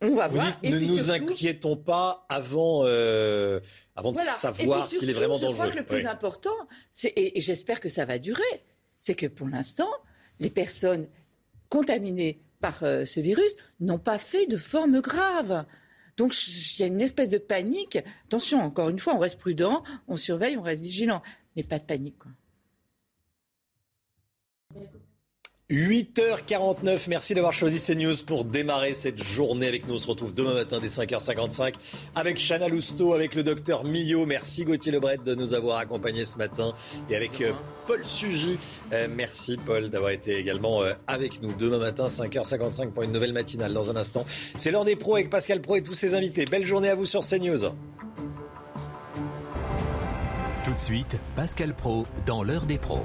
on 0.00 0.14
va 0.14 0.28
voir. 0.28 0.58
ne 0.62 0.78
nous 0.78 1.10
inquiétons 1.10 1.76
pas 1.76 2.26
avant, 2.28 2.82
euh, 2.84 3.60
avant 3.94 4.12
de 4.12 4.18
savoir 4.18 4.86
s'il 4.86 5.08
est 5.10 5.14
vraiment 5.14 5.38
dangereux. 5.38 5.52
Je 5.52 5.56
crois 5.56 5.70
que 5.70 5.78
le 5.78 5.84
plus 5.84 6.06
important, 6.06 6.54
et, 7.04 7.38
et 7.38 7.40
j'espère 7.40 7.80
que 7.80 7.88
ça 7.88 8.04
va 8.04 8.18
durer, 8.18 8.42
c'est 8.98 9.14
que 9.14 9.26
pour 9.26 9.48
l'instant, 9.48 9.90
les 10.40 10.50
personnes 10.50 11.08
contaminées 11.68 12.42
par 12.60 12.82
euh, 12.82 13.04
ce 13.04 13.20
virus 13.20 13.54
n'ont 13.80 13.98
pas 13.98 14.18
fait 14.18 14.46
de 14.46 14.56
forme 14.56 15.00
grave. 15.00 15.64
Donc 16.16 16.34
il 16.46 16.80
y 16.80 16.82
a 16.82 16.86
une 16.86 17.00
espèce 17.00 17.28
de 17.28 17.38
panique. 17.38 17.98
Attention, 18.26 18.60
encore 18.60 18.88
une 18.88 18.98
fois, 18.98 19.14
on 19.14 19.18
reste 19.18 19.38
prudent, 19.38 19.82
on 20.08 20.16
surveille, 20.16 20.56
on 20.56 20.62
reste 20.62 20.82
vigilant, 20.82 21.22
mais 21.56 21.62
pas 21.62 21.78
de 21.78 21.84
panique. 21.84 22.16
8h49, 25.70 27.04
merci 27.06 27.32
d'avoir 27.32 27.52
choisi 27.52 27.78
CNews 27.78 28.24
pour 28.26 28.44
démarrer 28.44 28.92
cette 28.92 29.22
journée 29.22 29.68
avec 29.68 29.86
nous. 29.86 29.94
On 29.94 29.98
se 29.98 30.08
retrouve 30.08 30.34
demain 30.34 30.52
matin 30.52 30.80
dès 30.82 30.88
5h55 30.88 31.74
avec 32.16 32.38
Chana 32.38 32.66
Lousteau, 32.66 33.14
avec 33.14 33.36
le 33.36 33.44
docteur 33.44 33.84
Millot. 33.84 34.26
Merci 34.26 34.64
Gauthier 34.64 34.90
Lebret 34.90 35.18
de 35.24 35.32
nous 35.36 35.54
avoir 35.54 35.78
accompagnés 35.78 36.24
ce 36.24 36.38
matin 36.38 36.74
et 37.08 37.14
avec 37.14 37.40
euh, 37.40 37.52
Paul 37.86 38.04
Sugy. 38.04 38.58
Euh, 38.92 39.06
merci 39.08 39.58
Paul 39.64 39.90
d'avoir 39.90 40.10
été 40.10 40.36
également 40.36 40.82
euh, 40.82 40.94
avec 41.06 41.40
nous 41.40 41.52
demain 41.52 41.78
matin 41.78 42.08
5h55 42.08 42.90
pour 42.90 43.04
une 43.04 43.12
nouvelle 43.12 43.32
matinale. 43.32 43.72
Dans 43.72 43.92
un 43.92 43.96
instant, 43.96 44.26
c'est 44.56 44.72
l'heure 44.72 44.84
des 44.84 44.96
pros 44.96 45.14
avec 45.14 45.30
Pascal 45.30 45.60
Pro 45.60 45.76
et 45.76 45.84
tous 45.84 45.94
ses 45.94 46.14
invités. 46.14 46.46
Belle 46.46 46.66
journée 46.66 46.88
à 46.88 46.96
vous 46.96 47.06
sur 47.06 47.20
CNews. 47.20 47.66
Tout 50.64 50.74
de 50.74 50.80
suite, 50.80 51.16
Pascal 51.36 51.76
Pro 51.76 52.06
dans 52.26 52.42
l'heure 52.42 52.66
des 52.66 52.78
pros. 52.78 53.04